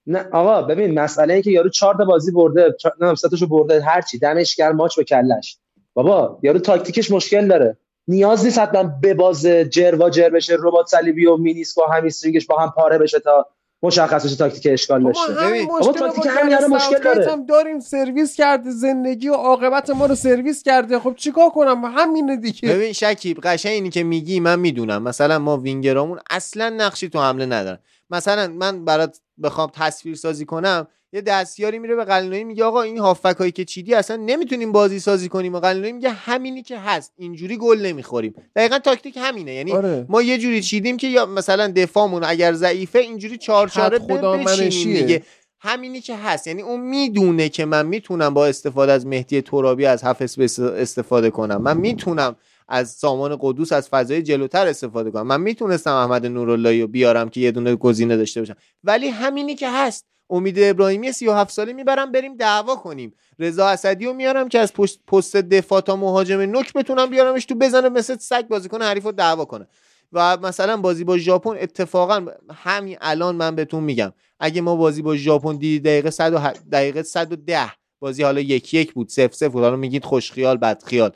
نه 0.08 0.30
آقا 0.32 0.62
ببین 0.62 1.00
مسئله 1.00 1.34
این 1.34 1.44
که 1.44 1.52
یارو 1.52 1.70
چهار 1.70 1.96
تا 1.96 2.06
بازی 2.06 2.32
برده 2.32 2.76
چهار- 2.80 2.96
نه 3.02 3.16
سه 3.16 3.30
تاشو 3.30 3.48
برده 3.48 3.82
هر 3.82 4.02
چی. 4.02 4.20
دمش 4.20 4.56
گرم 4.56 4.76
ماچ 4.76 4.96
به 4.98 5.04
کلش. 5.04 5.58
بابا 5.94 6.40
یارو 6.44 6.60
تاکتیکش 6.60 7.12
مشکل 7.12 7.48
داره. 7.48 7.78
نیاز 8.08 8.46
نیست 8.46 8.60
حتما 8.60 8.84
ببازه 9.04 9.66
جر 9.66 9.96
و 10.00 10.10
جر 10.10 10.30
بشه 10.30 10.56
رباط 10.60 10.88
صلیبی 10.88 11.26
و 11.26 11.38
مینیسک 11.38 11.78
و 11.78 11.82
همیسترینگش 11.82 12.46
با 12.46 12.58
هم 12.58 12.74
پاره 12.76 12.98
بشه 12.98 13.20
تا 13.20 13.48
مشخص 13.84 14.26
بشه 14.26 14.36
تاکتیک 14.36 14.74
اشکال 14.74 15.02
همین. 15.02 15.12
مشکل 15.12 15.66
بابا 15.66 15.92
با 15.92 15.94
تاکتیک 15.94 16.32
همین 16.38 16.56
الان 16.56 16.70
مشکل 16.70 17.04
داره. 17.04 17.32
هم 17.32 17.46
داریم 17.46 17.80
سرویس 17.80 18.36
کرده 18.36 18.72
زندگی 18.72 19.30
و 19.30 19.34
عاقبت 19.34 19.90
ما 19.90 20.06
رو 20.06 20.16
سرویس 20.16 20.64
کرده. 20.64 21.00
خب 21.00 21.16
چیکار 21.16 21.50
کنم؟ 21.50 21.86
همینه 21.86 22.38
دیگه. 22.38 22.70
ببین 22.70 22.94
شکیب 22.94 23.40
قشنگ 23.44 23.72
اینی 23.72 23.90
که 23.90 24.04
میگی 24.04 24.40
من 24.40 24.60
می‌دونم. 24.60 25.04
مثلا 25.04 25.40
ما 25.40 25.58
وینگرامون 25.58 26.20
اصلا 26.30 26.70
نقشی 26.70 27.10
تو 27.10 27.20
حمله 27.20 27.46
ندارن. 27.46 27.80
مثلا 28.10 28.48
من 28.48 28.86
برات 28.86 29.20
بخوام 29.44 29.72
تصویر 29.74 30.16
سازی 30.16 30.46
کنم 30.46 30.88
یه 31.14 31.22
دستیاری 31.22 31.80
میره 31.80 31.96
به 31.96 32.06
قلنوی 32.06 32.44
میگه 32.44 32.64
آقا 32.64 32.82
این 32.82 32.98
هافک 32.98 33.36
هایی 33.40 33.52
که 33.52 33.66
چیدی 33.66 33.94
اصلا 33.94 34.16
نمی‌تونیم 34.16 34.72
بازی 34.72 35.00
سازی 35.00 35.30
کنیم. 35.30 35.54
و 35.56 35.60
قلنوی 35.60 35.92
میگه 35.92 36.10
همینی 36.10 36.64
که 36.64 36.80
هست 36.80 37.14
اینجوری 37.18 37.58
گل 37.58 37.86
نمی‌خوریم. 37.86 38.34
دقیقا 38.56 38.80
تاکتیک 38.80 39.18
همینه. 39.18 39.54
یعنی 39.54 39.72
آره. 39.72 40.06
ما 40.10 40.22
یه 40.22 40.38
جوری 40.38 40.62
چیدیم 40.62 40.98
که 40.98 41.08
یا 41.08 41.26
مثلا 41.26 41.68
دفاعمون 41.68 42.24
اگر 42.24 42.54
ضعیفه 42.54 43.00
اینجوری 43.00 43.38
چهار 43.38 43.68
بچینیم. 43.68 44.98
دیگه. 44.98 45.24
همینی 45.60 46.02
که 46.02 46.16
هست. 46.18 46.48
یعنی 46.48 46.62
اون 46.62 46.80
می‌دونه 46.80 47.50
که 47.50 47.66
من 47.66 47.86
می‌تونم 47.86 48.34
با 48.34 48.48
استفاده 48.48 48.92
از 48.92 49.06
مهدی 49.08 49.42
ترابی 49.42 49.86
از 49.86 50.04
حفظ 50.04 50.60
استفاده 50.60 51.30
کنم. 51.30 51.62
من 51.62 51.78
می‌تونم 51.78 52.36
از 52.68 52.92
سامان 52.92 53.38
قدوس 53.42 53.72
از 53.72 53.90
فضای 53.90 54.22
جلوتر 54.22 54.68
استفاده 54.68 55.12
کنم. 55.12 55.28
من 55.28 55.42
می‌تونستم 55.42 55.94
احمد 55.94 56.26
نوراللهی 56.26 56.82
رو 56.82 56.88
بیارم 56.88 57.30
که 57.30 57.42
یه 57.42 57.52
دونه 57.52 57.76
گزینه 57.76 58.18
داشته 58.18 58.42
باشم. 58.42 58.56
ولی 58.84 59.08
همینی 59.08 59.56
که 59.56 59.70
هست. 59.70 60.06
امید 60.32 60.60
ابراهیمی 60.60 61.12
37 61.12 61.54
ساله 61.54 61.74
می‌برم 61.74 62.12
بریم 62.12 62.36
دعوا 62.36 62.76
کنیم. 62.76 63.14
رضا 63.40 63.68
اسدی 63.68 64.06
رو 64.06 64.14
میارم 64.14 64.50
که 64.50 64.60
از 64.60 64.74
پست, 64.74 65.00
پست 65.08 65.36
دفاع 65.36 65.82
تا 65.82 65.96
مهاجم 65.96 66.42
نوک 66.42 66.74
بتونم 66.74 67.10
بیارمش 67.10 67.46
تو 67.46 67.56
بزنه 67.56 67.90
مثل 67.90 68.18
سگ 68.18 68.48
بازیکن 68.48 68.82
حریف 68.82 69.04
رو 69.04 69.12
دعوا 69.12 69.46
کنه. 69.46 69.68
و 70.14 70.38
مثلا 70.38 70.78
بازی 70.78 71.04
با 71.04 71.18
ژاپن 71.18 71.58
اتفاقا 71.60 72.26
همین 72.54 72.98
الان 73.02 73.36
من 73.36 73.56
بهتون 73.56 73.84
میگم. 73.84 74.14
اگه 74.40 74.62
ما 74.62 74.76
بازی 74.76 75.02
با 75.02 75.16
ژاپن 75.16 75.56
دیدی 75.56 75.80
دقیقه 75.80 76.10
100 76.10 76.34
دقیقه 76.72 77.04
110 77.04 77.72
بازی 78.00 78.24
حالا 78.24 78.42
یک 78.42 78.74
یک 78.74 78.94
بود 78.94 79.10
سف 79.10 79.36
سف 79.36 79.48
بود. 79.48 79.64
حالا 79.64 79.76
میگید 79.76 80.06
خوش 80.06 80.32
خیال 80.32 80.76
خیال 80.86 81.12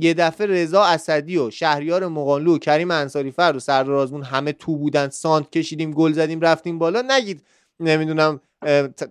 یه 0.00 0.14
دفعه 0.14 0.46
رضا 0.46 0.84
اسدی 0.84 1.38
و 1.38 1.50
شهریار 1.50 2.06
مقانلو 2.06 2.54
و 2.54 2.58
کریم 2.58 2.90
انصاری 2.90 3.30
فر 3.30 3.52
و 3.56 3.60
سردار 3.60 3.94
آزمون 3.94 4.22
همه 4.22 4.52
تو 4.52 4.76
بودن 4.76 5.08
سانت 5.08 5.50
کشیدیم 5.50 5.90
گل 5.90 6.12
زدیم 6.12 6.40
رفتیم 6.40 6.78
بالا. 6.78 7.04
نگید 7.08 7.42
نمی‌دونم 7.82 8.40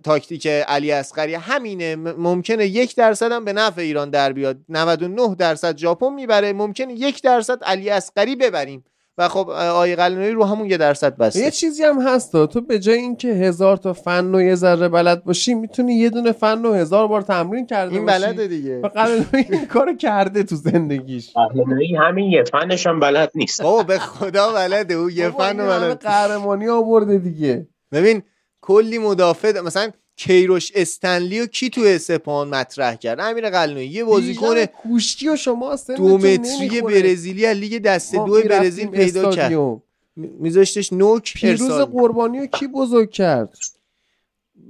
تاکتیک 0.02 0.46
علی 0.46 0.92
اسقری 0.92 1.34
همینه. 1.34 1.96
ممکنه 1.96 2.66
یک 2.66 2.96
درصد 2.96 3.32
هم 3.32 3.44
به 3.44 3.52
نفع 3.52 3.80
ایران 3.80 4.10
در 4.10 4.32
بیاد. 4.32 4.56
99 4.68 5.34
درصد 5.34 5.76
ژاپن 5.76 6.12
می‌بره. 6.12 6.52
ممکنه 6.52 6.92
یک 6.92 7.22
درصد 7.22 7.64
علی 7.64 7.90
اسقری 7.90 8.36
ببریم. 8.36 8.84
و 9.18 9.28
خب 9.28 9.48
آیه 9.50 9.96
قلنوی 9.96 10.30
رو 10.30 10.44
همون 10.44 10.70
یه 10.70 10.76
درصد 10.76 11.16
بسته. 11.16 11.40
یه 11.40 11.50
چیزی 11.50 11.82
هم 11.82 12.00
هست 12.00 12.46
تو 12.46 12.60
به 12.60 12.78
جای 12.78 12.98
اینکه 12.98 13.28
هزار 13.28 13.76
تا 13.76 13.92
فن 13.92 14.34
و 14.34 14.42
یه 14.42 14.54
ذره 14.54 14.88
بلد 14.88 15.24
باشی 15.24 15.54
می‌تونی 15.54 15.94
یه 15.94 16.10
دونه 16.10 16.32
فن 16.32 16.64
و 16.64 16.72
هزار 16.72 17.08
بار 17.08 17.22
تمرین 17.22 17.66
کرده 17.66 17.94
این 17.94 18.06
بلده 18.06 18.46
دیگه. 18.46 18.80
و 18.80 18.88
قلنوی 18.88 19.46
این 19.50 19.66
کارو 19.66 19.96
کرده 19.96 20.42
تو 20.42 20.56
زندگیش. 20.56 21.32
قلنوی 21.34 21.96
همین 21.96 22.30
یه 22.30 22.44
فنش 22.52 22.86
هم 22.86 23.00
بلد 23.00 23.30
نیست. 23.34 23.60
او 23.60 23.82
به 23.82 23.98
خدا 23.98 24.52
بلده. 24.52 24.94
او 24.94 25.10
یه 25.10 25.30
فن 25.30 25.56
بلد 25.56 26.02
قهرمانی 26.02 26.68
آورده 26.68 27.18
دیگه. 27.18 27.66
ببین 27.92 28.22
کلی 28.62 28.98
مدافع 28.98 29.60
مثلا 29.60 29.90
کیروش 30.16 30.72
استنلی 30.74 31.40
و 31.40 31.46
کی 31.46 31.70
تو 31.70 31.98
سپان 31.98 32.48
مطرح 32.48 32.94
کرد؟ 32.94 33.20
امیر 33.20 33.50
قلنوی 33.50 33.86
یه 33.86 34.04
بازیکن 34.04 34.64
کوشتی 34.64 35.28
و 35.28 35.36
شما 35.36 35.76
دو 35.96 36.18
متری 36.18 36.80
برزیلی 36.80 37.46
از 37.46 37.56
لیگ 37.56 37.82
دست 37.82 38.14
دو 38.14 38.42
برزیل 38.42 38.86
پیدا 38.86 39.30
کرد. 39.30 39.82
میذاشتش 40.16 40.92
نوک 40.92 41.34
پیروز 41.34 41.72
قربانی 41.72 42.40
رو 42.40 42.46
کی 42.46 42.66
بزرگ 42.66 43.10
کرد؟ 43.10 43.58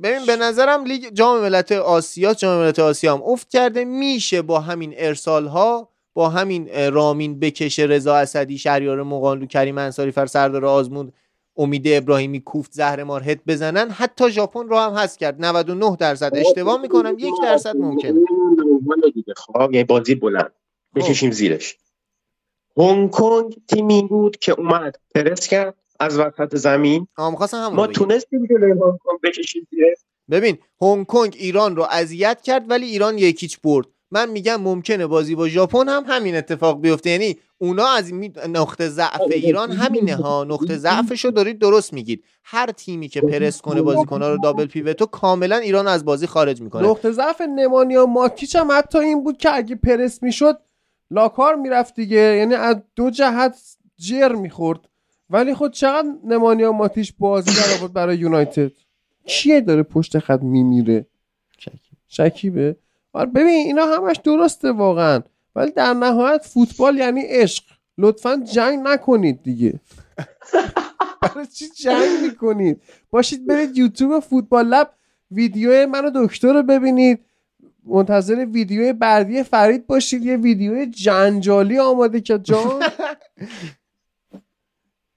ببین 0.03 0.27
به 0.27 0.37
نظرم 0.37 0.85
لیگ 0.85 1.09
جام 1.12 1.41
ملت 1.41 1.73
آسیا 1.73 2.35
جام 2.35 2.65
ملت 2.65 2.79
آسیا 2.79 3.15
هم 3.15 3.23
افت 3.23 3.51
کرده. 3.51 3.85
میشه 3.85 4.43
با 4.43 4.61
همین 4.61 4.95
ارسال 4.97 5.47
ها 5.47 5.89
با 6.15 6.29
همین 6.29 6.91
رامین 6.93 7.41
بکشه 7.41 7.83
رضا 7.83 8.17
اسدی 8.17 8.59
شهریار 8.59 9.03
مقانلو 9.03 9.47
کریم 9.47 9.79
انصاری 9.79 10.11
فر 10.11 10.27
سردار 10.27 10.65
آزمون 10.65 11.12
امید 11.57 11.83
ابراهیمی 11.87 12.41
کوفت 12.41 12.73
زهر 12.73 13.03
مار 13.03 13.23
هد 13.23 13.45
بزنن 13.47 13.91
حتی 13.91 14.31
ژاپن 14.31 14.69
رو 14.69 14.79
هم 14.79 14.93
هست 14.93 15.19
کرد. 15.19 15.45
99 15.45 15.97
درصد 15.97 16.33
اشتباه 16.37 16.81
می‌کنم 16.81 17.17
یک 17.19 17.35
درصد 17.43 17.77
ممکنه. 17.77 18.21
خب. 19.37 19.73
یه 19.73 19.85
بازی 19.85 20.15
بلند. 20.15 20.53
بکشیم 20.95 21.31
زیرش. 21.31 21.77
هنگ 22.77 23.11
کنگ 23.11 23.57
تیمی 23.69 24.03
بود 24.03 24.37
که 24.37 24.53
اومد 24.53 24.97
پرس 25.15 25.49
کرد 25.49 25.75
از 26.01 26.19
وسط 26.19 26.57
زمین. 26.57 27.07
ما 27.73 27.87
تونستیم 27.87 28.47
جلوی 28.47 28.71
هنگ 28.71 28.81
کنگ 28.81 29.21
بکشیم 29.23 29.67
زیرش. 29.71 29.99
ببین 30.31 30.59
هنگ 30.81 31.07
کنگ 31.07 31.37
ایران 31.39 31.77
رو 31.77 31.87
اذیت 31.91 32.41
کرد 32.43 32.71
ولی 32.71 32.87
ایران 32.87 33.19
یکیچ 33.19 33.61
برد. 33.61 33.87
من 34.11 34.31
میگم 34.31 34.61
ممکنه 34.61 35.07
بازی 35.07 35.35
با 35.35 35.49
ژاپن 35.49 35.89
هم 35.89 36.05
همین 36.07 36.37
اتفاق 36.37 36.81
بیفته. 36.81 37.11
یعنی 37.11 37.39
اونا 37.63 37.87
از 37.87 38.13
نقطه 38.49 38.89
ضعف 38.89 39.21
ایران 39.31 39.73
همینه 39.73 40.17
ها. 40.17 40.45
نقطه 40.45 40.77
ضعفشو 40.77 41.31
دارید 41.31 41.59
درست 41.59 41.93
میگید. 41.93 42.25
هر 42.45 42.67
تیمی 42.67 43.09
که 43.09 43.21
پرس 43.21 43.61
کنه 43.61 43.83
بازیکن‌ها 43.83 44.29
رو 44.29 44.39
دابل 44.39 44.67
پیوتو 44.67 45.07
کاملا 45.07 45.57
ایران 45.57 45.89
از 45.89 46.05
بازی 46.05 46.27
خارج 46.27 46.61
می‌کنه. 46.61 46.89
نقطه 46.89 47.11
ضعف 47.11 47.41
نمانیا 47.41 48.07
ماتیچ 48.07 48.57
هم 48.57 48.69
حتی 48.71 48.99
این 48.99 49.25
بود 49.25 49.39
که 49.39 49.55
اگه 49.55 49.75
پرس 49.75 50.23
می‌شد 50.23 50.59
لاکار 51.11 51.55
می‌رفت 51.55 51.95
دیگه. 51.95 52.17
یعنی 52.17 52.55
از 52.55 52.77
دو 52.97 53.11
جهت 53.11 53.57
جر 53.97 54.33
می‌خورد. 54.33 54.81
ولی 55.31 55.55
خود 55.55 55.73
چقدر 55.73 56.09
نمانیا 56.25 56.73
ماتیش 56.73 57.13
بازی 57.19 57.51
در 57.51 57.87
برای 57.87 58.17
یونایتد؟ 58.17 58.73
کیه 59.27 59.61
داره 59.61 59.83
پشت 59.83 60.19
خط 60.19 60.43
میمیره؟ 60.43 61.07
شکیبه. 62.09 62.77
آره 63.13 63.31
ببین 63.31 63.67
اینا 63.67 63.87
همش 63.87 64.17
درسته 64.25 64.73
واقعا. 64.73 65.23
ولی 65.55 65.71
در 65.71 65.95
نهایت 65.95 66.47
فوتبال 66.47 66.99
یعنی 66.99 67.21
عشق. 67.21 67.65
لطفا 67.99 68.37
جنگ 68.53 68.81
نکنید 68.83 69.43
دیگه. 69.43 69.81
برای 71.23 71.47
چی 71.47 71.69
جنگ 71.69 72.09
می‌کنید؟ 72.23 72.83
باشید 73.11 73.47
برید 73.47 73.79
یوتیوب 73.79 74.21
فوتبال 74.21 74.67
لب 74.67 74.95
ویدیو 75.31 75.87
منو 75.87 76.11
دکتر 76.15 76.53
رو 76.53 76.63
ببینید. 76.63 77.25
منتظر 77.85 78.47
ویدیو 78.53 78.93
بردی 78.93 79.43
فرید 79.43 79.87
باشید. 79.87 80.25
یه 80.25 80.37
ویدیو 80.37 80.85
جنجالی 80.85 81.79
آماده 81.79 82.21
که 82.21 82.39
جان. 82.39 82.83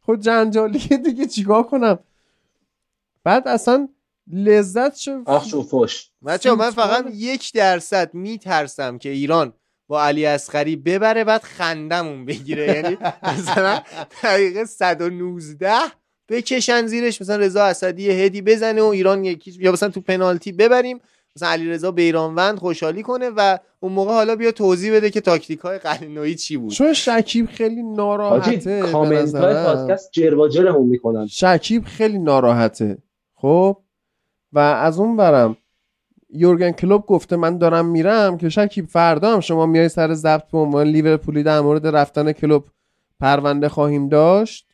خود 0.02 0.22
جنجالی 0.22 0.80
دیگه 0.80 1.26
چیکار 1.26 1.64
کنم؟ 1.64 2.00
بعد 3.24 3.48
اصلا 3.48 3.88
لذت 4.28 4.98
شو. 4.98 5.24
آخ 5.26 5.46
شو 5.46 5.64
فوش. 5.64 6.10
من 6.22 6.38
فقط 6.72 7.06
یک 7.14 7.54
درصد 7.54 8.14
میترسم 8.14 8.98
که 8.98 9.10
ایران 9.10 9.54
با 9.88 10.04
علی 10.04 10.26
اسخری 10.26 10.76
ببره 10.76 11.24
بعد 11.24 11.44
خندمون 11.44 12.26
بگیره. 12.26 12.68
یعنی 12.68 12.98
مثلا 13.24 13.80
دقیقه 14.24 14.66
119 14.66 15.72
بکشن 16.30 16.88
زیرش. 16.88 17.22
مثلا 17.22 17.36
رضا 17.36 17.64
اسدی 17.64 18.12
هدی 18.12 18.42
بزنه 18.42 18.82
و 18.82 18.86
ایران 18.86 19.26
یکی 19.26 19.54
یا 19.60 19.72
مثلا 19.72 19.90
تو 19.90 20.02
پنالتی 20.02 20.52
ببریم. 20.52 21.00
مثلا 21.36 21.50
علی 21.50 21.70
رضا 21.70 21.92
بیرانوند 21.92 22.58
خوشحالی 22.58 23.04
کنه 23.04 23.30
و 23.30 23.58
اون 23.80 23.92
موقع 23.92 24.12
حالا 24.14 24.36
بیا 24.36 24.52
توضیح 24.52 24.96
بده 24.96 25.10
که 25.10 25.22
تاکتیک 25.22 25.60
های 25.60 25.78
قلنویی 25.78 26.36
چی 26.36 26.58
بود. 26.58 26.72
چون 26.72 26.94
شکیب 26.94 27.50
خیلی 27.50 27.84
ناراحته 27.84 28.82
کامنت 28.82 29.36
های 29.36 29.54
پادکست 29.54 30.12
جرواجرمون 30.12 30.88
می‌کنن. 30.88 31.28
شکیب 31.28 31.86
خیلی 31.86 32.20
ناراحته. 32.20 32.98
خب؟ 33.36 33.78
و 34.54 34.60
از 34.60 35.00
اون 35.00 35.18
برم 35.18 35.58
یورگن 36.36 36.72
کلوب 36.72 37.06
گفته 37.06 37.36
من 37.36 37.58
دارم 37.58 37.86
میرم 37.86 38.38
که 38.38 38.50
شکیب 38.50 38.86
فردا 38.86 39.34
هم 39.34 39.40
شما 39.40 39.66
میای 39.66 39.90
سر 39.90 40.14
ضبط 40.14 40.52
به 40.52 40.58
عنوان 40.58 40.88
لیورپولی 40.88 41.44
در 41.44 41.62
مورد 41.62 41.88
رفتن 41.88 42.32
کلوب 42.32 42.66
پرونده 43.20 43.70
خواهیم 43.70 44.10
داشت 44.10 44.68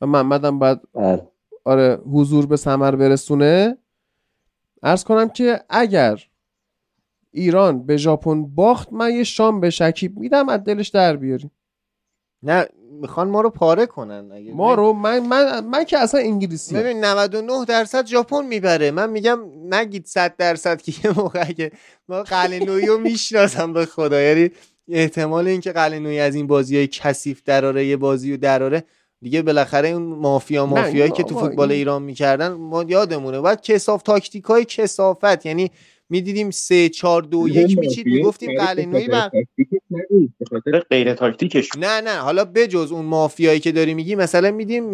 و 0.00 0.06
محمدم 0.06 0.58
باید 0.58 0.80
بله. 0.94 1.28
آره 1.64 1.98
حضور 2.12 2.46
به 2.46 2.56
سمر 2.56 2.96
برسونه 2.96 3.78
ارز 4.82 5.04
کنم 5.04 5.28
که 5.28 5.60
اگر 5.68 6.20
ایران 7.30 7.86
به 7.86 7.96
ژاپن 7.96 8.46
باخت 8.46 8.92
من 8.92 9.10
یه 9.10 9.24
شام 9.24 9.60
به 9.60 9.70
شکیب 9.70 10.18
میدم 10.18 10.48
از 10.48 10.64
دلش 10.64 10.88
در 10.88 11.16
بیاریم 11.16 11.50
نه 12.44 12.66
می‌خوان 13.00 13.28
ما 13.28 13.40
رو 13.40 13.50
پاره 13.50 13.86
کنن 13.86 14.32
اگه 14.32 14.52
ما 14.52 14.74
رو 14.74 14.92
من, 14.92 15.18
من, 15.18 15.64
من 15.64 15.84
که 15.84 15.98
اصلا 15.98 16.20
انگلیسی. 16.20 16.74
ببین 16.74 17.04
99 17.04 17.64
درصد 17.64 18.06
ژاپن 18.06 18.46
می‌بره. 18.46 18.90
من 18.90 19.10
میگم 19.10 19.40
نگید 19.70 20.06
100 20.06 20.36
درصد 20.36 20.82
که 20.82 20.92
یه 21.04 21.18
موقع 21.18 21.44
که 21.44 21.70
ما 22.08 22.22
قلنویی 22.22 22.86
رو 22.86 22.98
می‌شناسم 22.98 23.72
به 23.72 23.86
خدا. 23.86 24.20
یعنی 24.20 24.50
احتمال 24.88 25.48
اینکه 25.48 25.72
قلنویی 25.72 26.20
از 26.20 26.34
این 26.34 26.46
بازی 26.46 26.76
های 26.76 26.86
کثیف 26.86 27.42
دراره 27.44 27.86
یه 27.86 27.96
بازی 27.96 28.32
و 28.32 28.36
دراره 28.36 28.84
دیگه 29.22 29.42
بالاخره 29.42 29.88
اون 29.88 30.02
مافیا 30.02 30.66
مافیایی 30.66 31.10
که 31.10 31.22
تو 31.22 31.38
فوتبال 31.38 31.72
ایران 31.72 32.02
می‌کردن 32.02 32.48
ما 32.48 32.82
یادمونه. 32.82 33.40
بعد 33.40 33.62
کساف 33.62 34.02
تاکتیک 34.02 34.44
های 34.44 34.64
کسافت 34.64 35.46
یعنی 35.46 35.70
می‌دیدیم 36.08 36.50
سه 36.50 36.88
چهار 36.88 37.22
دو 37.22 37.48
یک 37.48 37.78
میچید 37.78 38.06
می‌گفتیم 38.06 38.58
قلنوی 38.58 39.08
بر 39.08 39.30
غیر 40.90 41.14
تاکتیکش 41.14 41.68
نه 41.78 42.00
نه 42.00 42.16
حالا 42.16 42.44
بجز 42.44 42.92
اون 42.92 43.04
مافیایی 43.04 43.60
که 43.60 43.72
داری 43.72 43.94
میگی 43.94 44.14
مثلا 44.14 44.50
میدیم 44.50 44.84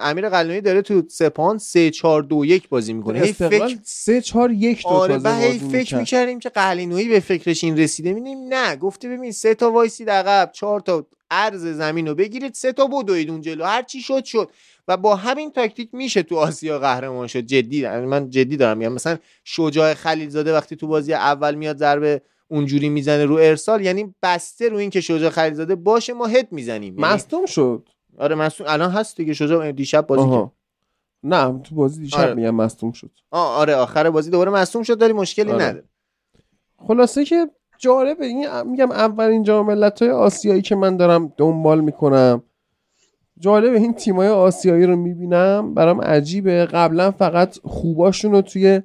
امیر 0.00 0.28
قلنوی 0.28 0.60
داره 0.60 0.82
تو 0.82 1.02
سپاهان 1.08 1.58
سه 1.58 1.90
چهار 1.90 2.22
دو 2.22 2.44
یک 2.44 2.68
بازی 2.68 2.92
می‌کنه. 2.92 3.20
هی 3.20 3.32
فکر 3.32 3.78
سه 3.84 4.20
چهار 4.20 4.50
یک 4.52 4.82
دو 4.82 4.88
آره 4.88 5.16
و 5.16 5.34
هی 5.34 5.58
فکر 5.58 5.96
می‌کردیم 5.96 6.38
که 6.38 6.48
قلنوی 6.48 7.08
به 7.08 7.20
فکرش 7.20 7.64
این 7.64 7.78
رسیده. 7.78 8.12
میدیم 8.12 8.38
نه 8.48 8.76
گفته 8.76 9.08
ببین 9.08 9.32
سه 9.32 9.54
تا 9.54 9.70
وایسی 9.72 10.04
عقب 10.04 10.50
چهار 10.52 10.80
تا 10.80 11.06
عرض 11.30 11.66
زمین 11.66 12.08
رو 12.08 12.14
بگیرید 12.14 12.54
سه 12.54 12.72
تا 12.72 12.86
بدوید 12.86 13.30
اون 13.30 13.40
جلو. 13.40 13.64
هر 13.64 13.82
چی 13.82 14.00
شد 14.00 14.24
شد. 14.24 14.50
و 14.88 14.96
با 14.96 15.16
همین 15.16 15.52
تاکتیک 15.52 15.88
میشه 15.92 16.22
تو 16.22 16.36
آسیا 16.36 16.78
قهرمان 16.78 17.26
شد. 17.26 17.40
جدی 17.40 17.88
من 17.88 18.30
جدی 18.30 18.56
دارم 18.56 18.78
میگم. 18.78 18.92
مثلا 18.92 19.18
شجاع 19.44 19.94
خلیلزاده 19.94 20.54
وقتی 20.54 20.76
تو 20.76 20.86
بازی 20.86 21.14
اول 21.14 21.54
میاد 21.54 21.76
ضربه 21.76 22.22
اونجوری 22.48 22.88
می‌زنه 22.88 23.24
رو 23.24 23.34
ارسال 23.34 23.84
یعنی 23.84 24.14
بسته 24.22 24.68
رو 24.68 24.76
این 24.76 24.90
که 24.90 25.00
شجاع 25.00 25.30
خلیلزاده 25.30 25.74
باشه 25.74 26.12
ما 26.12 26.26
هد 26.26 26.52
می‌زنیم. 26.52 26.98
یعنی 26.98 27.14
مصدوم 27.14 27.46
شد. 27.46 27.88
آره 28.18 28.34
مصدوم. 28.34 28.66
الان 28.70 28.90
هست 28.90 29.16
دیگه. 29.16 29.32
شجاع 29.34 29.72
دیشب 29.72 30.06
بازی 30.06 30.30
کرد. 30.30 30.52
نه 31.22 31.60
تو 31.64 31.74
بازی 31.74 32.00
دیشب 32.00 32.20
آره. 32.20 32.34
میگم 32.34 32.54
مصدوم 32.54 32.92
شد. 32.92 33.10
آه 33.30 33.56
آره 33.56 33.74
آخر 33.74 34.10
بازی 34.10 34.30
دوباره 34.30 34.50
مصدوم 34.50 34.82
شد 34.82 35.02
ولی 35.02 35.12
مشکلی 35.12 35.52
آره. 35.52 35.64
نداره. 35.64 35.84
خلاصه 36.86 37.24
که 37.24 37.50
جالبه 37.78 38.26
این 38.26 38.62
میگم 38.62 38.90
اولین 38.90 39.42
جام 39.42 39.66
ملت‌های 39.66 40.10
آسیایی 40.10 40.62
که 40.62 40.74
من 40.74 40.96
دارم 40.96 41.32
دنبال 41.36 41.80
می‌کنم. 41.80 42.42
جالب 43.40 43.74
این 43.74 43.92
تیمای 43.94 44.28
آسیایی 44.28 44.86
رو 44.86 44.96
می‌بینم. 44.96 45.74
برام 45.74 46.00
عجیبه. 46.00 46.66
قبلا 46.66 47.10
فقط 47.10 47.58
خوباشون 47.64 48.32
رو 48.32 48.42
توی 48.42 48.80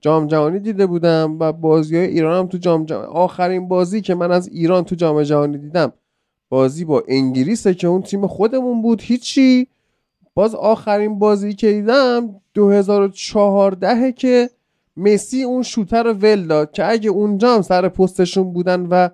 جام 0.00 0.26
جهانی 0.26 0.58
دیده 0.58 0.86
بودم 0.86 1.36
و 1.40 1.52
بازی 1.52 1.96
های 1.96 2.06
ایران 2.06 2.38
هم 2.38 2.46
تو 2.46 2.58
جام 2.58 2.84
جهانی 2.84 3.06
آخرین 3.06 3.68
بازی 3.68 4.00
که 4.00 4.14
من 4.14 4.32
از 4.32 4.48
ایران 4.48 4.84
تو 4.84 4.94
جام 4.94 5.22
جهانی 5.22 5.58
دیدم 5.58 5.92
بازی 6.48 6.84
با 6.84 7.02
انگلیسه 7.08 7.74
که 7.74 7.86
اون 7.86 8.02
تیم 8.02 8.26
خودمون 8.26 8.82
بود. 8.82 9.02
هیچی. 9.02 9.66
باز 10.34 10.54
آخرین 10.54 11.18
بازی 11.18 11.54
که 11.54 11.72
دیدم 11.72 12.40
2014 12.54 14.12
که 14.12 14.50
مسی 14.96 15.42
اون 15.42 15.62
شوتر 15.62 16.02
رو 16.02 16.12
ول 16.12 16.46
داد 16.46 16.72
که 16.72 16.90
اگه 16.90 17.10
اونجا 17.10 17.54
هم 17.54 17.62
سر 17.62 17.88
پستشون 17.88 18.52
بودن 18.52 18.86
و 18.86 19.08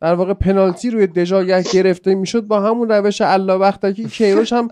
در 0.00 0.14
واقع 0.14 0.34
پنالتی 0.34 0.90
روی 0.90 1.06
دژاگه 1.06 1.62
گرفته 1.72 2.14
می‌شد 2.14 2.40
با 2.40 2.60
همون 2.60 2.88
روش 2.88 3.20
الله 3.20 3.52
وقتکی 3.52 4.04
کیروش 4.04 4.52
هم 4.52 4.68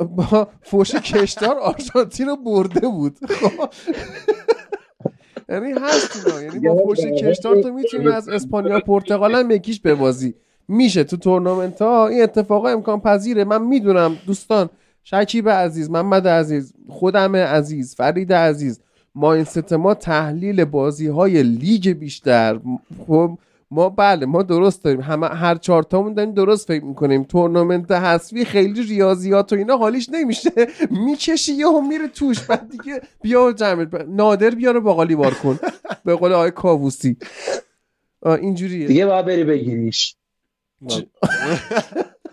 با 0.00 0.48
فوش 0.62 0.94
کشتار 0.94 1.58
آرژانتین 1.58 2.26
رو 2.26 2.36
برده 2.36 2.88
بود. 2.88 3.18
خب. 3.28 3.68
یعنی 5.48 5.72
هست 5.72 6.26
یعنی 6.42 6.68
با 6.68 6.76
فوش 6.76 6.98
کشتار 6.98 7.62
تو 7.62 7.72
می‌تونی 7.72 8.08
از 8.08 8.28
اسپانیا 8.28 8.80
پرتغال 8.80 9.34
هم 9.34 9.50
یکیش 9.50 9.80
ببازی 9.80 10.34
میشه 10.68 11.04
تو 11.04 11.16
تورنمنت 11.16 11.82
ها. 11.82 12.08
این 12.08 12.22
اتفاقا 12.22 12.68
امکان 12.68 13.00
پذیره. 13.00 13.44
من 13.44 13.62
می‌دونم 13.62 14.16
دوستان 14.26 14.70
شکیب 15.04 15.48
عزیز 15.48 15.90
محمد 15.90 16.28
عزیز 16.28 16.74
خودم 16.88 17.36
عزیز 17.36 17.94
فرید 17.94 18.32
عزیز 18.32 18.80
ماینست 19.14 19.72
ما 19.72 19.94
تحلیل 19.94 20.64
بازی 20.64 21.06
های 21.06 21.42
لیگ 21.42 21.88
بیشتر. 21.88 22.60
خب 23.06 23.38
ما 23.70 23.88
بله 23.88 24.26
ما 24.26 24.42
درست 24.42 24.84
داریم. 24.84 25.00
همه 25.00 25.26
هر 25.26 25.54
چهار 25.54 25.82
تامون 25.82 26.14
داریم 26.14 26.32
درست 26.34 26.68
فکر 26.68 26.84
می‌کنیم. 26.84 27.24
تورنمنت 27.24 27.90
حذفی 27.90 28.44
خیلی 28.44 28.82
ریاضیات 28.82 29.52
و 29.52 29.56
اینا 29.56 29.76
حالیش 29.76 30.08
نمیشه. 30.08 30.50
می‌کشی 31.06 31.52
یهو 31.52 31.80
میره 31.80 32.08
توش. 32.08 32.40
بعد 32.40 32.68
دیگه 32.70 33.00
بیا 33.22 33.52
جمع 33.52 34.04
نادر 34.08 34.50
بیاره 34.50 34.80
باقالی 34.80 35.16
بار 35.16 35.34
کن. 35.34 35.58
به 36.04 36.14
قول 36.14 36.32
آقای 36.32 36.50
کاووسی. 36.50 37.16
اینجوریه. 38.26 38.86
دیگه 38.86 39.06
باید 39.06 39.26
بری 39.26 39.44
بگیریش. 39.44 40.16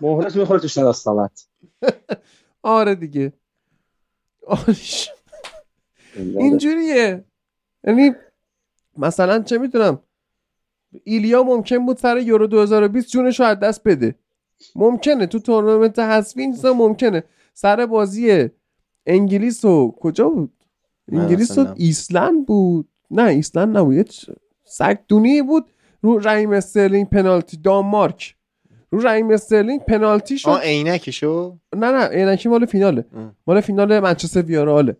مهلت 0.00 0.36
می‌خوره 0.36 0.60
تو 0.60 0.68
شناسنامت 0.68 1.46
آره 2.62 2.94
دیگه. 2.94 3.32
اینجوریه. 6.16 7.24
یعنی 7.84 8.12
مثلا 8.96 9.42
چه 9.42 9.58
می‌دونم 9.58 10.00
ایلیا 11.04 11.42
ممکن 11.42 11.86
بود 11.86 11.96
سر 11.96 12.18
یورو 12.18 12.46
2020 12.46 13.08
جونش 13.08 13.40
رو 13.40 13.46
از 13.46 13.60
دست 13.60 13.82
بده. 13.84 14.14
ممکنه 14.74 15.26
تو 15.26 15.38
تورنمنت 15.38 15.98
حذفی 15.98 16.40
این 16.40 16.56
ممکنه. 16.64 17.24
سر 17.54 17.86
بازی 17.86 18.48
انگلیس 19.06 19.64
و 19.64 19.94
کجا 20.00 20.28
بود؟ 20.28 20.52
انگلیس 21.12 21.58
و 21.58 21.66
ایسلند 21.76 22.46
بود. 22.46 22.88
نه 23.10 23.22
ایسلند 23.22 23.76
نبود. 23.76 24.10
سگ 24.64 24.98
دونی 25.08 25.42
بود. 25.42 25.66
رو 26.02 26.18
رحیم 26.18 26.52
استرلینگ 26.52 27.08
پنالتی. 27.08 27.56
دانمارک 27.56 28.36
رو 28.90 28.98
رحیم 29.00 29.30
استرلینگ 29.30 29.80
پنالتی 29.80 30.38
شد. 30.38 30.48
آه 30.48 30.60
عینکشو؟ 30.60 31.56
نه 31.76 31.92
نه 31.92 32.04
عینکی 32.04 32.48
مال 32.48 32.66
فیناله. 32.66 33.04
مال 33.46 33.60
فینال 33.60 34.00
منچستر 34.00 34.42
ویارئاله 34.42 34.96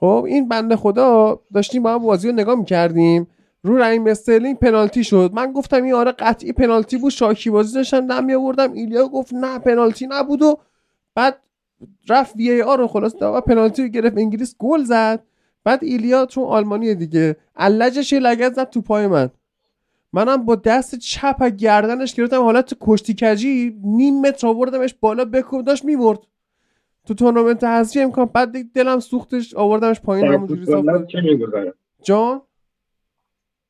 خب 0.00 0.24
این 0.28 0.48
بنده 0.48 0.76
خدا 0.76 1.40
داشتیم 1.54 1.82
با 1.82 1.94
هم 1.94 1.98
بازی 1.98 2.28
رو 2.28 2.34
نگاه 2.34 2.54
می‌کردیم. 2.54 3.26
رو 3.62 3.76
رحیم 3.76 4.06
استرلینگ 4.06 4.58
پنالتی 4.58 5.04
شد. 5.04 5.30
من 5.34 5.52
گفتم 5.52 5.82
این 5.82 5.94
آره 5.94 6.12
قطعی 6.12 6.52
پنالتی 6.52 6.96
بود. 6.96 7.12
شاکی 7.12 7.50
بازی 7.50 7.74
داشتن 7.74 8.12
نمی 8.12 8.34
آوردم 8.34 8.72
ایلیا 8.72 9.08
گفت 9.08 9.34
نه 9.34 9.58
پنالتی 9.58 10.06
نبود 10.10 10.42
و 10.42 10.58
بعد 11.14 11.38
رفت 12.08 12.36
VAR 12.36 12.78
رو 12.78 12.86
خلاص 12.86 13.14
داد 13.20 13.44
پنالتی 13.44 13.82
رو 13.82 13.88
گرفت. 13.88 14.18
انگلیس 14.18 14.54
گل 14.58 14.82
زد. 14.82 15.24
بعد 15.64 15.84
ایلیا 15.84 16.26
چون 16.26 16.44
آلمانی 16.44 16.94
دیگه. 16.94 17.36
علجش 17.56 18.12
لگد 18.12 18.54
زد 18.54 18.70
تو 18.70 18.80
پای 18.80 19.06
من. 19.06 19.30
منم 20.12 20.44
با 20.44 20.54
دست 20.54 20.94
چپ 20.94 21.48
گردنش 21.48 22.14
گرفتم. 22.14 22.42
حالت 22.42 22.74
کشتی 22.80 23.16
کجی 23.20 23.80
نیم 23.84 24.20
متر 24.20 24.46
آوردمش 24.46 24.94
بالا 25.00 25.24
بکوب 25.24 25.64
داشت 25.64 25.84
می‌برد. 25.84 26.18
تو 27.06 27.14
تورنمنت 27.14 27.64
حذفی 27.64 28.00
امکان 28.00 28.26
بعد 28.26 28.72
دلم 28.74 29.00
سوختش 29.00 29.54
آوردمش 29.54 30.00
پایین. 30.00 30.32
همونجوری 30.32 30.64
جان؟ 32.02 32.40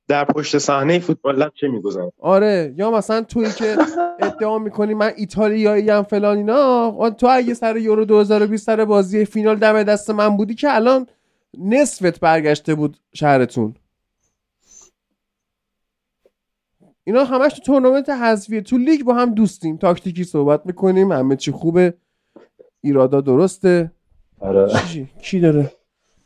در 0.08 0.24
پشت 0.24 0.58
صحنه 0.58 0.98
فوتبال 0.98 1.36
لب 1.36 1.52
چه 1.60 1.68
می‌گذارم؟ 1.68 2.12
آره 2.18 2.74
یا 2.76 2.90
مثلا 2.90 3.22
تویی 3.22 3.52
که 3.52 3.76
ادعا 4.20 4.58
می‌کنی 4.58 4.94
من 4.94 5.12
ایتالیایی 5.16 5.90
هم 5.90 6.02
فلان 6.02 6.36
اینا 6.36 7.10
تو 7.10 7.26
اگه 7.30 7.54
سر 7.54 7.76
یورو 7.76 8.04
2020 8.04 8.66
سر 8.66 8.84
بازی 8.84 9.24
فینال 9.24 9.56
دم 9.56 9.82
دست 9.82 10.10
من 10.10 10.36
بودی 10.36 10.54
که 10.54 10.74
الان 10.74 11.06
نصفت 11.58 12.20
برگشته 12.20 12.74
بود 12.74 12.96
شهرتون. 13.14 13.74
اینا 17.04 17.24
همش 17.24 17.52
تو 17.52 17.62
تورنمنت 17.62 18.08
حذفیه. 18.08 18.60
تو 18.60 18.78
لیگ 18.78 19.02
با 19.02 19.14
هم 19.14 19.34
دوستیم 19.34 19.76
تاکتیکی 19.76 20.24
صحبت 20.24 20.66
می‌کنیم 20.66 21.12
همه 21.12 21.36
چی 21.36 21.52
خوبه 21.52 21.94
ایرادا 22.80 23.20
درسته. 23.20 23.92
آره. 24.40 24.68
چی 24.88 25.08
کی 25.22 25.40
داره؟ 25.40 25.72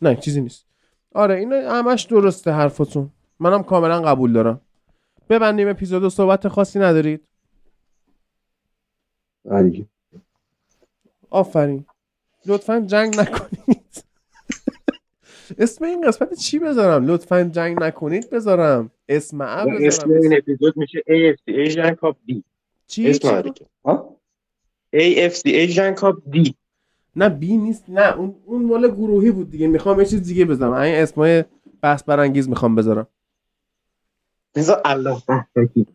نه 0.03 0.17
چیزی 0.17 0.41
نیست. 0.41 0.67
آره 1.15 1.35
اینا 1.35 1.57
همش 1.57 2.03
درسته 2.03 2.51
حرفتون 2.51 3.11
منم 3.41 3.63
کاملا 3.63 4.01
قبول 4.01 4.33
دارم. 4.33 4.61
ببندیم 5.29 5.69
اپیزود 5.69 6.09
صحبت 6.09 6.49
خاصی 6.49 6.79
ندارید؟ 6.79 7.21
آره. 9.51 9.87
آفرین. 11.31 11.85
لطفا 12.47 12.81
جنگ 12.81 13.21
نکنید. 13.21 14.05
اسم 15.59 15.85
این 15.85 16.07
قسمت 16.07 16.35
چی 16.35 16.59
بذارم؟ 16.59 17.07
لطفا 17.07 17.43
جنگ 17.43 17.83
نکنید 17.83 18.31
بذارم. 18.31 18.91
اسم 19.09 19.41
اب 19.41 19.69
اسم 19.81 20.09
بذارم. 20.09 20.23
این 20.23 20.37
اپیزود 20.39 20.77
میشه 20.77 20.99
AFC 20.99 21.53
Asian 21.53 21.95
Cup 21.95 22.15
D. 22.29 22.43
چی؟ 22.87 23.11
اسم. 23.11 23.53
ها؟ 23.85 24.17
AFC 24.97 25.43
Asian 25.45 26.01
Cup 26.01 26.35
D. 26.35 26.53
نه 27.17 27.29
بی 27.29 27.57
نیست. 27.57 27.85
نه 27.89 28.17
اون 28.17 28.37
اون 28.45 28.65
مال 28.65 28.89
گروهی 28.91 29.31
بود 29.31 29.51
دیگه. 29.51 29.67
می‌خوام 29.67 30.01
یه 30.01 30.07
چیز 30.07 30.23
دیگه 30.23 30.45
بذارم. 30.45 30.73
این 30.73 30.95
اسمای 30.95 31.45
بحث 31.81 32.03
برانگیز 32.03 32.49
می‌خوام 32.49 32.75
بذارم. 32.75 33.07
بذار 34.55 34.81
الله 34.85 35.23
بختکی 35.29 35.87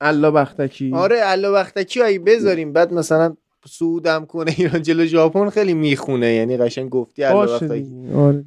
الله 0.00 0.30
بختکی 0.30 0.92
آره 0.94 1.18
الله 1.22 1.48
وقتکی 1.48 2.02
اگه 2.02 2.18
بذاریم. 2.18 2.72
بعد 2.72 2.92
مثلا 2.92 3.36
سودم 3.66 4.26
کنه 4.26 4.54
ایران 4.58 4.82
جلو 4.82 5.04
ژاپن 5.04 5.50
خیلی 5.50 5.74
می‌خونه. 5.74 6.32
یعنی 6.32 6.56
قشنگ 6.56 6.90
گفتی 6.90 7.24
الله 7.24 7.58
دیگه. 7.58 8.14
آره. 8.16 8.44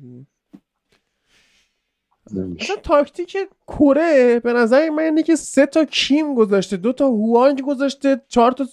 مثلا 2.33 2.75
تاکتیک 2.83 3.37
کره 3.67 4.39
به 4.39 4.53
نظر 4.53 4.89
من 4.89 5.03
اینه 5.03 5.23
که 5.23 5.35
سه 5.35 5.65
تا 5.65 5.85
کیم 5.85 6.35
گذاشته 6.35 6.77
دو 6.77 6.93
تا 6.93 7.07
هوانگ 7.07 7.61
گذاشته 7.61 8.21
چهار 8.27 8.51
تا 8.51 8.65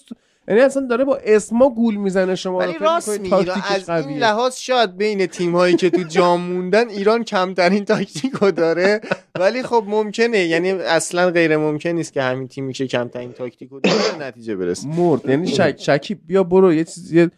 یعنی 0.47 0.61
اصلا 0.61 0.87
داره 0.87 1.03
با 1.03 1.17
اسما 1.17 1.69
گول 1.69 1.95
می‌زنه 1.95 2.35
شما 2.35 2.57
ولی 2.57 2.77
راست 2.77 3.19
میگی. 3.19 3.33
از 3.35 3.89
این 3.89 4.01
قویه. 4.01 4.17
لحاظ 4.17 4.57
شاید 4.57 4.97
بین 4.97 5.25
تیم 5.25 5.55
هایی 5.55 5.75
که 5.75 5.89
تو 5.89 6.03
جام 6.03 6.41
موندن 6.41 6.89
ایران 6.89 7.23
کمترین 7.23 7.85
تاکتیکو 7.85 8.51
داره. 8.51 9.01
ولی 9.35 9.63
خب 9.63 9.83
ممکنه. 9.87 10.37
یعنی 10.37 10.71
اصلا 10.71 11.29
غیر 11.31 11.57
ممکن 11.57 11.89
نیست 11.89 12.13
که 12.13 12.21
همین 12.21 12.47
تیمی 12.47 12.73
که 12.73 12.87
کمترین 12.87 13.33
تاکتیکو 13.33 13.79
داره 13.79 14.27
نتیجه 14.27 14.55
برسه. 14.55 14.87
مرد. 14.87 15.25
یعنی 15.29 15.47
شک 15.47 15.75
شکیب 15.79 16.19
بیا 16.27 16.43
برو. 16.43 16.73
یه 16.73 16.83
چیز 16.83 17.13
یه 17.13 17.31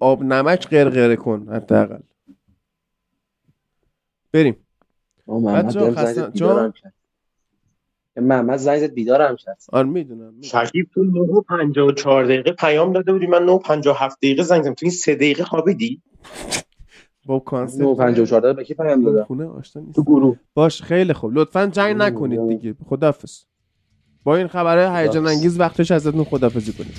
آب 0.00 0.22
نمک 0.22 0.68
غرغره 0.68 1.16
کن 1.16 1.48
حداقل. 1.52 2.00
بریم. 4.32 4.56
بچه‌ها 5.28 5.90
خسته- 5.92 6.30
محمد 8.16 8.56
زنگ 8.56 8.78
زد 8.78 8.94
بیدارم 8.94 9.36
کرد. 9.36 9.62
آره 9.72 9.88
می‌دونم 9.88 10.34
شکیب 10.42 10.86
تو 10.94 11.04
9 11.04 11.20
و 11.20 11.40
54 11.40 12.24
دقیقه 12.24 12.52
پیام 12.52 12.92
داده 12.92 13.12
بودی 13.12 13.26
من 13.26 13.44
9 13.44 13.52
و 13.52 13.58
57 13.58 14.18
دقیقه 14.18 14.42
زنگ 14.42 14.62
زدم. 14.62 14.74
تو 14.74 14.86
این 14.86 14.90
3 14.90 15.14
دقیقه 15.14 15.44
خوابیدی؟ 15.44 16.02
با 17.26 17.38
کانسپت 17.38 17.80
954 17.80 18.40
دقیقه 18.40 18.56
به 18.56 18.64
کی 18.64 18.74
پیام 18.74 19.04
دادم؟ 19.04 19.24
خونه 19.24 19.44
آشنا 19.44 19.82
نیست 19.82 19.96
تو 19.96 20.02
گروه. 20.02 20.36
باش 20.54 20.82
خیلی 20.82 21.12
خوب. 21.12 21.30
لطفا 21.34 21.66
جنگ 21.66 21.96
نکنید 21.96 22.48
دیگه. 22.48 22.74
خدافظ 22.86 23.44
با 24.24 24.36
این 24.36 24.46
خبره 24.46 24.96
هیجان 24.96 25.26
انگیز 25.26 25.60
وقتش 25.60 25.90
ازتون 25.90 26.24
خدافظی 26.24 26.72
کنید 26.72 26.94